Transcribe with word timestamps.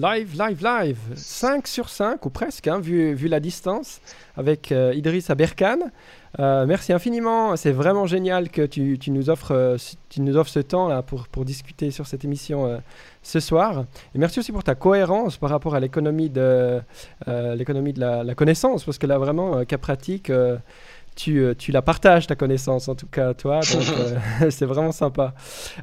Live, 0.00 0.38
live, 0.38 0.62
live. 0.62 0.98
5 1.16 1.66
sur 1.66 1.88
5, 1.88 2.24
ou 2.24 2.30
presque, 2.30 2.68
hein, 2.68 2.78
vu, 2.78 3.16
la 3.26 3.40
distance, 3.40 4.00
avec 4.36 4.70
euh, 4.70 4.94
Idriss 4.94 5.28
Aberkan. 5.28 5.78
Euh, 6.38 6.66
merci 6.66 6.92
infiniment. 6.92 7.56
C'est 7.56 7.72
vraiment 7.72 8.06
génial 8.06 8.48
que 8.48 8.64
tu, 8.64 8.96
nous, 9.08 9.28
offres, 9.28 9.52
euh, 9.52 9.76
tu 10.08 10.20
nous 10.20 10.36
offres 10.36 10.52
ce 10.52 10.60
temps 10.60 10.86
là 10.86 11.02
pour, 11.02 11.26
pour 11.26 11.44
discuter 11.44 11.90
sur 11.90 12.06
cette 12.06 12.24
émission 12.24 12.66
euh, 12.66 12.78
ce 13.24 13.40
soir. 13.40 13.86
Et 14.14 14.18
merci 14.18 14.38
aussi 14.38 14.52
pour 14.52 14.62
ta 14.62 14.76
cohérence 14.76 15.36
par 15.36 15.50
rapport 15.50 15.74
à 15.74 15.80
l'économie 15.80 16.30
de, 16.30 16.80
l'économie 17.26 17.92
de 17.92 17.98
la, 17.98 18.22
la, 18.22 18.34
connaissance, 18.36 18.84
parce 18.84 18.98
que 18.98 19.06
là, 19.08 19.18
vraiment, 19.18 19.64
cas 19.64 19.78
pratique 19.78 20.30
tu, 21.18 21.40
euh, 21.40 21.54
tu, 21.54 21.72
la 21.72 21.82
partages, 21.82 22.28
ta 22.28 22.36
connaissance, 22.36 22.88
en 22.88 22.94
tout 22.94 23.08
cas, 23.08 23.34
toi. 23.34 23.60
Euh, 23.88 24.50
c'est 24.50 24.66
vraiment 24.66 24.92
sympa. 24.92 25.34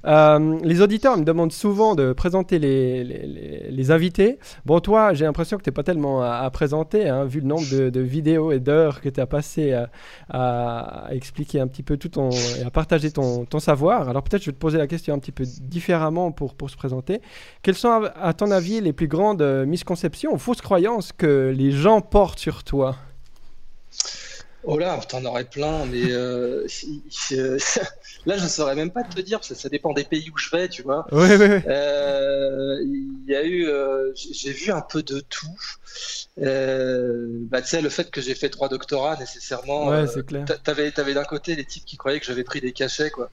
Euh, 0.06 0.60
les 0.64 0.82
auditeurs 0.82 1.18
me 1.18 1.24
demandent 1.24 1.52
souvent 1.52 1.96
de 1.96 2.14
présenter 2.14 2.60
les, 2.60 3.04
les, 3.04 3.68
les 3.70 3.92
invités. 3.92 4.38
Bon, 4.66 4.80
toi, 4.80 5.14
j'ai 5.14 5.26
l'impression 5.26 5.58
que 5.58 5.64
tu 5.64 5.70
n'es 5.70 5.74
pas 5.74 5.84
tellement 5.84 6.22
à, 6.22 6.50
présenter, 6.52 7.10
hein, 7.10 7.26
vu 7.26 7.40
le 7.40 7.48
nombre 7.48 7.68
de, 7.72 7.90
de 7.90 8.00
vidéos 8.02 8.52
et 8.52 8.60
d'heures 8.60 9.02
que 9.02 9.10
tu 9.10 9.20
as 9.20 9.26
passé 9.26 9.74
à, 9.74 9.90
à, 10.30 11.08
expliquer 11.14 11.60
un 11.60 11.68
petit 11.68 11.84
peu 11.84 11.98
tout 11.98 12.10
ton. 12.10 12.30
et 12.30 12.64
à 12.66 12.70
partager 12.70 13.12
ton, 13.12 13.46
ton 13.46 13.60
savoir. 13.60 14.08
Alors, 14.08 14.24
peut-être 14.24 14.44
je 14.44 14.52
vais 14.52 14.56
te 14.56 14.62
poser 14.62 14.78
la 14.78 14.88
question 14.88 15.16
un 15.16 15.20
petit 15.20 15.34
peu 15.34 15.46
différemment 15.62 16.32
pour, 16.32 16.54
pour 16.54 16.70
se 16.70 16.78
présenter. 16.78 17.22
Quelles 17.64 17.76
sont, 17.76 18.04
à 18.22 18.34
ton 18.34 18.52
avis, 18.52 18.82
les 18.82 18.94
plus 18.94 19.08
grandes 19.08 19.44
misconceptions 19.66 20.34
ou 20.34 20.38
fausses 20.38 20.62
croyances 20.62 21.12
que 21.12 21.54
les 21.56 21.72
gens 21.72 22.02
portent 22.02 22.40
sur 22.40 22.64
toi? 22.64 22.96
Oh 24.68 24.80
là, 24.80 25.00
t'en 25.08 25.24
aurais 25.26 25.46
plein, 25.46 25.86
mais 25.86 26.12
euh, 26.12 26.66
là, 28.26 28.38
je 28.38 28.44
ne 28.44 28.48
saurais 28.48 28.76
même 28.76 28.92
pas 28.92 29.04
te 29.04 29.20
dire, 29.22 29.40
parce 29.40 29.50
que 29.50 29.56
ça 29.56 29.70
dépend 29.70 29.94
des 29.94 30.04
pays 30.04 30.30
où 30.34 30.38
je 30.38 30.50
vais, 30.50 30.68
tu 30.68 30.82
vois. 30.82 31.06
Oui, 31.12 31.28
oui, 31.30 31.36
oui. 31.40 31.60
Euh, 31.68 32.78
il 32.84 33.32
y 33.32 33.36
a 33.36 33.44
eu, 33.44 33.68
euh, 33.68 34.12
j'ai 34.16 34.52
vu 34.52 34.72
un 34.72 34.82
peu 34.82 35.04
de 35.04 35.20
tout. 35.20 35.48
Euh, 36.42 37.28
bah, 37.50 37.62
tu 37.62 37.70
sais, 37.70 37.82
le 37.82 37.90
fait 37.90 38.12
que 38.12 38.22
j'ai 38.22 38.36
fait 38.36 38.50
trois 38.50 38.68
doctorats, 38.68 39.18
nécessairement. 39.18 39.88
Ouais, 39.88 40.06
c'est 40.08 40.26
clair. 40.26 40.46
T'avais, 40.64 40.98
avais 41.00 41.14
d'un 41.14 41.24
côté 41.24 41.56
les 41.56 41.64
types 41.64 41.86
qui 41.86 41.98
croyaient 41.98 42.20
que 42.20 42.26
j'avais 42.26 42.44
pris 42.44 42.62
des 42.62 42.74
cachets, 42.74 43.10
quoi. 43.10 43.30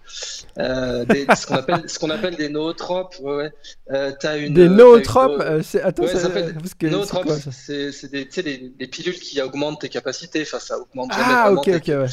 Des, 0.56 1.26
ce, 1.36 1.46
qu'on 1.46 1.56
appelle, 1.56 1.82
ce 1.88 1.98
qu'on 1.98 2.10
appelle 2.10 2.36
des 2.36 2.48
nootropes. 2.48 3.16
Ouais, 3.20 3.50
ouais. 3.88 4.14
As 4.22 4.36
une, 4.36 4.54
des 4.54 4.68
nootropes 4.68 5.42
c'est... 5.62 5.82
Attends, 5.82 6.04
ouais, 6.04 6.08
ça, 6.08 6.20
s'appelle 6.20 6.54
nootropes. 6.82 7.32
C'est, 7.50 7.92
c'est 7.92 8.10
des, 8.10 8.24
des, 8.24 8.72
des, 8.78 8.86
pilules 8.86 9.18
qui 9.18 9.40
augmentent 9.40 9.80
tes 9.80 9.88
capacités. 9.88 10.42
Enfin, 10.42 10.58
ça 10.58 10.78
augmente 10.78 11.10
ah, 11.12 11.52
ok, 11.52 11.68
ok, 11.68 11.88
ouais. 11.88 12.06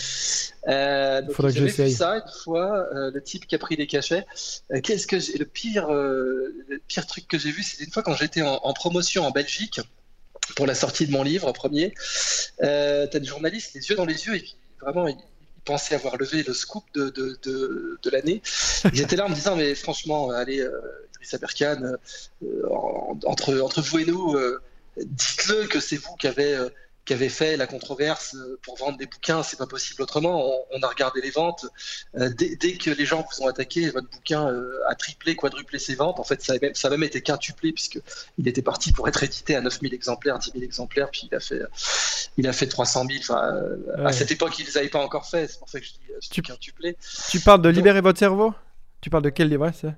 Euh, 0.67 1.21
donc 1.21 1.31
Faudrait 1.31 1.53
que 1.53 1.59
vu 1.59 1.69
ça 1.69 2.17
une 2.17 2.21
euh, 2.57 3.11
le 3.11 3.21
type 3.21 3.47
qui 3.47 3.55
a 3.55 3.59
pris 3.59 3.75
des 3.75 3.87
cachets. 3.87 4.25
Euh, 4.71 4.81
qu'est-ce 4.81 5.07
que 5.07 5.19
j'ai... 5.19 5.37
le 5.37 5.45
pire, 5.45 5.89
euh, 5.89 6.53
le 6.67 6.79
pire 6.79 7.05
truc 7.05 7.27
que 7.27 7.37
j'ai 7.37 7.51
vu, 7.51 7.63
c'était 7.63 7.83
une 7.83 7.91
fois 7.91 8.03
quand 8.03 8.15
j'étais 8.15 8.41
en, 8.41 8.73
promotion 8.73 9.25
en 9.25 9.31
Belgique 9.31 9.81
pour 10.55 10.65
la 10.65 10.75
sortie 10.75 11.07
de 11.07 11.11
mon 11.11 11.23
livre 11.23 11.51
premier. 11.51 11.93
T'as 12.59 13.07
des 13.07 13.25
journalistes 13.25 13.73
les 13.73 13.87
yeux 13.89 13.95
dans 13.95 14.05
les 14.05 14.25
yeux 14.25 14.35
et 14.35 14.45
vraiment 14.81 15.07
ils, 15.07 15.17
pensaient 15.65 15.93
avoir 15.93 16.17
levé 16.17 16.41
le 16.41 16.53
scoop 16.53 16.83
de, 16.95 18.09
l'année. 18.09 18.41
Ils 18.93 19.01
étaient 19.01 19.17
là 19.17 19.25
en 19.25 19.29
me 19.29 19.35
disant 19.35 19.55
mais 19.55 19.75
franchement, 19.75 20.31
allez, 20.31 20.65
Idriss 21.13 21.33
Aberkan, 21.35 21.95
entre 23.25 23.81
vous 23.81 23.99
et 23.99 24.05
nous, 24.05 24.35
dites-le 24.97 25.67
que 25.67 25.79
c'est 25.79 25.97
vous 25.97 26.15
qui 26.15 26.27
avez 26.27 26.57
qui 27.09 27.13
avait 27.15 27.29
fait 27.29 27.57
la 27.57 27.65
controverse 27.65 28.35
euh, 28.35 28.59
pour 28.61 28.77
vendre 28.77 28.99
des 28.99 29.07
bouquins, 29.07 29.41
c'est 29.41 29.57
pas 29.57 29.65
possible 29.65 30.03
autrement. 30.03 30.47
On, 30.71 30.83
a 30.83 30.87
regardé 30.87 31.21
les 31.21 31.31
ventes. 31.31 31.65
Euh, 32.15 32.29
dès, 32.29 32.55
dès, 32.55 32.73
que 32.73 32.91
les 32.91 33.03
gens 33.03 33.25
vous 33.25 33.43
ont 33.43 33.47
attaqué, 33.47 33.89
votre 33.89 34.07
bouquin 34.11 34.47
euh, 34.47 34.79
a 34.87 34.93
triplé, 34.93 35.35
quadruplé 35.35 35.79
ses 35.79 35.95
ventes. 35.95 36.19
En 36.19 36.23
fait, 36.23 36.39
ça 36.43 36.53
a 36.53 36.57
même, 36.61 36.75
ça 36.75 36.87
a 36.87 36.91
même 36.91 37.01
été 37.01 37.23
quintuplé 37.23 37.73
puisque 37.73 37.99
il 38.37 38.47
était 38.47 38.61
parti 38.61 38.91
pour 38.91 39.07
être 39.07 39.23
édité 39.23 39.55
à 39.55 39.61
9000 39.61 39.91
exemplaires, 39.95 40.37
10 40.37 40.51
000 40.51 40.63
exemplaires, 40.63 41.09
puis 41.09 41.27
il 41.31 41.35
a 41.35 41.39
fait, 41.39 41.61
il 42.37 42.47
a 42.47 42.53
fait 42.53 42.67
300 42.67 43.07
000. 43.09 43.21
Enfin, 43.21 43.59
ouais. 43.97 44.05
À 44.05 44.11
cette 44.11 44.29
époque, 44.29 44.59
ils 44.59 44.67
les 44.67 44.77
avaient 44.77 44.89
pas 44.89 45.03
encore 45.03 45.25
fait. 45.25 45.47
C'est 45.47 45.57
pour 45.57 45.69
ça 45.69 45.79
que 45.79 45.87
je 45.87 45.93
dis, 45.93 45.99
je 46.31 46.41
quintuplé. 46.41 46.95
Tu 47.31 47.39
parles 47.39 47.63
de 47.63 47.69
libérer 47.69 48.01
Donc, 48.01 48.09
votre 48.09 48.19
cerveau? 48.19 48.53
Tu 49.01 49.09
parles 49.09 49.23
de 49.23 49.31
quel 49.31 49.49
livre? 49.49 49.71
C'est 49.73 49.95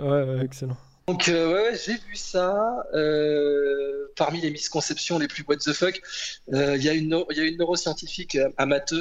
ouais, 0.00 0.22
ouais, 0.24 0.44
excellent. 0.44 0.76
Donc 1.06 1.28
euh, 1.28 1.52
ouais, 1.52 1.78
j'ai 1.84 1.94
vu 1.94 2.16
ça. 2.16 2.86
Euh, 2.94 4.10
parmi 4.16 4.40
les 4.40 4.50
misconceptions 4.50 5.18
les 5.18 5.28
plus 5.28 5.44
what 5.46 5.56
the 5.56 5.72
fuck, 5.72 6.00
il 6.48 6.54
euh, 6.54 6.76
y, 6.76 6.88
a 6.88 6.92
une, 6.92 7.24
y 7.30 7.40
a 7.40 7.44
une 7.44 7.58
neuroscientifique 7.58 8.38
amate, 8.56 8.94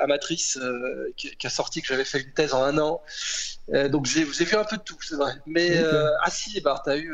amatrice 0.00 0.56
euh, 0.58 1.12
qui, 1.16 1.34
qui, 1.36 1.46
a 1.46 1.50
sorti 1.50 1.80
que 1.80 1.88
j'avais 1.88 2.04
fait 2.04 2.20
une 2.20 2.32
thèse 2.32 2.54
en 2.54 2.62
un 2.62 2.78
an. 2.78 3.02
Euh, 3.72 3.88
donc 3.88 4.06
j'ai 4.06 4.24
vu 4.24 4.56
un 4.56 4.64
peu 4.64 4.76
de 4.76 4.82
tout, 4.82 4.98
c'est 5.00 5.16
vrai. 5.16 5.32
Mais 5.46 5.82
okay. 5.82 6.08
ah 6.22 6.30
si, 6.30 6.60
bah, 6.60 6.80
t'as 6.84 6.96
eu, 6.96 7.12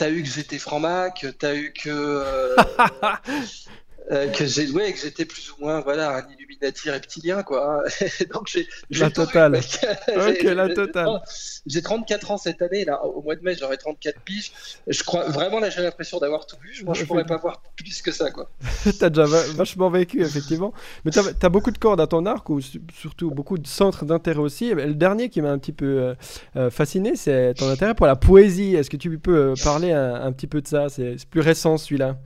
as 0.00 0.10
eu 0.10 0.22
que 0.22 0.28
j'étais 0.28 0.58
franc-mac, 0.58 1.26
t'as 1.38 1.54
eu 1.54 1.72
que 1.72 1.90
euh, 1.90 2.56
que 4.08 4.46
j'ai 4.46 4.70
ouais, 4.70 4.92
que 4.92 4.98
j'étais 4.98 5.24
plus 5.26 5.52
ou 5.52 5.64
moins 5.64 5.80
voilà 5.80 6.16
un 6.16 6.26
Illuminati 6.32 6.90
reptilien 6.90 7.42
quoi. 7.42 7.84
Donc 8.32 8.48
j'ai 8.48 8.66
la 8.90 9.10
totale. 9.10 9.56
ok 10.16 10.42
la 10.42 10.68
totale. 10.74 11.20
J'ai 11.66 11.82
34 11.82 12.30
ans 12.30 12.38
cette 12.38 12.62
année 12.62 12.84
là 12.84 13.04
au 13.04 13.22
mois 13.22 13.36
de 13.36 13.42
mai 13.42 13.54
j'aurai 13.58 13.76
34 13.76 14.20
piges. 14.20 14.52
Je 14.86 15.02
crois 15.02 15.24
vraiment 15.28 15.60
là 15.60 15.68
j'ai 15.68 15.82
l'impression 15.82 16.18
d'avoir 16.18 16.46
tout 16.46 16.56
vu. 16.62 16.84
Moi 16.84 16.94
je 16.94 17.04
pourrais 17.04 17.26
pas 17.26 17.36
voir 17.36 17.62
plus 17.76 18.00
que 18.00 18.10
ça 18.10 18.30
quoi. 18.30 18.50
t'as 18.98 19.10
déjà 19.10 19.26
vachement 19.54 19.90
vécu 19.90 20.22
effectivement. 20.22 20.72
Mais 21.04 21.10
t'as 21.10 21.22
as 21.42 21.48
beaucoup 21.50 21.70
de 21.70 21.78
cordes 21.78 22.00
à 22.00 22.06
ton 22.06 22.24
arc 22.24 22.48
ou 22.48 22.60
surtout 22.62 23.30
beaucoup 23.30 23.58
de 23.58 23.66
centres 23.66 24.06
d'intérêt 24.06 24.40
aussi. 24.40 24.70
Le 24.70 24.94
dernier 24.94 25.28
qui 25.28 25.42
m'a 25.42 25.50
un 25.50 25.58
petit 25.58 25.72
peu 25.72 26.14
euh, 26.56 26.70
fasciné 26.70 27.14
c'est 27.14 27.54
ton 27.54 27.68
intérêt 27.68 27.94
pour 27.94 28.06
la 28.06 28.16
poésie. 28.16 28.74
Est-ce 28.74 28.88
que 28.88 28.96
tu 28.96 29.18
peux 29.18 29.52
parler 29.62 29.92
un, 29.92 30.14
un 30.14 30.32
petit 30.32 30.46
peu 30.46 30.62
de 30.62 30.66
ça? 30.66 30.88
C'est 30.88 31.16
plus 31.28 31.40
récent 31.40 31.76
celui-là. 31.76 32.16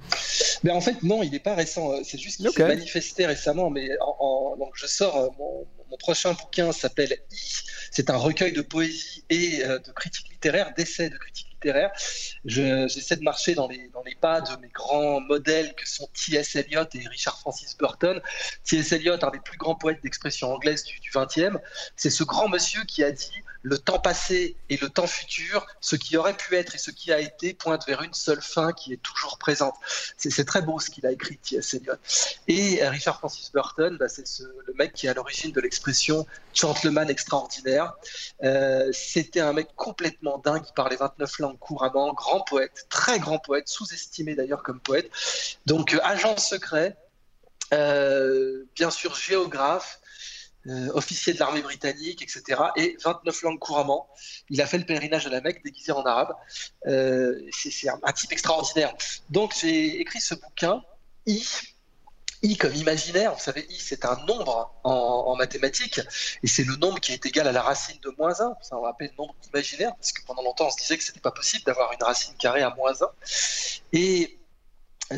Mais 0.63 0.71
en 0.71 0.81
fait 0.81 1.03
non 1.03 1.25
il 1.25 1.35
est 1.35 1.43
pas 1.43 1.57
récent 1.57 1.72
euh, 1.79 2.01
c'est 2.05 2.19
juste 2.19 2.39
qu'il 2.39 2.49
okay. 2.49 2.63
s'est 2.63 2.69
manifesté 2.69 3.27
récemment, 3.27 3.71
mais 3.71 3.89
en, 4.01 4.17
en, 4.19 4.57
donc 4.57 4.73
je 4.75 4.87
sors 4.87 5.17
euh, 5.17 5.29
mon, 5.39 5.67
mon 5.93 5.97
prochain 5.99 6.33
bouquin 6.33 6.73
s'appelle 6.73 7.19
I. 7.31 7.63
C'est 7.91 8.09
un 8.09 8.17
recueil 8.17 8.53
de 8.53 8.63
poésie 8.63 9.25
et 9.29 9.63
euh, 9.65 9.79
de 9.79 9.93
critique 9.93 10.31
littéraire, 10.31 10.73
d'essais 10.75 11.11
de 11.11 11.17
critique 11.19 11.49
littéraire. 11.53 11.93
J'essaie 12.47 13.17
de 13.17 13.23
marcher 13.23 13.55
dans 13.55 13.69
les, 13.69 13.89
dans 13.89 14.03
les 14.03 14.15
pas 14.15 14.41
de 14.41 14.57
mes 14.63 14.71
grands 14.71 15.21
modèles 15.21 15.75
que 15.75 15.87
sont 15.87 16.09
T.S. 16.15 16.57
Eliot 16.57 16.87
et 16.95 17.07
Richard 17.09 17.39
Francis 17.39 17.77
Burton. 17.77 18.21
T.S. 18.65 18.93
Eliot, 18.93 19.23
un 19.23 19.31
des 19.31 19.41
plus 19.41 19.59
grands 19.59 19.75
poètes 19.75 20.03
d'expression 20.03 20.53
anglaise 20.53 20.85
du, 20.85 21.11
20e, 21.11 21.59
c'est 21.95 22.09
ce 22.09 22.25
grand 22.25 22.49
monsieur 22.49 22.83
qui 22.85 23.05
a 23.05 23.13
dit 23.13 23.42
le 23.63 23.79
temps 23.79 23.99
passé 23.99 24.57
et 24.69 24.77
le 24.77 24.89
temps 24.89 25.07
futur, 25.07 25.67
ce 25.81 25.97
qui 25.97 26.17
aurait 26.17 26.37
pu 26.37 26.57
être 26.57 26.75
et 26.75 26.79
ce 26.79 26.91
qui 26.91 27.13
a 27.13 27.21
été, 27.21 27.55
pointent 27.55 27.87
vers 27.87 28.03
une 28.03 28.15
seule 28.15 28.43
fin 28.43 28.73
qui 28.73 28.93
est 28.93 29.03
toujours 29.03 29.39
présente. 29.39 29.75
C'est 30.17 30.45
très 30.45 30.63
beau 30.63 30.81
ce 30.81 30.91
qu'il 30.91 31.07
a 31.07 31.13
écrit, 31.13 31.39
T.S. 31.39 31.75
Eliot. 31.75 31.95
Et 32.49 32.87
Richard 32.87 33.19
Francis 33.19 33.53
Burton, 33.53 33.97
bah, 33.99 34.09
c'est 34.09 34.25
le 34.41 34.75
mec 34.75 34.93
qui 34.93 35.07
est 35.07 35.11
à 35.11 35.15
l'origine 35.15 35.53
de 35.53 35.61
l'expression 35.61 36.27
gentleman 36.55 37.09
extraordinaire. 37.09 37.95
Euh, 38.43 38.91
C'était 38.93 39.41
un 39.41 39.53
mec 39.53 39.69
complètement 39.77 40.39
dingue, 40.39 40.63
il 40.69 40.75
parlait 40.75 40.97
29 40.97 41.39
langues 41.39 41.59
couramment, 41.59 42.13
grand 42.13 42.41
poète, 42.41 42.87
très 42.89 43.19
grand 43.19 43.39
poète, 43.39 43.69
sous-estimé 43.69 44.35
d'ailleurs 44.35 44.63
comme 44.63 44.81
poète. 44.81 45.11
Donc, 45.67 45.95
euh, 45.95 46.01
agent 46.03 46.37
secret, 46.37 46.97
euh, 47.73 48.65
bien 48.75 48.91
sûr 48.91 49.15
géographe, 49.15 50.01
officier 50.95 51.35
de 51.35 51.39
l'armée 51.39 51.63
britannique, 51.63 52.23
etc. 52.23 52.61
Et 52.77 52.97
29 53.05 53.43
langues 53.43 53.59
couramment. 53.59 54.09
Il 54.51 54.61
a 54.61 54.67
fait 54.67 54.79
le 54.79 54.85
pèlerinage 54.85 55.27
à 55.27 55.31
la 55.31 55.41
Mecque 55.41 55.63
déguisé 55.65 55.93
en 55.93 56.03
arabe. 56.03 56.35
Euh, 56.87 57.41
c'est 57.53 57.89
un, 57.89 58.13
type 58.13 58.33
extraordinaire. 58.33 58.95
Donc 59.31 59.55
j'ai 59.61 60.01
écrit 60.01 60.21
ce 60.21 60.35
bouquin, 60.35 60.83
I. 61.27 61.45
I 62.45 62.57
comme 62.57 62.75
imaginaire, 62.75 63.35
vous 63.35 63.41
savez, 63.41 63.65
I 63.71 63.79
c'est 63.79 64.05
un 64.05 64.17
nombre 64.27 64.75
en, 64.83 65.37
mathématiques, 65.37 66.01
et 66.43 66.49
c'est 66.49 66.65
le 66.65 66.75
nombre 66.75 66.99
qui 66.99 67.13
est 67.13 67.25
égal 67.25 67.47
à 67.47 67.53
la 67.53 67.63
racine 67.63 67.97
de 68.03 68.13
moins 68.19 68.33
1, 68.33 68.57
ça 68.61 68.77
on 68.77 68.85
appelle 68.85 69.13
nombre 69.17 69.37
imaginaire, 69.49 69.95
parce 69.95 70.11
que 70.11 70.25
pendant 70.27 70.43
longtemps 70.43 70.67
on 70.67 70.71
se 70.71 70.77
disait 70.79 70.99
que 70.99 71.05
c'était 71.05 71.21
pas 71.21 71.31
possible 71.31 71.63
d'avoir 71.65 71.93
une 71.93 72.03
racine 72.03 72.35
carrée 72.35 72.63
à 72.63 72.75
moins 72.75 72.95
1. 73.01 73.07
Et 73.93 74.41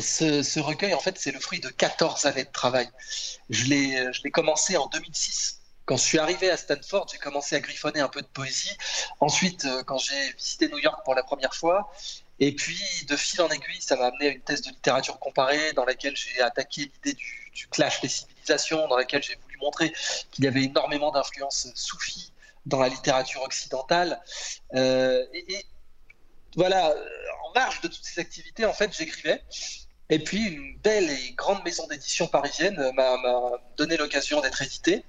ce, 0.01 0.61
recueil, 0.61 0.95
en 0.95 1.01
fait, 1.01 1.19
c'est 1.19 1.33
le 1.33 1.41
fruit 1.41 1.61
de 1.61 1.69
14 1.69 2.27
années 2.27 2.45
de 2.45 2.53
travail. 2.53 2.89
Je 3.51 3.65
l'ai 3.67 4.31
commencé 4.31 4.77
en 4.77 4.87
2006. 4.87 5.61
Quand 5.85 5.97
je 5.99 6.03
suis 6.03 6.19
arrivé 6.19 6.51
à 6.51 6.57
Stanford, 6.57 7.09
j'ai 7.13 7.19
commencé 7.19 7.55
à 7.57 7.61
griffonner 7.61 8.01
un 8.01 8.09
peu 8.09 8.23
de 8.23 8.27
poésie. 8.27 8.75
Ensuite, 9.21 9.67
euh, 9.67 9.83
quand 9.83 9.99
j'ai 9.99 10.33
visité 10.33 10.69
New 10.69 10.79
York 10.79 11.01
pour 11.05 11.15
la 11.15 11.23
première 11.23 11.55
fois, 11.55 11.93
et 12.41 12.55
puis 12.55 12.83
de 13.07 13.17
fil 13.17 13.43
en 13.43 13.49
aiguille, 13.49 13.83
ça 13.83 13.97
m'a 13.97 14.07
amené 14.07 14.29
à 14.29 14.31
une 14.31 14.41
thèse 14.41 14.63
de 14.63 14.71
littérature 14.71 15.19
comparée 15.19 15.75
dans 15.75 15.85
laquelle 15.85 16.17
j'ai 16.17 16.41
attaqué 16.41 16.91
l'idée 16.95 17.13
du, 17.13 17.69
clash 17.71 18.01
des 18.01 18.09
civilisations, 18.09 18.89
dans 18.89 18.97
laquelle 18.97 19.23
j'ai 19.23 19.37
voulu 19.37 19.59
montrer 19.59 19.93
qu'il 20.31 20.45
y 20.45 20.49
avait 20.49 20.65
énormément 20.65 21.13
d'influence 21.13 21.69
soufie 21.75 22.33
dans 22.65 22.81
la 22.81 22.89
littérature 22.89 23.43
occidentale. 23.43 24.23
Euh, 24.75 25.23
et, 25.35 25.67
voilà, 26.57 26.95
en 27.47 27.53
marge 27.53 27.81
de 27.83 27.89
toutes 27.89 28.05
ces 28.05 28.21
activités, 28.21 28.65
en 28.65 28.73
fait, 28.73 28.97
j'écrivais. 28.97 29.43
Et 30.11 30.19
puis 30.19 30.43
une 30.43 30.79
belle 30.79 31.11
et 31.11 31.33
grande 31.33 31.65
maison 31.65 31.87
d'édition 31.87 32.27
parisienne 32.27 32.77
m'a 32.95 33.17
donné 33.77 33.97
l'occasion 33.97 34.41
d'être 34.41 34.63
édité. 34.63 35.05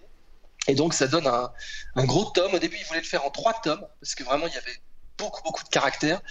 Et 0.67 0.75
donc 0.75 0.93
ça 0.93 1.07
donne 1.07 1.27
un, 1.27 2.05
gros 2.05 2.25
tome. 2.25 2.53
Au 2.53 2.59
début, 2.59 2.77
ils 2.79 2.85
voulaient 2.85 3.01
le 3.01 3.05
faire 3.05 3.25
en 3.25 3.29
trois 3.29 3.53
tomes, 3.61 3.85
parce 3.99 4.15
que 4.15 4.23
vraiment, 4.23 4.47
il 4.47 4.53
y 4.53 4.57
avait 4.57 4.79
beaucoup, 5.17 5.43
beaucoup 5.43 5.63
de 5.63 5.69
caractères. 5.69 6.21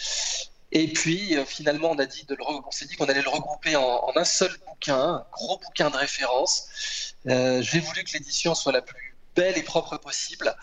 Et 0.73 0.89
puis 0.89 1.37
finalement, 1.47 1.95
on 1.97 2.71
s'est 2.71 2.87
dit 2.87 2.97
qu'on 2.97 3.05
allait 3.05 3.23
le 3.23 3.29
regrouper 3.29 3.77
en, 3.77 4.11
un 4.17 4.25
seul 4.25 4.51
bouquin, 4.67 4.99
un 4.99 5.27
gros 5.31 5.59
bouquin 5.59 5.91
de 5.91 5.97
référence. 5.97 7.15
J'ai 7.27 7.81
voulu 7.81 8.03
que 8.03 8.13
l'édition 8.15 8.55
soit 8.55 8.73
la 8.73 8.83
plus 8.83 9.04
belle 9.35 9.57
et 9.59 9.63
propre 9.63 9.97
possible. 9.99 10.55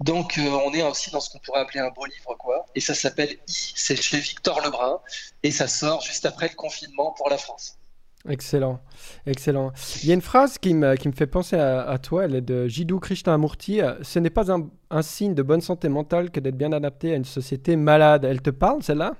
Donc 0.00 0.38
on 0.38 0.72
est 0.72 0.82
aussi 0.82 1.10
dans 1.10 1.20
ce 1.20 1.30
qu'on 1.30 1.38
pourrait 1.38 1.60
appeler 1.60 1.80
un 1.80 1.90
beau 1.90 2.04
livre, 2.06 2.36
quoi. 2.38 2.66
Et 2.74 2.80
ça 2.80 2.94
s'appelle 2.94 3.30
I, 3.30 3.72
c'est 3.74 4.00
chez 4.00 4.18
Victor 4.18 4.60
Lebrun, 4.60 5.00
et 5.42 5.50
ça 5.50 5.68
sort 5.68 6.00
juste 6.02 6.26
après 6.26 6.48
le 6.48 6.54
confinement 6.54 7.12
pour 7.12 7.28
la 7.30 7.38
France. 7.38 7.78
Excellent, 8.28 8.78
excellent. 9.26 9.72
Il 10.02 10.08
y 10.08 10.12
a 10.12 10.14
une 10.14 10.22
phrase 10.22 10.56
qui 10.56 10.74
me, 10.74 10.94
qui 10.94 11.08
me 11.08 11.12
fait 11.12 11.26
penser 11.26 11.56
à, 11.56 11.98
toi, 11.98 12.24
elle 12.24 12.36
est 12.36 12.40
de 12.40 12.68
Jiddu 12.68 13.00
Krishnamurti. 13.00 13.80
Ce 14.02 14.20
n'est 14.20 14.30
pas 14.30 14.52
un, 14.52 14.68
un, 14.90 15.02
signe 15.02 15.34
de 15.34 15.42
bonne 15.42 15.60
santé 15.60 15.88
mentale 15.88 16.30
que 16.30 16.38
d'être 16.38 16.56
bien 16.56 16.72
adapté 16.72 17.12
à 17.12 17.16
une 17.16 17.24
société 17.24 17.74
malade. 17.74 18.24
Elle 18.24 18.40
te 18.40 18.50
parle, 18.50 18.82
celle-là? 18.84 19.14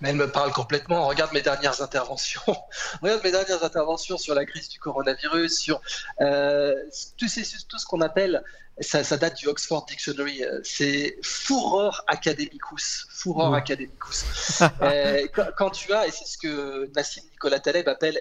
Mais 0.00 0.10
elle 0.10 0.16
me 0.16 0.30
parle 0.30 0.52
complètement. 0.52 1.06
Regarde 1.06 1.32
mes 1.32 1.42
dernières 1.42 1.80
interventions. 1.82 2.40
Regarde 3.02 3.22
mes 3.24 3.30
dernières 3.30 3.62
interventions 3.64 4.18
sur 4.18 4.34
la 4.34 4.44
crise 4.44 4.68
du 4.68 4.78
coronavirus, 4.78 5.58
sur 5.58 5.80
euh, 6.20 6.74
tout, 7.16 7.26
tout, 7.68 7.78
ce 7.78 7.86
qu'on 7.86 8.00
appelle, 8.00 8.42
ça, 8.80 9.04
ça, 9.04 9.16
date 9.16 9.36
du 9.38 9.48
Oxford 9.48 9.86
Dictionary, 9.86 10.44
euh, 10.44 10.60
c'est 10.62 11.16
furor 11.22 12.04
academicus. 12.06 13.06
Furor 13.10 13.50
mmh. 13.50 13.54
academicus. 13.54 14.24
euh, 14.82 15.26
quand, 15.56 15.70
tu 15.70 15.92
as, 15.92 16.06
et 16.06 16.10
c'est 16.10 16.26
ce 16.26 16.38
que 16.38 16.90
Nassim 16.94 17.22
Nicolas 17.32 17.60
Taleb 17.60 17.88
appelle 17.88 18.20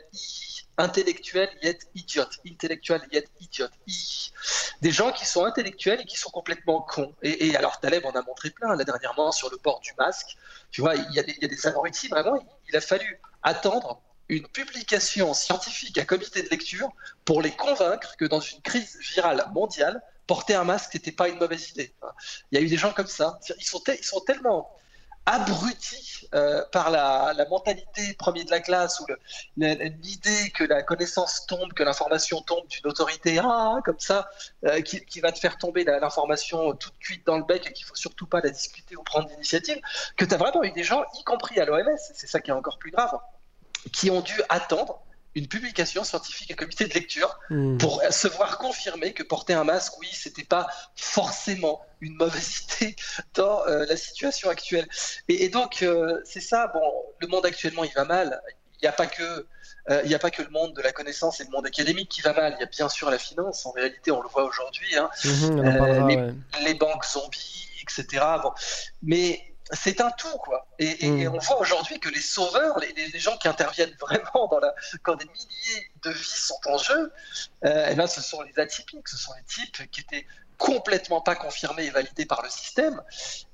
intellectuel 0.77 1.50
yet 1.62 1.88
idiote, 1.95 2.39
intellectuel 2.45 3.01
yet 3.12 3.25
idiote. 3.39 3.72
Des 4.81 4.92
gens 4.92 5.12
qui 5.12 5.25
sont 5.25 5.45
intellectuels 5.45 6.01
et 6.01 6.06
qui 6.06 6.18
sont 6.18 6.30
complètement 6.30 6.81
cons. 6.81 7.13
Et, 7.22 7.56
alors 7.56 7.80
Taleb 7.80 8.06
en 8.06 8.12
a 8.12 8.22
montré 8.22 8.50
plein 8.50 8.75
là 8.75 8.83
dernièrement 8.83 9.31
sur 9.31 9.50
le 9.50 9.57
port 9.57 9.80
du 9.80 9.92
masque. 9.98 10.38
Tu 10.72 10.81
vois, 10.81 10.95
il 10.95 11.13
y 11.13 11.19
a 11.19 11.24
des, 11.24 11.38
il 11.42 11.51
y 11.51 12.07
vraiment. 12.10 12.38
Il 12.69 12.75
a 12.75 12.81
fallu 12.81 13.19
attendre 13.44 14.01
une 14.27 14.48
publication 14.48 15.33
scientifique 15.33 15.98
à 15.98 16.06
comité 16.06 16.42
de 16.42 16.50
lecture 16.50 16.89
pour 17.25 17.42
les 17.42 17.51
convaincre 17.51 18.16
que 18.18 18.25
dans 18.25 18.39
une 18.39 18.62
crise 18.62 18.98
virale 19.13 19.45
mondiale, 19.54 20.01
porter 20.28 20.56
un 20.56 20.63
masque 20.63 20.95
n'était 20.95 21.12
pas 21.12 21.30
une 21.30 21.38
mauvaise 21.38 21.69
idée. 21.69 21.94
Il 22.51 22.57
y 22.60 22.62
a 22.62 22.66
eu 22.66 22.68
des 22.68 22.78
gens 22.78 22.92
comme 22.92 23.07
ça. 23.07 23.39
Ils 23.60 23.66
sont 23.66 24.19
tellement 24.21 24.75
abruti 25.25 26.27
euh, 26.36 26.63
par 26.72 26.92
la, 26.92 27.33
mentalité 27.50 28.13
premier 28.13 28.44
de 28.44 28.51
la 28.51 28.60
classe 28.60 29.00
ou 29.00 29.06
l'idée 29.57 30.51
que 30.54 30.63
la 30.63 30.83
connaissance 30.83 31.45
tombe, 31.48 31.74
que 31.74 31.83
l'information 31.83 32.42
tombe 32.42 32.68
d'une 32.68 32.88
autorité 32.88 33.39
ah, 33.44 33.77
comme 33.83 34.00
ça, 34.00 34.30
euh, 34.66 34.81
qui, 34.81 35.19
va 35.19 35.31
te 35.31 35.39
faire 35.39 35.57
tomber 35.57 35.83
l'information 35.83 36.74
toute 36.74 36.98
cuite 37.00 37.25
dans 37.25 37.38
le 37.38 37.44
bec 37.44 37.68
et 37.68 37.74
qu'il 37.74 37.86
faut 37.86 37.95
surtout 37.95 38.27
pas 38.27 38.42
la 38.42 38.50
discuter 38.50 38.95
ou 38.95 39.04
prendre 39.04 39.27
d'initiative, 39.27 39.80
que 40.18 40.25
tu 40.25 40.33
as 40.33 40.38
vraiment 40.38 40.63
eu 40.63 40.72
des 40.72 40.83
gens, 40.83 41.04
y 41.19 41.24
compris 41.24 41.60
à 41.60 41.66
l'OMS, 41.66 41.98
c'est 41.98 42.28
ça 42.28 42.39
qui 42.39 42.51
est 42.51 42.54
encore 42.54 42.78
plus 42.78 42.92
grave, 42.92 43.18
qui 43.92 44.12
ont 44.12 44.21
dû 44.21 44.42
attendre 44.50 45.05
une 45.36 45.48
publication 45.48 46.04
scientifique 46.06 46.52
à 46.52 46.56
comité 46.56 46.88
de 46.88 46.94
lecture 46.94 47.38
hmm. 47.50 47.78
pour 47.78 48.02
se 48.10 48.28
voir 48.30 48.58
confirmer 48.58 49.14
que 49.14 49.22
porter 49.22 49.54
un 49.54 49.66
masque, 49.66 50.00
oui, 50.00 50.08
c'était 50.12 50.46
pas 50.46 50.68
forcément 50.96 51.86
une 52.02 52.16
mauvaise 52.16 52.62
idée 52.80 52.96
dans 53.34 53.66
euh, 53.68 53.86
la 53.86 53.98
situation 53.98 54.50
actuelle. 54.50 54.88
Et, 55.28 55.50
donc, 55.50 55.84
euh, 55.84 56.22
c'est 56.24 56.42
ça, 56.42 56.68
bon, 56.68 56.82
le 57.20 57.28
monde 57.28 57.46
actuellement, 57.46 57.84
il 57.84 57.94
va 57.94 58.06
mal. 58.06 58.42
Il 58.82 58.84
n'y 58.84 58.88
a 58.88 58.94
pas 58.94 59.08
que. 59.08 59.46
Euh, 59.90 60.02
il 60.04 60.10
n'y 60.10 60.16
a 60.16 60.20
pas 60.20 60.32
que 60.32 60.42
le 60.42 60.50
monde 60.50 60.76
de 60.76 60.82
la 60.82 60.92
connaissance 60.92 61.40
et 61.42 61.44
le 61.44 61.52
monde 61.52 61.68
académique 61.68 62.10
qui 62.10 62.22
va 62.22 62.34
mal. 62.34 62.56
Il 62.58 62.62
y 62.62 62.64
a 62.64 62.68
bien 62.68 62.90
sûr 62.90 63.10
la 63.12 63.20
finance. 63.20 63.66
En 63.66 63.72
réalité, 63.72 64.12
on 64.12 64.22
le 64.22 64.28
voit 64.28 64.44
aujourd'hui. 64.44 64.96
Hein. 64.98 65.10
Mhm, 65.24 66.08
les, 66.08 66.66
les, 66.66 66.74
banques 66.74 67.06
zombies, 67.06 67.68
etc. 67.81 68.24
Bon. 68.42 68.52
Mais 69.04 69.55
c'est 69.72 70.00
un 70.00 70.12
tout, 70.12 70.38
quoi. 70.38 70.68
Et, 70.78 71.08
hmm. 71.08 71.34
on 71.34 71.40
voit 71.40 71.60
aujourd'hui 71.60 72.00
que 72.00 72.10
les 72.10 72.22
sauveurs, 72.22 72.80
les, 72.80 73.20
gens 73.20 73.38
qui 73.38 73.48
interviennent 73.48 73.96
vraiment 74.00 74.48
dans 74.48 74.60
la, 74.60 74.74
quand 75.02 75.16
des 75.16 75.26
milliers 75.26 75.92
de 76.04 76.12
vies 76.12 76.24
sont 76.24 76.60
en 76.66 76.78
jeu, 76.78 77.12
euh, 77.66 77.88
eh 77.90 77.96
ben, 77.96 78.08
ce 78.08 78.22
sont 78.22 78.42
les 78.44 78.60
atypiques, 78.60 79.08
ce 79.08 79.18
sont 79.18 79.32
les 79.34 79.44
types 79.44 79.90
qui 79.90 80.02
étaient 80.02 80.26
complètement 80.58 81.20
pas 81.20 81.36
confirmés 81.36 81.86
et 81.86 81.90
validés 81.90 82.26
par 82.26 82.42
le 82.42 82.50
système 82.50 83.02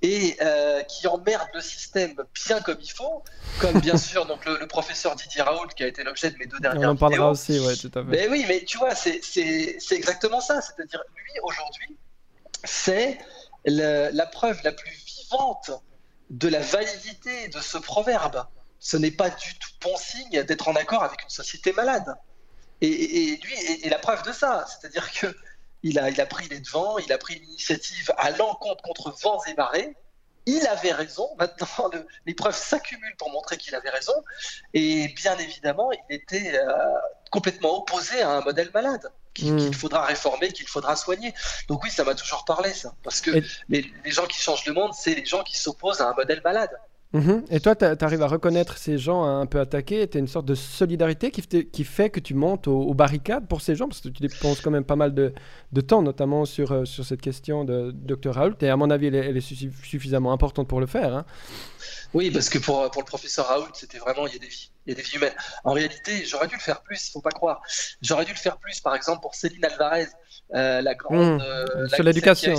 et 0.03 0.37
euh, 0.41 0.83
qui 0.83 1.07
emmerdent 1.07 1.49
le 1.55 1.61
système 1.61 2.13
bien 2.45 2.61
comme 2.61 2.77
il 2.79 2.91
faut, 2.91 3.23
comme 3.59 3.79
bien 3.79 3.97
sûr 4.09 4.27
donc 4.27 4.45
le, 4.45 4.67
professeur 4.67 5.15
Didier 5.15 5.41
Raoult 5.41 5.69
qui 5.69 5.83
a 5.83 5.87
été 5.87 6.03
l'objet 6.03 6.29
de 6.29 6.37
mes 6.37 6.45
deux 6.45 6.59
dernières 6.59 6.89
On 6.89 6.93
en 6.93 6.95
parlera 6.95 7.31
aussi, 7.31 7.59
ouais, 7.59 7.75
tout 7.75 7.89
à 7.95 8.03
fait. 8.03 8.09
Mais 8.09 8.27
oui, 8.27 8.45
mais 8.47 8.63
tu 8.65 8.77
vois, 8.77 8.93
c'est 8.93 9.21
exactement 9.91 10.41
ça. 10.41 10.61
C'est-à-dire, 10.61 11.01
lui, 11.15 11.39
aujourd'hui, 11.41 11.97
c'est 12.63 13.17
la 13.65 14.25
preuve 14.27 14.59
la 14.63 14.71
plus 14.71 14.91
vivante 14.91 15.71
de 16.31 16.47
la 16.47 16.59
validité 16.59 17.49
de 17.49 17.59
ce 17.59 17.77
proverbe. 17.77 18.45
Ce 18.79 18.97
n'est 18.97 19.11
pas 19.11 19.29
du 19.29 19.53
tout 19.59 19.69
bon 19.81 19.95
signe 19.97 20.43
d'être 20.43 20.67
en 20.67 20.75
accord 20.75 21.03
avec 21.03 21.21
une 21.23 21.29
société 21.29 21.73
malade. 21.73 22.15
Et, 22.79 23.39
lui 23.43 23.53
est, 23.83 23.89
la 23.89 23.99
preuve 23.99 24.23
de 24.23 24.31
ça. 24.31 24.65
C'est-à-dire 24.67 25.11
que 25.11 25.27
il 25.83 25.99
a, 25.99 26.09
il 26.09 26.19
a 26.19 26.25
pris 26.25 26.47
les 26.47 26.59
devants, 26.59 26.97
il 26.97 27.11
a 27.11 27.17
pris 27.17 27.35
l'initiative 27.35 28.11
à 28.17 28.31
l'encontre 28.31 28.81
contre 28.81 29.11
vents 29.21 29.43
et 29.45 29.53
marées. 29.55 29.95
Il 30.47 30.65
avait 30.67 30.93
raison. 30.93 31.29
Maintenant, 31.37 31.91
les 32.25 32.33
preuves 32.33 32.55
s'accumulent 32.55 33.17
pour 33.17 33.29
montrer 33.29 33.57
qu'il 33.57 33.75
avait 33.75 33.89
raison. 33.89 34.13
Et 34.73 35.09
bien 35.09 35.37
évidemment, 35.37 35.91
il 35.91 36.15
était 36.15 36.57
euh, 36.57 36.73
complètement 37.29 37.77
opposé 37.77 38.21
à 38.21 38.29
un 38.29 38.41
modèle 38.41 38.71
malade. 38.73 39.11
Hmm. 39.39 39.55
qu'il 39.55 39.75
faudra 39.75 40.05
réformer, 40.05 40.51
qu'il 40.51 40.67
faudra 40.67 40.95
soigner. 40.95 41.33
Donc 41.69 41.83
oui, 41.83 41.89
ça 41.89 42.03
m'a 42.03 42.15
toujours 42.15 42.43
parlé, 42.43 42.73
ça. 42.73 42.93
Parce 43.01 43.21
que 43.21 43.31
les, 43.69 43.85
gens 44.05 44.25
qui 44.25 44.39
changent 44.39 44.65
le 44.65 44.73
monde, 44.73 44.91
c'est 44.93 45.15
les 45.15 45.25
gens 45.25 45.43
qui 45.43 45.57
s'opposent 45.57 46.01
à 46.01 46.09
un 46.09 46.13
modèle 46.13 46.41
malade. 46.43 46.69
Mhm. 47.13 47.45
Et 47.49 47.59
toi, 47.59 47.75
tu 47.75 47.85
arrives 47.85 48.21
à 48.21 48.27
reconnaître 48.27 48.77
ces 48.77 48.97
gens 48.97 49.23
un 49.23 49.45
peu 49.45 49.59
attaqués? 49.59 50.07
Tu 50.07 50.17
as 50.17 50.19
une 50.19 50.27
sorte 50.27 50.45
de 50.45 50.55
solidarité 50.55 51.31
qui, 51.31 51.41
qui 51.41 51.83
fait 51.83 52.09
que 52.09 52.19
tu 52.19 52.33
montes 52.33 52.67
aux, 52.67 52.93
barricades 52.93 53.47
pour 53.47 53.61
ces 53.61 53.75
gens? 53.75 53.87
Parce 53.87 54.01
que 54.01 54.09
tu 54.09 54.21
dépenses 54.21 54.61
quand 54.61 54.71
même 54.71 54.85
pas 54.85 54.95
mal 54.95 55.13
de, 55.13 55.33
de 55.71 55.81
temps, 55.81 56.01
notamment 56.01 56.45
sur, 56.45 56.71
euh, 56.71 56.85
sur 56.85 57.05
cette 57.05 57.21
question 57.21 57.63
de 57.65 57.91
Dr 57.93 58.33
Raoult. 58.33 58.55
Et 58.61 58.69
à 58.69 58.77
mon 58.77 58.89
avis, 58.89 59.07
elle 59.07 59.37
est, 59.37 59.41
suffisamment 59.83 60.31
importante 60.33 60.67
pour 60.67 60.79
le 60.79 60.87
faire. 60.87 61.15
Hein. 61.15 61.25
Oui, 62.13 62.31
parce 62.31 62.49
que 62.49 62.59
pour, 62.59 62.89
pour 62.91 63.01
le 63.01 63.07
professeur 63.07 63.47
Raoult, 63.47 63.71
c'était 63.73 63.97
vraiment, 63.97 64.27
il 64.27 64.33
y 64.33 64.35
a 64.37 64.39
des 64.39 64.47
vies, 64.47 64.70
il 64.85 64.91
y 64.91 64.93
a 64.93 64.95
des 64.95 65.01
vies 65.01 65.15
humaines. 65.15 65.35
En 65.63 65.73
réalité, 65.73 66.25
j'aurais 66.25 66.47
dû 66.47 66.55
le 66.55 66.61
faire 66.61 66.81
plus, 66.81 67.11
faut 67.11 67.21
pas 67.21 67.31
croire. 67.31 67.61
J'aurais 68.01 68.25
dû 68.25 68.31
le 68.31 68.37
faire 68.37 68.57
plus, 68.57 68.79
par 68.79 68.95
exemple, 68.95 69.21
pour 69.21 69.35
Céline 69.35 69.63
Alvarez, 69.65 70.07
euh, 70.53 70.81
la 70.81 70.95
grande. 70.95 71.39
Mmh. 71.39 71.41
Euh, 71.41 71.87
sur 71.87 72.03
l'éducation. 72.03 72.55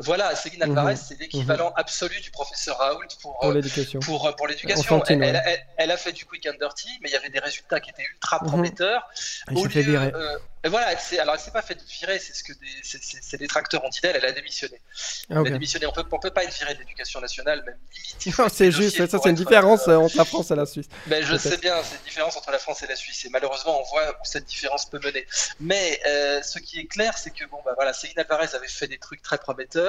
Voilà, 0.00 0.34
Céline 0.34 0.58
mhm. 0.58 0.70
Alvarez, 0.70 0.96
c'est 0.96 1.18
l'équivalent 1.20 1.68
mhm. 1.68 1.76
absolu 1.76 2.20
du 2.20 2.30
professeur 2.30 2.78
Raoult 2.78 3.06
pour, 3.22 3.38
pour 3.38 3.50
euh, 3.50 3.54
l'éducation. 3.54 4.00
Pour, 4.00 4.26
euh, 4.26 4.32
pour 4.32 4.48
l'éducation. 4.48 5.02
Elle, 5.04 5.64
elle, 5.76 5.90
a 5.90 5.96
fait 5.96 6.12
du 6.12 6.24
quick 6.24 6.48
and 6.48 6.58
dirty, 6.58 6.88
mais 7.00 7.10
il 7.10 7.12
y 7.12 7.16
avait 7.16 7.28
des 7.28 7.38
résultats 7.38 7.78
qui 7.78 7.90
étaient 7.90 8.06
ultra 8.14 8.40
mhm. 8.42 8.48
prometteurs. 8.48 9.08
Elle 9.48 9.58
s'est 9.58 9.68
fait 9.68 9.82
virer. 9.82 10.10
Euh, 10.12 10.38
voilà, 10.66 10.96
alors 11.20 11.34
elle 11.34 11.40
s'est 11.40 11.50
pas 11.50 11.60
fait 11.60 11.78
virer, 12.00 12.18
c'est 12.18 12.34
ce 12.34 12.42
que 12.42 12.54
des, 12.54 12.66
c'est, 12.82 13.36
des 13.36 13.46
tracteurs 13.46 13.84
ont 13.84 13.88
dit 13.90 14.00
d'elle, 14.00 14.16
elle 14.16 14.24
a 14.24 14.32
démissionné. 14.32 14.80
Ah, 15.28 15.34
elle 15.40 15.48
a 15.48 15.50
démissionné. 15.50 15.86
On 15.86 15.92
peut, 15.92 16.04
on 16.10 16.18
peut 16.18 16.30
pas 16.30 16.42
être 16.42 16.56
viré 16.58 16.72
de 16.72 16.78
l'éducation 16.78 17.20
nationale, 17.20 17.62
même 17.66 17.76
limite. 17.92 18.50
c'est 18.50 18.70
juste, 18.70 19.06
ça 19.06 19.18
c'est 19.22 19.28
une 19.28 19.36
différence 19.36 19.86
entre 19.86 20.16
la 20.16 20.24
France 20.24 20.50
et 20.50 20.56
la 20.56 20.64
Suisse. 20.64 20.86
Ben, 21.06 21.22
je 21.22 21.36
sais 21.36 21.58
bien, 21.58 21.76
c'est 21.84 21.96
une 21.96 22.04
différence 22.04 22.36
entre 22.38 22.50
la 22.50 22.58
France 22.58 22.82
et 22.82 22.86
la 22.86 22.96
Suisse, 22.96 23.26
et 23.26 23.28
malheureusement 23.28 23.78
on 23.78 23.84
voit 23.90 24.10
où 24.12 24.24
cette 24.24 24.46
différence 24.46 24.86
peut 24.86 25.00
mener. 25.04 25.26
Mais 25.60 26.00
ce 26.42 26.58
qui 26.58 26.80
est 26.80 26.86
clair, 26.86 27.16
c'est 27.18 27.30
que 27.30 27.44
bon, 27.44 27.58
bah 27.64 27.72
voilà, 27.76 27.92
Céline 27.92 28.18
Alvarez 28.18 28.48
avait 28.54 28.66
fait 28.66 28.88
des 28.88 28.98
trucs 28.98 29.22
très 29.22 29.36
prometteurs. 29.36 29.83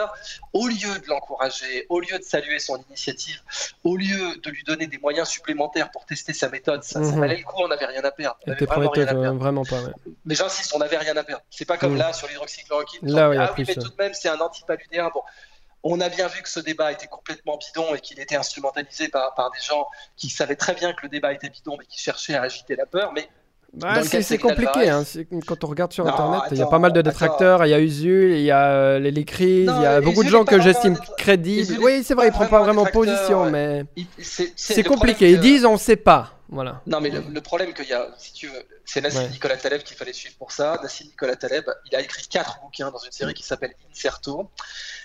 Au 0.53 0.67
lieu 0.67 0.99
de 0.99 1.07
l'encourager, 1.07 1.85
au 1.89 1.99
lieu 1.99 2.17
de 2.17 2.23
saluer 2.23 2.59
son 2.59 2.81
initiative, 2.89 3.41
au 3.83 3.95
lieu 3.95 4.37
de 4.43 4.49
lui 4.49 4.63
donner 4.63 4.87
des 4.87 4.97
moyens 4.97 5.27
supplémentaires 5.27 5.91
pour 5.91 6.05
tester 6.05 6.33
sa 6.33 6.49
méthode, 6.49 6.83
ça, 6.83 6.99
mhm. 6.99 7.19
valait 7.19 7.37
le 7.37 7.43
coup, 7.43 7.55
on 7.57 7.67
n'avait 7.67 7.85
rien 7.85 8.03
à 8.03 8.11
perdre. 8.11 8.37
vraiment, 8.45 8.89
rien 8.89 9.07
à 9.07 9.15
perdre. 9.15 9.39
vraiment 9.39 9.63
pas. 9.63 9.81
Mais 10.25 10.35
j'insiste, 10.35 10.73
on 10.75 10.79
n'avait 10.79 10.97
rien 10.97 11.15
à 11.17 11.23
perdre. 11.23 11.43
C'est 11.49 11.65
pas 11.65 11.77
comme 11.77 11.93
mhm. 11.93 11.99
là 11.99 12.13
sur 12.13 12.27
l'hydroxychloroquine. 12.27 12.99
Là, 13.03 13.31
ah 13.37 13.53
oui, 13.57 13.65
mais 13.67 13.75
tout 13.75 13.89
de 13.89 13.95
même, 13.97 14.13
c'est 14.13 14.29
un 14.29 14.39
antipaludéen. 14.39 15.09
Bon, 15.13 15.21
on 15.83 16.01
a 16.01 16.09
bien 16.09 16.27
vu 16.27 16.41
que 16.41 16.49
ce 16.49 16.59
débat 16.59 16.91
était 16.91 17.07
complètement 17.07 17.57
bidon 17.57 17.93
et 17.93 17.99
qu'il 17.99 18.19
était 18.19 18.35
instrumentalisé 18.35 19.07
par, 19.07 19.35
par, 19.35 19.51
des 19.51 19.61
gens 19.61 19.85
qui 20.17 20.29
savaient 20.29 20.55
très 20.55 20.73
bien 20.73 20.93
que 20.93 21.03
le 21.03 21.09
débat 21.09 21.31
était 21.31 21.49
bidon 21.49 21.77
mais 21.77 21.85
qui 21.85 21.99
cherchaient 21.99 22.33
à 22.33 22.41
agiter 22.41 22.75
la 22.75 22.87
peur. 22.87 23.13
Mais 23.13 23.29
c'est 24.03 24.37
compliqué. 24.37 24.89
Hein. 24.89 25.03
Quand 25.45 25.63
on 25.63 25.67
regarde 25.67 25.93
sur 25.93 26.07
Internet, 26.07 26.41
il 26.51 26.57
y 26.57 26.61
a 26.61 26.67
pas 26.67 26.79
mal 26.79 26.93
de 26.93 27.01
détracteurs. 27.01 27.65
Il 27.65 27.69
y 27.69 27.73
a 27.73 27.79
Usul, 27.79 28.31
il 28.31 28.41
y 28.41 28.51
a 28.51 28.67
euh, 28.67 28.99
les, 28.99 29.11
les 29.11 29.25
il 29.39 29.65
y 29.65 29.69
a 29.69 30.01
beaucoup 30.01 30.23
de 30.23 30.29
gens 30.29 30.45
que 30.45 30.61
j'estime 30.61 30.97
crédibles. 31.17 31.77
Oui, 31.81 32.03
c'est 32.03 32.13
vrai, 32.13 32.27
ils 32.27 32.31
prennent 32.31 32.49
pas 32.49 32.63
vraiment 32.63 32.85
position, 32.85 33.49
mais 33.49 33.85
c'est 34.17 34.83
compliqué. 34.83 35.31
Ils 35.31 35.39
disent 35.39 35.65
on 35.65 35.73
ne 35.73 35.77
sait 35.77 35.95
pas. 35.95 36.31
Voilà. 36.47 36.81
Non, 36.85 37.01
mais 37.01 37.09
le, 37.09 37.41
problème 37.41 37.73
qu'il 37.73 37.87
y 37.87 37.93
a, 37.93 38.07
si 38.19 38.31
tu 38.33 38.47
veux, 38.47 38.65
c'est 38.85 39.01
Nassim 39.01 39.27
Nicolas 39.31 39.57
Taleb 39.57 39.81
qu'il 39.81 39.97
fallait 39.97 40.13
suivre 40.13 40.35
pour 40.37 40.51
ça. 40.51 40.79
Nassim 40.83 41.05
Nicolas 41.05 41.35
Taleb, 41.35 41.65
il 41.89 41.95
a 41.95 42.01
écrit 42.01 42.27
quatre 42.27 42.59
bouquins 42.61 42.91
dans 42.91 42.99
une 42.99 43.11
série 43.11 43.33
qui 43.33 43.43
s'appelle 43.43 43.73
Inserto. 43.91 44.49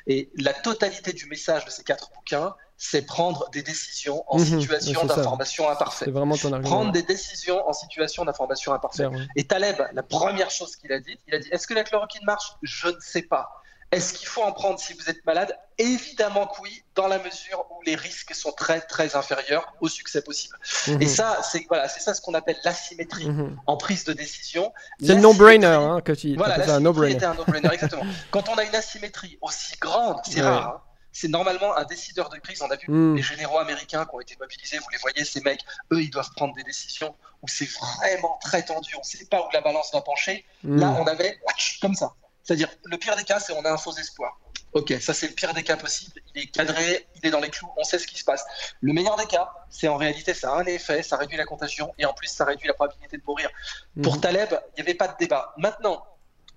Et 0.07 0.31
la 0.37 0.53
totalité 0.53 1.13
du 1.13 1.27
message 1.27 1.65
de 1.65 1.71
ces 1.71 1.83
quatre 1.83 2.11
bouquins, 2.15 2.55
c'est 2.83 3.03
prendre 3.03 3.51
des 3.51 3.63
décisions 3.63 4.25
en 4.27 4.39
mhm, 4.39 4.59
situation 4.63 5.05
d'information 5.05 5.69
imparfaite. 5.69 6.09
C'est 6.09 6.13
vraiment 6.13 6.35
ton 6.35 6.63
Prendre 6.63 6.93
des 6.93 7.03
décisions 7.03 7.69
en 7.69 7.75
situation 7.75 8.25
d'information 8.25 8.73
imparfaite. 8.73 9.11
Et 9.37 9.45
Taleb, 9.45 9.77
la 9.93 10.03
première 10.03 10.51
chose 10.51 10.77
qu'il 10.77 10.91
a 10.91 10.99
dit, 10.99 11.19
il 11.29 11.35
a 11.35 11.39
dit 11.39 11.49
est-ce 11.53 11.67
que 11.67 11.75
la 11.75 11.85
chloroquine 11.85 12.25
marche? 12.25 12.57
Je 12.63 12.89
ne 12.89 12.99
sais 12.99 13.21
pas. 13.21 13.51
Est-ce 13.93 14.15
qu'il 14.15 14.29
faut 14.29 14.43
en 14.43 14.53
prendre 14.53 14.81
si 14.81 14.95
vous 14.95 15.11
êtes 15.11 15.23
malade? 15.27 15.55
Évidemment 15.77 16.47
que 16.47 16.63
oui, 16.63 16.83
dans 16.95 17.07
la 17.07 17.19
mesure 17.19 17.67
où 17.71 17.83
les 17.83 17.97
risques 17.97 18.35
sont 18.35 18.53
très 18.53 18.81
très 18.81 19.15
inférieurs 19.15 19.75
au 19.83 19.89
succès 19.89 20.23
possible. 20.23 20.57
Et 21.01 21.07
ça, 21.07 21.39
c'est 21.43 21.67
voilà, 21.69 21.87
c'est 21.87 22.01
ça 22.01 22.15
ce 22.15 22.23
qu'on 22.23 22.35
appelle 22.35 22.57
l'asymétrie 22.65 23.29
en 23.67 23.77
prise 23.77 24.05
de 24.05 24.15
décision. 24.15 24.73
C'est 25.01 25.17
le 25.17 25.21
no-brainer 25.21 25.67
hein, 25.67 26.01
que 26.01 26.13
tu 26.13 26.35
voilà, 26.35 26.73
un 26.73 26.81
no-brainer. 26.81 27.23
un 27.23 27.35
no-brainer 27.35 27.69
exactement. 27.75 28.07
Quand 28.31 28.49
on 28.49 28.55
a 28.55 28.65
une 28.65 28.75
asymétrie 28.75 29.37
aussi 29.43 29.77
grande, 29.79 30.17
c'est 30.25 30.41
rare. 30.41 30.77
Hein, 30.77 30.90
c'est 31.13 31.29
normalement 31.29 31.77
un 31.77 31.85
décideur 31.85 32.29
de 32.29 32.39
crise. 32.39 32.63
On 32.63 32.71
a 32.71 32.77
vu 32.77 32.89
mm. 32.89 33.17
les 33.17 33.23
généraux 33.23 33.59
américains 33.59 34.05
qui 34.05 34.15
ont 34.15 34.21
été 34.21 34.37
mobilisés, 34.39 34.79
vous 34.79 34.91
les 34.93 34.99
voyez, 34.99 35.25
ces 35.25 35.41
mecs, 35.41 35.65
eux, 35.93 36.03
ils 36.03 36.11
doivent 36.11 36.31
prendre 36.37 36.55
des 36.55 36.63
décisions 36.63 37.15
où 37.43 37.49
c'est 37.49 37.69
vraiment 37.69 38.39
très 38.43 38.65
tendu, 38.65 38.95
on 38.97 39.01
ne 39.01 39.05
sait 39.05 39.25
pas 39.27 39.41
où 39.41 39.51
la 39.53 39.61
balance 39.61 39.93
va 39.93 40.01
pencher. 40.03 40.45
Mm. 40.63 40.81
Là, 40.81 40.97
on 40.99 41.07
avait 41.07 41.39
comme 41.81 41.95
ça. 41.95 42.15
C'est-à-dire, 42.43 42.69
le 42.85 42.97
pire 42.97 43.17
des 43.17 43.25
cas, 43.25 43.39
c'est 43.41 43.53
on 43.53 43.65
a 43.65 43.71
un 43.71 43.77
faux 43.77 43.93
espoir. 43.93 44.39
Ok, 44.73 44.95
ça 45.01 45.15
c'est 45.15 45.27
le 45.27 45.35
pire 45.35 45.53
des 45.53 45.65
cas 45.65 45.77
possible. 45.77 46.21
Il 46.35 46.43
est 46.43 46.47
cadré, 46.47 47.07
il 47.17 47.27
est 47.27 47.31
dans 47.31 47.41
les 47.41 47.51
clous, 47.51 47.69
on 47.77 47.83
sait 47.83 47.99
ce 47.99 48.07
qui 48.07 48.19
se 48.19 48.25
passe. 48.25 48.45
Le 48.81 48.93
meilleur 48.93 49.17
des 49.17 49.27
cas, 49.27 49.51
c'est 49.69 49.89
en 49.89 49.97
réalité, 49.97 50.33
ça 50.33 50.53
a 50.53 50.55
un 50.55 50.65
effet, 50.65 51.03
ça 51.03 51.17
réduit 51.17 51.37
la 51.37 51.45
contagion 51.45 51.93
et 51.99 52.05
en 52.05 52.13
plus, 52.13 52.29
ça 52.29 52.45
réduit 52.45 52.69
la 52.69 52.75
probabilité 52.75 53.17
de 53.17 53.23
mourir. 53.27 53.51
Mm. 53.97 54.03
Pour 54.03 54.21
Taleb, 54.21 54.49
il 54.53 54.83
n'y 54.83 54.89
avait 54.89 54.97
pas 54.97 55.09
de 55.09 55.17
débat. 55.19 55.55
Maintenant, 55.57 56.05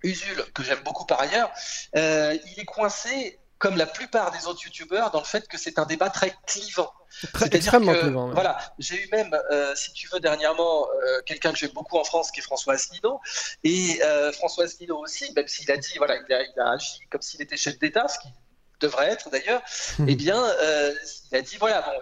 Usul, 0.03 0.43
que 0.53 0.63
j'aime 0.63 0.81
beaucoup 0.83 1.05
par 1.05 1.21
ailleurs, 1.21 1.51
euh, 1.95 2.37
il 2.51 2.59
est 2.59 2.65
coincé 2.65 3.39
comme 3.63 3.77
la 3.77 3.85
plupart 3.85 4.29
des 4.31 4.45
autres 4.45 4.61
youtubeurs, 4.65 5.09
dans 5.11 5.19
le 5.19 5.25
fait 5.25 5.47
que 5.47 5.57
c'est 5.57 5.79
un 5.79 5.85
débat 5.85 6.09
très 6.09 6.35
clivant. 6.45 6.91
Très, 7.31 7.45
extrêmement 7.55 7.93
clivant. 7.93 8.29
Voilà, 8.31 8.57
j'ai 8.77 9.01
eu 9.01 9.07
même, 9.09 9.33
euh, 9.51 9.73
si 9.73 9.93
tu 9.93 10.09
veux, 10.11 10.19
dernièrement, 10.19 10.85
euh, 10.89 11.21
quelqu'un 11.25 11.53
que 11.53 11.59
j'aime 11.59 11.71
beaucoup 11.71 11.97
en 11.97 12.03
France, 12.03 12.29
qui 12.29 12.41
est 12.41 12.43
François 12.43 12.73
Asselineau. 12.73 13.21
Et 13.63 14.01
euh, 14.03 14.33
François 14.33 14.65
Asselineau 14.65 14.97
aussi, 14.97 15.31
même 15.33 15.47
s'il 15.47 15.71
a 15.71 15.77
dit, 15.77 15.93
voilà, 15.97 16.17
il 16.17 16.33
a, 16.33 16.43
il 16.43 16.59
a 16.59 16.71
agi 16.71 17.07
comme 17.09 17.21
s'il 17.21 17.41
était 17.41 17.55
chef 17.55 17.79
d'État, 17.79 18.05
ce 18.09 18.19
qui 18.19 18.27
devrait 18.81 19.11
être 19.11 19.29
d'ailleurs, 19.29 19.61
hmm. 19.97 20.09
eh 20.09 20.15
bien, 20.15 20.43
il 21.31 21.37
a 21.37 21.41
dit, 21.41 21.55
voilà, 21.57 21.83
bon, 21.83 21.93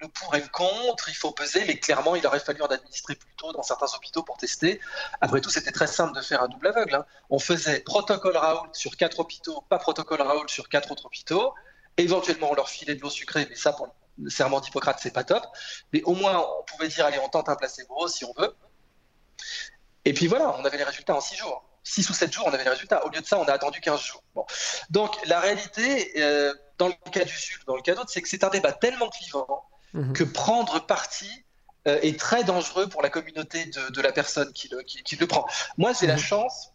le 0.00 0.08
pour 0.08 0.34
et 0.34 0.40
le 0.40 0.48
contre, 0.48 1.08
il 1.08 1.14
faut 1.14 1.32
peser, 1.32 1.64
mais 1.66 1.78
clairement, 1.78 2.14
il 2.14 2.26
aurait 2.26 2.40
fallu 2.40 2.62
en 2.62 2.66
administrer 2.66 3.14
plus 3.14 3.34
tôt 3.36 3.52
dans 3.52 3.62
certains 3.62 3.86
hôpitaux 3.94 4.22
pour 4.22 4.36
tester. 4.36 4.80
Après 5.20 5.40
tout, 5.40 5.50
c'était 5.50 5.72
très 5.72 5.86
simple 5.86 6.16
de 6.16 6.22
faire 6.22 6.42
un 6.42 6.48
double 6.48 6.68
aveugle. 6.68 6.94
Hein. 6.94 7.06
On 7.30 7.38
faisait 7.38 7.80
protocole 7.80 8.36
Raoult 8.36 8.68
sur 8.72 8.96
quatre 8.96 9.20
hôpitaux, 9.20 9.64
pas 9.68 9.78
protocole 9.78 10.22
Raoult 10.22 10.48
sur 10.48 10.68
quatre 10.68 10.92
autres 10.92 11.06
hôpitaux. 11.06 11.54
Éventuellement, 11.96 12.50
on 12.50 12.54
leur 12.54 12.68
filait 12.68 12.94
de 12.94 13.00
l'eau 13.00 13.10
sucrée, 13.10 13.46
mais 13.48 13.56
ça, 13.56 13.72
pour 13.72 13.88
le 14.18 14.30
serment 14.30 14.60
d'Hippocrate, 14.60 14.98
c'est 15.02 15.12
pas 15.12 15.24
top. 15.24 15.44
Mais 15.92 16.02
au 16.04 16.14
moins, 16.14 16.46
on 16.60 16.64
pouvait 16.64 16.88
dire, 16.88 17.04
allez, 17.04 17.18
on 17.18 17.28
tente 17.28 17.48
un 17.48 17.56
placebo 17.56 18.08
si 18.08 18.24
on 18.24 18.32
veut. 18.36 18.54
Et 20.04 20.12
puis 20.12 20.26
voilà, 20.26 20.54
on 20.58 20.64
avait 20.64 20.78
les 20.78 20.84
résultats 20.84 21.14
en 21.14 21.20
six 21.20 21.36
jours. 21.36 21.64
6 21.84 22.10
ou 22.10 22.12
7 22.12 22.32
jours, 22.32 22.44
on 22.46 22.52
avait 22.52 22.64
les 22.64 22.70
résultats. 22.70 23.04
Au 23.06 23.08
lieu 23.08 23.20
de 23.20 23.26
ça, 23.26 23.38
on 23.38 23.44
a 23.44 23.52
attendu 23.52 23.80
15 23.80 24.00
jours. 24.00 24.22
Donc, 24.90 25.16
la 25.26 25.40
réalité, 25.40 26.12
euh, 26.20 26.52
dans 26.76 26.88
le 26.88 27.10
cas 27.10 27.24
du 27.24 27.34
Sud, 27.34 27.62
dans 27.66 27.76
le 27.76 27.82
cas 27.82 27.94
d'autre, 27.94 28.10
c'est 28.10 28.20
que 28.20 28.28
c'est 28.28 28.44
un 28.44 28.50
débat 28.50 28.72
tellement 28.72 29.08
clivant 29.08 29.64
Mhm. 29.94 30.12
que 30.12 30.24
prendre 30.24 30.84
parti 30.86 31.30
euh, 31.86 31.98
est 32.02 32.18
très 32.18 32.44
dangereux 32.44 32.88
pour 32.88 33.02
la 33.02 33.08
communauté 33.08 33.64
de, 33.66 34.02
la 34.02 34.12
personne 34.12 34.52
qui 34.52 34.68
le, 34.68 34.82
qui, 34.82 35.16
le 35.16 35.26
prend. 35.26 35.46
Moi, 35.78 35.92
j'ai 35.98 36.06
la 36.06 36.16
mhm. 36.16 36.20
chance 36.20 36.72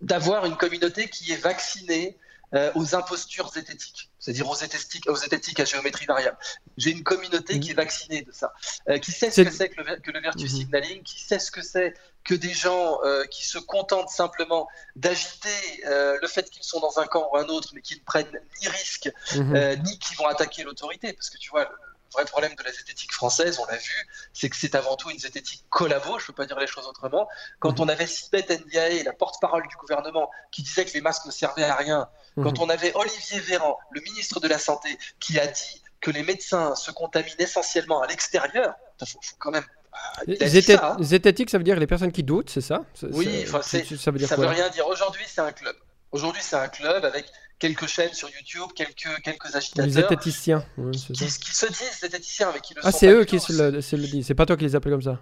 d'avoir 0.00 0.44
une 0.44 0.56
communauté 0.56 1.08
qui 1.08 1.32
est 1.32 1.42
vaccinée 1.42 2.16
euh, 2.54 2.70
aux 2.76 2.94
impostures 2.94 3.50
zététiques, 3.50 4.10
c'est-à-dire 4.20 4.48
aux 4.48 4.54
zététiques, 4.54 5.08
aux 5.08 5.16
zététiques 5.16 5.58
à 5.58 5.64
géométrie 5.64 6.06
variable. 6.06 6.36
J'ai 6.76 6.90
une 6.90 7.02
communauté 7.02 7.58
qui 7.58 7.70
est 7.70 7.74
vaccinée 7.74 8.22
de 8.22 8.30
ça, 8.30 8.52
euh, 8.88 8.98
qui 8.98 9.10
sait 9.10 9.30
ce 9.30 9.40
que 9.40 9.50
c'est 9.50 9.70
que 9.70 9.80
le, 9.80 9.96
que 9.96 10.12
le 10.12 10.20
virtue 10.20 10.44
mhm. 10.44 10.50
signaling, 10.50 11.02
qui 11.02 11.20
sait 11.20 11.40
ce 11.40 11.50
que 11.50 11.62
c'est 11.62 11.94
que 12.22 12.34
des 12.34 12.52
gens 12.52 12.98
qui 13.30 13.46
se 13.46 13.58
contentent 13.58 14.10
simplement 14.10 14.68
d'agiter 14.96 15.82
le 15.84 16.26
fait 16.26 16.50
qu'ils 16.50 16.64
sont 16.64 16.80
dans 16.80 16.98
un 16.98 17.06
camp 17.06 17.28
ou 17.32 17.36
un 17.36 17.46
autre, 17.46 17.70
mais 17.72 17.80
qui 17.82 17.94
ne 17.94 18.00
prennent 18.00 18.40
ni 18.60 18.68
risque, 18.68 19.10
ni 19.34 19.98
qui 19.98 20.14
vont 20.16 20.26
attaquer 20.26 20.64
l'autorité? 20.64 21.12
Parce 21.12 21.30
que 21.30 21.38
tu 21.38 21.50
vois, 21.50 21.70
vrai 22.12 22.24
problème 22.24 22.54
de 22.54 22.62
la 22.62 22.72
zététique 22.72 23.12
française, 23.12 23.58
on 23.58 23.66
l'a 23.66 23.76
vu, 23.76 24.08
c'est 24.32 24.48
que 24.48 24.56
c'est 24.56 24.74
avant 24.74 24.96
tout 24.96 25.10
une 25.10 25.18
zététique 25.18 25.64
collabo, 25.70 26.18
je 26.18 26.24
ne 26.24 26.26
peux 26.28 26.32
pas 26.32 26.46
dire 26.46 26.58
les 26.58 26.66
choses 26.66 26.86
autrement. 26.86 27.28
Quand 27.58 27.78
mhm. 27.78 27.86
on 27.86 27.88
avait 27.88 28.06
Sibeth 28.06 28.50
Ndiaye, 28.50 29.02
la 29.02 29.12
porte-parole 29.12 29.66
du 29.68 29.76
gouvernement, 29.76 30.30
qui 30.52 30.62
disait 30.62 30.84
que 30.84 30.92
les 30.92 31.00
masques 31.00 31.26
ne 31.26 31.30
servaient 31.30 31.64
à 31.64 31.74
rien, 31.74 32.08
mhm. 32.36 32.44
quand 32.44 32.58
on 32.60 32.68
avait 32.68 32.92
Olivier 32.94 33.40
Véran, 33.40 33.78
le 33.90 34.00
ministre 34.00 34.40
de 34.40 34.48
la 34.48 34.58
Santé, 34.58 34.98
qui 35.20 35.38
a 35.38 35.46
dit 35.46 35.82
que 36.00 36.10
les 36.10 36.22
médecins 36.22 36.74
se 36.74 36.90
contaminent 36.90 37.36
essentiellement 37.38 38.02
à 38.02 38.06
l'extérieur, 38.06 38.74
il 39.00 39.06
faut, 39.06 39.18
quand 39.38 39.50
même 39.50 39.64
hein. 39.92 40.96
Zététique, 41.00 41.50
ça 41.50 41.58
veut 41.58 41.64
dire 41.64 41.78
les 41.78 41.86
personnes 41.86 42.12
qui 42.12 42.22
doutent, 42.22 42.50
c'est 42.50 42.60
ça? 42.60 42.82
Oui, 43.02 43.46
ça, 43.46 44.10
veut, 44.10 44.18
dire 44.18 44.28
ça 44.28 44.36
veut 44.36 44.46
rien 44.46 44.68
dire. 44.68 44.86
Aujourd'hui, 44.86 45.24
c'est 45.26 45.40
un 45.40 45.52
club. 45.52 45.74
Aujourd'hui, 46.12 46.42
c'est 46.42 46.56
un 46.56 46.68
club 46.68 47.04
avec 47.04 47.26
quelques 47.58 47.86
chaînes 47.86 48.12
sur 48.12 48.28
YouTube, 48.30 48.70
quelques, 48.74 49.22
quelques 49.22 49.54
agitateurs. 49.54 49.86
Les 49.86 49.92
zététiciens. 49.92 50.64
qui, 50.92 51.14
qui, 51.14 51.54
se 51.54 51.66
disent 51.66 52.00
zététiciens, 52.00 52.52
mais 52.52 52.60
qui 52.60 52.74
le 52.74 52.80
ah, 52.84 52.92
c'est 52.92 53.08
eux 53.08 53.24
qui 53.24 53.40
se 53.40 53.52
le, 53.96 54.06
disent. 54.06 54.26
C'est 54.26 54.34
pas 54.34 54.46
toi 54.46 54.56
qui 54.56 54.64
les 54.64 54.76
appelles 54.76 54.92
comme 54.92 55.02
ça. 55.02 55.20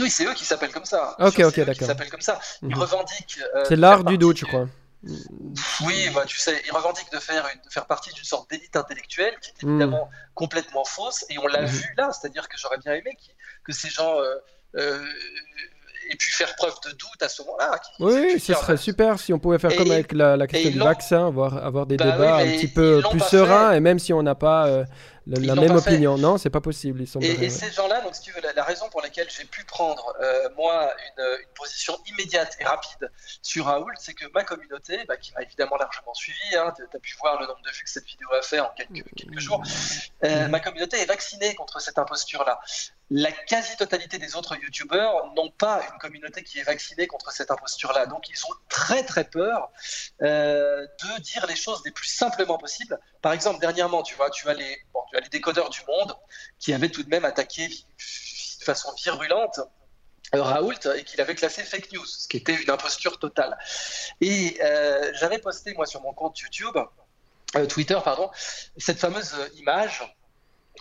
Oui, 0.00 0.10
c'est 0.10 0.24
eux 0.24 0.34
qui 0.34 0.44
s'appellent 0.44 0.72
comme 0.72 0.84
ça. 0.84 1.16
Ok, 1.18 1.40
ok, 1.40 1.56
d'accord. 1.56 1.74
Ils 1.80 1.86
s'appellent 1.86 2.10
comme 2.10 2.20
ça. 2.20 2.40
Ils 2.62 2.68
mhm. 2.68 2.78
revendiquent. 2.78 3.40
Euh, 3.54 3.64
c'est 3.68 3.76
l'art 3.76 4.04
du 4.04 4.18
doute, 4.18 4.38
je 4.38 4.46
crois. 4.46 4.68
Oui, 5.84 6.10
bah, 6.14 6.24
tu 6.26 6.38
sais, 6.38 6.60
ils 6.66 6.72
revendiquent 6.72 7.12
de 7.12 7.18
faire, 7.18 7.44
de 7.64 7.70
faire 7.70 7.86
partie 7.86 8.12
d'une 8.12 8.24
sorte 8.24 8.50
d'élite 8.50 8.74
intellectuelle 8.74 9.34
qui 9.40 9.50
est 9.50 9.62
mhm. 9.62 9.70
évidemment 9.70 10.10
complètement 10.34 10.84
fausse, 10.84 11.24
et 11.28 11.38
on 11.38 11.46
l'a 11.46 11.62
mhm. 11.62 11.68
vu 11.68 11.94
là, 11.96 12.10
c'est-à-dire 12.12 12.48
que 12.48 12.56
j'aurais 12.58 12.78
bien 12.78 12.94
aimé 12.94 13.16
que 13.62 13.72
ces 13.72 13.88
gens 13.88 14.18
euh, 14.18 14.34
euh, 14.76 15.06
et 16.08 16.16
puis 16.16 16.30
faire 16.30 16.54
preuve 16.56 16.74
de 16.84 16.90
doute 16.90 17.22
à 17.22 17.28
ce 17.28 17.42
moment-là. 17.42 17.80
Oui, 18.00 18.40
ce 18.40 18.54
serait 18.54 18.76
super 18.76 19.18
si 19.18 19.32
on 19.32 19.38
pouvait 19.38 19.58
faire 19.58 19.74
comme 19.76 19.90
avec 19.90 20.12
la, 20.12 20.46
question 20.46 20.70
du 20.70 20.78
vaccin, 20.78 21.26
avoir, 21.26 21.64
avoir 21.64 21.86
des 21.86 21.96
bah 21.96 22.12
débats 22.12 22.36
un 22.36 22.46
petit 22.46 22.68
peu 22.68 23.02
plus 23.10 23.20
sereins, 23.20 23.72
et 23.72 23.80
même 23.80 23.98
si 23.98 24.12
on 24.12 24.22
n'a 24.22 24.34
pas 24.34 24.66
euh, 24.66 24.84
la, 25.26 25.54
même 25.54 25.76
opinion. 25.76 26.18
Non, 26.18 26.38
c'est 26.38 26.50
pas 26.50 26.60
possible. 26.60 27.02
Ils 27.02 27.08
sont 27.08 27.20
et, 27.20 27.50
ces 27.50 27.70
gens-là, 27.72 28.00
donc, 28.02 28.14
si 28.14 28.22
tu 28.22 28.32
veux, 28.32 28.40
la, 28.54 28.64
raison 28.64 28.88
pour 28.90 29.02
laquelle 29.02 29.28
j'ai 29.28 29.44
pu 29.44 29.64
prendre, 29.64 30.14
euh, 30.20 30.48
moi, 30.56 30.92
une, 30.98 31.24
une, 31.40 31.54
position 31.54 31.96
immédiate 32.06 32.56
et 32.60 32.64
rapide 32.64 33.10
sur 33.42 33.66
Raoul, 33.66 33.92
c'est 33.98 34.14
que 34.14 34.26
ma 34.34 34.44
communauté, 34.44 34.98
bah, 35.08 35.16
qui 35.16 35.32
m'a 35.34 35.42
évidemment 35.42 35.76
largement 35.76 36.14
suivi, 36.14 36.56
hein, 36.56 36.72
tu 36.76 36.82
as 36.82 37.00
pu 37.00 37.16
voir 37.18 37.40
le 37.40 37.46
nombre 37.46 37.62
de 37.64 37.70
vues 37.70 37.84
que 37.84 37.90
cette 37.90 38.06
vidéo 38.06 38.28
a 38.38 38.42
fait 38.42 38.60
en 38.60 38.70
quelques, 38.76 39.04
quelques 39.16 39.38
jours, 39.38 39.62
euh, 40.24 40.48
ma 40.48 40.60
communauté 40.60 40.98
est 40.98 41.06
vaccinée 41.06 41.54
contre 41.54 41.80
cette 41.80 41.98
imposture-là. 41.98 42.60
La 43.10 43.30
quasi-totalité 43.30 44.18
des 44.18 44.34
autres 44.34 44.56
youtubeurs 44.56 45.32
n'ont 45.34 45.50
pas 45.50 45.80
une 45.92 45.98
communauté 45.98 46.42
qui 46.42 46.58
est 46.58 46.64
vaccinée 46.64 47.06
contre 47.06 47.30
cette 47.30 47.52
imposture-là. 47.52 48.06
Donc, 48.06 48.28
ils 48.28 48.44
ont 48.46 48.54
très, 48.68 49.04
très 49.04 49.22
peur 49.22 49.70
euh, 50.22 50.84
de 50.84 51.20
dire 51.20 51.46
les 51.46 51.54
choses 51.54 51.82
les 51.84 51.92
plus 51.92 52.08
simplement 52.08 52.58
possibles. 52.58 52.98
Par 53.22 53.32
exemple, 53.32 53.60
dernièrement, 53.60 54.02
tu 54.02 54.16
vois, 54.16 54.30
tu 54.30 54.48
as 54.48 54.54
les, 54.54 54.76
décodeurs 55.30 55.70
du 55.70 55.80
monde 55.86 56.16
qui 56.58 56.72
avaient 56.72 56.88
tout 56.88 57.04
de 57.04 57.08
même 57.08 57.24
attaqué 57.24 57.68
de 57.68 58.64
façon 58.64 58.92
virulente 58.94 59.60
euh, 60.34 60.42
Raoult 60.42 60.86
et 60.96 61.04
qu'il 61.04 61.20
avait 61.20 61.36
classé 61.36 61.62
fake 61.62 61.92
news, 61.92 62.04
ce 62.04 62.26
qui 62.26 62.38
était 62.38 62.54
une 62.54 62.70
imposture 62.70 63.20
totale. 63.20 63.56
Et 64.20 64.58
euh, 64.62 65.12
j'avais 65.14 65.38
posté 65.38 65.74
moi 65.74 65.86
sur 65.86 66.02
mon 66.02 66.12
compte 66.12 66.40
YouTube, 66.40 66.76
Twitter 67.68 67.98
pardon, 68.04 68.30
cette 68.76 68.98
fameuse 68.98 69.34
image 69.54 70.02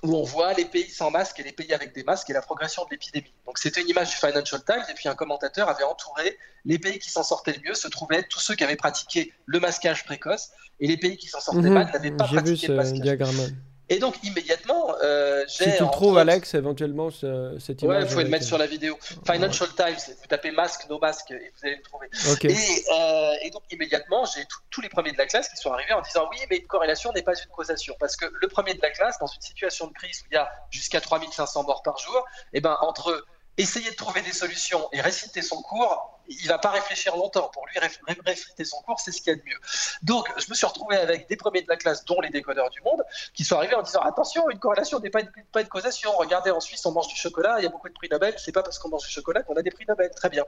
où 0.03 0.15
on 0.15 0.23
voit 0.23 0.53
les 0.53 0.65
pays 0.65 0.89
sans 0.89 1.11
masque 1.11 1.39
et 1.39 1.43
les 1.43 1.51
pays 1.51 1.73
avec 1.73 1.93
des 1.93 2.03
masques 2.03 2.29
et 2.29 2.33
la 2.33 2.41
progression 2.41 2.83
de 2.85 2.89
l'épidémie. 2.91 3.33
Donc 3.45 3.57
c'était 3.57 3.81
une 3.81 3.89
image 3.89 4.09
du 4.09 4.15
Financial 4.15 4.63
Times 4.63 4.83
et 4.89 4.93
puis 4.93 5.07
un 5.09 5.15
commentateur 5.15 5.69
avait 5.69 5.83
entouré 5.83 6.37
les 6.65 6.79
pays 6.79 6.99
qui 6.99 7.09
s'en 7.09 7.23
sortaient 7.23 7.53
le 7.53 7.69
mieux 7.69 7.75
se 7.75 7.87
trouvaient 7.87 8.23
tous 8.23 8.39
ceux 8.39 8.55
qui 8.55 8.63
avaient 8.63 8.75
pratiqué 8.75 9.33
le 9.45 9.59
masquage 9.59 10.03
précoce 10.05 10.51
et 10.79 10.87
les 10.87 10.97
pays 10.97 11.17
qui 11.17 11.27
s'en 11.27 11.39
sortaient 11.39 11.61
mhm. 11.61 11.73
mal 11.73 11.91
n'avaient 11.91 12.11
pas 12.11 12.25
pratiqué 12.25 12.67
le 12.67 12.75
masquage. 12.75 13.01
Diagramme. 13.01 13.55
Et 13.89 13.99
donc 13.99 14.15
immédiatement, 14.23 14.95
euh, 15.03 15.43
j'ai. 15.47 15.71
Si 15.71 15.77
tu 15.77 15.83
le 15.83 15.91
trouves, 15.91 16.17
Alex, 16.17 16.55
éventuellement, 16.55 17.09
cette 17.11 17.81
image. 17.81 17.97
Ouais, 17.97 18.03
il 18.03 18.13
faut 18.13 18.21
le 18.21 18.29
mettre 18.29 18.45
sur 18.45 18.57
la 18.57 18.65
vidéo. 18.65 18.97
Financial 19.25 19.69
Times, 19.75 20.15
vous 20.19 20.27
tapez 20.27 20.51
masque, 20.51 20.87
no 20.89 20.97
masque, 20.97 21.31
et 21.31 21.51
vous 21.55 21.67
allez 21.67 21.75
le 21.75 21.83
trouver. 21.83 22.07
Euh, 22.25 23.33
et, 23.43 23.49
donc 23.51 23.63
immédiatement, 23.71 24.25
j'ai 24.25 24.43
tous 24.71 24.81
les 24.81 24.89
premiers 24.89 25.11
de 25.11 25.17
la 25.17 25.27
classe 25.27 25.49
qui 25.49 25.57
sont 25.57 25.71
arrivés 25.71 25.93
en 25.93 26.01
disant 26.01 26.27
oui, 26.31 26.37
mais 26.49 26.57
une 26.57 26.67
corrélation 26.67 27.11
n'est 27.13 27.21
pas 27.21 27.35
une 27.35 27.49
causation. 27.51 27.95
Parce 27.99 28.15
que 28.15 28.25
le 28.33 28.47
premier 28.47 28.73
de 28.73 28.81
la 28.81 28.89
classe, 28.89 29.19
dans 29.19 29.27
une 29.27 29.41
situation 29.41 29.87
de 29.87 29.93
crise 29.93 30.21
où 30.23 30.25
il 30.31 30.35
y 30.35 30.37
a 30.37 30.49
jusqu'à 30.71 30.99
3500 30.99 31.63
morts 31.63 31.83
par 31.83 31.97
jour, 31.97 32.25
et 32.53 32.57
eh 32.57 32.61
ben, 32.61 32.77
entre 32.81 33.23
essayer 33.57 33.89
de 33.89 33.95
trouver 33.95 34.21
des 34.21 34.33
solutions 34.33 34.89
et 34.91 35.01
réciter 35.01 35.41
son 35.41 35.61
cours, 35.61 36.14
il 36.27 36.47
va 36.47 36.57
pas 36.57 36.71
réfléchir 36.71 37.15
longtemps. 37.15 37.49
Pour 37.53 37.65
lui, 37.67 37.79
réfléchir 37.79 38.65
son 38.65 38.81
cours, 38.81 38.99
c'est 38.99 39.11
ce 39.11 39.21
qu'il 39.21 39.31
y 39.31 39.35
a 39.35 39.35
de 39.35 39.43
mieux. 39.43 39.59
Donc, 40.03 40.27
je 40.37 40.49
me 40.49 40.55
suis 40.55 40.65
retrouvé 40.65 40.97
avec 40.97 41.27
des 41.27 41.35
premiers 41.35 41.61
de 41.61 41.67
la 41.67 41.77
classe, 41.77 42.05
dont 42.05 42.19
les 42.21 42.29
décodeurs 42.29 42.69
du 42.69 42.81
monde, 42.81 43.03
qui 43.33 43.43
sont 43.43 43.55
arrivés 43.57 43.75
en 43.75 43.81
disant 43.81 44.01
attention, 44.01 44.49
une 44.49 44.59
corrélation 44.59 44.99
n'est 44.99 45.09
pas 45.09 45.21
une, 45.21 45.31
pas 45.51 45.61
une 45.61 45.67
causation. 45.67 46.11
Regardez, 46.17 46.51
en 46.51 46.59
Suisse, 46.59 46.85
on 46.85 46.91
mange 46.91 47.07
du 47.07 47.15
chocolat, 47.15 47.55
il 47.59 47.63
y 47.63 47.67
a 47.67 47.69
beaucoup 47.69 47.89
de 47.89 47.93
prix 47.93 48.09
Nobel. 48.09 48.35
C'est 48.37 48.51
pas 48.51 48.63
parce 48.63 48.79
qu'on 48.79 48.89
mange 48.89 49.03
du 49.03 49.11
chocolat 49.11 49.43
qu'on 49.43 49.55
a 49.55 49.61
des 49.61 49.71
prix 49.71 49.85
Nobel. 49.87 50.11
Très 50.15 50.29
bien. 50.29 50.45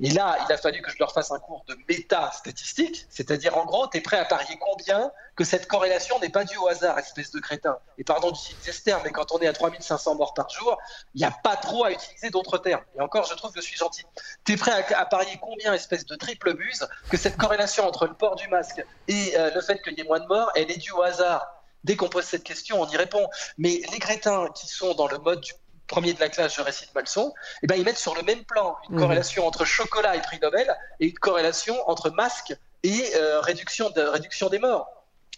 Et 0.00 0.10
là, 0.10 0.38
il 0.46 0.52
a 0.52 0.58
fallu 0.58 0.82
que 0.82 0.90
je 0.90 0.98
leur 0.98 1.12
fasse 1.12 1.30
un 1.30 1.38
cours 1.38 1.64
de 1.68 1.76
méta-statistique, 1.88 3.06
c'est-à-dire 3.10 3.56
en 3.56 3.64
gros, 3.64 3.86
tu 3.88 3.98
es 3.98 4.00
prêt 4.00 4.18
à 4.18 4.24
parier 4.24 4.58
combien 4.60 5.10
que 5.34 5.44
cette 5.44 5.68
corrélation 5.68 6.18
n'est 6.18 6.30
pas 6.30 6.44
due 6.44 6.56
au 6.56 6.66
hasard, 6.66 6.98
espèce 6.98 7.30
de 7.30 7.40
crétin. 7.40 7.78
Et 7.98 8.04
pardon 8.04 8.30
d'utiliser 8.30 8.72
ce 8.72 8.82
terme, 8.82 9.02
mais 9.04 9.10
quand 9.10 9.32
on 9.32 9.38
est 9.38 9.46
à 9.46 9.52
3500 9.52 10.14
morts 10.14 10.34
par 10.34 10.48
jour, 10.48 10.78
il 11.14 11.18
n'y 11.18 11.26
a 11.26 11.30
pas 11.30 11.56
trop 11.56 11.84
à 11.84 11.92
utiliser 11.92 12.30
d'autres 12.30 12.58
termes. 12.58 12.84
Et 12.96 13.00
encore, 13.00 13.24
je 13.24 13.34
trouve 13.34 13.52
que 13.52 13.60
je 13.60 13.66
suis 13.66 13.76
gentil. 13.76 14.04
Tu 14.44 14.52
es 14.52 14.56
prêt 14.56 14.72
à 14.94 15.05
parier 15.06 15.38
combien, 15.40 15.72
espèce 15.72 16.06
de 16.06 16.14
triple 16.16 16.54
buse, 16.54 16.86
que 17.10 17.16
cette 17.16 17.36
corrélation 17.36 17.86
entre 17.86 18.06
le 18.06 18.14
port 18.14 18.36
du 18.36 18.48
masque 18.48 18.84
et 19.08 19.34
le 19.36 19.60
fait 19.60 19.82
qu'il 19.82 19.94
y 19.94 20.00
ait 20.00 20.04
moins 20.04 20.20
de 20.20 20.26
morts, 20.26 20.50
elle 20.54 20.70
est 20.70 20.78
due 20.78 20.92
au 20.92 21.02
hasard. 21.02 21.46
Dès 21.84 21.96
qu'on 21.96 22.08
pose 22.08 22.24
cette 22.24 22.42
question, 22.42 22.80
on 22.80 22.88
y 22.88 22.96
répond. 22.96 23.28
Mais 23.58 23.80
les 23.92 23.98
crétins 23.98 24.48
qui 24.54 24.66
sont 24.66 24.94
dans 24.94 25.06
le 25.06 25.18
mode 25.18 25.40
du 25.40 25.52
premier 25.86 26.12
de 26.12 26.20
la 26.20 26.28
classe, 26.28 26.56
je 26.56 26.60
récite 26.60 26.94
ma 26.94 27.00
leçon, 27.00 27.32
eh 27.62 27.66
ben, 27.66 27.76
ils 27.76 27.84
mettent 27.84 27.98
sur 27.98 28.14
le 28.14 28.22
même 28.22 28.44
plan 28.44 28.76
une 28.88 28.96
mmh. 28.96 29.00
corrélation 29.00 29.46
entre 29.46 29.64
chocolat 29.64 30.16
et 30.16 30.20
prix 30.20 30.38
Nobel 30.40 30.74
et 31.00 31.06
une 31.06 31.18
corrélation 31.18 31.76
entre 31.88 32.10
masque 32.10 32.54
et 32.82 33.14
euh, 33.16 33.40
réduction, 33.40 33.90
de, 33.90 34.00
réduction 34.00 34.48
des 34.48 34.58
morts. 34.58 34.88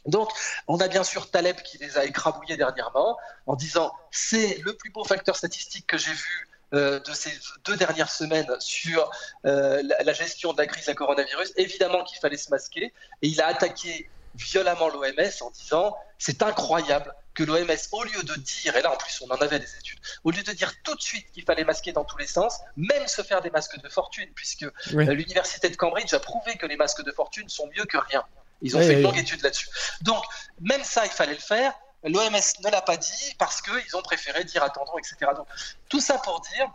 Donc, 0.06 0.30
on 0.66 0.78
a 0.78 0.88
bien 0.88 1.04
sûr 1.04 1.30
Taleb 1.30 1.56
qui 1.56 1.76
les 1.78 1.98
a 1.98 2.04
écrabouillés 2.04 2.56
dernièrement 2.56 3.18
en 3.46 3.56
disant 3.56 3.92
c'est 4.10 4.58
le 4.64 4.75
plus 4.75 4.90
beau 4.90 5.04
facteur 5.04 5.37
statistique 5.37 5.87
que 5.87 5.98
j'ai 5.98 6.12
vu 6.12 6.48
euh, 6.75 7.00
de 7.00 7.12
ces 7.12 7.32
deux 7.64 7.76
dernières 7.76 8.10
semaines 8.10 8.48
sur 8.58 9.10
euh, 9.46 9.82
la, 9.82 10.02
la, 10.02 10.12
gestion 10.12 10.52
de 10.52 10.58
la 10.58 10.66
crise 10.66 10.87
la 10.87 10.94
coronavirus. 10.94 11.52
Évidemment 11.56 12.04
qu'il 12.04 12.18
fallait 12.18 12.37
se 12.37 12.50
masquer 12.50 12.92
et 13.22 13.28
il 13.28 13.40
a 13.40 13.46
attaqué 13.46 14.10
violemment 14.34 14.88
l'OMS 14.88 15.30
en 15.40 15.50
disant 15.50 15.96
c'est 16.18 16.42
incroyable 16.42 17.14
que 17.34 17.44
l'OMS, 17.44 17.76
au 17.92 18.02
lieu 18.04 18.22
de 18.22 18.34
dire, 18.34 18.76
et 18.76 18.82
là 18.82 18.92
en 18.92 18.96
plus 18.96 19.22
on 19.22 19.30
en 19.30 19.37
avait 19.37 19.60
des 19.60 19.76
études, 19.76 19.98
au 20.25 20.30
lieu 20.30 20.42
de 20.42 20.52
dire 20.52 20.72
tout 20.82 20.94
de 20.94 21.00
suite 21.00 21.30
qu'il 21.32 21.44
fallait 21.44 21.64
masquer 21.64 21.92
dans 21.92 22.04
tous 22.04 22.18
les 22.18 22.26
sens, 22.26 22.58
même 22.76 23.06
se 23.06 23.22
faire 23.22 23.40
des 23.42 23.50
masques 23.50 23.80
de 23.80 23.88
fortune, 23.88 24.28
puisque 24.34 24.64
euh, 24.64 24.72
l'université 24.92 25.68
de 25.68 25.76
Cambridge 25.76 26.12
a 26.12 26.20
prouvé 26.20 26.56
que 26.56 26.66
les 26.66 26.76
masques 26.76 27.04
de 27.04 27.12
fortune 27.12 27.48
sont 27.48 27.68
mieux 27.76 27.84
que 27.84 27.96
rien. 27.96 28.25
Ils 28.60 28.76
ont 28.76 28.80
fait 28.80 28.94
une 28.94 29.02
longue 29.02 29.18
étude 29.18 29.40
là-dessus. 29.42 29.68
Donc, 30.02 30.25
même 30.60 30.82
ça, 30.82 31.04
il 31.04 31.12
fallait 31.12 31.34
le 31.34 31.38
faire. 31.38 31.72
L'OMS 32.04 32.60
ne 32.64 32.70
l'a 32.70 32.82
pas 32.82 32.96
dit 32.96 33.34
parce 33.38 33.60
qu'ils 33.60 33.96
ont 33.96 34.02
préféré 34.02 34.44
dire 34.44 34.62
attendons, 34.62 34.98
etc. 34.98 35.32
Donc, 35.36 35.48
tout 35.88 36.00
ça 36.00 36.18
pour 36.18 36.40
dire 36.40 36.70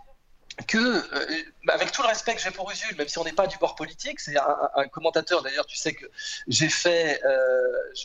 que, 0.67 0.77
euh, 0.77 1.01
avec 1.67 1.91
tout 1.91 2.01
le 2.03 2.07
respect 2.07 2.35
que 2.35 2.41
j'ai 2.41 2.51
pour 2.51 2.69
Usul, 2.69 2.95
même 2.97 3.07
si 3.07 3.17
on 3.17 3.23
n'est 3.23 3.31
pas 3.31 3.47
du 3.47 3.57
bord 3.57 3.75
politique, 3.75 4.19
c'est 4.19 4.35
un, 4.37 4.87
commentateur 4.91 5.41
d'ailleurs, 5.41 5.65
tu 5.65 5.75
sais 5.75 5.93
que 5.93 6.05
j'ai 6.47 6.69
fait, 6.69 7.19
euh, 7.25 7.29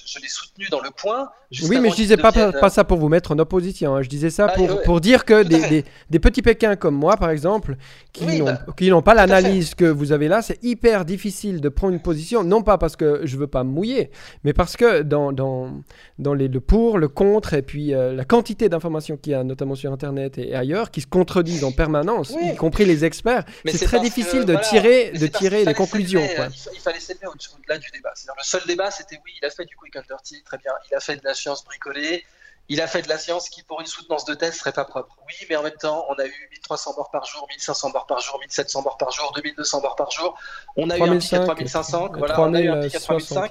je, 0.06 0.18
l'ai 0.18 0.28
soutenu 0.28 0.66
dans 0.70 0.80
le 0.80 0.90
point. 0.90 1.30
Oui, 1.62 1.78
mais 1.80 1.90
je 1.90 1.96
disais 1.96 2.16
pas, 2.16 2.32
pas, 2.32 2.70
ça 2.70 2.84
pour 2.84 2.98
vous 2.98 3.08
mettre 3.08 3.32
en 3.32 3.38
opposition, 3.38 3.94
hein. 3.96 4.02
je 4.02 4.08
disais 4.08 4.30
ça 4.30 4.46
ah, 4.48 4.54
pour, 4.54 4.82
pour 4.82 5.00
dire 5.00 5.24
que 5.24 5.42
des, 5.42 5.84
des, 6.08 6.18
petits 6.18 6.42
pékins 6.42 6.76
comme 6.76 6.94
moi, 6.94 7.16
par 7.16 7.30
exemple, 7.30 7.76
qui 8.12 8.40
bah, 8.40 8.58
n'ont 8.80 9.02
pas 9.02 9.14
l'analyse 9.14 9.74
que 9.74 9.84
vous 9.84 10.12
avez 10.12 10.28
là, 10.28 10.40
c'est 10.40 10.62
hyper 10.62 11.04
difficile 11.04 11.60
de 11.60 11.68
prendre 11.68 11.92
une 11.92 12.02
position, 12.02 12.44
non 12.44 12.62
pas 12.62 12.78
parce 12.78 12.96
que 12.96 13.20
je 13.24 13.36
veux 13.36 13.46
pas 13.46 13.64
me 13.64 13.70
mouiller, 13.70 14.10
mais 14.44 14.52
parce 14.54 14.76
que 14.76 15.02
dans, 15.02 15.32
dans, 15.32 15.82
dans 16.18 16.34
les, 16.34 16.48
le 16.48 16.60
pour, 16.60 16.98
le 16.98 17.08
contre, 17.08 17.54
et 17.54 17.62
puis 17.62 17.94
euh, 17.94 18.14
la 18.14 18.24
quantité 18.24 18.68
d'informations 18.68 19.16
qu'il 19.16 19.32
y 19.32 19.34
a, 19.34 19.44
notamment 19.44 19.74
sur 19.74 19.92
Internet 19.92 20.38
et 20.38 20.54
ailleurs, 20.54 20.90
qui 20.90 21.02
se 21.02 21.06
contredisent 21.06 21.64
en 21.64 21.72
permanence 21.72 22.37
y 22.40 22.56
compris 22.56 22.84
les 22.84 23.04
experts. 23.04 23.44
C'est 23.66 23.86
très 23.86 24.00
difficile 24.00 24.44
de 24.44 24.56
tirer, 24.56 25.10
de 25.10 25.26
tirer 25.26 25.64
les 25.64 25.74
conclusions. 25.74 26.26
Il 26.72 26.80
fallait 26.80 27.00
s'élever 27.00 27.26
au-delà 27.26 27.78
du 27.78 27.90
débat. 27.90 28.12
Le 28.36 28.42
seul 28.42 28.62
débat, 28.66 28.90
c'était 28.90 29.20
oui, 29.24 29.32
il 29.40 29.46
a 29.46 29.50
fait 29.50 29.64
du 29.64 29.76
quick 29.76 29.96
and 29.96 30.02
dirty, 30.08 30.42
très 30.44 30.58
bien. 30.58 30.72
Il 30.90 30.94
a 30.94 31.00
fait 31.00 31.16
de 31.16 31.24
la 31.24 31.34
science 31.34 31.64
bricolée. 31.64 32.24
Il 32.70 32.82
a 32.82 32.86
fait 32.86 33.00
de 33.00 33.08
la 33.08 33.16
science 33.16 33.48
qui, 33.48 33.62
pour 33.62 33.80
une 33.80 33.86
soutenance 33.86 34.26
de 34.26 34.34
thèse, 34.34 34.54
serait 34.56 34.72
pas 34.72 34.84
propre. 34.84 35.16
Oui, 35.26 35.34
mais 35.48 35.56
en 35.56 35.62
même 35.62 35.72
temps, 35.72 36.04
on 36.10 36.14
a 36.20 36.26
eu 36.26 36.48
1300 36.50 36.94
morts 36.98 37.10
par 37.10 37.24
jour, 37.24 37.46
1500 37.48 37.92
morts 37.92 38.06
par 38.06 38.20
jour, 38.20 38.38
1700 38.40 38.82
morts 38.82 38.98
par 38.98 39.10
jour, 39.10 39.32
2200 39.34 39.80
morts 39.80 39.96
par 39.96 40.10
jour. 40.10 40.38
On 40.76 40.90
a 40.90 40.98
eu 40.98 41.02
un 41.02 41.16
pic 41.16 41.32
à 41.32 41.38
3500. 41.40 42.10
Voilà, 42.18 42.38
on 42.38 42.52
a 42.52 42.60
eu 42.60 42.68
un 42.68 42.82
pic 42.82 42.94
à 42.94 43.00
3500. 43.00 43.46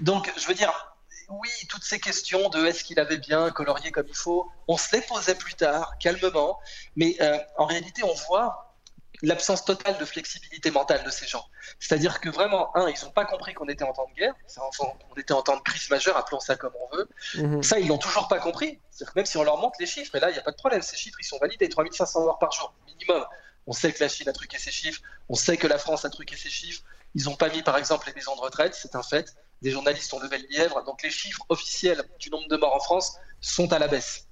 Donc, 0.00 0.32
je 0.36 0.46
veux 0.48 0.54
dire, 0.54 0.87
oui, 1.28 1.50
toutes 1.68 1.84
ces 1.84 2.00
questions 2.00 2.48
de 2.48 2.64
est-ce 2.66 2.84
qu'il 2.84 2.98
avait 2.98 3.18
bien 3.18 3.50
colorié 3.50 3.90
comme 3.90 4.06
il 4.08 4.16
faut, 4.16 4.50
on 4.66 4.76
se 4.76 4.96
les 4.96 5.02
posait 5.02 5.34
plus 5.34 5.54
tard, 5.54 5.98
calmement, 5.98 6.58
mais 6.96 7.16
euh, 7.20 7.38
en 7.56 7.66
réalité, 7.66 8.02
on 8.02 8.14
voit 8.28 8.68
l'absence 9.22 9.64
totale 9.64 9.98
de 9.98 10.04
flexibilité 10.04 10.70
mentale 10.70 11.02
de 11.04 11.10
ces 11.10 11.26
gens. 11.26 11.44
C'est-à-dire 11.80 12.20
que 12.20 12.28
vraiment, 12.28 12.74
un, 12.76 12.88
ils 12.88 13.04
n'ont 13.04 13.10
pas 13.10 13.24
compris 13.24 13.52
qu'on 13.52 13.66
était 13.66 13.84
en 13.84 13.92
temps 13.92 14.06
de 14.08 14.14
guerre, 14.14 14.34
on 15.10 15.20
était 15.20 15.32
en 15.32 15.42
temps 15.42 15.56
de 15.56 15.62
crise 15.62 15.90
majeure, 15.90 16.16
appelons 16.16 16.40
ça 16.40 16.56
comme 16.56 16.72
on 16.80 16.96
veut. 16.96 17.08
Mhm. 17.34 17.62
Ça, 17.62 17.78
ils 17.78 17.88
l'ont 17.88 17.98
toujours 17.98 18.28
pas 18.28 18.38
compris. 18.38 18.80
C'est-à-dire 18.90 19.12
que 19.12 19.18
même 19.18 19.26
si 19.26 19.36
on 19.36 19.44
leur 19.44 19.58
montre 19.58 19.76
les 19.80 19.86
chiffres, 19.86 20.14
et 20.14 20.20
là, 20.20 20.30
il 20.30 20.34
n'y 20.34 20.38
a 20.38 20.42
pas 20.42 20.52
de 20.52 20.56
problème, 20.56 20.82
ces 20.82 20.96
chiffres, 20.96 21.18
ils 21.20 21.26
sont 21.26 21.38
validés, 21.38 21.68
3500 21.68 22.24
morts 22.24 22.38
par 22.38 22.52
jour, 22.52 22.72
minimum. 22.86 23.24
On 23.66 23.72
sait 23.72 23.92
que 23.92 24.02
la 24.02 24.08
Chine 24.08 24.28
a 24.28 24.32
truqué 24.32 24.58
ses 24.58 24.70
chiffres, 24.70 25.02
on 25.28 25.34
sait 25.34 25.56
que 25.56 25.66
la 25.66 25.78
France 25.78 26.04
a 26.04 26.10
truqué 26.10 26.36
ses 26.36 26.48
chiffres. 26.48 26.82
Ils 27.14 27.24
n'ont 27.24 27.36
pas 27.36 27.48
mis, 27.48 27.62
par 27.62 27.76
exemple, 27.76 28.06
les 28.06 28.14
maisons 28.14 28.36
de 28.36 28.40
retraite, 28.40 28.74
c'est 28.74 28.94
un 28.94 29.02
fait 29.02 29.34
des 29.62 29.70
journalistes 29.70 30.12
ont 30.14 30.20
levé 30.20 30.38
le 30.38 30.46
lièvre, 30.48 30.84
donc 30.84 31.02
les 31.02 31.10
chiffres 31.10 31.44
officiels 31.48 32.02
du 32.20 32.30
nombre 32.30 32.48
de 32.48 32.56
morts 32.56 32.74
en 32.74 32.80
France 32.80 33.16
sont 33.40 33.72
à 33.72 33.78
la 33.78 33.88
baisse. 33.88 34.26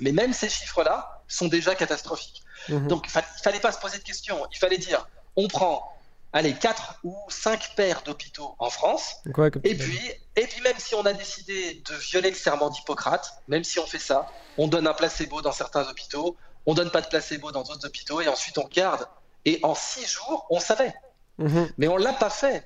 Mais 0.00 0.12
même 0.12 0.32
ces 0.32 0.48
chiffres-là 0.48 1.22
sont 1.28 1.48
déjà 1.48 1.74
catastrophiques. 1.74 2.42
Mhm. 2.68 2.88
Donc 2.88 3.06
il 3.06 3.16
ne 3.16 3.22
fallait 3.42 3.60
pas 3.60 3.72
se 3.72 3.78
poser 3.78 3.98
de 3.98 4.04
questions, 4.04 4.46
il 4.52 4.58
fallait 4.58 4.78
dire, 4.78 5.06
on 5.36 5.48
prend 5.48 5.92
allez, 6.32 6.54
4 6.54 7.00
ou 7.04 7.16
5 7.28 7.74
paires 7.76 8.02
d'hôpitaux 8.02 8.54
en 8.58 8.70
France. 8.70 9.16
et, 9.64 9.74
puis, 9.74 10.00
et 10.36 10.46
puis, 10.46 10.60
même 10.62 10.78
si 10.78 10.94
on 10.94 11.04
a 11.04 11.12
décidé 11.12 11.82
de 11.86 11.94
violer 11.94 12.30
le 12.30 12.36
serment 12.36 12.70
d'Hippocrate, 12.70 13.42
même 13.48 13.64
si 13.64 13.78
on 13.78 13.86
fait 13.86 13.98
ça, 13.98 14.30
on 14.58 14.66
donne 14.68 14.86
un 14.86 14.94
placebo 14.94 15.42
dans 15.42 15.52
certains 15.52 15.88
hôpitaux, 15.88 16.36
on 16.66 16.74
donne 16.74 16.90
pas 16.90 17.00
de 17.00 17.08
placebo 17.08 17.52
dans 17.52 17.62
d'autres 17.62 17.86
hôpitaux, 17.86 18.20
et 18.20 18.28
ensuite 18.28 18.58
on 18.58 18.66
garde. 18.66 19.06
Et 19.44 19.60
en 19.62 19.74
6 19.74 20.06
jours, 20.06 20.46
on 20.50 20.60
savait. 20.60 20.94
Mhm. 21.38 21.72
Mais 21.78 21.88
on 21.88 21.96
l'a 21.96 22.12
pas 22.12 22.30
fait. 22.30 22.64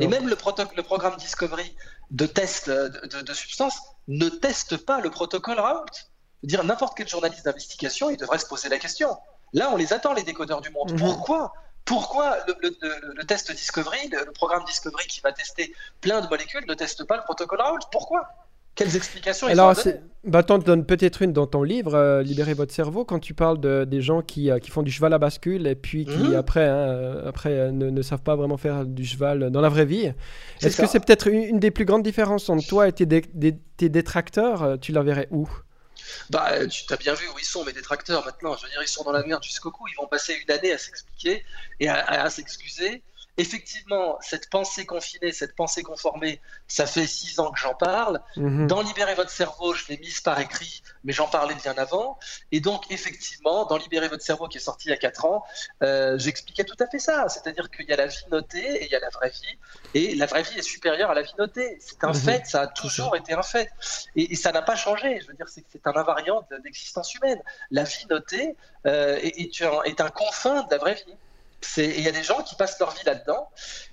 Et 0.00 0.06
même 0.06 0.28
le, 0.28 0.36
le, 0.76 0.82
programme 0.82 1.16
Discovery 1.16 1.74
de 2.10 2.26
test 2.26 2.68
de, 2.68 3.32
substances 3.32 3.80
ne 4.08 4.28
teste 4.28 4.76
pas 4.76 5.00
le 5.00 5.10
protocole 5.10 5.58
Raoult. 5.58 5.86
Dire 6.42 6.62
n'importe 6.62 6.96
quel 6.96 7.08
journaliste 7.08 7.44
d'investigation, 7.44 8.10
il 8.10 8.16
devrait 8.16 8.38
se 8.38 8.46
poser 8.46 8.68
la 8.68 8.78
question. 8.78 9.16
Là, 9.52 9.70
on 9.72 9.76
les 9.76 9.92
attend, 9.92 10.12
les 10.12 10.22
décodeurs 10.22 10.60
du 10.60 10.70
monde. 10.70 10.92
Mhm. 10.92 10.98
Pourquoi 10.98 11.52
pourquoi 11.88 12.36
le, 12.60 13.24
test 13.24 13.50
Discovery, 13.50 14.08
le, 14.08 14.30
programme 14.32 14.62
Discovery 14.64 15.06
qui 15.06 15.22
va 15.22 15.32
tester 15.32 15.74
plein 16.02 16.20
de 16.20 16.28
molécules, 16.28 16.66
ne 16.68 16.74
teste 16.74 17.04
pas 17.04 17.16
le 17.16 17.22
protocole 17.22 17.62
Raoult 17.62 17.80
Pourquoi? 17.90 18.28
Quelles 18.78 18.94
explications 18.94 19.48
Alors, 19.48 19.74
bah, 20.22 20.44
t'en 20.44 20.58
donnes 20.58 20.86
peut-être 20.86 21.22
une 21.22 21.32
dans 21.32 21.48
ton 21.48 21.64
livre, 21.64 21.94
euh, 21.94 22.22
Libérer 22.22 22.54
votre 22.54 22.72
cerveau, 22.72 23.04
quand 23.04 23.18
tu 23.18 23.34
parles 23.34 23.60
de, 23.60 23.84
des 23.84 24.00
gens 24.00 24.22
qui, 24.22 24.50
euh, 24.50 24.60
qui, 24.60 24.70
font 24.70 24.82
du 24.82 24.92
cheval 24.92 25.12
à 25.12 25.18
bascule 25.18 25.66
et 25.66 25.74
puis 25.74 26.04
qui, 26.04 26.16
mhm. 26.16 26.36
après, 26.36 26.64
hein, 26.64 26.88
euh, 26.88 27.28
après 27.28 27.72
ne, 27.72 27.90
ne, 27.90 28.02
savent 28.02 28.22
pas 28.22 28.36
vraiment 28.36 28.56
faire 28.56 28.84
du 28.84 29.04
cheval 29.04 29.50
dans 29.50 29.60
la 29.60 29.68
vraie 29.68 29.84
vie. 29.84 30.12
Est-ce 30.62 30.80
que 30.80 30.86
c'est 30.86 31.00
peut-être 31.00 31.26
une, 31.26 31.58
des 31.58 31.72
plus 31.72 31.84
grandes 31.84 32.04
différences 32.04 32.48
entre 32.48 32.66
toi 32.66 32.86
et 32.86 32.92
tes, 32.92 33.06
tes 33.06 33.88
détracteurs 33.88 34.78
Tu 34.80 34.92
la 34.92 35.02
verrais 35.02 35.26
où? 35.32 35.48
Bah, 36.30 36.66
tu 36.68 36.84
as 36.92 36.96
bien 36.96 37.14
vu 37.14 37.26
où 37.34 37.38
ils 37.40 37.44
sont, 37.44 37.64
mes 37.64 37.72
détracteurs 37.72 38.24
maintenant. 38.24 38.56
Je 38.56 38.62
veux 38.62 38.70
dire, 38.70 38.82
ils 38.82 38.88
sont 38.88 39.02
dans 39.02 39.12
la 39.12 39.24
merde 39.24 39.42
jusqu'au 39.42 39.72
cou. 39.72 39.84
Ils 39.88 39.96
vont 39.96 40.06
passer 40.06 40.34
une 40.46 40.54
année 40.54 40.72
à 40.72 40.78
s'expliquer 40.78 41.44
et 41.80 41.88
à 41.88 42.30
s'excuser 42.30 43.02
effectivement, 43.38 44.18
cette 44.20 44.50
pensée 44.50 44.84
confinée, 44.84 45.32
cette 45.32 45.54
pensée 45.54 45.82
conformée, 45.82 46.40
ça 46.66 46.86
fait 46.86 47.06
six 47.06 47.38
ans 47.38 47.52
que 47.52 47.58
j'en 47.58 47.74
parle. 47.74 48.20
Mhm. 48.36 48.66
Dans 48.66 48.82
Libérer 48.82 49.14
votre 49.14 49.30
cerveau, 49.30 49.74
je 49.74 49.86
l'ai 49.88 49.96
mise 49.98 50.20
par 50.20 50.38
écrit, 50.40 50.82
mais 51.04 51.12
j'en 51.12 51.28
parlais 51.28 51.54
bien 51.54 51.74
avant. 51.78 52.18
Et 52.50 52.60
donc, 52.60 52.90
effectivement, 52.90 53.64
dans 53.64 53.76
Libérer 53.76 54.08
votre 54.08 54.24
cerveau, 54.24 54.48
qui 54.48 54.58
est 54.58 54.60
sorti 54.60 54.88
il 54.88 54.90
y 54.90 54.94
a 54.94 54.96
quatre 54.96 55.24
ans, 55.24 55.44
euh, 55.82 56.18
j'expliquais 56.18 56.64
tout 56.64 56.76
à 56.80 56.88
fait 56.88 56.98
ça. 56.98 57.28
C'est-à-dire 57.28 57.70
qu'il 57.70 57.86
y 57.86 57.92
a 57.92 57.96
la 57.96 58.06
vie 58.06 58.24
notée 58.30 58.82
et 58.82 58.86
il 58.86 58.90
y 58.90 58.96
a 58.96 59.00
la 59.00 59.10
vraie 59.10 59.30
vie. 59.30 59.58
Et 59.94 60.14
la 60.16 60.26
vraie 60.26 60.42
vie 60.42 60.58
est 60.58 60.62
supérieure 60.62 61.10
à 61.10 61.14
la 61.14 61.22
vie 61.22 61.34
notée. 61.38 61.78
C'est 61.80 62.02
un 62.02 62.08
mhm. 62.08 62.14
fait, 62.14 62.46
ça 62.46 62.62
a 62.62 62.66
toujours 62.66 63.14
été 63.14 63.34
un 63.34 63.42
fait. 63.42 63.70
Et, 64.16 64.34
ça 64.34 64.52
n'a 64.52 64.62
pas 64.62 64.76
changé. 64.76 65.20
Je 65.20 65.28
veux 65.28 65.34
dire, 65.34 65.48
c'est 65.48 65.64
c'est 65.70 65.86
un 65.86 65.94
invariant 65.94 66.46
d'existence 66.64 67.14
humaine. 67.14 67.40
La 67.70 67.84
vie 67.84 68.06
notée 68.10 68.56
euh, 68.86 69.18
est, 69.22 69.60
est 69.84 70.00
un 70.00 70.10
confin 70.10 70.62
de 70.62 70.70
la 70.70 70.78
vraie 70.78 70.94
vie. 70.94 71.16
Il 71.76 72.00
y 72.00 72.08
a 72.08 72.12
des 72.12 72.22
gens 72.22 72.42
qui 72.42 72.54
passent 72.54 72.78
leur 72.78 72.90
vie 72.92 73.04
là-dedans. 73.04 73.48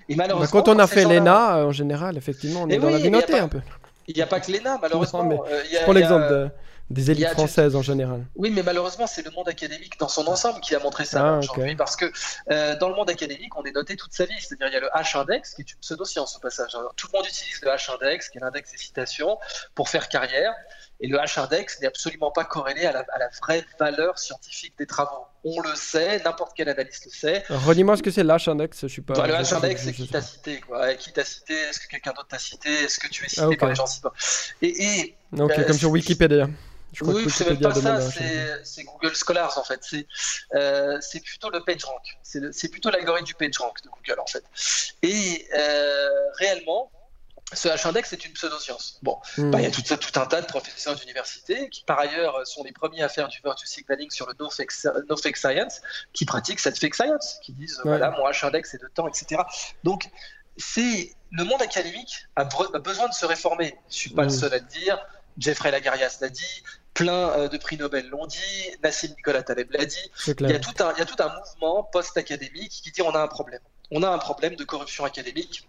Et 0.09 0.15
malheureusement. 0.15 0.61
Quand 0.61 0.69
on 0.69 0.79
a 0.79 0.87
fait 0.87 1.03
l'ENA, 1.03 1.57
euh, 1.57 1.65
en 1.65 1.71
général, 1.71 2.17
effectivement, 2.17 2.63
on 2.63 2.69
est 2.69 2.77
dans 2.77 2.89
la 2.89 2.97
vie 2.97 3.11
un 3.39 3.47
peu. 3.47 3.61
Il 4.07 4.15
n'y 4.15 4.21
a 4.21 4.27
pas 4.27 4.39
que 4.39 4.51
l'ENA, 4.51 4.77
malheureusement. 4.81 5.45
Euh, 5.49 5.63
je 5.71 5.83
prends 5.83 5.93
l'exemple 5.93 6.51
des 6.89 7.09
élites 7.09 7.29
françaises 7.29 7.75
en 7.75 7.81
général. 7.81 8.25
Oui, 8.35 8.51
mais 8.51 8.61
malheureusement, 8.61 9.07
c'est 9.07 9.25
le 9.25 9.31
monde 9.31 9.49
académique 9.49 9.99
dans 9.99 10.07
son 10.07 10.27
ensemble 10.27 10.59
qui 10.59 10.75
a 10.75 10.79
montré 10.79 11.03
ça 11.03 11.35
ah, 11.35 11.39
aujourd'hui. 11.39 11.75
Parce 11.75 11.95
que 11.95 12.11
euh, 12.51 12.77
dans 12.77 12.89
le 12.89 12.95
monde 12.95 13.09
académique, 13.09 13.57
on 13.57 13.63
est 13.63 13.71
noté 13.71 13.95
toute 13.95 14.13
sa 14.13 14.25
vie. 14.25 14.35
C'est-à-dire, 14.39 14.67
il 14.67 14.73
y 14.73 14.77
a 14.77 14.81
le 14.81 14.89
H-index, 14.89 15.55
qui 15.55 15.61
est 15.61 15.71
une 15.71 15.79
pseudo-science 15.79 16.35
au 16.37 16.39
passage. 16.39 16.71
tout 16.95 17.07
le 17.11 17.17
monde 17.17 17.27
utilise 17.27 17.59
le 17.63 17.69
H-index, 17.69 18.29
qui 18.29 18.37
est 18.37 18.41
l'index 18.41 18.71
des 18.71 18.77
citations, 18.77 19.39
pour 19.73 19.89
faire 19.89 20.09
carrière. 20.09 20.53
Et 21.01 21.07
le 21.07 21.17
H-index 21.17 21.81
n'est 21.81 21.87
absolument 21.87 22.31
pas 22.31 22.45
corrélé 22.45 22.85
à 22.85 22.93
la, 22.93 23.29
vraie 23.41 23.65
valeur 23.79 24.17
scientifique 24.17 24.73
des 24.77 24.85
travaux. 24.85 25.25
On 25.43 25.59
le 25.61 25.75
sait, 25.75 26.21
n'importe 26.23 26.53
quel 26.55 26.69
analyste 26.69 27.05
le 27.05 27.11
sait. 27.11 27.43
Redis-moi 27.49 27.97
ce 27.97 28.03
que 28.03 28.11
c'est 28.11 28.23
l'H-index, 28.23 28.81
je 28.81 28.87
suis 28.87 29.01
pas. 29.01 29.13
Bah, 29.13 29.27
le 29.27 29.33
H-index, 29.33 29.77
c'est 29.77 29.93
qui 29.93 30.07
t'a 30.07 30.21
cité, 30.21 30.61
quoi. 30.61 30.93
Qui 30.95 31.11
t'a 31.11 31.25
cité 31.25 31.53
Est-ce 31.53 31.79
que 31.79 31.87
quelqu'un 31.87 32.11
d'autre 32.11 32.29
t'a 32.29 32.39
cité 32.39 32.69
Est-ce 32.69 32.99
que 32.99 33.07
tu 33.07 33.25
es 33.25 33.29
cité 33.29 33.41
ah, 33.41 33.57
par 33.59 33.69
les 33.69 33.75
gens 33.75 33.85
Et, 34.61 34.83
et 34.83 35.17
ok, 35.37 35.51
euh, 35.51 35.63
comme 35.65 35.77
sur 35.77 35.91
Wikipédia. 35.91 36.47
Je 36.95 37.03
oui, 37.03 37.29
c'est 37.29 37.49
même 37.49 37.59
pas 37.59 37.75
ça, 37.75 37.99
c'est 38.63 38.83
Google 38.83 39.15
Scholars 39.15 39.57
en 39.57 39.63
fait. 39.63 39.79
C'est 39.81 40.07
euh, 40.55 40.99
plutôt 41.25 41.49
le 41.49 41.61
PageRank. 41.61 42.01
C'est 42.23 42.69
plutôt 42.69 42.89
l'algorithme 42.89 43.25
du 43.25 43.33
PageRank 43.33 43.83
de 43.83 43.89
Google 43.89 44.21
en 44.21 44.27
fait. 44.27 44.43
Et 45.01 45.45
euh, 45.57 46.09
réellement, 46.39 46.89
ce 47.53 47.67
H-index 47.67 48.11
est 48.11 48.25
une 48.25 48.33
pseudoscience. 48.33 48.99
Bon, 49.03 49.19
hmm. 49.37 49.51
bah, 49.51 49.59
il 49.59 49.63
y 49.63 49.67
a 49.67 49.71
tout, 49.71 49.81
tout, 49.81 50.19
un 50.19 50.25
tas 50.25 50.41
de 50.41 50.47
professeurs 50.47 50.95
d'université 50.95 51.69
qui, 51.69 51.83
par 51.83 51.99
ailleurs, 51.99 52.45
sont 52.47 52.63
les 52.63 52.71
premiers 52.71 53.03
à 53.03 53.09
faire 53.09 53.27
du 53.27 53.39
virtue 53.43 53.67
signaling 53.67 54.09
sur 54.09 54.27
le 54.27 54.33
no 54.39 54.49
fake, 54.49 55.37
science, 55.37 55.81
qui 56.13 56.25
pratiquent 56.25 56.59
cette 56.59 56.79
fake 56.79 56.95
science, 56.95 57.39
qui 57.43 57.53
disent 57.53 57.79
voilà, 57.83 58.11
mon 58.11 58.27
H-index 58.27 58.75
est 58.75 58.81
de 58.81 58.87
temps, 58.87 59.07
etc. 59.07 59.41
Donc, 59.83 60.09
c'est 60.57 61.13
le 61.31 61.43
monde 61.43 61.61
académique 61.61 62.27
a, 62.35 62.45
besoin 62.79 63.09
de 63.09 63.13
se 63.13 63.25
réformer. 63.25 63.77
Je 63.89 63.95
suis 63.95 64.09
pas 64.09 64.23
le 64.23 64.29
hmm. 64.29 64.31
seul 64.31 64.53
à 64.53 64.57
le 64.57 64.65
dire. 64.65 64.97
Jeffrey 65.37 65.69
Lagarias 65.69 66.19
l'a 66.21 66.29
dit, 66.29 66.63
plein 66.93 67.29
euh, 67.31 67.47
de 67.49 67.57
prix 67.57 67.77
Nobel 67.77 68.07
l'ont 68.07 68.25
dit, 68.25 68.69
Nassim 68.83 69.09
Nicolas 69.09 69.43
Taleb 69.43 69.69
l'a 69.71 69.85
dit. 69.85 70.11
Il 70.39 70.49
y, 70.49 70.53
a 70.53 70.59
tout 70.59 70.81
un, 70.81 70.93
il 70.93 70.99
y 70.99 71.01
a 71.01 71.05
tout 71.05 71.21
un 71.21 71.35
mouvement 71.37 71.83
post-académique 71.83 72.71
qui 72.71 72.91
dit 72.91 73.01
on 73.01 73.11
a 73.11 73.19
un 73.19 73.27
problème. 73.27 73.59
On 73.91 74.01
a 74.01 74.09
un 74.09 74.17
problème 74.17 74.55
de 74.55 74.63
corruption 74.63 75.03
académique 75.03 75.67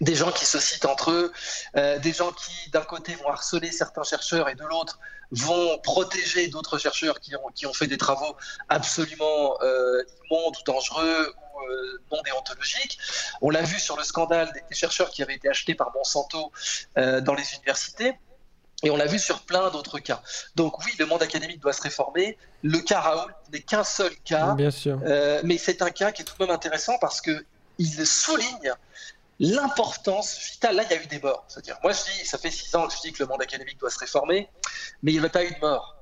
des 0.00 0.14
gens 0.14 0.32
qui 0.32 0.44
se 0.44 0.58
citent 0.58 0.86
entre 0.86 1.10
eux, 1.10 1.32
euh, 1.76 1.98
des 1.98 2.12
gens 2.12 2.32
qui 2.32 2.70
d'un 2.70 2.82
côté 2.82 3.14
vont 3.14 3.28
harceler 3.28 3.70
certains 3.70 4.02
chercheurs 4.02 4.48
et 4.48 4.54
de 4.54 4.64
l'autre 4.64 4.98
vont 5.30 5.78
protéger 5.78 6.48
d'autres 6.48 6.78
chercheurs 6.78 7.20
qui 7.20 7.34
ont, 7.36 7.48
qui 7.54 7.66
ont 7.66 7.72
fait 7.72 7.86
des 7.86 7.96
travaux 7.96 8.36
absolument 8.68 9.56
euh, 9.62 10.02
immondes 10.30 10.56
ou 10.60 10.62
dangereux 10.64 11.34
ou 11.36 11.60
euh, 11.62 12.02
non 12.12 12.22
déontologiques. 12.22 12.98
On 13.40 13.50
l'a 13.50 13.62
vu 13.62 13.78
sur 13.78 13.96
le 13.96 14.04
scandale 14.04 14.52
des, 14.52 14.74
chercheurs 14.74 15.10
qui 15.10 15.22
avaient 15.22 15.34
été 15.34 15.48
achetés 15.48 15.74
par 15.74 15.92
Monsanto 15.94 16.52
dans 16.96 17.34
les 17.34 17.54
universités. 17.54 18.14
Et 18.82 18.90
on 18.90 18.96
l'a 18.96 19.06
vu 19.06 19.18
sur 19.18 19.42
plein 19.42 19.70
d'autres 19.70 19.98
cas. 19.98 20.20
Donc 20.56 20.84
oui, 20.84 20.92
le 20.98 21.06
monde 21.06 21.22
académique 21.22 21.60
doit 21.60 21.72
se 21.72 21.80
réformer. 21.80 22.36
Le 22.62 22.80
cas 22.80 23.00
Raoul 23.00 23.34
n'est 23.52 23.62
qu'un 23.62 23.84
seul 23.84 24.14
cas. 24.24 24.54
Bien 24.54 24.70
sûr. 24.70 25.00
mais 25.44 25.56
c'est 25.56 25.80
un 25.80 25.90
cas 25.90 26.12
qui 26.12 26.22
est 26.22 26.24
tout 26.24 26.34
de 26.38 26.44
même 26.44 26.54
intéressant 26.54 26.98
parce 27.00 27.20
qu'il 27.20 28.06
souligne 28.06 28.74
l'importance 29.40 30.38
vitale. 30.38 30.76
Là, 30.76 30.84
il 30.84 30.90
y 30.90 30.98
a 30.98 31.02
eu 31.02 31.06
des 31.06 31.20
morts. 31.20 31.44
C'est-à-dire, 31.48 31.78
moi, 31.82 31.92
je 31.92 32.04
dis, 32.04 32.26
ça 32.26 32.38
fait 32.38 32.50
six 32.50 32.74
ans 32.74 32.86
que 32.86 32.94
je 32.94 33.00
dis 33.00 33.12
que 33.12 33.22
le 33.22 33.28
monde 33.28 33.42
académique 33.42 33.78
doit 33.78 33.90
se 33.90 33.98
réformer, 33.98 34.48
mais 35.02 35.12
il 35.12 35.14
n'y 35.14 35.20
avait 35.20 35.28
pas 35.28 35.44
eu 35.44 35.52
de 35.52 35.60
mort. 35.60 35.94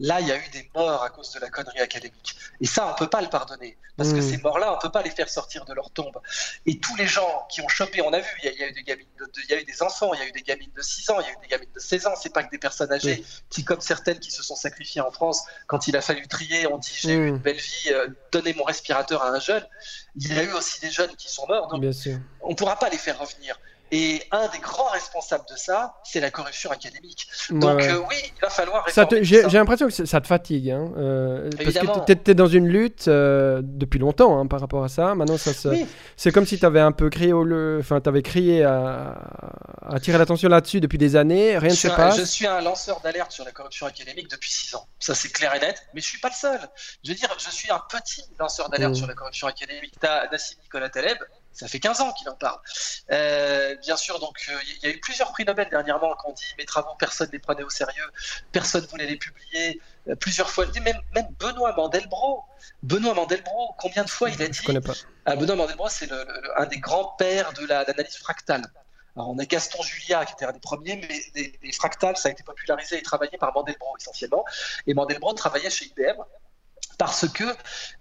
Là, 0.00 0.18
il 0.20 0.28
y 0.28 0.32
a 0.32 0.36
eu 0.36 0.48
des 0.48 0.68
morts 0.74 1.02
à 1.02 1.10
cause 1.10 1.30
de 1.32 1.40
la 1.40 1.50
connerie 1.50 1.78
académique. 1.78 2.34
Et 2.62 2.66
ça, 2.66 2.86
on 2.86 2.92
ne 2.92 2.96
peut 2.96 3.10
pas 3.10 3.20
le 3.20 3.28
pardonner. 3.28 3.76
Parce 3.98 4.14
que 4.14 4.18
hmm. 4.18 4.30
ces 4.30 4.38
morts-là, 4.38 4.72
on 4.72 4.76
ne 4.76 4.80
peut 4.80 4.90
pas 4.90 5.02
les 5.02 5.10
faire 5.10 5.28
sortir 5.28 5.66
de 5.66 5.74
leur 5.74 5.90
tombe. 5.90 6.16
Et 6.64 6.80
tous 6.80 6.96
les 6.96 7.06
gens 7.06 7.46
qui 7.50 7.60
ont 7.60 7.68
chopé, 7.68 8.00
on 8.00 8.10
a 8.14 8.18
vu, 8.18 8.30
il 8.42 8.50
y, 8.50 8.62
a 8.62 8.68
eu 8.68 8.72
des 8.72 8.82
gamines, 8.82 9.06
il 9.44 9.50
y 9.50 9.52
a 9.52 9.60
eu 9.60 9.64
des 9.64 9.82
enfants, 9.82 10.14
il 10.14 10.20
y 10.20 10.22
a 10.22 10.26
eu 10.26 10.32
des 10.32 10.40
gamines 10.40 10.70
de 10.74 10.80
6 10.80 11.10
ans, 11.10 11.20
il 11.20 11.26
y 11.26 11.28
a 11.28 11.32
eu 11.32 11.36
des 11.42 11.48
gamines 11.48 11.68
de 11.74 11.78
16 11.80 12.06
ans. 12.06 12.14
C'est 12.16 12.32
pas 12.32 12.42
que 12.42 12.50
des 12.50 12.58
personnes 12.58 12.90
âgées 12.90 13.22
qui, 13.50 13.62
comme 13.62 13.82
certaines 13.82 14.18
qui 14.20 14.30
se 14.30 14.42
sont 14.42 14.56
sacrifiées 14.56 15.02
en 15.02 15.10
France, 15.10 15.44
quand 15.66 15.86
il 15.86 15.94
a 15.98 16.00
fallu 16.00 16.26
trier, 16.28 16.66
ont 16.66 16.78
dit 16.78 16.92
j'ai 16.94 17.12
eu 17.12 17.28
une 17.28 17.34
hmm. 17.34 17.38
belle 17.38 17.58
vie, 17.58 17.90
euh, 17.90 18.08
donnez 18.32 18.54
mon 18.54 18.64
respirateur 18.64 19.22
à 19.22 19.28
un 19.28 19.38
jeune. 19.38 19.66
Il 20.16 20.34
y 20.34 20.38
a 20.38 20.42
eu 20.42 20.52
aussi 20.52 20.80
des 20.80 20.90
jeunes 20.90 21.14
qui 21.16 21.28
sont 21.28 21.46
morts. 21.46 21.68
Donc, 21.68 21.84
on 22.40 22.50
ne 22.50 22.54
pourra 22.54 22.76
pas 22.76 22.88
les 22.88 22.98
faire 22.98 23.18
revenir. 23.18 23.58
Et 23.92 24.22
un 24.30 24.46
des 24.48 24.58
grands 24.58 24.90
responsables 24.90 25.44
de 25.50 25.56
ça, 25.56 25.94
c'est 26.04 26.20
la 26.20 26.30
corruption 26.30 26.70
académique. 26.70 27.26
Donc 27.50 27.82
euh, 27.82 27.98
oui, 28.08 28.16
il 28.36 28.40
va 28.40 28.48
falloir 28.48 28.84
réformer 28.84 29.24
J'ai 29.24 29.42
l'impression 29.42 29.88
que 29.88 30.06
ça 30.06 30.20
te 30.20 30.26
fatigue, 30.28 30.70
hein, 30.70 30.92
euh, 30.96 31.50
parce 31.56 31.74
que 31.74 32.12
tu 32.14 32.30
es, 32.30 32.34
dans 32.34 32.46
une 32.46 32.68
lutte 32.68 33.08
euh, 33.08 33.60
depuis 33.64 33.98
longtemps 33.98 34.38
hein, 34.38 34.46
par 34.46 34.60
rapport 34.60 34.84
à 34.84 34.88
ça. 34.88 35.16
Maintenant, 35.16 35.38
ça 35.38 35.50
c'est 36.16 36.30
comme 36.30 36.46
si 36.46 36.58
tu 36.58 36.66
avais 36.66 36.80
un 36.80 36.92
peu 36.92 37.10
crié, 37.10 37.32
au 37.32 37.42
le... 37.42 37.78
enfin, 37.80 38.00
avais 38.06 38.22
crié 38.22 38.62
à, 38.62 39.18
attirer 39.88 40.18
l'attention 40.18 40.48
là-dessus 40.48 40.80
depuis 40.80 40.98
des 40.98 41.16
années, 41.16 41.58
rien 41.58 41.70
ne 41.70 41.74
se 41.74 41.88
passe. 41.88 42.18
Je 42.18 42.24
suis 42.24 42.46
un 42.46 42.60
lanceur 42.60 43.00
d'alerte 43.00 43.32
sur 43.32 43.44
la 43.44 43.50
corruption 43.50 43.86
académique 43.86 44.30
depuis 44.30 44.52
six 44.52 44.74
ans. 44.76 44.86
Ça, 45.00 45.14
c'est 45.14 45.30
clair 45.30 45.52
et 45.54 45.60
net, 45.60 45.82
mais 45.94 46.00
je 46.00 46.06
suis 46.06 46.20
pas 46.20 46.28
le 46.28 46.34
seul. 46.34 46.60
Je 47.04 47.10
veux 47.10 47.16
dire, 47.16 47.28
je 47.38 47.50
suis 47.50 47.70
un 47.70 47.82
petit 47.90 48.22
lanceur 48.38 48.68
d'alerte 48.68 48.92
mmh. 48.92 48.96
sur 48.96 49.06
la 49.08 49.14
corruption 49.14 49.48
académique. 49.48 49.94
Tu 50.00 50.06
as 50.06 50.28
Nassim 50.30 50.56
Nicolas 50.62 50.88
Taleb, 50.88 51.18
ça 51.52 51.68
fait 51.68 51.80
15 51.80 52.00
ans 52.00 52.12
qu'il 52.12 52.28
en 52.28 52.34
parle. 52.34 52.58
Euh, 53.10 53.76
bien 53.76 53.96
sûr, 53.96 54.18
donc 54.18 54.38
euh, 54.48 54.58
il 54.82 54.88
y 54.88 54.92
a 54.92 54.94
eu 54.94 55.00
plusieurs 55.00 55.32
prix 55.32 55.44
Nobel 55.44 55.68
dernièrement 55.68 56.14
qui 56.14 56.30
ont 56.30 56.32
dit 56.32 56.54
mes 56.58 56.64
travaux, 56.64 56.94
personne 56.98 57.26
ne 57.28 57.32
les 57.32 57.38
prenait 57.38 57.62
au 57.62 57.70
sérieux, 57.70 58.10
personne 58.52 58.82
ne 58.82 58.86
voulait 58.88 59.06
les 59.06 59.16
publier. 59.16 59.80
Euh, 60.08 60.14
plusieurs 60.14 60.48
fois, 60.48 60.66
même, 60.66 61.00
même 61.14 61.26
Benoît 61.38 61.74
Mandelbrot. 61.76 62.44
Benoît 62.82 63.14
Mandelbrot, 63.14 63.74
combien 63.78 64.04
de 64.04 64.10
fois 64.10 64.30
il 64.30 64.40
a 64.42 64.48
dit 64.48 64.58
Je 64.58 64.64
connais 64.64 64.80
pas. 64.80 64.94
Ah, 65.26 65.36
Benoît 65.36 65.56
Mandelbrot, 65.56 65.88
c'est 65.88 66.10
un 66.56 66.66
des 66.66 66.78
grands 66.78 67.14
pères 67.18 67.52
de 67.52 67.66
l'analyse 67.66 68.16
fractale. 68.16 68.64
Alors, 69.16 69.30
on 69.30 69.38
a 69.38 69.44
Gaston 69.44 69.82
Julia 69.82 70.24
qui 70.24 70.34
était 70.34 70.44
un 70.44 70.52
des 70.52 70.60
premiers, 70.60 70.96
mais 70.96 71.50
les, 71.62 71.72
fractales, 71.72 72.16
ça 72.16 72.28
a 72.28 72.32
été 72.32 72.44
popularisé 72.44 72.98
et 72.98 73.02
travaillé 73.02 73.36
par 73.38 73.52
Mandelbrot 73.52 73.96
essentiellement. 73.98 74.44
Et 74.86 74.94
Mandelbrot 74.94 75.34
travaillait 75.34 75.70
chez 75.70 75.86
IBM 75.86 76.22
parce 77.00 77.26
que 77.26 77.44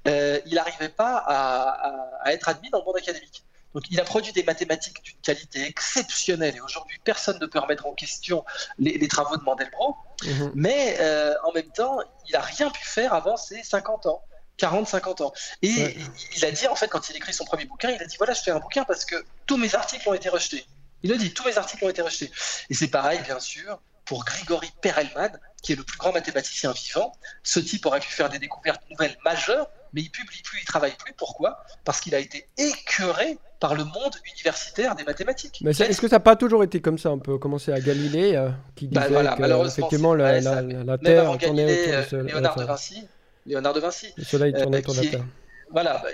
euh, 0.10 0.42
il 0.46 0.56
n'arrivait 0.56 0.90
pas 0.90 1.24
à, 1.26 2.34
être 2.34 2.50
admis 2.50 2.70
dans 2.70 2.80
le 2.80 2.86
monde 2.86 2.98
académique. 2.98 3.46
Donc 3.74 3.86
il 3.90 3.98
a 3.98 4.04
produit 4.04 4.34
des 4.34 4.44
mathématiques 4.44 5.02
d'une 5.02 5.22
qualité 5.22 5.66
exceptionnelle 5.66 6.58
et 6.58 6.60
aujourd'hui 6.60 7.00
personne 7.06 7.40
ne 7.40 7.46
peut 7.46 7.60
remettre 7.60 7.86
en 7.86 7.94
question 7.94 8.44
les, 8.78 9.08
travaux 9.08 9.38
de 9.38 9.44
Mandelbrot, 9.44 9.96
mhm. 10.26 10.52
mais 10.54 10.98
euh, 11.00 11.34
en 11.46 11.54
même 11.54 11.72
temps 11.72 12.00
il 12.28 12.34
n'a 12.34 12.42
rien 12.42 12.70
pu 12.70 12.84
faire 12.84 13.14
avant 13.14 13.38
ses 13.38 13.64
50 13.64 14.06
ans. 14.08 14.22
40-50 14.58 15.24
ans. 15.24 15.32
Et 15.62 15.96
il 16.36 16.44
a 16.44 16.52
dit, 16.52 16.68
en 16.68 16.76
fait, 16.76 16.90
quand 16.90 17.10
il 17.10 17.16
écrit 17.16 17.34
son 17.34 17.46
premier 17.46 17.64
bouquin, 17.64 17.92
il 17.92 18.02
a 18.02 18.06
dit, 18.06 18.18
voilà, 18.18 18.34
je 18.34 18.42
fais 18.42 18.52
un 18.52 18.60
bouquin 18.60 18.84
parce 18.84 19.06
que 19.06 19.16
tous 19.46 19.56
mes 19.56 19.74
articles 19.74 20.10
ont 20.10 20.14
été 20.14 20.28
rejetés. 20.28 20.66
Il 21.02 21.14
a 21.14 21.16
dit, 21.16 21.34
tous 21.34 21.46
mes 21.46 21.58
articles 21.58 21.86
ont 21.86 21.90
été 21.90 22.02
rejetés. 22.02 22.30
Et 22.70 22.74
c'est 22.74 22.90
pareil, 22.90 23.22
bien 23.22 23.40
sûr, 23.40 23.80
pour 24.10 24.26
Grigory 24.26 24.72
Perelman, 24.82 25.30
qui 25.62 25.74
est 25.74 25.76
le 25.76 25.84
plus 25.84 26.00
grand 26.00 26.12
mathématicien 26.12 26.72
vivant. 26.72 27.12
Ce 27.44 27.60
type 27.60 27.86
aurait 27.86 28.00
pu 28.00 28.12
faire 28.12 28.28
des 28.28 28.40
découvertes 28.40 28.82
nouvelles 28.90 29.16
majeures, 29.24 29.70
mais 29.94 30.02
il 30.02 30.10
publie 30.10 30.42
plus, 30.44 30.62
il 30.62 30.66
travaille 30.66 30.96
plus. 30.98 31.14
Pourquoi? 31.14 31.64
Parce 31.86 32.02
qu'il 32.02 32.16
a 32.16 32.20
été 32.20 32.48
écœuré 32.58 33.38
par 33.60 33.76
le 33.76 33.84
monde 33.84 34.16
universitaire 34.36 34.96
des 34.96 35.04
mathématiques. 35.04 35.60
Mais 35.62 35.80
est-ce 35.80 36.02
que 36.02 36.08
ça 36.08 36.16
n'a 36.16 36.22
pas 36.22 36.36
toujours 36.36 36.64
été 36.64 36.82
comme 36.82 36.98
ça 36.98 37.12
On 37.12 37.20
peut 37.20 37.38
commencer 37.38 37.72
à 37.72 37.80
Galilée, 37.80 38.36
euh, 38.36 38.50
qui 38.76 38.88
bah, 38.88 39.08
disait 39.08 39.24
que, 39.24 39.68
effectivement 39.68 40.16
la, 40.16 40.42
la, 40.42 40.98
Terre 40.98 41.38
tournait 41.38 42.02
autour 42.02 42.02
du 42.02 42.10
Soleil. 42.10 42.26
Léonard 42.34 42.56
de 42.56 42.64
Vinci. 42.64 43.08
Léonard 43.46 43.74
de 43.74 43.80
Vinci. 43.80 44.08
Le 44.18 44.24
Soleil 44.24 44.54
tournait 44.54 44.78
euh, 44.78 44.80
autour 44.80 44.96
de 44.96 45.02
la 45.02 45.12
Terre. 45.12 45.26
Voilà, 45.72 46.02
bah, 46.04 46.10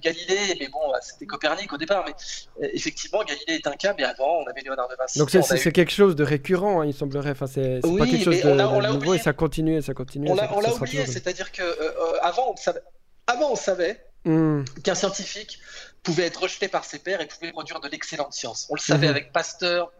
Galilée, 0.00 0.56
mais 0.60 0.68
bon, 0.68 0.80
c'était 1.00 1.26
Copernic 1.26 1.72
au 1.72 1.76
départ, 1.76 2.04
mais 2.06 2.14
euh, 2.62 2.70
effectivement, 2.72 3.24
Galilée 3.24 3.54
est 3.54 3.66
un 3.66 3.72
cas, 3.72 3.94
mais 3.96 4.04
avant, 4.04 4.42
on 4.42 4.46
avait 4.46 4.60
Léonard 4.60 4.88
de 4.88 4.94
Vinci. 4.96 5.18
Donc 5.18 5.30
c'est 5.30 5.72
quelque 5.72 5.92
chose 5.92 6.14
de 6.14 6.24
récurrent, 6.24 6.80
hein, 6.80 6.86
il 6.86 6.94
semblerait. 6.94 7.30
Enfin, 7.30 7.46
c'est 7.46 7.80
pas 7.80 8.06
quelque 8.06 8.24
chose 8.24 8.42
de, 8.42 8.92
nouveau 8.92 9.14
et 9.14 9.18
ça 9.18 9.32
continue 9.32 9.78
et 9.78 9.82
ça 9.82 9.94
continue. 9.94 10.30
On 10.30 10.34
l'a 10.34 10.74
oublié, 10.74 11.06
c'est-à-dire 11.06 11.50
que 11.52 11.62
euh, 11.62 11.74
euh, 11.80 12.18
avant, 12.22 12.52
on 12.52 12.56
savait, 12.56 12.82
avant, 13.26 13.52
on 13.52 13.56
savait 13.56 14.00
hmm. 14.24 14.62
qu'un 14.84 14.94
scientifique 14.94 15.58
pouvait 16.02 16.26
être 16.26 16.40
rejeté 16.40 16.68
par 16.68 16.84
ses 16.84 17.00
pairs 17.00 17.20
et 17.20 17.26
pouvait 17.26 17.50
produire 17.50 17.80
de 17.80 17.88
l'excellente 17.88 18.32
science. 18.32 18.68
On 18.70 18.74
le 18.74 18.80
savait 18.80 19.08
mhm. 19.08 19.10
avec 19.10 19.32
Pasteur, 19.32 19.92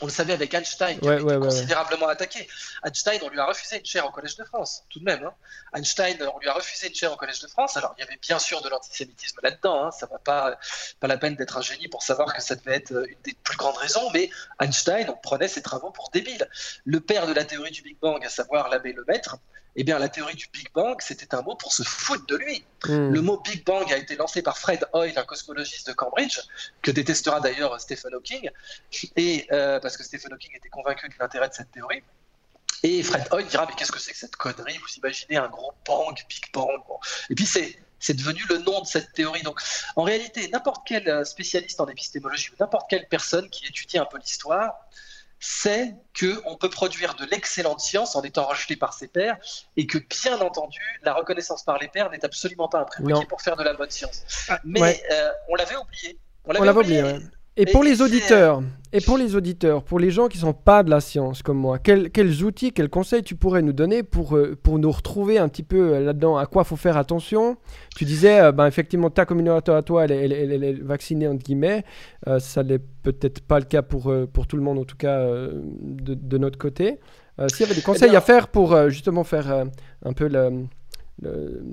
on 0.00 0.06
le 0.06 0.10
savait 0.10 0.32
avec 0.32 0.52
Einstein, 0.54 0.98
qui 0.98 1.08
a 1.08 1.14
été 1.14 1.38
considérablement 1.38 2.08
attaqué. 2.08 2.48
Einstein, 2.82 3.20
on 3.22 3.28
lui 3.28 3.38
a 3.38 3.44
refusé 3.44 3.78
une 3.78 3.84
chaire 3.84 4.06
au 4.06 4.10
Collège 4.10 4.36
de 4.36 4.44
France, 4.44 4.84
tout 4.88 4.98
de 4.98 5.04
même. 5.04 5.22
Hein. 5.24 5.34
Einstein, 5.74 6.16
on 6.34 6.38
lui 6.40 6.48
a 6.48 6.54
refusé 6.54 6.88
une 6.88 6.94
chaire 6.94 7.12
au 7.12 7.16
Collège 7.16 7.40
de 7.40 7.46
France. 7.46 7.76
Alors, 7.76 7.94
il 7.96 8.00
y 8.00 8.04
avait 8.04 8.18
bien 8.20 8.38
sûr 8.38 8.62
de 8.62 8.68
l'antisémitisme 8.68 9.38
là-dedans. 9.42 9.84
Hein. 9.84 9.90
Ça 9.92 10.06
va 10.06 10.18
pas, 10.18 10.58
pas 10.98 11.06
la 11.06 11.18
peine 11.18 11.36
d'être 11.36 11.56
un 11.56 11.62
génie 11.62 11.88
pour 11.88 12.02
savoir 12.02 12.34
que 12.34 12.42
ça 12.42 12.56
devait 12.56 12.76
être 12.76 12.92
une 13.08 13.20
des 13.22 13.34
plus 13.44 13.56
grandes 13.56 13.76
raisons. 13.76 14.10
Mais 14.12 14.30
Einstein, 14.60 15.08
on 15.08 15.16
prenait 15.16 15.48
ses 15.48 15.62
travaux 15.62 15.90
pour 15.90 16.10
débiles. 16.10 16.48
Le 16.84 17.00
père 17.00 17.26
de 17.26 17.32
la 17.32 17.44
théorie 17.44 17.70
du 17.70 17.82
Big 17.82 17.98
Bang, 18.00 18.24
à 18.24 18.28
savoir 18.28 18.68
l'abbé 18.70 18.92
Lemaître, 18.92 19.36
eh 19.74 19.84
bien, 19.84 19.98
la 19.98 20.08
théorie 20.08 20.34
du 20.34 20.48
Big 20.52 20.68
Bang, 20.74 20.96
c'était 21.00 21.34
un 21.34 21.42
mot 21.42 21.54
pour 21.54 21.72
se 21.72 21.82
foutre 21.82 22.26
de 22.26 22.36
lui. 22.36 22.64
Hmm. 22.84 23.10
Le 23.10 23.20
mot 23.22 23.40
Big 23.40 23.64
Bang 23.64 23.90
a 23.92 23.96
été 23.96 24.16
lancé 24.16 24.42
par 24.42 24.58
Fred 24.58 24.86
Hoyle, 24.92 25.16
un 25.16 25.24
cosmologiste 25.24 25.88
de 25.88 25.92
Cambridge, 25.94 26.40
que 26.82 26.90
détestera 26.90 27.40
d'ailleurs 27.40 27.80
Stephen 27.80 28.14
Hawking, 28.14 28.50
et, 29.16 29.46
euh, 29.50 29.80
parce 29.80 29.96
que 29.96 30.04
Stephen 30.04 30.32
Hawking 30.32 30.54
était 30.54 30.68
convaincu 30.68 31.08
de 31.08 31.14
l'intérêt 31.18 31.48
de 31.48 31.54
cette 31.54 31.70
théorie. 31.70 32.02
Et 32.82 33.02
Fred 33.02 33.26
Hoyle 33.32 33.46
dira 33.46 33.66
Mais 33.66 33.74
qu'est-ce 33.74 33.92
que 33.92 34.00
c'est 34.00 34.12
que 34.12 34.18
cette 34.18 34.36
connerie? 34.36 34.76
Vous 34.78 34.94
imaginez 34.98 35.36
un 35.36 35.48
gros 35.48 35.72
bang, 35.86 36.16
Big 36.28 36.44
Bang 36.52 36.80
Et 37.30 37.34
puis, 37.34 37.46
c'est. 37.46 37.78
C'est 38.04 38.14
devenu 38.14 38.42
le 38.48 38.58
nom 38.58 38.80
de 38.80 38.86
cette 38.88 39.12
théorie. 39.12 39.42
Donc, 39.42 39.60
en 39.94 40.02
réalité, 40.02 40.48
n'importe 40.48 40.84
quel 40.84 41.08
euh, 41.08 41.24
spécialiste 41.24 41.80
en 41.80 41.86
épistémologie 41.86 42.50
ou 42.50 42.56
n'importe 42.58 42.90
quelle 42.90 43.06
personne 43.06 43.48
qui 43.48 43.64
étudie 43.64 43.96
un 43.96 44.06
peu 44.06 44.18
l'histoire 44.18 44.74
c'est 45.44 45.96
qu'on 46.18 46.54
peut 46.54 46.70
produire 46.70 47.16
de 47.16 47.24
l'excellente 47.24 47.80
science 47.80 48.14
en 48.14 48.22
étant 48.22 48.46
rejeté 48.46 48.76
par 48.76 48.92
ses 48.92 49.08
pairs 49.08 49.36
et 49.76 49.88
que, 49.88 49.98
bien 49.98 50.40
entendu, 50.40 50.80
la 51.02 51.14
reconnaissance 51.14 51.64
par 51.64 51.78
les 51.78 51.88
pairs 51.88 52.10
n'est 52.10 52.24
absolument 52.24 52.68
pas 52.68 52.78
un 52.78 52.84
prérequis 52.84 53.26
pour 53.26 53.42
faire 53.42 53.56
de 53.56 53.64
la 53.64 53.74
bonne 53.74 53.90
science. 53.90 54.22
Ah, 54.48 54.60
Mais 54.62 55.02
euh, 55.10 55.32
on 55.48 55.56
l'avait 55.56 55.74
oublié. 55.74 56.16
On 56.44 56.52
l'avait 56.52 56.70
oublié. 56.70 57.02
oublié 57.02 57.26
et 57.56 57.66
pour 57.66 57.82
les 57.82 58.00
auditeurs, 58.00 58.62
et 58.94 59.00
pour 59.00 59.18
les 59.18 59.36
auditeurs, 59.36 59.82
pour 59.82 59.98
les 59.98 60.10
gens 60.10 60.28
qui 60.28 60.38
sont 60.38 60.52
pas 60.52 60.82
de 60.82 60.90
la 60.90 61.00
science 61.00 61.42
comme 61.42 61.58
moi, 61.58 61.78
quels, 61.78 62.10
quels 62.10 62.44
outils, 62.44 62.72
quels 62.72 62.88
conseils 62.88 63.22
tu 63.22 63.36
pourrais 63.36 63.62
nous 63.62 63.72
donner 63.72 64.02
pour, 64.02 64.36
euh, 64.36 64.56
pour 64.62 64.78
nous 64.78 64.90
retrouver 64.90 65.38
un 65.38 65.48
petit 65.48 65.62
peu 65.62 65.94
euh, 65.94 66.00
là-dedans? 66.00 66.36
À 66.36 66.46
quoi 66.46 66.64
faut 66.64 66.76
faire 66.76 66.96
attention? 66.96 67.56
Tu 67.96 68.04
disais, 68.04 68.40
euh, 68.40 68.52
ben, 68.52 68.66
effectivement, 68.66 69.10
ta 69.10 69.24
communauté 69.26 69.72
à 69.72 69.82
toi, 69.82 70.04
elle, 70.04 70.12
elle, 70.32 70.64
est 70.64 70.82
vaccinée 70.82 71.28
entre 71.28 71.42
guillemets. 71.42 71.84
ça 72.38 72.62
n'est 72.62 72.78
peut-être 72.78 73.40
pas 73.40 73.58
le 73.58 73.64
cas 73.64 73.82
pour, 73.82 74.12
pour 74.32 74.46
tout 74.46 74.56
le 74.56 74.62
monde, 74.62 74.78
en 74.78 74.84
tout 74.84 74.96
cas 74.96 75.26
de, 75.26 76.14
de 76.14 76.38
notre 76.38 76.58
côté. 76.58 77.00
S'il 77.48 77.60
y 77.60 77.64
avait 77.64 77.74
des 77.74 77.82
conseils 77.82 78.10
eh 78.12 78.16
à 78.16 78.20
faire 78.20 78.48
pour 78.48 78.88
justement 78.88 79.24
faire 79.24 79.64
un 80.04 80.12
peu 80.12 80.28
le 80.28 80.66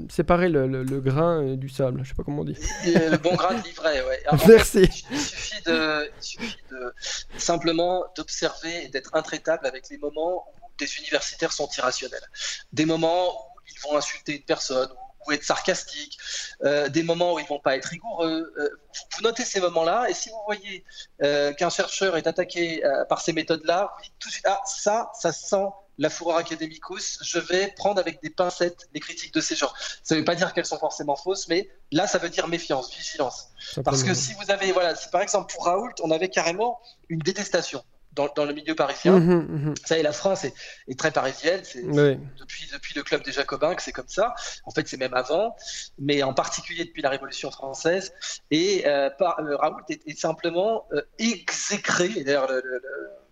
séparer 0.09 0.49
le, 0.49 0.83
grain 0.99 1.55
du 1.55 1.69
sable. 1.69 2.01
Je 2.03 2.09
sais 2.09 2.15
pas 2.15 2.23
comment 2.23 2.41
on 2.41 2.45
dit. 2.45 2.57
Le 2.85 3.17
bon 3.17 3.35
grain 3.35 3.55
de 3.55 3.63
livret, 3.63 4.05
ouais. 4.05 4.23
Merci. 4.47 4.89
il, 5.11 5.19
suffit 5.19 5.61
de, 5.63 6.09
il 6.17 6.23
suffit 6.23 6.57
de 6.71 6.93
simplement 7.37 8.05
d'observer 8.15 8.85
et 8.85 8.87
d'être 8.89 9.15
intraitable 9.15 9.65
avec 9.65 9.89
les 9.89 9.97
moments 9.97 10.45
où 10.47 10.67
des 10.77 10.97
universitaires 10.99 11.51
sont 11.51 11.69
irrationnels. 11.77 12.27
Des 12.73 12.85
moments 12.85 13.29
où 13.29 13.59
ils 13.67 13.79
vont 13.89 13.97
insulter 13.97 14.37
une 14.37 14.43
personne, 14.43 14.89
ou 15.27 15.31
être 15.31 15.43
sarcastique, 15.43 16.17
euh, 16.63 16.89
des 16.89 17.03
moments 17.03 17.33
où 17.33 17.39
ils 17.39 17.47
vont 17.47 17.59
pas 17.59 17.75
être 17.75 17.85
rigoureux. 17.85 18.53
Euh, 18.57 18.69
vous 19.15 19.21
notez 19.23 19.43
ces 19.43 19.59
moments-là, 19.59 20.09
et 20.09 20.13
si 20.13 20.29
vous 20.29 20.41
voyez 20.45 20.83
euh, 21.23 21.53
qu'un 21.53 21.69
chercheur 21.69 22.17
est 22.17 22.27
attaqué 22.27 22.81
par 23.07 23.21
ces 23.21 23.33
méthodes-là, 23.33 23.93
vous 23.97 24.03
dites 24.03 24.13
tout 24.19 24.29
de 24.29 24.33
suite 24.33 24.45
ah 24.47 24.61
ça, 24.65 25.11
ça 25.13 25.31
sent 25.31 25.67
la 25.99 26.09
fureur 26.09 26.37
académicus, 26.37 27.19
je 27.21 27.39
vais 27.39 27.73
prendre 27.75 27.99
avec 27.99 28.23
des 28.23 28.29
pincettes 28.29 28.89
les 28.93 28.99
critiques 28.99 29.33
de 29.33 29.41
ces 29.41 29.55
gens. 29.55 29.69
Ça 30.01 30.15
ne 30.15 30.21
veut 30.21 30.25
pas 30.25 30.35
dire 30.35 30.53
qu'elles 30.53 30.65
sont 30.65 30.79
forcément 30.79 31.15
fausses, 31.15 31.47
mais 31.49 31.69
là, 31.91 32.07
ça 32.07 32.17
veut 32.17 32.29
dire 32.29 32.47
méfiance, 32.47 32.91
vigilance. 32.95 33.49
Parce 33.83 34.03
que 34.03 34.13
si 34.13 34.33
vous 34.33 34.49
avez, 34.49 34.71
voilà, 34.71 34.95
si 34.95 35.09
par 35.09 35.21
exemple 35.21 35.53
pour 35.53 35.65
Raoult, 35.65 35.93
on 36.01 36.09
avait 36.09 36.29
carrément 36.29 36.79
une 37.09 37.19
détestation 37.19 37.83
dans, 38.13 38.45
le 38.45 38.53
milieu 38.53 38.75
parisien. 38.75 39.19
Mhm, 39.19 39.47
mhm. 39.49 39.73
Ça 39.85 39.97
y 39.97 39.99
est, 39.99 40.03
la 40.03 40.11
France 40.11 40.45
est, 40.45 40.99
très 40.99 41.11
parisienne. 41.11 41.61
C'est 41.63 41.83
depuis, 41.83 42.69
depuis 42.73 42.93
le 42.95 43.03
club 43.03 43.23
des 43.23 43.31
Jacobins 43.31 43.75
que 43.75 43.81
c'est 43.81 43.91
comme 43.91 44.07
ça. 44.07 44.33
En 44.65 44.71
fait, 44.71 44.87
c'est 44.87 44.97
même 44.97 45.13
avant, 45.13 45.55
mais 45.97 46.23
en 46.23 46.33
particulier 46.33 46.85
depuis 46.85 47.01
la 47.01 47.09
Révolution 47.09 47.51
française. 47.51 48.13
Et 48.51 48.87
euh, 48.87 49.09
euh 49.21 49.57
Raoult 49.57 49.85
est, 49.89 50.19
simplement 50.19 50.85
euh, 50.93 51.01
exécré. 51.17 52.11
Et 52.15 52.23
d'ailleurs, 52.23 52.51
le, 52.51 52.81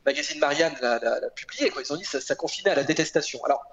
magazine 0.05 0.39
Marianne 0.39 0.73
l'a 0.81 0.99
publié. 1.35 1.69
Quoi. 1.69 1.81
Ils 1.85 1.91
ont 1.91 1.97
dit 1.97 2.05
ça, 2.05 2.21
ça 2.21 2.35
confinait 2.35 2.71
à 2.71 2.75
la 2.75 2.83
détestation. 2.83 3.43
Alors, 3.43 3.63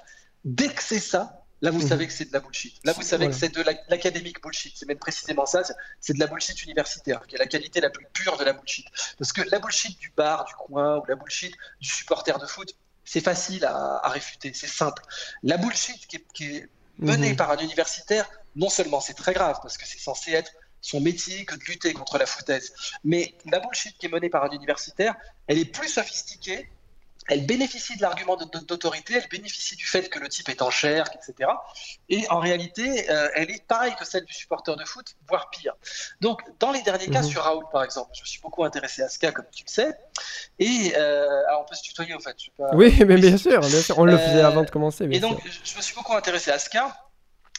dès 0.44 0.68
que 0.68 0.82
c'est 0.82 0.98
ça, 0.98 1.43
Là, 1.64 1.70
vous 1.70 1.80
mhm. 1.80 1.88
savez 1.88 2.06
que 2.06 2.12
c'est 2.12 2.26
de 2.26 2.32
la 2.34 2.40
bullshit. 2.40 2.78
Là, 2.84 2.92
vous 2.92 3.00
savez 3.00 3.26
que 3.26 3.32
c'est 3.32 3.48
de 3.48 3.62
l'académique 3.88 4.42
bullshit. 4.42 4.74
C'est 4.76 4.84
même 4.84 4.98
précisément 4.98 5.46
ça. 5.46 5.62
C'est 5.98 6.12
de 6.12 6.20
la 6.20 6.26
bullshit 6.26 6.62
universitaire, 6.62 7.26
qui 7.26 7.36
est 7.36 7.38
la 7.38 7.46
qualité 7.46 7.80
la 7.80 7.88
plus 7.88 8.06
pure 8.12 8.36
de 8.36 8.44
la 8.44 8.52
bullshit. 8.52 8.84
Parce 9.16 9.32
que 9.32 9.40
la 9.50 9.60
bullshit 9.60 9.98
du 9.98 10.12
bar, 10.14 10.44
du 10.44 10.52
coin, 10.56 10.98
ou 10.98 11.04
la 11.08 11.14
bullshit 11.14 11.54
du 11.80 11.88
supporter 11.88 12.38
de 12.38 12.44
foot, 12.44 12.76
c'est 13.02 13.22
facile 13.22 13.64
à, 13.64 14.06
réfuter. 14.10 14.52
C'est 14.52 14.66
simple. 14.66 15.02
La 15.42 15.56
bullshit 15.56 16.06
qui 16.06 16.16
est, 16.44 16.68
menée 16.98 17.30
mhm. 17.30 17.36
par 17.36 17.50
un 17.50 17.56
universitaire, 17.56 18.28
non 18.56 18.68
seulement 18.68 19.00
c'est 19.00 19.14
très 19.14 19.32
grave, 19.32 19.58
parce 19.62 19.78
que 19.78 19.86
c'est 19.86 19.98
censé 19.98 20.32
être 20.32 20.52
son 20.82 21.00
métier 21.00 21.46
que 21.46 21.54
de 21.54 21.64
lutter 21.64 21.94
contre 21.94 22.18
la 22.18 22.26
foutaise, 22.26 22.74
mais 23.04 23.34
la 23.50 23.58
bullshit 23.58 23.96
qui 23.96 24.04
est 24.04 24.10
menée 24.10 24.28
par 24.28 24.44
un 24.44 24.50
universitaire, 24.50 25.14
elle 25.46 25.56
est 25.56 25.64
plus 25.64 25.88
sophistiquée 25.88 26.68
elle 27.28 27.46
bénéficie 27.46 27.96
de 27.96 28.02
l'argument 28.02 28.36
d'autorité, 28.36 29.14
elle 29.14 29.28
bénéficie 29.28 29.76
du 29.76 29.86
fait 29.86 30.08
que 30.10 30.18
le 30.18 30.28
type 30.28 30.48
est 30.48 30.60
en 30.60 30.70
chair, 30.70 31.06
etc. 31.14 31.50
Et 32.08 32.26
en 32.28 32.38
réalité, 32.38 33.10
euh, 33.10 33.28
elle 33.34 33.50
est 33.50 33.64
pareille 33.66 33.94
que 33.98 34.04
celle 34.04 34.24
du 34.24 34.34
supporter 34.34 34.76
de 34.76 34.84
foot, 34.84 35.16
voire 35.28 35.48
pire. 35.50 35.74
Donc, 36.20 36.42
dans 36.58 36.70
les 36.70 36.82
derniers 36.82 37.08
cas, 37.08 37.22
mhm. 37.22 37.28
sur 37.28 37.42
Raoul, 37.42 37.64
par 37.72 37.82
exemple, 37.82 38.10
je 38.14 38.20
me 38.20 38.26
suis 38.26 38.40
beaucoup 38.40 38.64
intéressé 38.64 39.02
à 39.02 39.08
ce 39.08 39.18
cas, 39.18 39.32
comme 39.32 39.46
tu 39.54 39.64
le 39.66 39.70
sais. 39.70 39.96
Et 40.58 40.92
euh, 40.96 41.48
alors 41.48 41.62
on 41.62 41.68
peut 41.68 41.74
se 41.74 41.82
tutoyer, 41.82 42.14
en 42.14 42.20
fait. 42.20 42.36
Oui, 42.74 42.94
mais 43.06 43.16
bien 43.16 43.38
sûr, 43.38 43.60
on 43.96 44.04
le 44.04 44.18
faisait 44.18 44.42
avant 44.42 44.62
de 44.62 44.70
commencer. 44.70 45.08
Et 45.10 45.20
donc, 45.20 45.40
je 45.64 45.76
me 45.76 45.82
suis 45.82 45.94
beaucoup 45.94 46.14
intéressé 46.14 46.50
à 46.50 46.58
ce 46.58 46.68
cas. 46.68 46.94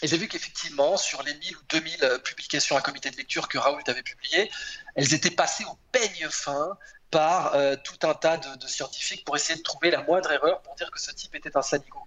Et 0.01 0.07
j'ai 0.07 0.17
vu 0.17 0.27
qu'effectivement, 0.27 0.97
sur 0.97 1.23
les 1.23 1.33
1000 1.33 1.55
ou 1.55 1.61
2000 1.69 2.03
euh, 2.03 2.19
publications 2.19 2.75
à 2.75 2.81
comité 2.81 3.09
de 3.09 3.15
lecture 3.15 3.47
que 3.47 3.57
Raoult 3.57 3.81
avait 3.87 4.03
publiées, 4.03 4.51
elles 4.95 5.13
étaient 5.13 5.31
passées 5.31 5.63
au 5.65 5.77
peigne 5.91 6.27
fin 6.29 6.77
par 7.15 7.55
euh, 7.55 7.77
tout 7.81 8.05
un 8.05 8.13
tas 8.13 8.35
de, 8.35 8.67
scientifiques 8.67 9.23
pour 9.23 9.37
essayer 9.37 9.57
de 9.57 9.63
trouver 9.63 9.89
la 9.89 10.03
moindre 10.03 10.29
erreur 10.33 10.61
pour 10.63 10.75
dire 10.75 10.91
que 10.91 10.99
ce 10.99 11.11
type 11.11 11.33
était 11.33 11.55
un 11.55 11.61
sanigo. 11.61 11.99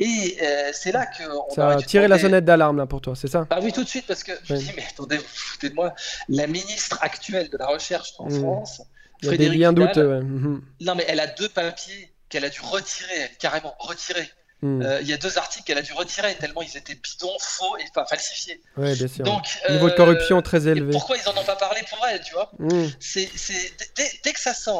Et 0.00 0.38
euh, 0.42 0.70
c'est 0.72 0.90
là 0.90 1.06
que 1.06 1.22
ça 1.54 1.68
a 1.68 1.82
tiré 1.82 2.08
la 2.08 2.18
sonnette 2.18 2.44
d'alarme 2.44 2.78
là 2.78 2.86
pour 2.86 3.00
toi, 3.00 3.14
c'est 3.14 3.28
ça? 3.28 3.46
Ah 3.50 3.60
oui, 3.62 3.72
tout 3.72 3.84
de 3.84 3.88
suite 3.88 4.08
parce 4.08 4.24
que 4.24 4.32
je 4.42 4.54
me 4.54 4.58
dis 4.58 4.72
mais 4.74 4.84
attendez, 4.90 5.18
vous 5.18 5.24
foutez 5.24 5.70
de 5.70 5.74
moi, 5.76 5.94
la 6.28 6.48
ministre 6.48 6.98
actuelle 7.00 7.48
de 7.48 7.58
la 7.58 7.68
recherche 7.68 8.14
en 8.18 8.26
mmh. 8.26 8.40
France, 8.40 8.82
Frédéric 9.22 9.62
doute. 9.68 9.96
Mmh. 9.96 10.60
Non 10.80 10.94
mais 10.96 11.04
elle 11.06 11.20
a 11.20 11.28
deux 11.28 11.48
papiers 11.48 12.12
qu'elle 12.28 12.44
a 12.44 12.48
dû 12.48 12.60
retirer, 12.60 13.30
carrément 13.38 13.76
retirer 13.78 14.28
Hmm. 14.62 14.82
Euh, 14.82 15.00
il 15.00 15.08
y 15.08 15.12
a 15.12 15.16
deux 15.16 15.38
articles 15.38 15.64
qu'elle 15.64 15.78
a 15.78 15.82
dû 15.82 15.92
retirer 15.94 16.34
tellement 16.34 16.60
ils 16.60 16.76
étaient 16.76 16.94
bidons, 16.94 17.36
faux 17.40 17.78
et 17.78 17.84
enfin 17.90 18.04
falsifiés. 18.04 18.60
Oui, 18.76 18.94
bien 18.94 19.08
sûr. 19.08 19.24
Donc, 19.24 19.44
Niveau 19.70 19.88
de 19.88 19.94
corruption 19.94 20.42
très 20.42 20.66
euh, 20.66 20.72
élevé. 20.72 20.92
Pourquoi 20.92 21.16
ils 21.16 21.28
en 21.28 21.36
ont 21.36 21.44
pas 21.44 21.56
parlé 21.56 21.80
pour 21.88 22.04
elle, 22.06 22.20
tu 22.20 22.34
vois 22.34 22.50
hmm. 22.58 22.88
C'est 23.00 23.30
dès, 23.96 24.32
que 24.32 24.40
ça 24.40 24.52
sent 24.52 24.70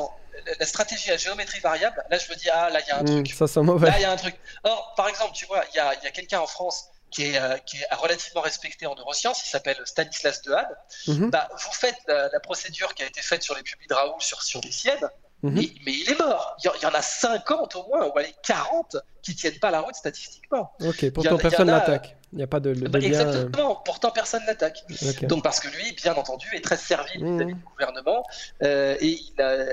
la 0.59 0.67
stratégie 0.67 1.11
à 1.11 1.17
géométrie 1.17 1.61
variable, 1.61 2.03
là 2.11 2.19
je 2.19 2.31
me 2.31 2.37
dis 2.37 2.49
ah 2.51 2.71
là 2.71 2.81
il 2.81 2.89
y 2.89 2.91
a 2.91 2.99
un 2.99 3.03
hmm, 3.03 3.23
truc. 3.25 3.35
Ça 3.35 3.47
sent 3.47 3.61
mauvais. 3.61 3.89
Là 3.89 3.99
il 3.99 4.03
y 4.03 4.05
a 4.05 4.13
un 4.13 4.17
truc. 4.17 4.37
Or 4.65 4.95
par 4.97 5.09
exemple 5.09 5.33
tu 5.35 5.47
vois 5.47 5.65
il 5.73 5.77
y 5.77 5.81
a, 5.81 5.95
y 6.03 6.07
a 6.07 6.11
quelqu'un 6.11 6.41
en 6.41 6.47
France 6.47 6.91
qui 7.11 7.25
est, 7.25 7.39
euh, 7.39 7.57
qui 7.59 7.79
est, 7.79 7.95
relativement 7.95 8.41
respecté 8.41 8.87
en 8.87 8.95
neurosciences, 8.95 9.45
il 9.45 9.49
s'appelle 9.49 9.81
Stanislas 9.85 10.43
Dehaene. 10.43 10.67
Mhm. 11.09 11.31
bah, 11.31 11.49
vous 11.53 11.73
faites 11.73 11.97
la, 12.07 12.41
procédure 12.41 12.95
qui 12.95 13.03
a 13.03 13.07
été 13.07 13.21
faite 13.21 13.43
sur 13.43 13.55
les 13.55 13.63
pupilles 13.63 13.89
de 13.89 13.95
Raoult 13.95 14.21
sur, 14.21 14.43
sur 14.43 14.61
les 14.61 14.73
siennes, 14.73 15.09
Mhm. 15.43 15.55
Mais, 15.55 15.93
il 15.93 16.11
est 16.11 16.19
mort. 16.19 16.57
Il 16.63 16.83
y, 16.83 16.87
en 16.87 16.91
a 16.91 17.03
50 17.03 17.77
au 17.77 17.87
moins, 17.89 18.07
ou 18.07 18.19
allez, 18.19 18.35
40 18.43 18.97
qui 19.23 19.35
tiennent 19.35 19.59
pas 19.59 19.71
la 19.71 19.81
route 19.81 19.95
statistiquement. 19.95 20.73
Ok, 20.85 21.11
pourtant 21.11 21.39
personne 21.39 21.69
l'attaque. 21.69 22.17
Il 22.33 22.37
n'y 22.37 22.45
a 22.45 22.47
pas 22.47 22.61
de, 22.61 22.75
de 22.75 22.89
bah, 22.89 23.01
Exactement, 23.01 23.77
pourtant 23.77 24.11
personne 24.11 24.43
l'attaque. 24.47 24.85
Donc 25.23 25.43
parce 25.43 25.61
que 25.61 25.69
lui, 25.69 25.93
bien 25.93 26.15
entendu, 26.15 26.47
est 26.55 26.61
très 26.61 26.77
servile 26.77 27.25
vis-à-vis 27.25 27.55
mhm. 27.55 27.59
du 27.59 27.65
gouvernement. 27.65 28.25
Euh, 28.63 28.97
et 29.01 29.19
il 29.19 29.43
a, 29.43 29.65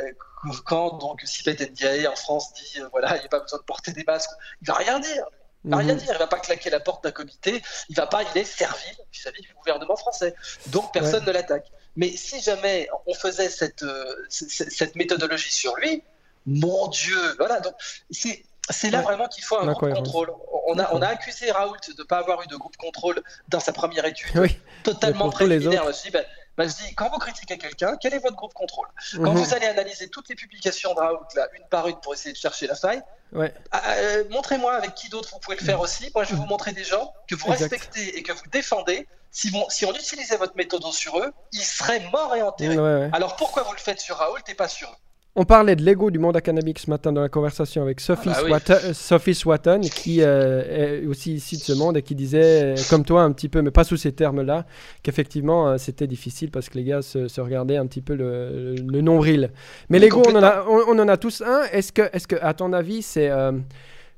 quand 0.65 0.97
donc 0.97 1.21
Sipet 1.23 1.57
Ndiaye 1.69 2.07
en 2.07 2.15
France 2.15 2.53
dit 2.53 2.79
euh, 2.79 2.87
voilà, 2.91 3.15
il 3.17 3.19
n'y 3.19 3.25
a 3.25 3.29
pas 3.29 3.39
besoin 3.39 3.59
de 3.59 3.63
porter 3.63 3.91
des 3.91 4.03
masques, 4.05 4.31
il 4.61 4.67
va 4.67 4.75
rien 4.75 4.99
dire. 4.99 5.25
Il 5.65 5.71
va 5.71 5.77
rien 5.77 5.93
mhm. 5.93 5.99
dire, 5.99 6.13
il 6.13 6.19
va 6.19 6.27
pas 6.27 6.39
claquer 6.39 6.69
la 6.69 6.79
porte 6.79 7.03
d'un 7.03 7.11
comité, 7.11 7.61
il 7.89 7.95
va 7.95 8.07
pas, 8.07 8.21
il 8.23 8.37
est 8.39 8.45
servile 8.45 8.95
vis-à-vis 9.11 9.41
du 9.41 9.53
gouvernement 9.53 9.97
français. 9.97 10.33
Donc 10.67 10.93
personne 10.93 11.25
ne 11.25 11.31
l'attaque. 11.31 11.67
Mais 11.97 12.15
si 12.15 12.39
jamais 12.41 12.87
on 13.07 13.13
faisait 13.13 13.49
cette, 13.49 13.83
euh, 13.83 14.25
cette 14.29 14.95
méthodologie 14.95 15.51
sur 15.51 15.75
lui, 15.75 16.03
mon 16.45 16.87
Dieu, 16.87 17.35
voilà. 17.37 17.59
Donc 17.59 17.73
c'est 18.09 18.45
c'est 18.69 18.89
là 18.89 19.01
vraiment 19.01 19.27
qu'il 19.27 19.43
faut 19.43 19.57
un 19.57 19.71
groupe 19.71 19.93
contrôle. 19.93 20.31
On 20.67 20.77
a, 20.77 20.93
on 20.93 21.01
a 21.01 21.07
accusé 21.07 21.51
Raoult 21.51 21.77
de 21.87 22.01
ne 22.01 22.03
pas 22.03 22.17
avoir 22.17 22.41
eu 22.41 22.47
de 22.47 22.55
groupe 22.55 22.75
contrôle 22.77 23.21
dans 23.47 23.59
sa 23.59 23.71
première 23.71 24.05
étude, 24.05 24.29
oui. 24.35 24.59
totalement 24.83 25.29
préliminaire. 25.29 25.85
Je 25.85 26.03
dis, 26.03 26.11
ben, 26.11 26.25
ben, 26.57 26.69
je 26.69 26.75
dis, 26.75 26.95
quand 26.95 27.09
vous 27.09 27.17
critiquez 27.17 27.57
quelqu'un, 27.57 27.95
quel 27.99 28.13
est 28.13 28.19
votre 28.19 28.35
groupe 28.35 28.53
contrôle? 28.53 28.87
Quand 29.13 29.31
mhm. 29.31 29.37
vous 29.37 29.53
allez 29.53 29.67
analyser 29.67 30.09
toutes 30.09 30.27
les 30.27 30.35
publications 30.35 30.93
de 30.93 30.99
Raoult, 30.99 31.25
là, 31.35 31.47
une 31.53 31.63
par 31.69 31.87
une, 31.87 31.97
pour 31.97 32.13
essayer 32.13 32.33
de 32.33 32.37
chercher 32.37 32.67
la 32.67 32.75
faille, 32.75 33.01
ouais. 33.33 33.53
Ah, 33.71 33.93
euh, 33.95 34.23
montrez-moi 34.29 34.73
avec 34.73 34.95
qui 34.95 35.09
d'autre 35.09 35.29
vous 35.33 35.39
pouvez 35.39 35.57
le 35.57 35.65
faire 35.65 35.79
aussi. 35.79 36.11
Moi, 36.13 36.23
je 36.23 36.31
vais 36.31 36.37
vous 36.37 36.45
montrer 36.45 36.71
des 36.71 36.83
gens 36.83 37.13
que 37.27 37.35
vous 37.35 37.47
respectez 37.47 38.17
et 38.17 38.23
que 38.23 38.31
vous 38.31 38.49
défendez 38.51 39.07
si, 39.31 39.51
si, 39.69 39.85
on 39.85 39.93
utilisait 39.93 40.37
votre 40.37 40.55
méthode 40.55 40.83
sur 40.91 41.19
eux, 41.19 41.31
ils 41.51 41.63
seraient 41.63 41.99
morts 42.11 42.35
et 42.35 42.41
enterrés. 42.41 43.09
Alors 43.13 43.35
pourquoi 43.35 43.63
vous 43.63 43.73
le 43.73 43.77
faites 43.77 43.99
sur 43.99 44.17
Raoult 44.17 44.39
et 44.47 44.55
pas 44.55 44.67
sur 44.67 44.89
eux 44.89 45.06
on 45.37 45.45
parlait 45.45 45.75
de 45.75 45.83
l'ego 45.83 46.09
du 46.09 46.17
monde 46.17 46.35
académique 46.35 46.79
ce 46.79 46.89
matin 46.89 47.13
dans 47.13 47.21
la 47.21 47.29
conversation 47.29 47.83
avec 47.83 47.99
Sophie, 47.99 48.29
ah 48.33 48.41
bah 48.41 48.59
Swatton, 48.59 48.93
Sophie 48.93 49.35
Swatton, 49.35 49.81
qui 49.81 50.23
euh, 50.23 51.03
est 51.03 51.05
aussi 51.05 51.35
ici 51.35 51.57
de 51.57 51.61
ce 51.61 51.73
monde 51.73 51.95
et 51.95 52.01
qui 52.01 52.15
disait, 52.15 52.63
euh, 52.63 52.75
comme 52.89 53.05
toi 53.05 53.21
un 53.21 53.31
petit 53.31 53.47
peu, 53.47 53.61
mais 53.61 53.69
pas 53.69 53.83
sous 53.83 53.97
ces 53.97 54.11
termes-là, 54.11 54.65
qu'effectivement 55.03 55.69
euh, 55.69 55.77
c'était 55.77 56.07
difficile 56.07 56.49
parce 56.49 56.69
que 56.69 56.79
les 56.79 56.83
gars 56.83 57.03
se, 57.03 57.39
regardaient 57.39 57.77
un 57.77 57.85
petit 57.85 58.01
peu 58.01 58.15
le, 58.15 58.75
nombril. 59.01 59.51
Mais 59.89 59.99
l'ego, 59.99 60.23
on, 60.27 60.35
en 60.35 60.43
a, 60.43 60.65
on, 60.67 60.97
en 60.97 61.07
a 61.07 61.17
tous 61.17 61.41
un. 61.41 61.65
Est-ce 61.71 61.93
que, 61.93 62.01
est 62.01 62.25
que, 62.25 62.35
à 62.41 62.55
ton 62.55 62.73
avis, 62.73 63.03
c'est 63.03 63.29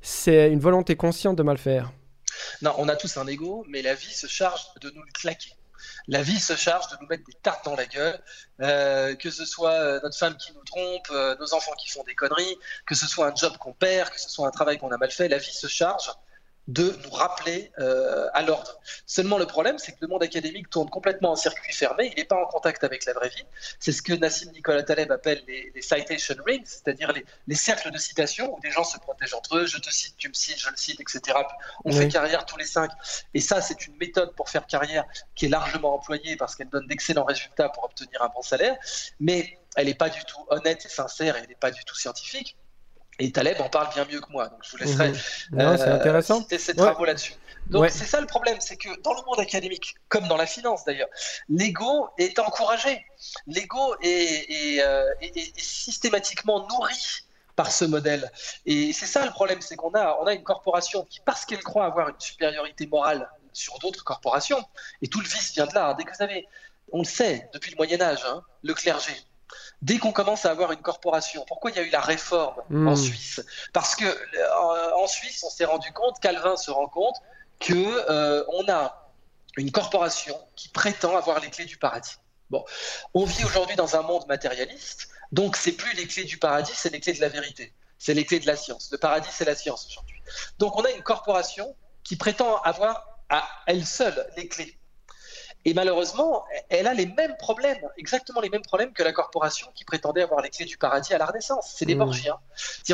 c'est 0.02 0.50
une 0.50 0.62
volonté 0.62 0.96
consciente 0.96 1.38
de 1.38 1.44
mal 1.44 1.58
faire? 1.58 1.92
Non, 2.62 2.74
on 2.78 2.88
a 2.88 2.96
tous 2.96 3.18
un 3.18 3.28
ego, 3.28 3.66
mais 3.68 3.82
la 3.82 3.94
vie 3.94 4.14
se 4.14 4.28
charge 4.28 4.62
de 4.82 4.90
nous 4.92 5.02
le 5.02 5.12
claquer. 5.12 5.52
La 6.08 6.22
vie 6.22 6.40
se 6.40 6.56
charge 6.56 6.88
de 6.90 6.98
nous 7.02 7.08
mettre 7.08 7.24
des 7.26 7.38
tartes 7.42 7.66
dans 7.66 7.76
la 7.76 7.86
gueule, 7.86 8.20
euh, 8.62 9.16
que 9.16 9.30
ce 9.30 9.46
soit 9.46 9.74
euh, 9.74 10.00
notre 10.04 10.18
femme 10.18 10.36
qui 10.38 10.54
nous 10.54 10.64
trompe, 10.64 11.08
euh, 11.12 11.36
nos 11.40 11.54
enfants 11.54 11.74
qui 11.80 11.90
font 11.90 12.04
des 12.04 12.16
conneries, 12.16 12.58
que 12.86 12.96
ce 12.96 13.08
soit 13.08 13.28
un 13.28 13.36
job 13.36 13.58
qu'on 13.58 13.74
perd, 13.74 14.10
que 14.10 14.20
ce 14.20 14.30
soit 14.30 14.48
un 14.48 14.52
travail 14.52 14.78
qu'on 14.78 14.92
a 14.92 14.98
mal 14.98 15.12
fait. 15.12 15.28
La 15.28 15.38
vie 15.38 15.54
se 15.54 15.68
charge 15.68 16.12
de 16.70 16.96
nous 17.04 17.10
rappeler 17.10 17.72
euh, 17.80 18.28
à 18.34 18.44
l'ordre. 18.44 18.80
Seulement 19.08 19.40
le 19.40 19.48
problème, 19.48 19.80
c'est 19.80 19.94
que 19.94 19.98
le 20.02 20.08
monde 20.08 20.22
académique 20.22 20.70
tourne 20.70 20.88
complètement 20.88 21.32
en 21.32 21.36
circuit 21.36 21.74
fermé, 21.74 22.12
il 22.12 22.16
n'est 22.16 22.26
pas 22.26 22.36
en 22.36 22.46
contact 22.46 22.84
avec 22.84 23.06
la 23.06 23.14
vraie 23.14 23.30
vie. 23.30 23.44
C'est 23.80 23.92
ce 23.92 24.04
que 24.04 24.14
Nassim 24.14 24.52
Nicolas 24.52 24.84
Taleb 24.84 25.12
appelle 25.12 25.42
les, 25.48 25.74
citation 25.82 26.36
rings, 26.46 26.66
c'est-à-dire 26.66 27.12
les, 27.48 27.56
cercles 27.56 27.90
de 27.90 27.98
citation 27.98 28.56
où 28.56 28.60
des 28.60 28.70
gens 28.70 28.84
se 28.84 29.00
protègent 29.00 29.34
entre 29.34 29.58
eux, 29.58 29.66
je 29.66 29.80
te 29.80 29.90
cite, 29.90 30.16
tu 30.18 30.30
me 30.30 30.34
cites, 30.36 30.60
je 30.60 30.70
le 30.70 30.78
cite, 30.78 31.02
etc. 31.02 31.40
On 31.86 31.92
fait 31.92 32.08
carrière 32.08 32.46
tous 32.46 32.58
les 32.58 32.66
cinq. 32.66 32.92
Et 33.34 33.40
ça, 33.40 33.62
c'est 33.62 33.88
une 33.88 33.96
méthode 33.98 34.36
pour 34.36 34.48
faire 34.50 34.68
carrière 34.68 35.06
qui 35.34 35.48
est 35.48 35.50
largement 35.50 35.96
employée 35.96 36.36
parce 36.36 36.56
qu'elle 36.56 36.70
donne 36.70 36.86
d'excellents 36.86 37.26
résultats 37.26 37.70
pour 37.70 37.86
obtenir 37.86 38.22
un 38.22 38.30
bon 38.30 38.44
salaire, 38.44 38.78
mais 39.20 39.58
elle 39.76 39.88
n'est 39.88 39.96
pas 39.96 40.10
du 40.10 40.24
tout 40.24 40.46
honnête 40.50 40.86
et 40.86 40.90
sincère 40.90 41.36
et 41.36 41.40
elle 41.40 41.50
n'est 41.50 41.56
pas 41.56 41.72
du 41.72 41.84
tout 41.84 41.96
scientifique. 41.96 42.56
Et 43.20 43.32
Taleb 43.32 43.60
en 43.60 43.70
parle 43.70 43.94
bien 43.94 44.06
mieux 44.06 44.22
que 44.22 44.32
moi, 44.32 44.48
donc 44.48 44.60
je 44.64 44.72
vous 44.72 44.78
laisserai 44.78 45.10
mhm. 45.52 45.60
euh, 45.60 46.22
citer 46.22 46.58
ses 46.58 46.74
travaux 46.74 47.06
là-dessus. 47.06 47.34
Donc 47.68 47.88
c'est 47.90 48.06
ça 48.06 48.20
le 48.20 48.28
problème, 48.28 48.58
c'est 48.60 48.78
que 48.78 48.90
dans 49.02 49.14
le 49.14 49.22
monde 49.28 49.40
académique, 49.40 49.96
comme 50.08 50.28
dans 50.28 50.38
la 50.38 50.48
finance 50.48 50.86
d'ailleurs, 50.86 51.10
l'ego 51.50 52.10
est 52.18 52.40
encouragé. 52.40 53.06
L'ego 53.46 53.96
est, 54.02 54.82
euh, 54.82 55.06
systématiquement 55.58 56.68
nourri 56.68 57.26
par 57.56 57.72
ce 57.72 57.86
modèle. 57.86 58.32
Et 58.66 58.94
c'est 58.94 59.06
ça 59.06 59.26
le 59.26 59.32
problème, 59.32 59.62
c'est 59.62 59.76
qu'on 59.76 59.94
a, 59.94 60.18
on 60.22 60.26
a 60.26 60.34
une 60.34 60.44
corporation 60.44 61.06
qui, 61.10 61.20
parce 61.20 61.46
qu'elle 61.46 61.62
croit 61.62 61.86
avoir 61.86 62.10
une 62.10 62.20
supériorité 62.20 62.88
morale 62.88 63.30
sur 63.52 63.78
d'autres 63.80 64.04
corporations. 64.04 64.64
Et 65.02 65.08
tout 65.08 65.20
le 65.20 65.28
vice 65.28 65.54
vient 65.54 65.68
de 65.68 65.76
là. 65.76 65.94
Dès 65.96 66.06
que 66.06 66.12
vous 66.16 66.24
avez, 66.24 66.48
on 66.92 67.00
le 67.00 67.06
sait 67.06 67.50
depuis 67.54 67.72
le 67.72 67.78
Moyen 67.78 68.02
Âge, 68.02 68.24
hein, 68.26 68.42
le 68.64 68.74
clergé. 68.74 69.12
Dès 69.82 69.98
qu'on 69.98 70.12
commence 70.12 70.46
à 70.46 70.52
avoir 70.52 70.72
une 70.74 70.82
corporation, 70.82 71.46
pourquoi 71.48 71.72
il 71.72 71.78
y 71.78 71.80
a 71.80 71.84
eu 71.84 71.90
la 71.90 72.02
réforme 72.02 72.62
en 72.70 72.92
hmm. 72.92 72.96
Suisse? 72.98 73.42
Parce 73.72 73.96
que 73.96 74.06
euh, 74.06 74.96
en 74.96 75.08
Suisse, 75.08 75.44
on 75.44 75.50
s'est 75.50 75.66
rendu 75.66 75.92
compte, 75.94 76.20
Calvin 76.20 76.58
se 76.58 76.70
rend 76.70 76.88
compte 76.88 77.16
que 77.60 77.74
euh, 78.10 78.44
on 78.50 78.70
a 78.70 79.10
une 79.58 79.72
corporation 79.72 80.38
qui 80.56 80.70
prétend 80.70 81.16
avoir 81.16 81.40
les 81.40 81.50
clés 81.50 81.66
du 81.66 81.78
paradis. 81.78 82.18
Bon, 82.50 82.66
on 83.14 83.26
vit 83.26 83.46
aujourd'hui 83.46 83.76
dans 83.76 83.96
un 83.96 84.02
monde 84.02 84.26
matérialiste, 84.28 85.10
donc 85.32 85.56
c'est 85.56 85.74
plus 85.74 85.94
les 85.94 86.08
clés 86.08 86.24
du 86.24 86.38
paradis, 86.38 86.72
c'est 86.74 86.92
les 86.92 87.00
clés 87.00 87.14
de 87.14 87.22
la 87.22 87.30
vérité, 87.30 87.74
c'est 88.00 88.14
les 88.14 88.26
clés 88.26 88.40
de 88.40 88.48
la 88.48 88.56
science. 88.56 88.90
Le 88.92 88.98
paradis, 88.98 89.30
c'est 89.32 89.46
la 89.46 89.56
science 89.56 89.86
aujourd'hui. 89.88 90.18
Donc 90.58 90.76
on 90.78 90.84
a 90.84 90.92
une 90.92 91.04
corporation 91.04 91.76
qui 92.04 92.16
prétend 92.16 92.58
avoir 92.62 93.06
à 93.30 93.48
elle 93.68 93.86
seule 93.86 94.28
les 94.36 94.48
clés. 94.48 94.79
Et 95.70 95.74
malheureusement, 95.76 96.46
elle 96.70 96.88
a 96.88 96.96
les 96.96 97.06
mêmes 97.06 97.38
problèmes, 97.38 97.78
exactement 97.96 98.42
les 98.42 98.50
mêmes 98.50 98.64
problèmes 98.64 98.92
que 98.92 99.04
la 99.04 99.14
corporation 99.14 99.68
qui 99.76 99.86
prétendait 99.86 100.24
avoir 100.24 100.42
les 100.42 100.50
clés 100.50 100.66
du 100.66 100.78
paradis 100.78 101.14
à 101.14 101.20
la 101.20 101.28
Renaissance. 101.28 101.76
C'est 101.78 101.86
des 101.86 101.94
mmh. 101.94 102.00
Borgias. 102.00 102.40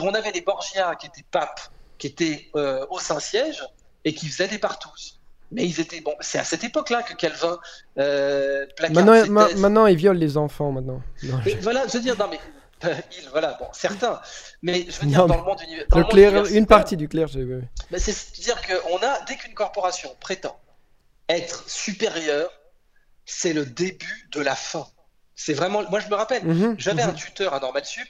on 0.01 0.13
avait 0.13 0.33
des 0.33 0.41
Borgias 0.41 0.93
qui 0.95 1.07
étaient 1.07 1.23
papes, 1.31 1.61
qui 1.97 2.07
étaient 2.07 2.49
euh, 2.57 2.85
au 2.89 2.99
Saint-Siège 2.99 3.63
et 4.03 4.13
qui 4.13 4.27
faisaient 4.27 4.49
des 4.49 4.57
partous. 4.57 5.21
Mais 5.53 5.65
ils 5.65 5.79
étaient 5.79 6.01
bon. 6.01 6.15
C'est 6.19 6.38
à 6.38 6.43
cette 6.43 6.65
époque-là 6.65 7.03
que 7.03 7.13
Calvin 7.13 7.57
euh, 7.97 8.65
maintenant, 8.89 9.25
maintenant, 9.55 9.85
ils 9.85 9.95
violent 9.95 10.19
les 10.19 10.35
enfants. 10.35 10.73
Maintenant. 10.73 11.01
voilà, 11.61 11.88
je 11.88 11.93
veux 11.93 12.03
dire, 12.03 12.17
non 12.19 12.27
mais 12.29 12.39
il, 12.83 13.29
voilà, 13.31 13.55
bon, 13.57 13.67
certains. 13.71 14.19
Mais 14.61 14.85
je 14.89 14.99
veux 14.99 15.07
dire, 15.07 15.25
dans 15.27 15.38
le 15.38 15.43
monde, 15.43 15.61
le 15.93 16.53
une 16.53 16.67
partie 16.67 16.97
du 16.97 17.07
clergé. 17.07 17.45
Oui. 17.45 17.61
C'est-à-dire 17.97 18.61
qu'on 18.67 18.97
a, 18.97 19.23
dès 19.27 19.38
qu'une 19.38 19.53
corporation 19.53 20.13
prétend 20.19 20.59
être 21.29 21.69
supérieure, 21.69 22.49
c'est 23.25 23.53
le 23.53 23.65
début 23.65 24.29
de 24.31 24.41
la 24.41 24.55
fin. 24.55 24.88
C'est 25.35 25.53
vraiment. 25.53 25.83
Moi, 25.89 25.99
je 25.99 26.07
me 26.07 26.15
rappelle, 26.15 26.45
mhm, 26.45 26.75
j'avais 26.77 27.01
un 27.01 27.09
mhm. 27.09 27.15
tuteur 27.15 27.53
à 27.53 27.59
Normal 27.59 27.85
Sup 27.85 28.07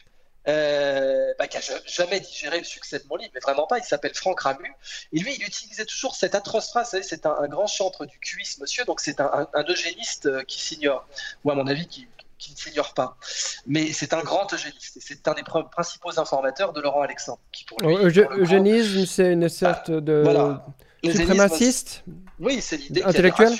euh, 0.48 1.34
bah, 1.40 1.48
qui 1.48 1.58
n'a 1.58 1.64
jamais 1.88 2.20
digéré 2.20 2.60
le 2.60 2.64
succès 2.64 3.00
de 3.00 3.06
mon 3.10 3.16
livre, 3.16 3.32
mais 3.34 3.40
vraiment 3.40 3.66
pas. 3.66 3.80
Il 3.80 3.84
s'appelle 3.84 4.14
Franck 4.14 4.42
Ramu. 4.42 4.72
Et 5.12 5.20
lui, 5.20 5.36
il 5.36 5.44
utilisait 5.44 5.86
toujours 5.86 6.16
cette 6.16 6.36
atroce 6.36 6.70
phrase. 6.70 6.96
C'est 7.02 7.26
un, 7.26 7.48
grand 7.48 7.66
chantre 7.66 8.06
du 8.06 8.20
QIS, 8.20 8.60
monsieur. 8.62 8.86
Donc, 8.86 9.00
c'est 9.00 9.20
un, 9.20 9.48
eugéniste 9.68 10.28
euh, 10.28 10.44
qui 10.44 10.62
s'ignore, 10.62 11.08
ou 11.44 11.52
à 11.52 11.56
mon 11.56 11.66
avis, 11.66 11.88
qui, 11.88 12.08
ne 12.52 12.56
s'ignore 12.56 12.94
pas. 12.94 13.18
Mais 13.66 13.92
c'est 13.92 14.14
un 14.14 14.22
grand 14.22 14.54
eugéniste. 14.54 14.98
Et 14.98 15.02
c'est 15.02 15.28
un 15.28 15.34
des 15.34 15.42
principaux 15.72 16.20
informateurs 16.20 16.74
de 16.74 16.82
Laurent 16.82 17.02
Alexandre. 17.02 17.40
Qui 17.52 17.66
pour 17.66 17.80
eugénisme, 17.82 19.08
c'est 19.08 19.34
une 19.34 19.50
sorte 19.50 19.90
ah, 19.90 20.00
de. 20.00 20.60
Suprémaciste 21.04 22.04
Oui, 22.40 22.62
c'est 22.62 22.78
l'idée 22.78 23.04
intellectuelle. 23.04 23.54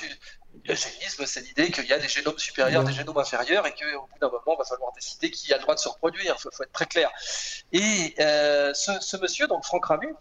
L'eugénisme, 0.68 1.26
c'est 1.28 1.42
l'idée 1.42 1.70
qu'il 1.70 1.86
y 1.86 1.94
a 1.94 2.00
des 2.00 2.08
génomes 2.08 2.40
supérieurs, 2.40 2.84
des 2.84 2.94
génomes 2.94 3.18
inférieurs, 3.18 3.68
et 3.68 3.74
qu'au 3.74 4.08
bout 4.08 4.20
d'un 4.20 4.30
moment, 4.30 4.56
il 4.56 4.58
va 4.58 4.66
falloir 4.66 4.92
décider 4.94 5.30
qui 5.30 5.54
a 5.54 5.58
le 5.58 5.62
droit 5.62 5.76
de 5.76 5.80
se 5.80 5.90
reproduire. 5.90 6.36
Il 6.38 6.42
faut, 6.42 6.64
être 6.64 6.72
très 6.72 6.88
clair. 6.88 7.12
Et 7.72 8.16
euh, 8.20 8.74
ce, 8.74 9.18
monsieur, 9.18 9.48
donc 9.48 9.64
Franck 9.64 9.86
Ramu, 9.86 10.16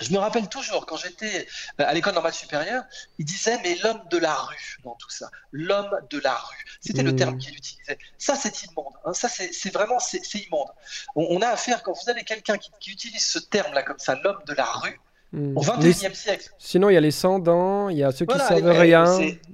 je 0.00 0.12
me 0.12 0.18
rappelle 0.18 0.48
toujours, 0.48 0.86
quand 0.86 0.96
j'étais 0.96 1.46
euh, 1.80 1.84
à 1.86 1.94
l'école 1.94 2.14
normale 2.14 2.32
supérieure, 2.32 2.84
il 3.18 3.24
disait, 3.24 3.58
mais 3.62 3.76
l'homme 3.82 4.02
de 4.10 4.18
la 4.18 4.34
rue 4.34 4.78
dans 4.84 4.94
tout 4.96 5.10
ça, 5.10 5.30
l'homme 5.52 5.98
de 6.10 6.18
la 6.20 6.34
rue. 6.34 6.64
C'était 6.80 7.02
le 7.02 7.16
terme 7.16 7.34
mmh. 7.34 7.38
qu'il 7.38 7.56
utilisait. 7.56 7.98
Ça, 8.18 8.36
c'est 8.36 8.62
immonde. 8.64 8.94
Hein. 9.04 9.14
Ça, 9.14 9.28
c'est 9.28 9.72
vraiment, 9.72 9.98
c'est 9.98 10.20
immonde. 10.34 10.68
On, 11.16 11.40
a 11.40 11.48
affaire, 11.48 11.82
quand 11.82 11.92
vous 11.92 12.10
avez 12.10 12.24
quelqu'un 12.24 12.58
qui, 12.58 12.70
qui, 12.80 12.90
utilise 12.90 13.26
ce 13.26 13.38
terme-là 13.38 13.82
comme 13.82 13.98
ça, 13.98 14.14
l'homme 14.14 14.42
de 14.46 14.52
la 14.54 14.64
rue, 14.64 15.00
Hmm. 15.32 15.56
Au 15.56 15.62
21e 15.62 16.12
siècle. 16.12 16.50
Sinon, 16.58 16.90
il 16.90 16.94
y 16.94 16.96
a 16.96 17.00
les 17.00 17.12
sans-dents, 17.12 17.88
il 17.88 17.98
y 17.98 18.02
a 18.02 18.10
ceux 18.10 18.26
qui 18.26 18.34
ne 18.34 18.40
savent 18.40 18.66
rien, 18.66 19.04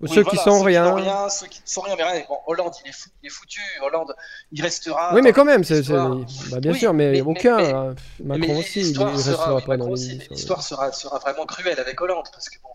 ou 0.00 0.06
ceux, 0.06 0.24
qui 0.24 0.36
sont 0.38 0.62
rien. 0.62 0.94
rien. 0.94 1.28
Ceux 1.28 1.48
qui 1.48 1.60
ne 1.60 1.68
sont 1.68 1.82
rien, 1.82 1.96
mais 1.98 2.02
rien. 2.02 2.24
Bon, 2.26 2.38
Hollande, 2.46 2.72
il 2.82 2.88
est, 2.88 2.94
il 3.22 3.26
est, 3.26 3.30
foutu. 3.30 3.60
Hollande, 3.82 4.14
il 4.52 4.62
restera. 4.62 5.14
Oui, 5.14 5.20
mais 5.20 5.34
quand 5.34 5.44
même, 5.44 5.64
c'est, 5.64 5.86
bah, 5.88 6.60
bien 6.60 6.72
sûr, 6.72 6.94
mais, 6.94 7.20
aucun. 7.20 7.58
Hein. 7.58 7.94
Macron 8.24 8.58
aussi, 8.58 8.90
il, 8.90 9.02
restera 9.02 9.60
pas 9.60 9.76
dans 9.76 9.92
L'histoire 9.92 10.62
sera, 10.62 10.92
sera, 10.92 11.18
vraiment 11.18 11.44
cruelle 11.44 11.78
avec 11.78 12.00
Hollande, 12.00 12.26
parce 12.32 12.48
que 12.48 12.56
bon, 12.62 12.70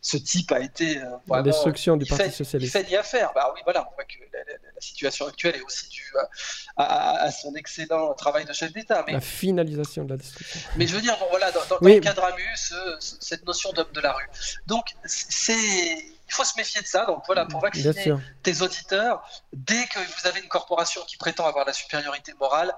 ce 0.00 0.16
type 0.16 0.52
a 0.52 0.60
été. 0.60 0.98
Euh, 0.98 1.16
la 1.28 1.42
destruction 1.42 1.96
du 1.96 2.06
Parti 2.06 2.30
Socialiste. 2.30 2.76
Il 2.76 2.80
fait 2.80 2.88
ni 2.88 2.96
affaire. 2.96 3.32
Bah 3.34 3.50
oui, 3.56 3.60
voilà, 3.64 3.88
on 3.90 3.94
voit 3.96 4.04
que 4.04 4.18
la, 4.32 4.80
situation 4.80 5.26
actuelle 5.26 5.56
est 5.56 5.62
aussi 5.62 5.88
due 5.88 6.12
à, 6.76 7.30
son 7.32 7.54
excellent 7.54 8.14
travail 8.14 8.44
de 8.44 8.52
chef 8.52 8.72
d'État. 8.72 9.04
La 9.08 9.20
finalisation 9.20 10.04
de 10.04 10.10
la 10.10 10.16
destruction. 10.16 10.60
Mais 10.76 10.86
je 10.86 10.94
veux 10.94 11.00
dire, 11.00 11.16
bon, 11.18 11.26
voilà, 11.30 11.50
dans, 11.50 11.60
dans 11.68 11.78
le 11.80 11.98
cadre 12.00 12.24
cette 13.00 13.44
notion 13.46 13.72
d'homme 13.72 13.92
de 13.92 14.00
la 14.00 14.12
rue. 14.12 14.28
Donc, 14.66 14.86
c'est 15.04 16.06
il 16.28 16.34
faut 16.34 16.44
se 16.44 16.56
méfier 16.56 16.80
de 16.80 16.86
ça. 16.86 17.06
Donc 17.06 17.22
voilà, 17.26 17.46
pour 17.46 17.60
vacciner 17.60 18.14
tes 18.42 18.62
auditeurs, 18.62 19.22
dès 19.52 19.86
que 19.86 19.98
vous 19.98 20.26
avez 20.26 20.40
une 20.40 20.48
corporation 20.48 21.02
qui 21.06 21.16
prétend 21.16 21.46
avoir 21.46 21.64
la 21.64 21.72
supériorité 21.72 22.34
morale, 22.40 22.74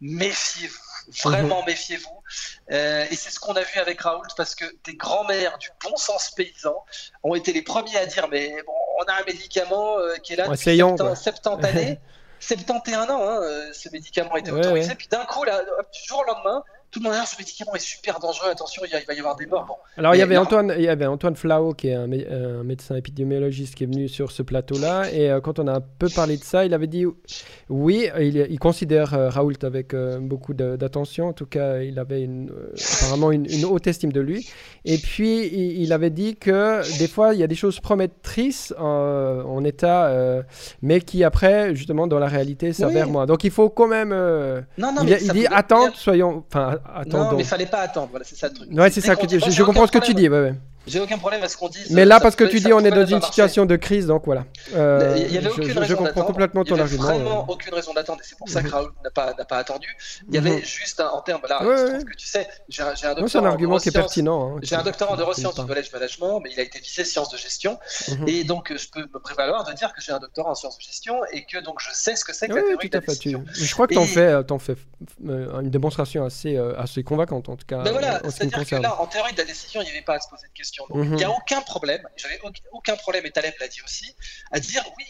méfiez-vous. 0.00 0.78
Vraiment 1.22 1.60
mhm. 1.60 1.66
méfiez-vous. 1.66 2.22
Euh, 2.70 3.06
et 3.10 3.16
c'est 3.16 3.30
ce 3.30 3.38
qu'on 3.38 3.54
a 3.54 3.62
vu 3.62 3.78
avec 3.78 4.00
Raoult, 4.00 4.22
parce 4.36 4.54
que 4.54 4.64
des 4.84 4.94
grands-mères 4.94 5.58
du 5.58 5.68
bon 5.82 5.96
sens 5.96 6.30
paysan 6.30 6.74
ont 7.22 7.34
été 7.34 7.52
les 7.52 7.62
premiers 7.62 7.96
à 7.96 8.06
dire 8.06 8.26
mais 8.28 8.54
bon, 8.66 8.72
on 9.00 9.04
a 9.04 9.20
un 9.20 9.24
médicament 9.24 9.98
euh, 9.98 10.16
qui 10.16 10.32
est 10.32 10.36
là 10.36 10.48
depuis 10.48 10.78
70, 10.78 11.66
années. 11.66 11.98
71 12.40 13.10
ans, 13.10 13.22
hein, 13.22 13.40
euh, 13.42 13.72
ce 13.72 13.88
médicament 13.90 14.34
a 14.34 14.38
été 14.38 14.50
autorisé. 14.50 14.94
Puis 14.94 15.08
d'un 15.08 15.24
coup, 15.24 15.44
là, 15.44 15.62
du 15.62 16.00
jour 16.06 16.20
au 16.20 16.24
lendemain, 16.24 16.62
tout 16.94 17.00
le 17.00 17.10
monde 17.10 17.18
dit 17.18 17.26
ce 17.26 17.36
médicament 17.36 17.74
est 17.74 17.80
super 17.80 18.20
dangereux, 18.20 18.50
attention, 18.50 18.82
il, 18.86 18.92
va 18.92 19.14
y 19.14 19.18
avoir 19.18 19.34
des 19.34 19.46
morts. 19.46 19.80
Alors 19.96 20.14
il 20.14 20.18
y, 20.18 20.22
avait 20.22 20.36
Antoine, 20.36 20.72
il 20.76 20.84
y 20.84 20.88
avait 20.88 21.06
Antoine 21.06 21.34
Flao, 21.34 21.74
qui 21.74 21.88
est 21.88 21.94
un, 21.94 22.06
médecin 22.62 22.94
épidémiologiste 22.94 23.74
qui 23.74 23.82
est 23.82 23.86
venu 23.88 24.08
sur 24.08 24.30
ce 24.30 24.42
plateau-là, 24.42 25.10
et 25.12 25.28
euh, 25.28 25.40
quand 25.40 25.58
on 25.58 25.66
a 25.66 25.72
un 25.74 25.80
peu 25.80 26.08
parlé 26.08 26.36
de 26.36 26.44
ça, 26.44 26.64
il 26.64 26.72
avait 26.72 26.86
dit 26.86 27.04
oui, 27.68 28.08
il, 28.20 28.58
considère 28.60 29.12
euh, 29.12 29.28
Raoult 29.28 29.64
avec 29.64 29.92
euh, 29.92 30.20
beaucoup 30.20 30.54
d'attention, 30.54 31.28
en 31.28 31.32
tout 31.32 31.46
cas 31.46 31.78
il 31.78 31.98
avait 31.98 32.22
une, 32.22 32.52
apparemment 33.00 33.32
une, 33.32 33.64
haute 33.64 33.88
estime 33.88 34.12
de 34.12 34.20
lui, 34.20 34.48
et 34.84 34.98
puis 34.98 35.46
il, 35.48 35.92
avait 35.92 36.10
dit 36.10 36.36
que 36.36 36.80
des 36.98 37.08
fois 37.08 37.34
il 37.34 37.40
y 37.40 37.42
a 37.42 37.48
des 37.48 37.56
choses 37.56 37.80
promettrices 37.80 38.72
en, 38.78 39.64
état, 39.64 40.14
mais 40.82 41.00
qui 41.00 41.24
après, 41.24 41.74
justement, 41.74 42.06
dans 42.06 42.18
la 42.18 42.28
réalité 42.28 42.72
s'avèrent 42.72 43.08
moins. 43.08 43.26
Donc 43.26 43.42
il 43.42 43.50
faut 43.50 43.70
quand 43.70 43.88
même... 43.88 44.10
non, 44.10 44.92
non, 44.92 45.02
il, 45.02 45.32
dit 45.32 45.46
attends, 45.50 45.90
soyons... 45.94 46.44
Enfin, 46.46 46.78
non, 47.06 47.32
mais 47.32 47.42
il 47.42 47.46
fallait 47.46 47.66
pas 47.66 47.80
attendre. 47.80 48.08
Voilà, 48.10 48.24
c'est 48.24 48.36
ça 48.36 48.48
le 48.48 48.54
truc. 48.54 48.68
Ouais, 48.72 48.90
c'est 48.90 49.00
ça 49.00 49.16
que 49.16 49.28
je, 49.28 49.38
je 49.50 49.62
comprends 49.62 49.86
ce 49.86 49.92
que 49.92 49.98
tu 49.98 50.14
dis. 50.14 50.28
Ouais, 50.28 50.40
ouais. 50.40 50.54
J'ai 50.86 51.00
aucun 51.00 51.18
problème 51.18 51.42
à 51.42 51.48
ce 51.48 51.56
qu'on 51.56 51.68
dise. 51.68 51.90
Mais 51.90 52.04
là, 52.04 52.20
parce 52.20 52.36
que 52.36 52.44
tu 52.44 52.60
dis, 52.60 52.72
on 52.72 52.80
est 52.80 52.90
dans 52.90 53.06
une 53.06 53.22
situation 53.22 53.66
de 53.66 53.76
crise, 53.76 54.06
donc 54.06 54.24
voilà. 54.26 54.44
Euh, 54.74 55.14
il 55.16 55.32
y 55.32 55.38
avait 55.38 55.48
aucune 55.48 55.64
je, 55.64 55.78
raison 55.78 55.84
je 55.84 55.94
comprends 55.94 56.24
complètement 56.24 56.64
ton 56.64 56.78
argument. 56.78 57.04
Il 57.04 57.06
n'y 57.06 57.20
avait 57.20 57.24
vraiment 57.24 57.46
aucune 57.48 57.74
raison 57.74 57.94
d'attendre, 57.94 58.20
et 58.22 58.26
c'est 58.26 58.36
pour 58.38 58.48
ça 58.48 58.62
que 58.62 58.68
mhm. 58.68 58.74
Raoul 58.74 58.92
n'a 59.02 59.10
pas, 59.10 59.32
pas 59.32 59.58
attendu. 59.58 59.88
Il 60.28 60.34
y 60.34 60.38
avait 60.38 60.56
mhm. 60.56 60.64
juste 60.64 61.00
un, 61.00 61.08
en 61.08 61.22
termes, 61.22 61.42
là, 61.48 61.58
je 61.62 62.04
que 62.04 62.14
tu 62.14 62.26
sais, 62.26 62.46
j'ai 62.68 62.82
un, 62.82 62.90
doctorat. 62.92 63.28
C'est 63.28 63.38
un 63.38 63.44
argument 63.44 63.78
qui 63.78 63.88
est 63.88 63.92
pertinent. 63.92 64.56
Hein, 64.56 64.60
j'ai 64.62 64.76
un 64.76 64.82
doctorat 64.82 65.12
en 65.12 65.16
neurosciences 65.16 65.54
du 65.54 65.66
collège 65.66 65.92
management, 65.92 66.40
mais 66.40 66.50
il 66.52 66.60
a 66.60 66.62
été 66.62 66.78
visé 66.80 67.04
sciences 67.04 67.30
de 67.30 67.38
gestion, 67.38 67.78
mhm. 68.08 68.28
et 68.28 68.44
donc 68.44 68.72
je 68.76 68.88
peux 68.88 69.00
me 69.00 69.18
prévaloir 69.18 69.64
de 69.64 69.72
dire 69.72 69.92
que 69.94 70.02
j'ai 70.02 70.12
un 70.12 70.18
doctorat 70.18 70.50
en 70.50 70.54
sciences 70.54 70.78
de 70.78 70.82
gestion 70.82 71.20
et 71.32 71.44
que 71.44 71.58
donc 71.62 71.80
je 71.80 71.88
sais 71.92 72.16
ce 72.16 72.24
que 72.24 72.34
c'est 72.34 72.48
que 72.48 72.54
la 72.54 72.62
théorie 72.62 72.88
de 72.90 72.98
la 72.98 73.00
décision. 73.00 73.44
Je 73.52 73.72
crois 73.72 73.86
que 73.86 73.94
t'en 73.94 74.06
fais, 74.06 74.74
fais 74.74 74.76
euh, 75.26 75.60
une 75.60 75.70
démonstration 75.70 76.24
assez, 76.24 76.56
euh, 76.56 76.74
convaincante 77.04 77.48
en 77.48 77.56
tout 77.56 77.66
cas. 77.66 77.82
Ben 77.82 77.92
voilà, 77.92 78.20
c'est-à-dire 78.30 78.66
que 78.66 78.76
là, 78.76 79.00
en 79.00 79.06
théorie 79.06 79.32
de 79.32 79.38
la 79.38 79.44
décision, 79.44 79.80
il 79.80 79.84
n'y 79.84 79.90
avait 79.90 80.02
pas 80.02 80.14
à 80.14 80.20
se 80.20 80.28
poser 80.28 80.46
de 80.46 80.52
questions. 80.52 80.73
Il 80.94 81.10
n'y 81.12 81.24
a 81.24 81.30
aucun 81.30 81.60
problème, 81.62 82.06
j'avais 82.16 82.40
aucun 82.72 82.96
problème, 82.96 83.26
et 83.26 83.30
Taleb 83.30 83.54
l'a 83.60 83.68
dit 83.68 83.82
aussi, 83.82 84.14
à 84.52 84.60
dire 84.60 84.84
oui, 84.98 85.04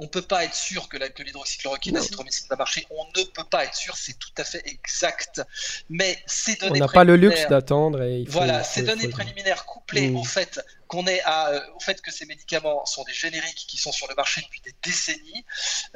on 0.00 0.04
ne 0.04 0.08
peut 0.08 0.22
pas 0.22 0.44
être 0.44 0.54
sûr 0.54 0.88
que, 0.88 0.96
l'hydroxychloroquine, 0.96 1.96
la 1.96 2.02
citromycine 2.02 2.46
va 2.48 2.54
marcher. 2.54 2.86
On 2.90 3.04
ne 3.18 3.24
peut 3.24 3.44
pas 3.44 3.64
être 3.64 3.74
sûr, 3.74 3.96
c'est 3.96 4.16
tout 4.16 4.30
à 4.38 4.44
fait 4.44 4.62
exact. 4.64 5.42
Mais 5.90 6.16
ces 6.26 6.54
données 6.54 6.80
On 6.80 6.86
n'a 6.86 6.92
pas 6.92 7.02
le 7.02 7.16
luxe 7.16 7.48
d'attendre. 7.48 8.00
Voilà, 8.28 8.62
ces 8.62 8.82
données 8.82 9.08
préliminaires 9.08 9.64
couplées 9.64 10.10
mm. 10.10 10.16
au 10.16 10.22
fait 10.22 10.60
qu'on 10.86 11.06
est 11.08 11.20
à, 11.22 11.48
euh, 11.48 11.60
au 11.74 11.80
fait 11.80 12.00
que 12.00 12.12
ces 12.12 12.26
médicaments 12.26 12.86
sont 12.86 13.02
des 13.04 13.12
génériques 13.12 13.66
qui 13.66 13.76
sont 13.76 13.90
sur 13.90 14.06
le 14.08 14.14
marché 14.14 14.40
depuis 14.40 14.60
des 14.60 14.74
décennies, 14.84 15.44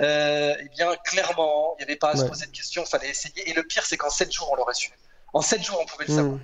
euh, 0.00 0.56
eh 0.58 0.68
bien, 0.70 0.94
clairement, 1.04 1.76
il 1.76 1.82
n'y 1.82 1.84
avait 1.84 1.96
pas 1.96 2.10
à 2.10 2.16
se 2.16 2.24
poser 2.24 2.46
de 2.46 2.50
questions, 2.50 2.82
il 2.84 2.90
fallait 2.90 3.08
essayer. 3.08 3.48
Et 3.48 3.52
le 3.52 3.62
pire, 3.62 3.86
c'est 3.86 3.96
qu'en 3.96 4.10
7 4.10 4.32
jours, 4.32 4.50
on 4.50 4.56
l'aurait 4.56 4.74
su. 4.74 4.90
En 5.32 5.42
7 5.42 5.62
jours, 5.62 5.78
on 5.80 5.86
pouvait 5.86 6.06
le 6.06 6.12
mm. 6.12 6.16
savoir. 6.16 6.38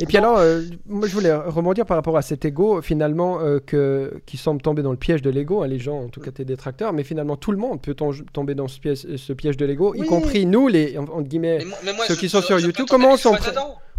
Et 0.00 0.06
puis 0.06 0.16
alors, 0.16 0.38
euh, 0.38 0.62
moi 0.86 1.08
je 1.08 1.12
voulais 1.12 1.34
rebondir 1.34 1.86
par 1.86 1.96
rapport 1.96 2.16
à 2.16 2.22
cet 2.22 2.44
ego, 2.44 2.80
finalement, 2.82 3.40
euh, 3.40 3.58
que, 3.60 4.20
qui 4.26 4.36
semble 4.36 4.62
tomber 4.62 4.82
dans 4.82 4.90
le 4.90 4.96
piège 4.96 5.22
de 5.22 5.30
l'ego, 5.30 5.62
hein, 5.62 5.66
les 5.66 5.78
gens, 5.78 5.98
en 6.00 6.08
tout 6.08 6.20
cas 6.20 6.30
tes 6.30 6.44
détracteurs, 6.44 6.92
mais 6.92 7.04
finalement 7.04 7.36
tout 7.36 7.52
le 7.52 7.58
monde 7.58 7.80
peut 7.80 7.94
tomber 7.94 8.54
dans 8.54 8.68
ce 8.68 8.80
piège, 8.80 9.16
ce 9.16 9.32
piège 9.32 9.56
de 9.56 9.66
l'ego, 9.66 9.94
y 9.94 10.04
compris 10.04 10.46
nous, 10.46 10.68
les, 10.68 10.96
entre 10.98 11.22
guillemets, 11.22 11.60
ceux 12.06 12.16
qui 12.16 12.28
sont 12.28 12.42
sur 12.42 12.58
YouTube. 12.58 12.86
Comment 12.88 13.12
on 13.12 13.16
s'en 13.16 13.34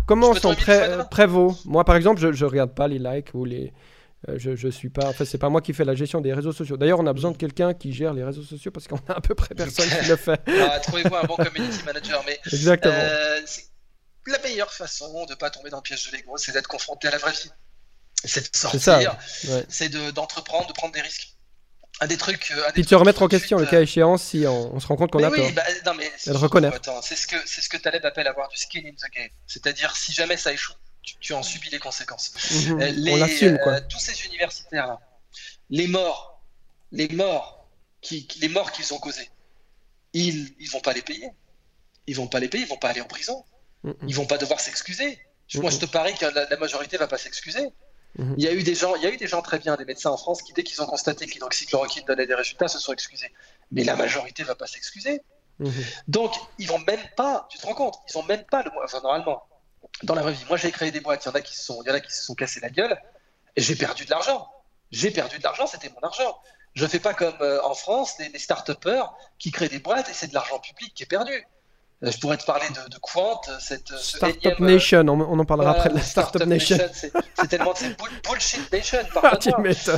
comment 0.06 0.34
sont 0.34 0.56
prévaut 1.12 1.56
Moi 1.66 1.84
par 1.84 1.96
exemple, 1.96 2.20
je, 2.20 2.32
je 2.32 2.46
regarde 2.46 2.72
pas 2.72 2.88
les 2.88 3.00
likes 3.00 3.34
ou 3.34 3.46
les. 3.46 3.72
Euh, 4.28 4.36
je, 4.38 4.54
je 4.56 4.68
suis 4.68 4.90
pas. 4.90 5.08
Enfin, 5.08 5.24
c'est 5.24 5.38
pas 5.38 5.48
moi 5.48 5.62
qui 5.62 5.72
fais 5.72 5.86
la 5.86 5.96
gestion 5.96 6.20
des 6.20 6.34
réseaux 6.34 6.52
sociaux. 6.52 6.76
D'ailleurs, 6.76 7.00
on 7.00 7.08
a 7.08 7.14
besoin 7.14 7.32
de 7.32 7.38
quelqu'un 7.38 7.74
qui 7.74 7.94
gère 7.94 8.14
les 8.14 8.24
réseaux 8.24 8.42
sociaux 8.42 8.70
parce 8.70 8.86
qu'on 8.86 9.00
a 9.08 9.14
à 9.14 9.22
peu 9.22 9.34
près 9.34 9.56
personne 9.56 9.86
qui 9.88 10.10
le 10.10 10.18
fait. 10.18 10.42
Ah, 10.48 10.80
trouvez-vous 10.80 11.16
un 11.16 11.24
bon 11.24 11.36
community 11.36 11.86
manager. 11.86 12.22
Mais, 12.28 12.38
Exactement 12.52 12.94
la 14.30 14.40
meilleure 14.40 14.74
façon 14.74 15.26
de 15.26 15.32
ne 15.32 15.36
pas 15.36 15.50
tomber 15.50 15.70
dans 15.70 15.78
le 15.78 15.84
piège 15.84 16.06
de 16.08 16.16
l'ego, 16.16 16.38
c'est 16.38 16.52
d'être 16.52 16.68
confronté 16.68 17.08
à 17.08 17.12
la 17.12 17.18
vraie 17.18 17.32
vie. 17.32 17.52
c'est 18.24 18.52
de 18.52 18.58
sortir, 18.58 19.18
c'est 19.70 19.90
d'entreprendre, 19.90 20.68
de, 20.68 20.74
prendre 20.74 20.94
des 20.94 21.02
risques. 21.02 21.36
Un 22.02 22.08
des 22.08 22.18
trucs. 22.18 22.52
Un 22.52 22.72
Puis 22.72 22.84
de 22.84 22.88
se 22.88 22.96
remettre 22.96 23.22
en 23.22 23.28
question, 23.28 23.58
le 23.58 23.66
cas 23.66 23.82
échéant, 23.82 24.18
si 24.18 24.46
on, 24.48 24.80
se 24.80 24.88
rend 24.88 24.96
compte 24.96 25.12
qu'on 25.12 25.24
a 25.24 25.30
oui, 25.30 25.52
Bah, 25.52 25.64
de 26.26 26.38
reconnaître. 26.38 27.04
C'est 27.04 27.16
ce 27.16 27.28
que, 27.28 27.36
c'est 27.46 27.62
ce 27.62 27.70
que 27.70 27.78
Taleb 27.78 28.06
appelle 28.06 28.28
avoir 28.28 28.48
du 28.48 28.58
skin 28.58 28.82
in 28.86 28.92
the 28.92 29.14
game. 29.14 29.30
C'est-à-dire, 29.48 29.96
si 29.96 30.14
jamais 30.14 30.38
ça 30.38 30.54
échoue, 30.54 30.74
tu, 31.20 31.34
en 31.34 31.44
subis 31.44 31.70
les 31.70 31.80
conséquences. 31.80 32.34
Mhm. 32.52 32.80
les, 32.80 33.12
on 33.12 33.16
l'assume, 33.18 33.60
quoi. 33.64 33.82
tous 33.82 34.00
ces 34.00 34.26
universitaires-là, 34.26 35.00
les 35.70 35.88
morts, 35.88 36.42
les 36.92 37.10
morts, 37.10 37.68
qui, 38.02 38.28
les 38.40 38.50
morts 38.50 38.72
qu'ils 38.72 38.94
ont 38.94 39.00
causés, 39.00 39.30
ils, 40.14 40.54
ils 40.60 40.70
vont 40.70 40.82
pas 40.82 40.94
les 40.94 41.02
payer. 41.02 41.30
Ils 42.08 42.16
vont 42.16 42.28
pas 42.28 42.40
les 42.40 42.50
payer, 42.50 42.64
ils 42.64 42.70
vont 42.70 42.78
pas 42.78 42.90
aller 42.90 43.02
en 43.02 43.08
prison. 43.08 43.44
Ils 44.08 44.16
vont 44.16 44.26
pas 44.26 44.38
devoir 44.38 44.60
s'excuser. 44.60 45.20
Moi, 45.56 45.72
je 45.72 45.78
te 45.78 45.86
parie 45.86 46.14
que 46.14 46.26
la, 46.26 46.58
majorité 46.58 46.98
va 46.98 47.08
pas 47.08 47.18
s'excuser. 47.18 47.72
Mhm. 48.18 48.36
Il 48.38 48.44
y 48.44 48.48
a 48.48 48.54
eu 48.54 48.64
des 48.64 48.76
gens, 48.76 48.96
il 48.96 49.04
y 49.04 49.06
a 49.06 49.10
eu 49.10 49.18
des 49.18 49.28
gens 49.28 49.42
très 49.42 49.60
bien, 49.60 49.76
des 49.76 49.86
médecins 49.86 50.10
en 50.10 50.18
France 50.18 50.42
qui 50.42 50.54
dès 50.54 50.64
qu'ils 50.64 50.82
ont 50.82 50.86
constaté 50.86 51.26
que 51.26 51.34
l'hydroxychloroquine 51.34 52.06
donnait 52.06 52.28
des 52.28 52.36
résultats, 52.36 52.68
se 52.68 52.80
sont 52.80 52.94
excusés. 52.94 53.32
Mais 53.72 53.84
la 53.84 53.96
majorité 53.96 54.44
va 54.44 54.56
pas 54.56 54.68
s'excuser. 54.68 55.22
Mhm. 55.60 55.72
Donc 56.08 56.34
ils 56.58 56.68
vont 56.68 56.80
même 56.80 57.04
pas, 57.16 57.48
tu 57.50 57.58
te 57.58 57.66
rends 57.66 57.74
compte, 57.74 57.96
ils 58.10 58.18
ont 58.18 58.24
même 58.24 58.44
pas 58.46 58.64
le 58.64 58.72
enfin 58.84 59.02
normalement 59.02 59.44
dans 60.04 60.16
la 60.16 60.22
vraie 60.22 60.32
vie. 60.32 60.46
Moi 60.48 60.58
j'ai 60.58 60.72
créé 60.72 60.92
des 60.92 61.02
boîtes, 61.02 61.26
il 61.26 61.28
y 61.28 61.32
en 61.32 61.36
a 61.36 61.42
qui 61.42 61.56
se 61.56 61.64
sont, 61.64 61.82
il 61.84 61.88
y 61.88 61.92
en 61.92 61.96
a 61.96 62.00
qui 62.00 62.12
se 62.12 62.24
sont 62.24 62.34
cassés 62.34 62.62
la 62.62 62.70
gueule 62.70 62.98
et 63.56 63.62
j'ai 63.62 63.76
perdu 63.76 64.06
de 64.06 64.10
l'argent. 64.10 64.50
J'ai 64.92 65.12
perdu 65.12 65.38
de 65.38 65.44
l'argent, 65.44 65.68
c'était 65.68 65.90
mon 65.90 66.00
argent. 66.00 66.40
Je 66.76 66.86
fais 66.88 67.00
pas 67.00 67.14
comme 67.14 67.36
euh, 67.42 67.62
en 67.64 67.76
France 67.76 68.18
les, 68.20 68.30
les 68.30 68.40
start-upers 68.40 69.14
qui 69.38 69.52
créent 69.52 69.70
des 69.70 69.80
boîtes 69.80 70.10
et 70.10 70.14
c'est 70.14 70.28
de 70.28 70.34
l'argent 70.34 70.60
public 70.60 70.94
qui 70.94 71.04
est 71.04 71.08
perdu. 71.08 71.46
Euh, 72.02 72.12
je 72.12 72.20
pourrais 72.20 72.38
te 72.38 72.46
parler 72.46 72.66
de, 72.70 72.90
de 72.90 72.98
Quant, 72.98 73.42
cette 73.60 73.94
Startup 73.98 74.60
Nation, 74.60 75.06
on, 75.08 75.38
en 75.38 75.46
parlera 75.46 75.72
après 75.72 75.90
de 75.90 75.96
la 75.96 76.02
Startup, 76.02 76.42
Nation. 76.44 76.78
c'est 76.94 77.48
tellement 77.50 77.74
c'est 77.76 77.94
bullshit 78.24 78.72
nation, 78.72 79.00
ah, 79.24 79.38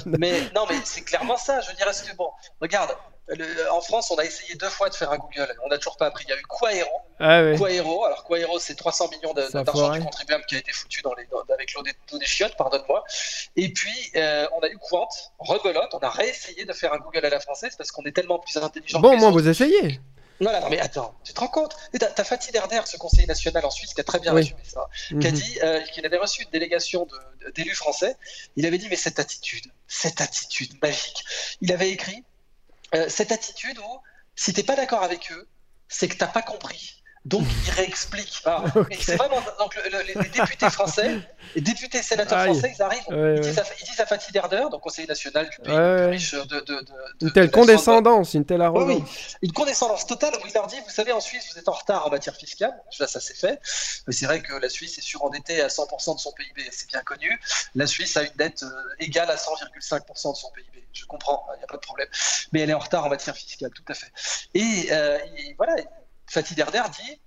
Mais 0.05 0.41
non, 0.55 0.65
mais 0.67 0.77
c'est 0.83 1.01
clairement 1.01 1.37
ça. 1.37 1.61
Je 1.61 1.69
veux 1.69 1.75
dire, 1.75 1.87
est-ce 1.87 2.03
que 2.03 2.15
bon, 2.15 2.31
regarde, 2.59 2.95
en 3.71 3.81
France, 3.81 4.11
on 4.11 4.15
a 4.15 4.25
essayé 4.25 4.55
deux 4.55 4.69
fois 4.69 4.89
de 4.89 4.95
faire 4.95 5.11
un 5.11 5.17
Google, 5.17 5.55
on 5.63 5.69
n'a 5.69 5.77
toujours 5.77 5.95
pas 5.95 6.07
appris. 6.07 6.25
Il 6.27 6.31
y 6.31 6.33
a 6.33 6.37
eu 6.37 6.43
Quaero. 6.43 6.89
Ah, 7.19 7.43
oui. 7.43 7.57
Quaero, 7.57 8.05
alors 8.05 8.23
Quaero, 8.23 8.59
c'est 8.59 8.75
300 8.75 9.09
millions 9.09 9.33
d'argent 9.33 9.91
du 9.91 10.01
contribuable 10.01 10.43
qui 10.45 10.55
a 10.55 10.57
été 10.57 10.71
foutu 10.71 11.01
dans 11.01 11.13
les, 11.13 11.27
avec 11.53 11.73
l'eau 11.73 11.83
des, 11.83 12.25
chiottes, 12.25 12.57
pardonne-moi. 12.57 13.03
Et 13.55 13.71
puis, 13.71 14.11
euh, 14.15 14.47
on 14.57 14.59
a 14.61 14.69
eu 14.69 14.77
Quant, 14.89 15.07
rebelote, 15.39 15.93
on 15.93 15.99
a 15.99 16.09
réessayé 16.09 16.65
de 16.65 16.73
faire 16.73 16.93
un 16.93 16.97
Google 16.97 17.25
à 17.25 17.29
la 17.29 17.39
française 17.39 17.75
parce 17.77 17.91
qu'on 17.91 18.03
est 18.03 18.15
tellement 18.15 18.39
plus 18.39 18.57
intelligent. 18.57 18.99
Bon, 18.99 19.15
moi, 19.17 19.29
vous 19.29 19.47
essayez. 19.47 19.99
Non, 20.41 20.51
non, 20.59 20.69
mais 20.69 20.79
attends, 20.79 21.15
tu 21.23 21.33
te 21.33 21.39
rends 21.39 21.47
compte 21.47 21.77
T'as 21.97 22.07
as 22.17 22.23
Fatih 22.23 22.51
Derder, 22.51 22.81
ce 22.85 22.97
conseiller 22.97 23.27
national 23.27 23.63
en 23.63 23.69
Suisse, 23.69 23.93
qui 23.93 24.01
a 24.01 24.03
très 24.03 24.19
bien 24.19 24.33
résumé 24.33 24.59
ça, 24.63 24.89
qui 25.07 25.13
a 25.13 25.29
mhm. 25.29 25.31
dit 25.31 25.59
euh, 25.61 25.79
qu'il 25.83 26.03
avait 26.03 26.17
reçu 26.17 26.41
une 26.41 26.49
délégation 26.49 27.07
d'élus 27.53 27.75
français. 27.75 28.17
Il 28.55 28.65
avait 28.65 28.79
dit, 28.79 28.87
mais 28.89 28.95
cette 28.95 29.19
attitude, 29.19 29.65
cette 29.87 30.19
attitude 30.19 30.73
magique. 30.81 31.23
Il 31.61 31.71
avait 31.71 31.91
écrit 31.91 32.23
euh, 32.95 33.07
cette 33.07 33.31
attitude 33.31 33.77
où, 33.77 33.99
si 34.35 34.51
t'es 34.51 34.63
pas 34.63 34.75
d'accord 34.75 35.03
avec 35.03 35.31
eux, 35.31 35.47
c'est 35.87 36.07
que 36.07 36.17
t'as 36.17 36.27
pas 36.27 36.41
compris. 36.41 37.00
Donc 37.23 37.43
il 37.67 37.71
réexplique. 37.73 38.41
Ah, 38.45 38.63
c'est 38.99 39.15
vraiment 39.15 39.41
donc 39.59 39.77
les 40.15 40.29
députés 40.29 40.69
français, 40.71 41.19
les 41.55 41.61
députés 41.61 42.01
sénateurs 42.01 42.45
français, 42.45 42.73
ils 42.75 42.81
arrivent, 42.81 43.03
ils, 43.09 43.41
disent 43.41 43.59
à, 43.59 43.63
ils, 43.79 43.85
disent 43.85 43.99
à, 43.99 44.07
Fatih 44.07 44.31
Derder, 44.31 44.65
donc 44.71 44.81
conseiller 44.81 45.07
national 45.07 45.47
du 45.47 45.57
pays 45.57 45.75
le 45.75 45.97
plus 45.97 46.05
riche 46.07 46.31
de, 46.33 46.59
de, 46.61 46.61
de, 46.61 46.85
une 47.21 47.31
telle 47.31 47.51
condescendance, 47.51 48.33
une 48.33 48.43
telle 48.43 48.63
arrogance, 48.63 49.03
oui, 49.03 49.03
une 49.43 49.51
condescendance 49.51 50.07
totale 50.07 50.33
où 50.43 50.47
il 50.47 50.53
leur 50.53 50.65
dit, 50.65 50.77
vous 50.83 50.89
savez, 50.89 51.11
en 51.11 51.21
Suisse, 51.21 51.47
vous 51.53 51.59
êtes 51.59 51.69
en 51.69 51.73
retard 51.73 52.07
en 52.07 52.09
matière 52.09 52.35
fiscale. 52.35 52.73
Là, 52.99 53.05
ça 53.05 53.19
c'est 53.19 53.37
fait. 53.37 53.59
Mais 54.07 54.13
c'est 54.13 54.25
vrai 54.25 54.41
que 54.41 54.53
la 54.53 54.69
Suisse 54.69 54.97
est 54.97 55.01
surendettée 55.01 55.61
à 55.61 55.67
100% 55.67 56.15
de 56.15 56.19
son 56.19 56.31
PIB, 56.31 56.67
c'est 56.71 56.89
bien 56.89 57.01
connu. 57.03 57.39
La 57.75 57.85
Suisse 57.85 58.17
a 58.17 58.23
une 58.23 58.33
dette 58.35 58.63
euh, 58.63 58.95
égale 58.99 59.29
à 59.29 59.35
100,5% 59.35 60.31
de 60.31 60.37
son 60.37 60.49
PIB. 60.51 60.87
Je 60.91 61.05
comprends, 61.05 61.45
il 61.55 61.59
n'y 61.59 61.63
a 61.63 61.67
pas 61.67 61.77
de 61.77 61.81
problème. 61.81 62.07
Mais 62.51 62.61
elle 62.61 62.71
est 62.71 62.73
en 62.73 62.79
retard 62.79 63.05
en 63.05 63.09
matière 63.09 63.35
fiscale, 63.35 63.69
tout 63.71 63.83
à 63.87 63.93
fait. 63.93 64.11
Et, 64.55 64.87
euh, 64.91 65.19
et 65.37 65.53
voilà, 65.57 65.75
Fatih 66.31 66.55
Derder 66.55 66.83
dit 66.93 67.19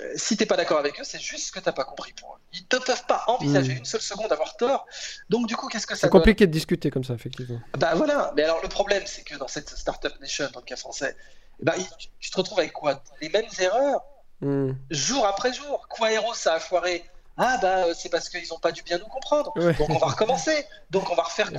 euh, 0.00 0.12
si 0.16 0.36
t'es 0.36 0.46
pas 0.46 0.56
d'accord 0.56 0.78
avec 0.78 0.98
eux, 1.00 1.04
c'est 1.04 1.20
juste 1.20 1.48
ce 1.48 1.52
que 1.52 1.60
t'as 1.60 1.72
pas 1.72 1.84
compris 1.84 2.12
pour 2.14 2.34
eux. 2.34 2.38
Ils 2.52 2.62
ne 2.62 2.78
peuvent 2.78 3.06
pas 3.06 3.24
envisager 3.26 3.74
hmm. 3.74 3.78
une 3.78 3.84
seule 3.84 4.00
seconde 4.00 4.28
d'avoir 4.28 4.56
tort. 4.56 4.86
Donc 5.28 5.46
du 5.46 5.56
coup, 5.56 5.68
qu'est-ce 5.68 5.86
que 5.86 5.94
ça 5.94 6.02
C'est 6.02 6.10
compliqué 6.10 6.46
de 6.46 6.52
discuter 6.52 6.90
comme 6.90 7.04
ça, 7.04 7.14
effectivement. 7.14 7.60
Bah 7.78 7.94
voilà. 7.94 8.32
Mais 8.36 8.42
alors 8.42 8.62
le 8.62 8.68
problème, 8.68 9.02
c'est 9.06 9.22
que 9.22 9.36
dans 9.36 9.48
cette 9.48 9.70
startup 9.70 10.18
nation, 10.20 10.48
dans 10.52 10.60
le 10.60 10.64
cas 10.64 10.76
français, 10.76 11.16
bah, 11.60 11.74
tu 12.20 12.30
te 12.30 12.36
retrouves 12.36 12.58
avec 12.58 12.72
quoi? 12.72 13.02
Les 13.20 13.28
mêmes 13.28 13.44
erreurs, 13.58 14.02
hmm. 14.40 14.72
jour 14.90 15.26
après 15.26 15.52
jour. 15.52 15.86
Quaero, 15.88 16.34
ça 16.34 16.54
a 16.54 16.60
foiré. 16.60 17.04
Ah 17.38 17.58
bah 17.62 17.86
euh, 17.86 17.94
c'est 17.94 18.10
parce 18.10 18.28
qu'ils 18.28 18.46
n'ont 18.50 18.58
pas 18.58 18.72
dû 18.72 18.82
bien 18.82 18.98
nous 18.98 19.06
comprendre. 19.06 19.52
Donc 19.54 19.90
on 19.90 19.98
va 19.98 20.08
recommencer. 20.08 20.66
Donc 20.90 21.10
on 21.10 21.14
va 21.14 21.22
refaire 21.22 21.50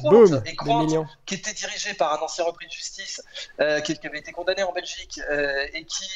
et 0.46 0.56
Quant, 0.56 1.08
qui 1.26 1.36
était 1.36 1.54
dirigé 1.54 1.94
par 1.96 2.14
un 2.14 2.24
ancien 2.24 2.44
repris 2.44 2.68
de 2.68 2.72
justice, 2.72 3.22
euh, 3.60 3.80
qui, 3.82 3.98
avait 4.06 4.20
été 4.20 4.32
condamné 4.32 4.64
en 4.64 4.72
Belgique 4.72 5.20
euh, 5.30 5.66
et 5.74 5.86
qui, 5.86 6.10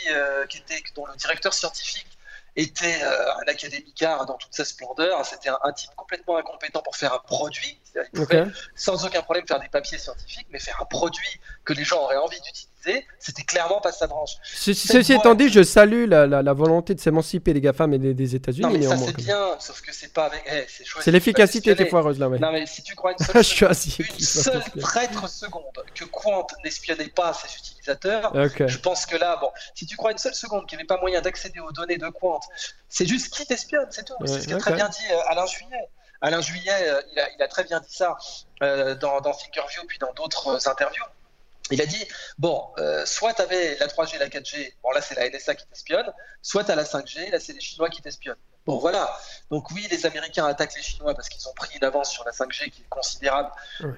qui 0.50 0.58
était 0.60 0.84
dont 0.96 1.06
le 1.06 1.16
directeur 1.16 1.54
scientifique 1.54 2.08
était 2.56 3.04
un 3.04 3.48
académicard 3.48 4.26
dans 4.26 4.36
toute 4.36 4.54
sa 4.54 4.66
splendeur. 4.66 5.24
C'était 5.26 5.50
un, 5.50 5.72
type 5.74 5.92
complètement 5.96 6.38
incompétent 6.38 6.82
pour 6.82 6.96
faire 6.96 7.14
un 7.14 7.20
produit. 7.20 7.80
Il 7.96 8.26
pouvait 8.26 8.46
sans 8.76 9.06
aucun 9.06 9.22
problème 9.22 9.48
faire 9.48 9.60
des 9.60 9.70
papiers 9.70 9.98
scientifiques, 9.98 10.48
mais 10.50 10.60
faire 10.60 10.80
un 10.82 10.86
produit 10.86 11.40
que 11.66 11.74
les 11.74 11.84
gens 11.84 12.02
auraient 12.02 12.18
envie 12.18 12.40
d'utiliser 12.42 12.67
c'était 13.20 13.44
clairement 13.44 13.82
pas 13.82 13.92
sa 13.92 14.08
branche. 14.08 14.32
Ceci 14.44 15.14
étant 15.14 15.36
dit, 15.36 15.50
je 15.50 15.64
salue 15.64 16.08
la, 16.08 16.54
volonté 16.54 16.96
de 16.96 17.00
s'émanciper 17.00 17.54
des 17.54 17.62
GAFAM 17.62 17.94
et 17.94 18.00
des, 18.00 18.36
États-Unis. 18.36 18.78
Mais 18.80 18.86
ça 18.86 18.98
c'est 18.98 19.16
bien, 19.16 19.56
sauf 19.60 19.82
que 19.82 19.94
c'est 19.94 20.14
pas 20.14 20.26
avec. 20.26 20.44
Eh, 20.48 20.66
c'est 21.02 21.12
l'efficacité 21.12 21.76
qui 21.76 21.82
est 21.84 21.90
foireuse 21.90 22.20
là, 22.20 22.30
ouais. 22.30 22.40
Non, 22.40 22.52
mais 22.52 22.66
si 22.66 22.84
tu 22.84 22.96
crois 22.96 23.14
une 23.14 23.26
seule, 23.26 23.44
seconde, 23.44 23.76
une 24.20 24.26
seule 24.26 24.64
traître 24.80 25.30
seconde 25.30 25.64
que 25.94 26.06
Quant 26.06 26.48
n'espionnait 26.64 27.10
pas 27.10 27.34
ses 27.34 27.56
utilisateurs, 27.58 28.34
je 28.36 28.78
pense 28.78 29.06
que 29.06 29.18
là, 29.18 29.38
bon, 29.40 29.52
si 29.76 29.86
tu 29.86 29.98
crois 29.98 30.12
une 30.12 30.18
seule 30.18 30.36
seconde 30.36 30.66
qu'il 30.68 30.78
n'y 30.78 30.82
avait 30.82 30.88
pas 30.88 31.00
moyen 31.00 31.22
d'accéder 31.22 31.60
aux 31.60 31.72
données 31.72 31.98
de 31.98 32.10
Quant, 32.10 32.40
c'est 32.90 33.06
juste 33.06 33.34
qui 33.34 33.46
t'espionne, 33.46 33.88
c'est 33.92 34.06
tout. 34.06 34.16
c'est 34.26 34.42
ce 34.42 34.48
qu'a 34.48 34.58
très 34.58 34.74
bien 34.74 34.90
dit 34.90 35.06
euh, 35.12 35.32
Alain 35.32 35.46
Juillet. 35.46 35.90
Alain 36.22 36.42
Juillet, 36.42 36.90
euh, 36.90 37.02
il, 37.12 37.44
a, 37.44 37.48
très 37.48 37.64
bien 37.64 37.80
dit 37.80 37.94
ça 37.94 38.18
euh, 38.64 38.96
dans, 38.96 39.22
dans 39.22 39.34
Thinkerview 39.34 39.84
puis 39.88 40.00
dans 40.00 40.12
d'autres 40.14 40.68
interviews 40.68 41.04
il 41.72 41.82
a 41.82 41.86
dit 41.86 42.08
bon, 42.38 42.64
euh, 42.78 43.06
soit 43.06 43.34
tu 43.34 43.42
avais 43.42 43.78
la 43.78 43.88
3G 43.88 44.16
et 44.16 44.20
la 44.20 44.30
4G, 44.30 44.74
bon 44.82 44.92
là 44.92 45.02
c'est 45.02 45.16
la 45.16 45.30
NSA 45.30 45.56
qui 45.56 45.66
t'espionne, 45.68 46.12
soit 46.42 46.64
tu 46.64 46.72
as 46.72 46.76
la 46.76 46.84
5G, 46.84 47.32
là 47.32 47.40
c'est 47.40 47.54
les 47.54 47.60
Chinois 47.60 47.90
qui 47.90 48.02
t'espionnent. 48.02 48.38
Bon 48.66 48.78
voilà, 48.78 49.18
donc 49.50 49.72
oui, 49.72 49.88
les 49.90 50.06
Américains 50.06 50.46
attaquent 50.46 50.76
les 50.76 50.82
Chinois 50.82 51.14
parce 51.14 51.30
qu'ils 51.30 51.48
ont 51.48 51.54
pris 51.54 51.76
une 51.78 51.84
avance 51.86 52.12
sur 52.12 52.26
la 52.26 52.32
5G 52.32 52.70
qui 52.70 52.82
est 52.82 52.90
considérable, 52.90 53.50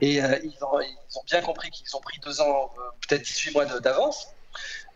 et 0.02 0.22
euh, 0.22 0.40
ils, 0.44 0.64
ont, 0.64 0.80
bien 1.26 1.42
compris 1.42 1.72
qu'ils 1.72 1.96
ont 1.96 2.02
pris 2.02 2.20
deux 2.20 2.40
ans, 2.42 2.70
euh, 2.78 2.82
peut-être 3.08 3.24
18 3.24 3.54
mois 3.54 3.66
d'avance. 3.66 4.28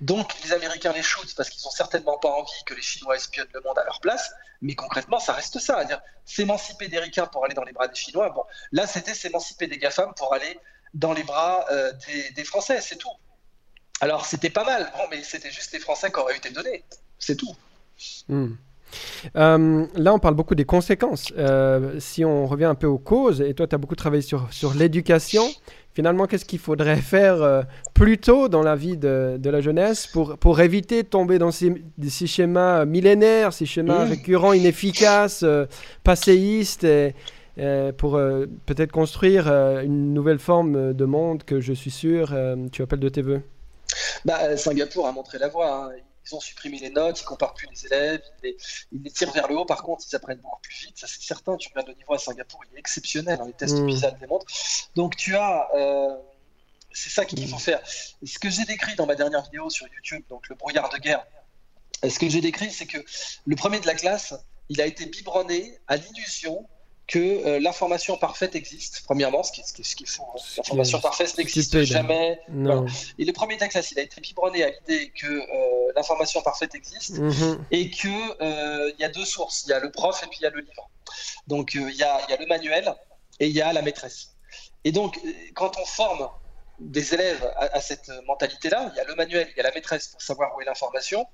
Donc 0.01 0.33
les 0.43 0.51
Américains 0.53 0.91
les 0.93 1.03
shootent 1.03 1.35
parce 1.35 1.49
qu'ils 1.49 1.63
n'ont 1.63 1.71
certainement 1.71 2.17
pas 2.17 2.29
envie 2.29 2.63
que 2.65 2.73
les 2.73 2.81
Chinois 2.81 3.15
espionnent 3.15 3.47
le 3.53 3.61
monde 3.61 3.77
à 3.77 3.83
leur 3.83 3.99
place, 3.99 4.33
mais 4.61 4.75
concrètement 4.75 5.19
ça 5.19 5.33
reste 5.33 5.59
ça, 5.59 5.77
à 5.77 5.85
dire 5.85 6.01
s'émanciper 6.25 6.87
des 6.87 6.99
ricains 6.99 7.27
pour 7.27 7.45
aller 7.45 7.53
dans 7.53 7.63
les 7.63 7.71
bras 7.71 7.87
des 7.87 7.95
Chinois. 7.95 8.29
Bon, 8.29 8.43
là 8.71 8.87
c'était 8.87 9.13
s'émanciper 9.13 9.67
des 9.67 9.77
GAFAM 9.77 10.13
pour 10.15 10.33
aller 10.33 10.59
dans 10.93 11.13
les 11.13 11.23
bras 11.23 11.65
euh, 11.71 11.91
des, 12.35 12.43
Français, 12.43 12.79
c'est 12.81 12.97
tout. 12.97 13.09
Alors 14.01 14.25
c'était 14.25 14.49
pas 14.49 14.63
mal, 14.63 14.91
bon, 14.95 15.03
mais 15.09 15.23
c'était 15.23 15.51
juste 15.51 15.71
les 15.73 15.79
Français 15.79 16.11
qui 16.11 16.19
auraient 16.19 16.35
eu 16.35 16.39
tes 16.39 16.51
données, 16.51 16.83
c'est 17.19 17.35
tout. 17.35 17.55
Hmm. 18.27 18.53
Euh, 19.35 19.87
là, 19.95 20.13
on 20.13 20.19
parle 20.19 20.35
beaucoup 20.35 20.53
des 20.53 20.65
conséquences. 20.65 21.33
Euh, 21.35 21.99
si 21.99 22.23
on 22.23 22.45
revient 22.45 22.65
un 22.65 22.75
peu 22.75 22.85
aux 22.85 22.99
causes, 22.99 23.41
et 23.41 23.55
toi, 23.55 23.65
tu 23.65 23.73
as 23.73 23.79
beaucoup 23.79 23.95
travaillé 23.95 24.21
sur, 24.21 24.53
sur 24.53 24.75
l'éducation, 24.75 25.43
finalement, 25.95 26.27
qu'est-ce 26.27 26.45
qu'il 26.45 26.59
faudrait 26.59 26.97
faire 27.01 27.65
plus 27.95 28.19
tôt 28.19 28.49
dans 28.49 28.61
la 28.61 28.75
vie 28.75 28.97
de, 28.97 29.37
de, 29.39 29.49
la 29.49 29.61
jeunesse 29.61 30.05
pour, 30.05 30.37
pour 30.37 30.59
éviter 30.59 31.01
de 31.01 31.07
tomber 31.07 31.39
dans 31.39 31.49
ces, 31.49 31.73
ces 32.07 32.27
schémas 32.27 32.85
millénaires, 32.85 33.51
ces 33.53 33.65
schémas 33.65 34.05
hmm. 34.05 34.09
récurrents, 34.09 34.53
inefficaces, 34.53 35.45
passéistes 36.03 36.83
et, 36.83 37.15
pour 37.97 38.15
euh, 38.15 38.47
peut-être 38.65 38.91
construire 38.91 39.47
euh, 39.47 39.81
une 39.81 40.13
nouvelle 40.13 40.39
forme 40.39 40.93
de 40.93 41.05
monde 41.05 41.43
que 41.43 41.61
je 41.61 41.73
suis 41.73 41.91
sûr 41.91 42.35
tu 42.71 42.81
appelles 42.81 42.99
de 42.99 43.09
tes 43.09 43.21
voeux 43.21 43.43
bah, 44.25 44.57
Singapour 44.57 45.07
a 45.07 45.11
montré 45.11 45.37
la 45.37 45.49
voie. 45.49 45.71
Hein. 45.71 45.91
Ils 46.25 46.35
ont 46.35 46.39
supprimé 46.39 46.79
les 46.79 46.89
notes, 46.89 47.19
ils 47.19 47.25
comparent 47.25 47.53
plus 47.53 47.67
les 47.69 47.85
élèves, 47.85 48.21
ils 48.43 48.55
les, 49.03 49.11
tirent 49.11 49.33
vers 49.33 49.47
le 49.49 49.57
haut. 49.57 49.65
Par 49.65 49.83
contre, 49.83 50.05
ils 50.09 50.15
apprennent 50.15 50.39
beaucoup 50.39 50.61
plus 50.61 50.85
vite, 50.85 50.97
ça 50.97 51.05
c'est 51.05 51.21
certain. 51.21 51.57
Tu 51.57 51.67
regardes 51.67 51.89
le 51.89 51.95
niveau 51.95 52.13
à 52.13 52.17
Singapour, 52.17 52.61
il 52.71 52.75
est 52.75 52.79
exceptionnel. 52.79 53.39
Hein, 53.41 53.47
les 53.47 53.53
tests 53.53 53.77
mmh. 53.77 53.87
PISA 53.87 54.11
le 54.11 54.19
démontrent. 54.19 54.45
Donc 54.95 55.17
tu 55.17 55.35
as 55.35 55.67
c'est 56.93 57.09
ça 57.09 57.25
qu'il 57.25 57.45
faut 57.47 57.57
faire. 57.57 57.81
ce 57.85 58.39
que 58.39 58.49
j'ai 58.49 58.63
décrit 58.65 58.95
dans 58.95 59.05
ma 59.05 59.15
dernière 59.15 59.43
vidéo 59.43 59.69
sur 59.69 59.87
YouTube, 59.87 60.23
donc 60.29 60.47
le 60.47 60.55
brouillard 60.55 60.89
de 60.89 60.97
guerre, 60.97 61.25
ce 62.07 62.19
que 62.19 62.29
j'ai 62.29 62.41
décrit, 62.41 62.71
c'est 62.71 62.85
que 62.85 62.97
le 63.45 63.55
premier 63.55 63.79
de 63.79 63.87
la 63.87 63.95
classe, 63.95 64.33
il 64.69 64.79
a 64.81 64.85
été 64.85 65.05
biberonné 65.05 65.77
à 65.87 65.97
l'illusion 65.97 66.67
que 67.07 67.19
euh, 67.19 67.59
l'information 67.59 68.17
parfaite 68.17 68.55
existe, 68.55 69.03
premièrement, 69.05 69.43
ce 69.43 69.51
qui, 69.51 69.61
ce 69.61 69.73
ce 69.83 69.95
faut. 70.05 70.23
Hein. 70.23 70.39
L'information 70.57 70.99
parfaite 70.99 71.37
n'existe 71.37 71.83
jamais. 71.83 72.39
Et 73.19 73.25
le 73.25 73.33
premier 73.33 73.57
la 73.57 73.67
classe, 73.67 73.91
il 73.91 73.99
a 73.99 74.03
été 74.03 74.21
biberonné 74.21 74.63
à 74.63 74.69
l'idée 74.69 75.11
que 75.11 75.27
euh, 75.27 75.91
l'information 75.95 76.41
parfaite 76.41 76.75
existe 76.75 77.19
mhm. 77.19 77.65
et 77.71 77.89
qu'il 77.89 78.11
euh, 78.41 78.91
il 78.97 79.01
y 79.01 79.03
a 79.03 79.09
deux 79.09 79.25
sources. 79.25 79.63
Il 79.65 79.69
y 79.69 79.73
a 79.73 79.79
le 79.79 79.91
prof 79.91 80.21
et 80.23 80.27
puis 80.27 80.39
il 80.41 80.43
y 80.43 80.47
a 80.47 80.49
le 80.49 80.61
livre. 80.61 80.89
Donc 81.47 81.73
il 81.73 81.95
y 81.95 82.03
a, 82.03 82.19
y, 82.29 82.33
a, 82.33 82.37
le 82.37 82.45
manuel 82.45 82.93
et 83.39 83.47
il 83.47 83.53
y 83.53 83.61
a 83.61 83.73
la 83.73 83.81
maîtresse. 83.81 84.29
Et 84.85 84.91
donc, 84.91 85.19
quand 85.55 85.77
on 85.77 85.85
forme 85.85 86.27
des 86.79 87.13
élèves 87.13 87.53
à, 87.55 87.79
cette 87.81 88.11
mentalité-là, 88.27 88.89
il 88.93 88.97
y 88.97 88.99
a 88.99 89.03
le 89.03 89.15
manuel, 89.15 89.47
il 89.51 89.57
y 89.57 89.59
a 89.59 89.63
la 89.63 89.71
maîtresse 89.71 90.07
pour 90.07 90.21
savoir 90.21 90.55
où 90.55 90.61
est 90.61 90.65
l'information, 90.65 91.25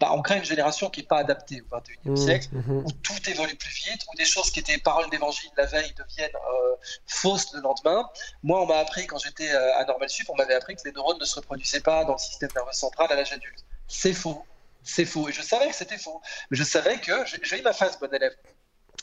bah, 0.00 0.10
on 0.12 0.22
crée 0.22 0.38
une 0.38 0.44
génération 0.44 0.88
qui 0.90 1.00
n'est 1.00 1.06
pas 1.06 1.18
adaptée 1.18 1.60
au 1.60 1.76
XXIe 1.76 1.98
mmh, 2.04 2.16
siècle, 2.16 2.48
mmh. 2.52 2.78
où 2.86 2.92
tout 2.92 3.30
évolue 3.30 3.54
plus 3.54 3.70
vite, 3.70 4.02
où 4.10 4.16
des 4.16 4.24
choses 4.24 4.50
qui 4.50 4.60
étaient 4.60 4.78
paroles 4.78 5.10
d'évangile 5.10 5.50
la 5.56 5.66
veille 5.66 5.92
deviennent 5.94 6.30
euh, 6.34 6.76
fausses 7.06 7.52
le 7.52 7.60
lendemain. 7.60 8.08
Moi, 8.42 8.62
on 8.62 8.66
m'a 8.66 8.78
appris, 8.78 9.06
quand 9.06 9.18
j'étais 9.18 9.50
euh, 9.50 9.78
à 9.78 9.84
Normal 9.84 10.08
Sup, 10.08 10.28
on 10.30 10.36
m'avait 10.36 10.54
appris 10.54 10.74
que 10.74 10.82
les 10.84 10.92
neurones 10.92 11.18
ne 11.18 11.24
se 11.24 11.36
reproduisaient 11.36 11.80
pas 11.80 12.04
dans 12.04 12.12
le 12.12 12.18
système 12.18 12.50
nerveux 12.54 12.72
central 12.72 13.08
à 13.10 13.14
l'âge 13.14 13.32
adulte. 13.32 13.64
C'est 13.88 14.14
faux. 14.14 14.44
C'est 14.82 15.04
faux. 15.04 15.28
Et 15.28 15.32
je 15.32 15.42
savais 15.42 15.68
que 15.68 15.74
c'était 15.74 15.98
faux. 15.98 16.20
Mais 16.50 16.56
je 16.56 16.64
savais 16.64 16.98
que 16.98 17.12
j'ai 17.42 17.58
eu 17.58 17.62
ma 17.62 17.72
phase 17.72 17.98
bon 17.98 18.12
élève 18.12 18.34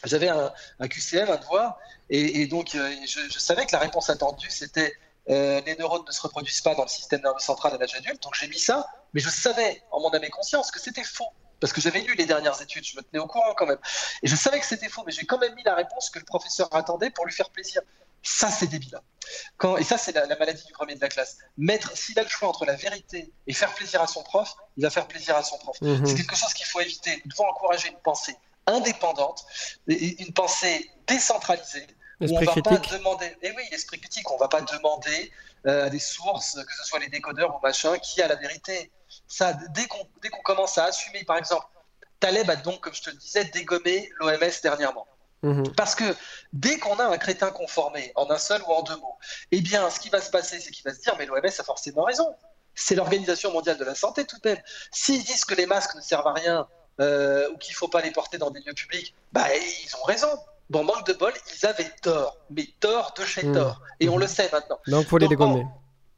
j'avais 0.05 0.29
un, 0.29 0.51
QCM, 0.87 1.29
un 1.29 1.37
devoir, 1.37 1.79
et, 2.09 2.45
donc 2.47 2.75
euh, 2.75 2.91
je, 3.05 3.39
savais 3.39 3.65
que 3.65 3.71
la 3.71 3.79
réponse 3.79 4.09
attendue, 4.09 4.49
c'était 4.49 4.93
euh, 5.29 5.61
les 5.65 5.75
neurones 5.75 6.03
ne 6.05 6.11
se 6.11 6.21
reproduisent 6.21 6.61
pas 6.61 6.75
dans 6.75 6.83
le 6.83 6.89
système 6.89 7.21
nerveux 7.21 7.39
central 7.39 7.73
à 7.73 7.77
l'âge 7.77 7.95
adulte, 7.95 8.21
donc 8.21 8.35
j'ai 8.35 8.47
mis 8.47 8.59
ça, 8.59 8.87
mais 9.13 9.21
je 9.21 9.29
savais 9.29 9.81
en 9.91 9.99
mon 9.99 10.09
âme 10.09 10.23
et 10.23 10.29
conscience 10.29 10.71
que 10.71 10.79
c'était 10.79 11.03
faux. 11.03 11.29
Parce 11.59 11.71
que 11.71 11.81
j'avais 11.81 12.01
lu 12.01 12.13
les 12.15 12.25
dernières 12.25 12.61
études, 12.61 12.83
je 12.83 12.97
me 12.97 13.01
tenais 13.01 13.19
au 13.19 13.27
courant 13.27 13.53
quand 13.55 13.65
même. 13.65 13.79
Et 14.21 14.27
je 14.27 14.35
savais 14.35 14.59
que 14.59 14.65
c'était 14.65 14.89
faux, 14.89 15.03
mais 15.05 15.11
j'ai 15.11 15.25
quand 15.25 15.37
même 15.37 15.55
mis 15.55 15.63
la 15.63 15.73
réponse 15.73 16.09
que 16.09 16.19
le 16.19 16.25
professeur 16.25 16.67
attendait 16.75 17.09
pour 17.09 17.25
lui 17.25 17.33
faire 17.33 17.49
plaisir. 17.49 17.81
Ça, 18.21 18.49
c'est 18.49 18.67
débile. 18.67 18.99
Quand, 19.57 19.77
et 19.77 19.83
ça, 19.83 19.97
c'est 19.97 20.11
la, 20.11 20.27
maladie 20.27 20.63
du 20.65 20.73
premier 20.73 20.95
de 20.95 21.01
la 21.01 21.09
classe. 21.09 21.37
Mettre, 21.57 21.95
s'il 21.95 22.19
a 22.19 22.23
le 22.23 22.29
choix 22.29 22.49
entre 22.49 22.65
la 22.65 22.75
vérité 22.75 23.31
et 23.47 23.53
faire 23.53 23.73
plaisir 23.73 24.01
à 24.01 24.07
son 24.07 24.23
prof, 24.23 24.53
il 24.77 24.83
va 24.83 24.89
faire 24.89 25.07
plaisir 25.07 25.35
à 25.35 25.43
son 25.43 25.57
prof. 25.59 25.79
Mhm. 25.81 26.05
C'est 26.05 26.15
quelque 26.15 26.35
chose 26.35 26.53
qu'il 26.53 26.65
faut 26.65 26.81
éviter. 26.81 27.21
Il 27.23 27.33
faut 27.33 27.45
encourager 27.45 27.89
une 27.89 27.99
pensée 27.99 28.35
indépendante, 28.67 29.45
une 29.87 30.33
pensée 30.33 30.89
décentralisée, 31.07 31.87
on 32.21 32.39
va 32.39 32.61
pas 32.61 32.77
demander. 32.77 33.25
Et 33.41 33.49
eh 33.49 33.51
oui, 33.51 33.63
l'esprit 33.71 33.99
critique, 33.99 34.29
on 34.31 34.37
va 34.37 34.47
pas 34.47 34.61
demander 34.61 35.31
euh, 35.67 35.85
à 35.85 35.89
des 35.89 35.99
sources, 35.99 36.55
que 36.55 36.73
ce 36.73 36.83
soit 36.83 36.99
les 36.99 37.09
décodeurs 37.09 37.55
ou 37.55 37.59
machin, 37.61 37.97
qui 37.99 38.21
a 38.21 38.27
la 38.27 38.35
vérité. 38.35 38.91
Ça, 39.27 39.53
dès 39.69 39.85
qu'on 39.87 40.07
dès 40.21 40.29
qu'on 40.29 40.41
commence 40.41 40.77
à 40.77 40.85
assumer, 40.85 41.23
par 41.23 41.37
exemple, 41.37 41.65
Taleb 42.19 42.49
a 42.49 42.55
donc, 42.55 42.81
comme 42.81 42.93
je 42.93 43.01
te 43.01 43.09
le 43.09 43.17
disais, 43.17 43.45
dégommé 43.45 44.09
l'OMS 44.19 44.61
dernièrement. 44.63 45.07
Mhm. 45.43 45.73
Parce 45.75 45.95
que 45.95 46.15
dès 46.53 46.79
qu'on 46.79 46.97
a 46.97 47.05
un 47.05 47.17
crétin 47.17 47.51
conformé, 47.51 48.11
en 48.15 48.29
un 48.31 48.37
seul 48.37 48.61
ou 48.63 48.71
en 48.71 48.81
deux 48.81 48.95
mots, 48.95 49.17
eh 49.51 49.61
bien, 49.61 49.89
ce 49.89 49.99
qui 49.99 50.09
va 50.09 50.21
se 50.21 50.31
passer, 50.31 50.59
c'est 50.59 50.71
qu'il 50.71 50.83
va 50.83 50.93
se 50.93 51.01
dire, 51.01 51.15
mais 51.19 51.25
l'OMS 51.25 51.45
a 51.45 51.63
forcément 51.63 52.03
raison. 52.03 52.35
C'est 52.73 52.95
l'Organisation 52.95 53.51
mondiale 53.51 53.77
de 53.77 53.85
la 53.85 53.95
santé 53.95 54.25
tout 54.25 54.37
de 54.43 54.49
même. 54.49 54.61
S'ils 54.91 55.23
disent 55.23 55.45
que 55.45 55.55
les 55.55 55.65
masques 55.65 55.95
ne 55.95 56.01
servent 56.01 56.27
à 56.27 56.33
rien, 56.33 56.67
euh, 56.99 57.49
ou 57.51 57.57
qu'il 57.57 57.73
ne 57.73 57.77
faut 57.77 57.87
pas 57.87 58.01
les 58.01 58.11
porter 58.11 58.37
dans 58.37 58.51
des 58.51 58.61
lieux 58.61 58.73
publics, 58.73 59.13
bah, 59.33 59.47
ils 59.55 59.95
ont 59.97 60.03
raison. 60.03 60.29
Bon, 60.69 60.83
manque 60.83 61.05
de 61.05 61.13
bol, 61.13 61.33
ils 61.53 61.65
avaient 61.65 61.91
tort, 62.01 62.37
mais 62.49 62.67
tort 62.79 63.13
de 63.17 63.23
chez 63.25 63.45
hmm. 63.45 63.53
tort. 63.53 63.81
Et 63.99 64.09
on 64.09 64.17
le 64.17 64.27
sait 64.27 64.49
maintenant. 64.51 64.79
Donc, 64.87 65.03
il 65.03 65.07
faut 65.07 65.17
les 65.17 65.27
dégommer. 65.27 65.65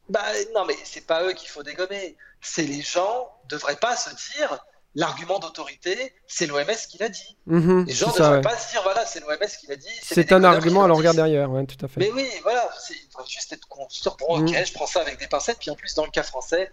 bah, 0.08 0.22
non, 0.54 0.64
mais 0.64 0.76
c'est 0.84 1.06
pas 1.06 1.24
eux 1.24 1.32
qu'il 1.32 1.48
faut 1.48 1.62
dégommer. 1.62 2.16
C'est 2.40 2.62
les 2.62 2.80
gens 2.80 3.30
ne 3.44 3.50
devraient 3.50 3.76
pas 3.76 3.96
se 3.96 4.10
dire 4.10 4.58
l'argument 4.94 5.38
d'autorité, 5.38 6.14
c'est 6.26 6.46
l'OMS 6.46 6.64
qui 6.88 6.98
l'a 6.98 7.08
dit. 7.08 7.36
Mhm, 7.46 7.84
les 7.86 7.92
gens 7.92 8.08
ne 8.08 8.18
devraient 8.18 8.40
pas 8.40 8.56
se 8.56 8.72
dire 8.72 8.82
voilà, 8.82 9.04
c'est 9.06 9.20
l'OMS 9.20 9.46
qui 9.60 9.66
l'a 9.66 9.76
dit. 9.76 9.88
C'est 10.02 10.32
un 10.32 10.42
argument, 10.44 10.84
alors 10.84 10.98
regarde 10.98 11.16
derrière, 11.16 11.50
ouais, 11.50 11.66
tout 11.66 11.84
à 11.84 11.88
fait. 11.88 12.00
Mais 12.00 12.10
oui, 12.10 12.28
voilà, 12.42 12.68
il 12.90 12.96
faut 13.12 13.24
juste 13.26 13.52
être 13.52 13.68
conscient. 13.68 14.16
Bon, 14.18 14.38
ok, 14.38 14.50
mhm. 14.50 14.66
je 14.66 14.72
prends 14.72 14.86
ça 14.86 15.00
avec 15.00 15.18
des 15.18 15.28
pincettes. 15.28 15.58
Puis 15.60 15.70
en 15.70 15.76
plus, 15.76 15.94
dans 15.94 16.04
le 16.04 16.10
cas 16.10 16.22
français, 16.22 16.70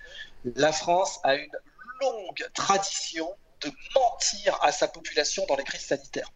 la 0.56 0.72
France 0.72 1.20
a 1.24 1.36
une 1.36 1.52
longue 2.02 2.50
tradition 2.54 3.30
de 3.62 3.72
mentir 3.96 4.58
à 4.62 4.72
sa 4.72 4.88
population 4.88 5.46
dans 5.48 5.56
les 5.56 5.64
crises 5.64 5.86
sanitaires. 5.86 6.32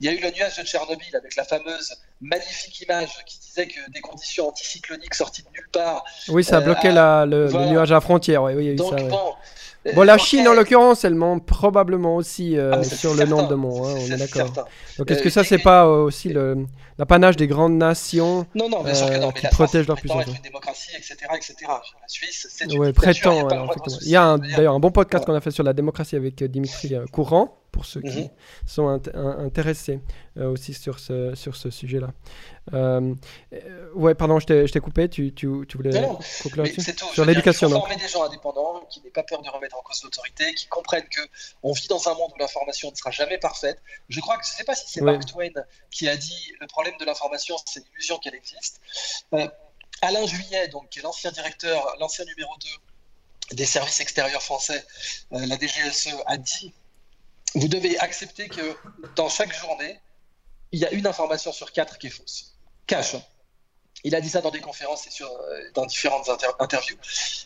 Il 0.00 0.06
y 0.06 0.08
a 0.08 0.12
eu 0.12 0.20
le 0.20 0.30
nuage 0.30 0.56
de 0.56 0.62
Tchernobyl 0.62 1.16
avec 1.16 1.36
la 1.36 1.44
fameuse 1.44 1.94
magnifique 2.20 2.80
image 2.82 3.10
qui 3.26 3.38
disait 3.38 3.66
que 3.66 3.90
des 3.90 4.00
conditions 4.00 4.48
anticycloniques 4.48 5.14
sorties 5.14 5.42
de 5.42 5.48
nulle 5.54 5.68
part. 5.72 6.04
Oui, 6.28 6.44
ça 6.44 6.58
a 6.58 6.60
bloqué 6.60 6.88
euh, 6.88 7.26
le, 7.26 7.48
nuage 7.70 7.90
à 7.90 7.94
la 7.94 8.00
frontière. 8.00 8.42
Oui, 8.42 8.52
oui, 8.54 8.74
Donc, 8.74 8.94
bon, 9.08 9.34
Bon, 9.94 10.02
la 10.02 10.18
Chine, 10.18 10.46
en 10.48 10.54
l'occurrence, 10.54 11.04
elle 11.04 11.14
ment 11.14 11.38
probablement 11.38 12.16
aussi 12.16 12.58
euh, 12.58 12.72
ah, 12.74 12.84
sur 12.84 13.14
le 13.14 13.24
nombre 13.24 13.48
de 13.48 13.54
mots, 13.54 13.86
hein, 13.86 13.94
on 13.96 14.12
est, 14.12 14.16
d'accord. 14.16 14.52
Donc, 14.98 15.10
est-ce 15.10 15.22
que 15.22 15.30
ça, 15.30 15.44
c'est 15.44 15.58
pas 15.58 15.86
euh, 15.86 16.04
aussi 16.04 16.34
l'apanage 16.98 17.36
des 17.36 17.46
grandes 17.46 17.76
nations 17.76 18.46
non, 18.54 18.68
non, 18.68 18.82
bien 18.82 18.94
sûr 18.94 19.08
que 19.08 19.16
non, 19.16 19.30
qui 19.30 19.46
protègent 19.46 19.86
leur 19.86 19.96
puissance 19.96 20.26
une 20.26 20.42
démocratie, 20.42 20.90
etc., 20.96 21.16
etc. 21.34 21.54
La 21.68 22.08
Suisse, 22.08 22.46
c'est 22.50 22.72
une 22.72 22.78
ouais, 22.78 22.92
prétend, 22.92 23.48
Il 24.02 24.08
y 24.08 24.16
a 24.16 24.36
d'ailleurs 24.36 24.74
un 24.74 24.80
bon 24.80 24.90
podcast 24.90 25.24
qu'on 25.24 25.34
a 25.34 25.40
fait 25.40 25.50
sur 25.50 25.64
la 25.64 25.72
démocratie 25.72 26.16
avec 26.16 26.42
euh, 26.42 26.48
Dimitri 26.48 26.94
Courant, 27.12 27.58
pour 27.70 27.84
ceux 27.84 28.00
qui 28.00 28.22
mhm. 28.22 28.30
sont 28.66 29.00
intéressés 29.14 30.00
aussi 30.36 30.74
sur 30.74 30.98
ce, 30.98 31.34
sur 31.34 31.56
ce 31.56 31.70
sujet-là. 31.70 32.08
Euh, 32.74 33.14
ouais, 33.94 34.14
pardon, 34.14 34.38
je 34.38 34.46
t'ai 34.46 34.80
coupé. 34.80 35.08
Tu, 35.08 35.32
tu, 35.32 35.48
tu 35.68 35.76
voulais 35.76 35.90
conclure 36.42 36.66
Sur 37.12 37.24
l'éducation. 37.24 37.68
Faut 37.68 37.76
former 37.76 37.96
des 37.96 38.08
gens 38.08 38.24
indépendants 38.24 38.84
qui 38.90 39.00
n'aient 39.02 39.10
pas 39.10 39.22
peur 39.22 39.42
de 39.42 39.48
remettre 39.48 39.76
en 39.76 39.82
cause 39.82 40.02
l'autorité, 40.04 40.52
qui 40.54 40.66
comprennent 40.66 41.08
que 41.08 41.20
on 41.62 41.72
vit 41.72 41.88
dans 41.88 42.08
un 42.08 42.14
monde 42.14 42.30
où 42.34 42.38
l'information 42.38 42.90
ne 42.90 42.96
sera 42.96 43.10
jamais 43.10 43.38
parfaite. 43.38 43.80
Je 44.08 44.20
crois 44.20 44.36
que 44.36 44.44
je 44.46 44.52
ne 44.52 44.56
sais 44.56 44.64
pas 44.64 44.74
si 44.74 44.84
c'est 44.88 45.00
Mark 45.00 45.24
Twain 45.26 45.50
qui 45.90 46.08
a 46.08 46.16
dit 46.16 46.52
le 46.60 46.66
problème 46.66 46.87
de 46.96 47.04
l'information, 47.04 47.56
c'est 47.66 47.84
l'illusion 47.86 48.18
qu'elle 48.18 48.34
existe. 48.34 48.80
Euh, 49.34 49.48
Alain 50.00 50.26
Juillet, 50.26 50.68
donc, 50.68 50.88
qui 50.90 51.00
est 51.00 51.02
l'ancien 51.02 51.30
directeur, 51.32 51.96
l'ancien 51.98 52.24
numéro 52.24 52.52
2 53.50 53.56
des 53.56 53.66
services 53.66 54.00
extérieurs 54.00 54.42
français, 54.42 54.84
euh, 55.32 55.46
la 55.46 55.56
DGSE, 55.56 56.14
a 56.26 56.36
dit 56.36 56.72
vous 57.54 57.68
devez 57.68 57.98
accepter 57.98 58.48
que 58.48 58.76
dans 59.16 59.28
chaque 59.28 59.54
journée, 59.54 59.98
il 60.70 60.80
y 60.80 60.84
a 60.84 60.90
une 60.90 61.06
information 61.06 61.50
sur 61.50 61.72
quatre 61.72 61.98
qui 61.98 62.08
est 62.08 62.10
fausse 62.10 62.54
cash. 62.86 63.14
Hein. 63.14 63.22
Il 64.04 64.14
a 64.14 64.20
dit 64.20 64.28
ça 64.28 64.40
dans 64.40 64.50
des 64.50 64.60
conférences 64.60 65.06
et 65.06 65.10
sur, 65.10 65.30
euh, 65.30 65.70
dans 65.74 65.86
différentes 65.86 66.28
interviews. 66.58 66.96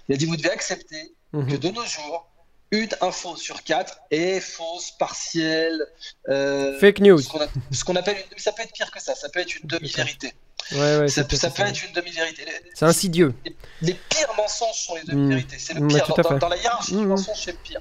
Il 0.09 0.15
a 0.15 0.19
dit 0.19 0.27
vous 0.27 0.37
devez 0.37 0.51
accepter 0.51 1.15
mhm. 1.33 1.51
que 1.51 1.57
de 1.57 1.69
nos 1.71 1.85
jours, 1.85 2.27
une 2.73 2.89
info 3.03 3.37
sur 3.37 3.63
quatre 3.63 3.99
est 4.11 4.41
fausse, 4.41 4.91
partielle. 4.93 5.87
Euh, 6.29 6.79
Fake 6.81 7.01
news. 7.01 7.21
Ce 7.21 7.85
qu'on 7.85 7.97
appelle 7.97 8.17
ça 8.39 8.53
peut 8.53 8.63
être 8.63 8.73
pire 8.73 8.91
que 8.91 9.01
ça. 9.01 9.15
Ça 9.15 9.29
peut 9.29 9.41
être 9.41 9.55
une 9.57 9.69
demi-vérité. 9.69 10.33
Ouais, 10.73 10.99
ouais, 10.99 11.09
ça, 11.09 11.25
peut, 11.25 11.37
être 11.37 11.85
une 11.85 11.93
demi-vérité. 11.93 12.47
C'est 12.75 12.87
insidieux. 12.87 13.35
Les, 13.83 13.95
pires 13.95 14.35
mensonges 14.37 14.77
sont 14.77 14.95
les 14.95 15.05
demi-vérités. 15.05 15.59
C'est 15.59 15.75
le 15.75 15.87
pire. 15.87 16.07
dans, 16.39 16.49
la 16.49 16.57
hiérarchie 16.57 16.93
du 16.97 17.05
mm. 17.05 17.09
mensonge, 17.09 17.37
c'est 17.45 17.53
le 17.53 17.59
pire. 17.59 17.81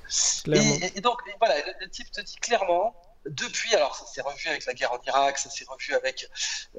Et, 0.95 0.99
donc, 0.99 1.19
voilà, 1.39 1.55
le, 1.79 1.89
type 1.89 2.11
te 2.11 2.21
dit 2.21 2.35
clairement 2.35 2.93
depuis, 3.25 3.73
alors 3.75 3.95
ça 3.95 4.05
s'est 4.07 4.21
revu 4.21 4.49
avec 4.49 4.65
la 4.65 4.73
guerre 4.73 4.91
en 4.91 4.99
Irak, 5.07 5.37
ça 5.37 5.49
s'est 5.49 5.65
revu 5.69 5.93
avec, 5.93 6.27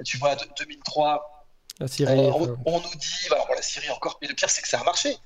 tu 0.05 0.19
vois, 0.19 0.37
2003. 0.59 1.47
La 1.79 1.89
Syrie. 1.89 2.19
Euh, 2.19 2.57
on, 2.67 2.81
nous 2.81 2.95
dit, 2.97 3.27
alors 3.31 3.49
la 3.55 3.63
Syrie 3.63 3.91
encore, 3.91 4.19
mais 4.21 4.29
le 4.29 4.35
pire 4.35 4.51
c'est 4.51 4.61
que 4.61 4.69
ça 4.69 4.81
a 4.81 4.85
marché. 4.85 5.17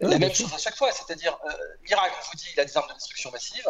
La 0.00 0.18
même 0.18 0.34
chose 0.34 0.52
à 0.54 0.58
chaque 0.58 0.76
fois, 0.76 0.90
c'est-à-dire 0.92 1.38
euh, 1.46 1.52
l'Irak, 1.86 2.12
on 2.18 2.30
vous 2.30 2.36
dit, 2.36 2.46
il 2.54 2.60
a 2.60 2.64
des 2.64 2.76
armes 2.76 2.88
de 2.88 2.94
destruction 2.94 3.30
massive. 3.30 3.66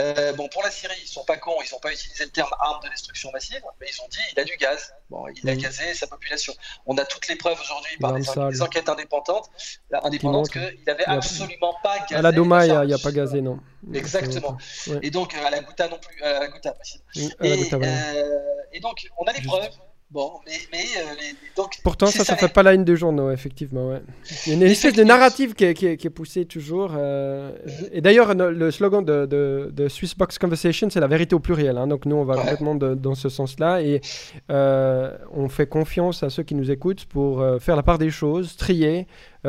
Euh, 0.00 0.32
bon, 0.32 0.48
pour 0.48 0.62
la 0.62 0.70
Syrie, 0.70 0.94
ils 1.02 1.06
sont 1.06 1.24
pas 1.24 1.36
cons, 1.36 1.56
ils 1.62 1.70
n'ont 1.70 1.78
pas 1.78 1.92
utilisé 1.92 2.24
le 2.24 2.30
terme 2.30 2.48
arme 2.60 2.82
de 2.82 2.88
destruction 2.88 3.30
massive, 3.30 3.60
mais 3.78 3.86
ils 3.90 4.00
ont 4.00 4.08
dit 4.08 4.18
il 4.32 4.40
a 4.40 4.44
du 4.44 4.56
gaz. 4.56 4.94
Bon, 5.10 5.26
il 5.28 5.48
a 5.50 5.54
gazé 5.54 5.92
sa 5.92 6.06
population. 6.06 6.54
On 6.86 6.96
a 6.96 7.04
toutes 7.04 7.28
les 7.28 7.36
preuves 7.36 7.60
aujourd'hui 7.60 7.98
par 7.98 8.14
des, 8.14 8.62
enquêtes 8.62 8.88
indépendantes, 8.88 9.50
indépendantes 9.92 10.48
qu'il 10.48 10.82
n'avait 10.86 11.04
absolument 11.04 11.74
pas 11.82 11.98
gazé. 11.98 12.14
À 12.14 12.22
la 12.22 12.32
Doma, 12.32 12.64
il 12.64 12.86
n'y 12.86 12.94
a, 12.94 12.98
pas 12.98 13.12
gazé, 13.12 13.42
non. 13.42 13.60
Exactement. 13.92 14.56
Et 15.02 15.10
donc, 15.10 15.34
à 15.34 15.50
la 15.50 15.60
Ghouta 15.60 15.88
non 15.88 15.98
plus. 15.98 16.22
À 16.22 16.40
la 16.40 16.48
Ghouta, 16.48 16.74
et, 17.14 17.28
euh, 17.42 18.38
et 18.72 18.80
donc, 18.80 19.06
on 19.18 19.24
a 19.24 19.32
les 19.32 19.42
preuves. 19.42 19.68
Bon, 20.12 20.30
mais, 20.44 20.52
mais 20.70 20.84
euh, 20.98 21.14
donc, 21.56 21.78
Pourtant, 21.82 22.04
ça, 22.04 22.22
ça, 22.22 22.36
fait 22.36 22.52
pas 22.52 22.62
la 22.62 22.74
une 22.74 22.84
de 22.84 22.94
journaux, 22.94 23.30
effectivement. 23.30 23.88
Ouais. 23.88 24.02
Il 24.46 24.50
y 24.50 24.52
a 24.52 24.56
une 24.56 24.62
espèce 24.70 24.92
de 24.92 25.04
narrative 25.04 25.54
qui 25.54 25.64
est, 25.64 25.72
qui 25.72 25.86
est, 25.86 26.10
poussée 26.10 26.44
toujours. 26.44 26.92
Euh, 26.98 27.52
et 27.92 28.02
d'ailleurs, 28.02 28.34
le 28.34 28.70
slogan 28.70 29.02
de, 29.02 29.24
de, 29.24 29.70
de, 29.72 29.88
Swissbox 29.88 30.38
Conversation, 30.38 30.90
c'est 30.90 31.00
la 31.00 31.06
vérité 31.06 31.34
au 31.34 31.38
pluriel. 31.38 31.78
Hein. 31.78 31.86
donc 31.86 32.04
nous, 32.04 32.16
on 32.16 32.24
va 32.24 32.36
complètement 32.36 32.74
dans 32.74 33.14
ce 33.14 33.30
sens-là. 33.30 33.80
Et 33.80 34.02
euh, 34.50 35.16
on 35.32 35.48
fait 35.48 35.66
confiance 35.66 36.22
à 36.22 36.28
ceux 36.28 36.42
qui 36.42 36.54
nous 36.54 36.70
écoutent 36.70 37.06
pour 37.06 37.42
faire 37.62 37.76
la 37.76 37.82
part 37.82 37.96
des 37.96 38.10
choses, 38.10 38.56
trier, 38.58 39.06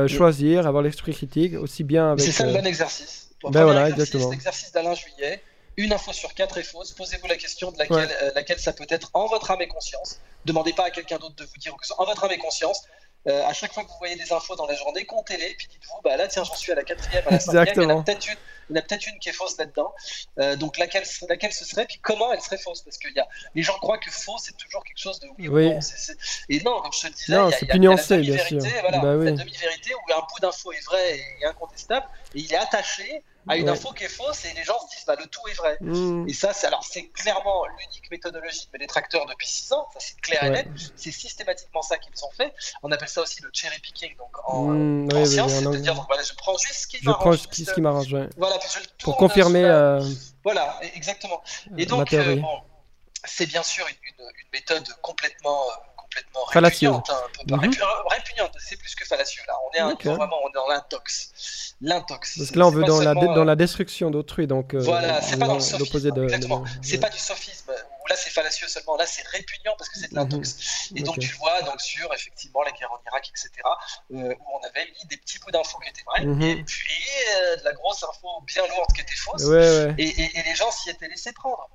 choisir, 0.07 0.65
avoir 0.65 0.81
l'esprit 0.81 1.11
critique, 1.11 1.55
aussi 1.55 1.83
bien 1.83 2.13
avec... 2.13 2.21
C'est 2.21 2.31
ça 2.31 2.45
le 2.45 2.53
bon 2.53 2.65
exercice. 2.65 3.31
Ben 3.51 3.65
voilà, 3.65 3.89
exactement. 3.89 4.31
L'exercice 4.31 4.71
d'Alain 4.71 4.93
Juillet 4.93 5.41
une 5.77 5.93
info 5.93 6.13
sur 6.13 6.33
quatre 6.33 6.57
est 6.57 6.63
fausse. 6.63 6.91
Posez-vous 6.91 7.27
la 7.27 7.37
question 7.37 7.71
de 7.71 7.79
laquelle, 7.79 8.15
euh, 8.21 8.31
laquelle 8.35 8.59
ça 8.59 8.73
peut 8.73 8.85
être 8.89 9.09
en 9.13 9.27
votre 9.27 9.49
âme 9.51 9.61
et 9.61 9.67
conscience. 9.67 10.19
Demandez 10.45 10.73
pas 10.73 10.85
à 10.85 10.91
quelqu'un 10.91 11.17
d'autre 11.17 11.35
de 11.35 11.45
vous 11.45 11.57
dire 11.57 11.75
que 11.75 11.93
en 11.97 12.05
votre 12.05 12.23
âme 12.23 12.31
et 12.31 12.37
conscience. 12.37 12.83
Euh, 13.25 13.45
à 13.45 13.53
chaque 13.53 13.71
fois 13.73 13.83
que 13.83 13.89
vous 13.89 13.97
voyez 13.99 14.17
des 14.17 14.33
infos 14.33 14.55
dans 14.57 14.65
la 14.65 14.75
journée, 14.75 15.05
comptez-les, 15.05 15.55
puis 15.55 15.67
dites-vous, 15.71 16.01
bah 16.03 16.17
là, 16.17 16.27
tiens, 16.27 16.43
j'en 16.43 16.55
suis 16.55 16.73
à 16.73 16.75
la 16.75 16.83
quatrième, 16.83 17.23
à 17.25 17.31
la 17.31 17.39
cinquième, 17.39 17.73
il 17.77 17.83
y 17.83 17.85
en 17.85 17.99
a 18.01 18.03
peut-être 18.03 18.27
une, 18.27 18.37
peut 18.67 18.73
une 19.07 19.19
qui 19.19 19.29
est 19.29 19.33
fausse 19.33 19.57
là-dedans. 19.57 19.93
Euh, 20.39 20.55
donc 20.55 20.77
laquelle, 20.77 21.03
laquelle 21.29 21.51
ce 21.51 21.65
serait, 21.65 21.85
puis 21.85 21.99
comment 22.01 22.31
elle 22.31 22.41
serait 22.41 22.57
fausse? 22.57 22.81
Parce 22.81 22.97
que 22.97 23.07
y 23.13 23.19
a, 23.19 23.27
les 23.55 23.63
gens 23.63 23.77
croient 23.79 23.97
que 23.97 24.11
faux, 24.11 24.37
c'est 24.39 24.55
toujours 24.57 24.83
quelque 24.83 24.99
chose 24.99 25.19
de 25.19 25.27
oui, 25.37 25.47
ou 25.47 25.59
non. 25.59 25.79
Et 26.49 26.61
non, 26.61 26.81
comme 26.81 26.93
je 26.93 27.07
te 27.07 27.13
disais, 27.13 27.23
il 27.27 27.33
y 27.33 27.35
a, 27.35 27.49
y 27.49 27.71
a, 27.71 27.77
nuancé, 27.77 28.17
la 28.17 28.21
demi-vérité, 28.21 28.69
voilà, 28.81 28.99
bah, 28.99 29.15
oui. 29.15 29.25
la 29.25 29.31
demi-vérité 29.31 29.93
où 29.93 30.13
un 30.13 30.19
bout 30.19 30.39
d'info 30.41 30.71
est 30.71 30.85
vrai 30.85 31.19
et 31.41 31.45
incontestable, 31.45 32.07
et 32.35 32.39
il 32.39 32.53
est 32.53 32.57
attaché 32.57 33.23
à 33.47 33.57
une 33.57 33.69
info 33.69 33.91
qui 33.91 34.03
est 34.05 34.09
fausse 34.09 34.45
et 34.45 34.53
les 34.55 34.63
gens 34.63 34.79
se 34.79 34.95
disent 34.95 35.05
bah, 35.05 35.15
le 35.19 35.25
tout 35.27 35.41
est 35.49 35.53
vrai. 35.53 35.77
Hmm. 35.81 36.27
Et 36.27 36.33
ça, 36.33 36.53
c'est 36.53 36.67
alors 36.67 36.83
c'est 36.83 37.07
clairement 37.09 37.65
l'unique 37.65 38.09
méthodologie 38.09 38.67
de 38.67 38.69
mes 38.73 38.79
détracteurs 38.79 39.25
depuis 39.25 39.47
6 39.47 39.73
ans, 39.73 39.87
ça 39.93 39.99
c'est 39.99 40.19
clair 40.21 40.43
et 40.43 40.49
net. 40.49 40.67
C'est 40.95 41.11
systématiquement 41.11 41.81
ça 41.81 41.97
qu'ils 41.97 42.13
ont 42.23 42.31
fait. 42.31 42.53
On 42.83 42.91
appelle 42.91 43.09
ça 43.09 43.21
aussi 43.21 43.41
le 43.41 43.49
cherry 43.53 43.79
picking 43.79 44.15
donc 44.17 44.29
en, 44.45 44.65
hmm, 44.69 45.25
science, 45.25 45.51
c'est-à-dire 45.51 46.05
voilà, 46.07 46.23
je 46.23 46.33
prends 46.33 46.57
juste 46.57 46.81
ce 46.81 46.87
qui 46.87 47.03
m'arrange. 47.03 47.39
Je 47.51 47.63
ce 47.63 47.73
qui 47.73 47.81
m'arrange, 47.81 48.15
Voilà, 48.37 48.52
pour 49.03 49.17
confirmer. 49.17 49.63
Euh, 49.63 50.01
voilà, 50.43 50.79
exactement. 50.95 51.41
Et 51.77 51.85
donc, 51.85 52.13
euh, 52.13 52.35
bon, 52.35 52.61
c'est 53.25 53.45
bien 53.45 53.63
sûr 53.63 53.85
une, 53.87 54.25
une, 54.25 54.29
méthode 54.53 54.87
complètement 55.01 55.63
complètement 56.13 56.43
répugnante, 56.45 57.09
hein, 57.09 57.17
un 57.51 57.57
peu, 57.57 57.65
mhm. 57.67 57.73
répugnante, 58.09 58.51
c'est 58.59 58.77
plus 58.77 58.93
que 58.95 59.05
fallacieux 59.05 59.41
là. 59.47 59.53
On 59.65 59.91
est 59.91 60.03
vraiment 60.03 60.37
on 60.43 60.49
est 60.49 60.53
dans 60.53 60.67
l'intox. 60.67 61.75
L'intox. 61.81 62.37
Parce 62.37 62.51
que 62.51 62.59
là 62.59 62.67
on 62.67 62.71
veut 62.71 62.83
dans 62.83 63.01
la, 63.01 63.13
dans 63.13 63.43
la 63.43 63.55
destruction 63.55 64.11
d'autrui, 64.11 64.47
donc 64.47 64.73
euh, 64.73 64.79
voilà, 64.79 65.21
c'est 65.21 65.37
pas 65.37 65.47
dans 65.47 65.55
le 65.55 65.59
sophisme. 65.59 66.11
De, 66.11 66.23
exactement. 66.23 66.63
C'est 66.81 66.99
pas 66.99 67.09
du 67.09 67.17
sophisme. 67.17 67.73
Où 68.03 68.07
là 68.07 68.15
c'est 68.15 68.29
fallacieux 68.29 68.67
seulement. 68.67 68.95
Là 68.97 69.05
c'est 69.05 69.25
répugnant 69.27 69.75
parce 69.77 69.89
que 69.89 69.99
c'est 69.99 70.11
de 70.11 70.15
l'intox. 70.15 70.89
Mhm. 70.91 70.97
Et 70.97 71.01
donc 71.03 71.19
tu 71.19 71.33
vois 71.35 71.61
donc 71.61 71.79
sur 71.81 72.13
effectivement 72.13 72.61
la 72.63 72.71
guerre 72.71 72.91
en 72.91 72.99
Irak, 73.07 73.29
etc. 73.29 73.49
Euh, 74.11 74.33
où 74.33 74.59
on 74.59 74.67
avait 74.67 74.85
mis 74.85 75.07
des 75.07 75.17
petits 75.17 75.39
bouts 75.39 75.51
d'infos 75.51 75.79
qui 75.79 75.89
étaient 75.89 76.03
vraies, 76.03 76.25
mhm. 76.25 76.41
et 76.41 76.63
puis 76.63 77.07
euh, 77.35 77.57
de 77.57 77.63
la 77.63 77.73
grosse 77.73 78.03
info 78.03 78.41
bien 78.43 78.65
lourde 78.67 78.91
qui 78.93 79.01
était 79.01 79.15
fausse. 79.15 79.43
Et, 79.97 80.39
et, 80.39 80.43
les 80.43 80.55
gens 80.55 80.71
s'y 80.71 80.89
étaient 80.89 81.07
laissés 81.07 81.33
prendre. 81.33 81.69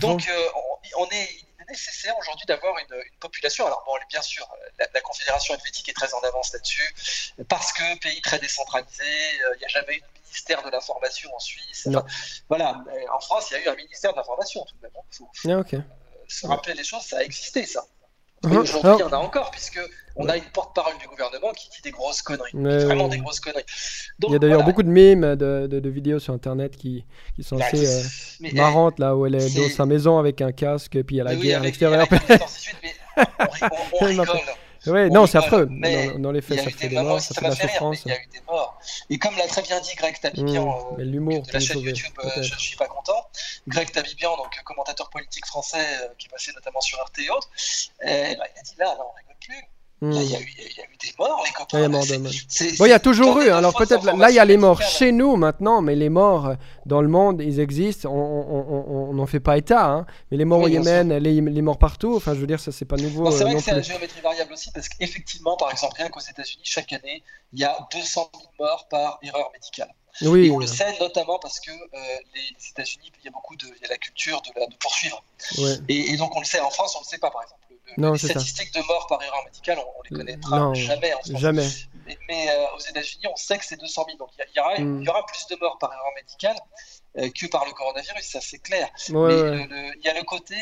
Donc 0.00 0.28
on, 0.54 1.02
on 1.02 1.08
est 1.10 1.28
nécessaire 1.68 2.16
aujourd'hui 2.18 2.46
d'avoir 2.46 2.76
une, 2.78 2.86
population. 3.20 3.66
Alors 3.66 3.82
bon, 3.86 3.92
bien 4.08 4.22
sûr, 4.22 4.48
la, 4.78 5.00
Confédération 5.00 5.54
helvétique 5.54 5.88
est 5.88 5.92
très 5.92 6.12
en 6.14 6.20
avance 6.20 6.52
là-dessus, 6.52 6.94
parce 7.48 7.72
que 7.72 7.98
pays 7.98 8.20
très 8.20 8.38
décentralisé, 8.38 9.04
euh, 9.04 9.54
il 9.56 9.58
n'y 9.58 9.64
a 9.64 9.68
jamais 9.68 9.96
eu 9.96 10.00
de 10.00 10.06
ministère 10.28 10.62
de 10.62 10.70
l'information 10.70 11.30
en 11.34 11.38
Suisse. 11.38 11.88
voilà, 12.48 12.84
en 13.14 13.20
France, 13.20 13.50
il 13.50 13.54
y 13.54 13.56
a 13.56 13.64
eu 13.64 13.68
un 13.68 13.76
ministère 13.76 14.12
de 14.12 14.16
l'information 14.18 14.64
tout 14.64 14.76
de 14.76 14.82
même. 14.82 14.92
Il 14.94 15.52
hein. 15.52 15.64
faut, 15.64 15.76
ah, 15.76 15.76
euh, 15.76 15.82
se 16.28 16.46
rappeler 16.46 16.74
les 16.74 16.84
choses, 16.84 17.02
ça 17.02 17.18
a 17.18 17.22
existé 17.22 17.64
ça. 17.64 17.84
Uh-huh. 18.44 18.58
aujourd'hui, 18.58 18.92
il 18.98 19.00
y 19.00 19.02
en 19.02 19.12
a 19.12 19.16
encore, 19.16 19.50
puisque 19.50 19.80
on 20.14 20.28
a 20.28 20.36
une 20.36 20.44
porte-parole 20.44 20.96
du 20.98 21.08
gouvernement 21.08 21.50
qui 21.50 21.70
dit 21.70 21.82
des 21.82 21.90
grosses 21.90 22.22
conneries. 22.22 22.52
vraiment 22.52 23.08
des 23.08 23.18
grosses 23.18 23.40
conneries. 23.40 23.64
il 24.28 24.32
y 24.32 24.36
a 24.36 24.38
d'ailleurs 24.38 24.62
beaucoup 24.62 24.84
de 24.84 24.88
mimes, 24.88 25.34
de, 25.34 25.66
de, 25.66 25.88
vidéos 25.88 26.20
sur 26.20 26.34
Internet 26.34 26.76
qui, 26.76 27.04
qui 27.34 27.42
sont 27.42 27.60
assez 27.60 27.84
euh, 27.84 28.02
eh, 28.44 28.54
marrantes, 28.54 29.00
là 29.00 29.16
où 29.16 29.26
elle 29.26 29.34
est, 29.34 29.56
dans 29.56 29.68
sa 29.74 29.86
maison 29.86 30.18
avec 30.18 30.40
un 30.40 30.52
casque, 30.52 30.94
et 30.94 31.02
puis 31.02 31.16
il 31.16 31.18
y 31.18 31.20
a 31.20 31.24
la 31.24 31.34
guerre 31.34 31.60
à 31.60 31.64
l'extérieur. 31.64 32.06
on, 34.00 34.04
rigole. 34.04 34.28
Oui, 34.86 35.10
non, 35.10 35.26
c'est 35.26 35.38
affreux. 35.38 35.66
Dans, 36.18 36.32
les 36.32 36.40
faits, 36.40 36.60
ça 36.60 36.70
fait 36.70 36.88
des 36.88 37.00
morts, 37.00 37.20
ça 37.20 37.34
fait 37.34 37.44
de 37.44 37.50
la 37.50 37.56
souffrance. 37.56 38.02
Il 38.04 38.08
y 38.08 38.12
a 38.12 38.20
eu 38.20 38.26
des 38.32 38.40
morts. 38.46 38.78
Et 39.10 39.18
comme 39.18 39.36
l'a 39.36 39.46
très 39.46 39.62
bien 39.62 39.80
dit 39.80 39.94
Greg 39.96 40.18
Tabibian, 40.20 40.96
mmh, 40.96 41.00
de 41.00 41.52
la 41.52 41.60
chaîne 41.60 41.80
YouTube, 41.80 42.14
euh, 42.24 42.42
je 42.42 42.54
ne 42.54 42.58
suis 42.58 42.76
pas 42.76 42.86
content. 42.86 43.28
Greg 43.66 43.90
Tabibian, 43.90 44.36
donc 44.36 44.54
commentateur 44.64 45.10
politique 45.10 45.46
français, 45.46 45.78
euh, 46.02 46.08
qui 46.18 46.26
est 46.26 46.30
passé 46.30 46.52
notamment 46.54 46.80
sur 46.80 46.98
RT 46.98 47.18
et 47.20 47.30
autres, 47.30 47.48
ben, 48.02 48.36
il 48.36 48.58
a 48.58 48.62
dit 48.62 48.74
là, 48.78 48.86
là 48.86 49.00
on 49.00 49.16
rigole 49.16 49.36
plus. 49.40 49.64
Hmm. 50.00 50.12
il 50.12 50.30
y, 50.30 50.36
a 50.36 50.40
eu 50.40 50.44
des 50.44 51.12
morts, 51.18 51.42
les 51.44 51.50
copains. 51.50 51.90
il 52.60 52.88
y 52.88 52.92
a 52.92 53.00
toujours 53.00 53.40
eu. 53.40 53.48
Alors 53.48 53.74
peut-être 53.74 54.04
là, 54.04 54.30
il 54.30 54.34
y 54.36 54.38
a 54.38 54.44
les 54.44 54.56
morts 54.56 54.80
chez 54.80 55.10
nous 55.10 55.34
maintenant, 55.34 55.82
mais 55.82 55.96
les 55.96 56.08
morts 56.08 56.46
euh, 56.46 56.54
dans 56.86 57.02
le 57.02 57.08
monde, 57.08 57.42
ils 57.42 57.58
existent. 57.58 58.08
On 58.08 59.12
n'en 59.12 59.26
fait 59.26 59.40
pas 59.40 59.58
état. 59.58 59.90
Hein. 59.90 60.06
Mais 60.30 60.36
les 60.36 60.44
morts 60.44 60.60
au 60.60 60.68
Yémen, 60.68 61.12
les, 61.18 61.40
les, 61.40 61.62
morts 61.62 61.78
partout, 61.78 62.14
enfin, 62.14 62.34
je 62.34 62.38
veux 62.38 62.46
dire, 62.46 62.60
ça, 62.60 62.70
c'est 62.70 62.84
pas 62.84 62.96
nouveau. 62.96 63.28
c'est 63.32 63.42
vrai 63.42 63.56
que 63.56 63.60
c'est 63.60 63.72
la 63.72 63.82
géométrie 63.82 64.20
variable 64.20 64.52
aussi, 64.52 64.70
parce 64.70 64.88
qu'effectivement, 64.88 65.56
par 65.56 65.72
exemple, 65.72 65.94
rien 65.96 66.08
qu'aux 66.10 66.20
États-Unis, 66.20 66.62
chaque 66.62 66.92
année, 66.92 67.24
il 67.52 67.58
y 67.58 67.64
a 67.64 67.76
200 67.92 68.30
000 68.34 68.44
morts 68.60 68.86
par 68.88 69.18
erreur 69.22 69.50
médicale. 69.52 69.92
Oui, 70.22 70.46
et 70.46 70.50
on 70.50 70.58
le 70.58 70.66
sait 70.66 70.96
notamment 71.00 71.38
parce 71.40 71.60
que 71.60 71.70
euh, 71.70 71.98
les, 72.34 72.68
États-Unis, 72.70 73.10
il 73.20 73.24
y 73.24 73.28
a 73.28 73.30
beaucoup 73.30 73.56
de, 73.56 73.66
il 73.66 73.82
y 73.82 73.84
a 73.84 73.88
la 73.88 73.98
culture 73.98 74.40
de, 74.42 74.50
la, 74.60 74.66
de 74.66 74.74
poursuivre. 74.76 75.22
Et, 75.88 76.12
et, 76.12 76.16
donc 76.16 76.34
on 76.36 76.40
le 76.40 76.44
sait 76.44 76.60
en 76.60 76.70
France, 76.70 76.94
on 76.96 77.00
ne 77.00 77.04
le 77.04 77.08
sait 77.08 77.18
pas 77.18 77.30
par 77.30 77.42
exemple 77.42 77.67
non, 77.96 78.12
les 78.12 78.18
statistiques 78.18 78.72
de 78.74 78.80
mort 78.86 79.06
par 79.08 79.22
erreur 79.22 79.44
médicale, 79.44 79.78
on, 79.78 80.14
ne 80.14 80.18
les 80.18 80.24
connaîtra 80.24 80.74
jamais 80.74 81.14
en 81.14 81.20
France. 81.20 81.40
Jamais. 81.40 81.68
Mais, 82.28 82.50
euh, 82.50 82.76
aux 82.76 82.80
États-Unis, 82.80 83.26
on 83.30 83.36
sait 83.36 83.58
que 83.58 83.64
c'est 83.64 83.78
200 83.80 84.04
000. 84.06 84.18
Donc 84.18 84.30
il 84.38 84.56
y, 84.56 84.60
aura, 84.60 84.78
mm. 84.78 85.02
y 85.02 85.08
aura 85.08 85.24
plus 85.26 85.46
de 85.50 85.56
morts 85.60 85.78
par 85.78 85.92
erreur 85.92 86.12
médicale 86.16 86.56
euh, 87.18 87.28
que 87.30 87.46
par 87.46 87.64
le 87.66 87.72
coronavirus, 87.72 88.24
ça 88.24 88.40
c'est 88.40 88.58
clair. 88.58 88.88
Mais 89.10 89.66
il 89.96 90.04
y 90.04 90.08
a 90.08 90.14
le 90.14 90.24
côté, 90.24 90.56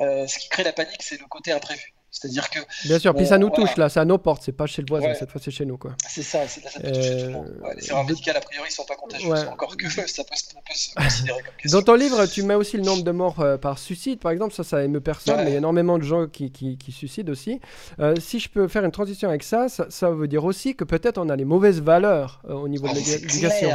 euh, 0.00 0.26
ce 0.26 0.38
qui 0.38 0.48
crée 0.48 0.64
la 0.64 0.72
panique, 0.72 1.02
c'est 1.02 1.20
le 1.20 1.26
côté 1.26 1.52
imprévu. 1.52 1.91
C'est-à-dire 2.12 2.50
que. 2.50 2.58
Bien 2.84 2.98
sûr, 2.98 3.14
puis 3.14 3.26
ça 3.26 3.38
nous 3.38 3.48
touche 3.48 3.74
là, 3.78 3.88
c'est 3.88 3.98
à 3.98 4.04
nos 4.04 4.18
portes, 4.18 4.42
c'est 4.44 4.52
pas 4.52 4.66
chez 4.66 4.82
le 4.82 4.86
voisin, 4.88 5.14
cette 5.14 5.30
fois 5.30 5.40
c'est 5.42 5.50
chez 5.50 5.64
nous. 5.64 5.78
quoi. 5.78 5.92
C'est 6.06 6.22
ça, 6.22 6.46
c'est, 6.46 6.60
ça 6.60 6.78
peut 6.78 6.92
toucher 6.92 7.16
tout 7.16 7.24
le 7.24 7.30
monde. 7.30 7.50
les 7.74 7.90
erreurs 7.90 8.04
médicales, 8.04 8.36
a 8.36 8.40
priori, 8.40 8.70
sont 8.70 8.84
pas 8.84 8.96
contagieuses, 8.96 9.48
encore 9.50 9.76
que 9.78 9.88
ça 9.90 10.02
peut, 10.02 10.08
ça 10.08 10.22
peut 10.22 10.74
se 10.74 10.94
considérer 10.94 11.42
comme 11.42 11.54
question. 11.56 11.78
Dans 11.78 11.84
ton 11.84 11.94
livre, 11.94 12.26
tu 12.26 12.42
mets 12.42 12.54
aussi 12.54 12.76
le 12.76 12.82
nombre 12.82 13.02
de 13.02 13.10
morts 13.12 13.40
euh, 13.40 13.56
par 13.56 13.78
suicide, 13.78 14.18
par 14.18 14.30
exemple, 14.30 14.52
ça, 14.52 14.62
ça 14.62 14.84
émeut 14.84 15.00
personne, 15.00 15.38
mais 15.38 15.46
il 15.46 15.52
y 15.52 15.54
a 15.54 15.58
énormément 15.58 15.96
de 15.96 16.04
gens 16.04 16.26
qui, 16.26 16.52
qui, 16.52 16.76
qui 16.76 16.92
suicident 16.92 17.32
aussi. 17.32 17.60
Euh, 17.98 18.14
si 18.20 18.38
je 18.38 18.50
peux 18.50 18.68
faire 18.68 18.84
une 18.84 18.90
transition 18.90 19.30
avec 19.30 19.42
ça, 19.42 19.68
ça, 19.68 20.10
veut 20.10 20.28
dire 20.28 20.44
aussi 20.44 20.76
que 20.76 20.84
peut-être 20.84 21.16
on 21.16 21.30
a 21.30 21.36
les 21.36 21.46
mauvaises 21.46 21.80
valeurs 21.80 22.42
euh, 22.46 22.52
au 22.52 22.68
niveau 22.68 22.88
de 22.88 22.92
ah, 22.92 22.94
l'éducation. 22.94 23.70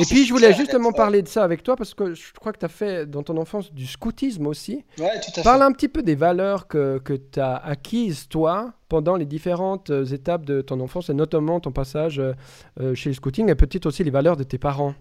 Et 0.00 0.04
puis 0.04 0.26
je 0.26 0.32
voulais 0.32 0.52
justement 0.52 0.90
parler 0.90 1.22
de 1.22 1.28
ça 1.28 1.44
avec 1.44 1.62
toi, 1.62 1.76
parce 1.76 1.94
que 1.94 2.14
je 2.14 2.32
crois 2.40 2.52
que 2.52 2.58
tu 2.58 2.64
as 2.64 2.68
fait 2.68 3.06
dans 3.06 3.22
ton 3.22 3.36
enfance 3.36 3.72
du 3.72 3.86
scoutisme 3.86 4.48
aussi. 4.48 4.84
Ouais, 4.98 5.20
tout 5.20 5.30
à 5.30 5.34
fait. 5.34 5.42
Parle 5.42 5.62
un 5.62 5.70
petit 5.70 5.88
peu 5.88 6.02
des 6.02 6.16
valeurs 6.16 6.66
que, 6.66 6.98
que 7.04 7.12
tu 7.12 7.38
as 7.38 7.67
acquises, 7.68 8.28
toi 8.28 8.72
pendant 8.88 9.16
les 9.16 9.26
différentes 9.26 9.90
euh, 9.90 10.06
étapes 10.06 10.44
de 10.44 10.62
ton 10.62 10.80
enfance 10.80 11.10
et 11.10 11.14
notamment 11.14 11.60
ton 11.60 11.72
passage 11.72 12.18
euh, 12.18 12.32
euh, 12.80 12.94
chez 12.94 13.10
le 13.10 13.14
scouting 13.14 13.50
et 13.50 13.54
peut-être 13.54 13.86
aussi 13.86 14.02
les 14.02 14.10
valeurs 14.10 14.36
de 14.36 14.44
tes 14.44 14.58
parents? 14.58 14.94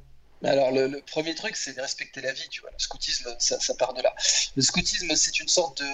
Alors, 0.43 0.72
le, 0.72 1.01
premier 1.09 1.34
truc, 1.34 1.55
c'est 1.55 1.76
de 1.76 1.82
respecter 1.82 2.22
la 2.22 2.32
vie, 2.32 2.47
tu 2.49 2.61
vois. 2.61 2.70
Le 2.72 2.78
scoutisme, 2.78 3.34
ça, 3.39 3.74
part 3.74 3.95
de 3.95 4.03
là. 4.03 4.13
Le 4.55 4.61
scoutisme, 4.61 5.15
c'est 5.15 5.39
une 5.39 5.47
sorte 5.47 5.82
de 5.82 5.89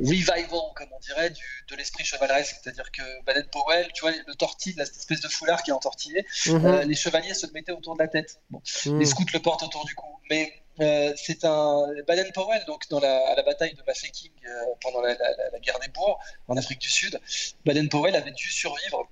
revival, 0.00 0.44
comme 0.74 0.88
on 0.90 0.98
dirait, 0.98 1.30
du, 1.30 1.44
de 1.70 1.76
l'esprit 1.76 2.02
chevaleresque. 2.02 2.56
C'est-à-dire 2.60 2.90
que 2.90 3.02
Baden 3.24 3.46
Powell, 3.52 3.86
tu 3.94 4.00
vois, 4.00 4.10
le 4.10 4.34
tortille, 4.34 4.74
cette 4.76 4.96
espèce 4.96 5.20
de 5.20 5.28
foulard 5.28 5.62
qui 5.62 5.70
est 5.70 5.74
entortillé, 5.74 6.26
mhm. 6.46 6.80
les 6.80 6.96
chevaliers 6.96 7.34
se 7.34 7.46
le 7.46 7.52
mettaient 7.52 7.70
autour 7.70 7.94
de 7.94 8.02
la 8.02 8.08
tête. 8.08 8.40
Bon. 8.50 8.60
Mhm. 8.86 8.98
Les 8.98 9.06
scouts 9.06 9.24
le 9.32 9.38
portent 9.38 9.62
autour 9.62 9.84
du 9.84 9.94
cou. 9.94 10.18
Mais 10.28 10.61
euh, 10.80 11.12
c'est 11.16 11.44
un 11.44 11.86
Baden 12.06 12.32
Powell, 12.32 12.64
donc 12.66 12.88
dans 12.88 13.00
la, 13.00 13.28
à 13.28 13.34
la 13.34 13.42
bataille 13.42 13.74
de 13.74 13.82
Mafeking 13.86 14.30
euh, 14.46 14.64
pendant 14.80 15.02
la, 15.02 15.14
guerre 15.60 15.78
des 15.80 15.88
bourgs 15.88 16.18
en 16.48 16.56
Afrique 16.56 16.78
du 16.78 16.88
Sud, 16.88 17.20
Baden 17.64 17.88
Powell 17.88 18.16
avait 18.16 18.30
dû 18.30 18.50
survivre 18.50 19.06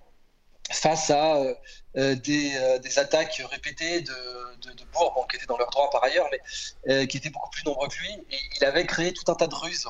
face 0.71 1.11
à 1.11 1.37
euh, 1.97 2.15
des, 2.15 2.99
attaques 2.99 3.43
répétées 3.51 4.01
de, 4.01 4.73
de, 4.73 4.85
bourgs, 4.93 5.27
qui 5.29 5.37
étaient 5.37 5.47
dans 5.47 5.59
leur 5.59 5.71
droit 5.71 5.91
par 5.91 6.05
ailleurs, 6.05 6.29
mais 6.31 7.07
qui 7.07 7.17
étaient 7.19 7.31
beaucoup 7.31 7.51
plus 7.51 7.65
nombreux 7.65 7.89
que 7.89 7.99
lui. 7.99 8.13
Et 8.31 8.39
il 8.57 8.65
avait 8.65 8.87
créé 8.87 9.13
tout 9.13 9.31
un 9.31 9.35
tas 9.35 9.49
de 9.49 9.55
ruses 9.55 9.87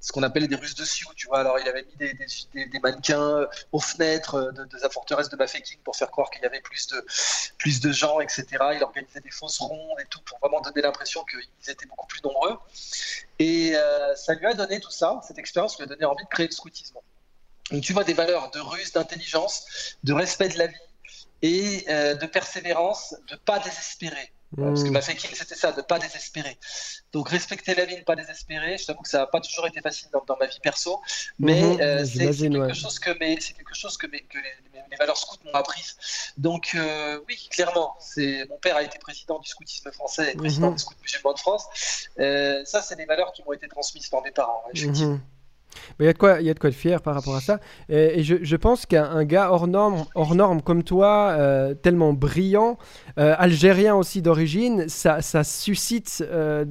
ce 0.00 0.12
qu'on 0.12 0.22
appelait 0.22 0.46
des 0.46 0.56
Russes 0.56 0.74
de 0.74 0.84
Sioux, 0.84 1.12
tu 1.16 1.26
vois. 1.26 1.40
Alors, 1.40 1.58
il 1.58 1.68
avait 1.68 1.84
mis 1.84 2.66
des, 2.70 2.78
mannequins 2.80 3.40
euh, 3.40 3.46
aux 3.72 3.80
fenêtres 3.80 4.36
euh, 4.36 4.52
de, 4.52 4.78
la 4.80 4.90
forteresse 4.90 5.28
de 5.28 5.36
Mafeking 5.36 5.78
pour 5.84 5.96
faire 5.96 6.10
croire 6.10 6.30
qu'il 6.30 6.42
y 6.42 6.46
avait 6.46 6.60
plus 6.60 6.86
de, 6.88 7.04
plus 7.58 7.80
de 7.80 7.92
gens, 7.92 8.20
etc. 8.20 8.46
Il 8.74 8.82
organisait 8.82 9.20
des 9.20 9.30
fausses 9.30 9.58
rondes 9.58 9.98
et 10.00 10.06
tout 10.06 10.20
pour 10.22 10.38
vraiment 10.38 10.60
donner 10.60 10.82
l'impression 10.82 11.24
qu'ils 11.24 11.70
étaient 11.70 11.86
beaucoup 11.86 12.06
plus 12.06 12.22
nombreux. 12.22 12.58
Et 13.38 13.72
euh, 13.74 14.14
ça 14.14 14.34
lui 14.34 14.46
a 14.46 14.54
donné 14.54 14.80
tout 14.80 14.90
ça, 14.90 15.20
cette 15.26 15.38
expérience 15.38 15.76
lui 15.78 15.84
a 15.84 15.86
donné 15.86 16.04
envie 16.04 16.24
de 16.24 16.28
créer 16.28 16.46
le 16.46 16.52
scoutisme. 16.52 16.98
Donc, 17.70 17.82
tu 17.82 17.92
vois 17.92 18.04
des 18.04 18.14
valeurs 18.14 18.50
de 18.50 18.60
ruse, 18.60 18.92
d'intelligence, 18.92 19.96
de 20.04 20.12
respect 20.12 20.48
de 20.50 20.58
la 20.58 20.68
vie 20.68 20.76
et 21.42 21.84
de 21.88 22.26
persévérance, 22.26 23.14
de 23.28 23.36
pas 23.36 23.58
désespérer. 23.58 24.32
Parce 24.54 24.84
que 24.84 24.90
ma 24.90 25.00
mmh. 25.00 25.02
c'était 25.02 25.54
ça, 25.54 25.72
de 25.72 25.78
ne 25.78 25.82
pas 25.82 25.98
désespérer. 25.98 26.56
Donc 27.12 27.28
respecter 27.28 27.74
la 27.74 27.84
vie, 27.84 27.96
ne 27.96 28.02
pas 28.02 28.14
désespérer. 28.14 28.78
Je 28.78 28.86
t'avoue 28.86 29.02
que 29.02 29.08
ça 29.08 29.18
n'a 29.18 29.26
pas 29.26 29.40
toujours 29.40 29.66
été 29.66 29.80
facile 29.80 30.08
dans, 30.12 30.36
ma 30.38 30.46
vie 30.46 30.60
perso, 30.62 31.00
mais 31.38 31.60
mmh, 31.60 31.80
euh, 31.80 32.04
c'est 32.04 32.50
quelque, 32.50 32.74
chose 32.74 32.98
que 32.98 33.10
c'est 33.40 33.52
quelque 33.54 33.74
chose 33.74 33.96
que, 33.96 34.06
mes, 34.06 34.20
que 34.20 34.38
les, 34.38 34.96
valeurs 34.96 35.16
scouts 35.16 35.36
m'ont 35.44 35.52
appris. 35.52 35.84
Donc 36.36 36.72
euh, 36.74 37.20
oui, 37.28 37.48
clairement, 37.50 37.96
mon 38.16 38.58
père 38.58 38.76
a 38.76 38.82
été 38.82 38.98
président 38.98 39.38
du 39.40 39.48
scoutisme 39.48 39.90
français 39.92 40.32
et 40.32 40.36
président 40.36 40.70
mmh. 40.70 40.74
du 40.74 40.78
scout 40.78 40.96
musulman 41.02 41.32
de 41.32 41.38
France. 41.38 41.66
Euh, 42.20 42.64
ça, 42.64 42.82
c'est 42.82 42.96
des 42.96 43.06
valeurs 43.06 43.32
qui 43.32 43.42
m'ont 43.42 43.52
été 43.52 43.66
transmises 43.68 44.08
par 44.08 44.22
mes 44.22 44.30
parents, 44.30 44.62
effectivement. 44.72 45.18
Il 46.00 46.06
y, 46.06 46.08
a 46.08 46.12
de 46.12 46.18
quoi, 46.18 46.40
il 46.40 46.46
y 46.46 46.50
a 46.50 46.54
de 46.54 46.58
quoi 46.58 46.70
être 46.70 46.76
fier 46.76 47.00
par 47.02 47.14
rapport 47.14 47.34
à 47.34 47.40
ça. 47.40 47.60
Et, 47.88 48.22
je, 48.22 48.56
pense 48.56 48.86
qu'un 48.86 49.24
gars 49.24 49.50
hors 49.52 49.66
norme, 49.66 50.04
hors 50.14 50.34
norme 50.34 50.62
comme 50.62 50.82
toi, 50.82 51.34
euh, 51.38 51.74
tellement 51.74 52.12
brillant, 52.12 52.78
euh, 53.18 53.34
algérien 53.38 53.94
aussi 53.94 54.22
d'origine, 54.22 54.88
ça, 54.88 55.22
ça, 55.22 55.44
suscite 55.44 56.24
euh, 56.26 56.64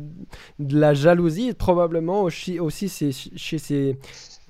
de 0.60 0.80
la 0.80 0.94
jalousie, 0.94 1.54
probablement 1.54 2.22
aussi, 2.22 2.60
aussi 2.60 2.90
chez 3.36 3.58
ses 3.58 3.98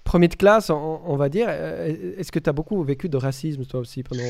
premier 0.06 0.28
de 0.30 0.36
classe, 0.36 0.70
on, 0.70 1.18
va 1.18 1.28
dire. 1.28 1.50
Est-ce 1.50 2.32
que 2.32 2.40
tu 2.40 2.50
as 2.50 2.54
beaucoup 2.54 2.82
vécu 2.84 3.10
de 3.10 3.18
racisme, 3.18 3.66
toi 3.66 3.82
aussi, 3.82 4.04
pendant, 4.04 4.24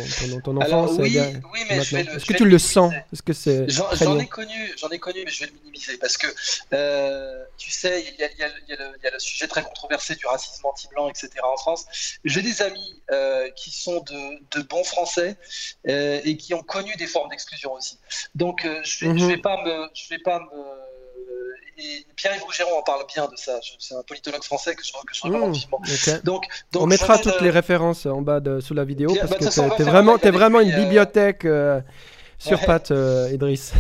ton 0.44 0.58
enfance 0.58 0.98
oui, 0.98 1.20
oui, 1.54 1.60
mais 1.70 1.78
Est-ce 1.78 2.26
que 2.26 2.34
tu 2.34 2.46
le 2.46 2.58
sens? 2.58 2.92
Est-ce 3.14 3.22
que 3.22 3.34
c'est 3.34 3.70
J'en 3.70 4.18
ai 4.18 4.26
connu, 4.26 4.74
j'en 4.78 4.90
ai 4.90 4.98
connu, 4.98 5.20
mais 5.24 5.32
je 5.32 5.42
vais 5.42 5.52
le 5.52 5.60
minimiser 5.60 5.98
parce 5.98 6.18
que 6.18 6.28
tu 7.58 7.72
sais, 7.72 8.04
il 8.04 8.20
y, 8.20 8.44
a, 8.44 9.12
le 9.12 9.20
sujet 9.20 9.48
très 9.48 9.62
controversé 9.62 10.16
du 10.16 10.26
racisme 10.26 10.66
anti-blanc, 10.66 11.10
etc. 11.10 11.30
en 11.44 11.58
France. 11.58 11.86
J'ai 12.24 12.42
des 12.42 12.62
amis 12.62 13.02
qui 13.56 13.72
sont 13.72 14.02
de, 14.02 14.62
bons 14.64 14.84
Français 14.86 15.38
et 15.86 16.38
qui 16.38 16.54
ont 16.54 16.64
connu 16.64 16.96
des 16.96 17.08
formes 17.08 17.30
d'exclusion 17.30 17.74
aussi. 17.74 18.00
Donc, 18.34 18.68
je 18.84 19.06
ne 19.06 19.14
vais, 19.14 19.28
vais, 19.28 19.36
mhm. 19.36 19.42
pas 19.42 19.64
me, 19.64 19.90
je 19.94 20.10
vais 20.10 20.20
pas 20.20 20.40
me 20.40 20.95
et 21.78 22.06
Pierre-Yves 22.16 22.44
Rougeron 22.44 22.80
en 22.80 22.84
parle 22.84 23.06
bien 23.14 23.28
de 23.28 23.36
ça. 23.36 23.60
C'est 23.80 23.96
un 23.96 24.04
politologue 24.04 24.44
français 24.44 24.76
que 24.76 24.84
je, 24.84 24.92
que 24.92 25.14
je 25.14 25.22
recommande 25.22 25.50
mmh, 25.50 25.54
vivement. 25.54 25.82
Donc, 26.24 26.46
on 26.76 26.86
mettra 26.86 27.18
toutes 27.18 27.42
les 27.42 27.50
références 27.50 28.06
en 28.06 28.22
bas 28.22 28.40
de, 28.40 28.60
sous 28.60 28.74
la 28.74 28.86
vidéo 28.86 29.14
parce 29.16 29.32
bah, 29.32 29.38
que 29.38 29.76
tu 29.76 29.82
es, 29.82 29.86
vraiment, 29.86 30.18
es 30.18 30.32
vraiment 30.32 30.60
une 30.60 30.72
euh, 30.72 30.84
bibliothèque. 30.84 31.46
Euh, 31.46 31.82
sur 32.38 32.60
patte, 32.60 32.92
euh, 32.92 33.32
Idriss. 33.34 33.72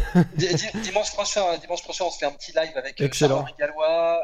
dimanche, 0.75 1.11
prochain, 1.11 1.57
dimanche 1.57 1.83
prochain, 1.83 2.05
on 2.05 2.09
se 2.09 2.17
fait 2.17 2.25
un 2.25 2.31
petit 2.31 2.53
live 2.53 2.71
avec 2.75 3.13
Charles-Henri 3.13 3.53
Gallois, 3.59 4.21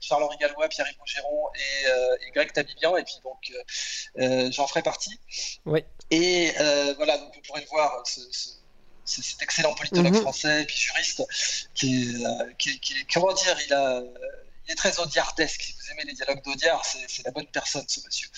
Charles-Henri 0.00 0.36
Gallois, 0.36 0.68
Pierre-Yves 0.68 0.98
Rougeron 0.98 1.48
et, 1.54 2.30
Greg 2.32 2.52
Tabibian, 2.52 2.96
et 2.96 3.04
puis 3.04 3.14
donc 3.22 4.50
j'en 4.52 4.66
ferai 4.66 4.82
partie. 4.82 5.18
Oui. 5.64 5.84
Et 6.10 6.50
voilà, 6.96 7.16
donc 7.18 7.34
vous 7.34 7.40
pourrez 7.46 7.60
le 7.60 7.68
voir, 7.68 8.02
ce, 8.04 8.20
cet 9.04 9.42
excellent 9.42 9.74
politologue 9.74 10.14
mhm. 10.14 10.22
français 10.22 10.62
et 10.62 10.64
puis 10.64 10.76
juriste 10.76 11.22
qui, 11.74 12.24
euh, 12.24 12.52
qui, 12.58 12.80
comment 13.12 13.32
dire, 13.32 13.56
il 13.66 13.72
a 13.72 14.02
il 14.66 14.72
est 14.72 14.76
très 14.76 14.98
audiardesque. 15.00 15.60
Si 15.60 15.72
vous 15.72 15.92
aimez 15.92 16.04
les 16.04 16.14
dialogues 16.14 16.42
d'Audiard, 16.44 16.84
c'est 16.84 17.24
la 17.24 17.30
bonne 17.32 17.46
personne, 17.46 17.84
ce 17.88 18.00
monsieur. 18.04 18.28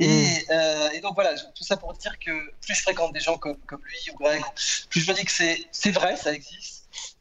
Et, 0.00 0.06
mhm. 0.06 0.44
euh, 0.50 0.90
et, 0.90 1.00
donc 1.00 1.14
voilà, 1.14 1.34
tout 1.34 1.64
ça 1.64 1.76
pour 1.76 1.92
dire 1.94 2.18
que 2.18 2.30
plus 2.60 2.74
je 2.74 2.82
fréquente 2.82 3.12
des 3.12 3.20
gens 3.20 3.36
comme, 3.38 3.58
comme 3.66 3.82
lui 3.84 4.10
ou 4.12 4.16
Greg, 4.16 4.42
plus 4.88 5.00
je 5.00 5.10
me 5.10 5.16
dis 5.16 5.24
que 5.24 5.32
c'est 5.32 5.90
vrai, 5.90 6.16
ça 6.16 6.32
existe. 6.32 6.77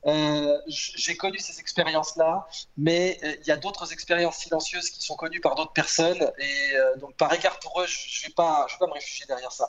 Euh, 0.08 0.58
j'ai 0.68 1.18
connu 1.18 1.38
ces 1.40 1.60
expériences-là, 1.60 2.48
mais 2.78 3.18
euh, 3.24 3.34
il 3.42 3.48
y 3.48 3.52
a 3.52 3.58
d'autres 3.58 3.92
expériences 3.92 4.38
silencieuses 4.38 4.90
qui 4.90 5.04
sont 5.04 5.16
connues 5.16 5.42
par 5.42 5.56
d'autres 5.56 5.74
personnes, 5.74 6.32
et 6.40 6.78
euh, 6.78 6.96
donc 6.98 7.16
par 7.16 7.34
égard 7.34 7.60
pour 7.60 7.82
eux, 7.82 7.86
je 7.88 8.24
ne 8.24 8.28
vais, 8.30 8.34
pas, 8.34 8.66
me 8.80 8.94
réfugier 8.94 9.26
derrière 9.28 9.52
ça. 9.52 9.68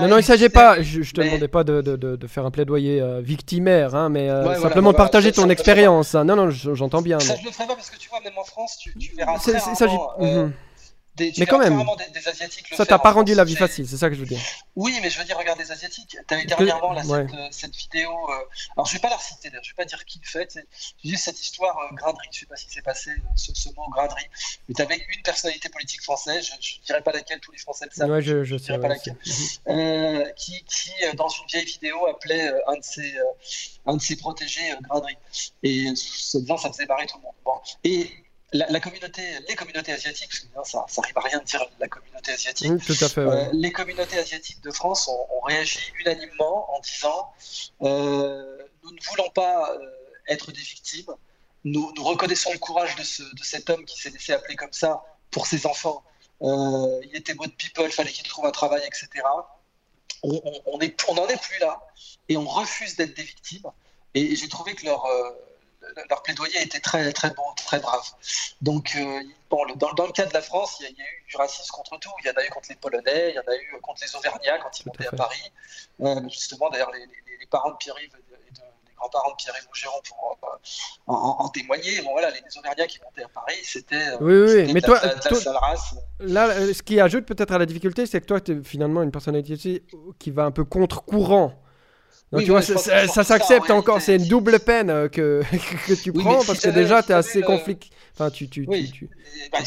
non, 0.00 0.08
non, 0.08 0.16
il 0.16 0.20
ne 0.20 0.24
s'agit 0.24 0.50
pas, 0.50 0.82
je, 0.82 0.98
ne 0.98 1.04
te 1.04 1.20
demandais 1.22 1.48
pas 1.48 1.64
de, 1.64 1.80
de, 1.80 1.96
de, 1.96 2.26
faire 2.26 2.44
un 2.44 2.50
plaidoyer 2.50 3.02
victimaire, 3.22 3.94
hein, 3.94 4.10
mais 4.10 4.28
simplement 4.60 4.92
de 4.92 4.96
partager 4.98 5.32
ton 5.32 5.48
expérience. 5.48 6.14
Hein. 6.14 6.24
Non, 6.24 6.36
non, 6.36 6.50
j'entends 6.50 7.02
bien. 7.02 7.18
Ça, 7.18 7.36
je 7.36 7.44
le 7.44 7.50
ferai 7.50 7.66
pas 7.66 7.74
parce 7.74 7.88
que 7.88 7.96
tu 7.96 8.10
vois, 8.10 8.20
même 8.20 8.36
en 8.36 8.44
France, 8.44 8.76
tu, 8.78 8.94
tu 8.98 9.14
verras. 9.16 9.38
Rarement, 9.38 10.52
mais 11.38 11.46
quand 11.46 11.58
même, 11.58 11.84
ça 12.76 12.86
t'a 12.86 12.98
pas 12.98 13.12
rendu 13.12 13.34
la 13.34 13.44
vie 13.44 13.56
facile, 13.56 13.88
c'est 13.88 13.96
ça 13.96 14.08
que 14.08 14.14
je 14.14 14.20
veux 14.20 14.26
dire. 14.26 14.40
Oui, 14.76 14.98
mais 15.02 15.10
je 15.10 15.18
veux 15.18 15.24
dire, 15.24 15.36
regarde 15.36 15.58
des 15.58 15.70
Asiatiques. 15.70 16.16
Eu 16.30 16.46
dernièrement 16.46 16.92
là, 16.92 17.02
euh, 17.04 17.48
cette, 17.50 17.74
vidéo. 17.76 18.10
Euh, 18.10 18.34
alors, 18.76 18.86
je 18.86 18.94
vais 18.94 18.98
pas 18.98 19.10
la 19.10 19.16
reciter, 19.16 19.50
je 19.50 19.70
vais 19.70 19.74
pas 19.76 19.84
dire 19.84 20.04
qui 20.04 20.20
le 20.22 20.28
fait. 20.28 20.58
Juste 21.04 21.24
cette 21.24 21.40
histoire 21.40 21.76
euh, 21.78 21.94
graderie. 21.94 22.28
Je 22.32 22.40
sais 22.40 22.46
pas 22.46 22.56
si 22.56 22.66
c'est 22.68 22.82
passé 22.82 23.10
ce, 23.36 23.68
mot 23.74 23.88
graderie. 23.90 24.26
Mais 24.68 24.74
tu 24.74 24.82
avais 24.82 24.96
une 24.96 25.22
personnalité 25.22 25.68
politique 25.68 26.02
française, 26.02 26.46
je, 26.46 26.76
ne 26.78 26.84
dirais 26.86 27.02
pas 27.02 27.12
laquelle, 27.12 27.40
tous 27.40 27.52
les 27.52 27.58
Français 27.58 27.86
le 27.86 27.90
savent. 27.94 28.10
Ouais, 28.10 28.22
je, 28.22 28.44
je, 28.44 28.56
dirais 28.56 28.80
pas 28.80 28.88
laquelle. 28.88 29.16
Qui, 30.36 30.64
qui, 30.64 30.92
dans 31.14 31.28
une 31.28 31.46
vieille 31.46 31.66
vidéo, 31.66 32.06
appelait 32.06 32.50
un 32.66 32.76
de 32.76 32.82
ses, 32.82 33.14
un 33.86 33.96
de 33.96 34.02
ses 34.02 34.16
protégés 34.16 34.74
graderie. 34.82 35.18
Et 35.62 35.92
ça 35.96 36.38
faisait 36.40 36.86
barrer 36.86 37.06
tout 37.06 37.16
le 37.16 37.22
monde. 37.22 37.34
Bon. 37.44 37.60
Et 37.84 38.10
la, 38.52 38.80
communauté, 38.80 39.22
les 39.48 39.54
communautés 39.54 39.92
asiatiques, 39.92 40.30
parce 40.30 40.40
que 40.40 40.70
ça, 40.70 40.84
ça 40.88 41.02
arrive 41.02 41.18
à 41.18 41.20
rien 41.20 41.38
de 41.38 41.44
dire 41.44 41.64
la 41.78 41.88
communauté 41.88 42.32
asiatique. 42.32 42.70
Euh, 43.18 43.48
les 43.52 43.72
communautés 43.72 44.18
asiatiques 44.18 44.60
de 44.62 44.70
France 44.70 45.08
ont, 45.08 45.40
réagi 45.44 45.78
unanimement 46.00 46.74
en 46.74 46.80
disant 46.80 47.32
euh, 47.82 48.58
nous 48.84 48.92
ne 48.92 49.00
voulons 49.08 49.30
pas 49.30 49.72
euh, 49.72 49.88
être 50.28 50.52
des 50.52 50.60
victimes. 50.60 51.12
Nous, 51.64 51.92
nous, 51.96 52.04
reconnaissons 52.04 52.52
le 52.52 52.58
courage 52.58 52.96
de, 52.96 53.02
ce, 53.02 53.22
de 53.22 53.42
cet 53.42 53.70
homme 53.70 53.84
qui 53.84 54.00
s'est 54.00 54.10
laissé 54.10 54.32
appeler 54.32 54.56
comme 54.56 54.72
ça 54.72 55.02
pour 55.30 55.46
ses 55.46 55.66
enfants. 55.66 56.02
il 56.40 57.10
était 57.14 57.34
mode 57.34 57.54
people, 57.54 57.90
fallait 57.90 58.12
qu'il 58.12 58.26
trouve 58.26 58.46
un 58.46 58.50
travail, 58.50 58.82
etc. 58.86 59.08
On, 60.22 60.40
on, 60.66 60.80
est, 60.80 60.96
on 61.08 61.14
n'en 61.14 61.28
est 61.28 61.40
plus 61.40 61.58
là 61.60 61.80
et 62.28 62.36
on 62.36 62.46
refuse 62.46 62.96
d'être 62.96 63.14
des 63.14 63.22
victimes. 63.22 63.66
Et 64.14 64.34
j'ai 64.34 64.48
trouvé 64.48 64.74
que 64.74 64.84
leur 64.86 65.06
leur 66.08 66.22
plaidoyer 66.22 66.62
était 66.62 66.80
très, 66.80 67.12
très 67.12 67.30
bon, 67.30 67.42
très 67.56 67.78
brave. 67.80 68.06
Donc, 68.60 68.92
euh, 68.96 69.20
bon, 69.48 69.60
dans, 69.76 69.92
dans, 69.92 70.06
le 70.06 70.12
cas 70.12 70.26
de 70.26 70.34
la 70.34 70.42
France, 70.42 70.76
il 70.80 70.84
y, 70.84 70.88
a, 70.88 70.90
eu 70.90 71.24
du 71.28 71.36
racisme 71.36 71.70
contre 71.72 71.98
tout. 71.98 72.10
Il 72.22 72.26
y 72.26 72.30
en 72.30 72.34
a 72.34 72.44
eu 72.44 72.50
contre 72.50 72.68
les 72.68 72.76
Polonais, 72.76 73.30
il 73.30 73.34
y 73.34 73.38
en 73.38 73.52
a 73.52 73.56
eu 73.56 73.80
contre 73.80 74.02
les 74.02 74.16
Auvergnats 74.16 74.58
quand 74.58 74.80
ils 74.80 74.86
montaient 74.86 75.08
à, 75.08 75.12
Paris. 75.12 75.52
Euh, 76.00 76.20
justement, 76.28 76.70
d'ailleurs, 76.70 76.90
les, 76.92 77.06
les, 77.38 77.46
parents 77.46 77.70
de 77.70 77.76
Pierre-Yves 77.76 78.14
et 78.14 78.30
de, 78.30 78.62
les 78.86 78.94
grands-parents 78.96 79.30
de 79.30 79.36
Pierre-Yves 79.36 79.66
Rougeron 79.68 80.00
pour 80.08 80.38
euh, 80.44 81.12
en, 81.12 81.48
témoigner. 81.48 82.00
Bon, 82.02 82.12
voilà, 82.12 82.30
les, 82.30 82.40
Auvergnats 82.58 82.86
qui 82.86 83.00
montaient 83.02 83.24
à 83.24 83.28
Paris, 83.28 83.58
c'était. 83.62 84.14
oui, 84.20 84.34
oui, 84.34 84.72
mais 84.72 84.80
toi, 84.80 85.00
Là, 86.20 86.72
ce 86.72 86.82
qui 86.82 87.00
ajoute 87.00 87.26
peut-être 87.26 87.52
à 87.52 87.58
la 87.58 87.66
difficulté, 87.66 88.06
c'est 88.06 88.20
que 88.20 88.26
toi, 88.26 88.40
tu 88.40 88.52
es 88.52 88.64
finalement 88.64 89.02
une 89.02 89.10
personnalité 89.12 89.84
qui 90.18 90.30
va 90.30 90.44
un 90.44 90.50
peu 90.50 90.64
contre-courant 90.64 91.54
tu 92.38 92.50
vois, 92.50 92.62
ça, 92.62 93.24
s'accepte 93.24 93.70
encore, 93.70 94.00
c'est 94.00 94.16
une 94.16 94.26
double 94.26 94.60
peine 94.60 94.90
euh, 94.90 95.08
que, 95.08 95.42
que 95.86 95.94
tu 95.94 96.12
prends 96.12 96.44
parce 96.44 96.60
que 96.60 96.70
déjà 96.70 97.02
tu 97.02 97.10
es 97.10 97.14
assez 97.14 97.42
conflit. 97.42 97.78
Enfin, 98.14 98.30
tu, 98.30 98.48
tu, 98.48 98.66
tu, 98.66 99.08
bah, 99.50 99.58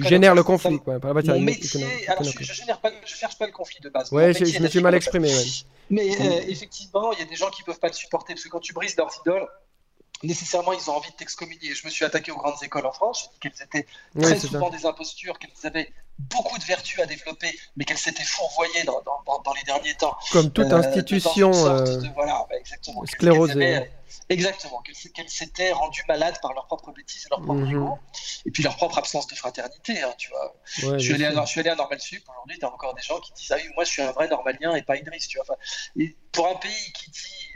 génères 0.00 0.34
le 0.34 0.42
conflit. 0.42 0.78
Quoi. 0.78 0.98
Mon 0.98 1.40
métier, 1.40 1.84
alors, 2.08 2.22
je, 2.24 2.30
je, 2.40 2.52
génère 2.52 2.78
pas, 2.78 2.90
je 3.04 3.14
cherche 3.14 3.38
pas 3.38 3.46
le 3.46 3.52
conflit 3.52 3.78
de 3.80 3.88
base. 3.88 4.12
Ouais, 4.12 4.34
je, 4.34 4.60
me 4.60 4.68
suis 4.68 4.80
mal 4.80 4.94
exprimé. 4.94 5.30
Mais 5.88 6.10
euh, 6.10 6.40
effectivement, 6.48 7.12
il 7.12 7.20
y 7.20 7.22
a 7.22 7.26
des 7.26 7.36
gens 7.36 7.48
qui 7.50 7.62
peuvent 7.62 7.78
pas 7.78 7.88
le 7.88 7.94
supporter 7.94 8.34
parce 8.34 8.44
que 8.44 8.48
quand 8.48 8.60
tu 8.60 8.72
brises 8.72 8.96
leurs 8.96 9.10
idoles, 9.24 9.46
nécessairement 10.22 10.72
ils 10.72 10.90
ont 10.90 10.96
envie 10.96 11.10
de 11.10 11.16
t'excommunier. 11.16 11.74
Je 11.74 11.86
me 11.86 11.90
suis 11.90 12.04
attaqué 12.04 12.32
aux 12.32 12.36
grandes 12.36 12.62
écoles 12.62 12.86
en 12.86 12.92
France, 12.92 13.30
qu'elles 13.40 13.52
étaient 13.62 13.86
très 14.20 14.38
souvent 14.38 14.70
des 14.70 14.86
impostures, 14.86 15.38
qu'elles 15.38 15.50
avaient 15.64 15.92
beaucoup 16.18 16.58
de 16.58 16.64
vertus 16.64 16.98
à 17.00 17.06
développer, 17.06 17.58
mais 17.76 17.84
qu'elles 17.84 17.98
s'étaient 17.98 18.24
fourvoyées 18.24 18.84
dans, 18.84 19.02
dans, 19.02 19.42
dans, 19.42 19.52
les 19.52 19.62
derniers 19.64 19.94
temps. 19.94 20.16
Comme 20.32 20.50
toute 20.50 20.72
euh, 20.72 20.76
institution 20.76 21.52
euh, 21.52 21.84
voilà, 22.14 22.46
bah, 22.48 22.56
exactement, 22.58 23.04
sclérosée. 23.04 23.90
exactement, 24.30 24.82
qu'elles 24.82 25.28
s'étaient 25.28 25.72
rendues 25.72 26.04
malades 26.08 26.38
par 26.40 26.54
leur 26.54 26.66
propre 26.66 26.92
bêtise 26.92 27.26
et 27.26 27.28
leur 27.30 27.42
propre 27.42 27.60
mm 27.60 27.98
et 28.46 28.50
puis 28.52 28.62
leur 28.62 28.76
propre 28.76 28.98
absence 28.98 29.26
de 29.26 29.34
fraternité. 29.34 30.00
Hein, 30.02 30.14
tu 30.16 30.30
vois. 30.30 30.54
je, 30.96 30.98
suis 30.98 31.14
allé 31.14 31.24
à, 31.24 31.44
je, 31.44 31.50
suis 31.50 31.60
allé 31.60 31.70
à, 31.70 31.74
Normal 31.74 32.00
Sup, 32.00 32.22
aujourd'hui, 32.28 32.58
tu 32.58 32.64
as 32.64 32.72
encore 32.72 32.94
des 32.94 33.02
gens 33.02 33.18
qui 33.18 33.32
disent 33.32 33.50
Ah 33.50 33.56
oui, 33.56 33.68
moi 33.74 33.84
je 33.84 33.90
suis 33.90 34.02
un 34.02 34.12
vrai 34.12 34.28
normalien 34.28 34.74
et 34.76 34.82
pas 34.82 34.96
Idriss. 34.96 35.26
Tu 35.26 35.36
vois. 35.36 35.44
Enfin, 35.48 35.60
et 35.98 36.16
pour 36.30 36.46
un 36.46 36.54
pays 36.54 36.92
qui 36.94 37.10
dit 37.10 37.48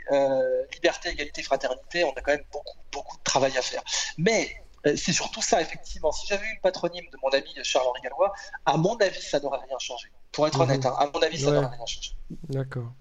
liberté, 0.73 1.09
égalité, 1.09 1.43
fraternité, 1.43 2.03
on 2.03 2.11
a 2.11 2.21
quand 2.21 2.31
même 2.31 2.45
beaucoup, 2.51 2.77
beaucoup 2.91 3.17
de 3.17 3.23
travail 3.23 3.57
à 3.57 3.61
faire. 3.61 3.83
Mais 4.17 4.61
euh, 4.87 4.93
c'est 4.95 5.13
surtout 5.13 5.41
ça, 5.41 5.61
effectivement. 5.61 6.11
Si 6.11 6.27
j'avais 6.27 6.45
eu 6.45 6.55
le 6.55 6.61
patronyme 6.61 7.05
de 7.11 7.17
mon 7.21 7.29
ami 7.29 7.49
Charles-Henri 7.63 8.01
Gallois, 8.03 8.33
à 8.65 8.77
mon 8.77 8.95
avis, 8.97 9.21
ça 9.21 9.39
n'aurait 9.39 9.59
rien 9.67 9.77
changé. 9.79 10.07
Pour 10.31 10.47
être 10.47 10.57
mhm. 10.57 10.63
honnête, 10.63 10.85
hein, 10.85 10.95
à 10.97 11.09
mon 11.13 11.19
avis, 11.21 11.39
ça 11.39 11.51
n'aurait 11.51 11.67
rien 11.67 11.85
changé. 11.85 12.11
D'accord. 12.49 12.91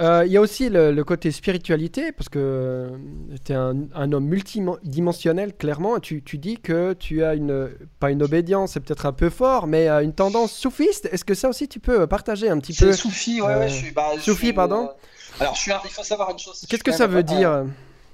Euh, 0.00 0.24
il 0.26 0.32
y 0.32 0.36
a 0.36 0.40
aussi 0.40 0.68
le, 0.70 1.00
côté 1.04 1.30
spiritualité, 1.30 2.10
parce 2.10 2.28
que 2.28 2.90
tu 3.44 3.52
es 3.52 3.54
un, 3.54 4.12
homme 4.12 4.24
multidimensionnel, 4.24 5.54
clairement. 5.54 6.00
Tu, 6.00 6.22
tu, 6.22 6.38
dis 6.38 6.58
que 6.58 6.94
tu 6.94 7.22
as 7.22 7.34
une, 7.34 7.70
pas 8.00 8.10
une 8.10 8.22
obédience, 8.22 8.72
c'est 8.72 8.80
peut-être 8.80 9.06
un 9.06 9.12
peu 9.12 9.30
fort, 9.30 9.68
mais 9.68 9.88
une 9.88 10.12
tendance 10.12 10.52
soufiste. 10.52 11.08
Est-ce 11.12 11.24
que 11.24 11.34
ça 11.34 11.48
aussi 11.48 11.68
tu 11.68 11.78
peux 11.78 12.08
partager 12.08 12.48
un 12.48 12.58
petit 12.58 12.72
peu 12.72 12.92
Soufi, 12.92 13.40
ouais, 13.40 13.54
ouais, 13.54 13.68
je 13.68 13.74
suis. 13.74 13.90
Bah, 13.92 14.10
soufi, 14.20 14.52
pardon 14.52 14.90
Alors, 15.40 15.54
je 15.54 15.60
suis, 15.60 15.72
il 15.84 15.90
faut 15.90 16.04
savoir 16.04 16.30
une 16.30 16.38
chose. 16.38 16.64
Qu'est-ce 16.68 16.84
que 16.84 16.92
ça 16.92 17.06
veut 17.06 17.22
dire 17.22 17.64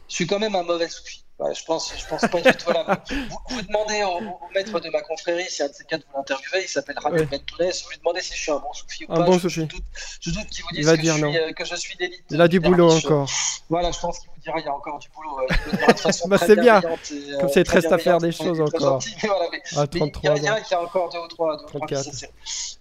Je 0.09 0.15
suis 0.15 0.27
quand 0.27 0.39
même 0.39 0.55
un 0.55 0.63
mauvais 0.63 0.89
soufi 0.89 1.25
je 1.55 1.65
pense, 1.65 1.93
je 1.97 2.07
pense 2.07 2.21
pas 2.21 2.41
du 2.41 2.53
tout. 2.53 2.65
Voilà. 2.65 3.03
Vous, 3.09 3.39
vous, 3.49 3.63
demandez 3.63 4.03
au, 4.05 4.21
maître 4.55 4.79
de 4.79 4.91
ma 4.91 5.01
confrérie, 5.03 5.47
si 5.49 5.63
un 5.63 5.69
de 5.69 5.73
ces 5.73 5.85
quatre 5.85 6.05
vous 6.11 6.17
l'interviewez, 6.17 6.65
il 6.65 6.69
s'appelle 6.69 6.99
Rabbi 7.03 7.21
ouais. 7.21 7.25
vous 7.25 7.91
lui 7.91 7.99
demandez 7.99 8.21
si 8.21 8.35
je 8.35 8.39
suis 8.39 8.53
un 8.53 8.59
bon 8.59 8.73
soufi 8.73 9.07
ou 9.09 9.13
un 9.13 9.17
pas. 9.17 9.25
Bon 9.25 9.33
je, 9.35 9.39
soufi. 9.41 9.69
Je 10.21 10.31
doute, 10.31 10.47
qu'il 10.51 10.65
vous 10.65 10.71
dise 10.73 10.87
que, 10.87 11.01
dire 11.01 11.15
je 11.17 11.27
suis, 11.27 11.39
euh, 11.39 11.53
que, 11.53 11.65
je 11.65 11.75
suis, 11.77 11.97
d'élite. 11.97 12.25
Il 12.31 12.41
a 12.41 12.49
du 12.49 12.61
boulot 12.61 12.93
encore. 12.93 13.29
Voilà, 13.69 13.91
je 13.91 14.01
pense 14.01 14.19
qu'il 14.19 14.31
vous 14.31 14.41
dira 14.43 14.57
qu'il 14.59 14.67
y 14.67 14.69
a 14.69 14.75
encore 14.75 14.99
du 14.99 15.09
boulot. 15.11 15.41
Euh, 15.41 16.27
bah, 16.29 16.39
c'est 16.39 16.61
bien. 16.61 16.81
Et, 16.81 17.39
Comme 17.39 17.49
ça, 17.49 17.61
il 17.61 17.65
te 17.65 17.71
reste 17.71 17.93
à 17.93 17.99
faire 17.99 18.19
des 18.19 18.33
choses 18.33 18.61
encore. 18.61 19.01
Gentil, 19.01 19.17
mais 19.23 19.29
voilà, 19.29 19.47
mais, 19.51 19.79
à 19.79 19.87
33 19.87 20.37
il 20.37 20.43
y 20.43 20.49
a 20.49 20.83
encore 20.83 21.11
deux 21.11 21.19
ou 21.19 21.29
trois. 21.29 21.57
Deux, 21.57 21.67
34. 21.67 22.09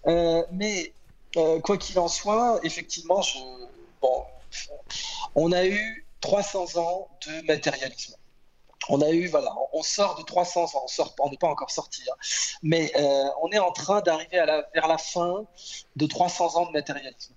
Euh, 0.08 0.44
mais 0.52 0.92
quoi 1.62 1.78
qu'il 1.78 1.98
en 2.00 2.08
soit, 2.08 2.60
effectivement, 2.64 3.22
je... 3.22 3.38
bon, 4.02 4.24
on 5.36 5.52
a 5.52 5.66
eu 5.66 6.06
300 6.22 6.78
ans 6.78 7.08
de 7.26 7.46
matérialisme 7.46 8.16
on 8.90 9.02
a 9.02 9.10
eu, 9.12 9.28
voilà, 9.28 9.54
on 9.74 9.84
sort 9.84 10.18
de 10.18 10.24
300, 10.24 10.66
on 10.84 10.88
sort, 10.88 11.16
on 11.20 11.30
n'est 11.30 11.38
pas 11.38 11.48
encore 11.48 11.70
sorti, 11.70 12.02
hein. 12.10 12.16
mais 12.64 12.92
euh, 12.96 13.30
on 13.42 13.52
est 13.52 13.60
en 13.60 13.72
train 13.72 14.02
d'arriver 14.02 14.44
vers 14.74 14.88
la 14.88 14.98
fin 14.98 15.46
de 15.96 16.06
300 16.06 16.56
ans 16.58 16.66
de 16.66 16.72
matérialisme. 16.72 17.34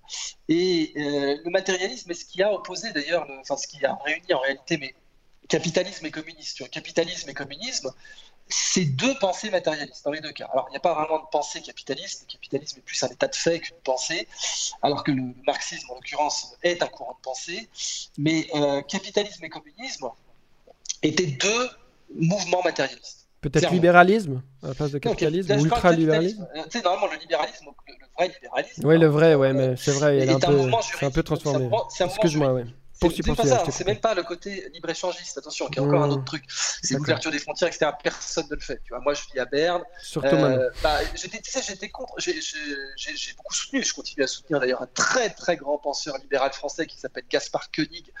Et 0.49 0.93
euh, 0.97 1.37
le 1.43 1.51
matérialisme 1.51 2.09
est 2.11 2.15
ce 2.15 2.25
qui 2.25 2.41
a 2.41 2.51
opposé 2.51 2.91
d'ailleurs, 2.91 3.27
enfin 3.39 3.55
ce 3.55 3.67
qui 3.67 3.85
a 3.85 3.95
réuni 4.03 4.33
en 4.33 4.39
réalité, 4.39 4.77
mais 4.77 4.95
capitalisme 5.47 6.05
et 6.05 6.11
communisme. 6.11 6.67
Capitalisme 6.69 7.29
et 7.29 7.33
communisme, 7.33 7.91
c'est 8.55 8.85
deux 8.85 9.15
pensées 9.15 9.49
matérialistes 9.49 10.05
dans 10.05 10.11
les 10.11 10.21
deux 10.21 10.31
cas. 10.31 10.47
Alors, 10.51 10.67
il 10.69 10.71
n'y 10.71 10.77
a 10.77 10.79
pas 10.79 10.93
vraiment 10.93 11.19
de 11.19 11.27
pensée 11.31 11.61
capitaliste. 11.61 12.25
Le 12.27 12.33
capitalisme 12.33 12.79
est 12.79 12.83
plus 12.83 13.01
un 13.03 13.07
état 13.07 13.27
de 13.27 13.35
fait 13.35 13.59
qu'une 13.59 13.77
pensée, 13.83 14.27
alors 14.83 15.03
que 15.03 15.11
le 15.11 15.23
marxisme, 15.47 15.89
en 15.89 15.95
l'occurrence, 15.95 16.55
est 16.61 16.83
un 16.83 16.87
courant 16.87 17.13
de 17.13 17.23
pensée. 17.23 17.67
Mais 18.17 18.47
euh, 18.53 18.81
capitalisme 18.83 19.43
et 19.43 19.49
communisme 19.49 20.07
étaient 21.01 21.25
deux 21.25 21.69
mouvements 22.15 22.61
matérialistes. 22.63 23.27
Peut-être 23.41 23.71
libéralisme 23.71 24.43
à 24.61 24.67
la 24.67 24.73
place 24.75 24.91
de 24.91 24.99
capitalisme, 24.99 25.51
ou 25.53 25.65
ultra-libéralisme 25.65 26.47
Tu 26.65 26.77
sais, 26.77 26.83
normalement, 26.83 27.11
le 27.11 27.19
libéralisme, 27.19 27.65
le, 27.87 27.93
vrai 28.15 28.27
libéralisme. 28.27 28.85
Oui, 28.85 28.99
le 28.99 29.07
vrai, 29.07 29.35
ouais, 29.35 29.51
mais 29.51 29.75
c'est 29.77 29.91
vrai, 29.91 30.17
il 30.17 30.29
est, 30.29 30.31
un, 30.31 30.39
peu, 30.39 31.05
un 31.05 31.11
peu 31.11 31.23
transformé. 31.23 31.69
Excuse-moi, 31.99 32.53
oui. 32.53 32.63
C'est 32.93 33.85
même 33.85 33.99
pas 33.99 34.13
le 34.13 34.23
côté 34.23 34.69
libre-échangiste, 34.73 35.37
attention, 35.37 35.67
qui 35.67 35.79
est 35.79 35.81
encore 35.81 36.03
un 36.03 36.09
autre 36.09 36.23
truc. 36.23 36.43
C'est 36.47 36.95
l'ouverture 36.95 37.31
des 37.31 37.39
frontières, 37.39 37.67
etc. 37.67 37.91
Personne 38.01 38.45
ne 38.49 38.55
le 38.55 38.61
fait. 38.61 38.81
Tu 38.83 38.89
vois, 38.89 38.99
moi, 38.99 39.13
je 39.13 39.21
vis 39.33 39.39
à 39.39 39.45
Berne. 39.45 39.83
Surtout 40.01 40.27
euh, 40.27 40.69
bah, 40.81 40.99
J'étais 41.15 41.89
contre. 41.89 42.13
J'ai 42.17 42.33
beaucoup 43.35 43.53
soutenu, 43.53 43.83
je 43.83 43.93
continue 43.93 44.23
à 44.23 44.27
soutenir 44.27 44.59
d'ailleurs 44.59 44.81
un 44.81 44.87
très 44.87 45.29
très 45.29 45.57
grand 45.57 45.77
penseur 45.77 46.17
libéral 46.17 46.51
français 46.53 46.85
qui 46.85 46.97
s'appelle 46.97 47.23
Gaspard 47.29 47.71
Koenig, 47.71 48.11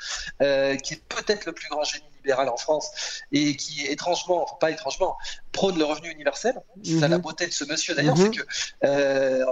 euh, 0.41 0.75
qui 0.77 0.95
est 0.95 1.03
peut-être 1.07 1.45
le 1.45 1.53
plus 1.53 1.67
grand 1.69 1.83
génie 1.83 2.05
libéral 2.15 2.49
en 2.49 2.57
France 2.57 3.21
et 3.31 3.55
qui 3.55 3.85
étrangement, 3.85 4.43
enfin 4.43 4.55
pas 4.59 4.71
étrangement, 4.71 5.17
prône 5.51 5.77
le 5.77 5.85
revenu 5.85 6.09
universel. 6.09 6.55
C'est 6.83 6.99
ça 6.99 7.07
la 7.07 7.17
mhm. 7.17 7.23
beauté 7.23 7.47
de 7.47 7.51
ce 7.51 7.65
monsieur 7.65 7.95
d'ailleurs, 7.95 8.17
mhm. 8.17 8.31
c'est 8.33 8.39
que 8.39 8.47
euh, 8.85 9.45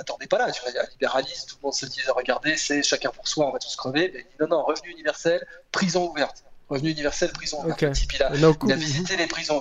on 0.00 0.02
l'attendait 0.02 0.26
pas 0.26 0.38
là. 0.38 0.50
Tu 0.50 0.60
vois, 0.62 0.70
il 0.70 0.74
y 0.74 0.78
a 0.78 0.86
libéralisme, 0.90 1.48
tout 1.48 1.56
le 1.60 1.66
monde 1.66 1.74
se 1.74 1.86
disait 1.86 2.10
regardez, 2.10 2.56
c'est 2.56 2.82
chacun 2.82 3.10
pour 3.10 3.28
soi, 3.28 3.46
on 3.46 3.52
va 3.52 3.58
tous 3.58 3.74
crever. 3.76 4.10
Mais 4.12 4.20
il 4.20 4.24
dit 4.24 4.36
non, 4.40 4.48
non, 4.48 4.64
revenu 4.64 4.90
universel, 4.90 5.46
prison 5.72 6.08
ouverte. 6.08 6.44
Revenu 6.68 6.90
universel, 6.90 7.32
prison 7.32 7.64
ouverte. 7.64 7.82
Le 7.82 7.90
type, 7.92 8.12
il 8.14 8.22
a, 8.22 8.30
il 8.34 8.72
a 8.72 8.76
visité 8.76 9.16
les 9.16 9.26
prisons. 9.26 9.60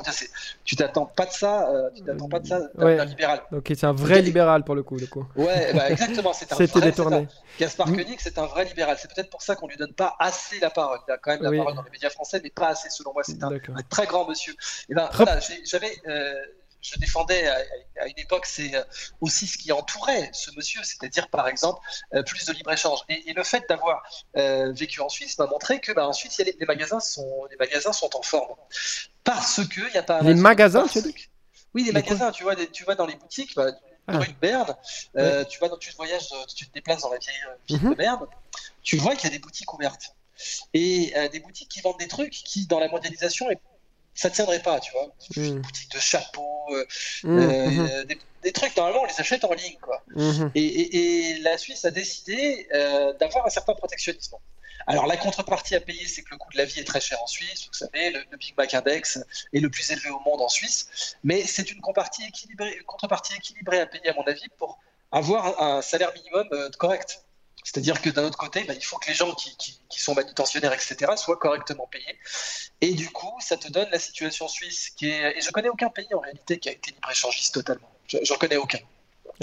Tu 0.64 0.76
t'attends 0.76 1.08
pas 1.08 1.26
de 1.26 1.32
ça, 1.32 1.70
euh, 1.70 1.90
tu 1.96 2.04
t'attends 2.04 2.30
pas 2.30 2.40
de 2.40 2.48
ça 2.48 2.60
d'un 2.76 3.06
libéral. 3.06 3.42
Ok, 3.52 3.66
c'est 3.70 3.86
un 3.86 3.94
vrai 3.94 4.22
libéral 4.22 4.64
pour 4.64 4.76
le 4.76 4.84
coup. 4.84 4.98
Le 4.98 5.08
coup. 5.08 5.26
Ouais, 5.36 5.74
bah, 5.74 5.90
exactement. 5.92 6.34
C'est 6.34 6.54
un 6.54 6.56
C'était 6.56 6.82
détourné. 6.82 7.28
Gaspard 7.60 7.88
mm. 7.88 7.98
Koenig, 7.98 8.20
c'est 8.20 8.38
un 8.38 8.46
vrai 8.46 8.66
libéral. 8.66 8.98
C'est 9.00 9.12
peut-être 9.14 9.32
pour 9.32 9.42
ça 9.42 9.56
qu'on 9.56 9.68
lui 9.68 9.78
donne 9.78 9.94
pas 9.94 10.16
assez 10.20 10.60
la 10.60 10.70
parole. 10.70 11.00
Il 11.08 11.12
a 11.12 11.18
quand 11.18 11.32
même 11.32 11.42
la 11.42 11.52
parole 11.52 11.76
dans 11.76 11.82
les 11.82 11.90
médias 11.90 12.12
français, 12.12 12.40
mais 12.44 12.52
pas 12.52 12.68
assez 12.70 12.90
selon 12.90 13.12
moi. 13.14 13.24
C'est 13.24 13.44
un, 13.44 13.52
très 13.90 14.06
grand 14.06 14.28
monsieur. 14.30 14.54
Et 14.90 14.94
ben, 14.94 15.10
voilà, 15.14 15.40
j'avais. 15.66 15.92
Euh, 16.08 16.34
je 16.82 16.98
défendais 16.98 17.48
à, 17.48 18.08
une 18.08 18.18
époque, 18.18 18.46
c'est 18.46 18.74
euh, 18.76 18.84
aussi 19.22 19.48
ce 19.48 19.58
qui 19.58 19.72
entourait 19.72 20.30
ce 20.34 20.52
monsieur, 20.56 20.82
c'est-à-dire 20.84 21.30
par 21.30 21.48
exemple 21.48 21.86
euh, 22.14 22.24
plus 22.24 22.46
de 22.46 22.54
libre-échange. 22.54 23.00
Et, 23.10 23.34
le 23.34 23.44
fait 23.44 23.66
d'avoir 23.70 24.04
euh, 24.38 24.72
vécu 24.72 25.02
en 25.02 25.10
Suisse 25.10 25.38
m'a 25.38 25.46
montré 25.46 25.80
que 25.80 25.92
bah, 25.92 26.08
en 26.08 26.14
Suisse, 26.14 26.38
les, 26.40 26.66
magasins 26.66 27.00
sont, 27.00 27.46
les 27.50 27.58
magasins 27.58 27.94
sont 27.94 28.10
en 28.16 28.22
forme. 28.22 28.56
Parce 29.24 29.62
qu'il 29.68 29.90
n'y 29.92 29.98
a 29.98 30.04
pas. 30.04 30.22
Les 30.22 30.34
magasins, 30.34 30.88
tu 30.88 31.02
dis? 31.02 31.30
Oui, 31.74 31.84
les 31.84 31.92
magasins, 31.92 32.32
tu 32.32 32.44
vois, 32.44 32.56
tu 32.56 32.84
vas 32.86 32.96
dans 32.96 33.06
les 33.06 33.16
boutiques, 33.16 33.56
bah, 33.56 33.68
ah. 34.08 34.18
de 34.18 34.26
tu, 35.44 35.60
vas, 35.60 35.70
tu, 35.80 35.92
voyages, 35.96 36.30
tu 36.56 36.68
te 36.68 36.74
déplaces 36.74 37.02
dans 37.02 37.12
la 37.12 37.20
vieille 37.20 37.36
ville 37.68 37.80
de 37.80 37.88
mhm. 37.88 37.94
Berne, 37.94 38.26
tu 38.82 38.98
vois 38.98 39.16
qu'il 39.16 39.26
y 39.26 39.34
a 39.34 39.36
des 39.36 39.40
boutiques 39.40 39.72
ouvertes. 39.74 40.16
Et 40.74 41.14
des 41.32 41.42
boutiques 41.42 41.70
qui 41.70 41.82
vendent 41.82 42.00
des 42.00 42.08
trucs 42.08 42.32
qui, 42.32 42.66
dans 42.66 42.80
la 42.80 42.88
mondialisation, 42.88 43.52
est 43.52 43.60
ça 44.14 44.30
tiendrait 44.30 44.62
pas, 44.62 44.80
tu 44.80 44.92
vois. 44.92 45.08
Une 45.36 45.56
hmm. 45.56 45.62
boutique 45.62 45.92
de 45.92 46.00
chapeaux, 46.00 46.66
euh, 46.72 46.86
hmm, 47.24 47.40
euh, 47.40 48.04
hmm. 48.04 48.06
des, 48.44 48.52
trucs, 48.52 48.76
normalement, 48.76 49.02
on 49.02 49.06
les 49.06 49.20
achète 49.20 49.44
en 49.44 49.54
ligne, 49.54 49.78
quoi. 49.82 50.04
Et, 50.56 51.38
la 51.42 51.58
Suisse 51.58 51.86
a 51.86 51.92
décidé 51.92 52.68
euh, 52.74 53.14
d'avoir 53.14 53.46
un 53.46 53.50
certain 53.50 53.74
protectionnisme. 53.74 54.36
Alors, 54.88 55.06
la 55.06 55.18
contrepartie 55.18 55.76
à 55.76 55.82
payer, 55.82 56.06
c'est 56.08 56.24
que 56.24 56.32
le 56.32 56.38
coût 56.38 56.52
de 56.52 56.58
la 56.58 56.66
vie 56.66 56.80
est 56.80 56.84
très 56.84 57.00
cher 57.00 57.22
en 57.22 57.28
Suisse. 57.28 57.68
Vous 57.68 57.78
savez, 57.78 58.12
le, 58.12 58.38
Big 58.38 58.56
Mac 58.58 58.74
Index 58.74 59.20
est 59.54 59.60
le 59.60 59.70
plus 59.70 59.90
élevé 59.92 60.10
au 60.10 60.20
monde 60.20 60.42
en 60.42 60.50
Suisse. 60.50 61.16
Mais 61.24 61.44
c'est 61.46 61.72
une 61.72 61.80
contrepartie 61.80 62.24
équilibrée, 62.26 62.76
une 62.76 62.86
contrepartie 62.86 63.36
équilibrée 63.36 63.80
à 63.80 63.86
payer, 63.86 64.10
à 64.10 64.14
mon 64.14 64.24
avis, 64.24 64.48
pour 64.58 64.80
avoir 65.12 65.62
un 65.62 65.82
salaire 65.82 66.12
minimum 66.14 66.48
correct. 66.78 67.24
C'est-à-dire 67.72 68.02
que 68.02 68.10
d'un 68.10 68.24
autre 68.24 68.38
côté, 68.38 68.64
bah, 68.64 68.74
il 68.74 68.84
faut 68.84 68.98
que 68.98 69.10
les 69.10 69.14
gens 69.14 69.32
qui, 69.36 69.80
sont 69.92 70.16
manutentionnaires, 70.16 70.74
etc., 70.74 71.12
soient 71.18 71.38
correctement 71.38 71.86
payés. 71.86 72.18
Et 72.82 72.96
du 72.96 73.12
coup, 73.12 73.32
ça 73.40 73.58
te 73.58 73.72
donne 73.72 73.88
la 73.92 74.00
situation 74.00 74.48
suisse 74.48 74.90
qui 74.90 75.12
est. 75.12 75.38
Et 75.38 75.42
je 75.42 75.52
connais 75.52 75.70
aucun 75.70 75.90
pays 75.90 76.12
en 76.16 76.20
réalité 76.20 76.58
qui 76.58 76.70
a 76.70 76.72
été 76.72 76.90
libre-échangiste 76.90 77.54
totalement. 77.54 77.88
J'en 78.08 78.38
connais 78.38 78.58
aucun. 78.58 78.80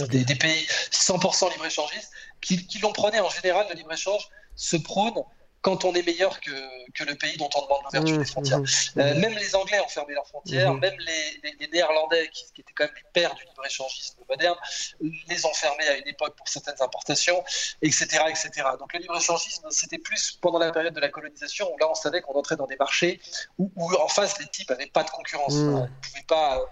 Des, 0.08 0.24
pays 0.34 0.66
100% 0.90 1.52
libre-échangistes 1.52 2.10
qui, 2.40 2.66
qui 2.66 2.80
l'ont 2.80 2.92
prôné 2.92 3.20
en 3.20 3.30
général, 3.30 3.66
le 3.70 3.76
libre-échange, 3.76 4.28
se 4.56 4.76
prône 4.76 5.22
quand 5.66 5.84
on 5.84 5.92
est 5.94 6.06
meilleur 6.06 6.38
que, 6.38 6.52
que 6.92 7.02
le 7.02 7.16
pays 7.16 7.36
dont 7.38 7.50
on 7.56 7.62
demande 7.62 7.80
l'ouverture 7.86 8.14
mmh, 8.14 8.20
des 8.20 8.24
frontières. 8.24 8.60
Mmh, 8.60 8.98
euh, 8.98 9.14
mmh. 9.14 9.18
même 9.18 9.34
les 9.34 9.56
Anglais 9.56 9.80
ont 9.80 9.88
fermé 9.88 10.14
leurs 10.14 10.28
frontières, 10.28 10.72
même 10.74 10.94
les, 11.00 11.54
les, 11.58 11.66
Néerlandais, 11.66 12.30
qui, 12.32 12.44
étaient 12.60 12.72
quand 12.72 12.84
même 12.84 12.94
les 12.94 13.10
pères 13.12 13.34
du 13.34 13.42
libre-échangisme 13.46 14.20
moderne, 14.28 14.56
les 15.00 15.44
ont 15.44 15.54
fermés 15.54 15.88
à 15.88 15.96
une 15.96 16.06
époque 16.06 16.36
pour 16.36 16.46
certaines 16.46 16.80
importations, 16.80 17.42
etc. 17.82 18.06
etc. 18.28 18.50
Donc 18.78 18.92
le 18.92 19.00
libre-échangisme, 19.00 19.66
c'était 19.70 19.98
plus 19.98 20.38
pendant 20.40 20.60
la 20.60 20.70
période 20.70 20.94
de 20.94 21.00
la 21.00 21.08
colonisation, 21.08 21.68
où 21.74 21.78
là 21.78 21.90
on 21.90 21.96
savait 21.96 22.20
qu'on 22.20 22.34
entrait 22.34 22.54
dans 22.54 22.68
des 22.68 22.76
marchés 22.76 23.20
où, 23.58 23.68
en 24.00 24.06
face 24.06 24.38
les 24.38 24.46
types 24.46 24.70
n'avaient 24.70 24.86
pas 24.86 25.02
de 25.02 25.10
concurrence. 25.10 25.54
Ils 25.54 25.66
ne 25.66 25.86
pouvaient 26.00 26.26
pas 26.28 26.58
euh, 26.58 26.66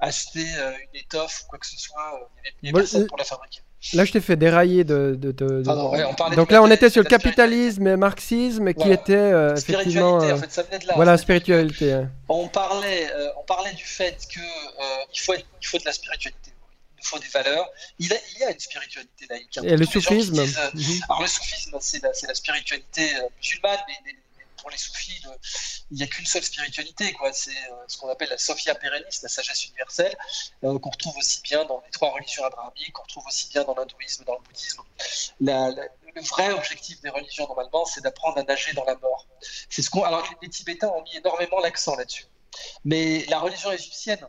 acheter 0.00 0.46
euh, 0.56 0.72
une 0.72 1.00
étoffe 1.00 1.44
ou 1.44 1.50
quoi 1.50 1.60
que 1.60 1.68
ce 1.68 1.78
soit, 1.78 2.28
il 2.44 2.50
n'y 2.64 2.68
avait, 2.70 2.80
personne 2.80 3.06
pour 3.06 3.16
la 3.16 3.24
fabriquer. 3.24 3.60
Là, 3.94 4.04
je 4.04 4.12
t'ai 4.12 4.20
fait 4.20 4.36
dérailler 4.36 4.84
de. 4.84 5.14
Donc 6.34 6.50
là, 6.50 6.62
on 6.62 6.70
était 6.70 6.90
sur 6.90 7.02
le 7.02 7.08
capitalisme 7.08 7.86
et 7.86 7.96
marxisme, 7.96 8.74
qui 8.74 8.90
était 8.90 9.14
euh, 9.14 9.56
effectivement. 9.56 10.22
Euh, 10.22 10.34
en 10.34 10.38
fait, 10.38 10.52
ça 10.52 10.62
venait 10.62 10.78
de 10.78 10.86
là. 10.86 10.92
Voilà, 10.96 11.16
spiritualité. 11.16 11.92
Hein. 11.94 12.10
On 12.28 12.48
parlait, 12.48 13.10
euh, 13.10 13.30
on 13.38 13.44
parlait 13.44 13.72
du 13.72 13.84
fait 13.84 14.16
que 14.32 14.40
il 15.12 15.20
faut, 15.20 15.34
il 15.34 15.66
faut 15.66 15.78
de 15.78 15.84
la 15.86 15.92
spiritualité. 15.92 16.38
Il 16.46 17.02
nous 17.02 17.08
faut 17.08 17.18
des 17.18 17.28
valeurs. 17.28 17.66
Il, 17.98 18.08
y 18.08 18.44
a 18.44 18.50
une 18.50 18.58
spiritualité 18.58 19.26
laïque. 19.30 19.56
Hein. 19.56 19.62
Et 19.64 19.76
le 19.76 19.86
soufisme. 19.86 20.42
Mhm. 20.42 21.00
Alors 21.08 21.22
le 21.22 21.28
soufisme, 21.28 21.76
c'est 21.80 22.02
la, 22.02 22.10
la, 22.28 22.34
spiritualité 22.34 23.08
musulmane, 23.38 23.78
mais 24.04 24.12
pour 24.60 24.70
les 24.70 24.76
soufis, 24.76 25.20
il 25.90 25.96
n'y 25.96 26.02
a 26.02 26.06
qu'une 26.06 26.26
seule 26.26 26.42
spiritualité, 26.42 27.12
quoi. 27.12 27.32
C'est 27.32 27.50
euh, 27.50 27.84
ce 27.88 27.98
qu'on 27.98 28.08
appelle 28.08 28.28
la 28.30 28.38
Sophia 28.38 28.74
Perennis, 28.74 29.20
la 29.22 29.28
sagesse 29.28 29.66
universelle, 29.66 30.16
euh, 30.64 30.78
qu'on 30.78 30.90
retrouve 30.90 31.16
aussi 31.18 31.40
bien 31.42 31.64
dans 31.64 31.82
les 31.84 31.90
trois 31.90 32.10
religions 32.10 32.44
abrahamiques, 32.44 32.92
qu'on 32.92 33.02
retrouve 33.02 33.26
aussi 33.26 33.48
bien 33.48 33.64
dans 33.64 33.74
l'hindouisme, 33.74 34.24
dans 34.24 34.34
le 34.34 34.40
bouddhisme. 34.40 34.82
le 35.40 36.22
vrai 36.22 36.50
objectif 36.52 37.00
des 37.00 37.10
religions, 37.10 37.46
normalement, 37.46 37.84
c'est 37.84 38.02
d'apprendre 38.02 38.38
à 38.38 38.42
nager 38.42 38.72
dans 38.72 38.84
la 38.84 38.96
mort. 38.96 39.26
C'est 39.68 39.82
ce 39.82 39.90
qu'on. 39.90 40.04
Alors, 40.04 40.24
les 40.42 40.48
Tibétains 40.48 40.88
ont 40.88 41.02
mis 41.02 41.16
énormément 41.16 41.60
l'accent 41.60 41.96
là-dessus. 41.96 42.26
Mais 42.84 43.24
la 43.26 43.38
religion 43.38 43.70
égyptienne, 43.72 44.26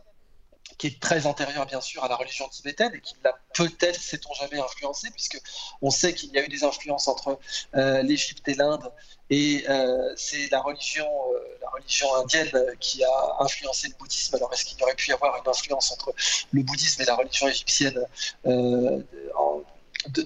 qui 0.78 0.88
est 0.88 1.00
très 1.00 1.26
antérieure 1.26 1.66
bien 1.66 1.80
sûr 1.80 2.04
à 2.04 2.08
la 2.08 2.16
religion 2.16 2.48
tibétaine 2.48 2.92
et 2.94 3.00
qui 3.00 3.14
l'a 3.24 3.34
peut-être, 3.54 4.00
sait-on 4.00 4.32
jamais, 4.34 4.58
influencé, 4.58 5.10
puisque 5.10 5.40
on 5.80 5.90
sait 5.90 6.14
qu'il 6.14 6.30
y 6.32 6.38
a 6.38 6.44
eu 6.44 6.48
des 6.48 6.64
influences 6.64 7.08
entre 7.08 7.38
euh, 7.74 8.02
l'Égypte 8.02 8.46
et 8.48 8.54
l'Inde, 8.54 8.90
et 9.30 9.64
euh, 9.68 10.12
c'est 10.16 10.50
la 10.50 10.60
religion, 10.60 11.06
euh, 11.06 11.58
la 11.60 11.70
religion 11.70 12.14
indienne 12.16 12.50
qui 12.80 13.02
a 13.04 13.36
influencé 13.40 13.88
le 13.88 13.94
bouddhisme. 13.94 14.36
Alors 14.36 14.52
est-ce 14.52 14.64
qu'il 14.64 14.78
y 14.78 14.82
aurait 14.82 14.94
pu 14.94 15.10
y 15.10 15.12
avoir 15.12 15.36
une 15.36 15.48
influence 15.48 15.92
entre 15.92 16.14
le 16.52 16.62
bouddhisme 16.62 17.02
et 17.02 17.04
la 17.04 17.14
religion 17.14 17.48
égyptienne 17.48 18.06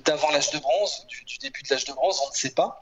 d'avant 0.05 0.31
l'âge 0.31 0.51
de 0.53 0.59
bronze, 0.59 1.07
du, 1.07 1.39
début 1.39 1.63
de 1.63 1.69
l'âge 1.71 1.85
de 1.85 1.93
bronze, 1.93 2.19
on 2.25 2.31
ne 2.31 2.35
sait 2.35 2.55
pas. 2.55 2.81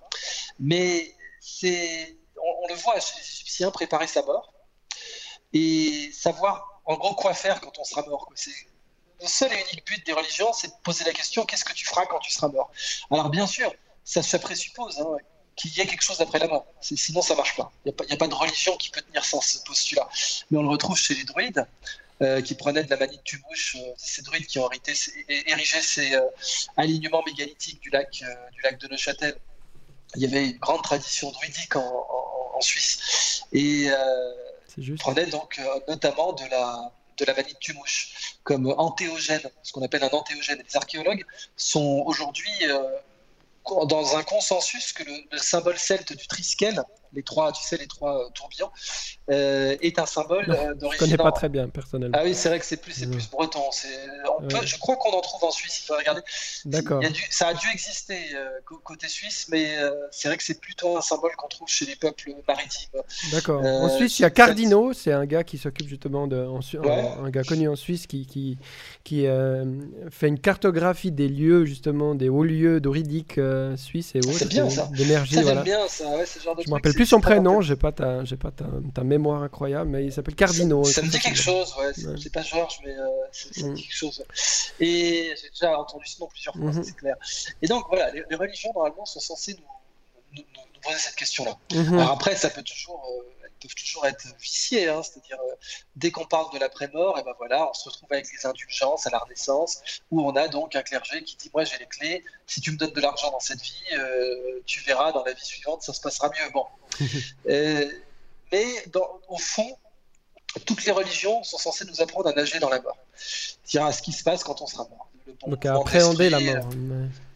Mais 0.60 1.12
c'est, 1.40 2.16
on, 2.36 2.64
on 2.64 2.68
le 2.68 2.74
voit 2.74 3.00
chez 3.00 3.16
les 3.16 3.22
Égyptiens 3.22 3.70
préparer 3.72 4.06
sa 4.06 4.22
mort 4.22 4.52
et 5.52 6.10
savoir 6.12 6.73
en 6.86 6.96
gros, 6.96 7.14
quoi 7.14 7.34
faire 7.34 7.60
quand 7.60 7.78
on 7.78 7.84
sera 7.84 8.02
mort 8.02 8.28
Le 9.20 9.26
seul 9.26 9.52
et 9.52 9.60
unique 9.70 9.86
but 9.86 10.04
des 10.06 10.12
religions, 10.12 10.52
c'est 10.52 10.68
de 10.68 10.74
poser 10.82 11.04
la 11.04 11.12
question 11.12 11.44
qu'est-ce 11.44 11.64
que 11.64 11.72
tu 11.72 11.86
feras 11.86 12.06
quand 12.06 12.18
tu 12.18 12.30
seras 12.30 12.48
mort? 12.48 12.70
Alors, 13.10 13.30
bien 13.30 13.46
sûr, 13.46 13.72
ça, 14.04 14.38
présuppose 14.38 15.00
hein, 15.00 15.16
qu'il 15.56 15.72
y 15.76 15.80
ait 15.80 15.86
quelque 15.86 16.02
chose 16.02 16.20
après 16.20 16.38
la 16.38 16.48
mort. 16.48 16.66
Sinon, 16.80 17.22
ça 17.22 17.34
marche 17.34 17.56
pas. 17.56 17.72
Il 17.84 17.94
n'y 18.06 18.12
a, 18.12 18.16
pas 18.16 18.28
de 18.28 18.34
religion 18.34 18.76
qui 18.76 18.90
peut 18.90 19.00
tenir 19.00 19.24
sans 19.24 19.40
ce 19.40 19.58
postulat. 19.64 20.08
Mais 20.50 20.58
on 20.58 20.62
le 20.62 20.68
retrouve 20.68 20.96
chez 20.96 21.14
les 21.14 21.24
druides. 21.24 21.66
Euh, 22.22 22.40
qui 22.40 22.54
prenaient 22.54 22.84
de 22.84 22.90
la 22.90 22.96
manie 22.96 23.16
de 23.16 23.22
Tumouche, 23.22 23.74
euh, 23.74 23.92
ces 23.96 24.22
druides 24.22 24.46
qui 24.46 24.60
ont 24.60 24.70
érigé 25.28 25.82
ces 25.82 26.14
euh, 26.14 26.22
alignements 26.76 27.24
mégalithiques 27.26 27.80
du 27.80 27.90
lac, 27.90 28.22
du 28.52 28.62
lac 28.62 28.78
de 28.78 28.86
Neuchâtel. 28.86 29.36
Il 30.14 30.22
y 30.22 30.26
avait 30.26 30.50
une 30.50 30.58
grande 30.58 30.82
tradition 30.82 31.32
druidique 31.32 31.74
en, 31.74 32.60
Suisse. 32.60 33.42
Et 33.52 33.88
prenait 34.98 35.26
donc 35.26 35.58
euh, 35.58 35.80
notamment 35.88 36.32
de 36.32 36.44
la, 36.50 36.92
de 37.18 37.24
la 37.24 37.32
vanille 37.32 37.54
de 37.54 37.58
Tumouche 37.58 38.36
comme 38.42 38.72
antéogène, 38.76 39.42
ce 39.62 39.72
qu'on 39.72 39.82
appelle 39.82 40.04
un 40.04 40.08
antéogène. 40.08 40.62
Les 40.66 40.76
archéologues 40.76 41.24
sont 41.56 42.02
aujourd'hui 42.06 42.52
euh, 42.62 42.82
dans 43.86 44.16
un 44.16 44.22
consensus 44.22 44.92
que 44.92 45.04
le, 45.04 45.38
symbole 45.38 45.78
celte 45.78 46.12
du 46.16 46.26
Triskel, 46.26 46.82
les 47.14 47.22
trois, 47.22 47.52
tu 47.52 47.62
sais, 47.62 47.76
les 47.76 47.86
trois 47.86 48.30
tourbillons, 48.34 48.70
est 49.28 49.98
un 49.98 50.06
symbole 50.06 50.46
d'origine. 50.46 50.92
Je 50.92 50.98
connais 50.98 51.16
pas 51.16 51.32
très 51.32 51.48
bien 51.48 51.68
personnellement. 51.68 52.16
Ah 52.18 52.24
oui, 52.24 52.34
c'est 52.34 52.48
vrai 52.48 52.58
que 52.58 52.66
c'est 52.66 52.76
plus, 52.76 52.92
c'est 52.92 53.10
plus 53.10 53.30
breton. 53.30 53.62
je 53.72 54.78
crois 54.78 54.96
qu'on 54.96 55.12
en 55.12 55.20
trouve 55.20 55.44
en 55.44 55.50
Suisse. 55.50 55.80
Il 55.82 55.86
faut 55.86 55.96
regarder. 55.96 56.22
D'accord. 56.64 57.02
Ça 57.30 57.48
a 57.48 57.54
dû 57.54 57.66
exister 57.72 58.18
côté 58.84 59.08
suisse, 59.08 59.46
mais 59.50 59.76
c'est 60.10 60.28
vrai 60.28 60.36
que 60.36 60.42
c'est 60.42 60.60
plutôt 60.60 60.96
un 60.96 61.02
symbole 61.02 61.34
qu'on 61.36 61.48
trouve 61.48 61.68
chez 61.68 61.86
les 61.86 61.96
peuples 61.96 62.34
maritimes. 62.46 62.90
D'accord. 63.32 63.62
en 63.62 63.88
Suisse, 63.88 64.18
il 64.18 64.22
y 64.22 64.26
a 64.26 64.30
Cardino, 64.30 64.92
c'est 64.92 65.12
un 65.12 65.26
gars 65.26 65.44
qui 65.44 65.58
s'occupe 65.58 65.88
justement 65.88 66.26
de, 66.26 66.46
un, 66.86 67.30
gars 67.30 67.42
connu 67.42 67.68
en 67.68 67.76
Suisse 67.76 68.06
qui 68.06 68.26
qui, 68.26 68.58
qui 69.04 69.26
fait 70.10 70.28
une 70.28 70.38
cartographie 70.38 71.12
des 71.12 71.28
lieux 71.28 71.64
justement 71.64 72.14
des 72.14 72.28
hauts 72.28 72.44
lieux 72.44 72.80
d'Oridique 72.80 73.38
euh, 73.38 73.76
suisse 73.76 74.14
et 74.14 74.18
autres. 74.18 74.38
C'est 74.38 74.48
bien 74.48 74.68
ça. 74.70 74.88
D'énergie, 74.96 75.40
voilà. 75.42 75.62
bien 75.62 75.86
ça. 75.88 76.08
Ouais, 76.16 76.26
ce 76.26 76.40
genre 76.40 76.56
de 76.56 76.62
je 76.62 76.68
me 76.68 76.74
rappelle 76.74 76.94
plus 76.94 77.03
son 77.06 77.20
prénom, 77.20 77.60
j'ai 77.60 77.76
pas 77.76 77.92
ta, 77.92 78.24
j'ai 78.24 78.36
pas 78.36 78.50
ta, 78.50 78.64
ta, 78.94 79.04
mémoire 79.04 79.42
incroyable, 79.42 79.90
mais 79.90 80.04
il 80.04 80.12
s'appelle 80.12 80.34
Cardino. 80.34 80.84
Ça, 80.84 81.02
me 81.02 81.08
dit 81.08 81.18
quelque 81.18 81.38
chose, 81.38 81.74
ouais. 81.78 81.92
C'est 82.20 82.32
pas 82.32 82.42
Georges, 82.42 82.78
mais 82.84 82.96
euh, 82.96 83.06
ça 83.32 83.66
me 83.66 83.74
dit 83.74 83.82
quelque 83.82 83.96
chose. 83.96 84.24
Et 84.80 85.34
j'ai 85.40 85.50
déjà 85.50 85.78
entendu 85.78 86.06
ce 86.06 86.20
nom 86.20 86.28
plusieurs 86.28 86.54
fois, 86.54 86.72
mhm. 86.72 86.84
c'est 86.84 86.96
clair. 86.96 87.16
Et 87.62 87.66
donc 87.66 87.84
voilà, 87.88 88.10
les, 88.10 88.36
religions 88.36 88.72
normalement 88.74 89.04
sont 89.04 89.20
censées 89.20 89.54
nous, 89.54 90.36
nous, 90.36 90.44
nous 90.56 90.80
poser 90.80 90.98
cette 90.98 91.16
question-là. 91.16 91.56
Mhm. 91.72 91.98
Alors 91.98 92.12
après, 92.12 92.36
ça 92.36 92.50
peut 92.50 92.62
toujours 92.62 93.02
euh, 93.10 93.34
peuvent 93.64 93.74
toujours 93.74 94.06
être 94.06 94.26
viciés. 94.40 94.88
Hein, 94.88 95.02
C'est-à-dire, 95.02 95.38
euh, 95.40 95.54
dès 95.96 96.10
qu'on 96.10 96.24
parle 96.24 96.52
de 96.52 96.58
l'après-mort, 96.58 97.18
et 97.18 97.22
ben 97.22 97.32
voilà, 97.38 97.68
on 97.68 97.74
se 97.74 97.88
retrouve 97.88 98.08
avec 98.12 98.26
les 98.32 98.46
indulgences 98.46 99.06
à 99.06 99.10
la 99.10 99.18
Renaissance, 99.18 99.80
où 100.10 100.26
on 100.26 100.34
a 100.36 100.48
donc 100.48 100.76
un 100.76 100.82
clergé 100.82 101.22
qui 101.24 101.36
dit 101.36 101.50
Moi, 101.52 101.64
j'ai 101.64 101.78
les 101.78 101.86
clés, 101.86 102.24
si 102.46 102.60
tu 102.60 102.72
me 102.72 102.76
donnes 102.76 102.92
de 102.92 103.00
l'argent 103.00 103.30
dans 103.30 103.40
cette 103.40 103.62
vie, 103.62 103.82
euh, 103.94 104.60
tu 104.66 104.80
verras 104.80 105.12
dans 105.12 105.24
la 105.24 105.32
vie 105.32 105.44
suivante, 105.44 105.82
ça 105.82 105.92
se 105.92 106.00
passera 106.00 106.28
mieux. 106.28 106.50
Bon. 106.52 106.66
Euh, 107.48 107.84
mais 108.52 108.66
dans, 108.92 109.06
au 109.28 109.36
fond, 109.36 109.76
toutes 110.64 110.84
les 110.84 110.92
religions 110.92 111.42
sont 111.42 111.58
censées 111.58 111.84
nous 111.84 112.00
apprendre 112.00 112.28
à 112.28 112.32
nager 112.32 112.58
dans 112.58 112.70
la 112.70 112.80
mort. 112.80 112.96
C'est-à-dire 113.16 113.86
à 113.88 113.92
ce 113.92 114.00
qui 114.02 114.12
se 114.12 114.22
passe 114.22 114.44
quand 114.44 114.62
on 114.62 114.66
sera 114.66 114.84
mort. 114.88 115.08
donc 115.46 115.66
à 115.66 115.74
appréhender 115.74 116.30
la 116.30 116.40
mort. 116.40 116.68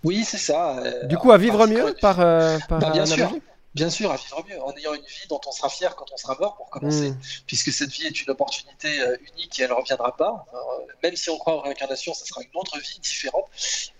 Oui, 0.04 0.24
c'est 0.24 0.38
ça. 0.38 0.82
Du 1.04 1.16
coup, 1.16 1.32
à 1.32 1.38
vivre 1.38 1.66
mieux 1.66 1.94
par, 2.00 2.16
par 2.16 2.78
bah, 2.78 2.90
bien 2.90 3.04
sûr 3.06 3.30
bien 3.78 3.90
sûr, 3.90 4.10
à 4.10 4.16
vivre 4.16 4.44
mieux, 4.48 4.60
en 4.60 4.72
ayant 4.76 4.92
une 4.94 5.02
vie 5.02 5.28
dont 5.28 5.40
on 5.46 5.52
sera 5.52 5.68
fier 5.68 5.94
quand 5.94 6.06
on 6.12 6.16
sera 6.16 6.36
mort, 6.40 6.56
pour 6.56 6.68
commencer, 6.68 7.10
mm. 7.10 7.20
puisque 7.46 7.72
cette 7.72 7.90
vie 7.90 8.06
est 8.06 8.20
une 8.22 8.30
opportunité 8.30 9.00
euh, 9.00 9.16
unique 9.32 9.56
et 9.58 9.62
elle 9.62 9.70
ne 9.70 9.74
reviendra 9.74 10.16
pas. 10.16 10.46
Euh, 10.52 10.58
même 11.04 11.14
si 11.14 11.30
on 11.30 11.38
croit 11.38 11.54
aux 11.54 11.60
réincarnations, 11.60 12.12
ça 12.12 12.24
sera 12.24 12.42
une 12.42 12.50
autre 12.54 12.76
vie 12.80 12.98
différente, 12.98 13.46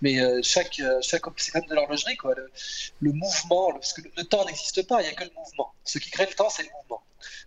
mais 0.01 0.19
euh, 0.19 0.41
chaque, 0.43 0.81
chaque 1.01 1.23
c'est 1.37 1.51
comme 1.51 1.65
de 1.65 1.75
l'horlogerie, 1.75 2.17
quoi. 2.17 2.35
Le, 2.35 3.11
mouvement, 3.13 3.71
parce 3.71 3.93
que 3.93 4.01
le, 4.01 4.23
temps 4.25 4.43
n'existe 4.45 4.85
pas, 4.85 5.01
il 5.01 5.05
n'y 5.05 5.11
a 5.11 5.13
que 5.13 5.23
le 5.23 5.31
mouvement. 5.37 5.73
Ce 5.85 5.97
qui 5.97 6.09
crée 6.11 6.25
le 6.25 6.33
temps, 6.33 6.49
c'est 6.49 6.63
le 6.63 6.69
mouvement. 6.77 7.01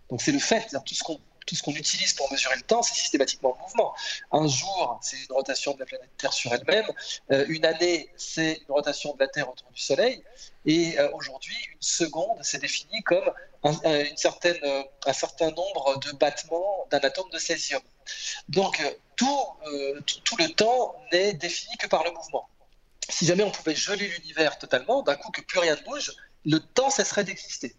Donc 0.09 0.21
c'est 0.21 0.31
le 0.31 0.39
fait, 0.39 0.67
tout 0.85 0.95
ce 0.95 1.03
qu'on 1.03 1.19
tout 1.45 1.55
ce 1.55 1.61
qu'on 1.61 1.73
utilise 1.73 2.13
pour 2.13 2.31
mesurer 2.31 2.55
le 2.55 2.61
temps, 2.61 2.81
c'est 2.83 2.95
systématiquement 2.95 3.53
le 3.57 3.61
mouvement. 3.61 3.93
Un 4.31 4.47
jour, 4.47 4.97
c'est 5.01 5.17
une 5.17 5.35
rotation 5.35 5.73
de 5.73 5.79
la 5.79 5.85
planète 5.85 6.09
Terre 6.17 6.31
sur 6.31 6.53
elle-même. 6.53 6.85
une 7.49 7.65
année, 7.65 8.09
c'est 8.15 8.61
une 8.65 8.73
rotation 8.73 9.13
de 9.13 9.19
la 9.19 9.27
Terre 9.27 9.49
autour 9.49 9.69
du 9.71 9.81
Soleil. 9.81 10.23
Et 10.65 10.97
euh, 10.97 11.09
aujourd'hui, 11.13 11.55
une 11.71 11.81
seconde, 11.81 12.37
c'est 12.41 12.59
défini 12.59 13.01
comme 13.03 13.29
un, 13.63 13.73
euh, 13.85 14.05
euh, 14.45 14.83
un 15.05 15.13
certain 15.13 15.51
nombre 15.51 15.99
de 15.99 16.11
battements 16.13 16.87
d'un 16.89 16.99
atome 16.99 17.29
de 17.31 17.37
césium. 17.37 17.81
Donc 18.49 18.81
tout, 19.15 19.45
tout, 20.23 20.37
le 20.37 20.49
temps 20.49 20.95
n'est 21.11 21.33
défini 21.33 21.75
que 21.77 21.87
par 21.87 22.03
le 22.03 22.11
mouvement. 22.11 22.47
Si 23.09 23.25
jamais 23.25 23.43
on 23.43 23.51
pouvait 23.51 23.75
geler 23.75 24.07
l'univers 24.07 24.57
totalement, 24.57 25.01
d'un 25.01 25.15
coup 25.15 25.31
que 25.31 25.41
plus 25.41 25.59
rien 25.59 25.75
ne 25.75 25.81
bouge, 25.83 26.13
le 26.45 26.59
temps 26.59 26.89
cesserait 26.89 27.23
d'exister. 27.23 27.75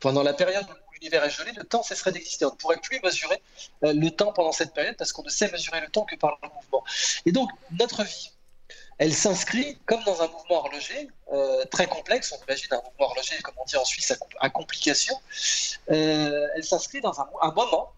Pendant 0.00 0.22
la 0.22 0.32
période 0.32 0.66
où 0.68 0.92
l'univers 0.94 1.24
est 1.24 1.30
gelé, 1.30 1.52
le 1.52 1.64
temps 1.64 1.82
cesserait 1.82 2.12
d'exister. 2.12 2.44
On 2.44 2.52
ne 2.52 2.56
pourrait 2.56 2.80
plus 2.80 3.00
mesurer 3.02 3.42
le 3.82 4.08
temps 4.10 4.32
pendant 4.32 4.52
cette 4.52 4.74
période 4.74 4.96
parce 4.96 5.12
qu'on 5.12 5.24
ne 5.24 5.28
sait 5.28 5.50
mesurer 5.50 5.80
le 5.80 5.88
temps 5.88 6.04
que 6.04 6.16
par 6.16 6.38
le 6.42 6.48
mouvement. 6.48 6.84
Et 7.26 7.32
donc 7.32 7.50
notre 7.72 8.04
vie, 8.04 8.32
elle 8.98 9.14
s'inscrit 9.14 9.78
comme 9.86 10.02
dans 10.04 10.20
un 10.22 10.26
mouvement 10.26 10.56
horloger 10.56 11.08
euh, 11.32 11.64
très 11.66 11.86
complexe. 11.86 12.32
On 12.32 12.44
imagine 12.44 12.68
un 12.72 12.82
mouvement 12.82 13.06
horloger, 13.06 13.36
comme 13.42 13.54
on 13.58 13.64
dit 13.64 13.76
en 13.76 13.84
Suisse, 13.84 14.12
à, 14.40 14.50
complication. 14.50 15.14
Euh, 15.90 16.48
elle 16.56 16.64
s'inscrit 16.64 17.00
dans 17.00 17.18
un, 17.20 17.52
moment 17.52 17.92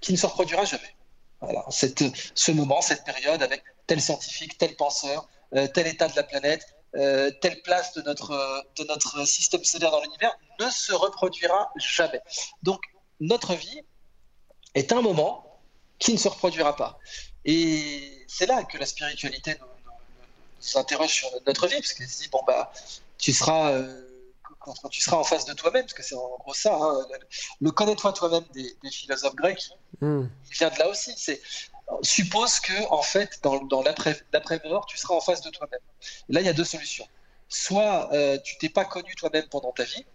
qui 0.00 0.12
ne 0.12 0.18
se 0.18 0.26
reproduira 0.26 0.64
jamais. 0.64 0.94
Voilà, 1.40 1.64
cette, 1.70 2.04
ce 2.34 2.52
moment, 2.52 2.82
cette 2.82 3.02
période 3.04 3.42
avec 3.42 3.64
tel 3.86 4.00
scientifique, 4.00 4.58
tel 4.58 4.76
penseur, 4.76 5.26
euh, 5.54 5.66
tel 5.68 5.86
état 5.86 6.08
de 6.08 6.16
la 6.16 6.22
planète, 6.22 6.66
telle 6.92 7.62
place 7.62 7.94
de 7.94 8.02
notre, 8.02 8.66
de 8.76 8.84
notre 8.84 9.26
système 9.26 9.64
solaire 9.64 9.90
dans 9.90 10.02
l'univers 10.02 10.36
ne 10.60 10.68
se 10.68 10.92
reproduira 10.92 11.72
jamais. 11.76 12.20
Donc, 12.62 12.82
notre 13.18 13.54
vie 13.54 13.80
est 14.74 14.92
un 14.92 15.00
moment 15.00 15.58
qui 15.98 16.12
ne 16.12 16.18
se 16.18 16.28
reproduira 16.28 16.76
pas. 16.76 16.98
Et 17.46 18.24
c'est 18.28 18.44
là 18.44 18.62
que 18.64 18.76
la 18.76 18.84
spiritualité 18.84 19.56
nous, 19.58 19.71
s'interroge 20.62 21.12
sur 21.12 21.28
notre 21.46 21.66
vie, 21.66 21.76
parce 21.76 21.92
qu'il 21.92 22.08
se 22.08 22.22
dit, 22.22 22.28
bon, 22.28 22.40
bah, 22.46 22.72
tu 23.18 23.32
seras, 23.32 23.72
euh, 23.72 24.02
quand, 24.60 24.74
tu 24.90 25.00
seras 25.00 25.16
en 25.16 25.24
face 25.24 25.44
de 25.44 25.52
toi-même, 25.52 25.82
parce 25.82 25.94
que 25.94 26.02
c'est 26.02 26.14
en 26.14 26.36
gros 26.38 26.54
ça, 26.54 26.74
hein, 26.74 27.06
le, 27.60 27.70
connais-toi 27.70 28.12
toi-même 28.12 28.44
des, 28.52 28.90
philosophes 28.90 29.34
grecs, 29.34 29.70
hmm. 30.00 30.24
il 30.50 30.56
vient 30.56 30.70
de 30.70 30.78
là 30.78 30.88
aussi. 30.88 31.14
C'est 31.16 31.40
suppose 32.02 32.60
que, 32.60 32.90
en 32.90 33.02
fait, 33.02 33.40
dans, 33.42 33.62
dans 33.64 33.82
l'après-mort, 33.82 34.86
tu 34.86 34.96
seras 34.96 35.14
en 35.14 35.20
face 35.20 35.42
de 35.42 35.50
toi-même. 35.50 35.80
Là, 36.28 36.40
il 36.40 36.46
y 36.46 36.48
a 36.48 36.52
deux 36.52 36.64
solutions. 36.64 37.06
Soit 37.48 38.12
euh, 38.14 38.38
tu 38.42 38.56
t'es 38.56 38.68
pas 38.68 38.84
connu 38.84 39.14
toi-même 39.14 39.46
pendant 39.50 39.72
ta 39.72 39.84
vie, 39.84 40.06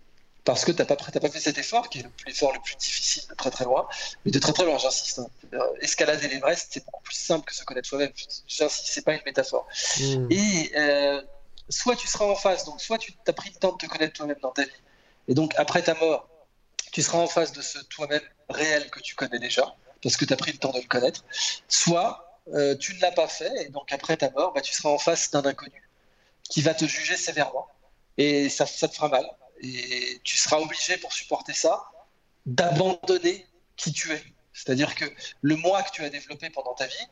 parce 0.48 0.64
que 0.64 0.72
tu 0.72 0.78
n'as 0.78 0.86
pas, 0.86 0.96
pas 0.96 1.30
fait 1.30 1.42
cet 1.42 1.58
effort, 1.58 1.90
qui 1.90 2.00
est 2.00 2.06
l'effort 2.26 2.54
le 2.54 2.62
plus 2.62 2.78
difficile 2.78 3.24
de 3.30 3.36
très 3.36 3.52
très 3.52 3.66
loin, 3.66 3.86
mais 4.24 4.32
de 4.32 4.40
très 4.40 4.54
très 4.54 4.64
loin, 4.64 4.78
j'insiste. 4.78 5.20
Hein. 5.20 5.28
Euh, 5.54 5.60
escalader 5.82 6.30
l'Everest, 6.30 6.70
c'est 6.72 6.86
beaucoup 6.86 7.04
plus 7.04 7.18
simple 7.18 7.44
que 7.44 7.54
se 7.54 7.66
connaître 7.66 7.86
soi-même. 7.86 8.14
J'insiste, 8.48 8.88
c'est 8.88 9.04
pas 9.04 9.14
une 9.14 9.22
métaphore. 9.26 9.68
Hmm. 10.00 10.32
Et 10.32 10.72
euh, 10.78 11.22
soit 11.68 11.98
tu 11.98 12.08
seras 12.08 12.24
en 12.24 12.36
face, 12.36 12.64
donc 12.64 12.80
soit 12.80 12.98
tu 12.98 13.12
as 13.28 13.34
pris 13.34 13.50
le 13.50 13.60
temps 13.60 13.74
de 13.74 13.78
te 13.78 13.88
connaître 13.88 14.14
toi-même 14.14 14.38
dans 14.42 14.52
ta 14.52 14.64
vie, 14.64 14.82
et 15.28 15.34
donc 15.34 15.54
après 15.58 15.82
ta 15.82 15.96
mort, 15.96 16.30
tu 16.94 17.02
seras 17.02 17.18
en 17.18 17.28
face 17.28 17.52
de 17.52 17.62
ce 17.62 17.80
toi-même 17.80 18.24
réel 18.48 18.90
que 18.90 19.02
tu 19.02 19.16
connais 19.16 19.40
déjà, 19.40 19.76
parce 20.02 20.16
que 20.16 20.24
tu 20.24 20.32
as 20.32 20.38
pris 20.38 20.54
le 20.54 20.60
temps 20.60 20.72
de 20.72 20.80
le 20.80 20.88
connaître, 20.88 21.26
soit 21.68 22.40
euh, 22.54 22.74
tu 22.78 22.96
ne 22.96 23.02
l'as 23.02 23.12
pas 23.12 23.28
fait, 23.28 23.52
et 23.66 23.70
donc 23.70 23.92
après 23.92 24.16
ta 24.16 24.30
mort, 24.30 24.54
bah, 24.54 24.62
tu 24.62 24.74
seras 24.74 24.92
en 24.92 24.98
face 24.98 25.30
d'un 25.30 25.44
inconnu 25.44 25.90
qui 26.50 26.62
va 26.62 26.74
te 26.74 26.86
juger 26.86 27.18
sévèrement, 27.18 27.68
et 28.18 28.48
ça, 28.48 28.66
ça 28.66 28.88
te 28.88 28.96
fera 28.96 29.10
mal 29.10 29.30
et 29.62 30.20
tu 30.24 30.38
seras 30.38 30.58
obligé 30.58 30.98
pour 30.98 31.14
supporter 31.14 31.54
ça 31.54 31.92
d'abandonner 32.46 33.46
qui 33.76 33.92
tu 33.92 34.12
es. 34.12 34.24
C'est-à-dire 34.54 34.96
que 34.96 35.06
le 35.42 35.56
moi 35.56 35.84
que 35.84 35.92
tu 35.92 36.04
as 36.04 36.10
développé 36.10 36.50
pendant 36.50 36.74
ta 36.74 36.88
vie, 36.88 37.08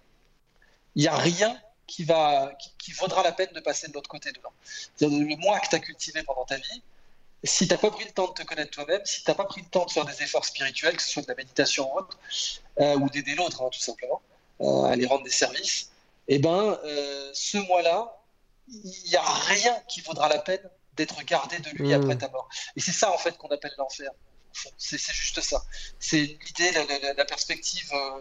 il 0.96 1.02
n'y 1.04 1.08
a 1.08 1.16
rien 1.16 1.62
qui, 1.88 2.04
va, 2.04 2.52
qui, 2.80 2.92
vaudra 2.94 3.22
la 3.22 3.32
peine 3.32 3.52
de 3.54 3.60
passer 3.60 3.88
de 3.88 3.94
l'autre 3.94 4.10
côté 4.10 4.32
dedans. 4.32 4.54
Le 5.02 5.36
moi 5.38 5.60
que 5.60 5.70
tu 5.70 5.76
as 5.76 5.80
cultivé 5.80 6.24
pendant 6.24 6.46
ta 6.46 6.58
vie, 6.58 6.82
si 7.44 7.68
tu 7.68 7.74
n'as 7.74 7.78
pas 7.78 7.92
pris 7.92 8.06
le 8.06 8.12
temps 8.12 8.28
de 8.28 8.34
te 8.34 8.44
connaître 8.44 8.72
toi-même, 8.72 9.02
si 9.06 9.24
tu 9.24 9.30
n'as 9.30 9.36
pas 9.36 9.46
pris 9.46 9.62
le 9.62 9.68
temps 9.68 9.86
de 9.86 9.92
faire 9.92 10.06
des 10.06 10.24
efforts 10.24 10.46
spirituels, 10.46 10.96
que 10.96 11.04
ce 11.04 11.10
soit 11.10 11.22
de 11.22 11.28
la 11.28 11.36
méditation 11.36 11.94
ou 11.94 12.00
autre, 12.00 12.18
euh, 12.80 12.98
ou 12.98 13.10
d'aider 13.10 13.36
l'autre, 13.36 13.62
hein, 13.62 13.70
tout 13.72 13.80
simplement, 13.80 14.22
euh, 14.62 14.86
à 14.86 14.92
aller 14.92 15.06
rendre 15.06 15.24
des 15.24 15.30
services, 15.30 15.92
eh 16.28 16.40
ben, 16.40 16.80
euh, 16.84 17.30
ce 17.34 17.58
moi-là, 17.58 18.20
il 18.68 19.10
n'y 19.10 19.16
a 19.16 19.22
rien 19.22 19.80
qui 19.88 20.02
vaudra 20.02 20.28
la 20.28 20.40
peine 20.40 20.68
d'être 20.96 21.22
gardé 21.24 21.60
de 21.60 21.70
lui 21.72 21.94
après 21.94 22.16
hmm. 22.16 22.20
ta 22.20 22.30
mort. 22.30 22.50
Et 22.76 22.82
c'est 22.82 22.92
ça 22.92 23.12
en 23.12 23.18
fait 23.18 23.38
qu'on 23.38 23.50
appelle 23.50 23.74
l'enfer. 23.78 24.12
C'est 24.78 24.98
juste 24.98 25.42
ça. 25.42 25.64
C'est 26.00 26.22
l'idée, 26.22 26.72
la, 27.18 27.26
perspective 27.26 27.92
euh, 27.94 28.20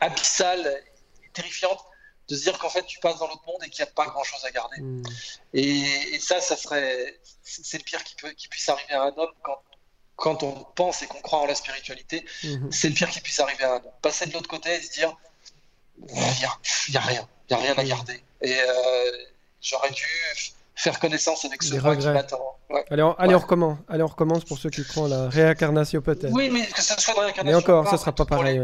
abyssale 0.00 0.84
et 1.24 1.30
terrifiante 1.30 1.84
de 2.28 2.36
se 2.36 2.42
dire 2.42 2.58
qu'en 2.58 2.70
fait 2.70 2.86
tu 2.86 3.00
passes 3.00 3.18
dans 3.18 3.26
l'autre 3.26 3.44
monde 3.46 3.62
et 3.64 3.70
qu'il 3.70 3.84
n'y 3.84 3.88
a 3.88 3.92
pas 3.92 4.06
grand 4.06 4.22
chose 4.22 4.44
à 4.44 4.50
garder. 4.50 4.80
Hmm. 4.80 5.02
Et, 5.52 6.18
ça, 6.20 6.40
ça 6.40 6.56
serait, 6.56 7.18
c'est 7.42 7.78
le 7.78 7.84
pire 7.84 8.02
qui, 8.04 8.14
peut, 8.14 8.30
qui 8.30 8.48
puisse 8.48 8.68
arriver 8.68 8.94
à 8.94 9.02
un 9.02 9.14
homme 9.16 9.32
quand, 9.42 9.60
quand 10.14 10.42
on 10.42 10.64
pense 10.76 11.02
et 11.02 11.06
qu'on 11.06 11.20
croit 11.20 11.40
en 11.40 11.46
la 11.46 11.54
spiritualité. 11.54 12.24
Hmm. 12.44 12.70
C'est 12.70 12.88
le 12.88 12.94
pire 12.94 13.10
qui 13.10 13.20
puisse 13.20 13.40
arriver 13.40 13.64
à 13.64 13.74
un 13.74 13.76
homme. 13.76 13.92
Passer 14.02 14.26
de 14.26 14.32
l'autre 14.32 14.48
côté 14.48 14.74
et 14.74 14.80
se 14.80 14.92
dire, 14.92 15.16
il 15.98 16.14
n'y 16.14 16.22
a, 16.22 17.00
rien, 17.00 17.28
il 17.48 17.56
n'y 17.56 17.62
a 17.62 17.64
rien 17.64 17.74
à 17.76 17.84
garder. 17.84 18.22
Et 18.42 18.60
euh, 18.60 19.24
j'aurais 19.60 19.90
dû 19.90 20.04
faire 20.76 21.00
connaissance 21.00 21.44
avec 21.44 21.62
ce 21.62 21.74
moi 21.76 21.96
qui 21.96 22.06
m'attend. 22.06 22.58
Allez, 22.90 23.02
on, 23.02 23.12
allez 23.14 23.34
on, 23.34 23.38
recommence. 23.38 23.78
Allez, 23.88 24.02
on 24.02 24.08
recommence 24.08 24.44
pour 24.44 24.58
ceux 24.58 24.70
qui 24.70 24.84
croient 24.84 25.08
la 25.08 25.28
réincarnation 25.28 26.00
peut-être. 26.02 26.32
Oui, 26.32 26.50
mais 26.50 26.66
que 26.66 26.82
ce 26.82 27.00
soit 27.00 27.14
la 27.14 27.22
réincarnation. 27.22 27.58
Mais 27.58 27.64
encore, 27.64 27.88
ce 27.90 27.96
sera 27.96 28.12
pas 28.12 28.26
pareil. 28.26 28.60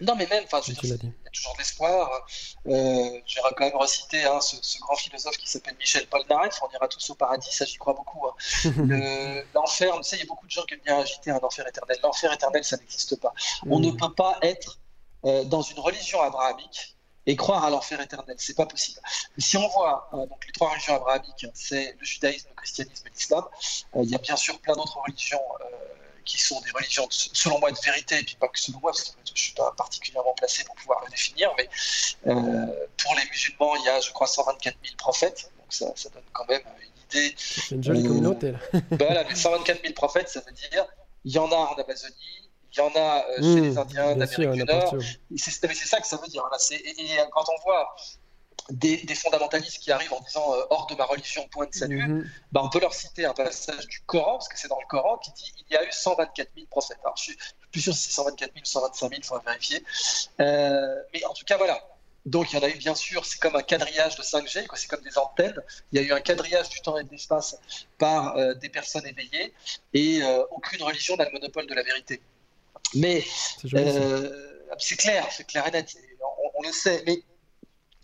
Non, 0.00 0.16
mais 0.16 0.26
même, 0.26 0.42
enfin, 0.44 0.60
il 0.66 0.74
y 0.74 0.92
a 0.92 0.96
toujours 1.32 1.54
de 1.54 1.58
l'espoir. 1.58 2.26
Euh, 2.66 3.20
J'aimerais 3.26 3.52
quand 3.56 3.64
même 3.64 3.76
reciter 3.76 4.24
hein, 4.24 4.40
ce, 4.40 4.78
grand 4.80 4.96
philosophe 4.96 5.36
qui 5.36 5.48
s'appelle 5.48 5.76
Michel 5.78 6.06
Polnareff. 6.08 6.60
On 6.62 6.74
ira 6.74 6.88
tous 6.88 7.10
au 7.10 7.14
paradis, 7.14 7.52
ça 7.52 7.64
j'y 7.64 7.76
crois 7.76 7.94
beaucoup. 7.94 8.26
Hein. 8.26 9.44
L'enfer, 9.54 9.94
tu 9.98 10.02
sais, 10.02 10.16
il 10.16 10.20
y 10.20 10.22
a 10.22 10.26
beaucoup 10.26 10.46
de 10.46 10.50
gens 10.50 10.62
qui 10.64 10.74
aiment 10.74 10.80
bien 10.84 10.98
agiter 10.98 11.30
un 11.30 11.38
enfer 11.40 11.66
éternel. 11.68 11.96
L'enfer 12.02 12.32
éternel, 12.32 12.64
ça 12.64 12.76
n'existe 12.76 13.20
pas. 13.20 13.32
On 13.68 13.78
ne 13.78 13.92
peut 13.92 14.12
pas 14.12 14.36
être 14.42 14.80
euh, 15.26 15.44
dans 15.44 15.62
une 15.62 15.78
religion 15.78 16.20
abrahamique 16.20 16.93
et 17.26 17.36
croire 17.36 17.64
à 17.64 17.70
l'enfer 17.70 18.00
éternel. 18.00 18.36
C'est 18.38 18.56
pas 18.56 18.66
possible. 18.66 19.00
si 19.38 19.56
on 19.56 19.68
voit 19.68 20.08
euh, 20.12 20.26
donc 20.26 20.44
les 20.46 20.52
trois 20.52 20.70
religions 20.70 20.96
abrahamiques, 20.96 21.46
c'est 21.54 21.96
le 21.98 22.04
judaïsme, 22.04 22.48
le 22.50 22.54
christianisme 22.56 23.06
et 23.06 23.10
l'islam. 23.10 23.44
Euh, 23.96 24.00
il 24.02 24.10
y 24.10 24.14
a 24.14 24.18
bien 24.18 24.36
sûr 24.36 24.58
plein 24.60 24.74
d'autres 24.74 24.98
religions 24.98 25.42
euh, 25.60 25.64
qui 26.24 26.38
sont 26.38 26.60
des 26.62 26.70
religions, 26.70 27.06
selon 27.10 27.58
moi, 27.60 27.70
de 27.70 27.78
vérité, 27.84 28.18
et 28.18 28.22
puis 28.22 28.36
pas 28.36 28.48
que 28.48 28.58
selon 28.58 28.80
moi, 28.80 28.92
parce 28.92 29.10
que 29.10 29.16
je 29.26 29.32
ne 29.32 29.36
suis 29.36 29.52
pas 29.52 29.72
particulièrement 29.76 30.32
placé 30.34 30.64
pour 30.64 30.74
pouvoir 30.76 31.02
le 31.04 31.10
définir, 31.10 31.50
mais 31.58 31.68
pour 32.24 33.14
les 33.14 33.28
musulmans, 33.30 33.76
il 33.76 33.84
y 33.84 33.88
a, 33.90 34.00
je 34.00 34.10
crois, 34.10 34.26
124 34.26 34.76
000 34.82 34.96
prophètes, 34.96 35.52
donc 35.58 35.66
ça, 35.68 35.92
ça 35.96 36.08
donne 36.08 36.22
quand 36.32 36.48
même 36.48 36.62
une 36.80 37.20
idée. 37.20 37.34
C'est 37.36 37.74
une 37.74 37.84
jolie 37.84 38.02
communauté, 38.04 38.52
là. 38.52 38.58
voilà, 38.92 39.24
mais 39.24 39.34
124 39.34 39.82
000 39.82 39.92
prophètes, 39.92 40.30
ça 40.30 40.40
veut 40.40 40.52
dire, 40.52 40.86
il 41.26 41.32
y 41.32 41.38
en 41.38 41.50
a 41.52 41.56
en 41.56 41.74
Amazonie, 41.74 42.43
il 42.74 42.78
y 42.78 42.80
en 42.80 42.92
a 42.96 43.24
euh, 43.28 43.36
chez 43.36 43.60
les 43.60 43.70
mmh, 43.70 43.78
Indiens 43.78 44.16
d'Amérique 44.16 44.50
du 44.50 44.64
Nord. 44.64 44.96
C'est 45.36 45.86
ça 45.86 46.00
que 46.00 46.06
ça 46.06 46.16
veut 46.16 46.28
dire. 46.28 46.42
Et, 46.72 47.18
quand 47.32 47.44
on 47.48 47.62
voit 47.62 47.94
des, 48.70 49.14
fondamentalistes 49.14 49.78
qui 49.78 49.92
arrivent 49.92 50.12
en 50.12 50.20
disant 50.20 50.54
euh, 50.54 50.62
hors 50.70 50.86
de 50.86 50.94
ma 50.96 51.04
religion, 51.04 51.46
point 51.48 51.66
de 51.66 51.74
salut, 51.74 52.02
mmh. 52.02 52.30
bah, 52.52 52.62
on 52.64 52.70
peut 52.70 52.80
leur 52.80 52.94
citer 52.94 53.26
un 53.26 53.34
passage 53.34 53.86
du 53.86 54.00
Coran, 54.06 54.38
parce 54.38 54.48
que 54.48 54.58
c'est 54.58 54.68
dans 54.68 54.80
le 54.80 54.86
Coran, 54.88 55.18
qui 55.18 55.30
dit 55.32 55.52
il 55.68 55.74
y 55.74 55.76
a 55.76 55.84
eu 55.84 55.92
124 55.92 56.50
000 56.54 56.66
prophètes. 56.68 56.98
Alors 57.04 57.16
je 57.16 57.22
suis 57.24 57.38
plus 57.70 57.80
sûr 57.80 57.94
si 57.94 58.08
c'est 58.08 58.12
124 58.12 58.52
000 58.52 58.62
ou 58.62 58.66
125 58.66 59.08
000, 59.08 59.12
il 59.18 59.24
faudra 59.24 59.42
vérifier. 59.44 59.84
Euh, 60.40 60.96
mais 61.12 61.24
en 61.24 61.34
tout 61.34 61.44
cas, 61.44 61.56
voilà. 61.56 61.80
Donc 62.26 62.52
il 62.52 62.56
y 62.56 62.58
en 62.58 62.62
a 62.62 62.70
eu 62.70 62.76
bien 62.76 62.94
sûr, 62.94 63.26
c'est 63.26 63.38
comme 63.38 63.54
un 63.54 63.62
quadrillage 63.62 64.16
de 64.16 64.22
5G, 64.22 64.66
c'est 64.74 64.88
comme 64.88 65.02
des 65.02 65.18
antennes. 65.18 65.60
Il 65.92 66.00
y 66.00 66.02
a 66.02 66.06
eu 66.06 66.12
un 66.12 66.20
quadrillage 66.20 66.70
du 66.70 66.80
temps 66.80 66.96
et 66.96 67.04
de 67.04 67.10
l'espace 67.10 67.58
par 67.98 68.34
des 68.56 68.70
personnes 68.70 69.06
éveillées 69.06 69.52
et 69.92 70.22
aucune 70.50 70.82
religion 70.82 71.18
n'a 71.18 71.26
le 71.26 71.32
monopole 71.32 71.66
de 71.66 71.74
la 71.74 71.82
vérité. 71.82 72.22
Mais 72.94 73.24
euh, 73.74 74.60
c'est 74.78 74.96
clair, 74.96 75.26
c'est 75.30 75.46
clair 75.46 75.66
et 75.66 75.70
net, 75.70 75.96
on, 76.56 76.62
le 76.62 76.72
sait. 76.72 77.02
Mais 77.06 77.22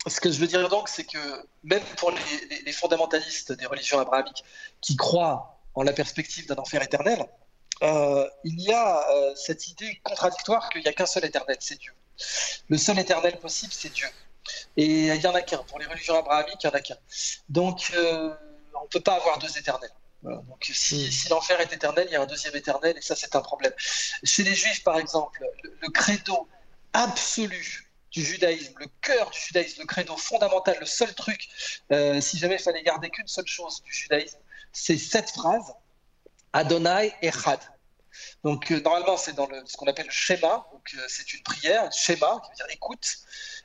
ce 0.07 0.21
que 0.21 0.31
je 0.31 0.41
veux 0.41 0.47
dire 0.47 0.69
donc, 0.69 0.89
c'est 0.89 1.05
que 1.05 1.47
même 1.63 1.83
pour 1.97 2.11
les, 2.11 2.73
fondamentalistes 2.73 3.53
des 3.53 3.67
religions 3.67 4.01
abrahamiques 4.01 4.45
qui 4.81 4.97
croient 4.97 5.61
en 5.75 5.83
la 5.83 5.93
perspective 5.93 6.47
d'un 6.47 6.57
enfer 6.57 6.83
éternel, 6.83 7.25
euh, 7.83 8.29
il 8.45 8.61
y 8.61 8.73
a 8.73 9.09
euh, 9.11 9.35
cette 9.37 9.69
idée 9.69 10.01
contradictoire 10.03 10.69
qu'il 10.71 10.83
n'y 10.83 10.89
a 10.89 10.93
qu'un 10.93 11.07
seul 11.07 11.25
éternel, 11.25 11.57
c'est 11.61 11.79
Dieu. 11.79 11.93
Le 12.69 12.77
seul 12.77 12.99
éternel 12.99 13.39
possible, 13.39 13.73
c'est 13.73 13.93
Dieu. 13.93 14.09
Et 14.77 15.07
il 15.09 15.19
n'y 15.19 15.27
en 15.27 15.35
a 15.35 15.43
qu'un. 15.43 15.59
Pour 15.59 15.79
les 15.79 15.87
religions 15.87 16.19
abrahamiques, 16.19 16.63
il 16.63 16.67
n'y 16.67 16.73
en 16.73 16.77
a 16.77 16.81
qu'un. 16.81 16.97
Donc, 17.49 17.93
on 17.95 18.83
ne 18.83 18.89
peut 18.91 19.01
pas 19.01 19.15
avoir 19.15 19.39
deux 19.39 19.57
éternels. 19.57 19.91
Donc 20.23 20.69
hmm. 20.69 20.73
si, 20.73 21.29
l'enfer 21.31 21.61
est 21.61 21.73
éternel, 21.73 22.07
il 22.11 22.13
y 22.13 22.17
a 22.17 22.23
un 22.23 22.27
deuxième 22.27 22.55
éternel, 22.55 22.97
et 22.97 23.01
ça 23.01 23.17
c'est 23.17 23.35
un 23.37 23.41
problème. 23.41 23.73
Chez 24.23 24.43
les 24.43 24.55
juifs, 24.55 24.83
par 24.83 24.99
exemple, 24.99 25.45
le, 25.63 25.89
credo 25.89 26.49
absolu 26.93 27.89
du 28.11 28.25
judaïsme, 28.25 28.75
le 28.79 28.87
cœur 29.01 29.31
du 29.31 29.39
judaïsme, 29.39 29.81
le 29.81 29.87
credo 29.87 30.17
fondamental, 30.17 30.77
le 30.81 30.87
seul 30.87 31.15
truc, 31.15 31.49
euh, 31.93 32.21
si 32.21 32.39
jamais 32.39 32.57
il 32.57 32.63
fallait 32.63 32.83
garder 32.83 33.09
qu'une 33.09 33.29
seule 33.29 33.47
chose 33.47 33.83
du 33.83 33.93
judaïsme, 33.93 34.39
c'est 34.73 34.99
cette 34.99 35.31
phrase, 35.31 35.73
Adonai 36.53 37.15
Echad. 37.23 37.61
Donc 38.45 38.71
euh, 38.71 38.81
normalement 38.81 39.17
c'est 39.17 39.35
dans 39.35 39.47
le, 39.47 39.63
ce 39.67 39.77
qu'on 39.77 39.87
appelle 39.87 40.07
le 40.07 40.13
schéma, 40.13 40.67
donc 40.73 40.95
euh, 40.95 41.05
c'est 41.09 41.33
une 41.33 41.43
prière, 41.43 41.93
schéma 41.93 42.41
qui 42.45 42.51
veut 42.51 42.57
dire 42.57 42.67
écoute, 42.71 43.07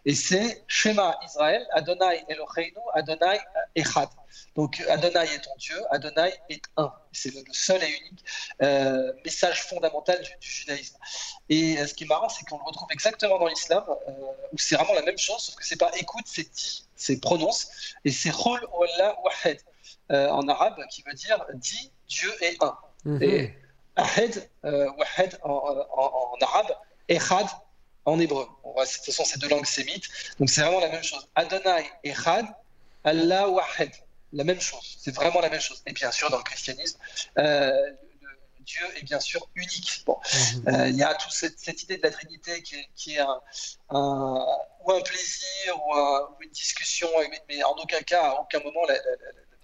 et 0.06 0.14
c'est 0.14 0.64
schéma 0.68 1.18
Israël, 1.24 1.66
Adonai 1.72 2.24
Eloheinu, 2.30 2.80
Adonai 2.94 3.40
Echad. 3.76 4.10
Donc 4.56 4.82
Adonai 4.88 5.26
est 5.34 5.42
ton 5.42 5.56
Dieu, 5.58 5.76
Adonai 5.92 6.34
est 6.50 6.62
un. 6.78 6.92
C'est 7.12 7.34
le, 7.34 7.42
seul 7.52 7.84
et 7.84 7.88
unique 7.88 8.24
euh, 8.62 9.12
message 9.24 9.64
fondamental 9.64 10.22
du, 10.22 10.48
judaïsme. 10.48 10.98
Et 11.50 11.78
euh, 11.78 11.88
ce 11.88 11.94
qui 11.94 12.04
est 12.04 12.08
marrant, 12.08 12.30
c'est 12.30 12.46
qu'on 12.46 12.58
le 12.58 12.64
retrouve 12.64 12.88
exactement 12.92 13.40
dans 13.40 13.48
l'islam, 13.48 13.84
euh, 13.88 14.12
où 14.52 14.58
c'est 14.58 14.76
vraiment 14.76 14.94
la 14.94 15.02
même 15.02 15.18
chose, 15.18 15.40
sauf 15.40 15.56
que 15.56 15.66
c'est 15.66 15.78
pas 15.78 15.92
écoute, 15.98 16.26
c'est 16.26 16.50
dit, 16.54 16.86
c'est 16.96 17.20
prononce, 17.20 17.68
et 18.06 18.12
c'est 18.12 18.32
Rol 18.32 18.66
Allah 18.98 19.18
Wahed 19.24 19.60
en 20.10 20.48
arabe, 20.48 20.80
qui 20.92 21.02
veut 21.02 21.14
dire 21.14 21.44
dit 21.56 21.92
Dieu 22.08 22.32
est 22.42 22.62
un. 22.64 22.78
Mhm. 23.06 23.24
Et 23.24 23.54
Ahed, 23.96 24.50
Wahed 24.64 25.40
en, 25.44 26.38
arabe, 26.42 26.76
Echad 27.08 27.48
en 28.06 28.20
hébreu. 28.20 28.46
de 28.46 28.94
toute 28.96 29.06
façon, 29.06 29.24
c'est 29.26 29.40
deux 29.40 29.50
langues 29.50 29.66
sémites, 29.66 30.10
donc 30.40 30.50
c'est 30.50 30.62
vraiment 30.62 30.80
la 30.80 30.90
même 30.90 31.04
chose. 31.04 31.28
Adonai 31.36 31.90
Echad, 32.04 32.46
Allah 33.04 33.50
Wahed 33.50 33.92
la 34.36 34.44
même 34.44 34.62
chose. 34.62 34.98
C'est 35.00 35.16
vraiment 35.16 35.40
la 35.40 35.50
même 35.50 35.62
chose. 35.62 35.82
Et 35.86 35.94
bien 35.94 36.12
sûr, 36.12 36.30
dans 36.30 36.38
le 36.38 36.44
christianisme, 36.44 37.00
euh, 37.38 37.92
Dieu 38.60 38.86
est 38.98 39.04
bien 39.04 39.20
sûr 39.20 39.48
unique. 39.56 40.04
Bon, 40.06 40.18
mhm. 40.34 40.68
euh, 40.68 40.90
il 40.90 40.98
y 40.98 41.04
a 41.04 41.14
toute 41.16 41.32
cette, 41.32 41.84
idée 41.84 41.98
de 41.98 42.04
la 42.04 42.12
Trinité 42.12 42.62
qui 42.64 43.16
est, 43.16 43.20
un, 43.20 43.42
ou 43.90 44.92
un 44.92 45.02
plaisir 45.02 45.78
ou, 45.88 46.42
une 46.42 46.52
discussion, 46.52 47.08
mais, 47.48 47.64
en 47.64 47.74
aucun 47.74 48.02
cas, 48.02 48.32
à 48.32 48.42
aucun 48.42 48.60
moment, 48.60 48.84
la, 48.88 48.96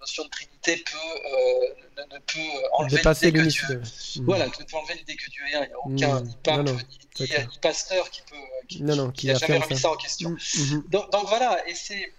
notion 0.02 0.24
de 0.24 0.28
Trinité 0.30 0.76
peut, 0.76 0.98
euh, 0.98 2.04
ne, 2.12 2.18
peut 2.18 2.66
enlever 2.72 3.00
l'idée 3.02 3.32
que 3.32 3.48
Dieu. 3.48 3.82
Mhm. 4.16 4.24
Voilà, 4.26 4.46
ne 4.46 4.50
peut 4.50 4.76
enlever 4.76 4.94
l'idée 4.94 5.16
que 5.16 5.30
Dieu 5.30 5.42
est 5.50 5.54
un. 5.54 5.64
Il 5.64 5.94
n'y 5.94 6.04
a 6.04 6.08
aucun 6.08 6.20
mhm. 6.20 6.26
ni 6.26 6.36
pape, 6.42 6.68
ni, 7.20 7.58
pasteur 7.60 8.10
qui 8.10 8.22
peut, 8.22 8.36
qui, 8.68 8.82
non, 8.82 9.10
qui, 9.10 9.30
a 9.30 9.34
jamais 9.34 9.58
remis 9.58 9.78
ça. 9.78 9.90
en 9.90 9.96
question. 9.96 10.36
Donc, 10.88 11.10
donc, 11.10 11.28
voilà, 11.28 11.66
et 11.68 11.74
c'est 11.74 12.12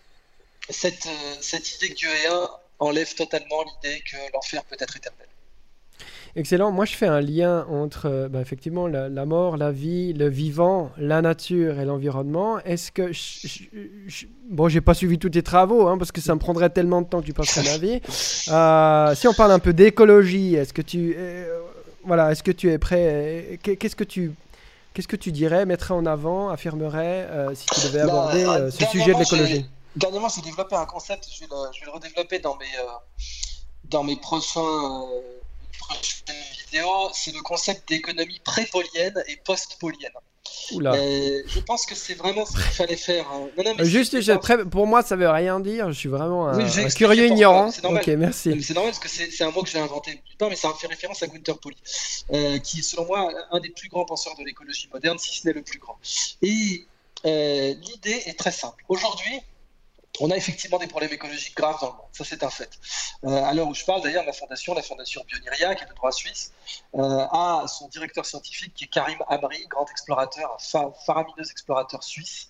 cette, 0.70 1.06
euh, 1.06 1.36
cette 1.42 1.76
idée 1.76 1.90
que 1.90 1.96
Dieu 1.96 2.10
est 2.10 2.28
un 2.28 2.50
enlève 2.80 3.14
totalement 3.16 3.64
l'idée 3.64 4.02
que 4.02 4.18
l'enfer 4.34 4.64
peut 4.66 4.78
être 4.80 4.96
éternel. 4.98 5.28
Excellent. 6.36 6.72
Moi, 6.72 6.86
je 6.86 6.96
fais 6.96 7.06
un 7.06 7.22
lien 7.22 7.66
entre 7.70 8.08
euh, 8.08 8.28
bah, 8.28 8.42
effectivement 8.42 8.88
la, 8.88 9.26
mort, 9.26 9.56
la 9.56 9.72
vie, 9.72 10.14
le 10.14 10.30
vivant, 10.30 10.92
la 10.98 11.22
nature 11.22 11.80
et 11.80 11.86
l'environnement. 11.86 12.60
Est-ce 12.62 12.92
que 12.92 13.12
je, 13.12 13.64
je, 14.08 14.26
bon, 14.50 14.68
j'ai 14.68 14.82
pas 14.82 14.96
suivi 14.96 15.20
tous 15.20 15.30
tes 15.30 15.44
travaux 15.44 15.88
hein, 15.88 15.98
parce 15.98 16.12
que 16.12 16.22
ça 16.22 16.34
me 16.34 16.40
prendrait 16.40 16.72
tellement 16.72 17.02
de 17.02 17.08
temps 17.08 17.22
que 17.22 17.28
tu 17.28 17.34
passerais 17.34 17.64
la 17.64 17.78
vie. 17.78 18.02
Euh, 18.50 19.16
si 19.16 19.28
on 19.28 19.34
parle 19.34 19.52
un 19.52 19.60
peu 19.60 19.74
d'écologie, 19.74 20.56
est-ce 20.56 20.74
que 20.74 20.82
tu 20.82 21.16
voilà, 22.06 22.32
est-ce 22.32 22.44
que 22.44 22.52
tu 22.52 22.70
es 22.70 22.78
prêt 22.78 23.60
Qu'est-ce 23.62 23.96
que 23.96 24.04
tu 24.04 24.34
qu'est-ce 24.94 25.08
que 25.08 25.16
tu 25.16 25.32
dirais, 25.32 25.66
mettrais 25.66 25.94
en 25.94 26.06
avant, 26.06 26.50
affirmerais 26.50 27.30
si 27.54 27.66
tu 27.68 27.88
devais 27.88 28.02
aborder 28.02 28.72
ce 28.72 28.86
sujet 28.88 29.14
de 29.14 29.20
l'écologie? 29.20 29.66
Dernièrement, 29.96 30.30
j'ai 30.30 30.42
développé 30.42 30.76
un 30.76 30.86
concept, 30.86 31.28
je 31.32 31.42
vais 31.42 31.48
le, 31.52 31.92
redévelopper 31.92 32.40
dans 32.40 32.56
mes, 32.58 32.66
euh, 32.66 32.92
dans 33.86 34.04
mes 34.04 34.16
prochains, 34.16 35.06
euh, 35.82 35.94
prochaines 35.94 36.36
vidéos. 36.66 37.10
C'est 37.14 37.34
le 37.34 37.42
concept 37.42 37.88
d'économie 37.90 38.40
pré-polienne 38.44 39.24
et 39.28 39.38
post-polienne. 39.38 40.12
Euh, 40.74 41.42
je 41.48 41.60
pense 41.60 41.86
que 41.86 41.96
c'est 41.96 42.14
vraiment 42.14 42.46
ce 42.46 42.54
qu'il 42.54 42.62
fallait 42.62 42.98
faire. 42.98 43.26
Hein. 43.32 43.48
Juste, 43.84 44.18
pour 44.70 44.88
moi, 44.88 45.02
ça 45.02 45.16
veut 45.16 45.30
rien 45.30 45.60
dire. 45.60 45.92
Je 45.92 45.98
suis 45.98 46.10
vraiment 46.10 46.48
un, 46.48 46.90
curieux 46.90 47.28
ignorant. 47.28 47.70
Ok, 47.84 48.08
merci. 48.08 48.62
C'est 48.62 48.74
normal 48.74 48.94
parce 48.94 49.00
que 49.00 49.10
c'est 49.10 49.44
un 49.44 49.52
mot 49.52 49.64
que 49.64 49.70
j'ai 49.70 49.80
inventé 49.80 50.22
Non, 50.40 50.50
mais 50.50 50.56
ça 50.56 50.74
fait 50.80 50.88
référence 50.88 51.24
à 51.24 51.28
Gunther 51.28 51.58
Pauli, 51.60 51.78
qui 52.64 52.80
est 52.80 52.84
selon 52.84 53.06
moi 53.06 53.32
un 53.52 53.60
des 53.60 53.70
plus 53.70 53.90
grands 53.90 54.06
penseurs 54.06 54.36
de 54.38 54.44
l'écologie 54.44 54.90
moderne, 54.94 55.18
si 55.18 55.40
ce 55.40 55.48
n'est 55.48 55.54
le 55.54 55.64
plus 55.64 55.80
grand. 55.80 55.98
Et 56.42 56.86
l'idée 57.24 58.24
est 58.26 58.38
très 58.38 58.52
simple. 58.52 58.84
Aujourd'hui, 58.90 59.42
on 60.20 60.30
a 60.30 60.38
effectivement 60.38 60.78
des 60.78 60.88
problèmes 60.88 61.12
écologiques 61.12 61.56
graves 61.56 61.80
dans 61.82 61.88
le 61.88 61.94
monde, 61.94 62.08
ça 62.12 62.24
c'est 62.24 62.44
un 62.44 62.50
fait. 62.50 62.70
Euh, 63.24 63.44
à 63.44 63.54
l'heure 63.54 63.68
où 63.68 63.74
je 63.74 63.84
parle, 63.84 64.02
d'ailleurs, 64.02 64.26
la 64.26 64.34
fondation, 64.34 64.74
la 64.74 64.84
fondation 64.84 65.24
Bioniria, 65.28 65.74
qui 65.76 65.84
est 65.84 65.88
de 65.88 65.94
droit 65.94 66.12
suisse, 66.12 66.52
euh, 66.96 67.26
a 67.32 67.66
son 67.68 67.88
directeur 67.88 68.26
scientifique 68.26 68.74
qui 68.76 68.84
est 68.84 68.88
Karim 68.88 69.18
Amri, 69.28 69.66
grand 69.68 69.90
explorateur, 69.90 70.58
faramineux 71.06 71.50
explorateur 71.50 72.04
suisse 72.04 72.50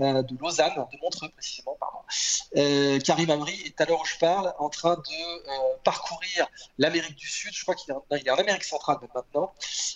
euh, 0.00 0.22
de 0.22 0.36
Lausanne, 0.38 0.74
de 0.74 0.98
Montreux 1.00 1.30
précisément, 1.30 1.76
pardon. 1.80 1.98
Karim 3.04 3.30
Amri 3.30 3.54
est 3.64 3.80
à 3.80 3.86
l'heure 3.86 4.00
où 4.00 4.06
je 4.06 4.18
parle 4.18 4.54
en 4.58 4.68
train 4.68 4.96
de 4.96 5.82
parcourir 5.82 6.46
l'Amérique 6.78 7.16
du 7.16 7.28
Sud, 7.28 7.52
je 7.54 7.62
crois 7.62 7.74
qu'il 7.74 7.94
est, 7.94 8.30
en 8.30 8.36
Amérique 8.36 8.64
centrale 8.64 8.98
maintenant, 9.14 9.52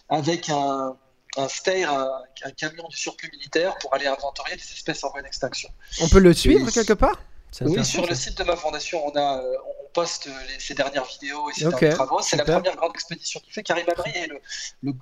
avec 0.08 0.48
un 0.48 0.96
un 1.36 1.48
Steyr, 1.48 1.90
un, 1.90 2.50
camion 2.56 2.86
du 2.88 2.96
surplus 2.96 3.30
militaire 3.32 3.76
pour 3.78 3.94
aller 3.94 4.06
inventorier 4.06 4.56
des 4.56 4.62
espèces 4.62 5.02
en 5.04 5.10
voie 5.10 5.22
d'extinction. 5.22 5.68
On 6.00 6.08
peut 6.08 6.18
le 6.18 6.32
suivre 6.32 6.70
quelque 6.70 6.92
part? 6.92 7.18
Oui, 7.60 7.84
sur 7.84 8.06
le 8.06 8.14
site 8.14 8.38
de 8.38 8.44
ma 8.44 8.56
fondation, 8.56 9.06
on, 9.06 9.10
a, 9.10 9.38
euh, 9.38 9.56
on 9.66 9.90
poste 9.92 10.28
ces 10.58 10.72
dernières 10.72 11.04
vidéos 11.04 11.50
et 11.50 11.52
ces 11.52 11.68
derniers 11.68 11.90
travaux. 11.90 12.20
C'est 12.22 12.36
la 12.36 12.44
première 12.44 12.76
grande 12.76 12.92
expédition 12.94 13.40
qu'il 13.40 13.52
fait. 13.52 13.62
Karim 13.62 13.84
Abri 13.90 14.10
est 14.14 14.26
le, 14.26 14.40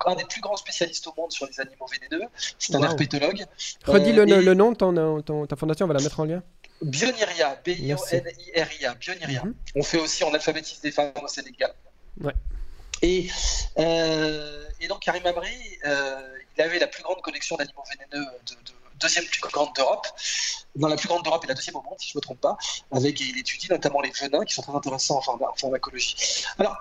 un 0.05 0.15
des 0.15 0.25
plus 0.25 0.41
grands 0.41 0.57
spécialistes 0.57 1.07
au 1.07 1.13
monde 1.15 1.31
sur 1.31 1.47
les 1.47 1.59
animaux 1.61 1.85
vénéneux. 1.87 2.27
C'est 2.59 2.75
un 2.75 2.83
herpétologue. 2.83 3.45
Redis 3.85 4.11
le, 4.11 4.23
euh, 4.23 4.41
le, 4.41 4.53
nom 4.53 4.71
de 4.71 5.45
ta 5.45 5.55
fondation, 5.55 5.85
on 5.85 5.87
va 5.87 5.93
la 5.93 6.01
mettre 6.01 6.19
en 6.19 6.25
lien. 6.25 6.43
Bioniria, 6.81 7.61
B-I-O-N-I-R-I-A, 7.63 8.95
Bioniria. 8.95 9.45
Mhm. 9.45 9.53
On 9.75 9.83
fait 9.83 9.99
aussi, 9.99 10.23
on 10.23 10.33
alphabétise 10.33 10.81
des 10.81 10.91
femmes 10.91 11.13
au 11.23 11.27
Sénégal. 11.27 11.73
Ouais. 12.19 12.33
Et, 13.01 13.29
euh, 13.77 14.65
et 14.79 14.87
donc 14.87 14.99
Karim 14.99 15.25
Amri, 15.25 15.49
euh, 15.85 16.37
il 16.57 16.61
avait 16.61 16.79
la 16.79 16.87
plus 16.87 17.03
grande 17.03 17.21
collection 17.21 17.55
d'animaux 17.55 17.83
vénéneux 17.89 18.27
de, 18.47 18.55
deuxième 18.99 19.25
plus 19.25 19.41
grande 19.41 19.73
d'Europe, 19.75 20.07
dans 20.75 20.87
la 20.87 20.95
plus 20.95 21.07
grande 21.07 21.23
d'Europe 21.23 21.43
et 21.43 21.47
la 21.47 21.55
deuxième 21.55 21.75
au 21.75 21.81
monde, 21.81 21.97
si 21.97 22.09
je 22.09 22.17
ne 22.17 22.19
me 22.19 22.21
trompe 22.21 22.39
pas, 22.39 22.55
avec 22.91 23.19
il 23.19 23.37
étudie 23.37 23.67
notamment 23.69 24.01
les 24.01 24.11
venins 24.11 24.45
qui 24.45 24.53
sont 24.53 24.61
très 24.61 24.75
intéressants 24.75 25.19
en 25.27 25.55
pharmacologie. 25.55 26.15
Alors, 26.59 26.77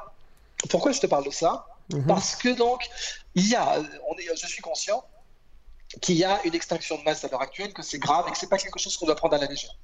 pourquoi 0.68 0.92
je 0.92 1.00
te 1.00 1.06
parle 1.06 1.24
de 1.24 1.30
ça? 1.30 1.66
Mhm. 1.92 2.06
Parce 2.06 2.36
que 2.36 2.50
donc, 2.50 2.88
il 3.34 3.48
y 3.48 3.54
a, 3.54 3.78
on 4.08 4.18
est, 4.18 4.36
je 4.36 4.46
suis 4.46 4.62
conscient 4.62 5.02
qu'il 6.00 6.16
y 6.16 6.24
a 6.24 6.40
une 6.44 6.54
extinction 6.54 6.98
de 6.98 7.02
masse 7.02 7.24
à 7.24 7.28
l'heure 7.28 7.42
actuelle, 7.42 7.72
que 7.72 7.82
c'est 7.82 7.98
grave 7.98 8.26
et 8.28 8.32
que 8.32 8.38
c'est 8.38 8.48
pas 8.48 8.58
quelque 8.58 8.78
chose 8.78 8.96
qu'on 8.96 9.06
doit 9.06 9.16
prendre 9.16 9.34
à 9.34 9.38
la 9.38 9.46
légère. 9.46 9.74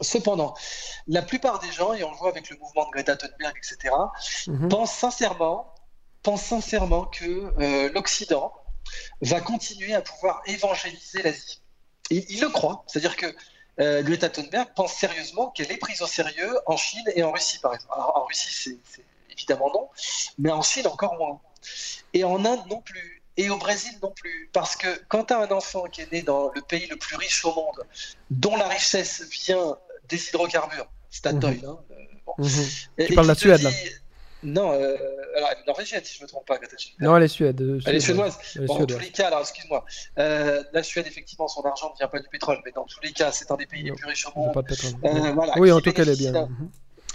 Cependant, 0.00 0.54
la 1.06 1.22
plupart 1.22 1.60
des 1.60 1.70
gens, 1.70 1.94
et 1.94 2.02
on 2.02 2.10
le 2.10 2.16
voit 2.16 2.28
avec 2.28 2.50
le 2.50 2.56
mouvement 2.56 2.86
de 2.86 2.90
Greta 2.90 3.16
Thunberg, 3.16 3.56
etc., 3.56 3.94
mhm. 4.48 4.68
pensent 4.68 4.92
sincèrement, 4.92 5.72
pensent 6.22 6.42
sincèrement 6.42 7.04
que 7.04 7.52
euh, 7.60 7.92
l'Occident 7.92 8.52
va 9.20 9.40
continuer 9.40 9.94
à 9.94 10.02
pouvoir 10.02 10.42
évangéliser 10.46 11.22
l'Asie. 11.22 11.60
Il, 12.10 12.40
le 12.40 12.48
croit, 12.48 12.84
c'est-à-dire 12.86 13.16
que 13.16 13.34
euh, 13.80 14.02
Greta 14.02 14.28
Thunberg 14.28 14.68
pense 14.74 14.92
sérieusement 14.92 15.50
qu'elle 15.50 15.70
est 15.72 15.78
prise 15.78 16.02
au 16.02 16.06
sérieux 16.06 16.58
en 16.66 16.76
Chine 16.76 17.04
et 17.14 17.22
en 17.22 17.32
Russie, 17.32 17.58
par 17.60 17.74
exemple. 17.74 17.92
Alors, 17.94 18.16
en 18.16 18.24
Russie, 18.24 18.78
c'est 18.84 19.04
évidemment 19.30 19.70
non, 19.72 19.88
mais 20.38 20.50
en 20.50 20.62
Chine 20.62 20.86
encore 20.86 21.16
moins. 21.16 21.40
Et 22.12 22.24
en 22.24 22.44
Inde 22.44 22.66
non 22.68 22.80
plus. 22.80 23.22
Et 23.36 23.50
au 23.50 23.56
Brésil 23.56 23.92
non 24.02 24.12
plus. 24.12 24.48
Parce 24.52 24.76
que 24.76 24.86
quand 25.08 25.24
tu 25.24 25.34
as 25.34 25.38
un 25.38 25.50
enfant 25.50 25.84
qui 25.84 26.02
est 26.02 26.12
né 26.12 26.22
dans 26.22 26.50
le 26.54 26.60
pays 26.60 26.86
le 26.86 26.96
plus 26.96 27.16
riche 27.16 27.44
au 27.44 27.52
monde, 27.52 27.84
dont 28.30 28.56
la 28.56 28.68
richesse 28.68 29.22
vient 29.22 29.76
des 30.08 30.28
hydrocarbures, 30.28 30.86
Statoil. 31.10 31.56
Mmh. 31.56 31.66
Hein, 31.66 31.78
euh, 31.90 32.42
mmh. 32.42 33.06
Tu 33.06 33.14
parles 33.14 33.26
de 33.26 33.32
la 33.32 33.34
Suède, 33.34 33.62
là 33.62 33.70
non, 34.44 34.72
euh, 34.72 34.96
alors 35.36 35.48
elle 35.52 35.62
est 35.62 35.66
norvégienne 35.66 36.04
si 36.04 36.14
je 36.14 36.20
ne 36.20 36.24
me 36.24 36.28
trompe 36.28 36.46
pas. 36.46 36.58
Non, 37.00 37.16
elle 37.16 37.22
est 37.22 37.28
suède. 37.28 37.60
Euh, 37.62 37.80
elle 37.86 37.96
est 37.96 38.00
suédoise. 38.00 38.38
bon, 38.56 38.78
dans 38.78 38.86
tous 38.86 38.98
les 38.98 39.10
cas, 39.10 39.28
alors 39.28 39.40
excuse-moi. 39.40 39.84
Euh, 40.18 40.62
la 40.72 40.82
Suède, 40.82 41.06
effectivement, 41.06 41.48
son 41.48 41.62
argent 41.62 41.90
ne 41.92 41.96
vient 41.96 42.08
pas 42.08 42.20
du 42.20 42.28
pétrole, 42.28 42.60
mais 42.64 42.72
dans 42.72 42.84
tous 42.84 43.00
les 43.02 43.12
cas, 43.12 43.32
c'est 43.32 43.50
un 43.50 43.56
des 43.56 43.66
pays 43.66 43.82
les 43.82 43.92
plus 43.92 44.06
riches 44.06 44.26
au 44.26 44.38
monde. 44.38 44.52
Pas 44.52 44.62
de 44.62 44.68
pétrole. 44.68 44.92
Voilà, 45.34 45.54
oui, 45.56 45.72
en 45.72 45.80
tout 45.80 45.92
cas, 45.92 46.02
elle 46.02 46.10
est 46.10 46.18
bien. 46.18 46.48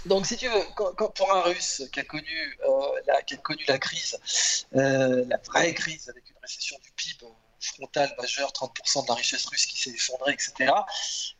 Donc, 0.06 0.26
si 0.26 0.36
tu 0.36 0.48
veux, 0.48 0.60
quand, 0.76 1.14
pour 1.14 1.32
un 1.32 1.42
Russe 1.42 1.82
qui 1.92 2.00
a 2.00 2.04
connu, 2.04 2.58
la, 3.06 3.22
qui 3.22 3.34
a 3.34 3.36
connu 3.36 3.62
la 3.68 3.78
crise, 3.78 4.18
la 4.72 5.36
vraie 5.46 5.72
crise 5.74 6.08
avec 6.08 6.28
une 6.28 6.36
récession 6.42 6.76
du 6.82 6.90
PIB 6.96 7.26
frontale 7.60 8.14
majeure, 8.18 8.50
30% 8.50 9.02
de 9.02 9.08
la 9.08 9.14
richesse 9.14 9.46
russe 9.46 9.66
qui 9.66 9.80
s'est 9.80 9.90
effondrée, 9.90 10.32
etc. 10.32 10.72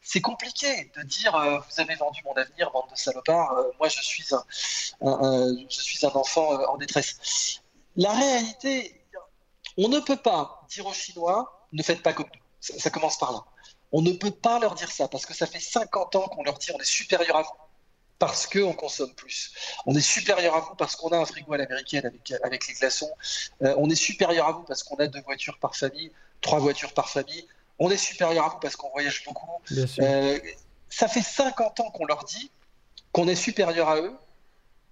C'est 0.02 0.20
compliqué 0.20 0.90
de 0.96 1.02
dire 1.02 1.34
euh, 1.34 1.58
vous 1.58 1.80
avez 1.80 1.94
vendu 1.94 2.20
mon 2.24 2.34
avenir, 2.34 2.70
bande 2.70 2.90
de 2.90 2.96
salopards, 2.96 3.52
euh, 3.52 3.70
moi 3.78 3.88
je 3.88 4.00
suis 4.00 4.26
un, 4.34 4.44
je 5.00 5.80
suis 5.80 6.04
un 6.06 6.10
enfant 6.10 6.52
euh, 6.52 6.66
en 6.66 6.76
détresse. 6.76 7.60
La 7.96 8.12
réalité, 8.12 9.04
on 9.76 9.88
ne 9.88 10.00
peut 10.00 10.16
pas 10.16 10.66
dire 10.68 10.86
aux 10.86 10.92
Chinois 10.92 11.66
ne 11.72 11.82
faites 11.82 12.02
pas 12.02 12.12
comme 12.12 12.26
nous. 12.26 12.40
Ça, 12.60 12.78
ça 12.78 12.90
commence 12.90 13.18
par 13.18 13.32
là. 13.32 13.44
On 13.92 14.02
ne 14.02 14.12
peut 14.12 14.30
pas 14.30 14.58
leur 14.58 14.74
dire 14.74 14.90
ça 14.90 15.08
parce 15.08 15.26
que 15.26 15.34
ça 15.34 15.46
fait 15.46 15.60
50 15.60 16.16
ans 16.16 16.28
qu'on 16.28 16.44
leur 16.44 16.58
dit 16.58 16.70
on 16.74 16.78
est 16.78 16.84
supérieur 16.84 17.36
à 17.36 17.42
vous 17.42 17.50
parce 18.20 18.46
qu'on 18.46 18.74
consomme 18.74 19.12
plus. 19.14 19.50
On 19.86 19.96
est 19.96 20.02
supérieur 20.02 20.54
à 20.54 20.60
vous 20.60 20.74
parce 20.76 20.94
qu'on 20.94 21.08
a 21.08 21.16
un 21.16 21.24
frigo 21.24 21.54
à 21.54 21.56
l'américaine 21.56 22.04
avec, 22.04 22.32
avec 22.44 22.68
les 22.68 22.74
glaçons. 22.74 23.10
Euh, 23.62 23.74
on 23.78 23.88
est 23.88 23.96
supérieur 23.96 24.46
à 24.46 24.52
vous 24.52 24.62
parce 24.62 24.82
qu'on 24.84 24.96
a 24.96 25.06
deux 25.06 25.22
voitures 25.22 25.58
par 25.58 25.74
famille, 25.74 26.12
trois 26.42 26.58
voitures 26.58 26.92
par 26.92 27.08
famille. 27.08 27.48
On 27.78 27.90
est 27.90 27.96
supérieur 27.96 28.44
à 28.44 28.48
vous 28.50 28.58
parce 28.60 28.76
qu'on 28.76 28.90
voyage 28.90 29.24
beaucoup. 29.24 29.48
Euh, 30.00 30.38
ça 30.90 31.08
fait 31.08 31.22
50 31.22 31.80
ans 31.80 31.90
qu'on 31.90 32.04
leur 32.04 32.24
dit 32.24 32.50
qu'on 33.10 33.26
est 33.26 33.34
supérieur 33.34 33.88
à 33.88 33.96
eux 33.96 34.14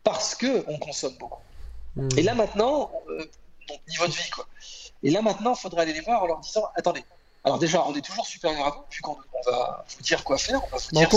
parce 0.03 0.35
qu'on 0.35 0.79
consomme 0.79 1.17
beaucoup. 1.19 1.43
Hmm. 1.97 2.09
Et 2.17 2.23
là 2.23 2.35
maintenant, 2.35 2.91
euh, 3.11 3.31
niveau 3.89 4.07
de 4.07 4.13
vie, 4.13 4.31
quoi. 4.31 4.49
Et 5.03 5.11
là 5.11 5.21
maintenant, 5.21 5.53
il 5.55 5.61
faudrait 5.61 5.83
aller 5.83 5.93
les 5.93 6.01
voir 6.01 6.23
en 6.23 6.27
leur 6.27 6.41
disant 6.41 6.67
attendez, 6.77 7.05
alors 7.45 7.59
déjà, 7.59 7.85
on 7.87 7.95
est 7.95 8.01
toujours 8.01 8.27
supérieur 8.27 8.67
à 8.67 8.71
vous, 8.71 8.85
puis 8.89 9.03
qu'on 9.03 9.19
on 9.35 9.51
va 9.51 9.85
vous 9.87 10.03
dire 10.03 10.25
quoi 10.25 10.39
faire, 10.39 10.63
on 10.65 10.69
va 10.69 10.79
vous 10.79 10.97
dire 10.97 11.11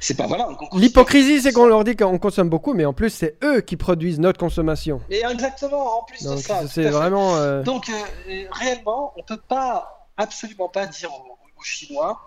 c'est 0.00 0.16
pas 0.16 0.26
voilà. 0.26 0.48
L'hypocrisie, 0.74 1.42
c'est 1.42 1.52
qu'on 1.52 1.66
leur 1.66 1.84
dit 1.84 1.96
qu'on 1.96 2.18
consomme 2.18 2.48
beaucoup, 2.48 2.74
mais 2.74 2.84
en 2.84 2.92
plus, 2.92 3.10
c'est 3.10 3.36
eux 3.42 3.60
qui 3.60 3.76
produisent 3.76 4.18
notre 4.18 4.38
consommation. 4.38 5.00
Et 5.10 5.22
exactement, 5.24 6.00
en 6.00 6.02
plus 6.04 6.22
de 6.24 6.36
ça. 6.36 6.66
C'est 6.68 6.88
vraiment. 6.88 7.36
Euh, 7.36 7.62
Donc, 7.62 7.88
euh, 7.88 8.44
réellement, 8.50 9.12
on 9.16 9.22
peut 9.22 9.40
pas, 9.48 10.08
absolument 10.16 10.68
pas 10.68 10.86
dire 10.86 11.10
aux, 11.12 11.62
Chinois 11.64 12.20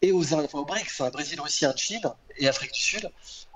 et 0.00 0.10
aux, 0.10 0.32
enfin, 0.32 0.58
aux 0.58 0.64
BRICS, 0.64 1.00
hein, 1.00 1.10
Brésil, 1.10 1.38
Russie, 1.38 1.66
Chine 1.76 2.00
et 2.38 2.48
Afrique 2.48 2.72
du 2.72 2.80
Sud, 2.80 3.10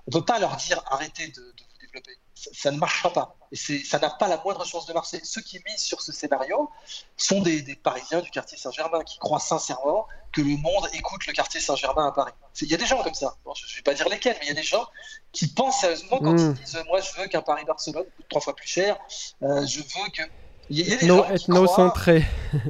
on 0.06 0.10
peut 0.10 0.24
pas 0.24 0.38
leur 0.38 0.54
dire 0.56 0.82
arrêtez 0.90 1.28
de, 1.28 1.40
de 1.40 1.40
vous 1.40 1.78
développer 1.80 2.12
ça, 2.52 2.70
ne 2.70 2.78
marchera 2.78 3.12
pas. 3.12 3.36
Et 3.52 3.56
ça 3.56 3.98
n'a 3.98 4.10
pas 4.10 4.28
la 4.28 4.40
moindre 4.44 4.64
chance 4.64 4.86
de 4.86 4.92
marcher. 4.92 5.20
Ceux 5.24 5.40
qui 5.40 5.60
misent 5.66 5.82
sur 5.82 6.00
ce 6.00 6.12
scénario 6.12 6.70
sont 7.16 7.40
des, 7.40 7.62
Parisiens 7.82 8.20
du 8.20 8.30
quartier 8.30 8.58
Saint-Germain 8.58 9.02
qui 9.04 9.18
croient 9.18 9.40
sincèrement 9.40 10.06
que 10.32 10.40
le 10.40 10.56
monde 10.56 10.88
écoute 10.92 11.26
le 11.26 11.32
quartier 11.32 11.60
Saint-Germain 11.60 12.08
à 12.08 12.12
Paris. 12.12 12.32
Il 12.60 12.68
y 12.68 12.74
a 12.74 12.76
des 12.76 12.86
gens 12.86 13.02
comme 13.02 13.14
ça. 13.14 13.36
je 13.54 13.64
ne 13.64 13.76
vais 13.76 13.82
pas 13.82 13.94
dire 13.94 14.08
lesquels, 14.08 14.36
mais 14.40 14.46
il 14.46 14.48
y 14.48 14.52
a 14.52 14.54
des 14.54 14.62
gens 14.62 14.86
qui 15.32 15.46
pensent 15.48 15.80
sérieusement 15.80 16.18
quand 16.18 16.36
ils 16.36 16.48
hmm. 16.48 16.54
disent 16.54 16.82
Moi, 16.86 17.00
je 17.00 17.20
veux 17.20 17.28
qu'un 17.28 17.42
Paris-Barcelone 17.42 18.04
coûte 18.04 18.26
trois 18.28 18.40
fois 18.40 18.54
plus 18.54 18.68
cher. 18.68 18.98
Euh, 19.42 19.66
je 19.66 19.80
veux 19.80 20.10
que. 20.14 20.22
Il 20.70 20.86
y 20.86 20.92
a 20.92 20.96
des 20.96 21.06
gens 21.06 21.28
ethnocentré. 21.30 22.24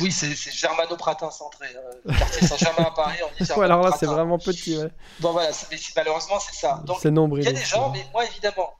Oui, 0.00 0.12
c'est 0.12 0.34
germano-pratin 0.52 1.30
centré. 1.30 1.68
Euh, 1.74 1.92
le 2.04 2.18
quartier 2.18 2.46
Saint-Germain 2.46 2.88
à 2.88 2.90
Paris, 2.90 3.16
on 3.22 3.44
dit 3.44 3.50
Alors 3.62 3.82
là, 3.82 3.96
c'est 3.98 4.04
vraiment 4.04 4.38
petit. 4.38 4.78
Bon, 5.20 5.32
voilà, 5.32 5.50
malheureusement, 5.96 6.38
c'est 6.38 6.54
ça. 6.54 6.82
Donc, 6.84 6.98
il 7.02 7.44
y 7.44 7.48
a 7.48 7.52
des 7.52 7.64
gens, 7.64 7.90
mais 7.90 8.04
moi, 8.12 8.26
évidemment, 8.26 8.74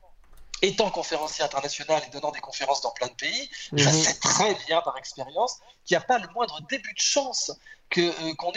étant 0.63 0.91
conférencier 0.91 1.45
international 1.45 2.03
et 2.07 2.11
donnant 2.11 2.31
des 2.31 2.41
conférences 2.41 2.81
dans 2.81 2.91
plein 2.91 3.09
de 3.09 3.13
pays, 3.13 3.51
je 3.73 3.85
mhm. 3.85 3.93
sais 3.93 4.15
très 4.15 4.55
bien 4.67 4.81
par 4.83 4.97
expérience 4.97 5.59
qu'il 5.85 5.97
n'y 5.97 6.03
a 6.03 6.07
pas 6.07 6.19
le 6.19 6.29
moindre 6.35 6.61
début 6.69 6.93
de 6.93 6.99
chance 6.99 7.53
que 7.91 8.01
euh, 8.01 8.35
qu'on 8.35 8.53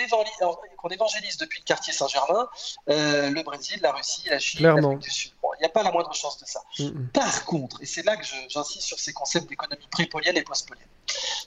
évangélise, 0.90 1.38
depuis 1.38 1.60
le 1.60 1.66
quartier 1.66 1.94
Saint-Germain 1.94 2.48
euh, 2.90 3.30
le 3.30 3.44
Brésil, 3.44 3.80
la 3.82 3.92
Russie, 3.92 4.24
la 4.30 4.40
Chine, 4.40 4.64
l'Afrique 4.64 5.00
du 5.00 5.10
Sud. 5.12 5.32
il 5.44 5.60
n'y 5.60 5.66
a 5.66 5.70
pas 5.70 5.84
la 5.84 5.92
moindre 5.92 6.14
chance 6.14 6.40
de 6.40 6.46
ça. 6.46 6.62
Mhm. 6.80 7.10
Par 7.14 7.46
contre, 7.46 7.82
et 7.82 7.86
c'est 7.86 8.04
là 8.04 8.18
que 8.18 8.26
j'insiste 8.48 8.88
sur 8.88 9.00
ces 9.00 9.14
concepts 9.14 9.48
d'économie 9.48 9.88
prépolienne 9.92 10.38
et 10.38 10.44
postpolienne, 10.44 10.88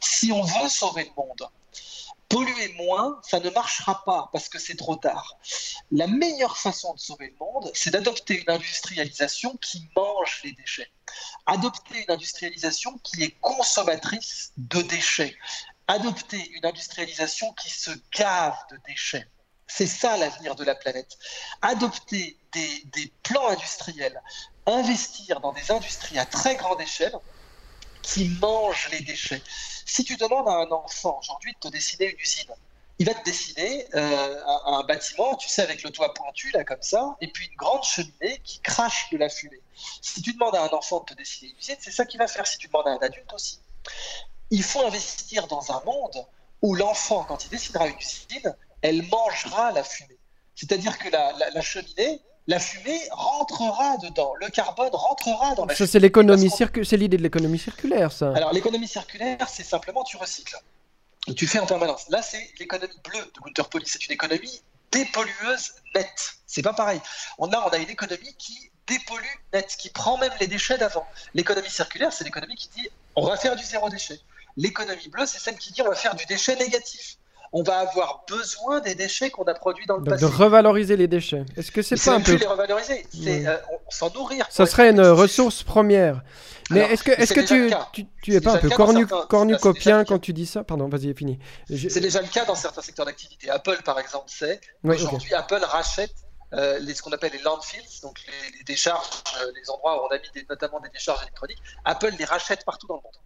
si 0.01 0.31
on 0.33 0.43
veut 0.43 0.69
sauver 0.69 1.05
le 1.05 1.23
monde, 1.23 1.49
polluer 2.33 2.73
moins, 2.79 3.21
ça 3.23 3.41
ne 3.41 3.51
marchera 3.51 4.03
pas 4.05 4.31
parce 4.33 4.49
que 4.49 4.59
c'est 4.59 4.77
trop 4.77 4.97
tard. 4.97 5.37
La 5.91 6.07
meilleure 6.07 6.57
façon 6.57 6.95
de 6.95 6.99
sauver 6.99 7.29
le 7.29 7.37
monde, 7.39 7.71
c'est 7.75 7.91
d'adopter 7.91 8.41
une 8.41 8.51
industrialisation 8.51 9.57
qui 9.59 9.87
mange 9.95 10.41
les 10.43 10.53
déchets. 10.53 10.91
Adopter 11.45 11.99
une 12.03 12.11
industrialisation 12.11 12.99
qui 13.05 13.23
est 13.23 13.37
consommatrice 13.41 14.53
de 14.57 14.81
déchets. 14.81 15.37
Adopter 15.89 16.51
une 16.53 16.65
industrialisation 16.65 17.53
qui 17.53 17.69
se 17.69 17.91
gave 18.17 18.57
de 18.71 18.79
déchets. 18.89 19.29
C'est 19.67 19.87
ça 19.87 20.17
l'avenir 20.17 20.55
de 20.55 20.65
la 20.65 20.75
planète. 20.75 21.19
Adopter 21.61 22.39
des, 22.53 22.83
des 22.95 23.13
plans 23.23 23.49
industriels, 23.49 24.23
investir 24.67 25.41
dans 25.41 25.53
des 25.53 25.71
industries 25.71 26.19
à 26.19 26.25
très 26.25 26.57
grande 26.57 26.81
échelle 26.81 27.15
qui 28.03 28.29
mangent 28.41 28.89
les 28.91 29.01
déchets. 29.01 29.43
Si 29.87 30.05
tu 30.05 30.17
demandes 30.17 30.49
à 30.49 30.53
un 30.53 30.71
enfant 30.71 31.19
aujourd'hui 31.21 31.53
de 31.55 31.59
te 31.59 31.69
dessiner 31.69 32.11
une 32.11 32.19
usine, 32.19 32.53
il 32.99 33.07
va 33.07 33.15
te 33.15 33.25
dessiner 33.25 33.87
euh, 33.95 34.41
un, 34.67 34.83
bâtiment, 34.85 35.35
tu 35.37 35.49
sais, 35.49 35.63
avec 35.63 35.83
le 35.83 35.91
toit 35.91 36.13
pointu, 36.15 36.51
là, 36.53 36.63
comme 36.65 36.83
ça, 36.83 37.17
et 37.21 37.29
puis 37.29 37.47
une 37.47 37.57
grande 37.57 37.83
cheminée 37.83 38.41
qui 38.45 38.61
crache 38.61 39.11
de 39.11 39.19
la 39.19 39.29
fumée. 39.29 39.61
Si 40.01 40.23
tu 40.23 40.35
demandes 40.35 40.55
à 40.55 40.63
un 40.63 40.69
enfant 40.69 41.01
de 41.01 41.07
te 41.07 41.15
dessiner 41.15 41.51
une 41.51 41.59
usine, 41.59 41.77
c'est 41.81 41.91
ça 41.91 42.05
qu'il 42.05 42.19
va 42.19 42.29
faire. 42.29 42.47
Si 42.47 42.59
tu 42.59 42.69
demandes 42.69 42.87
à 42.87 42.91
un 42.93 42.99
adulte 42.99 43.33
aussi. 43.33 43.61
Il 44.51 44.63
faut 44.63 44.87
investir 44.87 45.47
dans 45.47 45.73
un 45.73 45.83
monde 45.85 46.27
où 46.61 46.75
l'enfant, 46.75 47.25
quand 47.25 47.45
il 47.45 47.49
dessinera 47.49 47.89
une 47.89 47.99
usine, 47.99 48.55
elle 48.83 49.03
mangera 49.09 49.73
la 49.73 49.83
fumée. 49.83 50.19
C'est-à-dire 50.55 50.99
que 50.99 51.09
la 51.09 51.61
cheminée, 51.63 52.21
la 52.47 52.59
fumée 52.59 53.01
rentrera 53.13 53.97
dedans, 53.99 54.33
le 54.41 54.49
carbone 54.49 54.91
rentrera 54.93 55.55
dans 55.55 55.65
la 55.65 55.75
ça, 55.75 55.87
c'est 55.87 56.01
l'économie 56.01 56.51
c'est 56.51 56.97
l'idée 56.97 57.17
de 57.17 57.23
l'économie 57.23 57.59
circulaire, 57.59 58.11
ça. 58.13 58.33
Alors 58.35 58.53
l'économie 58.53 58.89
circulaire, 58.89 59.49
c'est 59.49 59.63
simplement 59.63 60.03
tu 60.03 60.17
recycles. 60.17 60.57
tu 61.37 61.47
fais 61.47 61.61
en 61.61 61.67
permanence. 61.67 62.09
Là, 62.09 62.21
c'est 62.23 62.51
l'économie 62.59 62.99
bleue 63.05 63.21
de 63.21 63.41
Gunther 63.45 63.69
Pauli. 63.69 63.85
C'est 63.87 64.05
une 64.07 64.13
économie 64.13 64.63
dépollueuse 64.91 65.73
nette. 65.95 66.35
C'est 66.47 66.63
pas 66.63 66.75
pareil. 66.75 67.01
On 67.39 67.51
a, 67.53 67.59
on 67.59 67.69
a 67.69 67.79
une 67.79 67.91
économie 67.91 68.35
qui 68.39 68.71
dépollue 68.87 69.25
net, 69.53 69.75
qui 69.79 69.91
prend 69.91 70.19
même 70.19 70.33
les 70.41 70.49
déchets 70.49 70.79
d'avant. 70.79 71.07
L'économie 71.35 71.71
circulaire, 71.71 72.13
c'est 72.13 72.25
l'économie 72.25 72.57
qui 72.57 72.69
dit 72.77 72.89
on 73.15 73.27
va 73.27 73.37
faire 73.37 73.55
du 73.55 73.65
zéro 73.65 73.89
déchet. 73.89 74.21
L'économie 74.57 75.09
bleue, 75.09 75.27
c'est 75.27 75.39
celle 75.39 75.57
qui 75.57 75.73
dit 75.73 75.81
on 75.83 75.89
va 75.89 75.95
faire 75.95 76.15
du 76.15 76.27
déchet 76.27 76.57
négatif 76.57 77.19
on 77.53 77.63
va 77.63 77.81
avoir 77.81 78.25
besoin 78.29 78.81
des 78.81 78.95
déchets 78.95 79.31
qu'on 79.31 79.45
a 79.45 79.55
produits 79.55 79.87
dans 79.87 79.97
le 79.97 80.05
Donc 80.05 80.15
passé. 80.15 80.25
De 80.25 80.31
revaloriser 80.31 80.97
les 80.97 81.07
déchets. 81.07 81.45
Est-ce 81.57 81.71
que 81.71 81.83
c'est 81.83 82.03
pas 82.03 82.15
un 82.15 82.21
peu 82.21 82.35
les 82.35 82.47
revaloriser, 82.47 83.07
c'est 83.13 83.47
euh, 83.47 83.57
s'en 83.91 84.11
nourrir. 84.11 84.47
Ça 84.51 84.67
serait 84.67 84.91
une 84.91 85.03
ressource 85.03 85.63
première. 85.63 86.23
Mais 86.71 86.81
est-ce 86.81 87.03
que, 87.03 87.11
est-ce 87.11 87.35
que 87.35 87.41
tu, 87.41 88.07
tu, 88.23 88.35
es 88.35 88.41
pas 88.41 88.55
un 88.55 88.59
peu 88.59 88.71
cornucopien 89.29 90.05
quand 90.05 90.19
tu 90.19 90.33
dis 90.33 90.47
ça? 90.47 90.65
Pardon, 90.65 90.89
vas-y, 90.89 91.13
fini. 91.15 91.39
C'est 91.69 92.01
déjà 92.01 92.23
le 92.23 92.29
cas 92.29 92.45
dans 92.45 92.55
certains 92.55 92.83
secteurs 92.83 93.07
d'activité. 93.07 93.51
Apple, 93.51 93.83
par 93.85 93.99
exemple, 93.99 94.27
c'est 94.29 94.61
aujourd'hui 94.85 95.35
Apple 95.35 95.63
rachète 95.63 96.15
euh, 96.55 96.79
les, 96.81 96.95
ce 96.95 97.03
qu'on 97.03 97.13
appelle 97.13 97.33
les 97.33 97.43
landfills, 97.43 98.01
donc 98.03 98.21
les, 98.57 98.65
décharges, 98.65 99.07
euh, 99.41 99.53
les 99.55 99.71
endroits 99.71 100.03
où 100.03 100.07
on 100.07 100.15
a 100.15 100.19
mis 100.19 100.45
notamment 100.49 100.81
des 100.81 100.91
décharges 100.91 101.23
électroniques, 101.23 101.63
Apple 101.85 102.15
les 102.19 102.25
rachète 102.25 102.65
partout 102.65 102.87
dans 102.87 102.97
le 102.97 103.03
monde. 103.03 103.17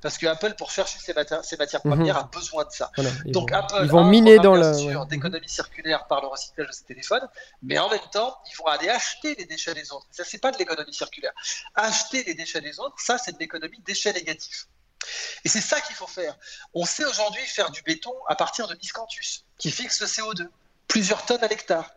Parce 0.00 0.18
que 0.18 0.26
Apple, 0.26 0.54
pour 0.56 0.70
chercher 0.70 0.98
ses, 0.98 1.12
matières, 1.12 1.42
mhm. 1.84 1.90
premières, 1.90 2.16
a 2.16 2.24
besoin 2.24 2.64
de 2.64 2.70
ça. 2.70 2.90
donc 3.26 3.52
Apple 3.52 3.80
ils 3.82 3.90
vont 3.90 4.06
a 4.06 4.08
miner 4.08 4.38
dans 4.38 4.54
la 4.54 4.72
d'économie 5.06 5.48
circulaire 5.48 6.06
par 6.06 6.20
le 6.20 6.28
recyclage 6.28 6.68
de 6.68 6.72
ses 6.72 6.84
téléphones, 6.84 7.28
mais 7.62 7.78
en 7.78 7.88
même 7.88 7.98
temps, 8.12 8.38
ils 8.50 8.56
vont 8.56 8.66
aller 8.66 8.88
acheter 8.88 9.34
les 9.34 9.44
déchets 9.44 9.74
des 9.74 9.92
autres. 9.92 10.06
Ça, 10.10 10.24
c'est 10.24 10.38
pas 10.38 10.52
de 10.52 10.58
l'économie 10.58 10.94
circulaire. 10.94 11.32
Acheter 11.74 12.24
les 12.24 12.34
déchets 12.34 12.60
des 12.60 12.78
autres, 12.78 12.96
ça, 12.98 13.18
c'est 13.18 13.32
de 13.32 13.38
l'économie 13.38 13.80
déchets 13.84 14.12
négatifs. 14.12 14.66
Et 15.44 15.48
c'est 15.48 15.60
ça 15.60 15.80
qu'il 15.80 15.94
faut 15.94 16.06
faire. 16.06 16.36
On 16.74 16.84
sait 16.84 17.04
aujourd'hui 17.04 17.42
faire 17.42 17.70
du 17.70 17.82
béton 17.82 18.14
à 18.28 18.34
partir 18.34 18.66
de 18.68 18.74
miscanthus, 18.74 19.44
qui 19.58 19.70
fixe 19.70 20.00
le 20.00 20.06
CO2, 20.06 20.48
plusieurs 20.88 21.24
tonnes 21.24 21.42
à 21.42 21.48
l'hectare. 21.48 21.90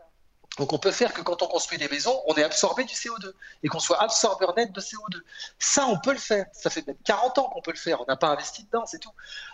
Donc 0.57 0.73
on 0.73 0.77
peut 0.77 0.91
faire 0.91 1.13
que 1.13 1.21
quand 1.21 1.41
on 1.41 1.47
construit 1.47 1.77
des 1.77 1.87
maisons, 1.87 2.21
on 2.27 2.35
ait 2.35 2.43
absorbé 2.43 2.83
du 2.83 2.93
CO2 2.93 3.31
et 3.63 3.67
qu'on 3.67 3.79
soit 3.79 4.01
absorbeur 4.01 4.55
net 4.55 4.71
de 4.71 4.81
CO2. 4.81 5.21
Ça, 5.57 5.85
on 5.85 5.97
peut 5.99 6.11
le 6.11 6.19
faire. 6.19 6.45
Ça 6.51 6.69
fait 6.69 6.85
même 6.85 6.97
40 7.05 7.37
ans 7.37 7.49
qu'on 7.49 7.61
peut 7.61 7.71
le 7.71 7.77
faire. 7.77 8.01
On 8.01 8.05
n'a 8.05 8.17
pas 8.17 8.27
investi 8.27 8.63
dedans, 8.63 8.85
c'est 8.85 8.99
tout. 8.99 9.11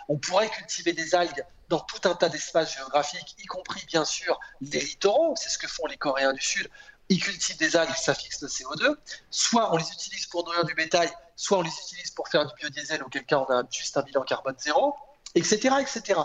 On 0.08 0.18
pourrait 0.18 0.48
cultiver 0.48 0.92
des 0.92 1.14
algues 1.14 1.44
dans 1.68 1.80
tout 1.80 2.08
un 2.08 2.14
tas 2.14 2.28
d'espaces 2.28 2.74
géographiques, 2.74 3.36
y 3.38 3.46
compris 3.46 3.84
bien 3.86 4.04
sûr 4.04 4.38
les 4.60 4.80
littoraux. 4.80 5.34
C'est 5.36 5.48
ce 5.48 5.58
que 5.58 5.68
font 5.68 5.86
les 5.86 5.96
Coréens 5.96 6.32
du 6.32 6.42
Sud. 6.42 6.68
Ils 7.08 7.22
cultivent 7.22 7.58
des 7.58 7.76
algues, 7.76 7.94
ça 7.94 8.14
fixe 8.14 8.40
le 8.42 8.48
CO2. 8.48 8.96
Soit 9.30 9.72
on 9.72 9.76
les 9.76 9.88
utilise 9.92 10.26
pour 10.26 10.44
nourrir 10.44 10.64
du 10.64 10.74
bétail, 10.74 11.10
soit 11.36 11.58
on 11.58 11.62
les 11.62 11.70
utilise 11.70 12.10
pour 12.10 12.26
faire 12.28 12.44
du 12.46 12.54
biodiesel, 12.56 13.02
auquel 13.04 13.24
cas 13.24 13.38
on 13.38 13.52
a 13.52 13.62
juste 13.70 13.96
un 13.96 14.02
bilan 14.02 14.22
carbone 14.22 14.56
zéro, 14.58 14.94
etc., 15.36 15.76
etc. 15.80 16.20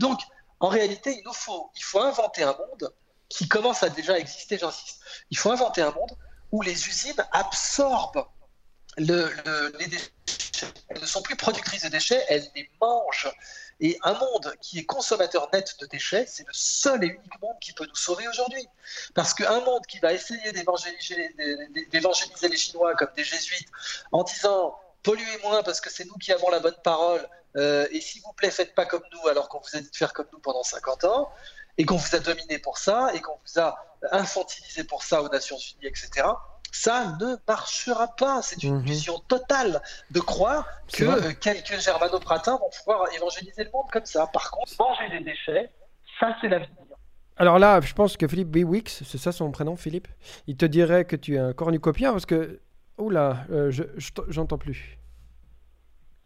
Donc, 0.00 0.18
en 0.58 0.68
réalité, 0.68 1.16
il 1.18 1.22
nous 1.24 1.32
faut, 1.32 1.70
il 1.76 1.84
faut 1.84 2.00
inventer 2.00 2.42
un 2.42 2.56
monde 2.56 2.92
qui 3.28 3.48
commence 3.48 3.82
à 3.82 3.88
déjà 3.88 4.18
exister, 4.18 4.58
j'insiste. 4.58 5.00
Il 5.30 5.38
faut 5.38 5.50
inventer 5.50 5.82
un 5.82 5.90
monde 5.90 6.12
où 6.52 6.62
les 6.62 6.88
usines 6.88 7.24
absorbent 7.32 8.26
le, 8.96 9.28
les 9.78 9.86
déchets. 9.86 10.10
Elles 10.88 11.00
ne 11.00 11.06
sont 11.06 11.22
plus 11.22 11.36
productrices 11.36 11.82
de 11.82 11.88
déchets, 11.88 12.24
elles 12.28 12.48
les 12.54 12.70
mangent. 12.80 13.32
Et 13.80 13.98
un 14.04 14.14
monde 14.14 14.54
qui 14.60 14.78
est 14.78 14.84
consommateur 14.84 15.48
net 15.52 15.76
de 15.80 15.86
déchets, 15.86 16.26
c'est 16.28 16.46
le 16.46 16.52
seul 16.52 17.02
et 17.02 17.08
unique 17.08 17.42
monde 17.42 17.56
qui 17.60 17.72
peut 17.72 17.86
nous 17.86 17.96
sauver 17.96 18.28
aujourd'hui. 18.28 18.64
Parce 19.14 19.34
qu'un 19.34 19.60
monde 19.60 19.84
qui 19.86 19.98
va 19.98 20.12
essayer 20.12 20.52
d'évangéliser 20.52 21.34
les 22.48 22.56
Chinois 22.56 22.94
comme 22.94 23.12
des 23.16 23.24
jésuites 23.24 23.68
en 24.12 24.22
disant 24.22 24.78
polluez 25.02 25.38
moins 25.42 25.62
parce 25.62 25.80
que 25.80 25.90
c'est 25.90 26.04
nous 26.06 26.16
qui 26.16 26.32
avons 26.32 26.50
la 26.50 26.60
bonne 26.60 26.78
parole, 26.82 27.28
euh, 27.56 27.86
et 27.92 28.00
s'il 28.00 28.22
vous 28.22 28.32
plaît, 28.32 28.50
faites 28.50 28.74
pas 28.74 28.86
comme 28.86 29.02
nous 29.12 29.28
alors 29.28 29.48
qu'on 29.48 29.60
vous 29.60 29.76
a 29.76 29.80
dit 29.80 29.90
de 29.90 29.96
faire 29.96 30.12
comme 30.12 30.26
nous 30.32 30.40
pendant 30.40 30.62
50 30.62 31.04
ans, 31.04 31.30
et 31.78 31.84
qu'on 31.84 31.96
vous 31.96 32.14
a 32.14 32.20
dominé 32.20 32.58
pour 32.58 32.78
ça, 32.78 33.10
et 33.14 33.20
qu'on 33.20 33.38
vous 33.44 33.60
a 33.60 33.76
infantilisé 34.12 34.84
pour 34.84 35.02
ça 35.02 35.22
aux 35.22 35.28
Nations 35.28 35.56
Unies, 35.56 35.88
etc., 35.88 36.26
ça 36.74 37.16
ne 37.20 37.36
marchera 37.46 38.08
pas. 38.16 38.42
C'est 38.42 38.64
une 38.64 38.78
mhm. 38.78 38.82
vision 38.82 39.20
totale 39.28 39.80
de 40.10 40.18
croire 40.18 40.66
que 40.92 41.04
euh, 41.04 41.32
quelques 41.40 41.78
germanopratins 41.78 42.56
vont 42.58 42.70
pouvoir 42.76 43.06
évangéliser 43.14 43.62
le 43.62 43.70
monde 43.72 43.86
comme 43.92 44.04
ça. 44.04 44.26
Par 44.26 44.50
contre, 44.50 44.72
manger 44.78 45.08
des 45.10 45.24
déchets, 45.24 45.70
ça 46.18 46.34
c'est 46.40 46.48
l'avenir. 46.48 46.70
Alors 47.36 47.58
là, 47.60 47.80
je 47.80 47.94
pense 47.94 48.16
que 48.16 48.26
Philippe 48.26 48.48
Biwix, 48.48 49.02
c'est 49.04 49.18
ça 49.18 49.30
son 49.30 49.50
prénom, 49.52 49.76
Philippe, 49.76 50.08
il 50.46 50.56
te 50.56 50.64
dirait 50.64 51.04
que 51.04 51.16
tu 51.16 51.36
es 51.36 51.38
un 51.38 51.52
cornucopien 51.52 52.12
parce 52.12 52.26
que. 52.26 52.60
Oula, 52.96 53.44
euh, 53.50 53.72
je 53.72 53.82
j'entends 54.28 54.58
plus. 54.58 54.98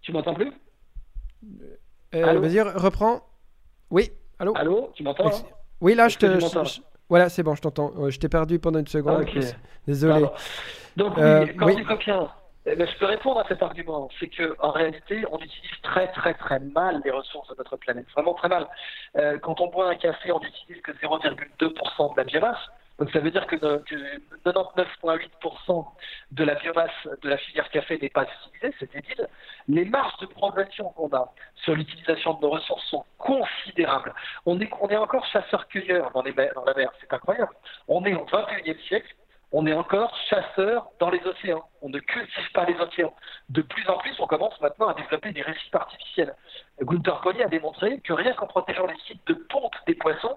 Tu 0.02 0.12
m'entends 0.12 0.34
plus? 0.34 0.52
Euh, 2.14 2.40
Vas-y, 2.40 2.60
reprends. 2.60 3.22
Oui. 3.90 4.10
Allô 4.38 4.52
Allô, 4.56 4.92
tu 4.94 5.02
m'entends 5.02 5.30
Oui, 5.80 5.94
là, 5.94 6.08
je 6.08 6.18
te. 6.18 6.26
voilà, 7.08 7.28
c'est 7.28 7.42
bon, 7.42 7.54
je 7.54 7.62
t'entends. 7.62 7.92
je 8.08 8.18
t'ai 8.18 8.28
perdu 8.28 8.58
pendant 8.58 8.78
une 8.78 8.86
seconde. 8.86 9.26
Désolé. 9.86 10.26
Donc, 10.96 11.16
euh, 11.18 11.46
quand 11.58 11.66
oui. 11.66 11.76
Eh 12.70 12.76
ben, 12.76 12.86
je 12.86 12.98
peux 12.98 13.06
répondre 13.06 13.40
à 13.40 13.44
cet 13.48 13.62
argument. 13.62 14.08
C'est 14.20 14.28
qu'en 14.28 14.70
réalité, 14.72 15.24
on 15.30 15.38
utilise 15.38 15.80
très, 15.82 16.08
très, 16.08 16.34
très 16.34 16.58
mal 16.58 17.00
les 17.04 17.10
ressources 17.10 17.48
de 17.48 17.54
notre 17.56 17.76
planète. 17.76 18.04
Vraiment 18.14 18.34
très 18.34 18.48
mal. 18.48 18.66
Euh, 19.16 19.38
quand 19.38 19.60
on 19.60 19.68
boit 19.68 19.88
un 19.88 19.94
café, 19.94 20.30
on 20.32 20.40
n'utilise 20.40 20.82
que 20.82 20.92
0,2% 20.92 22.12
de 22.12 22.16
la 22.16 22.24
biomasse. 22.24 22.58
Donc 22.98 23.10
ça 23.12 23.20
veut 23.20 23.30
dire 23.30 23.46
que, 23.46 23.54
99,8% 23.56 25.86
de 26.32 26.44
la 26.44 26.56
biomasse 26.56 26.90
de 27.22 27.28
la 27.28 27.36
filière 27.36 27.70
café 27.70 27.96
n'est 28.00 28.08
pas 28.08 28.24
utilisée, 28.24 28.74
c'est 28.80 28.92
débile. 28.92 29.28
Les 29.68 29.84
marges 29.84 30.16
de 30.20 30.26
progression 30.26 30.88
qu'on 30.90 31.14
a 31.14 31.32
sur 31.54 31.76
l'utilisation 31.76 32.34
de 32.34 32.42
nos 32.42 32.50
ressources 32.50 32.84
sont 32.86 33.04
considérables. 33.18 34.12
On 34.46 34.60
est, 34.60 34.68
on 34.80 34.88
est 34.88 34.96
encore 34.96 35.24
chasseurs-cueilleurs 35.26 36.10
dans, 36.10 36.22
dans 36.22 36.64
la 36.64 36.74
mer, 36.74 36.90
c'est 37.00 37.12
incroyable. 37.12 37.52
On 37.86 38.04
est 38.04 38.14
au 38.14 38.26
21e 38.26 38.80
siècle, 38.88 39.14
on 39.52 39.64
est 39.66 39.72
encore 39.72 40.14
chasseurs 40.28 40.90
dans 40.98 41.10
les 41.10 41.24
océans. 41.24 41.64
On 41.80 41.88
ne 41.88 42.00
cultive 42.00 42.52
pas 42.52 42.66
les 42.66 42.78
océans. 42.80 43.14
De 43.48 43.62
plus 43.62 43.88
en 43.88 43.96
plus, 43.98 44.14
on 44.18 44.26
commence 44.26 44.60
maintenant 44.60 44.88
à 44.88 44.94
développer 44.94 45.32
des 45.32 45.42
récifs 45.42 45.74
artificiels. 45.74 46.34
Gunther 46.82 47.20
Collier 47.20 47.44
a 47.44 47.48
démontré 47.48 48.00
que 48.00 48.12
rien 48.12 48.34
qu'en 48.34 48.46
protégeant 48.46 48.86
les 48.86 48.98
sites 49.06 49.26
de 49.26 49.34
ponte 49.34 49.72
des 49.86 49.94
poissons, 49.94 50.36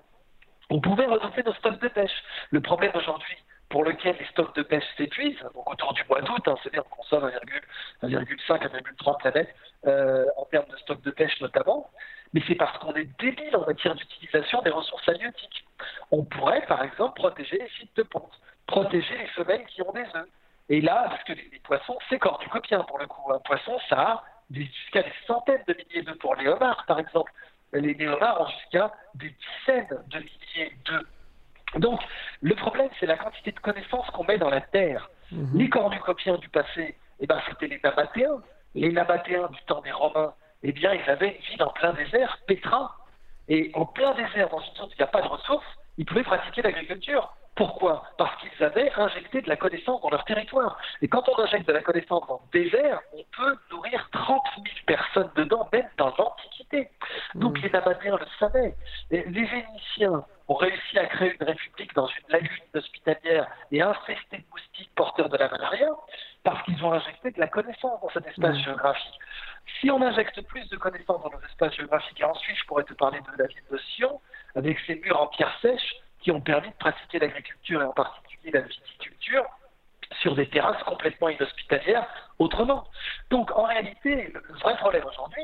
on 0.72 0.80
pouvait 0.80 1.06
redoubler 1.06 1.43
nos 1.43 1.53
stocks 1.53 1.80
de 1.80 1.88
pêche. 1.89 2.23
Le 2.49 2.61
problème 2.61 2.91
aujourd'hui, 2.95 3.38
pour 3.69 3.84
lequel 3.84 4.15
les 4.18 4.26
stocks 4.27 4.56
de 4.56 4.64
pêche 4.64 4.85
s'épuisent, 4.98 5.41
donc 5.53 5.69
autour 5.69 5.93
du 5.93 6.03
mois 6.10 6.22
d'août, 6.22 6.48
hein, 6.48 6.56
c'est-à-dire 6.64 6.84
qu'on 6.85 6.95
consomme 6.95 7.30
1,5 8.03 8.53
à 8.53 8.68
1,3 8.68 9.18
planètes 9.19 9.56
en 10.38 10.45
termes 10.45 10.69
de 10.69 10.77
stocks 10.77 11.02
de 11.02 11.11
pêche 11.11 11.39
notamment, 11.41 11.89
mais 12.34 12.41
c'est 12.48 12.56
parce 12.56 12.77
qu'on 12.77 12.93
est 12.93 13.10
débile 13.19 13.56
en 13.56 13.65
matière 13.65 13.95
d'utilisation 13.95 14.61
des 14.61 14.69
ressources 14.69 15.07
halieutiques. 15.10 15.65
On 16.11 16.23
pourrait, 16.23 16.65
par 16.68 16.84
exemple, 16.84 17.15
protéger 17.15 17.57
les 17.57 17.69
sites 17.80 17.95
de 17.98 18.03
ponte, 18.03 18.31
protéger 18.65 19.18
les 19.18 19.27
femelles 19.27 19.65
qui 19.65 19.81
ont 19.81 19.91
des 19.91 20.06
œufs. 20.15 20.27
Et 20.69 20.80
là, 20.80 21.07
parce 21.10 21.23
que 21.26 21.34
les, 21.34 21.60
poissons, 21.64 21.98
c'est 22.10 22.19
cornucopien 22.19 22.84
pour 22.84 22.98
le 22.98 23.07
coup. 23.07 23.34
Un 23.34 23.39
poisson, 23.39 23.77
ça 23.89 23.99
a 23.99 24.23
jusqu'à 24.49 25.03
des 25.03 25.14
centaines 25.27 25.64
de 25.68 25.73
milliers 25.73 26.03
d'œufs 26.03 26.18
pour 26.19 26.35
les 26.35 26.48
homards, 26.48 26.85
par 26.88 26.99
exemple 26.99 27.31
les 27.73 27.95
néomars 27.95 28.41
ont 28.41 28.48
jusqu'à 28.48 28.91
des 29.15 29.30
dizaines 29.30 30.03
de 30.07 30.18
milliers 30.19 30.76
d'œufs. 30.85 31.06
Donc, 31.76 32.02
le 32.41 32.56
problème, 32.56 32.89
c'est 32.99 33.06
la 33.06 33.18
quantité 33.18 33.52
de 33.52 33.60
connaissances 33.60 34.10
qu'on 34.11 34.26
met 34.26 34.38
dans 34.38 34.49
la 34.49 34.61
terre. 34.61 35.10
Mhm. 35.31 35.57
Les 35.57 35.69
cornucopiens 35.69 36.38
du 36.38 36.49
passé, 36.49 36.95
eh 37.19 37.27
ben, 37.27 37.39
c'était 37.48 37.68
les 37.68 37.80
Nabatéens. 37.84 38.41
Les 38.76 38.91
Nabatéens 38.91 39.48
du 39.48 39.61
temps 39.64 39.81
des 39.81 39.91
Romains, 39.91 40.34
eh 40.64 40.72
bien, 40.72 40.93
ils 40.93 41.10
avaient 41.10 41.35
une 41.35 41.41
ville 41.41 41.64
en 41.64 41.72
plein 41.72 41.93
désert, 41.93 42.39
Pétra. 42.48 42.95
Et 43.48 43.72
en 43.73 43.85
plein 43.85 44.14
désert, 44.15 44.49
dans 44.49 44.60
une 44.60 44.76
zone 44.76 44.88
où 44.88 44.91
il 44.93 44.98
n'y 44.98 45.03
a 45.03 45.07
pas 45.07 45.22
de 45.22 45.27
ressources, 45.27 45.65
ils 45.98 46.06
pouvaient 46.06 46.23
pratiquer 46.23 46.61
l'agriculture. 46.61 47.34
Pourquoi? 47.56 48.03
Parce 48.18 48.41
qu'ils 48.41 48.64
avaient 48.64 48.91
injecté 48.95 49.41
de 49.41 49.49
la 49.49 49.57
connaissance 49.57 50.02
dans 50.02 50.10
leur 50.10 50.23
territoire. 50.23 50.78
Et 51.02 51.07
quand 51.07 51.28
on 51.28 51.38
injecte 51.40 51.68
de 51.68 51.73
la 51.73 51.82
connaissance 51.82 52.26
dans 52.28 52.41
le 52.53 52.60
désert, 52.60 53.02
on 53.14 53.23
peut 53.36 53.57
nourrir 53.72 54.10
30 54.11 54.41
000 54.56 54.65
personnes 54.88 55.30
dedans, 55.36 55.68
même 55.73 55.90
dans 55.98 56.14
l'Antiquité. 56.18 56.90
Donc 57.36 57.60
mmh. 57.60 57.61
les 57.64 57.69
Nabatéens 57.72 58.18
le 58.18 58.26
savaient. 58.40 58.76
les 59.10 59.23
Vénitiens 59.23 60.23
ont 60.48 60.56
réussi 60.56 60.98
à 60.98 61.06
créer 61.07 61.36
une 61.40 61.45
république 61.45 61.94
dans 61.94 62.07
une 62.07 62.30
lagune 62.30 62.64
hospitalière 62.73 63.48
et 63.72 63.82
infester 63.82 64.38
de 64.38 64.44
moustiques 64.52 64.91
porteurs 64.95 65.30
de 65.30 65.38
la 65.38 65.49
malaria 65.49 65.90
parce 66.44 66.64
qu'ils 66.64 66.84
ont 66.84 66.94
injecté 66.94 67.32
de 67.32 67.40
la 67.40 67.48
connaissance 67.48 68.02
dans 68.02 68.10
cet 68.10 68.28
espace 68.28 68.57
mmh. 68.57 68.64
géographique. 68.64 69.19
Si 69.80 69.91
on 69.91 70.02
injecte 70.02 70.41
plus 70.48 70.68
de 70.69 70.78
connaissances 70.78 71.22
dans 71.23 71.30
nos 71.30 71.41
espaces 71.45 71.76
géographiques, 71.76 72.19
et 72.19 72.23
ensuite 72.23 72.57
je 72.57 72.65
pourrais 72.65 72.84
te 72.84 72.94
parler 72.94 73.19
de 73.19 73.41
la 73.41 73.48
ville 73.48 73.64
de 73.72 73.78
Sion, 73.78 74.22
avec 74.56 74.80
ses 74.88 74.95
murs 74.95 75.22
en 75.22 75.28
pierre 75.28 75.53
sèche, 75.61 75.95
qui 76.22 76.31
ont 76.31 76.41
permis 76.41 76.69
de 76.69 76.76
pratiquer 76.76 77.19
l'agriculture 77.19 77.81
et 77.81 77.85
en 77.85 77.93
particulier 77.93 78.52
la 78.52 78.61
viticulture 78.61 79.45
sur 80.22 80.35
des 80.35 80.48
terrasses 80.48 80.81
complètement 80.84 81.30
inhospitalières 81.30 82.07
autrement. 82.39 82.85
Donc 83.30 83.52
en 83.52 83.64
réalité, 83.64 84.31
le 84.34 84.41
vrai 84.60 84.76
problème 84.77 85.06
aujourd'hui, 85.06 85.43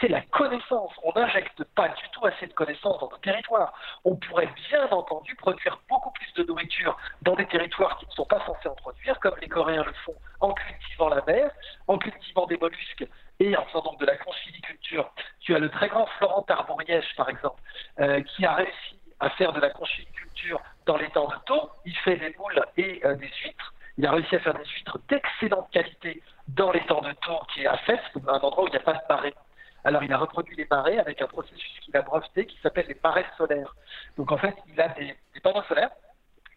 c'est 0.00 0.08
la 0.08 0.20
connaissance. 0.20 0.92
On 1.02 1.12
n'injecte 1.18 1.64
pas 1.74 1.88
du 1.88 2.08
tout 2.12 2.24
assez 2.26 2.46
de 2.46 2.52
connaissances 2.52 3.00
dans 3.00 3.08
nos 3.08 3.18
territoires. 3.18 3.72
On 4.04 4.16
pourrait 4.16 4.48
bien 4.70 4.86
entendu 4.90 5.34
produire 5.34 5.80
beaucoup 5.88 6.10
plus 6.12 6.32
de 6.34 6.44
nourriture 6.44 6.96
dans 7.22 7.34
des 7.34 7.46
territoires 7.46 7.98
qui 7.98 8.06
ne 8.06 8.12
sont 8.12 8.26
pas 8.26 8.44
censés 8.46 8.68
en 8.68 8.74
produire, 8.74 9.18
comme 9.20 9.34
les 9.40 9.48
Coréens 9.48 9.84
le 9.84 9.92
font 10.04 10.14
en 10.40 10.52
cultivant 10.52 11.08
la 11.08 11.22
mer, 11.26 11.50
en 11.86 11.98
cultivant 11.98 12.46
des 12.46 12.58
mollusques 12.58 13.06
et 13.40 13.56
en 13.56 13.64
faisant 13.66 13.82
donc 13.82 13.98
de 14.00 14.06
la 14.06 14.16
conchiliculture. 14.16 15.10
Tu 15.40 15.54
as 15.54 15.58
le 15.58 15.68
très 15.68 15.88
grand 15.88 16.06
Florent 16.18 16.42
Tarbourièche, 16.42 17.14
par 17.16 17.28
exemple, 17.28 17.60
euh, 18.00 18.20
qui 18.22 18.44
a 18.44 18.54
réussi 18.54 18.98
à 19.20 19.30
faire 19.30 19.52
de 19.52 19.60
la 19.60 19.70
conchiliculture 19.70 20.60
dans 20.86 20.96
les 20.96 21.08
temps 21.10 21.28
de 21.28 21.36
taux. 21.46 21.70
Il 21.84 21.96
fait 21.98 22.16
des 22.16 22.34
moules 22.38 22.64
et 22.76 23.00
euh, 23.04 23.14
des 23.14 23.30
huîtres. 23.44 23.74
Il 23.96 24.06
a 24.06 24.12
réussi 24.12 24.36
à 24.36 24.40
faire 24.40 24.54
des 24.54 24.64
huîtres 24.64 24.98
d'excellente 25.08 25.68
qualité 25.72 26.22
dans 26.48 26.70
les 26.70 26.84
temps 26.86 27.00
de 27.00 27.12
taux, 27.12 27.40
qui 27.52 27.62
est 27.62 27.66
à 27.66 27.76
Fès, 27.78 28.00
un 28.28 28.38
endroit 28.38 28.64
où 28.64 28.68
il 28.68 28.70
n'y 28.70 28.76
a 28.76 28.80
pas 28.80 28.94
de 28.94 29.00
marée. 29.08 29.34
Alors 29.84 30.02
il 30.02 30.12
a 30.12 30.18
reproduit 30.18 30.56
les 30.56 30.66
marées 30.70 30.98
avec 30.98 31.20
un 31.22 31.26
processus 31.26 31.80
qu'il 31.80 31.96
a 31.96 32.02
breveté 32.02 32.46
qui 32.46 32.58
s'appelle 32.60 32.86
les 32.88 32.98
marées 33.02 33.26
solaires. 33.36 33.74
Donc 34.16 34.30
en 34.32 34.38
fait, 34.38 34.54
il 34.66 34.80
a 34.80 34.88
des, 34.88 35.16
panneaux 35.42 35.62
solaires 35.64 35.90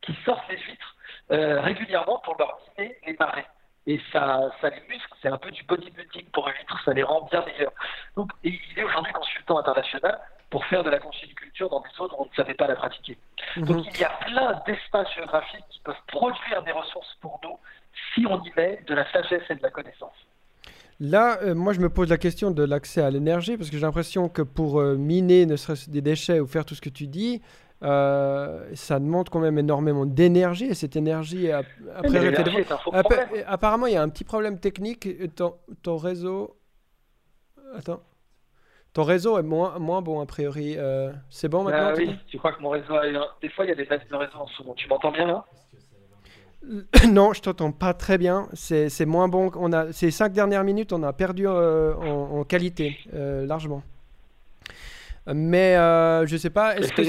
qui 0.02 0.16
sortent 0.26 0.48
les 0.50 0.58
huîtres 0.58 0.96
euh, 1.32 1.62
régulièrement 1.62 2.20
pour 2.20 2.36
leur 2.38 2.60
dîner 2.78 2.98
les 3.06 3.16
marées. 3.20 3.46
Et 3.88 4.00
ça, 4.12 4.52
ça 4.60 4.70
les 4.70 4.82
muscle, 4.88 5.14
c'est 5.22 5.28
un 5.28 5.38
peu 5.38 5.50
du 5.52 5.64
bodybuilding 5.64 6.26
pour 6.32 6.48
les 6.48 6.54
huîtres, 6.56 6.80
ça 6.84 6.94
les 6.94 7.04
rend 7.04 7.22
bien 7.32 7.44
meilleurs. 7.46 7.74
Donc 8.16 8.32
il 8.44 8.60
est 8.76 8.84
aujourd'hui 8.84 9.14
consultant 9.14 9.58
international 9.58 10.20
pour 10.52 10.64
faire 10.66 10.84
de 10.84 10.92
la 10.92 11.00
conchiliculture 11.00 11.70
dans 11.70 11.80
des 11.80 11.90
zones 11.98 12.12
où 12.12 12.24
on 12.24 12.26
ne 12.26 12.36
savait 12.36 12.54
pas 12.54 12.68
la 12.68 12.76
pratiquer. 12.76 13.18
Mhm. 13.58 13.66
Donc 13.66 13.86
il 13.92 14.00
y 14.00 14.04
a 14.04 14.12
plein 14.26 14.62
d'espaces 14.68 15.08
géographiques 15.16 15.66
qui 15.70 15.80
peuvent 15.80 15.96
produire 16.08 16.62
des 16.64 16.72
ressources 16.72 17.18
pour 17.22 17.40
nous 17.44 17.58
si 18.14 18.26
on 18.28 18.44
y 18.44 18.52
met 18.56 18.84
de 18.88 18.94
la 18.94 19.10
sagesse 19.12 19.44
et 19.50 19.56
de 19.56 19.64
la 19.64 19.72
connaissance. 19.72 20.14
Là, 21.00 21.40
euh, 21.42 21.56
moi, 21.56 21.74
je 21.74 21.80
me 21.80 21.90
pose 21.90 22.10
la 22.10 22.20
question 22.20 22.52
de 22.52 22.64
l'accès 22.64 23.02
à 23.02 23.10
l'énergie, 23.10 23.58
parce 23.58 23.72
que 23.72 23.76
j'ai 23.76 23.82
l'impression 23.82 24.30
que 24.30 24.44
pour 24.44 24.80
euh, 24.80 24.96
miner, 24.98 25.48
ne 25.48 25.56
serait-ce 25.56 25.90
des 25.90 26.02
déchets 26.02 26.40
ou 26.40 26.46
faire 26.46 26.64
tout 26.64 26.76
ce 26.76 26.82
que 26.82 26.90
tu 26.90 27.08
dis, 27.08 27.42
euh, 27.82 28.70
ça 28.76 29.00
demande 29.00 29.28
quand 29.30 29.40
même 29.40 29.58
énormément 29.58 30.06
d'énergie, 30.06 30.66
et 30.66 30.76
cette 30.76 30.96
énergie, 30.96 31.50
après... 31.52 33.44
apparemment, 33.48 33.88
il 33.88 33.94
y 33.94 33.98
a 33.98 34.04
un 34.04 34.10
petit 34.10 34.24
problème 34.24 34.60
technique. 34.60 35.34
Ton, 35.34 35.56
ton 35.82 35.98
réseau 35.98 36.56
attends. 37.76 38.02
Ton 38.94 39.04
réseau 39.04 39.38
est 39.38 39.44
moins, 39.44 39.80
moins 39.80 40.02
bon 40.02 40.20
a 40.20 40.26
priori. 40.26 40.76
Euh, 40.78 41.12
c'est 41.30 41.48
bon 41.48 41.64
maintenant 41.64 41.92
ah, 41.92 41.94
Oui, 41.96 42.18
tu 42.28 42.38
crois 42.38 42.52
que 42.54 42.62
mon 42.62 42.70
réseau 42.70 42.96
a... 42.96 43.04
Des 43.42 43.50
fois, 43.50 43.66
il 43.66 43.70
y 43.70 43.72
a 43.72 43.76
des 43.76 43.86
baisses 43.86 44.08
de 44.10 44.16
réseau 44.16 44.38
en 44.38 44.48
ce 44.48 44.62
moment. 44.62 44.74
Tu 44.76 44.88
m'entends 44.88 45.12
bien 45.12 45.28
là? 45.28 45.46
Non, 47.10 47.34
je 47.34 47.42
t'entends 47.42 47.72
pas 47.72 47.94
très 47.94 48.18
bien. 48.18 48.48
C'est 48.54 49.06
moins 49.06 49.28
bon. 49.28 49.50
On 49.56 49.74
a 49.74 49.92
ces 49.94 50.12
cinq 50.12 50.34
dernières 50.34 50.64
minutes, 50.64 50.94
on 50.94 51.04
a 51.04 51.14
perdu 51.14 51.48
euh, 51.48 51.96
en, 51.96 52.44
qualité 52.44 53.00
largement. 53.12 53.82
Mais 55.28 55.76
je 55.76 56.38
sais 56.38 56.50
pas. 56.50 56.78
Est-ce 56.78 56.94
que, 56.94 57.04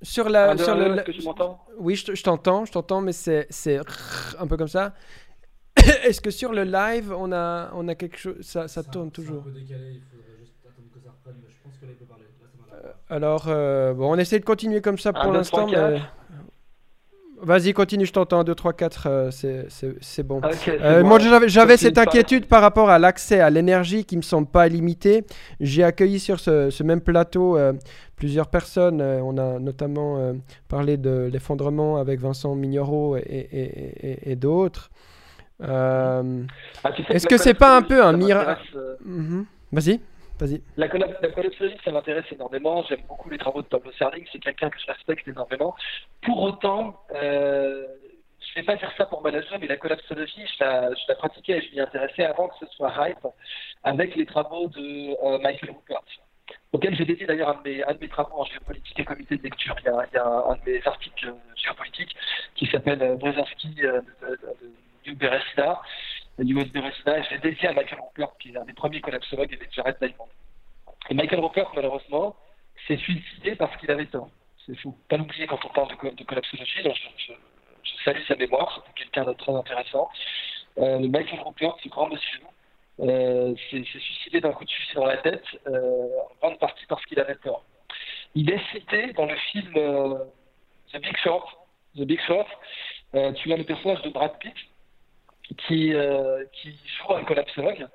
sur, 0.00 0.28
la, 0.28 0.56
sur 0.56 0.76
le, 0.76 1.02
que 1.02 1.10
tu 1.10 1.22
m'entends? 1.22 1.60
Oui, 1.76 1.96
je 1.96 2.22
t'entends, 2.22 2.64
je 2.64 2.72
t'entends, 2.72 3.00
mais 3.00 3.12
c'est 3.12 3.80
un 4.38 4.46
peu 4.46 4.56
comme 4.56 4.68
ça. 4.68 4.94
Est-ce 6.04 6.20
que 6.20 6.30
sur 6.30 6.52
le 6.52 6.64
live, 6.64 7.12
on 7.16 7.32
a, 7.32 7.70
on 7.74 7.88
a 7.88 7.94
quelque 7.94 8.16
chose 8.16 8.40
Ça, 8.40 8.68
ça 8.68 8.82
tourne 8.82 9.10
toujours. 9.10 9.42
Un 9.42 9.44
peu 9.44 9.52
décalé, 9.52 9.94
il 9.94 10.02
faudrait 10.02 10.38
juste 10.38 10.54
attendre 10.66 10.88
que 10.92 11.00
ça 11.00 11.10
reprenne, 11.10 11.40
mais 11.42 11.52
je 11.52 11.57
pense 11.68 11.78
que 11.78 11.86
là, 11.86 11.92
il 11.92 11.96
peut 11.96 12.04
parler. 12.04 12.24
Là, 12.70 12.76
euh, 12.84 13.14
alors, 13.14 13.44
euh, 13.48 13.94
bon, 13.94 14.12
on 14.14 14.18
essaie 14.18 14.38
de 14.38 14.44
continuer 14.44 14.80
comme 14.80 14.98
ça 14.98 15.12
pour 15.12 15.32
l'instant, 15.32 15.66
mais. 15.66 16.00
Vas-y, 17.40 17.72
continue, 17.72 18.04
je 18.04 18.12
t'entends. 18.12 18.42
2, 18.42 18.54
3, 18.54 18.72
4, 18.72 19.28
c'est 19.30 20.22
bon. 20.24 20.40
euh, 20.68 21.02
bon. 21.02 21.08
Moi, 21.08 21.18
j'avais 21.46 21.76
cette 21.76 21.98
inquiétude 21.98 22.46
par 22.46 22.60
rapport 22.60 22.90
à 22.90 22.98
l'accès 22.98 23.40
à 23.40 23.50
l'énergie 23.50 24.04
qui 24.04 24.16
me 24.16 24.22
semble 24.22 24.48
pas 24.48 24.66
limité. 24.68 25.24
J'ai 25.60 25.84
accueilli 25.84 26.18
sur 26.18 26.40
ce, 26.40 26.70
ce 26.70 26.82
même 26.82 27.00
plateau 27.00 27.56
euh, 27.56 27.72
plusieurs 28.16 28.48
personnes. 28.48 29.00
Euh, 29.00 29.20
on 29.22 29.38
a 29.38 29.58
notamment 29.58 30.18
euh, 30.18 30.32
parlé 30.68 30.96
de 30.96 31.28
l'effondrement 31.32 31.98
avec 31.98 32.20
Vincent 32.20 32.54
Mignoro 32.54 33.16
et, 33.16 33.22
et, 33.22 34.32
et, 34.32 34.36
d'autres. 34.36 34.90
Ah, 35.62 36.22
est-ce 37.10 37.26
que 37.26 37.36
c'est 37.36 37.54
pas 37.54 37.76
un 37.76 37.82
peu 37.82 38.04
un 38.04 38.12
miracle 38.12 38.96
mhm. 39.04 39.44
Vas-y. 39.72 40.00
La, 40.76 40.88
collapsologie, 40.88 41.76
ça 41.84 41.90
m'intéresse 41.90 42.24
énormément. 42.30 42.84
J'aime 42.88 43.02
beaucoup 43.08 43.28
les 43.28 43.38
travaux 43.38 43.62
de 43.62 43.66
Pablo 43.66 43.90
Serling. 43.98 44.24
C'est 44.32 44.38
quelqu'un 44.38 44.70
que 44.70 44.78
je 44.78 44.86
respecte 44.86 45.26
énormément. 45.26 45.74
Pour 46.22 46.40
autant, 46.42 47.00
euh, 47.14 47.86
je 48.40 48.60
ne 48.60 48.62
vais 48.62 48.66
pas 48.66 48.76
dire 48.76 48.92
ça 48.96 49.06
pour 49.06 49.22
manager, 49.22 49.58
mais 49.60 49.66
la 49.66 49.76
collapsologie, 49.76 50.46
je 50.58 50.64
la, 50.64 51.14
pratiquais 51.16 51.58
et 51.58 51.62
je 51.62 51.74
m'y 51.74 51.80
intéressais 51.80 52.24
avant 52.24 52.48
que 52.48 52.54
ce 52.60 52.66
soit 52.74 52.92
hype 52.98 53.26
avec 53.84 54.14
les 54.14 54.26
travaux 54.26 54.68
de 54.68 55.10
euh, 55.24 55.38
Michael 55.38 55.70
Rupert, 55.70 56.02
auquel 56.72 56.94
j'ai 56.96 57.04
dédié 57.04 57.26
d'ailleurs 57.26 57.50
un, 57.50 57.62
de 57.62 57.98
mes 58.00 58.08
travaux 58.08 58.40
en 58.40 58.44
géopolitique 58.44 58.98
et 58.98 59.04
comité 59.04 59.36
de 59.36 59.42
lecture. 59.42 59.74
Il 59.80 59.86
y 59.86 60.18
a, 60.18 60.24
un, 60.24 60.54
de 60.54 60.70
mes 60.70 60.86
articles 60.86 61.34
géopolitiques 61.56 62.14
qui 62.54 62.66
s'appelle 62.66 63.02
euh, 63.02 63.16
Brzezinski 63.16 63.74
de, 63.74 64.02
de, 64.22 65.14
de, 65.14 65.26
US 66.44 66.70
Beresda, 66.72 67.18
et 67.18 67.22
je 67.24 67.36
dédié 67.36 67.68
à 67.68 67.72
Michael 67.72 67.98
Rupert, 68.00 68.36
qui 68.38 68.50
est 68.50 68.56
un 68.56 68.64
des 68.64 68.72
premiers 68.72 69.00
collapsologues 69.00 69.52
avec 69.54 69.72
Jared 69.72 69.96
Diamond. 70.00 70.28
Et 71.10 71.14
Michael 71.14 71.40
Rupert, 71.40 71.70
malheureusement, 71.74 72.36
s'est 72.86 72.96
suicidé 72.96 73.56
parce 73.56 73.76
qu'il 73.78 73.90
avait 73.90 74.06
tort. 74.06 74.30
C'est 74.66 74.76
fou. 74.76 74.96
Pas 75.08 75.16
l'oublier 75.16 75.46
quand 75.46 75.64
on 75.64 75.68
parle 75.68 75.88
de, 75.88 76.10
de 76.14 76.24
collapsologie. 76.24 76.82
Donc 76.82 76.94
je, 76.96 77.32
je, 77.82 78.04
salue 78.04 78.22
sa 78.26 78.36
mémoire, 78.36 78.72
c'était 78.74 79.04
quelqu'un 79.04 79.30
de 79.30 79.36
très 79.36 79.52
intéressant. 79.52 80.08
Euh, 80.78 80.98
Michael 81.00 81.40
Rupert, 81.40 81.74
ce 81.82 81.88
grand 81.88 82.08
monsieur, 82.08 82.40
euh, 83.00 83.54
s'est 83.70 83.82
suicidé 83.84 84.40
d'un 84.40 84.52
coup 84.52 84.64
de 84.64 84.70
fusil 84.70 84.94
dans 84.94 85.06
la 85.06 85.18
tête, 85.18 85.44
euh, 85.68 86.08
en 86.42 86.46
grande 86.46 86.58
partie 86.58 86.84
parce 86.88 87.04
qu'il 87.06 87.18
avait 87.20 87.36
tort. 87.36 87.64
Il 88.34 88.50
est 88.50 88.60
cité 88.72 89.12
dans 89.12 89.26
le 89.26 89.36
film 89.36 89.72
euh, 89.76 90.24
The 90.92 91.00
Big 91.00 91.16
Short. 91.18 91.48
The 91.96 92.02
Big 92.02 92.20
Short, 92.26 92.48
tu 93.12 93.52
as 93.52 93.56
le 93.56 93.64
personnage 93.64 94.02
de 94.02 94.10
Brad 94.10 94.38
Pitt 94.38 94.54
qui, 95.56 95.94
euh, 95.94 96.44
qui 96.52 96.76
joue 96.98 97.14
un 97.14 97.24
collapsologue 97.24 97.86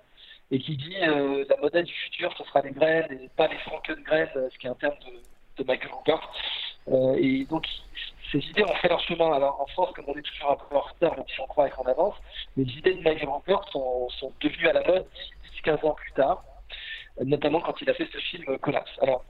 et 0.52 0.60
qui 0.60 0.76
dit 0.76 0.96
euh, 1.02 1.46
la 1.50 1.58
monnaie 1.58 1.84
du 1.84 1.94
futur, 1.94 2.34
ce 2.38 2.44
sera 2.44 2.62
les 2.62 2.72
graines 2.72 3.12
et 3.12 3.30
pas 3.36 3.48
les 3.48 3.58
frankengraines, 3.60 4.30
ce 4.52 4.58
qui 4.58 4.68
est 4.68 4.70
un 4.70 4.76
terme 4.76 4.96
de, 5.06 5.64
de 5.64 5.68
Michael 5.68 5.92
Rupert. 5.94 6.32
Euh, 6.90 7.16
et 7.18 7.46
donc, 7.46 7.66
ces 8.32 8.40
idées 8.40 8.64
ont 8.64 8.76
fait 8.76 8.90
leur 8.90 9.00
chemin. 9.02 9.32
Alors, 9.32 9.62
en 9.62 9.66
France, 9.68 9.92
comme 9.96 10.06
on 10.08 10.16
est 10.16 10.22
toujours 10.22 10.52
un 10.52 10.56
peu 10.56 10.76
en 10.76 10.82
retard, 10.82 11.16
même 11.16 11.26
si 11.28 11.40
on 11.40 11.48
croit 11.48 11.70
qu'on 11.70 11.86
avance, 11.86 12.16
les 12.58 12.64
idées 12.64 12.96
de 12.96 13.02
Michael 13.02 13.30
Rupert 13.30 13.64
sont, 13.72 14.10
sont 14.10 14.32
devenues 14.42 14.68
à 14.68 14.74
la 14.74 14.84
mode 14.84 15.06
10-15 15.66 15.86
ans 15.86 15.94
plus 15.94 16.12
tard, 16.14 16.44
notamment 17.24 17.62
quand 17.62 17.80
il 17.82 17.90
a 17.90 17.94
fait 17.94 18.08
ce 18.12 18.18
film 18.18 18.58
Collapse. 18.60 18.92
Alors, 19.02 19.24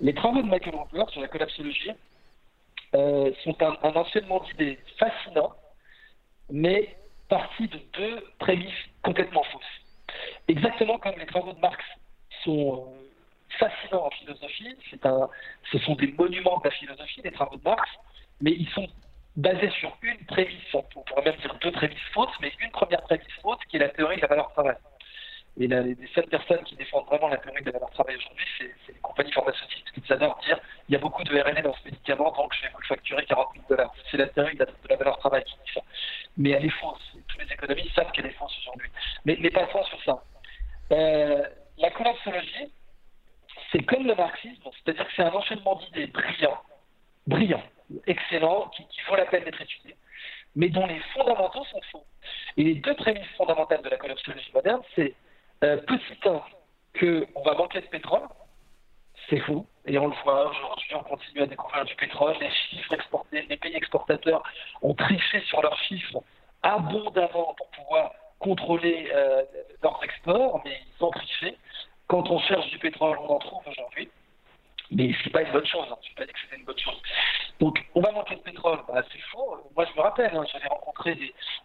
les 0.00 0.14
travaux 0.14 0.42
de 0.42 0.48
Michael 0.48 0.74
Rupert 0.74 1.08
sur 1.10 1.20
la 1.20 1.28
collapsologie 1.28 1.92
euh, 2.94 3.32
sont 3.44 3.56
un, 3.62 3.76
un 3.82 3.92
enchaînement 3.92 4.40
d'idées 4.40 4.78
fascinant, 4.98 5.52
mais 6.50 6.97
partie 7.28 7.68
de 7.68 7.78
deux 7.92 8.24
prémices 8.38 8.72
complètement 9.02 9.42
fausses. 9.44 9.62
Exactement 10.48 10.98
comme 10.98 11.18
les 11.18 11.26
travaux 11.26 11.52
de 11.52 11.60
Marx 11.60 11.84
sont 12.44 12.86
euh, 12.88 13.08
fascinants 13.58 14.06
en 14.06 14.10
philosophie, 14.10 14.76
un, 15.04 15.28
ce 15.70 15.78
sont 15.78 15.94
des 15.94 16.08
monuments 16.18 16.58
de 16.58 16.64
la 16.64 16.70
philosophie, 16.70 17.20
les 17.22 17.32
travaux 17.32 17.56
de 17.56 17.64
Marx, 17.64 17.88
mais 18.40 18.52
ils 18.52 18.68
sont 18.70 18.88
basés 19.36 19.70
sur 19.78 19.96
une 20.02 20.18
prémisse, 20.26 20.74
on 20.74 20.82
pourrait 20.82 21.22
même 21.22 21.36
dire 21.36 21.54
deux 21.60 21.72
prémices 21.72 21.98
fausses, 22.12 22.34
mais 22.40 22.52
une 22.60 22.70
première 22.70 23.02
prémisse 23.02 23.32
fausse 23.42 23.58
qui 23.68 23.76
est 23.76 23.80
la 23.80 23.88
théorie 23.90 24.16
de 24.16 24.22
la 24.22 24.28
valeur 24.28 24.52
travail. 24.52 24.76
Et 25.60 25.66
les 25.66 25.96
seules 26.14 26.28
personnes 26.28 26.62
qui 26.64 26.76
défendent 26.76 27.06
vraiment 27.06 27.28
la 27.28 27.36
théorie 27.38 27.62
de 27.62 27.66
la 27.66 27.72
valeur 27.72 27.90
travail 27.90 28.16
aujourd'hui, 28.16 28.46
c'est 28.58 28.92
les 28.92 29.00
compagnies 29.00 29.32
pharmaceutiques 29.32 29.84
qui 29.92 30.12
adorent 30.12 30.38
dire 30.46 30.58
il 30.88 30.92
y 30.92 30.96
a 30.96 31.00
beaucoup 31.00 31.24
de 31.24 31.40
RNA 31.40 31.62
dans 31.62 31.74
ce 31.74 31.84
médicament, 31.84 32.30
donc 32.32 32.54
je 32.54 32.62
vais 32.62 32.68
vous 32.68 32.80
le 32.80 32.86
facturer 32.86 33.24
40 33.26 33.48
000 33.54 33.64
dollars. 33.68 33.92
C'est 34.10 34.18
la 34.18 34.28
théorie 34.28 34.56
de 34.56 34.66
la, 34.88 34.96
valeur 34.96 35.18
travail 35.18 35.42
qui 35.44 35.54
dit 35.54 35.72
ça. 35.74 35.80
Mais 36.36 36.50
elle 36.50 36.64
est 36.64 36.80
fausse. 36.80 37.16
Tous 37.26 37.38
les 37.40 37.52
économistes 37.52 37.92
savent 37.94 38.12
qu'elle 38.12 38.26
est 38.26 38.38
fausse 38.38 38.56
aujourd'hui. 38.60 38.88
Mais, 39.24 39.36
mais 39.40 39.50
passons 39.50 39.82
sur 39.84 40.02
ça. 40.04 40.22
Euh, 40.92 41.42
la 41.78 41.90
collapsologie, 41.90 42.72
c'est 43.72 43.84
comme 43.84 44.06
le 44.06 44.14
marxisme, 44.14 44.62
c'est-à-dire 44.62 45.06
que 45.06 45.12
c'est 45.16 45.22
un 45.22 45.32
enchaînement 45.32 45.74
d'idées 45.76 46.06
brillants, 46.06 46.62
brillants, 47.26 47.64
excellents, 48.06 48.68
qui, 48.76 48.86
qui 48.86 49.00
vaut 49.08 49.16
la 49.16 49.26
peine 49.26 49.44
d'être 49.44 49.60
étudiés, 49.60 49.96
mais 50.54 50.68
dont 50.68 50.86
les 50.86 51.00
fondamentaux 51.14 51.64
sont 51.64 51.80
faux. 51.92 52.04
Et 52.56 52.64
les 52.64 52.74
deux 52.76 52.94
prémices 52.94 53.28
fondamentales 53.36 53.82
de 53.82 53.88
la 53.88 53.96
collapsologie 53.96 54.50
moderne, 54.54 54.80
c'est 54.94 55.14
petit 55.60 56.28
1, 56.28 56.40
qu'on 56.98 57.42
va 57.42 57.54
manquer 57.54 57.80
de 57.80 57.86
pétrole, 57.86 58.28
c'est 59.28 59.40
faux. 59.40 59.66
Et 59.86 59.98
on 59.98 60.08
le 60.08 60.14
voit 60.22 60.50
aujourd'hui, 60.50 60.94
on 60.94 61.02
continue 61.02 61.42
à 61.42 61.46
découvrir 61.46 61.84
du 61.84 61.94
pétrole. 61.96 62.36
Les 62.40 62.50
chiffres 62.50 62.92
exportés, 62.92 63.42
les 63.48 63.56
pays 63.56 63.74
exportateurs 63.74 64.42
ont 64.82 64.94
triché 64.94 65.40
sur 65.42 65.62
leurs 65.62 65.78
chiffres 65.78 66.22
abondamment 66.62 67.54
pour 67.54 67.68
pouvoir 67.70 68.12
contrôler 68.38 69.10
euh, 69.12 69.42
leurs 69.82 70.00
exports, 70.02 70.60
mais 70.64 70.80
ils 70.86 71.04
ont 71.04 71.10
triché. 71.10 71.56
Quand 72.06 72.30
on 72.30 72.38
cherche 72.40 72.68
du 72.70 72.78
pétrole, 72.78 73.18
on 73.18 73.34
en 73.34 73.38
trouve 73.38 73.62
aujourd'hui. 73.66 74.08
Mais 74.90 75.12
ce 75.12 75.24
n'est 75.24 75.32
pas 75.32 75.42
une 75.42 75.52
bonne 75.52 75.66
chose. 75.66 75.86
Hein. 75.90 75.98
Je 76.02 76.10
ne 76.10 76.16
pas 76.16 76.26
dit 76.26 76.32
que 76.32 76.38
c'était 76.40 76.56
une 76.56 76.64
bonne 76.64 76.78
chose. 76.78 77.00
Donc, 77.60 77.84
on 77.94 78.00
va 78.00 78.12
manquer 78.12 78.36
de 78.36 78.40
pétrole. 78.40 78.78
Bah, 78.88 79.02
c'est 79.12 79.20
faux. 79.30 79.56
Moi, 79.76 79.86
je 79.90 79.96
me 79.96 80.02
rappelle, 80.02 80.34
hein, 80.34 80.44
j'avais 80.52 80.68
rencontré 80.68 81.14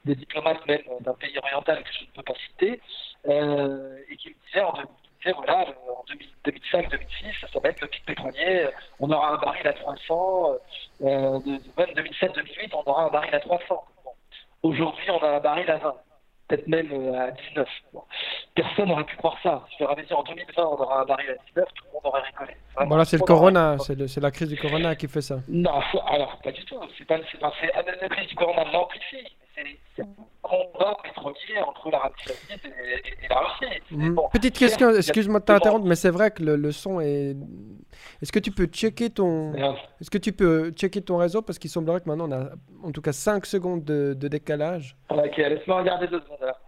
des, 0.06 0.16
diplomates 0.16 0.66
même 0.68 0.82
d'un 1.02 1.14
pays 1.14 1.38
oriental 1.38 1.84
que 1.84 1.90
je 1.94 2.02
ne 2.02 2.12
peux 2.16 2.24
pas 2.24 2.34
citer, 2.48 2.82
euh, 3.28 3.98
et 4.10 4.18
qui 4.18 4.30
me 4.30 4.36
disaient, 4.48 4.62
en, 4.62 4.74
voilà, 5.32 5.66
en 5.90 6.04
2005-2006, 6.46 7.52
ça 7.52 7.60
va 7.60 7.70
être 7.70 7.82
le 7.82 7.88
pic 7.88 8.06
pétrolier. 8.06 8.68
On 9.00 9.10
aura 9.10 9.34
un 9.34 9.38
baril 9.38 9.68
à 9.68 9.74
300. 9.74 10.54
Euh, 11.02 11.40
de, 11.40 11.52
même 11.78 11.96
2007-2008, 11.96 12.72
on 12.74 12.90
aura 12.90 13.06
un 13.06 13.10
baril 13.10 13.34
à 13.34 13.40
300. 13.40 13.64
Bon. 14.04 14.12
Aujourd'hui, 14.64 15.10
on 15.12 15.20
a 15.20 15.38
un 15.38 15.40
baril 15.40 15.70
à 15.70 15.78
20 15.78 15.96
peut-être 16.54 16.68
même 16.68 16.92
euh, 16.92 17.28
à 17.28 17.32
19. 17.32 17.68
Personne 18.56 18.90
n'aurait 18.90 19.04
pu 19.06 19.16
croire 19.18 19.38
ça. 19.42 19.66
Je 19.78 19.84
leur 19.84 19.92
avais 19.92 20.04
dit 20.04 20.14
en 20.14 20.24
2020, 20.24 20.46
on 20.58 20.74
aura 20.74 21.02
un 21.02 21.06
baril 21.06 21.32
à 21.32 21.44
19, 21.48 21.68
tout 21.74 21.86
le 21.86 21.94
monde 21.94 22.02
aurait 22.06 22.22
rigolé. 22.22 22.54
Voilà, 22.88 23.06
c'est 23.06 23.18
le 23.18 23.24
corona, 23.24 23.78
c'est 23.80 24.22
la 24.22 24.32
crise 24.32 24.50
du 24.50 24.58
corona 24.58 24.96
qui 24.96 25.08
fait 25.08 25.22
ça. 25.22 25.40
Non, 25.48 25.82
alors 26.08 26.40
pas 26.44 26.52
du 26.52 26.64
tout. 26.66 26.80
C'est 26.98 27.06
pas, 27.06 27.18
la 27.18 28.10
crise 28.10 28.28
du 28.28 28.36
corona 28.36 28.64
l'amplifie. 28.72 29.36
C'est 29.56 30.02
un 30.02 30.08
combat 30.42 30.98
pétrolier 31.04 31.60
entre 31.66 31.92
l'Arabie 31.92 32.16
Saoudite 32.26 32.66
et, 32.66 33.26
et, 33.26 33.28
la 33.30 33.40
Russie. 33.40 33.82
Mmh. 33.92 34.20
Petite 34.32 34.58
question, 34.58 34.90
excuse-moi 34.90 35.40
de 35.40 35.46
t'interrompre, 35.46 35.86
mais 35.86 35.96
c'est 35.96 36.10
vrai 36.10 36.32
que 36.32 36.42
le, 36.44 36.56
le, 36.56 36.72
son 36.72 37.00
est. 37.00 37.36
Est-ce 38.22 38.32
que 38.32 38.40
tu 38.40 38.52
peux 38.52 38.66
checker 38.66 39.12
ton. 39.12 39.54
Est-ce 40.02 40.10
que 40.10 40.18
tu 40.18 40.34
peux 40.34 40.72
checker 40.72 41.02
ton 41.02 41.18
réseau? 41.18 41.44
Parce 41.44 41.60
qu'il 41.60 41.70
semblerait 41.70 42.02
que 42.02 42.10
maintenant 42.10 42.28
on 42.30 42.32
a 42.32 42.50
en 42.84 42.92
tout 42.92 43.02
cas 43.02 43.12
5 43.12 43.46
secondes 43.46 43.84
de, 43.84 44.16
de 44.18 44.28
décalage. 44.28 44.98
Ok, 45.10 45.38
laisse-moi 45.38 45.80
regarder 45.80 46.08
deux 46.08 46.22
secondes 46.22 46.42
alors. 46.42 46.60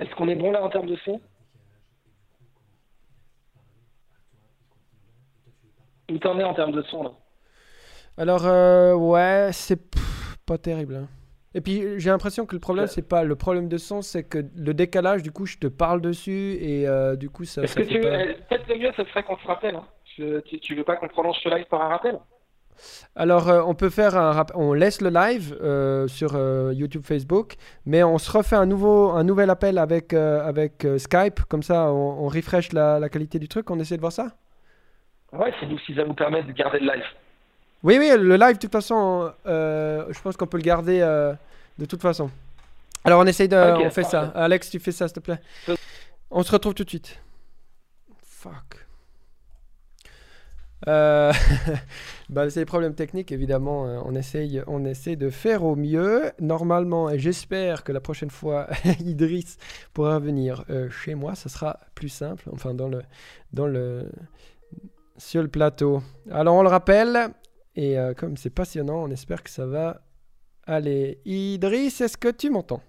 Est-ce 0.00 0.14
qu'on 0.14 0.28
est 0.28 0.34
bon 0.34 0.50
là 0.50 0.62
en 0.62 0.68
termes 0.70 0.86
de 0.86 0.96
son? 1.04 1.20
Où 6.10 6.18
t'en 6.18 6.38
es 6.38 6.44
en 6.44 6.54
termes 6.54 6.72
de 6.72 6.82
son 6.82 7.02
là 7.02 7.10
Alors, 8.16 8.46
euh, 8.46 8.94
ouais, 8.94 9.50
c'est 9.52 9.80
pas 10.46 10.58
terrible. 10.58 10.96
Hein. 10.96 11.08
Et 11.54 11.60
puis 11.60 11.98
j'ai 11.98 12.10
l'impression 12.10 12.46
que 12.46 12.54
le 12.54 12.60
problème, 12.60 12.86
c'est 12.86 13.08
pas 13.08 13.24
le 13.24 13.34
problème 13.34 13.68
de 13.68 13.76
son, 13.76 14.02
c'est 14.02 14.22
que 14.22 14.38
le 14.56 14.72
décalage, 14.72 15.22
du 15.22 15.32
coup, 15.32 15.46
je 15.46 15.58
te 15.58 15.66
parle 15.66 16.00
dessus 16.00 16.56
et 16.60 16.86
euh, 16.86 17.16
du 17.16 17.28
coup, 17.28 17.44
ça. 17.44 17.62
Est-ce 17.62 17.74
que 17.74 17.82
tu 17.82 17.98
veux. 17.98 18.34
Peut-être 18.48 18.68
le 18.68 18.78
mieux, 18.78 18.92
ce 18.96 19.04
serait 19.04 19.22
qu'on 19.24 19.36
se 19.36 19.46
rappelle. 19.46 19.74
Hein. 19.74 19.84
tu, 20.46 20.60
tu, 20.60 20.74
veux 20.76 20.84
pas 20.84 20.96
qu'on 20.96 21.08
prolonge 21.08 21.38
ce 21.42 21.48
live 21.48 21.66
par 21.66 21.82
un 21.82 21.88
rappel? 21.88 22.18
Alors, 23.14 23.48
euh, 23.48 23.62
on 23.66 23.74
peut 23.74 23.90
faire 23.90 24.16
un 24.16 24.46
on 24.54 24.72
laisse 24.72 25.00
le 25.00 25.10
live 25.10 25.56
euh, 25.60 26.08
sur 26.08 26.32
euh, 26.34 26.72
YouTube, 26.74 27.02
Facebook, 27.04 27.56
mais 27.86 28.02
on 28.02 28.18
se 28.18 28.30
refait 28.30 28.56
un 28.56 28.66
nouveau, 28.66 29.10
un 29.10 29.24
nouvel 29.24 29.50
appel 29.50 29.78
avec 29.78 30.12
avec 30.12 30.86
Skype, 30.98 31.40
comme 31.48 31.62
ça, 31.62 31.92
on, 31.92 32.28
refresh 32.28 32.72
la, 32.72 33.08
qualité 33.08 33.38
du 33.38 33.48
truc. 33.48 33.70
On 33.70 33.78
essaie 33.78 33.96
de 33.96 34.00
voir 34.00 34.12
ça? 34.12 34.32
Ouais, 35.32 35.52
si, 35.60 35.66
si 35.86 35.94
ça 35.94 36.04
vous 36.04 36.14
permet 36.14 36.42
de 36.42 36.52
garder 36.52 36.80
le 36.80 36.86
live. 36.86 37.04
Oui, 37.82 37.96
oui, 37.98 38.10
le 38.18 38.36
live, 38.36 38.56
de 38.56 38.58
toute 38.58 38.72
façon, 38.72 39.32
je 39.46 40.20
pense 40.22 40.36
qu'on 40.36 40.46
peut 40.46 40.58
le 40.58 40.62
garder 40.62 41.00
de 41.78 41.84
toute 41.86 42.02
façon. 42.02 42.30
Alors, 43.04 43.20
on 43.20 43.26
essaye 43.26 43.48
de, 43.48 43.56
on 43.56 43.90
fait 43.90 44.04
ça. 44.04 44.32
Alex, 44.34 44.70
tu 44.70 44.78
fais 44.78 44.92
ça, 44.92 45.08
s'il 45.08 45.14
te 45.14 45.20
plaît. 45.20 45.40
On 46.30 46.42
se 46.42 46.52
retrouve 46.52 46.74
tout 46.74 46.84
de 46.84 46.88
suite. 46.88 47.20
Fuck. 48.22 48.86
Euh, 50.88 51.32
bah, 52.28 52.48
c'est 52.50 52.60
des 52.60 52.66
problèmes 52.66 52.94
techniques, 52.94 53.32
évidemment. 53.32 53.86
Euh, 53.86 54.00
on, 54.04 54.14
essaye, 54.14 54.62
on 54.66 54.84
essaie 54.84 55.16
de 55.16 55.30
faire 55.30 55.64
au 55.64 55.76
mieux. 55.76 56.30
Normalement, 56.40 57.10
et 57.10 57.18
j'espère 57.18 57.84
que 57.84 57.92
la 57.92 58.00
prochaine 58.00 58.30
fois, 58.30 58.68
Idriss 59.00 59.56
pourra 59.92 60.18
venir 60.18 60.64
euh, 60.70 60.88
chez 60.90 61.14
moi. 61.14 61.34
Ce 61.34 61.48
sera 61.48 61.80
plus 61.94 62.08
simple, 62.08 62.48
enfin, 62.52 62.74
dans 62.74 62.88
le, 62.88 63.02
dans 63.52 63.66
le, 63.66 64.10
sur 65.20 65.42
le 65.42 65.48
plateau. 65.48 66.02
Alors, 66.30 66.56
on 66.56 66.62
le 66.62 66.68
rappelle. 66.68 67.30
Et 67.76 67.96
comme 68.16 68.36
c'est 68.36 68.50
passionnant, 68.50 69.04
on 69.04 69.10
espère 69.10 69.44
que 69.44 69.50
ça 69.50 69.64
va 69.64 70.00
aller. 70.66 71.20
Idriss, 71.24 72.00
est-ce 72.00 72.16
que 72.16 72.28
tu 72.28 72.50
m'entends? 72.50 72.82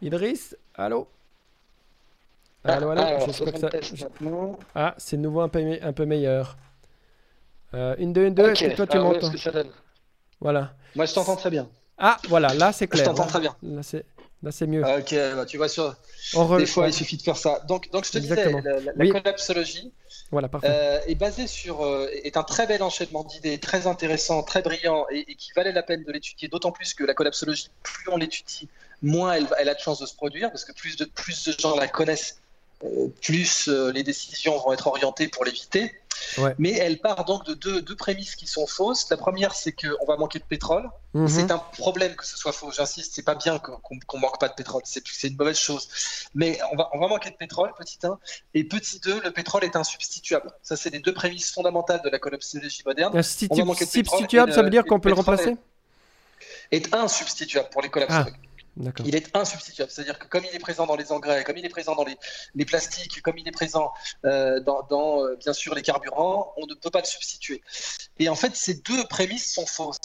Idriss, 0.00 0.56
allô? 0.74 1.08
Ah, 2.64 2.80
voilà. 2.80 3.18
Ah, 4.74 4.94
c'est 4.96 5.16
de 5.16 5.22
nouveau 5.22 5.40
un 5.40 5.48
peu, 5.48 5.78
un 5.82 5.92
peu 5.92 6.06
meilleur. 6.06 6.56
Euh, 7.74 7.94
une, 7.98 8.12
deux, 8.12 8.26
une, 8.26 8.34
deux. 8.34 8.50
Est-ce 8.50 8.64
que 8.64 8.76
toi 8.76 8.86
tu 8.86 8.98
m'entends 8.98 9.30
Voilà. 10.40 10.74
Moi 10.94 11.06
je 11.06 11.14
t'entends 11.14 11.36
très 11.36 11.50
bien. 11.50 11.68
Ah, 11.98 12.16
voilà, 12.28 12.54
là 12.54 12.72
c'est 12.72 12.86
clair. 12.86 13.04
Je 13.04 13.10
t'entends 13.10 13.26
très 13.26 13.40
bien. 13.40 13.54
Là 13.62 13.82
c'est. 13.82 14.06
Là, 14.44 14.52
c'est 14.52 14.66
mieux. 14.66 14.82
Ok, 14.82 15.14
bah, 15.14 15.46
tu 15.46 15.56
vois, 15.56 15.68
sur... 15.70 15.96
des 16.58 16.66
fois, 16.66 16.86
il 16.86 16.92
suffit 16.92 17.16
de 17.16 17.22
faire 17.22 17.38
ça. 17.38 17.60
Donc, 17.66 17.90
donc 17.90 18.04
je 18.04 18.12
te 18.12 18.18
disais, 18.18 18.52
la, 18.94 19.08
collapsologie 19.08 19.90
voilà, 20.30 20.50
euh, 20.64 21.00
est 21.06 21.14
basée 21.14 21.46
sur, 21.46 21.82
euh, 21.82 22.08
est 22.12 22.36
un 22.36 22.42
très 22.42 22.66
bel 22.66 22.82
enchaînement 22.82 23.24
d'idées, 23.24 23.56
très 23.58 23.86
intéressant, 23.86 24.42
très 24.42 24.60
brillant, 24.60 25.06
et, 25.10 25.34
qui 25.36 25.52
valait 25.56 25.72
la 25.72 25.82
peine 25.82 26.04
de 26.04 26.12
l'étudier, 26.12 26.48
d'autant 26.48 26.72
plus 26.72 26.92
que 26.92 27.04
la 27.04 27.14
collapsologie, 27.14 27.70
plus 27.82 28.10
on 28.10 28.18
l'étudie, 28.18 28.68
moins 29.00 29.32
elle, 29.32 29.46
elle, 29.58 29.70
a 29.70 29.74
de 29.74 29.80
chances 29.80 30.00
de 30.00 30.06
se 30.06 30.14
produire, 30.14 30.50
parce 30.50 30.66
que 30.66 30.72
plus 30.72 30.96
de, 30.96 31.06
plus 31.06 31.48
de 31.48 31.52
gens 31.58 31.74
la 31.74 31.88
connaissent, 31.88 32.42
plus 33.20 33.68
euh, 33.68 33.92
les 33.92 34.02
décisions 34.02 34.58
vont 34.58 34.72
être 34.72 34.86
orientées 34.86 35.28
pour 35.28 35.44
l'éviter. 35.44 35.92
Mais 36.58 36.72
elle 36.72 37.00
part 37.00 37.24
donc 37.24 37.44
de 37.44 37.54
deux, 37.54 37.82
deux, 37.82 37.96
prémices 37.96 38.36
qui 38.36 38.46
sont 38.46 38.66
fausses. 38.66 39.08
La 39.10 39.16
première, 39.16 39.54
c'est 39.54 39.72
qu'on 39.72 40.06
va 40.06 40.16
manquer 40.16 40.38
de 40.38 40.44
pétrole. 40.44 40.88
Mhm. 41.12 41.28
C'est 41.28 41.50
un 41.50 41.58
problème 41.58 42.14
que 42.14 42.24
ce 42.24 42.36
soit 42.36 42.52
faux. 42.52 42.70
J'insiste, 42.70 43.12
c'est 43.14 43.24
pas 43.24 43.34
bien 43.34 43.58
qu'on 43.58 43.94
ne 43.94 44.20
manque 44.20 44.38
pas 44.38 44.48
de 44.48 44.54
pétrole. 44.54 44.82
C'est 44.84 45.02
une 45.24 45.36
mauvaise 45.36 45.58
chose. 45.58 45.88
Mais 46.34 46.58
on 46.72 46.76
va, 46.76 46.88
on 46.92 46.98
va 46.98 47.08
manquer 47.08 47.30
de 47.30 47.36
pétrole, 47.36 47.72
petit 47.76 47.98
1. 48.02 48.18
Et 48.54 48.64
petit 48.64 49.00
2, 49.00 49.22
le 49.22 49.30
pétrole 49.32 49.64
est 49.64 49.76
insubstituable. 49.76 50.50
Ça, 50.62 50.76
c'est 50.76 50.90
les 50.90 51.00
deux 51.00 51.14
prémices 51.14 51.52
fondamentales 51.52 52.00
de 52.04 52.10
la 52.10 52.18
collapsologie 52.18 52.82
moderne. 52.86 53.22
Substituable, 53.22 54.52
ça 54.52 54.62
veut 54.62 54.70
dire 54.70 54.84
qu'on 54.84 55.00
peut 55.00 55.10
le 55.10 55.16
remplacer 55.16 55.56
est, 56.70 56.86
est 56.86 56.94
insubstituable 56.94 57.68
pour 57.70 57.82
les 57.82 57.88
collapsologues. 57.88 58.34
Ah. 58.34 58.53
Il 59.04 59.14
est 59.14 59.34
insubstituable. 59.36 59.90
C'est-à-dire 59.90 60.18
que 60.18 60.26
comme 60.26 60.44
il 60.44 60.54
est 60.54 60.58
présent 60.58 60.86
dans 60.86 60.96
les 60.96 61.12
engrais, 61.12 61.44
comme 61.44 61.56
il 61.56 61.64
est 61.64 61.70
présent 61.70 61.94
dans 61.94 62.04
les, 62.54 62.64
plastiques, 62.64 63.22
comme 63.22 63.38
il 63.38 63.46
est 63.46 63.52
présent 63.52 63.92
euh, 64.24 64.60
dans, 64.60 65.24
euh, 65.24 65.36
bien 65.36 65.52
sûr 65.52 65.74
les 65.74 65.82
carburants, 65.82 66.52
on 66.56 66.66
ne 66.66 66.74
peut 66.74 66.90
pas 66.90 67.00
le 67.00 67.06
substituer. 67.06 67.62
Et 68.18 68.28
en 68.28 68.34
fait, 68.34 68.56
ces 68.56 68.74
deux 68.74 69.04
prémices 69.04 69.52
sont 69.52 69.66
fausses. 69.66 69.98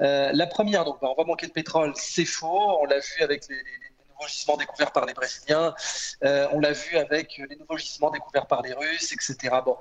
Euh, 0.00 0.30
la 0.32 0.46
première, 0.46 0.84
donc, 0.84 0.98
on 1.02 1.14
va 1.14 1.24
manquer 1.24 1.46
de 1.46 1.52
pétrole, 1.52 1.92
c'est 1.96 2.24
faux. 2.24 2.78
On 2.80 2.86
l'a 2.86 2.98
vu 2.98 3.22
avec 3.22 3.46
les, 3.48 3.56
nouveaux 3.56 4.28
gisements 4.28 4.56
découverts 4.56 4.92
par 4.92 5.06
les 5.06 5.14
Brésiliens, 5.14 5.74
on 6.22 6.60
l'a 6.60 6.72
vu 6.72 6.96
avec 6.96 7.38
les 7.38 7.56
nouveaux 7.56 7.78
gisements 7.78 8.10
découverts 8.10 8.46
par 8.46 8.62
les 8.62 8.72
Russes, 8.74 9.12
etc. 9.12 9.56
Bon. 9.64 9.76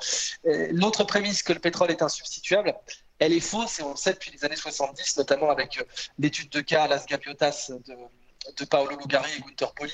L'autre 0.71 1.03
prémisse 1.03 1.43
que 1.43 1.53
le 1.53 1.59
pétrole 1.59 1.91
est 1.91 2.01
insubstituable, 2.01 2.73
elle 3.19 3.33
est 3.33 3.39
fausse 3.39 3.79
et 3.79 3.83
on 3.83 3.91
le 3.91 3.97
sait 3.97 4.13
depuis 4.13 4.31
les 4.31 4.43
années 4.45 4.55
70, 4.55 5.17
notamment 5.17 5.49
avec 5.49 5.77
euh, 5.77 5.83
l'étude 6.17 6.49
de 6.49 6.61
cas 6.61 6.87
Las 6.87 7.05
Gaviotas 7.05 7.71
de, 8.57 8.65
Paolo 8.65 8.97
Lugari 8.97 9.31
et 9.37 9.41
Gunther 9.41 9.73
Poli, 9.73 9.93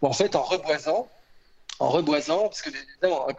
où 0.00 0.06
en 0.06 0.12
fait 0.12 0.36
en 0.36 0.42
reboisant, 0.42 1.08
en 1.78 1.88
reboisant, 1.88 2.42
parce 2.42 2.62
que 2.62 2.70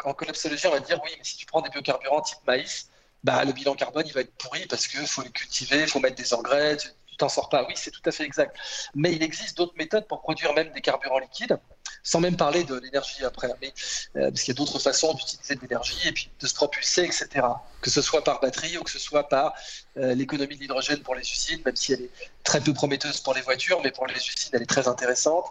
en 0.03 0.14
collapsologie 0.14 0.68
on 0.68 0.72
va 0.72 0.80
dire 0.80 0.99
oui, 1.03 1.11
mais 1.18 1.23
si 1.23 1.38
tu 1.38 1.45
prends 1.45 1.61
des 1.61 1.69
biocarburants 1.69 2.22
type 2.22 2.39
maïs, 2.45 2.89
bah, 3.23 3.43
le 3.45 3.53
bilan 3.53 3.76
carbone 3.76 4.05
il 4.05 4.14
va 4.14 4.22
être 4.22 4.34
pourri 4.35 4.65
parce 4.68 4.88
qu'il 4.88 5.07
faut 5.07 5.22
les 5.22 5.30
cultiver, 5.30 5.81
il 5.81 5.88
faut 5.88 5.99
mettre 5.99 6.15
des 6.15 6.34
engrais, 6.34 6.77
t'en 7.18 7.30
sors 7.30 7.49
pas. 7.49 7.65
Oui, 7.68 7.73
c'est 7.76 7.91
tout 7.91 8.02
à 8.06 8.11
fait 8.11 8.23
exact. 8.23 8.56
Mais 8.95 9.14
il 9.14 9.23
existe 9.23 9.57
d'autres 9.57 9.76
méthodes 9.77 10.07
pour 10.07 10.22
produire 10.22 10.53
même 10.53 10.72
des 10.72 10.81
carburants 10.81 11.19
liquides 11.19 11.60
sans 12.07 12.22
même 12.22 12.38
parler 12.38 12.64
de 12.64 12.76
l'énergie 12.80 13.26
après, 13.26 13.49
mais, 13.61 13.73
euh, 14.15 14.30
parce 14.30 14.44
qu'il 14.44 14.53
y 14.53 14.57
a 14.57 14.57
d'autres 14.57 14.80
façons 14.80 15.14
d'utiliser 15.14 15.56
de 15.56 15.61
l'énergie 15.61 16.07
et 16.07 16.14
puis 16.14 16.30
de 16.39 16.48
se 16.48 16.53
propulser, 16.53 17.03
etc. 17.03 17.45
Que 17.81 17.89
ce 17.89 18.02
soit 18.02 18.23
par 18.23 18.39
batterie 18.39 18.77
ou 18.77 18.84
que 18.84 18.91
ce 18.91 18.99
soit 18.99 19.27
par 19.27 19.53
euh, 19.98 20.15
l'économie 20.15 20.56
de 20.56 20.61
l'hydrogène 20.61 21.02
pour 21.02 21.15
les 21.15 21.22
usines, 21.22 21.61
même 21.65 21.76
si 21.76 21.91
elle 21.91 22.03
est 22.03 22.11
très 22.45 22.61
peu 22.61 22.73
prometteuse 22.73 23.19
pour 23.19 23.34
les 23.34 23.41
voitures, 23.41 23.81
mais 23.84 23.91
pour 23.91 24.07
les 24.07 24.15
usines, 24.15 24.52
elle 24.53 24.61
est 24.61 24.68
très 24.68 24.88
intéressante. 24.88 25.45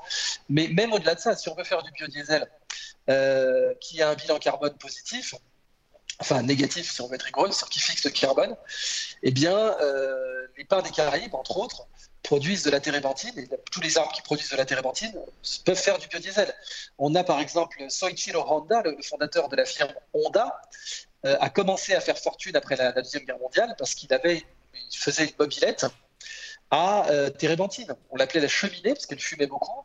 Mais 0.49 0.69
même 0.69 0.95
au-delà 0.95 1.15
de 1.15 1.21
ça, 1.21 1.37
si 1.37 1.49
on 1.51 1.55
veut 1.55 1.65
faire 1.65 1.83
du 1.83 1.91
biodiesel 1.93 2.49
euh, 3.11 3.75
qui 3.81 4.01
a 4.01 4.09
un 4.09 4.15
bilan 4.15 4.39
carbone 4.39 4.75
positif, 4.79 5.35
enfin 6.21 6.43
négatif 6.43 6.91
si 6.91 7.01
on 7.01 7.09
veut 7.09 7.15
être 7.15 7.25
rigoureux, 7.25 7.51
qui 7.71 7.81
fixe 7.81 8.05
le 8.05 8.11
carbone, 8.11 8.57
eh 9.23 9.31
bien, 9.31 9.77
les 10.57 10.65
parts 10.65 10.83
des 10.83 10.91
Caraïbes, 10.91 11.35
entre 11.35 11.59
autres, 11.59 11.87
produisent 12.27 12.65
de 12.65 12.71
la 12.71 12.81
térébenthine, 12.81 13.39
et 13.39 13.49
tous 13.71 13.81
les 13.81 13.99
arbres 13.99 14.13
qui 14.13 14.21
produisent 14.21 14.51
de 14.51 14.57
la 14.57 14.65
térébenthine 14.65 15.15
peuvent 15.65 15.79
faire 15.79 15.99
du 15.99 16.09
biodiesel. 16.09 16.53
On 16.99 17.15
a 17.15 17.23
par 17.23 17.39
exemple 17.39 17.79
Soichiro 17.89 18.43
Honda, 18.53 18.83
le, 18.83 18.97
fondateur 19.01 19.49
de 19.49 19.55
la 19.55 19.65
firme 19.65 19.93
Honda, 20.13 20.61
euh, 21.25 21.37
a 21.41 21.51
commencé 21.51 21.95
à 21.95 22.01
faire 22.01 22.19
fortune 22.19 22.57
après 22.57 22.75
la, 22.75 22.91
Deuxième 22.91 23.25
Guerre 23.25 23.39
mondiale 23.39 23.77
parce 23.79 23.95
qu'il 23.95 24.13
avait, 24.13 24.43
faisait 24.93 25.27
une 25.27 25.37
mobilette 25.39 25.87
à 26.73 27.09
euh, 27.11 27.31
térébenthine. 27.31 27.95
On 28.11 28.17
l'appelait 28.17 28.41
la 28.41 28.49
cheminée 28.49 28.95
parce 28.95 29.07
qu'elle 29.07 29.21
fumait 29.21 29.47
beaucoup 29.47 29.85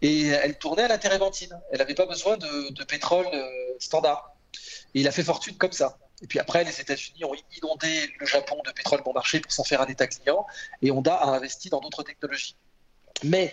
et 0.00 0.28
elle 0.28 0.56
tournait 0.56 0.84
à 0.84 0.88
la 0.88 0.96
térébenthine. 0.96 1.60
Elle 1.72 1.78
n'avait 1.78 1.94
pas 1.94 2.06
besoin 2.06 2.38
de, 2.38 2.84
pétrole 2.84 3.26
euh, 3.34 3.50
standard. 3.78 4.31
Il 4.94 5.08
a 5.08 5.12
fait 5.12 5.24
fortune 5.24 5.56
comme 5.56 5.72
ça. 5.72 5.98
Et 6.22 6.26
puis 6.26 6.38
après, 6.38 6.62
les 6.64 6.80
États-Unis 6.80 7.24
ont 7.24 7.34
inondé 7.56 8.12
le 8.18 8.26
Japon 8.26 8.60
de 8.64 8.70
pétrole 8.70 9.02
bon 9.02 9.12
marché 9.12 9.40
pour 9.40 9.52
s'en 9.52 9.64
faire 9.64 9.80
un 9.80 9.86
État 9.86 10.06
client, 10.06 10.46
et 10.80 10.90
Honda 10.90 11.14
a 11.14 11.26
investi 11.30 11.68
dans 11.68 11.80
d'autres 11.80 12.04
technologies. 12.04 12.56
Mais 13.24 13.52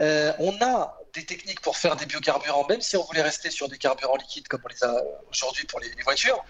euh, 0.00 0.32
on 0.38 0.54
a 0.60 0.96
des 1.12 1.24
techniques 1.24 1.60
pour 1.60 1.76
faire 1.76 1.96
des 1.96 2.06
biocarburants, 2.06 2.66
même 2.68 2.80
si 2.80 2.96
on 2.96 3.04
voulait 3.04 3.22
rester 3.22 3.50
sur 3.50 3.68
des 3.68 3.78
carburants 3.78 4.16
liquides 4.16 4.48
comme 4.48 4.60
on 4.64 4.68
les 4.68 4.84
a 4.84 5.02
aujourd'hui 5.30 5.64
pour 5.66 5.80
les, 5.80 5.90
voitures. 6.04 6.42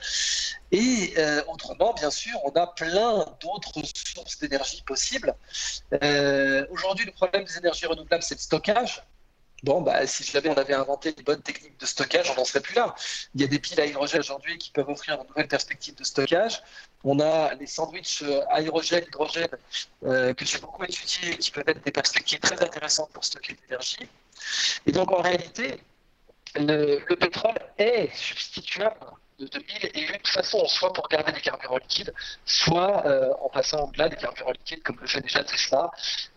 Et 0.71 1.15
euh, 1.17 1.43
autrement, 1.49 1.95
bien 1.95 2.11
sûr, 2.11 2.39
on 2.45 2.51
a 2.51 2.67
plein 2.67 3.27
d'autres 3.41 3.83
sources 3.95 4.39
d'énergie 4.39 4.83
possibles. 4.83 5.35
Euh, 6.03 6.67
aujourd'hui, 6.71 7.07
le 7.07 7.13
problème 7.13 7.45
des 7.45 7.57
énergies 7.57 7.87
renouvelables, 7.87 8.23
c'est 8.23 8.35
le 8.35 8.41
stockage. 8.41 9.03
Bon, 9.63 9.83
bah, 9.83 10.07
si 10.07 10.25
jamais 10.25 10.49
on 10.49 10.55
avait 10.55 10.75
inventé 10.75 11.13
des 11.13 11.23
bonnes 11.23 11.43
techniques 11.43 11.79
de 11.79 11.87
stockage, 11.87 12.31
on 12.31 12.35
n'en 12.37 12.45
serait 12.45 12.61
plus 12.61 12.75
là. 12.75 12.95
Il 13.35 13.41
y 13.41 13.45
a 13.45 13.47
des 13.47 13.59
piles 13.59 13.81
à 13.81 13.87
hydrogène 13.87 14.21
aujourd'hui 14.21 14.57
qui 14.59 14.71
peuvent 14.71 14.89
offrir 14.89 15.19
de 15.23 15.29
nouvelles 15.29 15.49
perspectives 15.49 15.95
de 15.95 16.05
stockage. 16.05 16.63
On 17.05 17.21
a 17.21 17.55
les 17.55 17.67
sandwichs 17.67 18.23
euh, 18.23 18.43
aérogène-hydrogène 18.51 19.49
euh, 20.05 20.33
que 20.35 20.45
j'ai 20.47 20.59
beaucoup 20.59 20.85
étudiés 20.85 21.37
qui 21.37 21.51
peuvent 21.51 21.69
être 21.69 21.83
des 21.85 21.93
perspectives 21.93 22.41
très 22.41 22.63
intéressantes 22.63 23.11
pour 23.13 23.25
stocker 23.25 23.57
l'énergie. 23.63 24.09
Et 24.87 24.93
donc, 24.93 25.13
en 25.13 25.21
réalité, 25.21 25.81
le 26.57 27.15
pétrole 27.15 27.59
est 27.79 28.15
substituable 28.15 28.97
de, 29.47 29.59
mille 29.59 29.91
et 29.95 30.01
une 30.03 30.27
façons, 30.27 30.67
soit 30.67 30.93
pour 30.93 31.09
garder 31.09 31.33
des 31.33 31.41
carburants 31.41 31.79
liquides, 31.79 32.13
soit 32.45 33.07
euh, 33.07 33.33
en 33.41 33.49
passant 33.49 33.89
au-delà 33.89 34.09
des 34.09 34.17
carburants 34.17 34.53
liquides, 34.53 34.83
comme 34.83 34.99
le 35.01 35.07
fait 35.07 35.21
déjà 35.21 35.43
Tesla, 35.43 35.91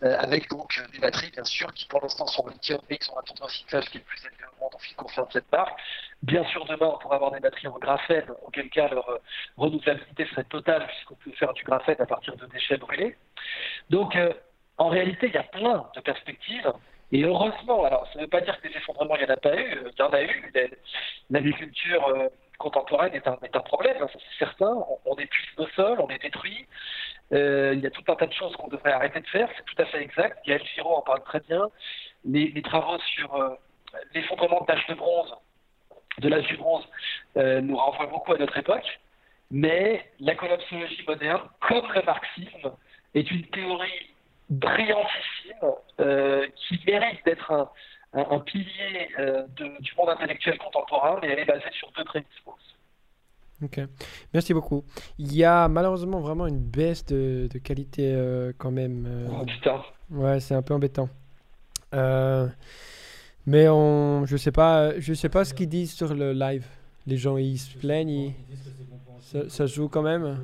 euh, 0.03 0.17
avec 0.19 0.49
donc 0.49 0.81
des 0.93 0.99
batteries, 0.99 1.31
bien 1.31 1.43
sûr, 1.43 1.73
qui 1.73 1.85
pour 1.87 2.01
l'instant 2.01 2.27
sont 2.27 2.47
lithium 2.47 2.79
et 2.89 2.97
qui 2.97 3.09
ont 3.11 3.19
un 3.19 3.23
taux 3.23 3.33
de 3.33 3.43
recyclage 3.43 3.89
qui 3.89 3.97
est 3.97 3.99
le 3.99 4.05
plus 4.05 4.25
élevé 4.25 4.43
au 4.55 4.63
monde 4.63 4.71
en 4.73 4.79
ce 4.79 4.87
qui 4.87 4.95
concerne 4.95 5.27
cette 5.31 5.51
marque. 5.51 5.77
Bien 6.21 6.45
sûr, 6.45 6.65
demain, 6.65 6.91
on 6.95 6.97
pourra 6.99 7.15
avoir 7.15 7.31
des 7.31 7.41
batteries 7.41 7.67
en 7.67 7.77
graphène, 7.77 8.25
auquel 8.45 8.69
cas 8.69 8.87
leur 8.87 9.07
euh, 9.09 9.17
renouvelabilité 9.57 10.25
serait 10.27 10.45
totale, 10.45 10.87
puisqu'on 10.87 11.15
peut 11.15 11.31
faire 11.31 11.53
du 11.53 11.63
graphène 11.63 11.99
à 11.99 12.05
partir 12.05 12.35
de 12.37 12.45
déchets 12.47 12.77
brûlés. 12.77 13.17
Donc, 13.89 14.17
en 14.77 14.87
réalité, 14.87 15.27
il 15.27 15.33
y 15.33 15.37
a 15.37 15.43
plein 15.43 15.85
de 15.95 15.99
perspectives. 15.99 16.71
Et 17.11 17.23
heureusement, 17.23 17.83
alors 17.83 18.07
ça 18.07 18.17
ne 18.17 18.23
veut 18.23 18.29
pas 18.29 18.41
dire 18.41 18.59
que 18.59 18.67
des 18.67 18.75
effondrements, 18.75 19.15
il 19.17 19.25
n'y 19.25 19.29
en 19.29 19.33
a 19.33 19.37
pas 19.37 19.55
eu, 19.55 19.77
il 19.85 19.99
y 19.99 20.01
en 20.01 20.09
a 20.09 20.23
eu. 20.23 20.51
L'agriculture 21.29 22.31
contemporaine 22.57 23.13
est 23.13 23.27
un, 23.27 23.37
est 23.43 23.55
un 23.55 23.61
problème, 23.61 23.97
hein, 24.01 24.07
c'est 24.11 24.37
certain. 24.39 24.83
On, 25.05 25.15
épuise 25.15 25.47
nos 25.57 25.67
sols, 25.69 25.99
on 25.99 26.07
les 26.07 26.19
détruit. 26.19 26.67
Euh, 27.31 27.73
il 27.73 27.81
y 27.81 27.87
a 27.87 27.89
tout 27.89 28.03
un 28.07 28.15
tas 28.15 28.27
de 28.27 28.33
choses 28.33 28.55
qu'on 28.55 28.67
devrait 28.67 28.91
arrêter 28.91 29.19
de 29.19 29.27
faire, 29.27 29.49
c'est 29.57 29.65
tout 29.65 29.81
à 29.81 29.85
fait 29.85 30.01
exact. 30.01 30.45
Gaël 30.45 30.61
Giraud 30.75 30.95
en 30.95 31.01
parle 31.01 31.23
très 31.23 31.39
bien. 31.41 31.69
Les, 32.25 32.61
travaux 32.61 32.99
sur 33.15 33.35
euh, 33.35 33.49
l'effondrement 34.13 34.61
de 34.61 34.71
l'âge 34.71 34.87
de 34.87 34.93
bronze, 34.93 35.33
de 36.19 36.29
l'âge 36.29 36.47
du 36.47 36.57
bronze, 36.57 36.85
euh, 37.37 37.61
nous 37.61 37.75
renvoient 37.75 38.07
beaucoup 38.07 38.33
à 38.33 38.37
notre 38.37 38.57
époque. 38.57 38.99
mais 39.51 40.05
la 40.19 40.35
collapsologie 40.35 41.03
moderne, 41.07 41.41
comme 41.59 41.91
le 41.93 42.01
marxisme, 42.03 42.71
est 43.13 43.29
une 43.29 43.45
théorie 43.47 44.13
brillantissime 44.49 45.73
euh, 45.99 46.47
qui 46.55 46.79
mérite 46.85 47.23
d'être 47.25 47.51
un, 47.51 47.69
un, 48.13 48.39
pilier 48.39 49.09
euh, 49.19 49.43
du 49.57 49.91
monde 49.97 50.09
intellectuel 50.09 50.57
contemporain, 50.57 51.19
mais 51.21 51.29
elle 51.29 51.39
est 51.39 51.45
basée 51.45 51.71
sur 51.71 51.91
deux 51.97 52.03
prémices 52.03 52.27
Ok, 53.63 53.79
merci 54.33 54.53
beaucoup. 54.53 54.83
Il 55.17 55.33
y 55.33 55.43
a 55.43 55.67
malheureusement 55.69 56.19
vraiment 56.19 56.47
une 56.47 56.59
baisse 56.59 57.05
de, 57.05 57.47
qualité 57.63 58.13
euh, 58.13 58.51
quand 58.57 58.71
même. 58.71 59.07
oh 59.31 59.45
putain. 59.45 59.81
Ouais, 60.11 60.39
c'est 60.39 60.53
un 60.53 60.61
peu 60.61 60.73
embêtant. 60.73 61.07
mais 63.45 63.69
on, 63.69 64.25
je 64.25 64.37
sais 64.37 64.51
pas, 64.51 64.99
je 64.99 65.13
sais 65.13 65.29
pas 65.29 65.45
ce 65.45 65.53
qu'ils 65.53 65.69
disent 65.69 65.93
sur 65.93 66.13
le 66.13 66.33
live. 66.33 66.65
Les 67.05 67.17
gens 67.17 67.37
ils 67.37 67.57
se 67.57 67.77
plaignent. 67.77 68.33
Ça, 69.21 69.49
ça, 69.49 69.65
joue 69.65 69.87
quand 69.87 70.01
même. 70.01 70.39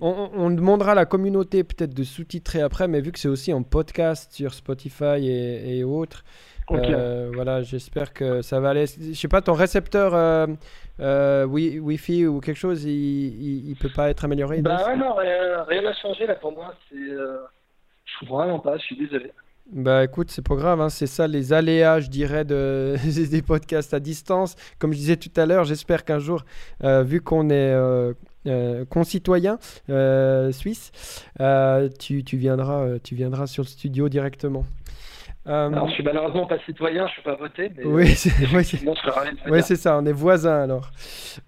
On, 0.00 0.30
on, 0.34 0.50
demandera 0.50 0.92
à 0.92 0.94
la 0.94 1.06
communauté 1.06 1.62
peut-être 1.62 1.94
de 1.94 2.02
sous-titrer 2.02 2.62
après, 2.62 2.88
mais 2.88 3.00
vu 3.00 3.12
que 3.12 3.18
c'est 3.18 3.28
aussi 3.28 3.52
en 3.52 3.62
podcast 3.62 4.32
sur 4.32 4.54
Spotify 4.54 5.26
et, 5.26 5.78
et 5.78 5.84
autres, 5.84 6.24
euh, 6.70 7.30
voilà, 7.34 7.62
j'espère 7.62 8.12
que 8.12 8.42
ça 8.42 8.60
va 8.60 8.70
aller. 8.70 8.86
Je 8.86 9.12
sais 9.12 9.28
pas, 9.28 9.42
ton 9.42 9.52
récepteur 9.52 10.14
euh, 10.14 10.46
euh 11.00 11.44
Wi-Fi 11.44 12.26
ou 12.26 12.40
quelque 12.40 12.56
chose, 12.56 12.84
il, 12.84 13.68
il, 13.68 13.76
peut 13.76 13.90
pas 13.94 14.10
être 14.10 14.24
amélioré 14.24 14.62
Bah 14.62 14.86
ouais, 14.86 14.96
non, 14.96 15.14
rien 15.14 15.82
n'a 15.82 15.94
changé 15.94 16.26
là 16.26 16.34
pour 16.36 16.52
moi. 16.52 16.74
Euh, 16.94 17.38
je 18.04 18.16
trouve 18.16 18.38
vraiment 18.38 18.58
pas, 18.58 18.76
je 18.78 18.82
suis 18.82 18.96
désolé. 18.96 19.32
Bah 19.72 20.04
écoute, 20.04 20.30
c'est 20.30 20.46
pas 20.46 20.56
grave, 20.56 20.82
hein. 20.82 20.90
c'est 20.90 21.06
ça 21.06 21.26
les 21.26 21.54
aléas, 21.54 22.00
je 22.00 22.10
dirais, 22.10 22.44
de, 22.44 22.96
des 23.30 23.42
podcasts 23.42 23.94
à 23.94 24.00
distance. 24.00 24.56
Comme 24.78 24.92
je 24.92 24.98
disais 24.98 25.16
tout 25.16 25.32
à 25.36 25.46
l'heure, 25.46 25.64
j'espère 25.64 26.04
qu'un 26.04 26.18
jour, 26.18 26.44
vu 26.82 27.20
qu'on 27.20 27.50
est 27.50 27.74
concitoyen 28.90 29.58
suisse, 30.52 31.24
tu, 31.98 32.24
tu, 32.24 32.36
viendras, 32.36 32.98
tu 33.02 33.14
viendras 33.14 33.46
sur 33.46 33.64
le 33.64 33.68
studio 33.68 34.08
directement. 34.08 34.64
Euh, 35.46 35.68
alors, 35.68 35.88
je 35.88 35.94
suis 35.94 36.02
malheureusement 36.02 36.46
pas 36.46 36.58
citoyen, 36.60 37.06
je 37.06 37.20
ne 37.20 37.24
peux 37.24 37.30
pas 37.30 37.36
voter. 37.36 37.70
Mais 37.76 37.84
oui, 37.84 38.08
c'est 38.14 38.30
ouais, 39.50 39.62
c'est 39.62 39.76
ça, 39.76 39.98
on 39.98 40.06
est 40.06 40.12
voisins 40.12 40.62
alors. 40.62 40.90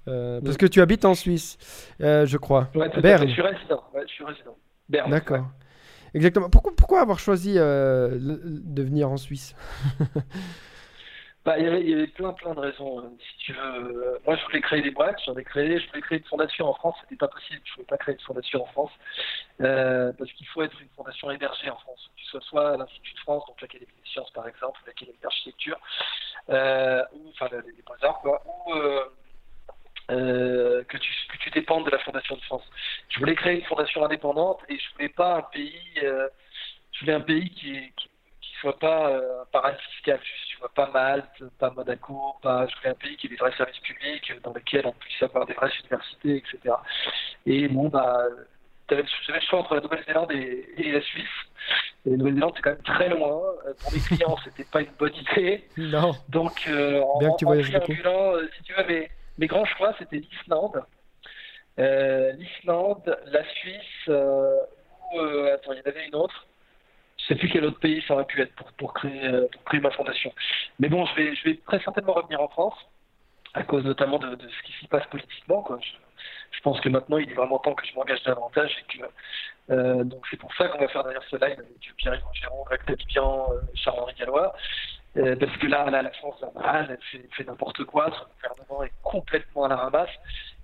Euh, 0.07 0.41
parce 0.45 0.57
que 0.57 0.67
tu 0.67 0.81
habites 0.81 1.05
en 1.05 1.15
Suisse, 1.15 1.57
euh, 2.03 2.27
je 2.27 2.37
crois. 2.37 2.69
Ouais, 2.75 2.91
Berne. 3.01 3.27
Je 3.27 3.33
suis 3.33 3.43
résident. 3.43 3.83
Ouais, 3.95 4.03
je 4.07 4.13
suis 4.13 4.25
résident. 4.25 4.57
Berne. 4.89 5.11
D'accord. 5.11 5.47
Exactement. 6.15 6.51
Pourquoi, 6.51 6.73
pourquoi 6.77 7.01
avoir 7.01 7.19
choisi 7.19 7.55
de 7.55 8.83
venir 8.83 9.11
en 9.11 9.17
Suisse? 9.17 9.55
Bah, 11.47 11.57
il, 11.61 11.65
y 11.65 11.95
avait, 11.95 12.09
plein 12.09 12.33
plein 12.33 12.55
de 12.55 12.59
raisons. 12.59 12.99
Euh, 12.99 13.09
si 13.21 13.37
tu 13.39 13.53
veux, 13.53 13.61
euh, 13.63 14.19
moi 14.27 14.35
je 14.35 14.45
voulais 14.47 14.61
créer 14.61 14.83
des 14.83 14.91
boîtes, 14.91 15.17
j'en 15.25 15.37
ai 15.37 15.45
créé, 15.45 15.79
je 15.79 15.87
voulais 15.87 16.01
créer 16.01 16.19
une 16.19 16.25
fondation 16.25 16.67
en 16.67 16.75
France, 16.75 16.97
c'était 17.03 17.15
pas 17.15 17.29
possible, 17.29 17.61
je 17.65 17.75
voulais 17.75 17.87
pas 17.87 17.99
créer 17.99 18.17
une 18.17 18.21
fondation 18.21 18.65
en 18.65 18.67
France 18.67 18.91
euh, 19.61 20.13
parce 20.19 20.33
qu'il 20.33 20.49
faut 20.49 20.63
être 20.63 20.77
une 20.83 20.89
fondation 20.97 21.31
hébergée 21.31 21.71
en 21.71 21.77
France, 21.77 22.11
que 22.17 22.41
ce 22.41 22.41
soit 22.49 22.77
l'Institut 22.77 23.15
de 23.15 23.21
France, 23.21 23.45
donc 23.47 23.61
l'Académie 23.61 23.93
des 24.03 24.11
sciences 24.11 24.31
par 24.33 24.49
exemple, 24.49 24.81
l'Académie 24.89 25.19
d'architecture, 25.23 25.79
ou 26.49 26.53
enfin 27.29 27.49
les, 27.53 27.59
ou 27.61 27.85
que 30.09 30.99
tu 30.99 31.51
dépendes 31.51 31.87
de 31.87 31.91
la 31.91 32.01
fondation 32.01 32.35
de 32.35 32.43
France. 32.43 32.69
Je 33.09 33.21
voulais 33.21 33.37
créer 33.37 33.61
une 33.61 33.67
fondation 33.67 34.05
indépendante 34.05 34.63
et 34.69 34.77
je 34.77 34.93
voulais 34.95 35.11
pas 35.11 35.37
un 35.37 35.43
pays, 35.43 35.81
je 35.95 37.01
voulais 37.01 37.15
un 37.15 37.21
pays 37.21 37.51
qui, 37.51 37.93
qui 37.97 38.09
soit 38.61 38.79
pas 38.79 39.11
euh, 39.11 39.43
un 39.43 39.47
paradis 39.47 39.83
fiscal, 39.93 40.21
tu 40.57 40.61
vois, 40.61 40.71
pas 40.75 40.91
Malte, 40.91 41.45
pas 41.59 41.71
Monaco, 41.71 42.35
pas, 42.43 42.67
je 42.67 42.89
un 42.89 42.95
pays 42.95 43.17
qui 43.17 43.27
ait 43.27 43.31
des 43.31 43.37
vrais 43.37 43.55
services 43.57 43.79
publics, 43.81 44.33
dans 44.43 44.55
lesquels 44.55 44.87
on 44.87 44.93
puisse 44.93 45.23
avoir 45.23 45.45
des 45.45 45.53
vraies 45.53 45.71
universités, 45.81 46.37
etc. 46.37 46.75
Et 47.45 47.69
bon, 47.69 47.89
bah, 47.89 48.25
j'avais 48.89 49.03
le 49.03 49.41
choix 49.41 49.59
entre 49.61 49.75
la 49.75 49.83
Nouvelle-Zélande 49.83 50.33
et, 50.33 50.93
la 50.93 51.01
Suisse. 51.03 51.27
Et 52.07 52.11
la 52.11 52.17
Nouvelle-Zélande, 52.17 52.53
c'est 52.57 52.63
quand 52.63 52.71
même 52.71 52.83
très 52.83 53.09
loin. 53.11 53.43
Pour 53.81 53.93
mes 53.93 54.01
clients, 54.01 54.37
c'était 54.45 54.65
pas 54.65 54.81
une 54.81 54.93
bonne 54.99 55.15
idée. 55.15 55.69
Non. 55.77 56.13
Donc, 56.31 56.67
euh, 56.69 57.03
en, 57.03 57.19
que 57.19 57.37
tu 57.39 57.45
en 57.45 57.61
triangulant, 57.61 58.37
euh, 58.37 58.49
si 58.57 58.63
tu 58.63 58.73
veux, 58.73 58.85
mes, 58.87 59.11
mes 59.37 59.47
grands 59.47 59.67
choix, 59.67 59.95
c'était 59.99 60.17
l'Islande. 60.17 60.83
Euh, 61.79 62.33
L'Islande, 62.33 63.19
la 63.27 63.45
Suisse, 63.45 64.09
ou, 64.09 65.21
attends, 65.53 65.73
il 65.73 65.79
y 65.79 65.81
en 65.81 65.91
avait 65.91 66.07
une 66.07 66.15
autre 66.15 66.47
je 67.27 67.35
sais 67.35 67.39
plus 67.39 67.49
quel 67.49 67.65
autre 67.65 67.81
pays 67.81 68.03
ça 68.07 68.15
aurait 68.15 68.25
pu 68.25 68.41
être 68.41 68.53
pour, 68.77 68.95
euh, 69.05 69.49
créer 69.65 69.81
ma 69.81 69.91
fondation. 69.91 70.33
Mais 70.79 70.89
bon, 70.89 71.05
je 71.07 71.45
vais, 71.45 71.57
très 71.67 71.81
certainement 71.81 72.13
revenir 72.13 72.41
en 72.41 72.49
France, 72.49 72.75
à 73.55 73.65
cause 73.65 73.85
notamment 73.85 74.19
de, 74.19 74.37
ce 74.39 74.63
qui 74.67 74.73
s'y 74.79 74.87
passe 74.87 75.07
politiquement. 75.07 75.67
Je, 76.53 76.61
pense 76.61 76.81
que 76.81 76.89
maintenant, 76.89 77.19
il 77.19 77.31
est 77.31 77.35
vraiment 77.35 77.59
temps 77.59 77.75
que 77.75 77.85
je 77.85 77.95
m'engage 77.95 78.23
davantage. 78.23 78.73
Euh, 79.71 80.05
donc 80.05 80.25
c'est 80.31 80.37
pour 80.37 80.55
ça 80.55 80.69
qu'on 80.69 80.79
va 80.79 80.89
faire 80.89 81.03
d'ailleurs 81.03 81.25
ce 81.29 81.37
live 81.37 81.59
avec 81.59 81.97
Pierre-Yves 81.97 82.23
Géron, 82.35 82.65
Greg 82.65 82.81
euh, 82.89 82.95
Charles-Henri 83.75 84.15
Gallois. 84.15 84.55
Parce 85.15 85.57
que 85.57 85.67
là, 85.67 85.91
la 85.91 86.11
France 86.11 86.45
elle 86.65 86.99
fait, 87.11 87.27
fait 87.33 87.45
n'importe 87.45 87.83
quoi, 87.85 88.11
son 88.11 88.27
gouvernement 88.35 88.85
est 88.85 88.93
complètement 89.03 89.65
à 89.65 89.69
la 89.69 89.77
ramasse. 89.77 90.11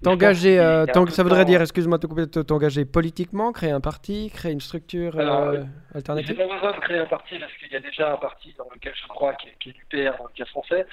T'engager, 0.02 0.58
euh, 0.58 0.86
ça 1.10 1.22
voudrait 1.22 1.44
dire, 1.44 1.60
excuse-moi 1.60 1.98
de 1.98 2.42
t'engager 2.42 2.84
politiquement, 2.84 3.52
créer 3.52 3.70
un 3.70 3.80
parti, 3.80 4.30
créer 4.34 4.52
une 4.52 4.60
structure 4.60 5.16
euh, 5.16 5.62
alternative? 5.94 6.36
J'ai 6.36 6.46
pas 6.46 6.54
besoin 6.54 6.72
de 6.72 6.80
créer 6.80 6.98
un 6.98 7.06
parti 7.06 7.38
parce 7.38 7.52
qu'il 7.54 7.70
y 7.70 7.76
a 7.76 7.80
déjà 7.80 8.12
un 8.12 8.16
parti 8.16 8.54
dans 8.58 8.68
lequel 8.74 8.92
je 8.94 9.06
crois 9.06 9.34
qui 9.34 9.48
est, 9.48 9.56
qui 9.60 9.70
est 9.70 9.72
l'UPR, 9.72 10.16
dans 10.18 10.24
le 10.24 10.32
cas 10.34 10.44
français. 10.46 10.86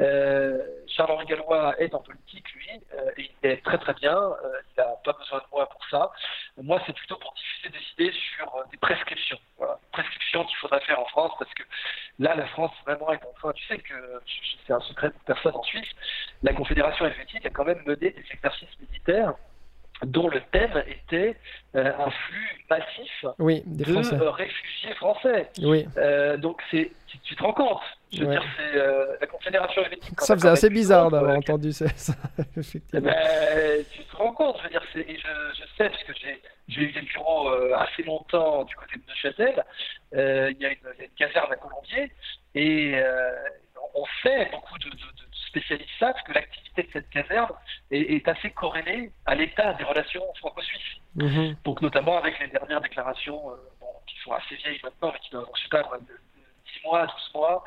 Euh, 0.00 0.58
Charles-Henri 0.88 1.26
Gallois 1.26 1.74
est 1.80 1.94
en 1.94 2.00
politique, 2.00 2.52
lui, 2.54 2.68
euh, 2.94 3.10
et 3.16 3.30
il 3.42 3.48
est 3.48 3.64
très 3.64 3.78
très 3.78 3.94
bien, 3.94 4.16
euh, 4.16 4.60
il 4.76 4.80
n'a 4.80 4.88
pas 5.04 5.12
besoin 5.12 5.38
de 5.38 5.44
moi 5.52 5.68
pour 5.68 5.80
ça. 5.90 6.10
Moi, 6.60 6.80
c'est 6.86 6.94
plutôt 6.94 7.16
pour 7.16 7.34
diffuser 7.34 7.68
des 7.70 8.04
idées 8.04 8.18
sur 8.36 8.52
des 8.70 8.76
prescriptions. 8.78 9.38
Voilà, 9.58 9.78
prescriptions 9.92 10.44
qu'il 10.44 10.56
faudrait 10.56 10.80
faire 10.80 11.00
en 11.00 11.06
France 11.06 11.32
parce 11.38 11.52
que 11.54 11.62
là, 12.18 12.34
la 12.34 12.46
France 12.48 12.72
vraiment 12.84 13.12
est 13.12 13.24
en 13.24 13.32
train, 13.38 13.52
tu 13.52 13.64
sais 13.66 13.78
que 13.78 13.94
c'est 14.66 14.72
un 14.72 14.80
secret 14.80 15.10
pour 15.10 15.20
personne 15.22 15.54
en 15.54 15.62
Suisse, 15.62 15.88
la 16.42 16.52
Confédération 16.52 17.06
helvétique 17.06 17.46
a 17.46 17.50
quand 17.50 17.64
même 17.64 17.82
mené 17.86 18.10
des 18.10 18.24
exercices 18.32 18.55
militaire 18.80 19.34
dont 20.04 20.28
le 20.28 20.40
thème 20.52 20.82
était 20.86 21.36
euh, 21.74 21.92
un 21.98 22.10
flux 22.10 22.64
massif 22.68 23.24
oui, 23.38 23.62
de 23.64 23.84
euh, 23.90 24.30
réfugiés 24.30 24.94
français. 24.96 25.48
Oui. 25.62 25.86
Euh, 25.96 26.36
donc 26.36 26.60
c'est, 26.70 26.90
tu, 27.24 27.34
te 27.34 27.42
rends 27.42 27.54
compte? 27.54 27.80
Je 28.12 28.24
veux 28.24 28.30
dire, 28.30 28.44
c'est 28.56 29.20
la 29.20 29.26
Confédération 29.26 29.82
helvétique. 29.82 30.20
Ça 30.20 30.34
faisait 30.34 30.48
assez 30.48 30.70
bizarre 30.70 31.10
d'avoir 31.10 31.36
entendu 31.36 31.72
ça. 31.72 31.86
effectivement. 32.56 33.10
Ben, 33.10 33.84
tu 33.90 34.04
te 34.04 34.16
rends 34.16 34.32
compte 34.32 34.56
Je 34.58 34.64
veux 34.64 34.70
dire, 34.70 34.82
c'est, 34.92 35.06
je, 35.08 35.60
je, 35.60 35.62
sais 35.76 35.88
parce 35.88 36.02
que 36.04 36.12
j'ai, 36.14 36.42
j'ai 36.68 36.82
eu 36.82 36.92
des 36.92 37.02
bureaux 37.02 37.50
assez 37.74 38.02
longtemps 38.02 38.64
du 38.64 38.74
côté 38.76 38.96
de 38.96 39.02
Neuchâtel. 39.08 39.64
Il 40.12 40.60
y, 40.60 40.66
a 40.66 40.70
une, 40.70 40.98
y 40.98 41.02
a 41.02 41.04
une 41.04 41.10
caserne 41.16 41.52
à 41.52 41.56
Colombier 41.56 42.12
et 42.54 42.94
on 43.94 44.04
sait 44.22 44.48
beaucoup 44.52 44.78
de, 44.78 44.90
de, 44.90 44.94
de 44.94 45.25
spécialistes 45.56 45.90
savent 45.98 46.22
que 46.26 46.32
l'activité 46.32 46.82
de 46.82 46.88
cette 46.92 47.10
caserne 47.10 47.52
est, 47.90 48.28
assez 48.28 48.50
corrélée 48.50 49.10
à 49.24 49.34
l'état 49.34 49.72
des 49.74 49.84
relations 49.84 50.22
franco-suisses. 50.38 51.00
Mhm. 51.14 51.56
Donc 51.64 51.80
notamment 51.80 52.18
avec 52.18 52.38
les 52.40 52.48
dernières 52.48 52.80
déclarations, 52.80 53.50
euh, 53.50 53.56
qui 54.06 54.16
sont 54.22 54.32
assez 54.32 54.54
vieilles 54.56 54.80
maintenant, 54.82 55.12
mais 55.12 55.18
qui 55.20 55.30
doivent, 55.30 55.46
je 55.54 55.62
sais 55.62 55.68
pas, 55.68 55.82
de 55.82 56.04
10 56.04 56.84
mois, 56.84 57.06
12 57.06 57.30
mois, 57.34 57.64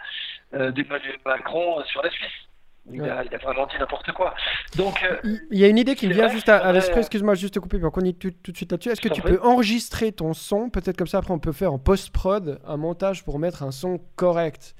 euh, 0.53 0.72
d'Emmanuel 0.72 1.18
Macron 1.26 1.84
sur 1.86 2.02
la 2.03 2.10
Suisse. 2.11 2.49
Il, 2.91 3.03
a, 3.03 3.24
vraiment 3.44 3.68
dit 3.68 3.78
n'importe 3.78 4.11
quoi. 4.14 4.34
Donc, 4.76 5.03
euh, 5.03 5.38
il 5.52 5.60
y 5.60 5.64
a 5.64 5.68
une 5.68 5.78
idée 5.78 5.95
qui 5.95 6.07
me 6.07 6.14
vient 6.14 6.28
juste 6.28 6.49
à, 6.49 6.72
l'esprit, 6.72 6.99
excuse-moi, 7.02 7.36
juste 7.36 7.53
te 7.53 7.60
couper, 7.60 7.78
mais 7.78 7.86
on 7.86 7.91
tout, 7.91 8.32
tout 8.32 8.52
de 8.52 8.57
suite 8.57 8.72
là-dessus. 8.72 8.90
Est-ce 8.90 9.02
que 9.02 9.10
tu 9.10 9.22
peux 9.22 9.40
enregistrer 9.44 10.11
ton 10.11 10.34
son? 10.34 10.72
Peut-être 10.72 10.98
comme 10.98 11.06
ça, 11.06 11.20
après, 11.20 11.32
on 11.34 11.40
peut 11.40 11.52
faire 11.52 11.72
en 11.72 11.78
post-prod 11.78 12.60
un 12.66 12.78
montage 12.78 13.24
pour 13.24 13.38
mettre 13.38 13.61
un 13.61 13.72
son 13.72 13.99
correct. 14.16 14.76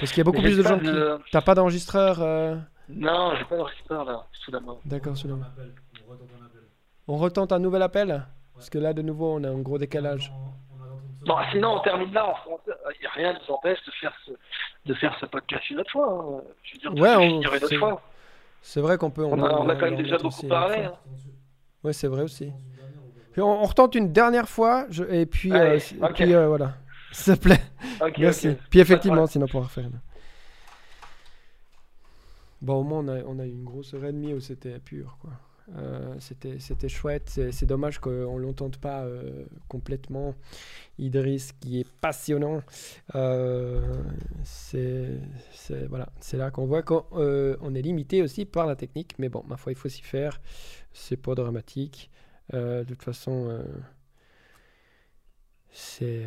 Parce 0.00 0.12
qu'il 0.12 0.18
y 0.18 0.20
a 0.22 0.24
beaucoup 0.24 0.42
plus 0.42 0.56
de 0.56 0.62
gens 0.62 0.78
qui. 0.78 0.90
T'as 1.30 1.42
pas 1.42 1.54
d'enregistreur 1.54 2.20
euh... 2.20 2.56
Non, 2.88 3.34
j'ai 3.36 3.44
pas 3.44 3.56
d'enregistreur 3.56 4.04
là, 4.04 4.26
sous 4.32 4.50
la 4.50 4.60
main. 4.60 4.76
D'accord, 4.84 5.16
sous 5.16 5.28
la 5.28 5.36
main. 5.36 5.46
On 7.06 7.16
retente 7.16 7.52
un 7.52 7.58
nouvel 7.58 7.82
appel 7.82 8.26
Parce 8.54 8.70
que 8.70 8.78
là, 8.78 8.92
de 8.92 9.02
nouveau, 9.02 9.34
on 9.38 9.44
a 9.44 9.48
un 9.48 9.58
gros 9.58 9.78
décalage. 9.78 10.32
Bon, 11.26 11.36
sinon, 11.52 11.76
on 11.76 11.80
termine 11.80 12.12
là. 12.12 12.34
Il 12.48 13.00
n'y 13.00 13.06
a 13.06 13.10
rien 13.10 13.34
qui 13.34 13.42
nous 13.46 13.54
empêche 13.54 13.78
de 13.84 13.90
faire 14.00 14.12
ce, 14.24 14.32
de 14.86 14.94
faire 14.94 15.14
ce 15.20 15.26
podcast 15.26 15.68
une 15.70 15.80
autre 15.80 15.90
fois. 15.90 16.08
Hein. 16.08 16.42
Je 16.62 16.74
veux 16.74 16.94
dire, 16.94 17.02
ouais, 17.02 17.16
on... 17.16 17.40
une 17.40 17.46
autre 17.46 17.78
fois. 17.78 18.00
C'est 18.62 18.80
vrai 18.80 18.96
qu'on 18.96 19.10
peut. 19.10 19.24
On, 19.24 19.42
a, 19.42 19.52
on 19.52 19.68
a, 19.68 19.74
quand 19.74 19.86
même 19.86 19.96
déjà 19.96 20.16
beaucoup 20.16 20.46
parlé. 20.46 20.84
Hein. 20.84 20.94
Ouais, 21.84 21.92
c'est 21.92 22.08
vrai 22.08 22.22
aussi. 22.22 22.52
Puis 23.32 23.42
on, 23.42 23.62
retente 23.62 23.94
une 23.94 24.12
dernière 24.12 24.48
fois, 24.48 24.86
je, 24.90 25.04
et 25.04 25.24
puis, 25.24 25.52
euh, 25.52 25.78
et 25.78 26.12
puis 26.12 26.34
euh, 26.34 26.48
voilà. 26.48 26.72
S'il 27.12 27.36
te 27.36 27.40
plaît. 27.40 27.62
Merci. 28.18 28.56
Puis 28.70 28.80
effectivement, 28.80 29.26
sinon 29.26 29.46
on 29.46 29.48
pourra 29.48 29.64
refaire. 29.64 29.90
Bon, 32.62 32.74
au 32.74 32.82
moins, 32.82 33.00
on 33.00 33.08
a, 33.08 33.22
on 33.24 33.38
a 33.38 33.46
eu 33.46 33.50
une 33.50 33.64
grosse 33.64 33.94
heure 33.94 34.04
et 34.04 34.12
demie 34.12 34.34
où 34.34 34.40
c'était 34.40 34.78
pur, 34.78 35.18
quoi. 35.20 35.32
C'était 36.18 36.88
chouette. 36.88 37.40
C'est 37.52 37.66
dommage 37.66 37.98
qu'on 38.00 38.38
ne 38.38 38.42
l'entende 38.42 38.76
pas 38.76 39.06
complètement. 39.68 40.34
Idriss 40.98 41.52
qui 41.52 41.80
est 41.80 41.88
passionnant. 42.00 42.62
c'est 44.44 45.20
voilà, 45.88 46.08
là 46.32 46.50
qu'on 46.50 46.66
voit 46.66 46.82
qu'on 46.82 47.74
est 47.74 47.82
limité 47.82 48.22
aussi 48.22 48.44
par 48.44 48.66
la 48.66 48.76
technique. 48.76 49.14
Mais 49.18 49.28
bon, 49.28 49.44
ma 49.48 49.56
foi, 49.56 49.72
il 49.72 49.76
faut 49.76 49.88
s'y 49.88 50.02
faire. 50.02 50.40
C'est 50.92 51.16
pas 51.16 51.34
dramatique. 51.34 52.10
de 52.52 52.84
toute 52.86 53.02
façon, 53.02 53.62
c'est 55.70 56.26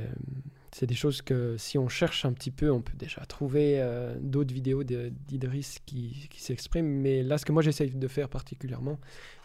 c'est 0.74 0.88
des 0.88 0.96
choses 0.96 1.22
que 1.22 1.56
si 1.58 1.78
on 1.78 1.88
cherche 1.88 2.26
un 2.26 2.34
petit 2.34 2.50
peu, 2.50 2.72
on 2.72 2.82
peut 2.82 2.98
déjà 2.98 3.22
trouver 3.26 3.76
euh, 3.78 4.16
d'autres 4.20 4.54
vidéos 4.54 4.84
d'Idriss 4.84 5.78
qui, 5.86 6.28
qui 6.32 6.42
s'expriment. 6.42 6.88
Mais 6.88 7.22
là, 7.22 7.38
ce 7.38 7.46
que 7.46 7.52
moi 7.52 7.62
j'essaye 7.62 7.92
de 7.92 8.08
faire 8.08 8.28
particulièrement, 8.28 9.00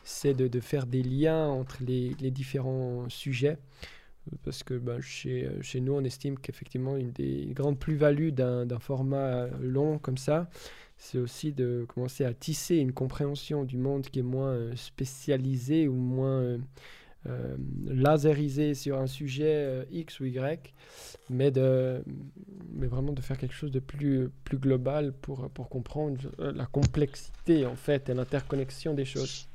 c'est 0.04 0.32
de, 0.32 0.60
faire 0.60 0.86
des 0.86 1.02
liens 1.02 1.46
entre 1.48 1.76
les, 1.84 2.14
différents 2.30 3.08
sujets. 3.10 3.58
Parce 4.44 4.62
que 4.62 4.74
ben, 4.74 5.00
chez, 5.00 5.48
chez, 5.60 5.80
nous, 5.80 5.92
on 5.94 6.04
estime 6.04 6.38
qu'effectivement, 6.38 6.96
une 6.96 7.12
des 7.12 7.48
grandes 7.52 7.78
plus-values 7.78 8.32
d'un 8.32 8.78
format 8.78 9.48
long 9.60 9.98
comme 9.98 10.18
ça, 10.18 10.48
c'est 10.96 11.18
aussi 11.18 11.52
de 11.52 11.86
commencer 11.88 12.24
à 12.24 12.32
tisser 12.32 12.76
une 12.76 12.92
compréhension 12.92 13.64
du 13.64 13.76
monde 13.76 14.06
qui 14.06 14.18
est 14.18 14.22
moins 14.22 14.50
euh, 14.50 14.76
spécialisée 14.76 15.88
ou 15.88 15.94
moins 15.94 16.58
euh, 17.26 18.74
sur 18.74 18.98
un 18.98 19.06
sujet 19.06 19.54
euh, 19.54 19.84
X 19.90 20.20
ou 20.20 20.26
Y, 20.26 20.74
mais, 21.30 21.50
de, 21.50 22.02
mais 22.72 22.86
vraiment 22.86 23.12
de 23.12 23.20
faire 23.20 23.38
quelque 23.38 23.54
chose 23.54 23.72
de 23.72 23.80
plus, 23.80 24.30
plus 24.44 24.58
global 24.58 25.12
pour, 25.12 25.50
pour 25.50 25.68
comprendre 25.68 26.18
la 26.38 26.66
complexité 26.66 27.66
en 27.66 27.76
fait 27.76 28.08
et 28.08 28.14
l'interconnexion 28.14 28.94
des 28.94 29.04
choses. 29.04 29.47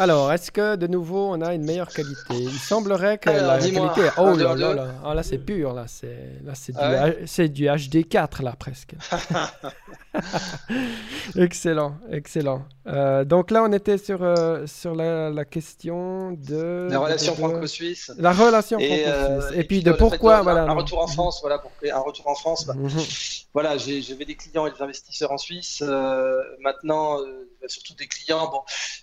Alors, 0.00 0.32
est-ce 0.32 0.50
que 0.50 0.76
de 0.76 0.86
nouveau 0.86 1.28
on 1.28 1.42
a 1.42 1.52
une 1.52 1.62
meilleure 1.62 1.90
qualité? 1.90 2.32
Il 2.32 2.58
semblerait 2.58 3.18
que 3.18 3.28
la 3.28 3.58
qualité. 3.58 4.08
Oh 4.16 4.34
là 4.34 4.54
là, 4.54 4.72
là, 4.72 4.86
ah, 5.04 5.12
là 5.12 5.22
c'est 5.22 5.36
pur, 5.36 5.74
là 5.74 5.84
c'est 5.86 6.40
là 6.42 6.54
c'est 6.54 7.48
du, 7.48 7.68
ah 7.68 7.76
du, 7.76 7.88
HD 7.88 8.08
4 8.08 8.42
là 8.42 8.54
presque. 8.58 8.94
excellent, 11.36 11.96
excellent. 12.10 12.64
Euh, 12.86 13.26
donc 13.26 13.50
là 13.50 13.62
on 13.62 13.70
était 13.72 13.98
sur 13.98 14.22
euh, 14.22 14.66
sur 14.66 14.94
la, 14.94 15.28
la, 15.28 15.44
question 15.44 16.32
de 16.32 16.88
la 16.90 16.98
relation 16.98 17.34
franco-suisse. 17.34 18.10
La 18.16 18.32
relation 18.32 18.78
franco-suisse. 18.78 19.06
Euh, 19.06 19.50
et, 19.52 19.64
puis, 19.64 19.82
de 19.82 19.92
pourquoi 19.92 20.40
voilà 20.40 20.62
un, 20.62 20.72
retour 20.72 21.02
en 21.02 21.08
France, 21.08 21.40
voilà 21.42 21.58
pour 21.58 21.72
un 21.84 21.98
retour 21.98 22.26
en 22.26 22.34
France. 22.34 22.64
Bah, 22.64 22.72
mhm. 22.74 22.88
Voilà, 23.52 23.76
j'avais 23.76 24.24
des 24.24 24.36
clients 24.36 24.66
et 24.66 24.70
des 24.70 24.80
investisseurs 24.80 25.30
en 25.30 25.38
Suisse. 25.38 25.82
maintenant 26.60 27.18
surtout 27.68 27.94
des 27.94 28.06
clients. 28.06 28.48
Bon, 28.50 28.62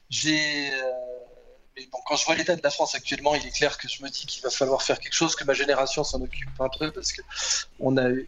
j'ai. 0.09 0.71
Euh, 0.71 0.91
mais 1.75 1.87
bon, 1.91 1.99
quand 2.05 2.15
je 2.15 2.25
vois 2.25 2.35
l'état 2.35 2.55
de 2.55 2.61
la 2.63 2.71
France 2.71 2.95
actuellement, 2.95 3.35
il 3.35 3.45
est 3.45 3.55
clair 3.55 3.77
que 3.77 3.87
je 3.87 4.01
me 4.03 4.09
dis 4.09 4.25
qu'il 4.25 4.41
va 4.41 4.49
falloir 4.49 4.81
faire 4.81 4.99
quelque 4.99 5.13
chose, 5.13 5.35
que 5.35 5.43
ma 5.43 5.53
génération 5.53 6.03
s'en 6.03 6.21
occupe 6.21 6.49
un 6.59 6.69
peu, 6.69 6.91
parce 6.91 7.11
que 7.11 7.21
on 7.79 7.97
a 7.97 8.09
eu. 8.09 8.27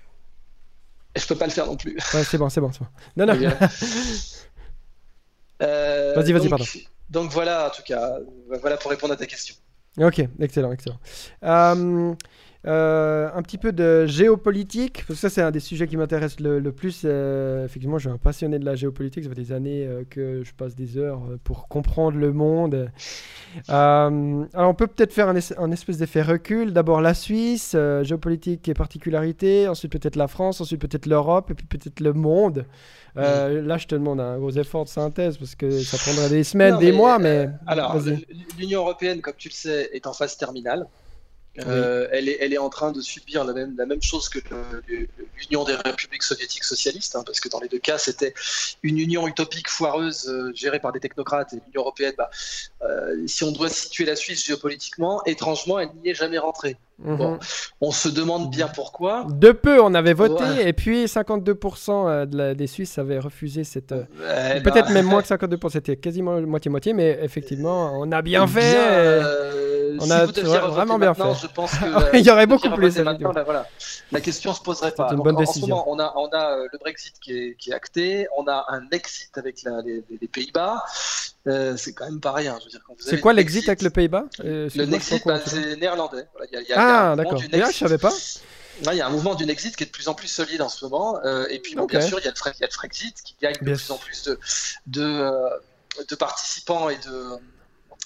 Et 1.16 1.20
je 1.20 1.26
peux 1.26 1.36
pas 1.36 1.46
le 1.46 1.52
faire 1.52 1.66
non 1.66 1.76
plus. 1.76 1.98
Ouais, 2.14 2.24
c'est 2.24 2.38
bon, 2.38 2.50
c'est 2.50 2.62
bon, 2.62 2.72
c'est 2.72 2.80
bon. 2.80 2.88
Non, 3.16 3.26
non. 3.26 3.36
Euh, 5.62 6.14
vas-y, 6.16 6.32
vas-y, 6.32 6.48
pardon. 6.48 6.64
Donc 7.10 7.32
voilà, 7.32 7.68
en 7.68 7.70
tout 7.70 7.82
cas, 7.84 8.18
voilà 8.62 8.78
pour 8.78 8.92
répondre 8.92 9.14
à 9.14 9.18
ta 9.18 9.26
question. 9.26 9.56
Ok, 9.98 10.22
excellent, 10.40 10.72
excellent. 10.72 11.00
Euh, 11.44 12.14
euh, 12.68 13.30
un 13.34 13.42
petit 13.42 13.58
peu 13.58 13.72
de 13.72 14.06
géopolitique, 14.06 15.06
parce 15.08 15.22
que 15.22 15.28
ça 15.28 15.30
c'est 15.30 15.42
un 15.42 15.52
des 15.52 15.62
sujets 15.62 15.88
qui 15.88 15.96
m'intéresse 15.96 16.42
le, 16.42 16.60
plus. 16.74 17.04
Euh, 17.06 17.64
effectivement, 17.64 17.98
je 17.98 18.10
suis 18.10 18.14
un 18.14 18.18
passionné 18.18 18.60
de 18.60 18.66
la 18.66 18.76
géopolitique, 18.76 19.24
ça 19.24 19.30
fait 19.30 19.36
des 19.36 19.54
années 19.54 19.86
euh, 19.86 20.04
que 20.10 20.44
je 20.44 20.54
passe 20.54 20.76
des 20.76 20.98
heures 20.98 21.22
pour 21.46 21.70
comprendre 21.70 22.18
le 22.18 22.34
monde. 22.34 22.92
alors 23.70 24.12
on 24.56 24.74
peut 24.74 24.88
peut-être 24.88 25.14
faire 25.14 25.30
un, 25.30 25.72
espèce 25.72 25.98
d'effet 25.98 26.22
recul. 26.22 26.74
D'abord 26.74 27.00
la 27.00 27.14
Suisse, 27.14 27.78
géopolitique 28.02 28.68
et 28.68 28.74
particularité, 28.74 29.70
ensuite 29.70 29.94
peut-être 29.94 30.18
la 30.18 30.28
France, 30.28 30.60
ensuite 30.60 30.82
peut-être 30.82 31.06
l'Europe, 31.06 31.52
et 31.52 31.54
puis 31.54 31.66
peut-être 31.66 32.02
le 32.02 32.12
monde. 32.12 32.66
Là, 33.16 33.78
je 33.78 33.88
te 33.88 33.96
demande 33.96 34.20
un 34.20 34.38
gros 34.38 34.52
effort 34.52 34.84
de 34.84 34.90
synthèse 34.90 35.38
parce 35.38 35.56
que 35.56 35.80
ça 35.80 35.98
prendrait 35.98 36.30
des 36.30 36.44
semaines, 36.44 36.78
des 36.78 36.92
mois, 36.92 37.20
mais... 37.20 37.50
alors, 37.68 37.98
l'Union 38.58 38.82
européenne, 38.82 39.22
comme 39.22 39.36
tu 39.38 39.48
le 39.48 39.54
sais, 39.54 39.90
est 39.94 40.06
en 40.08 40.14
phase 40.14 40.36
terminale. 40.36 40.86
Euh, 41.58 42.08
elle, 42.12 42.30
est, 42.30 42.38
elle, 42.40 42.54
est, 42.54 42.58
en 42.58 42.70
train 42.70 42.92
de 42.92 43.02
subir 43.02 43.44
la 43.44 43.54
même, 43.54 43.76
la 43.78 43.86
même 43.86 44.02
chose 44.02 44.30
que 44.30 44.40
l'Union 44.88 45.64
des 45.64 45.76
républiques 45.76 46.24
soviétiques 46.24 46.64
socialistes, 46.64 47.16
hein, 47.16 47.24
parce 47.26 47.40
que 47.40 47.50
dans 47.50 47.60
les 47.60 47.68
deux 47.68 47.80
cas, 47.80 47.98
c'était 47.98 48.34
une 48.84 49.00
union 49.00 49.28
utopique 49.28 49.68
foireuse 49.68 50.30
euh, 50.30 50.52
gérée 50.54 50.80
par 50.80 50.92
des 50.92 51.00
technocrates 51.00 51.54
et 51.54 51.58
l'Union 51.58 51.82
européenne. 51.82 52.14
Bah, 52.18 52.30
euh, 52.84 53.28
si 53.28 53.44
on 53.44 53.52
doit 53.52 53.70
situer 53.70 54.06
la 54.06 54.16
Suisse 54.16 54.46
géopolitiquement, 54.46 55.22
étrangement, 55.26 55.80
elle 55.80 55.90
n'y 56.02 56.12
est 56.12 56.16
jamais 56.16 56.38
rentrée. 56.38 56.78
Mhm. 57.02 57.40
on 57.80 57.92
se 57.92 58.10
demande 58.10 58.52
bien 58.52 58.68
pourquoi. 58.68 59.26
De 59.30 59.54
peu, 59.54 59.82
on 59.82 59.94
avait 59.94 60.12
voté, 60.12 60.44
et 60.68 60.74
puis 60.74 61.06
52% 61.06 62.26
de 62.26 62.54
des 62.54 62.68
Suisses 62.68 62.98
avaient 62.98 63.20
refusé 63.20 63.64
cette. 63.64 63.94
Eh 63.94 64.60
Peut-être 64.60 64.90
même 64.92 65.06
moins 65.10 65.22
que 65.22 65.30
52%, 65.30 65.70
c'était 65.70 65.96
quasiment 65.96 66.42
moitié-moitié, 66.42 66.92
mais 66.92 67.18
effectivement, 67.22 67.98
on 67.98 68.12
a 68.12 68.22
bien 68.22 68.46
fait. 68.48 69.22
On 70.00 70.12
a 70.12 70.26
vraiment 70.26 71.00
bien 71.00 71.14
fait. 71.14 71.24
Je 71.42 71.48
pense 71.48 71.72
que, 71.78 72.18
Il 72.18 72.26
y 72.26 72.32
aurait 72.32 72.48
beaucoup 72.48 72.70
plus. 72.70 73.00
voilà, 73.00 73.68
la 74.12 74.22
question 74.22 74.54
se 74.54 74.62
poserait 74.62 74.92
pas. 74.92 75.10
Une 75.12 75.22
bonne 75.22 75.36
en, 75.36 75.40
décision. 75.40 75.68
ce 75.68 75.70
moment, 75.70 75.86
on 75.88 76.00
a, 76.00 76.14
on 76.16 76.30
a 76.30 76.58
le 76.72 76.78
Brexit 76.80 77.16
qui 77.20 77.38
est, 77.38 77.56
qui 77.58 77.72
est, 77.72 77.74
acté, 77.74 78.28
on 78.38 78.48
a 78.48 78.66
un 78.70 78.90
exit 78.92 79.38
avec 79.38 79.64
les, 79.64 80.04
les 80.22 80.28
Pays-Bas. 80.28 80.84
Euh, 81.48 81.78
c'est 81.78 81.94
quand 81.94 82.06
même 82.06 82.20
pas 82.20 82.34
rien. 82.34 82.60
C'est 83.00 83.20
quoi 83.20 83.34
l'exit 83.34 83.68
avec 83.68 83.82
le 83.82 83.90
Pays-Bas? 83.90 84.26
Euh, 84.44 84.70
Le 84.76 84.94
exit, 84.94 85.26
bah, 85.26 85.40
c'est 85.46 85.78
néerlandais. 85.78 86.28
ah, 86.76 87.16
d'accord. 87.16 87.42
Là, 87.52 87.72
je 87.72 87.78
savais 87.78 87.98
pas. 87.98 88.14
Il 88.82 88.94
y 88.94 89.02
a 89.02 89.08
un 89.08 89.10
mouvement 89.10 89.36
d'une 89.36 89.50
exit 89.50 89.76
qui 89.76 89.84
est 89.84 89.88
de 89.88 89.92
plus 89.92 90.08
en 90.08 90.14
plus 90.14 90.28
solide 90.28 90.62
en 90.62 90.70
ce 90.70 90.86
moment. 90.86 91.20
Euh, 91.26 91.46
et 91.50 91.60
puis, 91.60 91.76
bien 91.76 92.02
sûr, 92.02 92.20
il 92.20 92.26
y, 92.26 92.28
a 92.28 92.32
le, 92.32 92.72
Frexit 92.72 93.22
qui 93.24 93.36
gagne 93.42 93.56
de 93.62 93.74
plus 93.74 93.92
en 93.92 93.98
plus 93.98 94.24
de, 94.24 94.40
de, 94.88 95.32
de 96.08 96.16
participants 96.16 96.90
et 96.90 96.98
de. 96.98 97.40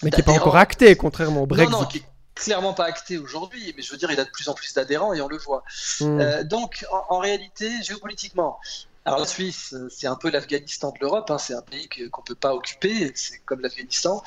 Mais 0.03 0.11
qui 0.11 0.17
n'est 0.17 0.23
pas 0.23 0.33
encore 0.33 0.57
acté, 0.57 0.95
contrairement 0.95 1.43
au 1.43 1.47
Brexit. 1.47 1.71
Non, 1.71 1.81
non, 1.81 1.87
qui 1.87 1.99
est 1.99 2.03
clairement 2.35 2.73
pas 2.73 2.85
acté 2.85 3.17
aujourd'hui, 3.17 3.73
mais 3.77 3.83
je 3.83 3.91
veux 3.91 3.97
dire, 3.97 4.11
il 4.11 4.19
a 4.19 4.25
de 4.25 4.29
plus 4.29 4.49
en 4.49 4.53
plus 4.53 4.73
d'adhérents 4.73 5.13
et 5.13 5.21
on 5.21 5.27
le 5.27 5.37
voit. 5.37 5.63
Hmm. 5.99 6.43
donc, 6.43 6.85
en, 7.09 7.19
réalité, 7.19 7.71
géopolitiquement, 7.83 8.59
alors 9.05 9.19
la 9.19 9.25
Suisse, 9.25 9.75
c'est 9.89 10.07
un 10.07 10.15
peu 10.15 10.29
l'Afghanistan 10.29 10.91
de 10.91 10.97
l'Europe, 11.01 11.29
hein. 11.29 11.37
c'est 11.37 11.53
un 11.53 11.61
pays 11.61 11.89
qu'on 11.89 12.21
ne 12.21 12.25
peut 12.25 12.35
pas 12.35 12.53
occuper, 12.53 13.11
c'est 13.15 13.39
comme 13.39 13.59
l'Afghanistan, 13.59 14.23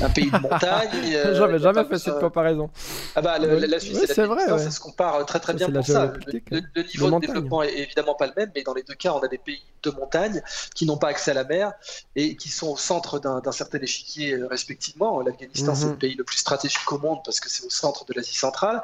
un 0.00 0.08
pays 0.08 0.30
de 0.30 0.38
montagne. 0.42 0.90
Euh, 1.14 1.34
J'avais 1.38 1.58
jamais 1.58 1.84
fait 1.84 1.98
cette 1.98 2.20
comparaison. 2.20 2.70
Ah 3.16 3.22
bah, 3.22 3.38
la 3.38 3.80
Suisse 3.80 4.04
c'est 4.06 4.26
vrai, 4.26 4.46
ça 4.46 4.70
se 4.70 4.78
compare 4.78 5.26
très 5.26 5.40
très 5.40 5.54
bien 5.54 5.68
pour 5.70 5.84
ça. 5.84 6.12
Le, 6.26 6.82
niveau 6.82 7.10
de, 7.10 7.26
développement 7.26 7.62
est 7.64 7.76
évidemment 7.78 8.14
pas 8.14 8.28
le 8.28 8.32
même, 8.36 8.52
mais 8.54 8.62
dans 8.62 8.74
les 8.74 8.84
deux 8.84 8.94
cas, 8.94 9.12
on 9.12 9.20
a 9.20 9.28
des 9.28 9.38
pays 9.38 9.62
de 9.82 9.90
montagne 9.90 10.42
qui 10.74 10.86
n'ont 10.86 10.98
pas 10.98 11.08
accès 11.08 11.32
à 11.32 11.34
la 11.34 11.44
mer 11.44 11.72
et 12.14 12.36
qui 12.36 12.50
sont 12.50 12.68
au 12.68 12.76
centre 12.76 13.18
d'un 13.18 13.52
certain 13.52 13.78
échiquier 13.78 14.34
euh, 14.34 14.46
respectivement. 14.46 15.20
L'Afghanistan, 15.22 15.74
c'est 15.74 15.86
mhm. 15.86 15.92
le 15.92 15.98
pays 15.98 16.14
le 16.14 16.24
plus 16.24 16.38
stratégique 16.38 16.92
au 16.92 16.98
monde 16.98 17.18
parce 17.24 17.40
que 17.40 17.50
c'est 17.50 17.64
au 17.64 17.70
centre 17.70 18.04
de 18.04 18.14
l'Asie 18.14 18.36
centrale. 18.36 18.80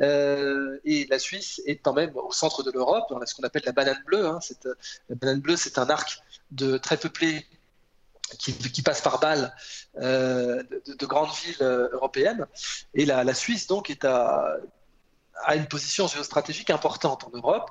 Euh, 0.00 0.78
et 0.84 1.06
la 1.10 1.18
Suisse 1.18 1.60
est 1.66 1.76
quand 1.76 1.92
même 1.92 2.12
au 2.16 2.32
centre 2.32 2.62
de 2.62 2.70
l'Europe, 2.70 3.06
dans 3.10 3.24
ce 3.26 3.34
qu'on 3.34 3.42
appelle 3.42 3.62
la 3.66 3.72
banane 3.72 4.02
bleue. 4.06 4.26
Hein, 4.26 4.38
la 5.08 5.16
banane 5.16 5.40
bleue, 5.40 5.56
c'est 5.56 5.78
un 5.78 5.90
arc 5.90 6.20
de 6.50 6.78
très 6.78 6.96
peuplé 6.96 7.46
qui, 8.36 8.82
passe 8.82 9.00
par 9.00 9.20
balle 9.20 9.54
euh, 10.00 10.62
de, 10.86 11.06
grandes 11.06 11.32
villes 11.44 11.56
euh, 11.62 11.88
européennes. 11.92 12.46
Et 12.94 13.06
la, 13.06 13.34
Suisse, 13.34 13.66
donc, 13.66 13.90
est 13.90 14.04
à, 14.04 14.58
une 15.54 15.66
position 15.66 16.08
géostratégique 16.08 16.70
importante 16.70 17.24
en 17.24 17.30
Europe, 17.30 17.70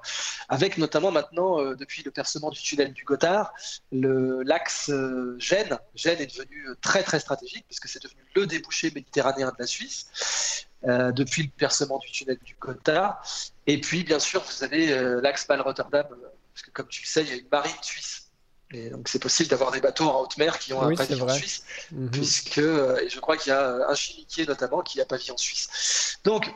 avec 0.50 0.78
notamment 0.78 1.12
maintenant, 1.12 1.60
euh, 1.60 1.76
depuis 1.76 2.02
le 2.04 2.12
percement 2.12 2.50
du 2.50 2.62
tunnel 2.62 2.94
du 2.94 3.04
Gothard, 3.04 3.54
l'axe 3.92 4.92
Gênes. 5.38 5.78
Gênes 5.96 6.20
est 6.22 6.34
devenu 6.34 6.66
très 6.82 7.04
très 7.04 7.20
stratégique, 7.20 7.66
puisque 7.68 7.88
c'est 7.88 8.02
devenu 8.02 8.22
le 8.36 8.48
débouché 8.48 8.92
méditerranéen 8.92 9.50
de 9.50 9.56
la 9.60 9.68
Suisse. 9.68 10.67
Depuis 10.84 11.44
le 11.44 11.50
percement 11.50 11.98
du 11.98 12.12
tunnel 12.12 12.38
du 12.44 12.56
Gothard. 12.60 13.22
Et 13.66 13.82
puis, 13.82 14.04
bien 14.04 14.20
sûr, 14.20 14.42
vous 14.42 14.64
avez 14.64 14.88
l'axe 15.22 15.48
Bâle-Rotterdam, 15.48 16.06
parce 16.54 16.62
que 16.62 16.72
comme 16.72 16.88
tu 16.88 17.02
le 17.02 17.08
sais, 17.08 17.24
il 17.24 17.30
y 17.30 17.32
a 17.34 17.36
une 17.36 17.48
marine 17.52 17.72
suisse. 17.82 18.28
Et 18.72 18.90
donc 18.90 19.08
c'est 19.08 19.20
possible 19.20 19.50
d'avoir 19.50 19.72
des 19.72 19.80
bateaux 19.80 20.10
en 20.10 20.22
haute 20.22 20.38
mer 20.38 20.60
qui 20.60 20.74
ont 20.74 20.82
un 20.82 20.94
pavillon 20.94 21.30
suisse, 21.30 21.64
mhm. 21.92 22.12
puisque 22.12 22.58
euh, 22.58 23.00
et 23.00 23.10
je 23.10 23.20
crois 23.20 23.38
qu'il 23.38 23.52
y 23.52 23.56
a 23.56 23.88
un 23.88 23.96
chimiquier 23.96 24.46
notamment 24.46 24.82
qui 24.82 25.00
a 25.00 25.06
pavillon 25.06 25.38
suisse. 25.38 26.20
Donc 26.26 26.52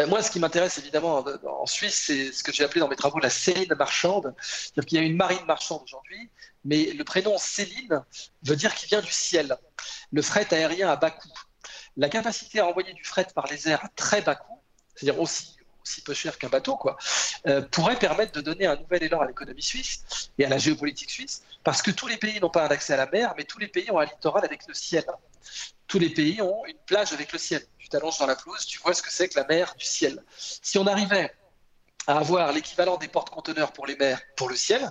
euh, 0.00 0.06
moi, 0.06 0.22
ce 0.22 0.30
qui 0.30 0.40
m'intéresse 0.40 0.78
évidemment 0.78 1.24
en 1.44 1.66
Suisse, 1.66 2.04
c'est 2.06 2.32
ce 2.32 2.42
que 2.42 2.52
j'ai 2.52 2.64
appelé 2.64 2.80
dans 2.80 2.88
mes 2.88 2.96
travaux 2.96 3.18
la 3.18 3.30
Céline 3.30 3.72
marchande. 3.74 4.34
C'est-à-dire 4.40 4.86
qu'il 4.86 4.98
y 4.98 5.00
a 5.00 5.04
une 5.04 5.16
marine 5.16 5.44
marchande 5.46 5.82
aujourd'hui, 5.84 6.30
mais 6.64 6.92
le 6.92 7.04
prénom 7.04 7.36
Céline 7.38 8.02
veut 8.42 8.56
dire 8.56 8.74
qu'il 8.74 8.88
vient 8.88 9.02
du 9.02 9.12
ciel. 9.12 9.56
Le 10.12 10.22
fret 10.22 10.52
aérien 10.52 10.88
à 10.88 10.96
bas 10.96 11.10
coût. 11.10 11.28
La 12.00 12.08
capacité 12.08 12.60
à 12.60 12.66
envoyer 12.66 12.94
du 12.94 13.04
fret 13.04 13.26
par 13.34 13.46
les 13.46 13.68
airs 13.68 13.84
à 13.84 13.88
très 13.88 14.22
bas 14.22 14.34
coût, 14.34 14.58
c'est-à-dire 14.94 15.20
aussi 15.20 15.60
peu 16.04 16.14
cher 16.14 16.38
qu'un 16.38 16.48
bateau, 16.48 16.76
quoi, 16.76 16.96
euh, 17.46 17.60
pourrait 17.62 17.98
permettre 17.98 18.32
de 18.32 18.40
donner 18.40 18.66
un 18.66 18.76
nouvel 18.76 19.02
élan 19.02 19.20
à 19.20 19.26
l'économie 19.26 19.62
suisse 19.62 20.30
et 20.38 20.44
à 20.46 20.48
la 20.48 20.56
géopolitique 20.56 21.10
suisse, 21.10 21.42
parce 21.62 21.82
que 21.82 21.90
tous 21.90 22.06
les 22.06 22.16
pays 22.16 22.40
n'ont 22.40 22.48
pas 22.48 22.64
un 22.64 22.68
accès 22.68 22.94
à 22.94 22.96
la 22.96 23.06
mer, 23.06 23.34
mais 23.36 23.44
tous 23.44 23.58
les 23.58 23.68
pays 23.68 23.90
ont 23.90 23.98
un 23.98 24.06
littoral 24.06 24.44
avec 24.44 24.66
le 24.66 24.72
ciel. 24.72 25.04
Tous 25.88 25.98
les 25.98 26.08
pays 26.10 26.40
ont 26.40 26.64
une 26.66 26.78
plage 26.86 27.12
avec 27.12 27.32
le 27.32 27.38
ciel. 27.38 27.62
Tu 27.78 27.88
t'allonges 27.88 28.18
dans 28.18 28.26
la 28.26 28.36
pelouse, 28.36 28.64
tu 28.64 28.78
vois 28.78 28.94
ce 28.94 29.02
que 29.02 29.12
c'est 29.12 29.28
que 29.28 29.38
la 29.38 29.46
mer 29.46 29.74
du 29.76 29.84
ciel. 29.84 30.22
Si 30.38 30.78
on 30.78 30.86
arrivait 30.86 31.34
à 32.06 32.18
avoir 32.18 32.50
l'équivalent 32.52 32.96
des 32.96 33.08
porte-conteneurs 33.08 33.72
pour 33.72 33.86
les 33.86 33.96
mers, 33.96 34.20
pour 34.36 34.48
le 34.48 34.56
ciel, 34.56 34.90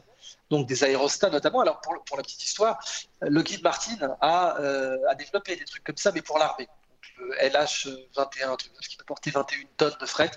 donc 0.50 0.68
des 0.68 0.84
aérostats 0.84 1.30
notamment. 1.30 1.62
Alors 1.62 1.80
pour, 1.82 2.18
la 2.18 2.24
petite 2.24 2.44
histoire, 2.44 2.78
le 3.22 3.42
guide 3.42 3.64
Martin 3.64 3.98
euh, 4.02 4.98
a, 5.10 5.16
développé 5.16 5.56
des 5.56 5.66
trucs 5.66 5.84
comme 5.84 5.98
ça, 5.98 6.12
mais 6.12 6.22
pour 6.22 6.38
l'armée. 6.38 6.68
Le 7.20 7.36
LH21, 7.50 8.58
qui 8.58 8.98
peut 8.98 9.06
porter 9.06 9.32
21 9.32 9.60
tonnes 9.78 9.98
de 10.00 10.06
fret. 10.06 10.32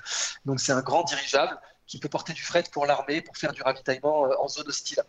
Donc 0.44 0.60
c'est 0.60 0.72
un 0.72 0.82
grand 0.82 1.04
dirigeable 1.04 1.58
qui 1.86 1.98
peut 1.98 2.08
porter 2.08 2.32
du 2.32 2.42
fret 2.42 2.64
pour 2.72 2.86
l'armée, 2.86 3.20
pour 3.20 3.36
faire 3.36 3.52
du 3.52 3.62
ravitaillement 3.62 4.26
euh, 4.26 4.34
en 4.38 4.48
zone 4.48 4.68
hostile. 4.68 5.02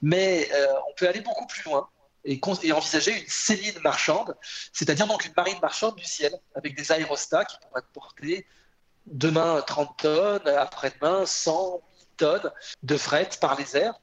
Mais 0.00 0.48
euh, 0.52 0.66
on 0.88 0.94
peut 0.94 1.08
aller 1.08 1.20
beaucoup 1.20 1.46
plus 1.46 1.64
loin 1.64 1.88
et, 2.24 2.40
et, 2.62 2.72
envisager 2.72 3.20
une 3.20 3.28
céline 3.28 3.78
marchande, 3.80 4.36
c'est-à-dire 4.72 5.06
donc 5.06 5.24
une 5.24 5.32
marine 5.36 5.58
marchande 5.60 5.96
du 5.96 6.04
ciel, 6.04 6.32
avec 6.54 6.76
des 6.76 6.92
aérostats 6.92 7.44
qui 7.44 7.56
pourraient 7.58 7.82
porter 7.92 8.46
demain 9.06 9.60
30 9.62 9.96
tonnes, 9.98 10.48
après-demain 10.48 11.26
100 11.26 11.80
tonnes 12.16 12.52
de 12.82 12.96
fret 12.96 13.30
par 13.40 13.58
les 13.58 13.76
airs 13.76 13.98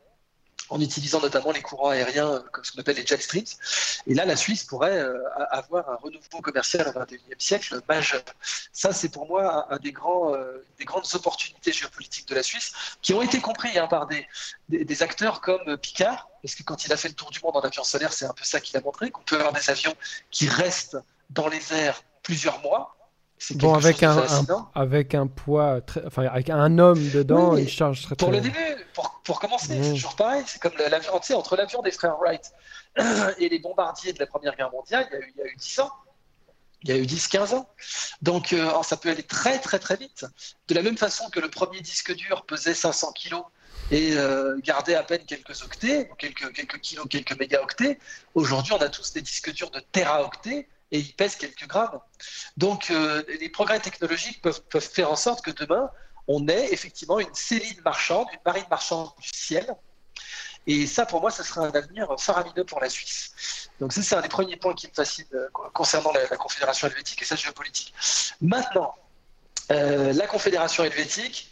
en 0.70 0.80
utilisant 0.80 1.22
notamment 1.22 1.52
les 1.52 1.62
courants 1.62 1.90
aériens, 1.90 2.30
euh, 2.30 2.40
comme 2.52 2.64
ce 2.64 2.72
qu'on 2.72 2.80
appelle 2.80 2.98
les 2.98 3.06
jet 3.06 3.22
streams. 3.22 3.46
Et 4.08 4.14
là, 4.14 4.26
la 4.26 4.36
Suisse 4.36 4.64
pourrait 4.64 5.00
euh, 5.00 5.18
avoir 5.50 5.90
un 5.90 5.96
renouveau 5.96 6.42
commercial 6.42 6.88
au 6.88 7.00
XXIe 7.00 7.22
siècle 7.38 7.82
majeur. 7.88 8.24
Ça, 8.74 8.92
c'est 8.94 9.10
pour 9.10 9.28
moi 9.28 9.68
un, 9.70 9.76
euh, 9.76 10.66
des 10.78 10.86
grandes 10.86 11.08
opportunités 11.14 11.72
géopolitiques 11.72 12.28
de 12.28 12.36
la 12.36 12.44
Suisse, 12.44 12.72
qui 13.02 13.14
ont 13.14 13.22
été 13.22 13.40
compris 13.40 13.78
hein, 13.78 13.88
par 13.88 14.08
des, 14.08 14.28
des, 14.70 15.04
acteurs 15.04 15.42
comme 15.42 15.78
Picard, 15.78 16.30
parce 16.44 16.56
que 16.56 16.64
quand 16.64 16.86
il 16.86 16.94
a 16.94 16.98
fait 16.98 17.10
le 17.10 17.16
tour 17.16 17.32
du 17.32 17.40
monde 17.44 17.56
en 17.58 17.62
avion 17.62 17.84
solaire, 17.84 18.14
c'est 18.14 18.26
un 18.26 18.34
peu 18.34 18.44
ça 18.44 18.60
qu'il 18.60 18.78
a 18.78 18.82
montré, 18.82 19.12
qu'on 19.12 19.24
peut 19.24 19.38
avoir 19.38 19.54
des 19.54 19.70
avions 19.70 19.96
qui 20.30 20.48
restent 20.48 20.98
dans 21.30 21.48
les 21.48 21.74
airs 21.74 22.04
plusieurs 22.24 22.60
mois, 22.62 22.96
Bon, 23.56 23.74
avec 23.74 24.04
un, 24.04 24.26
avec 24.76 25.16
un 25.16 25.28
poids, 25.28 25.82
très, 25.82 26.06
enfin 26.06 26.24
avec 26.24 26.50
un 26.50 26.78
homme 26.78 27.10
dedans, 27.12 27.56
il 27.56 27.70
charge 27.70 28.02
très 28.02 28.16
Pour 28.16 28.32
le 28.32 28.42
début, 28.42 28.58
pour, 28.94 29.22
pour 29.24 29.40
commencer, 29.40 29.82
c'est 29.82 29.92
toujours 29.92 30.16
pareil. 30.16 30.44
C'est 30.46 30.62
comme 30.62 30.74
l'avion, 30.78 31.14
entre 31.16 31.56
l'avion 31.56 31.82
des 31.82 31.92
frères 31.92 32.18
Wright 32.20 32.52
et 33.38 33.48
les 33.48 33.60
bombardiers 33.60 34.12
de 34.12 34.20
la 34.20 34.28
Première 34.28 34.56
Guerre 34.56 34.72
mondiale, 34.72 35.08
il 35.12 35.16
y 35.16 35.18
a 35.18 35.26
eu, 35.26 35.34
il 35.36 35.40
y 35.40 35.44
a 35.44 35.52
eu 35.52 35.56
10 35.56 35.80
ans. 35.80 35.92
Il 36.84 36.90
y 36.90 36.94
a 36.94 36.98
eu 36.98 37.04
10-15 37.04 37.56
ans. 37.56 37.70
Donc 38.22 38.54
euh, 38.54 38.72
ça 38.84 38.96
peut 38.96 39.10
aller 39.10 39.24
très 39.24 39.60
très 39.60 39.80
très 39.80 39.98
vite. 39.98 40.26
De 40.68 40.76
la 40.76 40.82
même 40.82 40.98
façon 40.98 41.30
que 41.30 41.40
le 41.40 41.50
premier 41.50 41.82
disque 41.82 42.14
dur 42.16 42.46
pesait 42.46 42.74
500 42.74 43.12
kilos 43.14 43.44
et 43.92 44.18
euh, 44.18 44.58
gardait 44.64 44.96
à 44.96 45.04
peine 45.04 45.26
quelques 45.26 45.62
octets, 45.64 46.10
quelques, 46.18 46.54
quelques 46.54 46.80
kilos, 46.80 47.06
quelques 47.10 47.38
mégaoctets, 47.38 48.00
aujourd'hui 48.34 48.74
on 48.74 48.78
a 48.78 48.90
tous 48.90 49.14
des 49.14 49.22
disques 49.22 49.52
durs 49.52 49.72
de 49.72 49.82
teraoctets 49.92 50.70
et 50.92 51.00
il 51.00 51.14
pèse 51.16 51.36
quelques 51.36 51.68
grammes. 51.68 52.00
Donc 52.58 52.90
euh, 52.90 53.24
les 53.40 53.50
progrès 53.50 53.80
technologiques 53.80 54.42
peuvent, 54.42 54.62
faire 54.80 55.12
en 55.12 55.16
sorte 55.16 55.44
que 55.44 55.52
demain, 55.52 55.90
on 56.28 56.48
ait 56.48 56.72
effectivement 56.74 57.20
une 57.20 57.34
céline 57.34 57.82
marchande, 57.84 58.28
une 58.34 58.40
marine 58.46 58.66
marchande 58.70 59.10
du 59.20 59.30
ciel. 59.34 59.76
Et 60.68 60.86
ça, 60.86 61.06
pour 61.06 61.22
moi, 61.22 61.32
ce 61.32 61.42
sera 61.42 61.62
un 61.62 61.72
avenir 61.72 62.08
faramineux 62.20 62.64
pour 62.64 62.80
la 62.80 62.90
Suisse. 62.90 63.70
Donc 63.80 63.94
ça, 63.94 64.04
c'est 64.04 64.16
un 64.16 64.22
des 64.22 64.30
premiers 64.30 64.58
points 64.58 64.74
qui 64.74 64.88
me 64.88 64.94
fascine 64.94 65.26
euh, 65.34 65.48
concernant 65.74 66.12
la, 66.12 66.38
Confédération 66.38 66.88
helvétique 66.88 67.22
et 67.22 67.26
sa 67.26 67.36
géopolitique. 67.36 67.94
Maintenant, 68.42 68.94
euh, 69.72 70.14
la 70.14 70.28
Confédération 70.28 70.84
helvétique, 70.84 71.50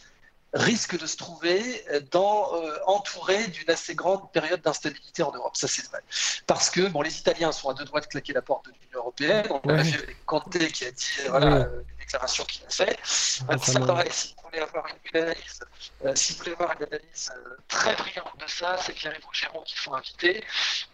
risque 0.54 0.98
de 0.98 1.06
se 1.06 1.16
trouver 1.16 1.84
dans, 2.10 2.54
euh, 2.54 2.78
entouré 2.86 3.48
d'une 3.48 3.70
assez 3.70 3.94
grande 3.94 4.30
période 4.32 4.60
d'instabilité 4.62 5.22
en 5.22 5.32
Europe. 5.32 5.56
Ça, 5.56 5.68
c'est 5.68 5.86
vrai. 5.86 6.00
Parce 6.46 6.70
que 6.70 6.88
bon, 6.88 7.02
les 7.02 7.18
Italiens 7.18 7.52
sont 7.52 7.68
à 7.68 7.74
deux 7.74 7.84
doigts 7.84 8.00
de 8.00 8.06
claquer 8.06 8.32
la 8.32 8.42
porte 8.42 8.66
de 8.66 8.72
l'Union 8.72 9.00
européenne. 9.00 9.46
On 9.64 9.68
a 9.68 9.82
vu 9.82 9.98
avec 9.98 10.24
Conte 10.24 10.56
qui 10.58 10.84
a 10.84 10.90
dit 10.90 11.06
voilà, 11.28 11.56
euh, 11.56 11.82
déclarations 12.08 12.44
qu'il 12.44 12.64
a 12.64 12.70
fait. 12.70 12.98
Si 13.04 13.42
vous 13.42 14.42
voulez 14.44 14.60
avoir 14.60 14.86
une 14.86 15.20
analyse, 15.20 15.60
euh, 16.04 16.14
si 16.14 16.32
vous 16.32 16.38
voulez 16.38 16.52
avoir 16.52 16.72
une 16.78 16.86
analyse 16.86 17.32
euh, 17.36 17.56
très 17.68 17.94
brillante 17.94 18.32
de 18.40 18.46
ça, 18.46 18.76
c'est 18.78 18.94
Pierre-Yves 18.94 19.24
Rougeron 19.24 19.62
qu'il 19.62 19.78
faut 19.78 19.94
inviter. 19.94 20.44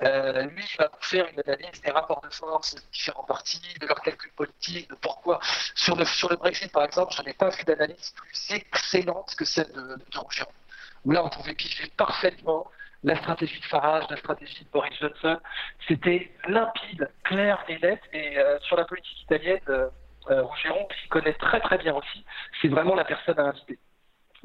Euh, 0.03 0.43
lui, 0.43 0.65
il 0.73 0.77
va 0.77 0.89
vous 0.93 1.03
faire 1.03 1.27
une 1.29 1.41
analyse 1.41 1.81
des 1.81 1.91
rapports 1.91 2.21
de 2.21 2.35
force 2.35 2.75
des 2.75 2.83
différents 2.93 3.25
partis, 3.25 3.61
de 3.81 3.87
leurs 3.87 4.01
calculs 4.01 4.33
politiques, 4.33 4.91
de 4.91 4.97
pourquoi. 4.97 5.39
Sur 5.75 5.97
le, 5.97 6.05
sur 6.05 6.29
le 6.29 6.37
Brexit, 6.37 6.73
par 6.73 6.85
exemple, 6.85 7.15
je 7.17 7.23
n'ai 7.23 7.35
pas 7.35 7.51
vu 7.51 7.63
d'analyse 7.65 8.13
plus 8.17 8.57
excellente 8.57 9.35
que 9.37 9.45
celle 9.45 9.71
de, 9.73 9.97
de 10.13 10.19
Rougeron. 10.19 10.51
Là, 11.07 11.25
on 11.25 11.29
pouvait 11.29 11.55
piger 11.55 11.87
parfaitement 11.97 12.71
la 13.05 13.17
stratégie 13.17 13.61
de 13.61 13.67
Farage, 13.67 14.05
la 14.09 14.17
stratégie 14.17 14.65
de 14.65 14.71
Boris 14.71 14.99
Johnson. 14.99 15.39
C'était 15.87 16.33
limpide, 16.49 17.11
clair 17.25 17.63
et 17.69 17.79
net. 17.79 18.01
Et 18.15 18.39
euh, 18.39 18.59
sur 18.61 18.77
la 18.77 18.87
politique 18.87 19.21
italienne, 19.23 19.61
euh, 19.69 19.89
Rougeron, 20.29 20.87
qui 21.03 21.09
connaît 21.09 21.35
très 21.35 21.61
très 21.61 21.79
bien 21.79 21.95
aussi, 21.95 22.25
c'est 22.61 22.69
vraiment 22.69 22.95
la 22.95 23.05
personne 23.05 23.39
à 23.39 23.45
inviter. 23.45 23.79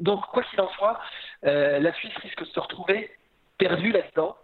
Donc, 0.00 0.26
quoi 0.32 0.42
qu'il 0.44 0.60
en 0.60 0.68
soit, 0.70 0.98
euh, 1.44 1.78
la 1.78 1.92
Suisse 1.92 2.16
risque 2.16 2.40
de 2.40 2.46
se 2.46 2.58
retrouver 2.60 3.10
perdue 3.58 3.92
là-dedans, 3.92 4.36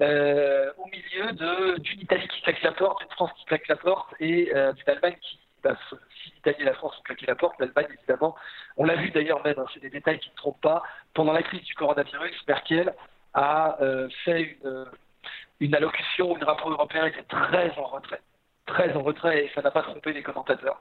euh, 0.00 0.72
au 0.78 0.86
milieu 0.86 1.78
d'une 1.78 2.00
Italie 2.00 2.26
qui 2.26 2.42
claque 2.42 2.62
la 2.62 2.72
porte, 2.72 3.00
d'une 3.00 3.10
France 3.10 3.30
qui 3.38 3.44
claque 3.44 3.68
la 3.68 3.76
porte 3.76 4.12
et 4.18 4.52
euh, 4.52 4.72
d'une 4.72 4.88
Allemagne 4.88 5.16
qui, 5.22 5.38
bah, 5.62 5.76
si 6.24 6.32
l'Italie 6.34 6.56
et 6.62 6.64
la 6.64 6.74
France 6.74 6.98
ont 6.98 7.02
claqué 7.02 7.26
la 7.26 7.36
porte, 7.36 7.54
l'Allemagne 7.60 7.86
évidemment, 7.96 8.34
on 8.76 8.84
l'a 8.84 8.96
vu 8.96 9.10
d'ailleurs 9.12 9.44
même, 9.44 9.54
hein, 9.58 9.66
c'est 9.72 9.80
des 9.80 9.90
détails 9.90 10.18
qui 10.18 10.30
ne 10.30 10.34
trompent 10.34 10.60
pas, 10.60 10.82
pendant 11.14 11.32
la 11.32 11.44
crise 11.44 11.62
du 11.62 11.74
coronavirus, 11.74 12.34
Merkel 12.48 12.92
a 13.34 13.76
euh, 13.80 14.08
fait 14.24 14.58
une, 14.64 14.86
une 15.60 15.74
allocution 15.76 16.32
où 16.32 16.36
le 16.36 16.44
rapport 16.44 16.70
européen 16.70 17.06
était 17.06 17.22
très 17.22 17.70
en 17.78 17.84
retrait 17.84 18.20
très 18.66 18.92
en 18.94 19.02
retrait 19.02 19.44
et 19.44 19.50
ça 19.54 19.62
n'a 19.62 19.70
pas 19.70 19.82
trompé 19.82 20.12
les 20.12 20.22
commentateurs. 20.22 20.80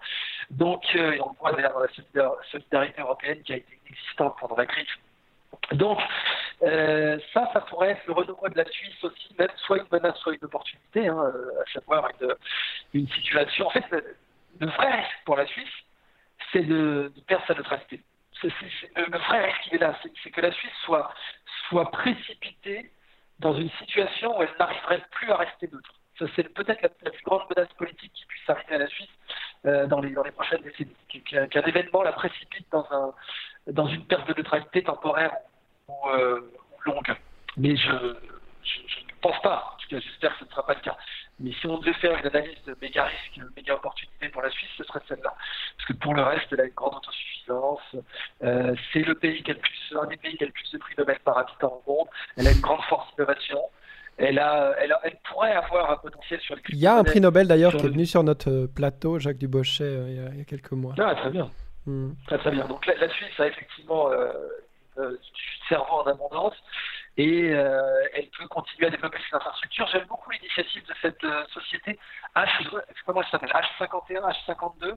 Donc, 0.49 0.84
euh, 0.95 1.18
on 1.19 1.34
voit 1.34 1.51
d'ailleurs 1.53 1.80
la 1.80 1.88
solidarité 2.51 3.01
européenne 3.01 3.41
qui 3.43 3.53
a 3.53 3.57
été 3.57 3.80
existante 3.88 4.35
pendant 4.39 4.55
la 4.55 4.65
crise. 4.65 4.88
Donc, 5.72 5.99
euh, 6.64 7.19
ça, 7.34 7.49
ça 7.53 7.61
pourrait 7.61 7.91
être 7.91 8.05
le 8.07 8.14
renouveau 8.14 8.49
de 8.49 8.57
la 8.57 8.65
Suisse 8.65 9.03
aussi, 9.03 9.35
même 9.38 9.49
soit 9.57 9.77
une 9.77 9.88
menace, 9.91 10.18
soit 10.18 10.34
une 10.34 10.43
opportunité, 10.43 11.07
hein, 11.07 11.31
à 11.61 11.72
savoir 11.72 12.10
une, 12.93 13.07
situation. 13.07 13.68
En 13.68 13.69
fait, 13.69 13.85
le, 13.91 14.68
vrai 14.68 14.91
risque 14.91 15.23
pour 15.26 15.38
la 15.38 15.45
Suisse, 15.45 15.73
c'est 16.51 16.64
de, 16.64 17.11
perdre 17.27 17.45
sa 17.47 17.53
neutralité. 17.53 18.01
Le 18.43 19.18
vrai 19.18 19.45
risque 19.45 19.61
qui 19.69 19.76
est 19.76 19.80
là, 19.80 19.97
c'est 20.22 20.31
que 20.31 20.41
la 20.41 20.51
Suisse 20.51 20.73
soit, 20.84 21.14
soit 21.69 21.89
précipitée 21.91 22.91
dans 23.39 23.53
une 23.53 23.69
situation 23.72 24.38
où 24.38 24.43
elle 24.43 24.53
n'arriverait 24.60 25.03
plus 25.11 25.31
à 25.31 25.38
rester 25.38 25.69
neutre 25.72 25.93
c'est 26.35 26.53
peut-être 26.53 26.81
la, 26.81 26.89
plus 26.89 27.23
grande 27.23 27.43
menace 27.49 27.71
politique 27.73 28.11
qui 28.13 28.25
puisse 28.25 28.49
arriver 28.49 28.75
à 28.75 28.77
la 28.79 28.87
Suisse 28.87 29.09
euh, 29.65 29.87
dans, 29.87 30.01
les, 30.01 30.13
prochaines 30.31 30.61
décennies. 30.61 30.95
Qu'un 31.25 31.47
qu 31.47 31.59
événement 31.59 32.03
la 32.03 32.11
précipite 32.11 32.67
dans, 32.71 32.85
un, 32.91 33.13
dans 33.71 33.87
une 33.87 34.05
perte 34.05 34.27
de 34.27 34.33
neutralité 34.35 34.83
temporaire 34.83 35.33
ou, 35.87 36.09
euh, 36.09 36.51
longue. 36.85 37.15
Mais 37.57 37.75
je, 37.75 37.91
ne 37.91 39.13
pense 39.21 39.41
pas, 39.41 39.73
en 39.73 39.77
tout 39.77 39.87
cas 39.89 39.99
j'espère 39.99 40.33
que 40.33 40.39
ce 40.39 40.45
ne 40.45 40.49
sera 40.49 40.65
pas 40.65 40.73
le 40.73 40.81
cas. 40.81 40.97
Mais 41.39 41.51
si 41.53 41.67
on 41.67 41.77
devait 41.79 41.93
faire 41.93 42.17
une 42.17 42.27
analyse 42.27 42.63
de 42.65 42.75
méga 42.81 43.05
risque, 43.05 43.39
méga 43.55 43.75
opportunité 43.75 44.29
pour 44.29 44.41
la 44.41 44.49
Suisse, 44.51 44.69
ce 44.77 44.83
serait 44.83 45.01
celle-là. 45.07 45.33
Parce 45.77 45.87
que 45.87 45.93
pour 45.93 46.13
le 46.13 46.21
reste, 46.21 46.47
elle 46.51 46.61
a 46.61 46.65
une 46.65 46.73
grande 46.73 46.95
autosuffisance. 46.95 47.95
Euh, 48.43 48.75
c'est 48.91 48.99
le 48.99 49.15
plus, 49.15 49.41
un 49.99 50.05
des 50.07 50.17
pays 50.17 50.37
qui 50.37 50.43
a 50.43 50.47
le 50.47 50.53
plus 50.53 50.71
de 50.71 50.77
prix 50.77 50.93
Nobel 50.97 51.19
par 51.19 51.37
habitant 51.37 51.81
au 51.85 51.91
monde. 51.91 52.07
Elle 52.37 52.47
a 52.47 52.51
une 52.51 52.61
grande 52.61 52.83
force 52.83 53.09
d'innovation 53.15 53.59
elle, 54.23 54.39
a, 54.39 54.73
elle, 54.79 54.91
a, 54.91 54.99
elle, 55.03 55.17
pourrait 55.29 55.53
avoir 55.53 55.91
un 55.91 55.97
potentiel 55.97 56.39
sur 56.41 56.55
les 56.55 56.61
Il 56.69 56.77
y 56.77 56.87
a 56.87 56.95
un 56.95 57.03
prix 57.03 57.21
Nobel 57.21 57.47
d'ailleurs 57.47 57.75
qui 57.75 57.85
est 57.85 57.89
venu 57.89 58.05
sur 58.05 58.23
notre 58.23 58.67
plateau, 58.67 59.19
Jacques 59.19 59.37
Dubochet, 59.37 59.83
euh, 59.83 60.09
il, 60.09 60.15
y 60.15 60.19
a, 60.19 60.29
il, 60.29 60.37
y 60.39 60.41
a, 60.41 60.45
quelques 60.45 60.71
mois. 60.71 60.93
Ah, 60.99 61.15
très 61.15 61.29
bien. 61.29 61.49
Mm. 61.85 62.11
Très, 62.27 62.37
très 62.37 62.51
bien. 62.51 62.67
Donc 62.67 62.85
la, 62.85 62.95
la 62.95 63.09
Suisse 63.09 63.39
a 63.39 63.47
effectivement 63.47 64.09
euh, 64.09 64.31
euh, 64.97 65.11
du 65.11 65.67
cerveau 65.67 66.01
en 66.01 66.03
abondance 66.03 66.53
et 67.17 67.49
euh, 67.51 68.07
elle 68.13 68.27
peut 68.29 68.47
continuer 68.47 68.87
à 68.87 68.89
développer 68.89 69.17
ses 69.29 69.35
infrastructures. 69.35 69.87
J'aime 69.91 70.05
beaucoup 70.05 70.31
l'initiative 70.31 70.85
de 70.85 70.93
cette 71.01 71.23
euh, 71.23 71.43
société 71.53 71.99
H, 72.35 72.47
comment 73.05 73.21
elle 73.21 73.29
s'appelle 73.29 73.51
H51, 73.51 74.33
H52. 74.47 74.95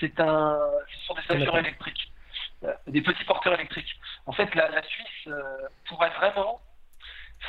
C'est 0.00 0.18
un, 0.20 0.58
ce 0.90 1.06
sont 1.06 1.14
des 1.14 1.34
avions 1.34 1.56
électriques, 1.58 2.12
euh, 2.64 2.74
des 2.86 3.02
petits 3.02 3.24
porteurs 3.24 3.54
électriques. 3.54 3.98
En 4.26 4.32
fait, 4.32 4.54
la, 4.54 4.68
la 4.68 4.82
Suisse 4.82 5.28
pourrait 5.88 6.12
vraiment 6.18 6.60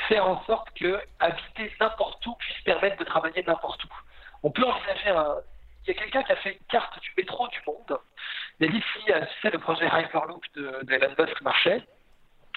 faire 0.08 0.26
en 0.26 0.42
sorte 0.44 0.68
que 0.74 1.00
habiter 1.20 1.72
n'importe 1.80 2.26
où 2.26 2.34
puisse 2.34 2.60
permettre 2.64 2.96
de 2.98 3.04
travailler 3.04 3.42
n'importe 3.46 3.84
où. 3.84 3.88
On 4.42 4.50
peut 4.50 4.64
envisager 4.64 5.10
un... 5.10 5.36
Il 5.86 5.94
y 5.94 5.96
a 5.96 6.00
quelqu'un 6.00 6.22
qui 6.22 6.32
a 6.32 6.36
fait 6.36 6.52
une 6.52 6.66
carte 6.68 6.98
du 7.00 7.12
métro 7.16 7.46
du 7.48 7.60
monde. 7.66 7.98
Il 8.58 8.68
a 8.68 8.72
dit 8.72 8.82
si 8.94 9.12
c'est 9.42 9.52
le 9.52 9.58
projet 9.58 9.86
Hyperloop 9.86 10.42
de, 10.54 10.80
de 10.82 10.92
Elon 10.94 11.14
Musk 11.18 11.40
marchait, 11.42 11.82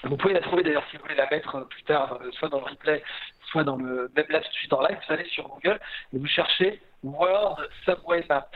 vous 0.04 0.16
pouvez 0.16 0.34
la 0.34 0.40
trouver 0.40 0.62
d'ailleurs 0.62 0.84
si 0.90 0.96
vous 0.96 1.02
voulez 1.02 1.16
la 1.16 1.28
mettre 1.28 1.60
plus 1.68 1.82
tard, 1.82 2.18
soit 2.32 2.48
dans 2.48 2.60
le 2.60 2.66
replay, 2.66 3.02
soit 3.50 3.64
dans 3.64 3.76
le 3.76 4.10
même 4.14 4.26
là 4.28 4.40
tout 4.40 4.48
de 4.48 4.54
suite 4.54 4.72
en 4.72 4.80
live. 4.86 4.98
Vous 5.06 5.12
allez 5.12 5.28
sur 5.28 5.48
Google 5.48 5.80
et 6.12 6.18
vous 6.18 6.26
cherchez 6.26 6.80
World 7.02 7.68
Subway 7.84 8.24
Map. 8.28 8.48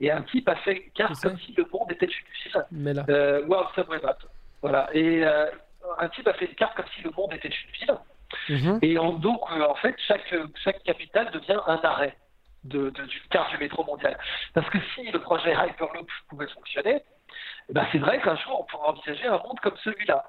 Et 0.00 0.10
un 0.10 0.22
type 0.22 0.48
a 0.48 0.56
fait 0.56 0.90
carte 0.94 1.20
comme 1.22 1.38
si 1.38 1.54
le 1.56 1.66
monde 1.72 1.90
était. 1.92 2.08
Mais 2.70 2.92
là. 2.92 3.04
Euh, 3.08 3.44
wow, 3.46 3.66
Subway 3.74 4.00
Map. 4.02 4.18
Voilà. 4.60 4.88
Et 4.92 5.24
euh, 5.24 5.46
un 5.98 6.08
type 6.10 6.28
a 6.28 6.34
fait 6.34 6.46
une 6.46 6.54
carte 6.54 6.76
comme 6.76 6.88
si 6.94 7.02
le 7.02 7.10
monde 7.10 7.32
était 7.32 7.48
une 7.48 7.70
ville. 7.72 7.98
Mhm. 8.48 8.78
Et 8.82 8.94
donc, 8.94 9.40
euh, 9.52 9.66
en 9.68 9.74
fait, 9.76 9.94
chaque, 10.06 10.34
chaque 10.64 10.82
capitale 10.82 11.30
devient 11.30 11.60
un 11.66 11.80
arrêt 11.82 12.16
de, 12.64 12.90
de, 12.90 13.04
du 13.04 13.20
quart 13.30 13.50
du 13.50 13.58
métro 13.58 13.84
mondial. 13.84 14.16
Parce 14.54 14.68
que 14.70 14.78
si 14.94 15.10
le 15.10 15.20
projet 15.20 15.52
Hyperloop 15.52 16.08
pouvait 16.28 16.48
fonctionner, 16.48 17.02
eh 17.68 17.72
ben 17.72 17.86
c'est 17.92 17.98
vrai 17.98 18.20
qu'un 18.20 18.36
jour, 18.36 18.60
on 18.60 18.64
pourrait 18.64 18.88
envisager 18.88 19.26
un 19.26 19.38
monde 19.38 19.58
comme 19.60 19.76
celui-là 19.82 20.24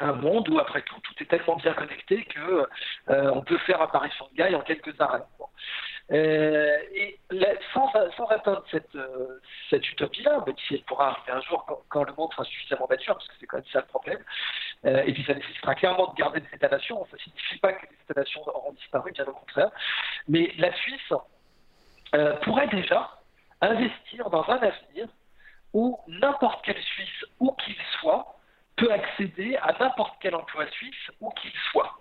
un 0.00 0.12
monde 0.12 0.48
où, 0.48 0.58
après 0.58 0.82
tout, 0.82 1.00
tout 1.00 1.14
est 1.22 1.26
tellement 1.26 1.56
bien 1.56 1.72
connecté 1.72 2.24
que 2.24 2.66
euh, 3.08 3.30
on 3.32 3.42
peut 3.42 3.58
faire 3.58 3.80
apparition 3.80 4.26
de 4.30 4.36
Gaïa 4.36 4.58
en 4.58 4.62
quelques 4.62 5.00
arrêts. 5.00 5.22
Euh, 6.12 6.76
et 6.94 7.18
sans, 7.74 7.90
sans, 8.16 8.26
atteindre 8.26 8.62
cette, 8.70 8.96
cette 9.70 9.88
utopie-là, 9.90 10.44
mais 10.46 10.54
qui 10.54 10.78
pourra 10.86 11.10
arriver 11.10 11.32
un 11.32 11.40
jour 11.40 11.66
quand, 11.88 12.04
le 12.04 12.12
monde 12.16 12.32
sera 12.32 12.44
suffisamment 12.44 12.86
mature, 12.88 13.14
parce 13.14 13.26
que 13.26 13.34
c'est 13.40 13.46
quand 13.46 13.56
même 13.56 13.66
ça 13.72 13.80
le 13.80 13.86
problème, 13.86 14.22
et 14.86 15.12
puis 15.12 15.24
ça 15.24 15.34
nécessitera 15.34 15.74
clairement 15.74 16.12
de 16.12 16.14
garder 16.16 16.40
des 16.40 16.54
états-nations, 16.54 17.04
ça 17.10 17.16
ne 17.16 17.18
signifie 17.18 17.58
pas 17.58 17.72
que 17.72 17.86
les 17.86 17.96
états-nations 18.08 18.46
auront 18.46 18.72
disparu, 18.72 19.12
bien 19.12 19.24
au 19.24 19.32
contraire, 19.32 19.70
mais 20.28 20.52
la 20.58 20.72
Suisse 20.74 21.12
pourrait 22.42 22.68
déjà 22.68 23.10
investir 23.60 24.30
dans 24.30 24.48
un 24.48 24.58
avenir 24.58 25.08
où 25.72 25.98
n'importe 26.08 26.64
quel 26.64 26.80
Suisse, 26.80 27.24
où 27.40 27.52
qu'il 27.52 27.76
soit, 28.00 28.36
peut 28.76 28.92
accéder 28.92 29.56
à 29.56 29.74
n'importe 29.78 30.14
quel 30.20 30.34
emploi 30.34 30.66
suisse 30.70 31.10
où 31.20 31.30
qu'il 31.30 31.52
soit. 31.70 31.92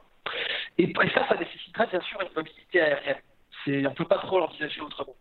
Et, 0.77 0.93
ça, 1.13 1.27
ça 1.27 1.35
nécessiterait 1.35 1.87
bien 1.87 2.01
sûr 2.01 2.21
une 2.21 2.33
mobilité 2.35 2.81
aérienne. 2.81 3.21
On 3.67 3.71
ne 3.71 3.89
peut 3.89 4.05
pas 4.05 4.19
trop 4.19 4.39
l'envisager 4.39 4.81
autrement. 4.81 5.15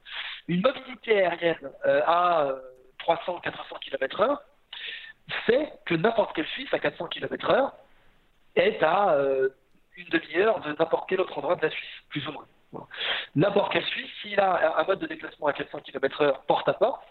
Une 0.48 0.60
mobilité 0.60 1.24
aérienne 1.24 1.70
euh, 1.86 2.02
à 2.06 2.48
300-400 3.00 3.78
km/h 3.80 4.38
fait 5.46 5.72
que 5.86 5.94
n'importe 5.94 6.34
quel 6.34 6.46
Suisse 6.46 6.72
à 6.72 6.78
400 6.78 7.06
km/h 7.08 7.72
est 8.56 8.82
à 8.82 9.14
euh, 9.14 9.48
une 9.96 10.08
demi-heure 10.08 10.60
de 10.60 10.70
n'importe 10.70 11.08
quel 11.08 11.20
autre 11.20 11.36
endroit 11.38 11.56
de 11.56 11.62
la 11.62 11.70
Suisse, 11.70 12.02
plus 12.08 12.26
ou 12.28 12.32
moins. 12.32 12.46
N'importe 13.36 13.72
quel 13.72 13.84
Suisse, 13.84 14.10
s'il 14.20 14.40
a 14.40 14.78
un 14.78 14.84
mode 14.84 14.98
de 14.98 15.06
déplacement 15.06 15.46
à 15.46 15.52
400 15.52 15.80
km/h 15.80 16.44
porte 16.46 16.68
à 16.68 16.74
porte, 16.74 17.04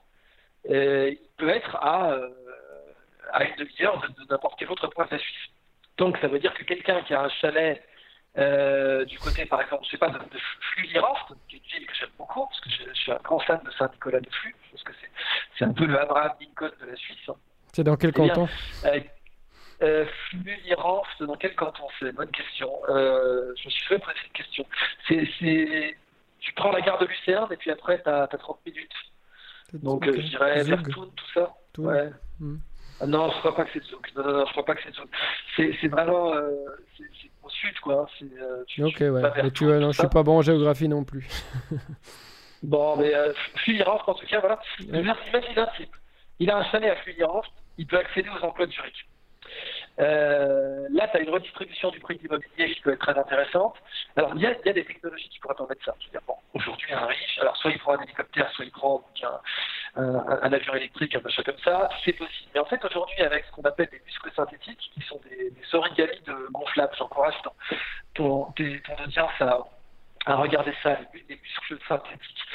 euh, 0.69 1.11
il 1.11 1.29
peut 1.37 1.49
être 1.49 1.75
à 1.77 2.17
à 3.31 3.43
une 3.43 3.55
demi-heure 3.55 3.99
de, 4.01 4.25
n'importe 4.29 4.59
quel 4.59 4.71
autre 4.71 4.87
point 4.87 5.05
de 5.05 5.11
la 5.11 5.19
Suisse. 5.19 5.49
Donc 5.97 6.17
ça 6.19 6.27
veut 6.27 6.39
dire 6.39 6.53
que 6.53 6.63
quelqu'un 6.63 7.01
qui 7.03 7.13
a 7.13 7.21
un 7.21 7.29
chalet 7.29 7.83
euh, 8.37 9.05
du 9.05 9.19
côté, 9.19 9.45
par 9.45 9.61
exemple, 9.61 9.83
je 9.85 9.91
sais 9.91 9.97
pas, 9.97 10.09
de, 10.09 10.17
de 10.17 10.39
Flux-Liranst, 10.71 11.33
qui 11.47 11.57
est 11.57 11.59
une 11.59 11.79
ville 11.79 11.87
que 11.87 11.93
j'aime 11.93 12.09
beaucoup, 12.17 12.45
parce 12.47 12.59
que 12.61 12.69
je, 12.69 12.93
suis 12.93 13.11
un 13.11 13.19
grand 13.23 13.39
fan 13.39 13.61
de 13.63 13.71
Saint-Nicolas 13.71 14.21
de 14.21 14.29
Flux, 14.29 14.55
parce 14.71 14.83
que 14.83 14.91
c'est 15.57 15.65
un 15.65 15.73
peu 15.73 15.85
le 15.85 15.99
Abraham 15.99 16.31
Lincoln 16.39 16.71
de 16.81 16.85
la 16.85 16.95
Suisse. 16.95 17.29
C'est 17.73 17.83
dans 17.83 17.97
quel 17.97 18.11
eh 18.11 18.13
canton 18.13 18.47
euh, 18.85 18.99
euh, 19.81 20.05
Flux-Liranst, 20.29 21.23
dans 21.23 21.35
quel 21.35 21.55
canton 21.55 21.83
C'est 21.99 22.05
une 22.05 22.11
bonne 22.11 22.31
question. 22.31 22.71
Euh, 22.89 23.53
je 23.57 23.65
me 23.65 23.69
suis 23.71 23.85
fait 23.85 23.99
poser 23.99 24.15
cette 24.23 24.33
question. 24.33 24.65
C'est, 25.07 25.97
tu 26.39 26.53
prends 26.53 26.71
la 26.71 26.81
gare 26.81 26.99
de 26.99 27.05
Lucerne 27.05 27.51
et 27.51 27.57
puis 27.57 27.71
après, 27.71 28.01
tu 28.01 28.09
as, 28.09 28.27
30 28.27 28.59
minutes. 28.65 28.91
Donc, 29.73 30.07
euh, 30.07 30.13
je 30.15 30.21
dirais 30.21 30.63
vers 30.63 30.83
tout 30.83 31.09
ça. 31.33 31.55
Ouais. 31.79 32.11
Hmm. 32.39 32.57
Ah 33.01 33.07
non, 33.07 33.29
je 33.31 33.39
crois 33.39 33.55
pas 33.55 33.65
que 33.65 33.71
c'est 33.73 33.83
Zouk. 33.83 34.11
Non, 34.15 34.23
non, 34.23 34.45
je 34.45 34.51
crois 34.51 34.65
pas 34.65 34.75
que 34.75 34.81
c'est 34.83 34.93
Zouk. 34.93 35.09
C'est 35.55 35.87
vraiment 35.87 36.33
euh, 36.33 36.51
c'est 36.97 37.03
au 37.43 37.49
sud, 37.49 37.79
quoi. 37.79 38.07
Euh, 38.21 38.63
tu, 38.67 38.83
ok, 38.83 38.97
ouais. 38.99 39.21
Mais 39.43 39.51
tu 39.51 39.65
vois, 39.65 39.79
non, 39.79 39.91
je 39.91 39.99
suis 39.99 40.07
pas 40.07 40.23
bon 40.23 40.37
en 40.37 40.41
géographie 40.41 40.87
non 40.87 41.03
plus. 41.03 41.27
bon, 42.63 42.97
mais 42.97 43.13
euh, 43.13 43.33
en 43.87 44.13
tout 44.13 44.25
cas, 44.27 44.39
voilà. 44.39 44.59
Imagine 44.79 45.57
un 45.57 45.67
type. 45.77 45.95
Il 46.39 46.49
a 46.49 46.57
un 46.57 46.63
chalet 46.65 46.91
à 46.91 46.95
Fluirange, 46.97 47.47
il 47.77 47.87
peut 47.87 47.97
accéder 47.97 48.29
aux 48.29 48.45
emplois 48.45 48.65
de 48.65 48.71
Zurich. 48.71 49.05
Euh, 49.99 50.87
là, 50.91 51.07
tu 51.07 51.17
as 51.17 51.19
une 51.19 51.29
redistribution 51.29 51.91
du 51.91 51.99
prix 51.99 52.17
de 52.17 52.23
l'immobilier 52.23 52.73
qui 52.73 52.81
peut 52.81 52.93
être 52.93 52.99
très 52.99 53.17
intéressante. 53.17 53.75
Alors, 54.15 54.31
il 54.35 54.41
y 54.41 54.47
a, 54.47 54.53
des 54.55 54.85
technologies 54.85 55.29
qui 55.29 55.39
pourraient 55.39 55.55
permettre 55.55 55.85
ça. 55.85 55.93
Aujourd'hui, 56.53 56.93
un 56.93 57.05
riche, 57.05 57.37
alors 57.39 57.55
soit 57.57 57.71
il 57.71 57.79
prend 57.79 57.93
un 57.93 58.01
hélicoptère, 58.01 58.49
soit 58.51 58.65
il 58.65 58.71
prend 58.71 59.03
un, 59.95 60.53
avion 60.53 60.73
électrique, 60.73 61.15
un 61.15 61.21
machin 61.21 61.43
comme 61.43 61.59
ça, 61.63 61.89
c'est 62.03 62.13
possible. 62.13 62.49
Mais 62.53 62.59
en 62.59 62.65
fait, 62.65 62.83
aujourd'hui, 62.83 63.21
avec 63.21 63.45
ce 63.45 63.51
qu'on 63.51 63.63
appelle 63.63 63.89
des 63.91 64.01
muscles 64.05 64.31
synthétiques, 64.35 64.91
qui 64.93 65.01
sont 65.01 65.19
des, 65.29 65.51
des 65.51 65.75
origamis 65.75 66.21
de 66.25 66.47
gonflables, 66.51 66.93
j'encourage 66.97 67.35
ton, 67.43 67.51
ton, 68.15 68.53
audience 69.03 69.41
à, 69.41 69.59
à 70.25 70.35
regarder 70.35 70.73
ça, 70.81 70.97
les, 71.13 71.35
muscles 71.35 71.77
synthétiques. 71.87 72.45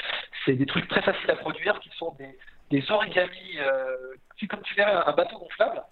C'est 0.45 0.53
des 0.53 0.65
trucs 0.65 0.87
très 0.89 1.01
faciles 1.01 1.31
à 1.31 1.35
produire, 1.35 1.79
qui 1.79 1.89
sont 1.97 2.13
des, 2.17 2.37
des 2.71 2.91
origamis, 2.91 3.59
euh, 3.59 4.15
comme 4.47 4.61
tu 4.61 4.75
verrais 4.75 4.93
un 4.93 5.11
bateau 5.13 5.37
gonflable, 5.37 5.83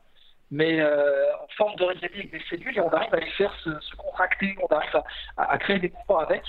mais 0.52 0.80
euh, 0.80 1.36
en 1.41 1.48
forme 1.57 1.76
d'origami 1.76 2.15
avec 2.15 2.32
des 2.32 2.41
cellules, 2.49 2.78
et 2.78 2.82
on 2.82 2.90
arrive 2.90 3.14
à 3.14 3.19
les 3.19 3.30
faire 3.32 3.53
se, 3.64 3.95
contracter, 3.95 4.56
on 4.61 4.74
arrive 4.74 5.02
à, 5.36 5.57
créer 5.57 5.80
des 5.80 5.90
mouvements 5.90 6.19
avec. 6.19 6.44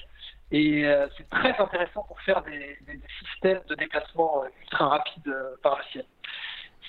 Et 0.50 0.86
euh, 0.86 1.06
c'est 1.16 1.28
très 1.28 1.58
intéressant 1.58 2.04
pour 2.04 2.20
faire 2.22 2.42
des, 2.42 2.78
systèmes 3.22 3.60
de 3.68 3.74
déplacement 3.74 4.44
euh, 4.44 4.48
ultra 4.62 4.88
rapides 4.88 5.36
par 5.62 5.78
le 5.78 5.84
ciel. 5.92 6.04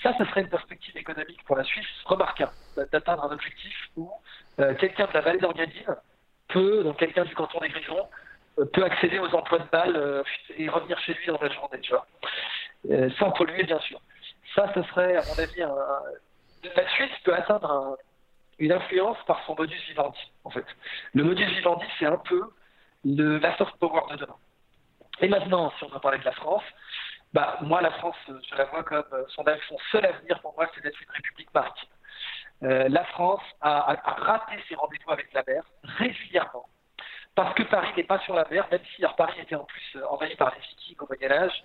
Ça, 0.02 0.14
ce 0.18 0.24
serait 0.26 0.42
une 0.42 0.50
perspective 0.50 0.96
économique 0.96 1.44
pour 1.44 1.58
la 1.58 1.64
Suisse 1.66 1.88
remarquable, 2.06 2.54
d'atteindre 2.92 3.26
un 3.26 3.32
objectif 3.32 3.76
où 3.98 4.10
quelqu'un 4.80 5.08
de 5.08 5.14
la 5.14 5.20
vallée 5.20 5.40
d'Orgadine 5.40 5.94
peut, 6.48 6.84
donc 6.86 6.98
quelqu'un 6.98 7.26
du 7.26 7.36
canton 7.36 7.60
des 7.60 7.68
Grisons, 7.68 8.08
peut 8.72 8.84
accéder 8.86 9.20
aux 9.20 9.34
emplois 9.36 9.60
de 9.60 9.68
balle 9.70 10.24
et 10.58 10.70
revenir 10.70 10.98
chez 11.00 11.16
lui 11.16 11.26
dans 11.28 11.38
la 11.42 11.50
journée, 11.50 11.82
tu 11.82 11.92
vois. 11.92 12.08
sans 13.18 13.32
polluer, 13.32 13.64
bien 13.64 13.80
sûr. 13.80 14.00
Ça, 14.56 14.72
ce 14.74 14.84
serait, 14.84 15.16
à 15.16 15.24
mon 15.26 15.40
avis, 15.40 15.62
la 16.76 16.90
Suisse 16.90 17.12
peut 17.24 17.34
atteindre 17.34 17.98
une 18.58 18.72
influence 18.72 19.18
par 19.26 19.44
son 19.46 19.56
modus 19.56 19.80
vivendi, 19.88 20.32
en 20.44 20.50
fait. 20.50 20.66
Le 21.14 21.24
modus 21.24 21.46
vivendi, 21.46 21.86
c'est 21.98 22.06
un 22.06 22.18
peu 22.18 22.42
le, 23.06 23.38
la 23.40 23.56
soft 23.58 23.76
power 23.78 24.02
de 24.12 24.18
demain. 24.18 24.36
Et 25.22 25.28
maintenant, 25.28 25.72
si 25.78 25.84
on 25.84 25.90
veut 25.90 26.00
parler 26.00 26.20
de 26.20 26.26
la 26.26 26.34
France, 26.34 26.64
bah, 27.34 27.58
moi, 27.62 27.82
la 27.82 27.92
France, 27.92 28.16
je 28.28 28.56
la 28.56 28.66
vois 28.66 28.84
comme 28.84 29.04
son, 29.30 29.44
son 29.68 29.78
seul 29.92 30.06
avenir 30.06 30.40
pour 30.42 30.54
moi, 30.56 30.70
c'est 30.74 30.82
d'être 30.82 31.02
une 31.02 31.12
république 31.12 31.54
maritime. 31.54 31.90
Euh, 32.64 32.90
la 32.90 33.06
France 33.06 33.42
a, 33.62 33.96
raté 34.04 34.62
ses 34.68 34.76
rendez-vous 34.76 35.12
avec 35.12 35.32
la 35.34 35.44
mer 35.48 35.64
régulièrement. 35.84 36.68
Parce 37.36 37.54
que 37.56 37.64
Paris 37.64 37.92
n'est 37.96 38.04
pas 38.04 38.20
sur 38.20 38.36
la 38.36 38.46
mer, 38.50 38.68
même 38.70 38.82
si 38.96 39.04
Paris 39.16 39.40
était 39.40 39.56
en 39.56 39.64
plus 39.64 39.98
envahi 40.10 40.36
par 40.36 40.54
les 40.56 40.62
Vikings 40.62 40.98
au 41.00 41.08
Moyen 41.08 41.32
Âge, 41.32 41.64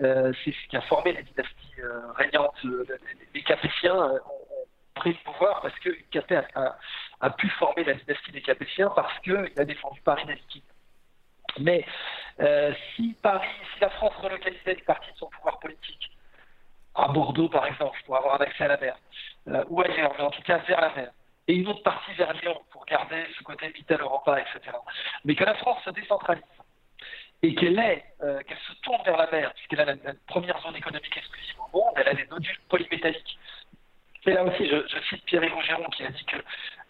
euh, 0.00 0.32
c'est 0.44 0.52
ce 0.52 0.68
qui 0.68 0.76
a 0.76 0.80
formé 0.82 1.12
la 1.12 1.22
dynastie 1.22 1.80
euh, 1.80 2.12
régnante. 2.16 2.56
Euh, 2.64 2.84
les 3.32 3.42
Capétiens 3.42 3.94
ont, 3.94 4.20
pris 4.94 5.10
le 5.10 5.32
pouvoir 5.32 5.60
parce 5.60 5.76
que 5.80 5.90
Capet 6.12 6.40
a, 6.54 7.30
pu 7.30 7.48
former 7.50 7.82
la 7.82 7.94
dynastie 7.94 8.30
des 8.30 8.42
Capétiens 8.42 8.92
parce 8.94 9.18
qu'il 9.20 9.52
a 9.56 9.64
défendu 9.64 10.00
Paris 10.02 10.24
des 10.24 10.38
Mais 11.58 11.84
si 12.94 13.16
Paris, 13.20 13.48
si 13.74 13.80
la 13.80 13.90
France 13.90 14.14
relocalisait 14.22 14.74
une 14.74 14.84
partie 14.84 15.10
de 15.10 15.16
son 15.16 15.28
pouvoir 15.30 15.58
politique 15.58 16.12
à 16.94 17.08
Bordeaux 17.08 17.48
par 17.48 17.66
exemple 17.66 17.98
pour 18.06 18.16
avoir 18.16 18.40
un 18.40 18.44
accès 18.44 18.64
à 18.64 18.68
la 18.68 18.76
mer, 18.76 18.96
ou 19.68 19.82
ailleurs, 19.82 20.14
mais 20.16 20.24
en 20.24 20.30
tout 20.30 20.42
cas 20.42 20.58
vers 20.58 20.80
la 20.80 20.94
mer, 20.94 21.10
et 21.48 21.54
une 21.54 21.66
autre 21.66 21.82
partie 21.82 22.12
vers 22.14 22.32
Lyon 22.34 22.60
pour 22.70 22.86
garder 22.86 23.24
ce 23.36 23.42
côté 23.42 23.68
vital 23.70 24.00
Europa, 24.00 24.40
etc. 24.40 24.76
Mais 25.24 25.34
que 25.34 25.44
la 25.44 25.54
France 25.54 25.82
se 25.84 25.90
décentralise 25.90 26.44
et 27.44 27.54
qu'elle 27.54 27.78
euh, 28.22 28.40
qu'elle 28.42 28.58
se 28.58 28.72
tourne 28.80 29.02
vers 29.04 29.16
la 29.18 29.30
mer, 29.30 29.52
puisqu'elle 29.54 29.80
a 29.80 29.84
la, 29.84 29.96
première 30.26 30.58
zone 30.60 30.76
économique 30.76 31.16
exclusive 31.16 31.56
au 31.60 31.78
monde, 31.78 31.92
elle 31.96 32.08
a 32.08 32.14
des 32.14 32.26
nodules 32.26 32.58
polymétalliques. 32.68 33.38
Et 34.26 34.32
là 34.32 34.44
aussi, 34.44 34.66
je, 34.66 35.00
cite 35.10 35.24
Pierre 35.26 35.42
Géron 35.62 35.84
qui 35.90 36.04
a 36.04 36.10
dit 36.10 36.24
que 36.24 36.36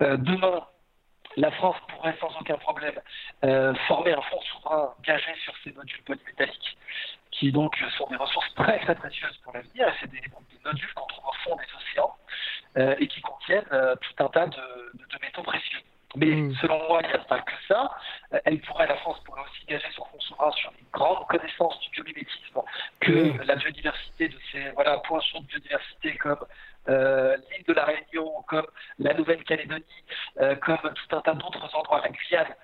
euh, 0.04 0.16
demain, 0.16 0.64
la 1.36 1.50
France 1.50 1.76
pourrait 1.88 2.16
sans 2.20 2.30
aucun 2.40 2.56
problème 2.58 2.94
euh, 3.44 3.74
former 3.88 4.12
un 4.12 4.22
fonds 4.22 4.40
souverain 4.42 4.94
gagé 5.02 5.34
sur 5.42 5.52
ces 5.64 5.72
nodules 5.72 6.02
polymétalliques, 6.04 6.78
qui 7.32 7.50
donc 7.50 7.76
sont 7.98 8.06
des 8.06 8.16
ressources 8.16 8.54
très 8.54 8.78
très 8.78 8.94
précieuses 8.94 9.36
pour 9.38 9.52
l'avenir, 9.52 9.88
et 9.88 9.92
c'est 10.00 10.10
des, 10.10 10.22
nodules 10.64 10.94
qu'on 10.94 11.06
trouve 11.06 11.26
au 11.26 11.32
fond 11.42 11.56
des 11.56 11.66
océans 11.76 12.16
et 12.98 13.06
qui 13.06 13.20
contiennent 13.20 13.68
tout 14.00 14.24
un 14.24 14.28
tas 14.28 14.46
de 14.46 15.18
métaux 15.20 15.42
précieux. 15.42 15.80
Mais 16.16 16.26
mm. 16.26 16.54
selon 16.60 16.78
moi, 16.88 17.00
il 17.02 17.08
n'y 17.08 17.14
a 17.14 17.18
pas 17.18 17.40
que 17.40 17.52
ça. 17.68 17.90
Euh, 18.32 18.40
elle 18.44 18.60
pourrait, 18.60 18.86
la 18.86 18.96
France 18.96 19.18
pourrait 19.24 19.42
aussi 19.42 19.66
gager 19.66 19.86
son 19.94 20.04
fonds 20.04 20.20
souverain 20.20 20.50
sur 20.52 20.70
une 20.78 20.86
grande 20.92 21.26
connaissance 21.28 21.78
du 21.80 21.90
biomimétisme, 21.90 22.60
que 23.00 23.12
mm. 23.12 23.42
la 23.44 23.56
biodiversité 23.56 24.28
de 24.28 24.36
ces 24.52 24.70
voilà, 24.70 24.98
points 24.98 25.20
chauds 25.20 25.40
de 25.40 25.46
biodiversité 25.46 26.16
comme 26.16 26.44
euh, 26.88 27.36
l'île 27.36 27.64
de 27.66 27.72
la 27.72 27.84
Réunion, 27.84 28.30
comme 28.46 28.66
la 28.98 29.14
Nouvelle-Calédonie, 29.14 29.84
euh, 30.40 30.54
comme 30.56 30.78
tout 30.78 31.16
un 31.16 31.20
tas 31.20 31.34
d'autres 31.34 31.74
endroits, 31.74 32.02
la 32.02 32.10
Guyane, 32.10 32.54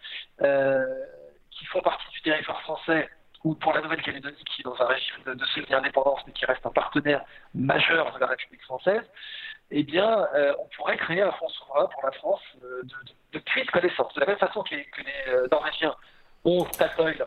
qui 1.50 1.64
font 1.66 1.80
partie 1.80 2.10
du 2.12 2.20
territoire 2.22 2.60
français, 2.62 3.08
ou 3.44 3.54
pour 3.54 3.72
la 3.72 3.80
Nouvelle-Calédonie 3.80 4.44
qui 4.44 4.62
est 4.62 4.64
dans 4.64 4.80
un 4.80 4.86
régime 4.86 5.22
de, 5.26 5.34
de 5.34 5.44
semi-indépendance 5.46 6.20
mais 6.26 6.32
qui 6.32 6.44
reste 6.44 6.64
un 6.66 6.70
partenaire 6.70 7.24
majeur 7.54 8.12
de 8.14 8.18
la 8.18 8.26
République 8.26 8.62
française, 8.62 9.02
eh 9.70 9.82
bien, 9.84 10.26
on 10.58 10.66
pourrait 10.76 10.96
créer 10.96 11.22
un 11.22 11.30
fonds 11.32 11.48
souverain 11.48 11.86
pour 11.86 12.04
la 12.04 12.10
France 12.12 12.40
de, 12.60 12.82
de 12.82 12.96
de 13.32 13.38
puits 13.38 13.64
de 13.64 13.70
connaissances. 13.70 14.12
De 14.14 14.20
la 14.20 14.26
même 14.26 14.38
façon 14.38 14.62
que 14.62 14.74
les, 14.74 14.84
que 14.86 15.02
les 15.02 15.32
euh, 15.32 15.46
Norvégiens 15.50 15.94
ont 16.44 16.64
Statoil 16.72 17.26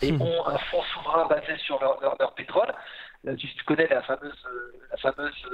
et 0.00 0.12
hmm. 0.12 0.22
ont 0.22 0.46
un 0.46 0.58
fonds 0.58 0.82
souverain 0.94 1.26
basé 1.26 1.56
sur 1.58 1.80
leur, 1.80 2.00
leur, 2.00 2.34
pétrole. 2.34 2.72
Tu, 3.36 3.48
connais 3.66 3.88
la 3.88 4.02
fameuse, 4.02 4.46
la 4.90 4.96
fameuse 4.96 5.46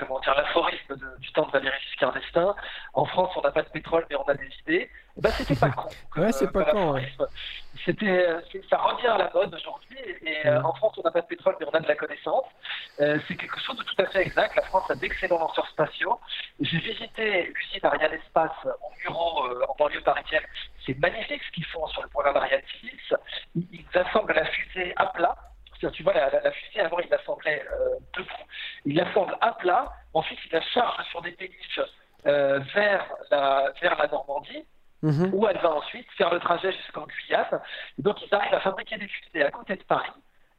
comment 0.00 0.20
dire, 0.20 0.34
l'aphorisme 0.34 0.96
du 1.18 1.32
temps 1.32 1.46
de 1.46 1.52
Valéry 1.52 1.76
Giscard 1.88 2.12
d'Estaing. 2.12 2.54
En 2.94 3.04
France, 3.04 3.30
on 3.36 3.42
n'a 3.42 3.52
pas 3.52 3.62
de 3.62 3.68
pétrole, 3.68 4.06
mais 4.10 4.16
on 4.16 4.28
a 4.28 4.34
des 4.34 4.48
idées. 4.62 4.90
Ben, 5.16 5.30
c'était 5.30 5.58
pas 5.58 5.70
con. 5.70 5.88
ouais, 6.16 6.32
c'est 6.32 6.50
pas 6.50 6.64
con. 6.64 6.96
C'était, 7.84 8.26
ça 8.68 8.78
revient 8.78 9.08
à 9.08 9.18
la 9.18 9.30
mode 9.32 9.54
aujourd'hui. 9.54 9.98
Et 10.22 10.46
euh, 10.46 10.62
en 10.62 10.72
France, 10.74 10.94
on 10.98 11.02
n'a 11.02 11.10
pas 11.10 11.20
de 11.20 11.26
pétrole, 11.26 11.56
mais 11.60 11.66
on 11.66 11.74
a 11.74 11.80
de 11.80 11.88
la 11.88 11.94
connaissance. 11.94 12.46
Euh, 13.00 13.18
c'est 13.28 13.36
quelque 13.36 13.60
chose 13.60 13.76
de 13.76 13.82
tout 13.82 13.94
à 13.98 14.06
fait 14.06 14.22
exact. 14.22 14.56
La 14.56 14.62
France 14.62 14.90
a 14.90 14.94
d'excellents 14.94 15.38
lanceurs 15.38 15.68
spatiaux. 15.68 16.18
J'ai 16.60 16.78
visité 16.78 17.52
l'usine 17.54 17.80
Ariane 17.82 18.12
Espace 18.12 18.50
en 18.64 18.90
bureau 19.02 19.46
euh, 19.46 19.64
en 19.68 19.74
banlieue 19.78 20.02
parisienne. 20.02 20.42
C'est 20.86 20.98
magnifique 20.98 21.42
ce 21.44 21.52
qu'ils 21.52 21.66
font 21.66 21.86
sur 21.88 22.02
le 22.02 22.08
programme 22.08 22.36
Ariane 22.36 22.62
6. 22.80 23.14
Ils 23.54 23.98
assemblent 23.98 24.32
la 24.32 24.46
fusée 24.46 24.92
à 24.96 25.06
plat 25.06 25.36
tu 25.88 26.02
vois, 26.02 26.12
la, 26.12 26.52
fusée, 26.52 26.80
avant, 26.80 26.98
il 26.98 27.08
l'assemblait 27.08 27.64
euh, 27.72 27.96
debout. 28.16 28.28
Il 28.84 28.96
l'assemble 28.96 29.36
à 29.40 29.52
plat. 29.52 29.92
Ensuite, 30.14 30.38
il 30.46 30.52
la 30.52 30.60
charge 30.60 31.04
sur 31.08 31.22
des 31.22 31.32
péniches 31.32 31.80
euh, 32.26 32.58
vers, 32.74 33.06
la, 33.30 33.72
vers 33.80 33.96
la 33.96 34.06
Normandie, 34.08 34.64
mhm. 35.02 35.30
où 35.32 35.46
elle 35.46 35.58
va 35.58 35.72
ensuite 35.72 36.06
faire 36.12 36.30
le 36.32 36.40
trajet 36.40 36.72
jusqu'en 36.72 37.06
Guyane. 37.06 37.60
donc, 37.98 38.20
ils 38.22 38.34
arrivent 38.34 38.54
à 38.54 38.60
fabriquer 38.60 38.98
des 38.98 39.08
fusées 39.08 39.44
à 39.44 39.50
côté 39.50 39.76
de 39.76 39.84
Paris 39.84 40.10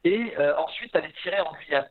et 0.03 0.33
euh, 0.39 0.57
ensuite 0.57 0.95
à 0.95 0.99
les 0.99 1.13
tirer 1.21 1.39
en 1.41 1.53
Guyane. 1.53 1.87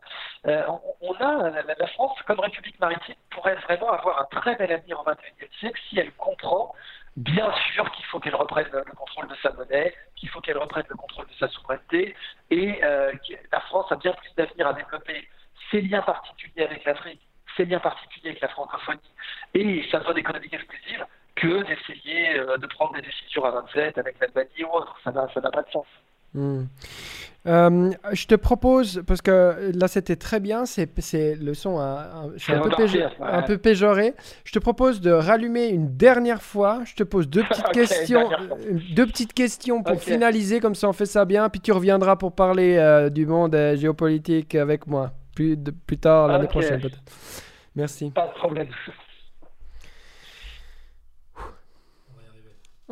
on, 1.01 1.13
a, 1.21 1.51
la, 1.51 1.87
France, 1.89 2.19
comme 2.27 2.41
République 2.41 2.81
maritime, 2.81 3.15
pourrait 3.31 3.55
vraiment 3.55 3.93
avoir 3.93 4.21
un 4.21 4.41
très 4.41 4.57
bel 4.57 4.73
avenir 4.73 4.99
au 4.99 5.05
XXIe 5.05 5.59
siècle 5.61 5.81
si 5.89 6.01
elle 6.01 6.13
comprend 6.15 6.75
Bien 7.21 7.53
sûr 7.75 7.91
qu'il 7.93 8.05
faut 8.07 8.19
qu'elle 8.19 8.35
reprenne 8.35 8.67
le 8.73 8.95
contrôle 8.95 9.29
de 9.29 9.35
sa 9.43 9.53
monnaie, 9.53 9.95
qu'il 10.17 10.31
faut 10.31 10.41
qu'elle 10.41 10.57
reprenne 10.57 10.87
le 10.89 10.97
contrôle 10.97 11.27
de 11.27 11.35
sa 11.35 11.49
souveraineté, 11.49 12.17
et 12.49 12.83
euh, 12.83 13.13
la 13.53 13.61
France 13.61 13.93
a 13.93 13.97
bien 13.97 14.15
plus 14.15 14.31
d'avenir 14.39 14.69
à 14.69 14.73
développer 14.73 15.29
ses 15.71 15.83
liens 15.83 16.01
particuliers 16.01 16.65
avec 16.65 16.83
l'Afrique, 16.87 17.21
ses 17.59 17.67
liens 17.67 17.79
particuliers 17.79 18.31
avec 18.31 18.41
la 18.41 18.49
francophonie 18.49 19.13
et 19.53 19.87
sa 19.91 20.01
zone 20.01 20.17
économique 20.17 20.55
exclusive 20.55 21.05
que 21.37 21.63
d'essayer 21.65 22.39
euh, 22.39 22.57
de 22.57 22.67
prendre 22.69 22.95
des 22.95 23.03
décisions 23.03 23.45
à 23.45 23.51
27 23.51 23.99
avec 23.99 24.19
l'Albanie 24.19 24.65
ou 24.65 24.71
autre. 24.73 24.99
Ça 25.05 25.13
n'a 25.13 25.51
pas 25.51 25.63
de 25.63 25.71
sens. 25.71 25.87
Hmm. 26.35 26.65
Euh, 27.47 27.91
je 28.13 28.27
te 28.27 28.35
propose, 28.35 29.03
parce 29.07 29.23
que 29.23 29.73
là 29.75 29.89
c'était 29.89 30.17
très 30.17 30.41
bien, 30.41 30.67
c'est 30.67 30.89
le 31.37 31.55
son 31.55 31.79
un, 31.79 32.31
peu, 33.47 33.57
péjoré. 33.57 34.15
Je 34.45 34.53
te 34.53 34.59
propose 34.59 35.01
de 35.01 35.11
rallumer 35.11 35.69
une 35.69 35.97
dernière 35.97 36.43
fois. 36.43 36.83
Je 36.85 36.95
te 36.95 37.03
pose 37.03 37.29
deux 37.29 37.43
petites 37.49 37.73
questions, 37.73 38.31
euh, 38.31 38.79
deux 38.95 39.07
petites 39.07 39.33
questions 39.33 39.83
pour 39.83 40.01
finaliser, 40.03 40.61
comme 40.61 40.75
ça 40.75 40.89
on 40.89 40.93
fait 40.93 41.07
ça 41.07 41.25
bien. 41.25 41.49
Puis 41.49 41.61
tu 41.61 41.73
reviendras 41.73 42.17
pour 42.17 42.35
parler 42.35 42.77
euh, 42.77 43.09
du 43.09 43.25
monde 43.25 43.57
géopolitique 43.75 44.55
avec 44.55 44.87
moi 44.87 45.13
plus, 45.35 45.57
plus 45.87 45.99
tard 45.99 46.29
l'année 46.29 46.49
prochaine 46.49 46.81
peut-être. 46.81 47.01
Merci. 47.75 48.11
Pas 48.11 48.27
de 48.27 48.35
problème. 48.35 48.69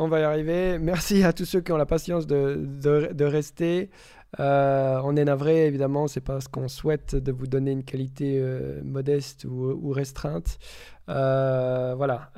On 0.01 0.07
va 0.07 0.21
y 0.21 0.23
arriver. 0.23 0.79
Merci 0.79 1.25
à 1.25 1.33
tous 1.33 1.45
ceux 1.45 1.61
qui 1.61 1.73
ont 1.73 1.77
la 1.77 1.85
patience 1.85 2.29
de, 2.29 2.55
de, 2.65 3.25
rester. 3.25 3.91
Euh, 4.39 5.01
on 5.03 5.17
est 5.17 5.25
navré, 5.25 5.67
évidemment, 5.67 6.07
c'est 6.07 6.21
pas 6.21 6.41
ce 6.41 6.49
qu'on 6.49 6.69
souhaite 6.69 7.17
de 7.17 7.33
vous 7.33 7.49
donner 7.49 7.73
une 7.73 7.83
qualité 7.83 8.39
euh, 8.39 8.81
modeste 8.85 9.45
ou, 9.45 9.91
restreinte. 9.91 10.61
Euh, 11.09 11.97
voilà. 11.97 12.31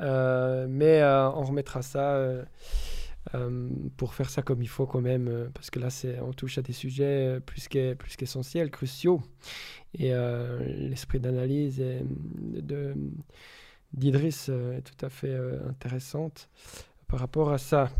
mais 0.70 1.05
on 1.05 1.43
remettra 1.43 1.82
ça 1.82 2.19
pour 3.99 4.15
faire 4.15 4.31
ça 4.31 4.41
comme 4.41 4.62
il 4.62 4.69
faut 4.69 4.87
quand 4.87 5.03
même, 5.03 5.51
parce 5.53 5.69
que 5.69 5.81
là, 5.81 5.89
on 6.23 6.32
touche 6.32 6.57
à 6.57 6.62
des 6.62 6.73
sujets 6.73 7.41
plus 7.45 7.69
qu'essentiels, 7.69 8.70
cruciaux. 8.70 9.20
Et 9.99 10.12
l'esprit 10.65 11.20
d'analyse 11.20 11.85
d'Idriss 13.93 14.49
est 14.49 14.82
tout 14.82 15.05
à 15.05 15.11
fait 15.11 15.37
intéressante 15.69 16.49
par 17.11 17.19
rapport 17.19 17.51
à 17.51 17.59
ça. 17.59 17.91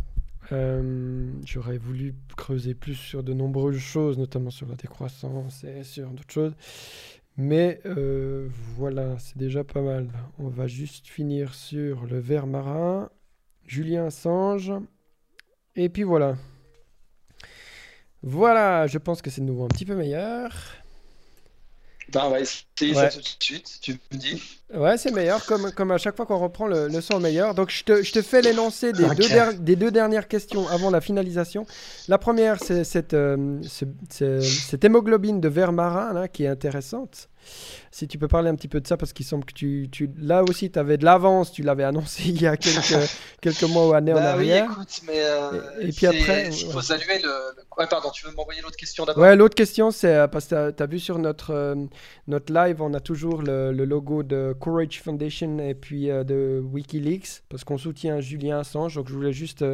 Euh, 0.53 1.31
j'aurais 1.45 1.79
voulu 1.79 2.15
creuser 2.37 2.75
plus 2.75 2.95
sur 2.95 3.23
de 3.23 3.33
nombreuses 3.33 3.79
choses, 3.79 4.19
notamment 4.19 4.51
sur 4.51 4.69
la 4.69 4.77
décroissance 4.77 5.65
et 5.65 5.83
sur 5.83 6.09
d'autres 6.11 6.33
choses. 6.33 6.55
Mais 7.37 7.81
euh, 7.87 8.49
voilà, 8.77 9.19
c'est 9.19 9.37
déjà 9.37 9.65
pas 9.65 9.83
mal. 9.83 10.09
On 10.39 10.49
va 10.49 10.67
juste 10.67 11.09
finir 11.09 11.55
sur 11.55 12.07
le 12.07 12.19
ver 12.19 12.47
marin, 12.47 13.11
Julien 13.67 14.07
Assange. 14.07 14.73
Et 15.77 15.89
puis 15.89 16.03
voilà. 16.03 16.37
Voilà, 18.23 18.87
je 18.87 18.99
pense 18.99 19.23
que 19.23 19.31
c'est 19.31 19.41
de 19.41 19.47
nouveau 19.47 19.65
un 19.65 19.69
petit 19.69 19.87
peu 19.87 19.97
meilleur. 19.97 20.53
Ben, 22.13 22.23
on 22.25 22.31
va 22.31 22.41
essayer 22.41 22.95
ça 22.95 23.09
tout 23.09 23.21
de 23.21 23.27
suite, 23.41 23.79
tu 23.81 23.99
me 24.13 24.19
dis. 24.19 24.43
Ouais, 24.75 24.97
c'est 24.99 25.11
meilleur, 25.11 25.45
comme, 25.47 25.71
comme 25.73 25.91
à 25.91 25.99
chaque 25.99 26.17
fois 26.17 26.27
qu'on 26.27 26.39
reprend 26.39 26.67
le, 26.67 26.89
le 26.89 27.01
son 27.01 27.21
meilleur. 27.21 27.55
Donc 27.55 27.71
je 27.71 27.83
te, 27.85 28.03
je 28.03 28.13
te 28.13 28.23
fais 28.23 28.41
l'énoncé 28.41 28.93
des, 28.93 29.07
deux 29.15 29.29
des 29.59 29.77
deux 29.77 29.91
dernières 29.91 30.29
questions 30.29 30.69
avant 30.69 30.91
la 30.91 31.01
finalisation. 31.01 31.67
La 32.09 32.19
première, 32.19 32.63
c'est 32.63 32.85
cette, 32.85 33.15
euh, 33.15 33.61
cette 34.11 34.85
hémoglobine 34.85 35.41
de 35.41 35.49
verre 35.49 35.73
marin 35.73 36.13
là, 36.13 36.29
qui 36.29 36.45
est 36.45 36.49
intéressante. 36.49 37.29
Si 37.93 38.07
tu 38.07 38.19
peux 38.19 38.29
parler 38.29 38.49
un 38.49 38.55
petit 38.55 38.69
peu 38.69 38.81
de 38.81 38.87
ça, 38.87 38.97
parce 38.97 39.13
qu'il 39.13 39.27
semble 39.27 39.45
que 39.45 39.53
tu, 39.53 39.89
tu 39.91 40.09
là 40.17 40.45
aussi, 40.45 40.71
tu 40.71 40.79
avais 40.79 40.97
de 40.97 41.05
l'avance, 41.05 41.51
tu 41.51 41.63
l'avais 41.63 41.83
annoncé 41.83 42.23
il 42.27 42.41
y 42.41 42.47
a 42.47 42.57
quelques, 42.57 43.11
quelques 43.41 43.65
mois 43.65 43.89
ou 43.89 43.95
années 43.95 44.13
en 44.13 44.17
bah 44.17 44.31
arrière. 44.31 44.67
Oui, 44.69 44.73
écoute, 44.75 45.01
mais 45.07 45.19
euh, 45.19 45.81
et, 45.81 45.91
puis 45.91 46.07
après, 46.07 46.51
il 46.53 46.71
faut 46.71 46.83
saluer 46.83 47.19
le. 47.21 47.29
Ouais, 47.77 47.87
pardon, 47.89 48.11
tu 48.11 48.25
veux 48.27 48.33
m'envoyer 48.33 48.63
l'autre 48.63 48.77
question 48.77 49.05
d'abord? 49.05 49.21
Ouais, 49.21 49.35
l'autre 49.35 49.57
question, 49.57 49.91
c'est 49.91 50.15
euh, 50.15 50.29
parce 50.29 50.47
que 50.47 50.71
tu 50.71 50.83
as, 50.83 50.87
vu 50.87 51.01
sur 51.01 51.19
notre, 51.19 51.51
euh, 51.53 51.75
notre 52.29 52.53
live, 52.53 52.81
on 52.81 52.95
a 52.95 53.01
toujours 53.01 53.43
le, 53.43 53.73
le, 53.73 53.85
logo 53.85 54.23
de 54.23 54.55
Courage 54.61 55.03
Foundation 55.03 55.59
et 55.59 55.75
puis 55.75 56.07
de 56.07 56.63
Wikileaks, 56.73 57.43
parce 57.49 57.65
qu'on 57.65 57.77
soutient 57.79 58.21
Julien 58.21 58.61
Assange. 58.61 58.95
Donc 58.95 59.09
je 59.09 59.15
voulais 59.15 59.33
juste 59.33 59.65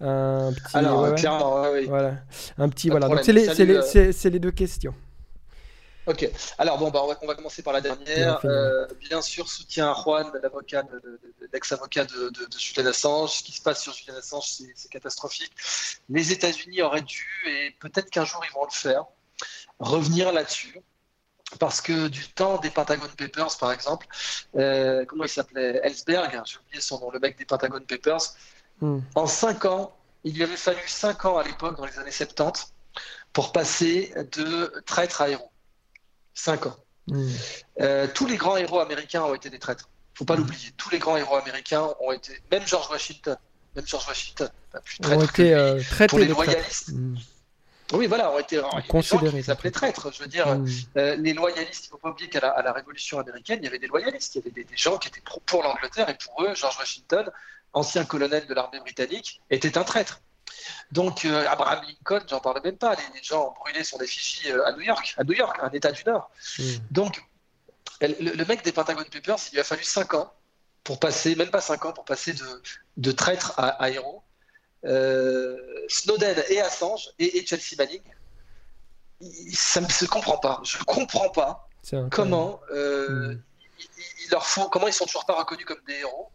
un 0.00 0.50
petit. 0.54 0.76
Alors, 0.76 1.14
clairement, 1.14 1.64
oui. 1.74 1.84
Voilà. 1.86 2.14
Un 2.56 2.70
petit, 2.70 2.88
voilà. 2.88 3.06
Donc 3.06 3.20
c'est 3.22 3.34
les, 3.34 3.48
les, 3.48 4.30
les 4.30 4.38
deux 4.38 4.50
questions. 4.50 4.94
Ok. 6.06 6.28
Alors 6.58 6.78
bon, 6.78 6.90
bah, 6.90 7.02
on, 7.02 7.26
va, 7.26 7.34
commencer 7.34 7.62
par 7.62 7.72
la 7.72 7.80
dernière. 7.80 8.40
Euh, 8.44 8.86
bien 8.98 9.20
sûr, 9.20 9.48
soutien 9.48 9.90
à 9.90 9.94
Juan, 9.94 10.30
l'avocat, 10.42 10.82
l'ex-avocat 11.52 12.04
de, 12.06 12.30
de, 12.30 12.58
Julian 12.58 12.86
Assange. 12.86 13.38
Ce 13.38 13.42
qui 13.42 13.52
se 13.52 13.62
passe 13.62 13.82
sur 13.82 13.92
Julian 13.92 14.16
Assange, 14.16 14.46
c'est 14.74 14.88
catastrophique. 14.88 15.52
Les 16.08 16.32
États-Unis 16.32 16.82
auraient 16.82 17.02
dû, 17.02 17.26
et 17.46 17.76
peut-être 17.80 18.10
qu'un 18.10 18.24
jour 18.24 18.42
ils 18.48 18.54
vont 18.54 18.64
le 18.64 18.72
faire, 18.72 19.04
revenir 19.78 20.32
là-dessus. 20.32 20.80
Parce 21.58 21.80
que 21.80 22.06
du 22.08 22.28
temps 22.28 22.58
des 22.58 22.70
Pentagon 22.70 23.08
Papers, 23.16 23.58
par 23.58 23.72
exemple, 23.72 24.06
euh, 24.56 25.04
comment 25.04 25.24
il 25.24 25.28
s'appelait? 25.28 25.80
Ellsberg, 25.82 26.40
j'ai 26.44 26.58
oublié 26.58 26.80
son 26.80 27.00
nom, 27.00 27.10
le 27.10 27.18
mec 27.18 27.36
des 27.36 27.44
Pentagon 27.44 27.80
Papers. 27.80 28.34
Hmm. 28.80 29.00
En 29.16 29.26
cinq 29.26 29.64
ans, 29.64 29.96
il 30.22 30.34
lui 30.34 30.44
avait 30.44 30.56
fallu 30.56 30.80
cinq 30.86 31.24
ans 31.24 31.38
à 31.38 31.42
l'époque, 31.42 31.76
dans 31.76 31.86
les 31.86 31.98
années 31.98 32.12
70, 32.12 32.72
pour 33.32 33.52
passer 33.52 34.14
de 34.32 34.72
traître 34.86 35.22
à 35.22 35.28
héros. 35.28 35.49
5 36.40 36.66
ans. 36.66 36.76
Hmm. 37.06 37.28
Euh, 37.80 38.06
tous 38.14 38.26
les 38.26 38.36
grands 38.36 38.56
héros 38.56 38.80
américains 38.80 39.22
ont 39.22 39.34
été 39.34 39.50
des 39.50 39.58
traîtres. 39.58 39.88
faut 40.14 40.24
pas 40.24 40.36
hmm. 40.36 40.40
l'oublier. 40.40 40.70
Tous 40.76 40.90
les 40.90 40.98
grands 40.98 41.16
héros 41.16 41.36
américains 41.36 41.88
ont 42.00 42.12
été, 42.12 42.32
même 42.50 42.66
George 42.66 42.88
Washington, 42.90 43.36
même 43.76 43.86
George 43.86 44.06
Washington, 44.08 44.48
plus 44.84 44.98
ont 45.06 45.24
été 45.24 45.54
euh, 45.54 45.80
traités 45.80 46.08
pour 46.08 46.18
les 46.18 46.26
loyalistes. 46.26 46.90
Hmm. 46.92 47.16
Oui, 47.92 48.06
voilà, 48.06 48.30
ont 48.30 48.38
été 48.38 48.60
considérés. 48.88 49.38
Ils 49.38 49.44
s'appelaient 49.44 49.72
traîtres. 49.72 50.12
Je 50.12 50.20
veux 50.22 50.28
dire, 50.28 50.46
euh, 50.96 51.16
les 51.16 51.32
loyalistes, 51.32 51.86
il 51.86 51.88
ne 51.88 51.90
faut 51.90 51.98
pas 51.98 52.10
oublier 52.10 52.30
qu'à 52.30 52.38
la, 52.40 52.72
Révolution 52.72 53.18
américaine, 53.18 53.58
il 53.62 53.64
y 53.64 53.68
avait 53.68 53.80
des 53.80 53.88
loyalistes. 53.88 54.36
Il 54.36 54.38
y 54.38 54.40
avait 54.42 54.52
des, 54.52 54.62
des 54.62 54.76
gens 54.76 54.96
qui 54.96 55.08
étaient 55.08 55.20
pour, 55.22 55.40
pour 55.40 55.64
l'Angleterre 55.64 56.08
et 56.08 56.16
pour 56.24 56.44
eux, 56.44 56.54
George 56.54 56.78
Washington, 56.78 57.28
ancien 57.72 58.04
colonel 58.04 58.46
de 58.46 58.54
l'armée 58.54 58.78
britannique, 58.78 59.40
était 59.50 59.76
un 59.76 59.82
traître. 59.82 60.20
Donc, 60.92 61.24
euh, 61.24 61.46
Abraham 61.48 61.82
Lincoln, 61.84 62.24
j'en 62.28 62.40
parle 62.40 62.60
même 62.62 62.76
pas. 62.76 62.94
Les, 63.14 63.22
gens 63.22 63.48
ont 63.48 63.60
brûlé 63.60 63.84
son 63.84 63.98
effigie 64.00 64.50
euh, 64.50 64.66
à 64.66 64.72
New 64.72 64.80
York, 64.80 65.14
à 65.16 65.24
New 65.24 65.34
York, 65.34 65.58
un 65.62 65.70
État 65.70 65.92
du 65.92 66.02
Nord. 66.04 66.30
Hmm. 66.58 66.64
Donc, 66.90 67.22
le, 68.00 68.44
mec 68.44 68.64
des 68.64 68.72
Pentagon 68.72 69.04
Papers, 69.10 69.38
il 69.50 69.54
lui 69.54 69.60
a 69.60 69.64
fallu 69.64 69.84
5 69.84 70.14
ans 70.14 70.32
pour 70.84 70.98
passer, 70.98 71.36
même 71.36 71.50
pas 71.50 71.60
5 71.60 71.84
ans, 71.84 71.92
pour 71.92 72.04
passer 72.04 72.32
de, 72.32 72.62
de 72.96 73.12
traître 73.12 73.54
à, 73.58 73.90
héros. 73.90 74.22
Euh, 74.84 75.56
Snowden 75.88 76.42
et 76.48 76.60
Assange 76.60 77.10
et, 77.18 77.44
Chelsea 77.46 77.76
Manning, 77.78 78.02
ça 79.52 79.80
ne 79.82 79.88
se 79.88 80.06
comprend 80.06 80.38
pas. 80.38 80.60
Je 80.64 80.78
ne 80.78 80.84
comprends 80.84 81.28
pas 81.28 81.68
comment 82.10 82.60
hmm. 82.72 83.38
il, 83.78 84.30
leur 84.30 84.46
faut, 84.46 84.68
comment 84.70 84.86
ils 84.86 84.94
sont 84.94 85.04
toujours 85.04 85.26
pas 85.26 85.34
reconnus 85.34 85.66
comme 85.66 85.82
des 85.86 85.96
héros. 85.96 86.30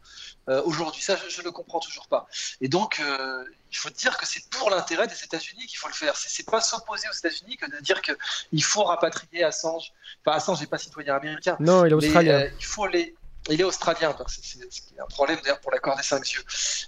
Euh, 0.48 0.62
aujourd'hui. 0.64 1.02
Ça, 1.02 1.18
je 1.28 1.40
ne 1.40 1.46
le 1.46 1.52
comprends 1.52 1.80
toujours 1.80 2.08
pas. 2.08 2.28
Et 2.62 2.68
donc, 2.68 3.00
euh, 3.00 3.44
il 3.72 3.78
faut 3.78 3.90
dire 3.90 4.18
que 4.18 4.28
c'est 4.28 4.48
pour 4.50 4.70
l'intérêt 4.70 5.08
des 5.08 5.24
États-Unis 5.24 5.66
qu'il 5.66 5.78
faut 5.78 5.88
le 5.88 5.94
faire. 5.94 6.16
C'est 6.16 6.46
pas 6.46 6.62
s'opposer 6.62 7.08
aux 7.10 7.18
États-unis 7.18 7.58
que 7.58 7.70
de 7.70 7.80
dire 7.82 8.02
qu'il 8.02 8.64
faut 8.64 8.84
rapatrier 8.84 9.44
Assange. 9.44 9.92
Enfin, 10.24 10.38
Assange 10.38 10.62
n'est 10.62 10.68
pas 10.68 10.78
citoyen 10.78 11.16
américain. 11.16 11.58
Non, 11.60 11.86
il 11.86 11.92
est 11.92 11.96
australien. 11.96 12.42
Euh, 12.42 12.50
il 12.60 12.66
faut 12.66 12.88
les. 12.88 13.16
Il 13.48 13.62
est 13.62 13.64
australien, 13.64 14.16
c'est 14.28 15.00
un 15.00 15.06
problème 15.06 15.38
d'ailleurs 15.44 15.60
pour 15.60 15.72
l'accord 15.72 15.96
des 15.96 16.02
cinq 16.02 16.32
yeux. 16.32 16.44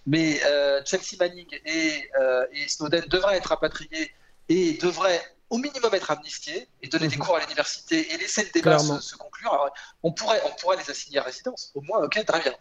Mais 0.08 0.40
Chelsea 0.86 1.16
Manning 1.20 1.46
et, 1.66 2.10
et, 2.52 2.68
Snowden 2.68 3.06
devraient 3.10 3.38
être 3.38 3.50
rapatriés 3.50 4.12
et 4.50 4.74
devrait 4.82 5.24
au 5.49 5.57
minimum 5.57 5.94
être 5.94 6.11
amnistiés 6.11 6.68
et 6.82 6.88
donner 6.88 7.07
des 7.07 7.15
mhm. 7.15 7.24
cours 7.24 7.38
à 7.38 7.40
l'université 7.40 8.14
et 8.14 8.18
laisser 8.18 8.44
le 8.44 8.49
débat 8.53 8.80
se, 8.80 9.15
conclure. 9.15 9.72
on, 10.03 10.11
pourrait, 10.11 10.41
on 10.45 10.56
pourrait 10.60 10.78
les 10.78 10.90
assigner 10.90 11.19
à 11.19 11.24
résidence. 11.24 11.72
Au 11.76 11.82
moins, 11.82 12.03
ok, 12.03 12.24
très 12.26 12.41
bien. 12.41 12.53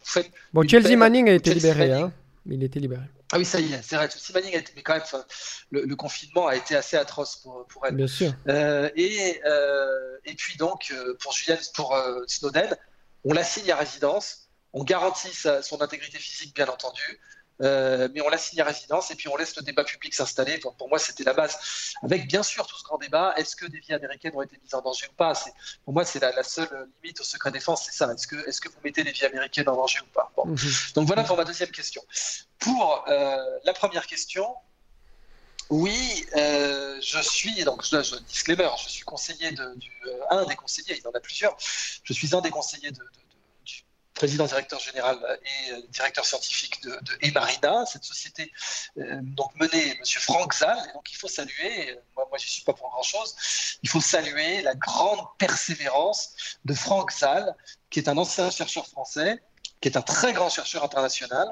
bon, 0.52 0.68
Chelsea 0.68 0.96
Manning 0.96 1.28
a 1.28 1.32
été 1.32 1.54
libéré. 1.54 1.92
Hein. 1.92 2.12
Il 2.48 2.62
a 2.62 2.66
été 2.66 2.78
libéré. 2.78 3.02
Ah 3.32 3.38
oui, 3.38 3.44
ça 3.44 3.58
y 3.58 3.72
est, 3.72 3.82
c'est 3.82 3.96
vrai. 3.96 4.08
Chelsea 4.08 4.38
Manning 4.38 4.54
a 4.54 4.58
été, 4.58 4.72
mais 4.76 4.82
quand 4.82 4.94
même, 4.94 5.24
le, 5.72 5.96
confinement 5.96 6.46
a 6.46 6.54
été 6.54 6.76
assez 6.76 6.96
atroce 6.96 7.36
pour, 7.36 7.66
pour 7.66 7.84
elle. 7.86 7.96
Bien 7.96 8.06
sûr. 8.06 8.32
Euh, 8.48 8.88
et, 8.94 9.40
euh, 9.44 10.18
et 10.24 10.34
puis 10.34 10.56
donc, 10.56 10.92
euh, 10.92 11.16
pour 11.20 11.32
Julian, 11.32 11.58
pour 11.74 11.98
Snowden, 12.28 12.76
on 13.24 13.32
l'assigne 13.32 13.72
à 13.72 13.76
résidence, 13.76 14.48
on 14.72 14.84
garantit 14.84 15.36
son 15.62 15.82
intégrité 15.82 16.18
physique, 16.18 16.54
bien 16.54 16.68
entendu. 16.68 17.20
Euh, 17.62 18.08
mais 18.14 18.20
on 18.20 18.28
l'assigne 18.28 18.60
à 18.60 18.64
résidence 18.64 19.10
et 19.10 19.14
puis 19.14 19.28
on 19.28 19.36
laisse 19.36 19.56
le 19.56 19.62
débat 19.62 19.84
public 19.84 20.14
s'installer. 20.14 20.58
Pour, 20.58 20.74
pour, 20.74 20.88
moi, 20.88 20.98
c'était 20.98 21.24
la 21.24 21.32
base. 21.32 21.56
Avec 22.02 22.28
bien 22.28 22.42
sûr 22.42 22.66
tout 22.66 22.76
ce 22.76 22.84
grand 22.84 22.98
débat, 22.98 23.34
est-ce 23.36 23.56
que 23.56 23.66
des 23.66 23.78
vies 23.78 23.94
américaines 23.94 24.32
ont 24.34 24.42
été 24.42 24.58
mises 24.62 24.74
en 24.74 24.82
danger 24.82 25.06
ou 25.10 25.14
pas? 25.14 25.32
Pour 25.84 25.94
moi, 25.94 26.04
c'est 26.04 26.20
la, 26.20 26.42
seule 26.42 26.88
limite 27.02 27.20
au 27.20 27.24
secret 27.24 27.50
défense, 27.50 27.84
c'est 27.86 27.92
ça. 27.92 28.12
Est-ce 28.12 28.26
que, 28.26 28.36
est 28.36 28.60
que 28.60 28.68
vous 28.68 28.78
mettez 28.84 29.04
des 29.04 29.12
vies 29.12 29.24
américaines 29.24 29.68
en 29.68 29.76
danger 29.76 30.00
ou 30.00 30.12
pas? 30.12 30.32
Mhm. 30.44 30.56
Donc 30.94 31.06
voilà 31.06 31.24
pour 31.24 31.36
ma 31.36 31.44
deuxième 31.44 31.70
question. 31.70 32.02
Pour 32.58 33.04
euh, 33.08 33.36
la 33.64 33.72
première 33.72 34.06
question, 34.06 34.46
oui, 35.70 36.26
euh, 36.36 36.98
je 37.00 37.18
suis, 37.20 37.64
donc 37.64 37.84
je, 37.84 38.02
je, 38.02 38.16
disclaimer, 38.16 38.68
je 38.84 38.88
suis 38.88 39.04
conseiller 39.04 39.50
de, 39.50 39.74
du, 39.76 39.90
un 40.30 40.44
des 40.44 40.54
conseillers, 40.54 40.96
il 40.96 41.02
y 41.02 41.06
en 41.06 41.10
a 41.10 41.20
plusieurs, 41.20 41.56
je 41.58 42.12
suis 42.12 42.34
un 42.36 42.40
des 42.40 42.50
conseillers 42.50 42.92
de 42.92 43.02
président 44.16 44.46
directeur 44.46 44.80
général 44.80 45.18
et 45.44 45.72
euh, 45.72 45.82
directeur 45.90 46.24
scientifique 46.24 46.82
de, 46.82 46.90
de 46.90 47.18
Emarina, 47.20 47.84
cette 47.86 48.02
société 48.02 48.50
euh, 48.98 49.20
donc 49.22 49.54
menée 49.56 49.90
M. 49.90 50.04
Franck 50.04 50.54
Zal. 50.54 50.76
Et 50.88 50.92
donc 50.94 51.12
il 51.12 51.16
faut 51.16 51.28
saluer, 51.28 51.90
euh, 51.90 52.00
moi, 52.16 52.26
moi 52.28 52.38
je 52.38 52.48
suis 52.48 52.64
pas 52.64 52.72
pour 52.72 52.88
grand 52.90 53.02
chose, 53.02 53.78
il 53.82 53.88
faut 53.88 54.00
saluer 54.00 54.62
la 54.62 54.74
grande 54.74 55.20
persévérance 55.38 56.58
de 56.64 56.74
Franck 56.74 57.12
Zal, 57.12 57.54
qui 57.90 58.00
est 58.00 58.08
un 58.08 58.16
ancien 58.16 58.50
chercheur 58.50 58.86
français, 58.86 59.40
qui 59.82 59.88
est 59.88 59.96
un 59.98 60.02
très 60.02 60.32
grand 60.32 60.48
chercheur 60.48 60.82
international 60.82 61.46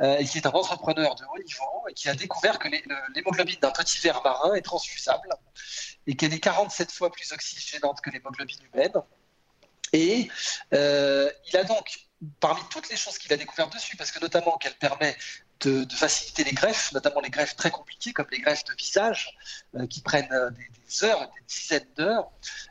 et 0.00 0.24
qui 0.24 0.38
est 0.38 0.46
un 0.46 0.50
entrepreneur 0.50 1.14
de 1.14 1.24
haut 1.24 1.38
niveau 1.38 1.88
et 1.88 1.94
qui 1.94 2.08
a 2.08 2.14
découvert 2.14 2.58
que 2.58 2.68
l'hémoglobine 3.14 3.60
d'un 3.62 3.70
petit 3.70 4.00
ver 4.00 4.20
marin 4.24 4.54
est 4.54 4.62
transfusable 4.62 5.28
et 6.08 6.16
qu'elle 6.16 6.34
est 6.34 6.40
47 6.40 6.90
fois 6.90 7.12
plus 7.12 7.30
oxygénante 7.30 8.00
que 8.00 8.10
l'hémoglobine 8.10 8.58
humaine 8.72 9.00
et 9.92 10.28
euh, 10.72 11.30
il 11.48 11.56
a 11.56 11.64
donc, 11.64 11.98
parmi 12.40 12.60
toutes 12.70 12.88
les 12.88 12.96
choses 12.96 13.18
qu'il 13.18 13.32
a 13.32 13.36
découvertes 13.36 13.72
dessus, 13.72 13.96
parce 13.96 14.10
que 14.10 14.20
notamment 14.20 14.56
qu'elle 14.56 14.74
permet 14.74 15.16
de, 15.60 15.86
faciliter 15.94 16.42
les 16.42 16.52
greffes, 16.52 16.92
notamment 16.92 17.20
les 17.20 17.30
greffes 17.30 17.54
très 17.54 17.70
compliquées, 17.70 18.12
comme 18.12 18.26
les 18.32 18.40
greffes 18.40 18.64
de 18.64 18.74
visage, 18.74 19.36
euh, 19.76 19.86
qui 19.86 20.00
prennent 20.00 20.32
euh, 20.32 20.50
des, 20.50 21.04
heures, 21.04 21.20
des 21.20 21.44
dizaines 21.46 21.86
d'heures. 21.96 22.30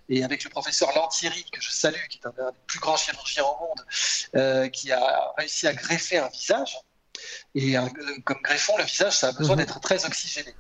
Et 0.09 0.23
avec 0.23 0.43
le 0.43 0.49
professeur 0.49 0.93
Lantieri, 0.95 1.45
que 1.51 1.61
je 1.61 1.71
salue, 1.71 2.05
qui 2.09 2.17
est 2.17 2.27
un, 2.27 2.31
des 2.31 2.57
plus 2.67 2.79
grands 2.79 2.97
chirurgiens 2.97 3.45
au 3.45 3.57
monde, 3.59 4.71
qui 4.71 4.91
a 4.91 5.31
réussi 5.37 5.67
à 5.67 5.73
greffer 5.73 6.17
un 6.17 6.27
visage. 6.27 6.77
Et 7.55 7.75
comme 8.25 8.41
greffon, 8.41 8.75
le 8.77 8.83
visage, 8.83 9.17
ça 9.17 9.29
a 9.29 9.31
besoin 9.31 9.55
mhm. 9.55 9.61
d'être 9.61 9.79
très 9.79 10.05
oxygéné. 10.05 10.53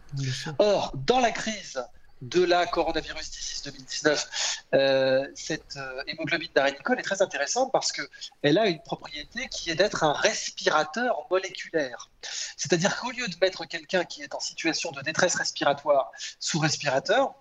Or, 0.59 0.91
dans 0.95 1.19
la 1.19 1.31
crise 1.31 1.81
de 2.21 2.43
la 2.43 2.67
coronavirus 2.67 3.31
disease 3.31 3.63
2019, 3.63 4.63
euh, 4.73 5.27
cette 5.33 5.75
euh, 5.77 6.03
hémoglobine 6.07 6.49
d'arénicole 6.53 6.99
est 6.99 7.03
très 7.03 7.21
intéressante 7.21 7.71
parce 7.71 7.91
qu'elle 7.91 8.57
a 8.57 8.67
une 8.67 8.81
propriété 8.81 9.47
qui 9.49 9.71
est 9.71 9.75
d'être 9.75 10.03
un 10.03 10.13
respirateur 10.13 11.25
moléculaire. 11.31 12.09
C'est-à-dire 12.57 12.99
qu'au 12.99 13.11
lieu 13.11 13.27
de 13.27 13.35
mettre 13.41 13.65
quelqu'un 13.65 14.03
qui 14.03 14.21
est 14.21 14.35
en 14.35 14.39
situation 14.39 14.91
de 14.91 15.01
détresse 15.01 15.35
respiratoire 15.35 16.11
sous 16.39 16.59
respirateur, 16.59 17.33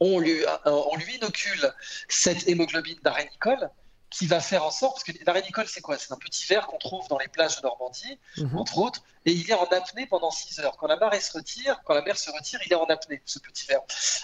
on 0.00 0.18
lui, 0.18 0.44
euh, 0.66 0.82
inocule 1.14 1.72
cette 2.08 2.46
hémoglobine 2.48 2.98
d'arénicole 3.02 3.70
qui 4.14 4.28
va 4.28 4.38
faire 4.38 4.64
en 4.64 4.70
sorte, 4.70 4.94
parce 4.94 5.04
que 5.04 5.24
l'arénicole, 5.26 5.66
c'est 5.66 5.80
quoi? 5.80 5.98
C'est 5.98 6.12
un 6.12 6.16
petit 6.16 6.44
verre 6.46 6.68
qu'on 6.68 6.78
trouve 6.78 7.08
dans 7.08 7.18
les 7.18 7.26
plages 7.26 7.56
de 7.56 7.62
Normandie, 7.62 8.16
mhm. 8.36 8.56
entre 8.56 8.78
autres, 8.78 9.02
et 9.26 9.32
il 9.32 9.50
est 9.50 9.54
en 9.54 9.64
apnée 9.64 10.06
pendant 10.06 10.30
6 10.30 10.60
heures. 10.60 10.76
Quand 10.76 10.86
la 10.86 10.94
marée 10.96 11.20
se 11.20 11.32
retire, 11.32 11.82
quand 11.84 11.94
la 11.94 12.02
mer 12.02 12.16
se 12.16 12.30
retire, 12.30 12.60
il 12.64 12.72
est 12.72 12.76
en 12.76 12.84
apnée, 12.84 13.20
ce 13.24 13.40
petit 13.40 13.66
verre. 13.66 13.80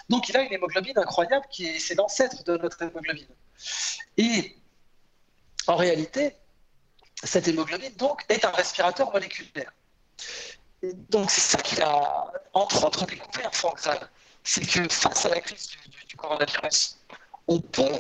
Donc 0.09 0.29
il 0.29 0.37
a 0.37 0.43
une 0.43 0.53
hémoglobine 0.53 0.97
incroyable, 0.97 1.45
qui 1.51 1.67
est, 1.67 1.81
c'est 1.81 1.97
l'ancêtre 1.97 2.45
de 2.45 2.57
notre 2.59 2.81
hémoglobine. 2.81 3.27
Et 4.17 4.57
en 5.67 5.75
réalité, 5.75 6.37
cette 7.25 7.49
hémoglobine, 7.49 7.93
donc, 7.97 8.25
est 8.29 8.45
un 8.45 8.53
respirateur 8.53 9.13
moléculaire. 9.13 9.73
donc 10.85 11.33
c'est 11.33 11.41
ça 11.41 11.59
qu'il 11.63 11.83
a, 11.83 12.33
entre 12.53 12.85
autres, 12.85 13.07
découvert, 13.07 13.53
Frank 13.53 13.81
C'est 14.45 14.65
que 14.65 14.89
face 14.89 15.27
à 15.27 15.31
la 15.31 15.41
crise 15.41 15.67
du, 15.67 16.07
du 16.07 16.17
coronavirus, 16.17 16.97
on 17.49 17.61
peut 17.61 17.99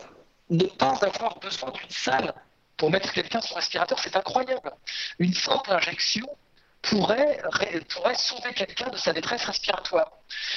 ne 0.51 0.65
pas 0.65 0.99
avoir 1.03 1.39
besoin 1.39 1.71
d'une 1.71 1.91
salle 1.91 2.35
pour 2.77 2.91
mettre 2.91 3.13
quelqu'un 3.13 3.41
sur 3.41 3.57
respirateur, 3.57 3.99
c'est 3.99 4.17
incroyable. 4.17 4.73
Une 5.19 5.35
simple 5.35 5.73
injection 5.73 6.27
pourrait, 6.83 7.41
pourrait 7.93 8.15
sauver 8.15 8.53
quelqu'un 8.55 8.89
de 8.89 8.97
sa 8.97 9.13
détresse 9.13 9.45
respiratoire. 9.45 10.11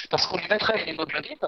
Parce 0.09 0.25
qu'on 0.27 0.37
lui 0.37 0.47
mettrait 0.47 0.81
une 0.83 0.89
hémoglobine 0.89 1.47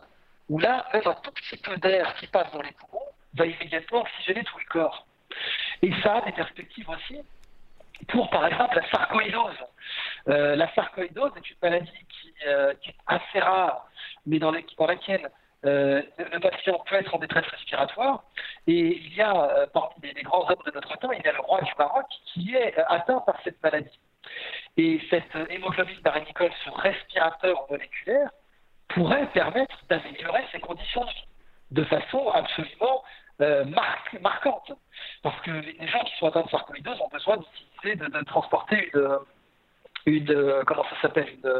où 0.49 0.59
là, 0.59 0.85
même 0.93 1.07
un 1.07 1.13
tout 1.15 1.31
petit 1.31 1.57
peu 1.57 1.77
d'air 1.77 2.13
qui 2.15 2.27
passe 2.27 2.51
dans 2.51 2.61
les 2.61 2.71
poumons 2.73 3.05
va 3.33 3.45
immédiatement 3.45 4.01
oxygéner 4.01 4.43
tout 4.43 4.57
le 4.59 4.65
corps. 4.65 5.07
Et 5.81 5.91
ça 6.01 6.17
a 6.17 6.21
des 6.21 6.31
perspectives 6.31 6.89
aussi 6.89 7.19
pour, 8.09 8.29
par 8.29 8.45
exemple, 8.45 8.75
la 8.75 8.89
sarcoïdose. 8.89 9.57
Euh, 10.27 10.55
la 10.55 10.73
sarcoïdose 10.73 11.31
est 11.37 11.49
une 11.49 11.57
maladie 11.61 12.05
qui, 12.09 12.33
euh, 12.47 12.73
est 12.85 12.95
assez 13.07 13.39
rare, 13.39 13.87
mais 14.25 14.39
dans 14.39 14.51
laquelle 14.51 15.31
euh, 15.65 16.01
le 16.17 16.39
patient 16.39 16.79
peut 16.87 16.95
être 16.95 17.13
en 17.15 17.17
détresse 17.17 17.45
respiratoire. 17.47 18.23
Et 18.67 18.97
il 18.97 19.15
y 19.15 19.21
a, 19.21 19.33
euh, 19.33 19.65
parmi 19.73 19.93
les, 20.01 20.21
grands 20.21 20.47
hommes 20.49 20.61
de 20.65 20.71
notre 20.71 20.97
temps, 20.99 21.11
il 21.11 21.23
y 21.23 21.27
a 21.27 21.33
le 21.33 21.39
roi 21.39 21.61
du 21.61 21.71
Maroc 21.77 22.05
qui 22.25 22.55
est 22.55 22.77
euh, 22.77 22.83
atteint 22.87 23.19
par 23.21 23.35
cette 23.43 23.61
maladie. 23.63 23.99
Et 24.77 25.01
cette 25.09 25.35
hémoglobine 25.49 25.99
d'arénicole, 26.01 26.51
ce 26.63 26.69
respirateur 26.69 27.65
moléculaire, 27.69 28.29
pourrait 28.89 29.27
permettre 29.27 29.75
d'améliorer 29.89 30.43
ses 30.51 30.59
conditions 30.59 31.01
de 31.01 31.09
vie 31.09 31.27
de 31.71 31.83
façon 31.85 32.29
absolument 32.29 33.03
marquante. 34.21 34.71
Parce 35.23 35.39
que 35.41 35.51
les 35.51 35.87
gens 35.87 36.03
qui 36.03 36.15
sont 36.17 36.27
atteints 36.27 36.43
de 36.43 36.49
sarcoïdose 36.49 37.01
ont 37.01 37.09
besoin 37.09 37.37
d'utiliser, 37.37 37.95
de, 37.95 38.23
transporter 38.25 38.91
une, 38.93 39.17
une 40.05 40.63
comment 40.65 40.83
ça 40.83 41.01
s'appelle, 41.01 41.27
une 41.43 41.51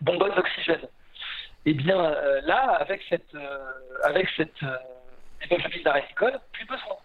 bonbonne 0.00 0.34
d'oxygène. 0.34 0.88
Et 1.66 1.70
eh 1.70 1.74
bien 1.74 2.00
euh, 2.00 2.40
là, 2.42 2.76
avec 2.80 3.02
cette, 3.08 3.34
euh, 3.34 3.58
avec 4.04 4.28
cette 4.34 4.62
euh, 4.62 4.78
plus 6.52 6.64
besoin. 6.64 6.96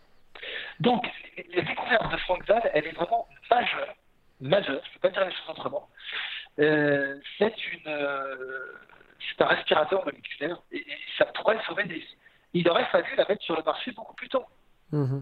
Donc, 0.80 1.06
la 1.54 1.62
découverte 1.62 2.12
de 2.12 2.18
Frank 2.18 2.46
Zahl, 2.46 2.72
elle 2.74 2.88
est 2.88 2.92
vraiment 2.92 3.28
majeure. 3.50 3.96
Majeure, 4.40 4.82
je 4.84 4.90
ne 4.90 4.94
peux 4.94 5.00
pas 5.02 5.10
dire 5.10 5.26
les 5.26 5.32
choses 5.32 5.50
autrement. 5.50 5.90
c'est 6.58 7.74
une, 7.74 7.98
c'est 9.30 9.44
un 9.44 9.48
respirateur 9.48 10.06
moléculaire 10.06 10.58
et, 10.72 10.86
ça 11.18 11.26
pourrait 11.26 11.60
sauver 11.68 11.84
des 11.84 11.96
vies. 11.96 12.18
Il 12.54 12.70
aurait 12.70 12.86
fallu 12.86 13.14
la 13.18 13.26
mettre 13.28 13.44
sur 13.44 13.58
le 13.58 13.64
marché 13.64 13.92
beaucoup 13.92 14.16
plus 14.16 14.30
tôt. 14.30 14.46
Mmh. 14.92 15.20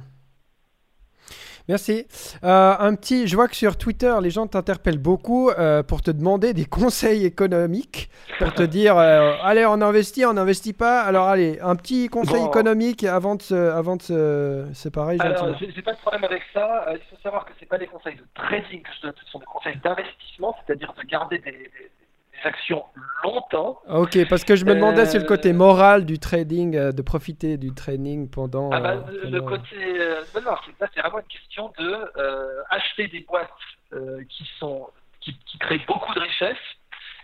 Merci. 1.70 2.06
Euh, 2.44 2.76
un 2.78 2.94
petit, 2.96 3.28
je 3.28 3.36
vois 3.36 3.48
que 3.48 3.56
sur 3.56 3.78
Twitter, 3.78 4.14
les 4.22 4.30
gens 4.30 4.48
t'interpellent 4.48 4.98
beaucoup 4.98 5.50
euh, 5.50 5.82
pour 5.82 6.02
te 6.02 6.12
demander 6.12 6.54
des 6.54 6.66
conseils 6.80 7.26
économiques, 7.26 8.10
pour 8.38 8.54
te 8.54 8.64
dire, 8.64 8.98
euh, 8.98 9.36
allez, 9.42 9.66
on 9.66 9.82
investit, 9.82 10.26
on 10.26 10.34
n'investit 10.34 10.74
pas. 10.74 11.02
Alors, 11.02 11.28
allez, 11.28 11.60
un 11.62 11.76
petit 11.76 12.10
conseil 12.10 12.44
économique 12.44 13.04
avant 13.06 13.36
de 13.36 13.42
se, 13.42 13.56
avant 13.56 13.96
de 13.96 14.02
se 14.02 14.66
séparer. 14.74 15.18
Alors, 15.20 15.56
j'ai 15.60 15.82
pas 15.82 15.94
de 15.94 16.00
problème 16.00 16.26
avec 16.26 16.44
ça. 16.54 16.86
il 16.92 17.00
faut 17.10 17.22
savoir 17.24 17.46
que 17.46 17.52
c'est 17.60 17.66
pas 17.66 17.78
des 17.78 17.88
conseils 17.88 18.16
de 18.16 18.26
trading 18.36 18.82
que 18.82 18.90
je 18.98 19.08
donne, 19.08 19.14
ce 19.24 19.32
sont 19.32 19.40
des 19.40 19.46
conseils 19.46 19.78
d'investissement, 19.84 20.56
c'est-à-dire 20.66 20.94
de 20.98 21.08
garder 21.08 21.38
des 21.40 21.70
actions 22.46 22.84
longtemps. 23.24 23.80
Ok, 23.88 24.18
parce 24.30 24.44
que 24.44 24.56
je 24.56 24.66
me 24.66 24.76
demandais 24.76 25.06
sur 25.06 25.20
le 25.20 25.26
côté 25.26 25.50
euh, 25.50 25.54
moral 25.54 26.06
du 26.06 26.20
trading, 26.20 26.76
euh, 26.76 26.92
de 26.92 27.02
profiter 27.02 27.58
du 27.58 27.74
trading 27.74 28.30
pendant. 28.30 28.70
Ah 28.72 28.80
bah, 28.80 29.06
Le 29.24 29.42
côté. 29.42 29.76
Euh, 29.78 30.22
non, 30.44 30.56
c'est 30.80 31.00
vraiment 31.00 31.20
une 31.20 31.26
question 31.26 31.72
de 31.78 32.64
acheter 32.70 33.08
des 33.08 33.22
boîtes 33.22 33.50
qui, 34.30 34.50
sont, 34.60 34.90
qui, 35.22 35.38
créent 35.60 35.86
beaucoup 35.88 36.14
de 36.14 36.20
richesses 36.20 36.58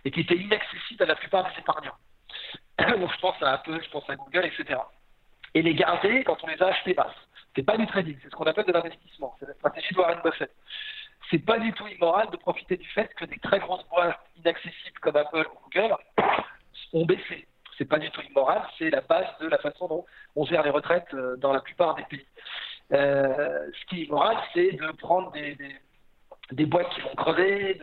et 0.05 0.11
qui 0.11 0.21
étaient 0.21 0.37
inaccessibles 0.37 1.03
à 1.03 1.07
la 1.07 1.15
plupart 1.15 1.43
des 1.43 1.59
épargnants. 1.59 1.97
Donc 2.99 3.11
je 3.13 3.19
pense 3.19 3.35
à 3.41 3.53
Apple, 3.53 3.79
je 3.83 3.89
pense 3.89 4.09
à 4.09 4.15
Google, 4.15 4.45
etc. 4.45 4.79
Et 5.53 5.61
les 5.61 5.73
garder 5.73 6.23
quand 6.23 6.37
on 6.43 6.47
les 6.47 6.61
a 6.61 6.67
achetés 6.67 6.93
basses. 6.93 7.07
C'est 7.55 7.63
pas 7.63 7.77
du 7.77 7.87
trading, 7.87 8.15
c'est 8.21 8.29
ce 8.29 8.35
qu'on 8.35 8.45
appelle 8.45 8.65
de 8.65 8.71
l'investissement. 8.71 9.35
C'est 9.39 9.47
la 9.47 9.53
stratégie 9.55 9.93
de 9.93 9.99
Warren 9.99 10.19
Buffett 10.23 10.51
c'est 11.29 11.45
pas 11.45 11.59
du 11.59 11.71
tout 11.73 11.87
immoral 11.87 12.29
de 12.31 12.37
profiter 12.37 12.77
du 12.77 12.87
fait 12.89 13.13
que 13.15 13.25
des 13.25 13.37
très 13.39 13.59
grosses 13.59 13.87
boîtes 13.89 14.19
inaccessibles 14.37 14.99
comme 15.01 15.15
Apple 15.15 15.45
ou 15.53 15.69
Google 15.69 15.95
ont 16.93 17.05
baissé. 17.05 17.47
C'est 17.77 17.85
pas 17.85 17.99
du 17.99 18.09
tout 18.11 18.21
immoral, 18.21 18.61
c'est 18.77 18.89
la 18.89 19.01
base 19.01 19.27
de 19.39 19.47
la 19.47 19.57
façon 19.57 19.87
dont 19.87 20.05
on 20.35 20.45
gère 20.45 20.63
les 20.63 20.69
retraites 20.69 21.13
euh, 21.13 21.37
dans 21.37 21.53
la 21.53 21.61
plupart 21.61 21.95
des 21.95 22.03
pays. 22.03 22.25
Euh, 22.91 23.69
ce 23.79 23.85
qui 23.85 24.01
est 24.01 24.05
immoral, 24.05 24.37
c'est 24.53 24.71
de 24.71 24.91
prendre 24.93 25.31
des, 25.31 25.55
des 25.55 25.75
boîtes 26.51 26.89
qui 26.89 27.01
vont 27.01 27.15
crever, 27.15 27.79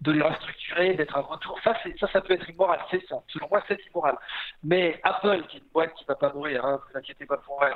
de, 0.00 0.12
les 0.12 0.22
restructurer, 0.22 0.94
d'être 0.94 1.16
un 1.16 1.22
retour. 1.22 1.58
Ça, 1.64 1.76
ça, 1.98 2.06
ça 2.12 2.20
peut 2.20 2.34
être 2.34 2.48
immoral, 2.48 2.80
c'est 2.90 3.04
ça. 3.06 3.16
Selon 3.28 3.48
moi, 3.50 3.62
c'est 3.68 3.78
immoral. 3.86 4.16
Mais 4.62 5.00
Apple, 5.02 5.44
qui 5.48 5.56
est 5.56 5.60
une 5.60 5.66
boîte 5.72 5.94
qui 5.94 6.04
ne 6.04 6.08
va 6.08 6.14
pas 6.14 6.32
mourir, 6.32 6.64
hein, 6.64 6.80
vous 6.88 6.98
inquiétez 6.98 7.26
pas 7.26 7.38
pour 7.38 7.64
elle, 7.64 7.74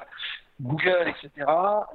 Google, 0.60 1.08
etc., 1.08 1.46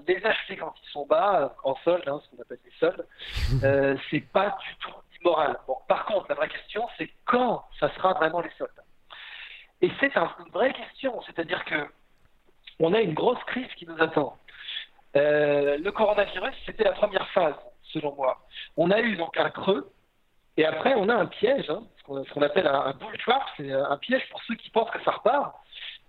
les 0.08 0.26
acheter 0.26 0.58
quand 0.58 0.74
ils 0.84 0.90
sont 0.90 1.06
bas, 1.06 1.56
en 1.64 1.76
solde, 1.84 2.08
hein, 2.08 2.20
ce 2.24 2.36
qu'on 2.36 2.42
appelle 2.42 2.60
les 2.66 2.72
soldes, 2.80 3.06
euh, 3.64 3.96
c'est 4.10 4.22
pas 4.32 4.58
du 4.62 4.76
tout 4.80 4.94
immoral. 5.22 5.58
Bon, 5.68 5.78
par 5.88 6.06
contre, 6.06 6.26
la 6.30 6.36
vraie 6.36 6.50
question, 6.50 6.88
c'est 6.98 7.10
quand 7.26 7.66
ça 7.80 7.94
sera 7.96 8.14
vraiment 8.14 8.42
les 8.42 8.52
soldes. 8.58 8.72
Et 9.82 9.92
c'est 10.00 10.16
une 10.16 10.52
vraie 10.54 10.74
question, 10.74 11.22
c'est-à-dire 11.26 11.64
que 11.66 11.76
on 12.80 12.94
a 12.94 13.02
une 13.02 13.14
grosse 13.14 13.44
crise 13.46 13.68
qui 13.76 13.86
nous 13.86 14.02
attend. 14.02 14.38
Euh, 15.16 15.78
le 15.78 15.92
coronavirus, 15.92 16.56
c'était 16.66 16.86
la 16.86 16.94
première 16.94 17.28
phase 17.30 17.56
selon 17.94 18.14
moi. 18.16 18.40
On 18.78 18.92
a 18.92 19.00
eu 19.00 19.16
donc 19.16 19.38
un 19.38 19.50
creux, 19.50 19.92
et 20.58 20.66
après 20.66 20.94
on 20.96 21.10
a 21.10 21.16
un 21.16 21.26
piège, 21.26 21.70
hein, 21.70 21.84
ce 21.98 22.34
qu'on 22.34 22.42
appelle 22.42 22.68
un, 22.68 22.92
bull 22.94 23.18
trap, 23.20 23.44
c'est 23.58 23.72
un 23.72 23.98
piège 23.98 24.28
pour 24.30 24.42
ceux 24.44 24.56
qui 24.56 24.70
pensent 24.70 24.92
que 24.92 25.04
ça 25.04 25.12
repart, 25.12 25.56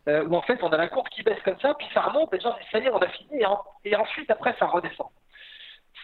euh, 0.08 0.24
où 0.26 0.34
en 0.34 0.42
fait 0.42 0.62
on 0.62 0.72
a 0.72 0.76
la 0.76 0.88
courbe 0.88 1.08
qui 1.08 1.22
baisse 1.22 1.40
comme 1.44 1.58
ça, 1.60 1.74
puis 1.74 1.86
ça 1.94 2.02
remonte, 2.02 2.32
et 2.34 2.40
ça 2.40 2.78
y 2.78 2.86
est, 2.86 2.90
on 2.90 2.98
a 2.98 3.08
fini, 3.08 3.42
et, 3.84 3.96
ensuite 3.96 4.30
après 4.30 4.54
ça 4.58 4.66
redescend. 4.66 5.08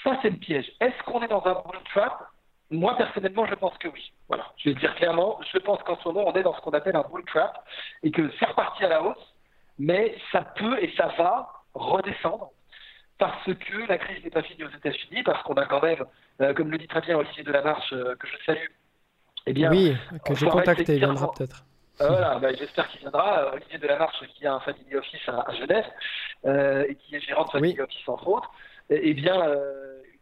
Ça 0.05 0.16
c'est 0.23 0.31
le 0.31 0.36
piège. 0.36 0.70
Est-ce 0.81 1.02
qu'on 1.05 1.23
est 1.23 1.28
dans 1.28 1.44
un 1.44 1.55
bull 1.55 1.81
trap 1.93 2.28
moi, 2.73 2.97
personnellement, 2.97 3.47
je 3.47 3.55
pense 3.57 3.77
que 3.78 3.89
oui. 3.89 4.12
Voilà, 4.28 4.47
je 4.57 4.70
vais 4.70 4.77
dire 4.77 4.94
clairement, 4.94 5.40
je 5.52 5.59
pense 5.59 5.82
qu'en 5.82 5.97
ce 5.97 6.07
moment, 6.07 6.23
on 6.28 6.32
est 6.35 6.44
dans 6.44 6.55
ce 6.55 6.61
qu'on 6.61 6.70
appelle 6.70 6.94
un 6.94 7.02
bull 7.02 7.24
trap 7.24 7.65
et 8.05 8.12
que 8.12 8.31
c'est 8.39 8.47
reparti 8.47 8.85
à 8.85 8.89
la 8.89 9.02
hausse, 9.02 9.35
mais 9.78 10.16
ça 10.31 10.43
peut 10.43 10.81
et 10.81 10.94
ça 10.97 11.09
va 11.19 11.48
redescendre 11.74 12.51
parce 13.20 13.44
que 13.44 13.86
la 13.86 13.98
crise 13.98 14.24
n'est 14.24 14.30
pas 14.30 14.42
finie 14.42 14.64
aux 14.64 14.70
États-Unis, 14.70 15.22
parce 15.22 15.42
qu'on 15.44 15.52
a 15.55 15.66
quand 15.66 15.82
même, 15.82 16.05
euh, 16.40 16.55
comme 16.55 16.70
le 16.70 16.78
dit 16.78 16.88
très 16.88 17.02
bien 17.02 17.18
Olivier 17.18 17.44
Delamarche, 17.44 17.92
euh, 17.92 18.16
que 18.16 18.26
je 18.26 18.44
salue, 18.47 18.66
eh 19.47 19.52
bien, 19.52 19.70
oui, 19.70 19.94
que 20.24 20.34
j'ai 20.34 20.47
contacté, 20.47 20.94
il 20.94 20.98
viendra 20.98 21.30
peut-être. 21.30 21.64
Euh, 22.01 22.09
voilà, 22.09 22.38
bah, 22.38 22.48
j'espère 22.55 22.88
qu'il 22.88 23.01
viendra. 23.01 23.52
Olivier 23.52 23.78
Delamarche, 23.78 24.24
qui 24.34 24.47
a 24.47 24.55
un 24.55 24.60
family 24.60 24.97
office 24.97 25.28
à, 25.28 25.52
Genève 25.52 25.84
et 26.88 26.94
qui 26.94 27.14
est 27.14 27.20
gérant 27.20 27.44
de 27.44 27.51
family 27.51 27.78
office 27.78 28.09
entre 28.09 28.26
autres, 28.26 28.51
eh, 28.88 28.98
eh 29.02 29.12
bien, 29.12 29.55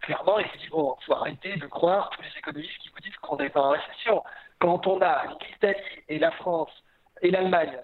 clairement, 0.00 0.40
il 0.40 0.60
dit 0.60 0.68
bon, 0.68 0.96
il 1.00 1.04
faut 1.04 1.14
arrêter 1.14 1.54
de 1.54 1.66
croire 1.66 2.10
tous 2.10 2.22
les 2.22 2.36
économistes 2.36 2.78
qui 2.80 2.88
vous 2.88 3.00
disent 3.00 3.16
qu'on 3.22 3.36
n'est 3.36 3.48
pas 3.48 3.60
en 3.60 3.70
récession. 3.70 4.24
Quand 4.58 4.84
on 4.88 5.00
a 5.00 5.22
l'Italie 5.52 5.78
et 6.08 6.18
la 6.18 6.32
France 6.32 6.70
et 7.22 7.30
l'Allemagne, 7.30 7.78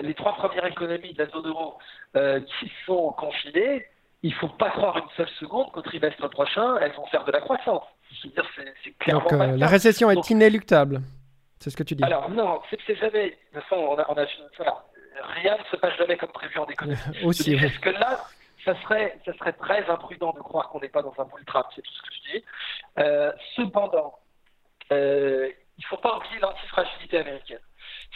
les 0.00 0.14
trois 0.14 0.34
premières 0.36 0.64
économies 0.64 1.12
de 1.12 1.22
la 1.22 1.30
zone 1.30 1.46
euro, 1.46 1.78
qui 2.14 2.72
sont 2.86 3.12
confinées, 3.12 3.84
il 4.24 4.30
ne 4.30 4.34
faut 4.36 4.48
pas 4.48 4.70
croire 4.70 4.96
une 4.96 5.10
seule 5.18 5.28
seconde 5.38 5.70
qu'au 5.70 5.82
trimestre 5.82 6.28
prochain, 6.30 6.78
elles 6.78 6.92
vont 6.92 7.06
faire 7.08 7.24
de 7.24 7.30
la 7.30 7.42
croissance. 7.42 7.84
Je 8.10 8.26
veux 8.26 8.32
dire, 8.32 8.48
c'est 8.82 8.90
clairement 8.98 9.28
Donc, 9.28 9.32
euh, 9.34 9.56
la 9.58 9.66
récession 9.66 10.10
est 10.10 10.30
inéluctable. 10.30 11.02
C'est 11.60 11.68
ce 11.68 11.76
que 11.76 11.82
tu 11.82 11.94
dis. 11.94 12.02
Alors, 12.02 12.30
non, 12.30 12.62
c'est 12.70 12.96
jamais. 12.96 13.30
De 13.30 13.34
toute 13.52 13.68
façon, 13.68 13.76
on 13.76 13.98
a, 13.98 14.06
on 14.08 14.14
a, 14.14 14.24
rien 15.34 15.58
ne 15.58 15.64
se 15.64 15.76
passe 15.76 15.94
jamais 15.98 16.16
comme 16.16 16.32
prévu 16.32 16.58
en 16.58 16.66
économie. 16.66 16.98
Aussi, 17.24 17.54
Parce 17.54 17.76
que 17.76 17.90
là, 17.90 18.24
ça 18.64 18.74
serait, 18.80 19.18
ça 19.26 19.34
serait 19.34 19.52
très 19.52 19.84
imprudent 19.90 20.32
de 20.32 20.40
croire 20.40 20.70
qu'on 20.70 20.80
n'est 20.80 20.88
pas 20.88 21.02
dans 21.02 21.14
un 21.18 21.24
bull 21.24 21.44
trap, 21.44 21.66
c'est 21.74 21.82
tout 21.82 21.92
ce 21.92 22.02
que 22.02 22.14
je 22.14 22.32
dis. 22.32 22.44
Euh, 23.00 23.30
cependant, 23.56 24.18
euh, 24.90 25.50
il 25.76 25.82
ne 25.82 25.86
faut 25.86 25.98
pas 25.98 26.16
oublier 26.16 26.38
l'antifragilité 26.40 27.18
américaine. 27.18 27.60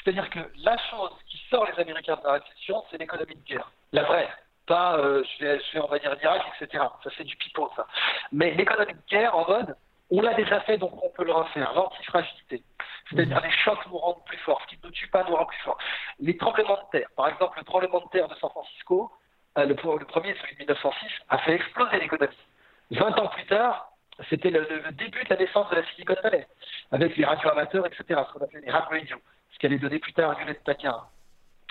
C'est-à-dire 0.03 0.31
que 0.31 0.39
la 0.65 0.79
chose 0.91 1.13
qui 1.27 1.39
sort 1.51 1.67
les 1.71 1.83
Américains 1.83 2.17
de 2.17 2.25
la 2.25 2.33
récession, 2.35 2.83
c'est 2.91 2.97
l'économie 2.97 3.35
de 3.35 3.45
guerre. 3.45 3.71
La 3.93 4.05
vraie 4.05 4.29
pas, 4.69 4.99
euh, 4.99 5.25
je, 5.25 5.45
vais, 5.45 5.61
je, 5.73 5.79
on 5.81 5.89
va 5.89 5.99
dire, 5.99 6.15
l'Irak, 6.15 6.43
etc. 6.61 6.85
Ça, 7.03 7.11
c'est 7.17 7.25
du 7.25 7.37
pipeau, 7.37 7.71
ça. 7.75 7.87
Mais 8.31 8.53
l'économie 8.53 8.93
de 8.93 9.11
guerre, 9.11 9.35
en 9.37 9.49
mode, 9.49 9.75
on 10.11 10.23
l'a 10.23 10.35
déjà 10.35 10.61
fait, 10.61 10.79
donc 10.79 10.93
on 11.03 11.11
peut 11.11 11.25
le 11.25 11.33
refaire. 11.33 11.73
L'antifragilité. 11.75 12.63
C'est-à-dire 13.11 13.41
les 13.41 13.51
chocs 13.51 13.85
nous 13.87 13.99
rendent 13.99 14.25
plus 14.27 14.39
forts. 14.39 14.61
Ce 14.63 14.75
qui 14.75 14.79
ne 14.83 14.91
tue 14.91 15.09
pas 15.09 15.25
nous 15.25 15.35
rend 15.35 15.47
plus 15.47 15.59
forts. 15.61 15.79
Les 16.21 16.37
tremblements 16.37 16.77
de 16.77 16.99
terre. 16.99 17.09
Par 17.17 17.29
exemple, 17.29 17.59
le 17.59 17.65
tremblement 17.65 18.01
de 18.01 18.09
terre 18.11 18.29
de 18.29 18.35
San 18.37 18.51
Francisco, 18.51 19.11
euh, 19.59 19.67
le, 19.67 19.75
premier, 19.75 20.35
celui 20.35 20.55
de 20.55 20.59
1906, 20.61 21.09
a 21.29 21.39
fait 21.39 21.55
exploser 21.55 21.99
l'économie. 21.99 22.37
20 22.91 23.19
ans 23.19 23.29
plus 23.29 23.47
tard, 23.47 23.93
c'était 24.29 24.51
le, 24.51 24.67
début 24.93 25.25
de 25.25 25.31
la 25.31 25.37
naissance 25.37 25.69
de 25.71 25.77
la 25.77 25.85
Silicon 25.89 26.17
Valley, 26.23 26.47
avec 26.91 27.17
les 27.17 27.25
radioamateurs, 27.25 27.87
etc., 27.87 28.05
ce 28.09 28.33
qu'on 28.33 28.45
appelait 28.45 28.61
les 28.61 28.71
rap 28.71 28.89
radio, 28.89 29.17
ce 29.53 29.59
qui 29.59 29.67
allait 29.67 29.79
donner 29.79 29.99
plus 29.99 30.13
tard 30.13 30.31
à 30.31 30.43
Hewlett 30.43 30.63
Packard. 30.65 31.11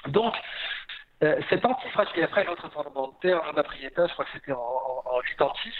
Donc, 0.07 0.33
euh, 1.23 1.41
cet 1.49 1.65
antifragile, 1.65 2.23
après 2.23 2.43
l'autre 2.43 2.69
tremblement 2.69 3.07
de 3.07 3.13
terre, 3.21 3.41
je 3.43 4.07
je 4.07 4.13
crois 4.13 4.25
que 4.25 4.31
c'était 4.33 4.51
en, 4.51 4.57
en, 4.57 5.17
en 5.17 5.21
86, 5.21 5.73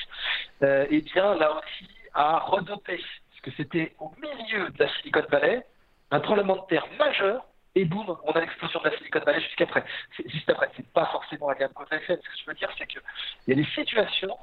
euh, 0.63 0.87
eh 0.89 1.01
bien 1.01 1.35
là 1.35 1.51
aussi 1.51 1.87
a 2.13 2.39
redopé, 2.39 2.97
parce 2.97 3.41
que 3.43 3.51
c'était 3.51 3.93
au 3.99 4.11
milieu 4.19 4.69
de 4.69 4.83
la 4.83 4.89
Silicon 4.95 5.23
Valley, 5.29 5.63
un 6.09 6.19
tremblement 6.19 6.55
de 6.55 6.65
terre 6.67 6.87
majeur, 6.97 7.45
et 7.75 7.85
boum, 7.85 8.17
on 8.23 8.31
a 8.31 8.39
l'explosion 8.39 8.79
de 8.79 8.89
la 8.89 8.97
Silicon 8.97 9.19
Valley 9.19 9.41
jusqu'après. 9.41 9.83
Juste 10.25 10.49
après, 10.49 10.71
c'est 10.75 10.91
pas 10.93 11.05
forcément 11.11 11.49
un 11.49 11.53
lien 11.53 11.67
de 11.67 11.73
cause. 11.73 11.85
Ce 11.91 11.97
que 11.97 12.15
je 12.15 12.45
veux 12.47 12.55
dire, 12.55 12.69
c'est 12.75 12.87
qu'il 12.87 13.01
y 13.47 13.51
a 13.51 13.55
des 13.55 13.69
situations 13.75 14.35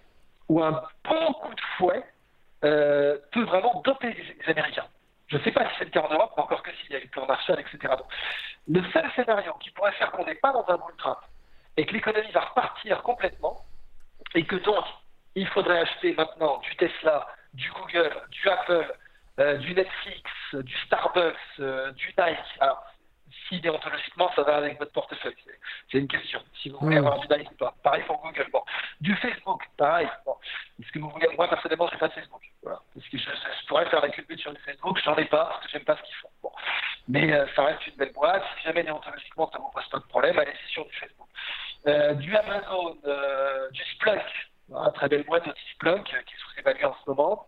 où 0.49 0.63
un 0.63 0.81
bon 1.03 1.33
coup 1.33 1.53
de 1.55 1.61
fouet 1.77 2.05
euh, 2.65 3.19
peut 3.33 3.43
vraiment 3.43 3.83
doper 3.85 4.15
les 4.15 4.53
Américains. 4.53 4.87
Je 5.35 5.41
ne 5.41 5.43
sais 5.43 5.51
pas 5.51 5.69
si 5.69 5.75
c'est 5.79 5.87
le 5.87 5.91
cas 5.91 6.03
en 6.03 6.15
Europe, 6.15 6.33
mais 6.37 6.45
encore 6.45 6.63
que 6.63 6.71
s'il 6.77 6.93
y 6.93 6.95
a 6.95 7.01
eu 7.01 7.03
le 7.03 7.09
plan 7.09 7.27
Marshall, 7.27 7.59
etc. 7.59 7.93
le 8.69 8.81
seul 8.93 9.11
scénario 9.17 9.53
qui 9.59 9.71
pourrait 9.71 9.91
faire 9.91 10.13
qu'on 10.13 10.25
n'est 10.25 10.37
pas 10.37 10.53
dans 10.53 10.65
un 10.69 10.77
bull 10.77 10.95
trap 10.97 11.25
et 11.77 11.85
que 11.85 11.93
l'économie 11.93 12.31
va 12.31 12.43
repartir 12.43 13.03
complètement, 13.03 13.65
et 14.37 14.45
que 14.45 14.55
donc 14.55 14.85
il 15.35 15.49
faudrait 15.49 15.81
acheter 15.81 16.15
maintenant 16.15 16.59
du 16.59 16.77
Tesla, 16.77 17.27
du 17.53 17.69
Google, 17.73 18.15
du 18.31 18.49
Apple, 18.49 18.95
euh, 19.41 19.57
du 19.57 19.75
Netflix, 19.75 20.31
du 20.53 20.77
Starbucks, 20.87 21.35
euh, 21.59 21.91
du 21.91 22.15
Nike. 22.17 22.39
Si 23.49 23.61
déontologiquement 23.61 24.31
ça 24.35 24.43
va 24.43 24.57
avec 24.57 24.79
votre 24.79 24.93
portefeuille, 24.93 25.35
c'est 25.91 25.99
une 25.99 26.09
question. 26.09 26.41
Si 26.63 26.71
vous 26.71 26.79
voulez 26.79 26.97
avoir 26.97 27.19
du 27.21 27.29
Nike 27.29 27.51
ou 27.53 27.55
pas. 27.57 27.75
Pareil 27.83 28.03
pour 28.07 28.23
Google. 28.23 28.47
Bon. 28.53 28.63
Du 29.01 29.15
Facebook, 29.17 29.63
pareil. 29.77 30.09
Bon. 30.25 30.37
Est-ce 30.81 30.91
que 30.93 30.99
vous 30.99 31.11
voulez 31.11 31.29
Moi, 31.37 31.49
personnellement, 31.49 31.89
j'ai 31.91 31.99
pas 31.99 32.09
de 32.09 32.15
Facebook. 32.15 32.43
Voilà. 32.63 32.81
Parce 32.95 33.09
que 33.09 33.19
je, 33.19 33.67
pourrais 33.69 33.87
faire 33.87 34.01
la 34.01 34.09
culture 34.09 34.39
sur 34.39 34.51
le 34.53 34.59
Facebook, 34.59 34.99
j'en 35.05 35.17
ai 35.17 35.27
pas 35.27 35.45
parce 35.47 35.65
que 35.65 35.71
j'aime 35.71 35.85
pas 35.85 35.97
ce 35.97 36.03
qu'ils 36.03 36.15
font. 36.17 36.31
Bon. 36.43 36.51
Mais 37.09 37.33
euh, 37.33 37.47
ça 37.55 37.65
reste 37.65 37.87
une 37.87 37.97
belle 37.97 38.13
boîte. 38.13 38.43
Si 38.59 38.65
jamais 38.65 38.83
déontologiquement 38.83 39.51
ça 39.51 39.59
ne 39.59 39.65
vous 39.65 39.71
pose 39.71 39.89
pas 39.89 39.99
de 39.99 40.05
problème, 40.05 40.39
allez-y 40.39 40.73
sur 40.73 40.87
du 40.87 40.95
Facebook. 40.95 41.29
Euh, 41.87 42.15
du 42.15 42.35
Amazon, 42.35 42.97
euh, 43.05 43.71
du 43.71 43.83
Splunk, 43.95 44.23
très 44.95 45.09
belle 45.09 45.25
boîte 45.25 45.47
aussi 45.47 45.63
Splunk 45.75 46.05
qui 46.05 46.15
est 46.15 46.39
sous-évaluée 46.39 46.85
en 46.87 46.97
ce 47.05 47.11
moment. 47.11 47.47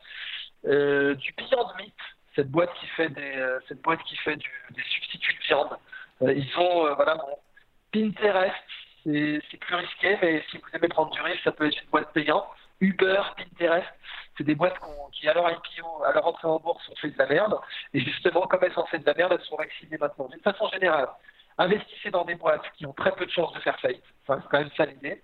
du 0.64 1.34
Beyond 1.38 1.68
Meat, 1.78 1.94
cette 2.36 2.50
boîte 2.50 2.72
qui 2.78 2.86
fait 2.88 3.08
des, 3.08 3.58
cette 3.66 3.82
boîte 3.82 4.02
qui 4.04 4.16
fait 4.16 4.36
du, 4.36 4.50
des 4.70 4.82
substituts 4.82 5.34
de 5.34 5.42
viande. 5.46 5.76
ils 6.20 6.58
ont, 6.58 6.94
voilà, 6.94 7.16
bon, 7.16 7.36
Pinterest, 7.92 8.54
c'est 9.04 9.56
plus 9.60 9.74
risqué, 9.74 10.18
mais 10.22 10.44
si 10.50 10.58
vous 10.58 10.68
aimez 10.74 10.88
prendre 10.88 11.10
du 11.10 11.20
risque, 11.22 11.42
ça 11.44 11.52
peut 11.52 11.66
être 11.66 11.82
une 11.82 11.88
boîte 11.88 12.12
payante. 12.12 12.46
Uber, 12.80 13.22
Pinterest, 13.36 13.86
c'est 14.36 14.44
des 14.44 14.54
boîtes 14.54 14.78
qui, 15.12 15.28
à 15.28 15.34
leur 15.34 15.50
IPO, 15.50 16.04
à 16.04 16.12
leur 16.12 16.26
entrée 16.26 16.48
en 16.48 16.58
bourse, 16.58 16.86
ont 16.90 16.96
fait 16.96 17.10
de 17.10 17.18
la 17.18 17.26
merde. 17.26 17.58
Et 17.94 18.00
justement, 18.00 18.42
comme 18.42 18.62
elles 18.64 18.78
ont 18.78 18.86
fait 18.86 18.98
de 18.98 19.06
la 19.06 19.14
merde, 19.14 19.32
elles 19.32 19.46
sont 19.46 19.56
vaccinées 19.56 19.96
maintenant. 19.98 20.28
D'une 20.28 20.40
façon 20.40 20.68
générale, 20.68 21.08
investissez 21.56 22.10
dans 22.10 22.24
des 22.24 22.34
boîtes 22.34 22.64
qui 22.76 22.84
ont 22.86 22.92
très 22.92 23.12
peu 23.12 23.24
de 23.24 23.30
chances 23.30 23.52
de 23.54 23.60
faire 23.60 23.78
faillite. 23.80 24.04
Enfin, 24.22 24.40
c'est 24.42 24.48
quand 24.50 24.58
même 24.58 24.70
ça 24.76 24.84
l'idée, 24.84 25.22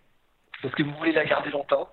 parce 0.62 0.74
que 0.74 0.82
vous 0.82 0.92
voulez 0.92 1.12
la 1.12 1.24
garder 1.24 1.50
longtemps. 1.50 1.90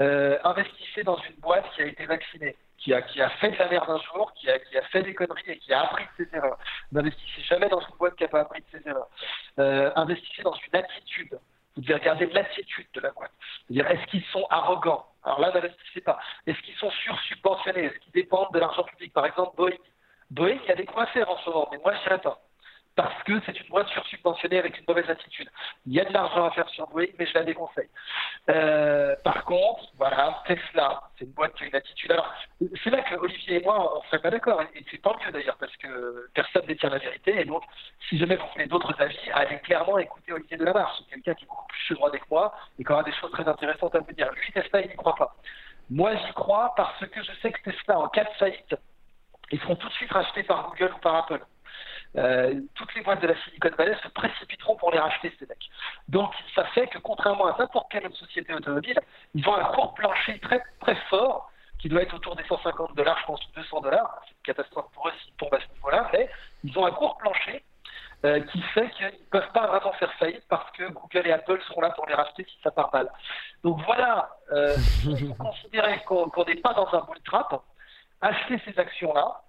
Euh, 0.00 0.38
investissez 0.42 1.04
dans 1.04 1.18
une 1.18 1.36
boîte 1.36 1.66
qui 1.74 1.82
a 1.82 1.86
été 1.86 2.04
vaccinée, 2.06 2.56
qui 2.86 3.20
a, 3.20 3.30
fait 3.30 3.50
de 3.50 3.56
la 3.58 3.68
merde 3.68 3.90
un 3.90 3.98
jour, 3.98 4.32
qui 4.34 4.48
a, 4.50 4.58
qui 4.58 4.76
a 4.78 4.82
fait 4.82 5.02
des 5.02 5.14
conneries 5.14 5.42
et 5.46 5.58
qui 5.58 5.72
a 5.72 5.82
appris 5.82 6.04
de 6.04 6.24
ses 6.24 6.36
erreurs. 6.36 6.58
N'investissez 6.92 7.42
jamais 7.42 7.68
dans 7.68 7.80
une 7.80 7.96
boîte 7.98 8.14
qui 8.16 8.22
n'a 8.22 8.28
pas 8.28 8.40
appris 8.40 8.60
de 8.60 8.78
ses 8.78 8.88
erreurs. 8.88 9.08
Euh, 9.58 9.90
investissez 9.96 10.42
dans 10.42 10.54
une 10.54 10.78
attitude 10.78 11.38
vous 11.76 11.82
devez 11.82 11.94
regarder 11.94 12.26
l'attitude 12.26 12.86
de 12.94 13.00
la 13.00 13.10
boîte. 13.10 13.32
C'est-à-dire, 13.68 13.90
est-ce 13.90 14.06
qu'ils 14.06 14.24
sont 14.32 14.46
arrogants? 14.48 15.06
Alors 15.22 15.40
là, 15.40 15.52
n'investissez 15.52 16.00
pas. 16.00 16.18
Est-ce 16.46 16.58
qu'ils 16.62 16.76
sont 16.76 16.90
sursubventionnés? 16.90 17.84
Est-ce 17.84 17.98
qu'ils 17.98 18.12
dépendent 18.12 18.52
de 18.52 18.58
l'argent 18.58 18.82
public? 18.84 19.12
Par 19.12 19.26
exemple, 19.26 19.56
Boeing. 19.56 19.76
Boeing, 20.30 20.58
il 20.64 20.68
y 20.68 20.72
a 20.72 20.74
des 20.74 20.86
quoi 20.86 21.06
faire 21.08 21.28
en 21.30 21.36
ce 21.38 21.50
moment, 21.50 21.68
mais 21.70 21.78
moi, 21.78 21.92
je 21.92 21.98
ne 21.98 22.02
dirais 22.04 22.20
pas 22.20 22.40
parce 22.96 23.22
que 23.24 23.40
c'est 23.44 23.60
une 23.60 23.68
boîte 23.68 23.88
sursubventionnée 23.88 24.58
avec 24.58 24.78
une 24.78 24.84
mauvaise 24.88 25.08
attitude. 25.08 25.48
Il 25.86 25.92
y 25.92 26.00
a 26.00 26.04
de 26.04 26.12
l'argent 26.12 26.46
à 26.46 26.50
faire 26.50 26.68
sur 26.70 26.86
Boeing, 26.88 27.08
mais 27.18 27.26
je 27.26 27.34
la 27.34 27.44
déconseille. 27.44 27.90
Euh, 28.48 29.14
par 29.22 29.44
contre, 29.44 29.84
voilà, 29.98 30.42
Tesla, 30.46 31.02
c'est 31.18 31.26
une 31.26 31.32
boîte 31.32 31.54
qui 31.54 31.64
a 31.64 31.66
une 31.66 31.76
attitude. 31.76 32.10
Alors, 32.10 32.32
c'est 32.82 32.90
là 32.90 33.02
que 33.02 33.14
Olivier 33.16 33.60
et 33.60 33.64
moi, 33.64 33.96
on 33.96 34.00
ne 34.00 34.06
serait 34.06 34.20
pas 34.20 34.30
d'accord, 34.30 34.62
et 34.62 34.84
c'est 34.90 35.02
tant 35.02 35.14
mieux 35.22 35.30
d'ailleurs, 35.30 35.58
parce 35.58 35.76
que 35.76 36.30
personne 36.34 36.62
ne 36.62 36.68
détient 36.68 36.88
la 36.88 36.98
vérité, 36.98 37.38
et 37.38 37.44
donc, 37.44 37.62
si 38.08 38.18
jamais 38.18 38.36
vous 38.36 38.46
voulez 38.54 38.66
d'autres 38.66 38.94
avis, 38.98 39.18
allez 39.34 39.58
clairement 39.58 39.98
écouter 39.98 40.32
Olivier 40.32 40.56
Delamarche, 40.56 40.98
c'est 41.00 41.14
quelqu'un 41.14 41.34
qui 41.34 41.44
est 41.44 41.48
beaucoup 41.48 41.66
plus 41.66 41.80
chevronné 41.80 42.18
que 42.18 42.26
moi, 42.30 42.54
et 42.78 42.84
qui 42.84 42.90
aura 42.90 43.02
des 43.02 43.12
choses 43.12 43.30
très 43.30 43.46
intéressantes 43.46 43.94
à 43.94 44.00
vous 44.00 44.12
dire. 44.12 44.32
Lui, 44.32 44.52
Tesla, 44.52 44.80
il 44.80 44.88
n'y 44.88 44.96
croit 44.96 45.16
pas. 45.16 45.36
Moi, 45.90 46.16
j'y 46.16 46.32
crois 46.32 46.72
parce 46.76 46.98
que 47.06 47.22
je 47.22 47.32
sais 47.42 47.52
que 47.52 47.70
Tesla, 47.70 47.98
en 47.98 48.08
cas 48.08 48.24
de 48.24 48.30
faillite, 48.38 48.74
ils 49.52 49.60
seront 49.60 49.76
tout 49.76 49.88
de 49.88 49.92
suite 49.92 50.10
rachetés 50.10 50.42
par 50.42 50.70
Google 50.70 50.92
ou 50.96 50.98
par 50.98 51.14
Apple. 51.16 51.40
Euh, 52.16 52.60
toutes 52.74 52.94
les 52.94 53.02
boîtes 53.02 53.20
de 53.20 53.26
la 53.26 53.36
Silicon 53.42 53.70
Valley 53.76 53.96
se 54.02 54.08
précipiteront 54.08 54.76
pour 54.76 54.90
les 54.90 54.98
racheter, 54.98 55.32
ces 55.38 55.46
mecs. 55.46 55.68
Donc, 56.08 56.32
ça 56.54 56.64
fait 56.66 56.86
que 56.86 56.98
contrairement 56.98 57.46
à 57.46 57.56
n'importe 57.58 57.90
quelle 57.90 58.06
autre 58.06 58.16
société 58.16 58.54
automobile, 58.54 58.98
ils 59.34 59.48
ont 59.48 59.54
un 59.54 59.64
court 59.64 59.94
plancher 59.94 60.38
très, 60.40 60.62
très 60.80 60.96
fort 61.10 61.50
qui 61.78 61.88
doit 61.88 62.02
être 62.02 62.14
autour 62.14 62.36
des 62.36 62.44
150 62.44 62.94
dollars, 62.96 63.18
je 63.20 63.26
pense, 63.26 63.40
200 63.54 63.80
dollars. 63.82 64.18
C'est 64.24 64.30
une 64.30 64.42
catastrophe 64.54 64.86
pour 64.94 65.08
eux 65.08 65.12
s'ils 65.22 65.34
tombent 65.34 65.54
à 65.54 65.60
ce 65.60 65.72
niveau-là, 65.74 66.08
mais 66.12 66.28
ils 66.64 66.78
ont 66.78 66.86
un 66.86 66.90
court 66.90 67.18
plancher 67.18 67.62
euh, 68.24 68.40
qui 68.40 68.62
fait 68.62 68.88
qu'ils 68.90 69.06
ne 69.06 69.10
peuvent 69.30 69.52
pas 69.52 69.66
vraiment 69.66 69.92
faire 69.92 70.12
faillite 70.14 70.44
parce 70.48 70.70
que 70.72 70.88
Google 70.90 71.26
et 71.26 71.32
Apple 71.32 71.60
sont 71.68 71.80
là 71.80 71.90
pour 71.90 72.06
les 72.06 72.14
racheter 72.14 72.44
si 72.44 72.58
ça 72.62 72.70
part 72.70 72.90
mal. 72.92 73.10
Donc 73.62 73.78
voilà, 73.84 74.30
euh, 74.52 74.74
si 75.00 75.14
vous 75.26 75.34
considérez 75.34 76.00
qu'on 76.04 76.30
n'est 76.46 76.56
pas 76.56 76.72
dans 76.72 76.88
un 76.94 77.00
bull 77.04 77.20
trap, 77.24 77.62
achetez 78.22 78.58
ces 78.64 78.78
actions-là. 78.78 79.42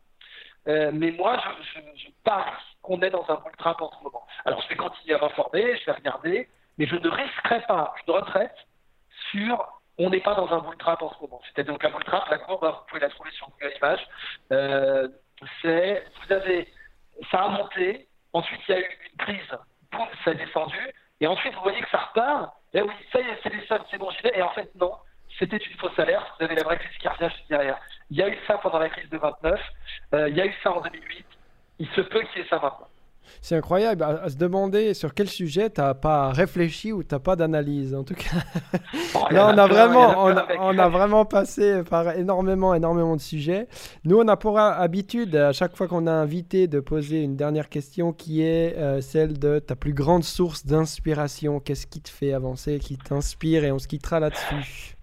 Euh, 0.67 0.91
mais 0.93 1.11
moi, 1.11 1.37
je, 1.37 1.79
je, 1.95 2.07
parie 2.23 2.51
qu'on 2.81 3.01
est 3.01 3.09
dans 3.09 3.25
un 3.29 3.35
bull 3.35 3.55
trap 3.57 3.81
en 3.81 3.91
ce 3.91 4.03
moment. 4.03 4.25
Alors, 4.45 4.61
je 4.61 4.69
vais 4.69 4.75
continuer 4.75 5.15
à 5.15 5.19
m'informer, 5.19 5.77
je 5.77 5.85
vais 5.85 5.93
regarder, 5.93 6.49
mais 6.77 6.85
je 6.85 6.95
ne 6.95 7.09
risquerai 7.09 7.61
pas 7.67 7.93
une 8.05 8.13
retraite 8.13 8.55
sur 9.31 9.81
on 9.99 10.11
n'est 10.11 10.19
pas 10.19 10.35
dans 10.35 10.51
un 10.53 10.59
bull 10.59 10.77
trap 10.77 11.01
en 11.01 11.11
ce 11.13 11.21
moment. 11.21 11.41
C'est-à-dire 11.45 11.73
donc 11.73 11.83
un 11.83 11.89
bull 11.89 12.03
trap, 12.03 12.29
la 12.29 12.37
courbe, 12.37 12.65
vous 12.65 12.85
pouvez 12.87 13.01
la 13.01 13.09
trouver 13.09 13.31
sur 13.31 13.49
Google 13.49 13.73
Images. 13.77 14.07
Euh, 14.51 15.07
c'est, 15.61 16.03
vous 16.21 16.33
avez, 16.33 16.71
ça 17.31 17.43
a 17.43 17.47
monté, 17.49 18.07
Ensuite, 18.37 18.61
il 18.67 18.71
y 18.71 18.75
a 18.75 18.81
eu 18.81 18.97
une 19.11 19.17
crise, 19.17 19.57
boum, 19.91 20.07
ça 20.23 20.31
a 20.31 20.33
descendu. 20.33 20.77
Et 21.19 21.27
ensuite, 21.27 21.53
vous 21.55 21.61
voyez 21.61 21.81
que 21.81 21.89
ça 21.89 21.97
repart. 21.97 22.53
Et 22.73 22.81
oui, 22.81 22.93
ça 23.11 23.19
y 23.19 23.23
est, 23.23 23.39
c'est 23.41 23.49
des 23.49 23.65
sommes, 23.65 23.83
c'est 23.89 23.97
bon, 23.97 24.11
j'y 24.11 24.21
vais. 24.21 24.37
Et 24.37 24.41
en 24.43 24.51
fait, 24.51 24.69
non, 24.75 24.93
c'était 25.39 25.57
une 25.57 25.77
fausse 25.77 25.97
alerte. 25.97 26.25
Vous 26.39 26.45
avez 26.45 26.55
la 26.55 26.63
vraie 26.63 26.77
crise 26.77 26.91
revient 27.03 27.33
derrière. 27.49 27.79
Il 28.09 28.17
y 28.17 28.21
a 28.21 28.29
eu 28.29 28.37
ça 28.47 28.57
pendant 28.57 28.79
la 28.79 28.89
crise 28.89 29.09
de 29.09 29.17
29. 29.17 29.59
Euh, 30.13 30.29
il 30.29 30.35
y 30.35 30.41
a 30.41 30.45
eu 30.45 30.53
ça 30.63 30.71
en 30.71 30.81
2008. 30.81 31.25
Il 31.79 31.87
se 31.89 32.01
peut 32.01 32.21
qu'il 32.21 32.41
y 32.41 32.45
ait 32.45 32.49
ça 32.49 32.59
maintenant. 32.59 32.87
C'est 33.41 33.55
incroyable 33.55 34.03
à, 34.03 34.29
se 34.29 34.37
demander 34.37 34.93
sur 34.93 35.13
quel 35.13 35.27
sujet 35.27 35.69
tu 35.69 35.81
n'as 35.81 35.93
pas 35.93 36.29
réfléchi 36.29 36.93
ou 36.93 37.03
tu 37.03 37.13
n'as 37.13 37.19
pas 37.19 37.35
d'analyse. 37.35 37.93
En 37.93 38.03
tout 38.03 38.15
cas, 38.15 38.37
là, 39.31 39.51
on 39.53 39.57
a, 39.57 39.67
vraiment, 39.67 40.23
on, 40.23 40.77
a, 40.77 40.87
vraiment 40.87 41.25
passé 41.25 41.83
par 41.83 42.17
énormément, 42.17 42.73
énormément 42.73 43.15
de 43.15 43.21
sujets. 43.21 43.67
Nous, 44.05 44.17
on 44.17 44.27
a 44.29 44.37
pour 44.37 44.57
habitude, 44.59 45.35
à 45.35 45.51
chaque 45.51 45.75
fois 45.75 45.87
qu'on 45.87 46.07
a 46.07 46.11
invité, 46.11 46.67
de 46.67 46.79
poser 46.79 47.21
une 47.21 47.35
dernière 47.35 47.69
question 47.69 48.13
qui 48.13 48.43
est 48.43 48.77
euh, 48.77 49.01
celle 49.01 49.37
de 49.37 49.59
ta 49.59 49.75
plus 49.75 49.93
grande 49.93 50.23
source 50.23 50.65
d'inspiration. 50.65 51.59
Qu'est-ce 51.59 51.85
qui 51.85 52.01
te 52.01 52.09
fait 52.09 52.33
avancer, 52.33 52.79
qui 52.79 52.97
t'inspire 52.97 53.65
et 53.65 53.71
on 53.71 53.79
se 53.79 53.87
quittera 53.87 54.19
là-dessus. 54.19 54.96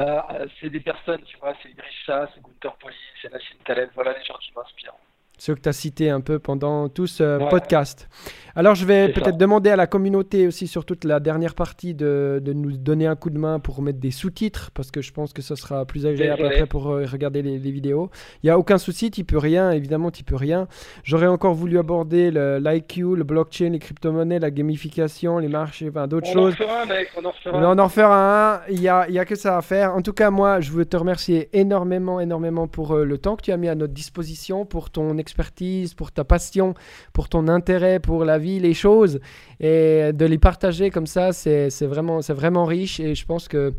Euh, 0.00 0.46
c'est 0.60 0.70
des 0.70 0.80
personnes, 0.80 1.22
tu 1.22 1.36
vois, 1.38 1.54
c'est 1.62 1.70
Idriss 1.70 1.94
c'est 2.06 2.42
Gunther 2.42 2.76
Poli, 2.78 2.96
c'est 3.22 3.32
Nassim 3.32 3.56
Taleb, 3.64 3.90
voilà 3.94 4.18
les 4.18 4.24
gens 4.24 4.36
qui 4.38 4.52
m'inspirent 4.52 4.94
ceux 5.38 5.54
que 5.54 5.60
tu 5.60 5.68
as 5.68 5.72
cités 5.72 6.10
un 6.10 6.20
peu 6.20 6.38
pendant 6.38 6.88
tout 6.88 7.06
ce 7.06 7.48
podcast. 7.50 8.08
Alors, 8.56 8.76
je 8.76 8.84
vais 8.86 9.08
peut-être 9.08 9.36
demander 9.36 9.70
à 9.70 9.76
la 9.76 9.88
communauté 9.88 10.46
aussi, 10.46 10.68
sur 10.68 10.84
toute 10.84 11.04
la 11.04 11.18
dernière 11.18 11.54
partie, 11.54 11.92
de, 11.92 12.40
de, 12.42 12.52
nous 12.52 12.76
donner 12.76 13.06
un 13.06 13.16
coup 13.16 13.30
de 13.30 13.38
main 13.38 13.58
pour 13.58 13.82
mettre 13.82 13.98
des 13.98 14.12
sous-titres, 14.12 14.70
parce 14.74 14.92
que 14.92 15.02
je 15.02 15.12
pense 15.12 15.32
que 15.32 15.42
ce 15.42 15.56
sera 15.56 15.84
plus 15.84 16.06
agréable 16.06 16.46
après 16.46 16.66
pour 16.66 16.88
euh, 16.88 17.04
regarder 17.10 17.42
les, 17.42 17.58
vidéos. 17.58 18.10
Il 18.42 18.46
n'y 18.46 18.50
a 18.50 18.58
aucun 18.58 18.78
souci, 18.78 19.10
tu 19.10 19.24
peux 19.24 19.38
rien, 19.38 19.72
évidemment, 19.72 20.12
tu 20.12 20.22
peux 20.22 20.36
rien. 20.36 20.68
J'aurais 21.02 21.26
encore 21.26 21.54
voulu 21.54 21.78
aborder 21.78 22.30
l'IQ, 22.30 23.16
le, 23.16 23.24
blockchain, 23.24 23.70
les 23.70 23.80
crypto-monnaies, 23.80 24.38
la 24.38 24.52
gamification, 24.52 25.38
les 25.38 25.48
marchés, 25.48 25.88
enfin 25.88 26.06
d'autres 26.06 26.30
choses. 26.30 26.54
En 26.54 26.56
fera 26.56 26.86
mec, 26.86 27.10
on 27.16 27.24
en 27.24 27.32
fera 27.32 27.58
Mais 27.58 27.66
on 27.66 27.78
en 27.78 27.88
fera 27.88 28.54
un, 28.54 28.60
il 28.70 28.80
n'y 28.80 28.88
a, 28.88 29.08
y 29.10 29.18
a 29.18 29.24
que 29.24 29.34
ça 29.34 29.56
à 29.56 29.62
faire. 29.62 29.94
En 29.96 30.02
tout 30.02 30.12
cas, 30.12 30.30
moi, 30.30 30.60
je 30.60 30.70
veux 30.70 30.84
te 30.84 30.96
remercier 30.96 31.48
énormément, 31.52 32.20
énormément 32.20 32.68
pour 32.68 32.92
euh, 32.92 33.04
le 33.04 33.18
temps 33.18 33.34
que 33.34 33.42
tu 33.42 33.50
as 33.50 33.56
mis 33.56 33.68
à 33.68 33.74
notre 33.74 33.94
disposition, 33.94 34.64
pour 34.64 34.90
ton 34.90 35.18
expertise, 35.24 35.94
pour 35.94 36.12
ta 36.12 36.24
passion, 36.24 36.74
pour 37.12 37.26
ton 37.28 37.48
intérêt 37.48 37.98
pour 37.98 38.24
la 38.24 38.38
vie, 38.38 38.58
les 38.60 38.74
choses, 38.74 39.14
et 39.60 40.12
de 40.12 40.26
les 40.32 40.38
partager 40.38 40.90
comme 40.90 41.06
ça, 41.06 41.32
c'est 41.32 41.86
vraiment, 41.94 42.20
vraiment 42.42 42.64
riche 42.64 43.00
et 43.00 43.14
je 43.14 43.24
pense 43.26 43.48
que 43.48 43.74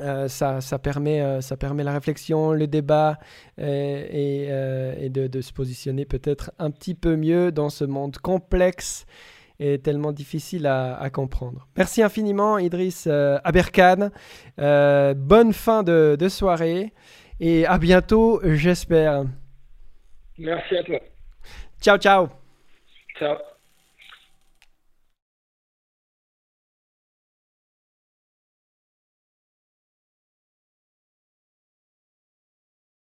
euh, 0.00 0.28
ça, 0.28 0.60
ça, 0.60 0.78
permet, 0.78 1.20
euh, 1.20 1.40
ça 1.40 1.56
permet 1.56 1.82
la 1.82 1.92
réflexion, 1.92 2.52
le 2.52 2.66
débat 2.66 3.18
euh, 3.60 4.94
et, 5.00 5.08
de, 5.08 5.40
se 5.40 5.52
positionner 5.52 6.04
peut-être 6.04 6.52
un 6.58 6.70
petit 6.70 6.94
peu 6.94 7.16
mieux 7.16 7.52
dans 7.52 7.70
ce 7.70 7.84
monde 7.84 8.18
complexe 8.18 9.06
et 9.60 9.78
tellement 9.78 10.12
difficile 10.12 10.66
à, 10.66 11.10
comprendre. 11.10 11.66
Merci 11.76 12.02
infiniment 12.02 12.58
Idriss 12.58 13.08
Aberkan. 13.08 14.10
bonne 14.56 15.52
fin 15.52 15.82
de 15.82 16.28
soirée 16.28 16.92
et 17.40 17.66
à 17.66 17.78
bientôt, 17.78 18.40
j'espère. 18.44 19.24
Merci 20.38 20.76
à 20.76 20.82
toi. 20.84 21.00
Ciao, 21.80 21.98
ciao. 21.98 22.28
Ciao. 23.18 23.36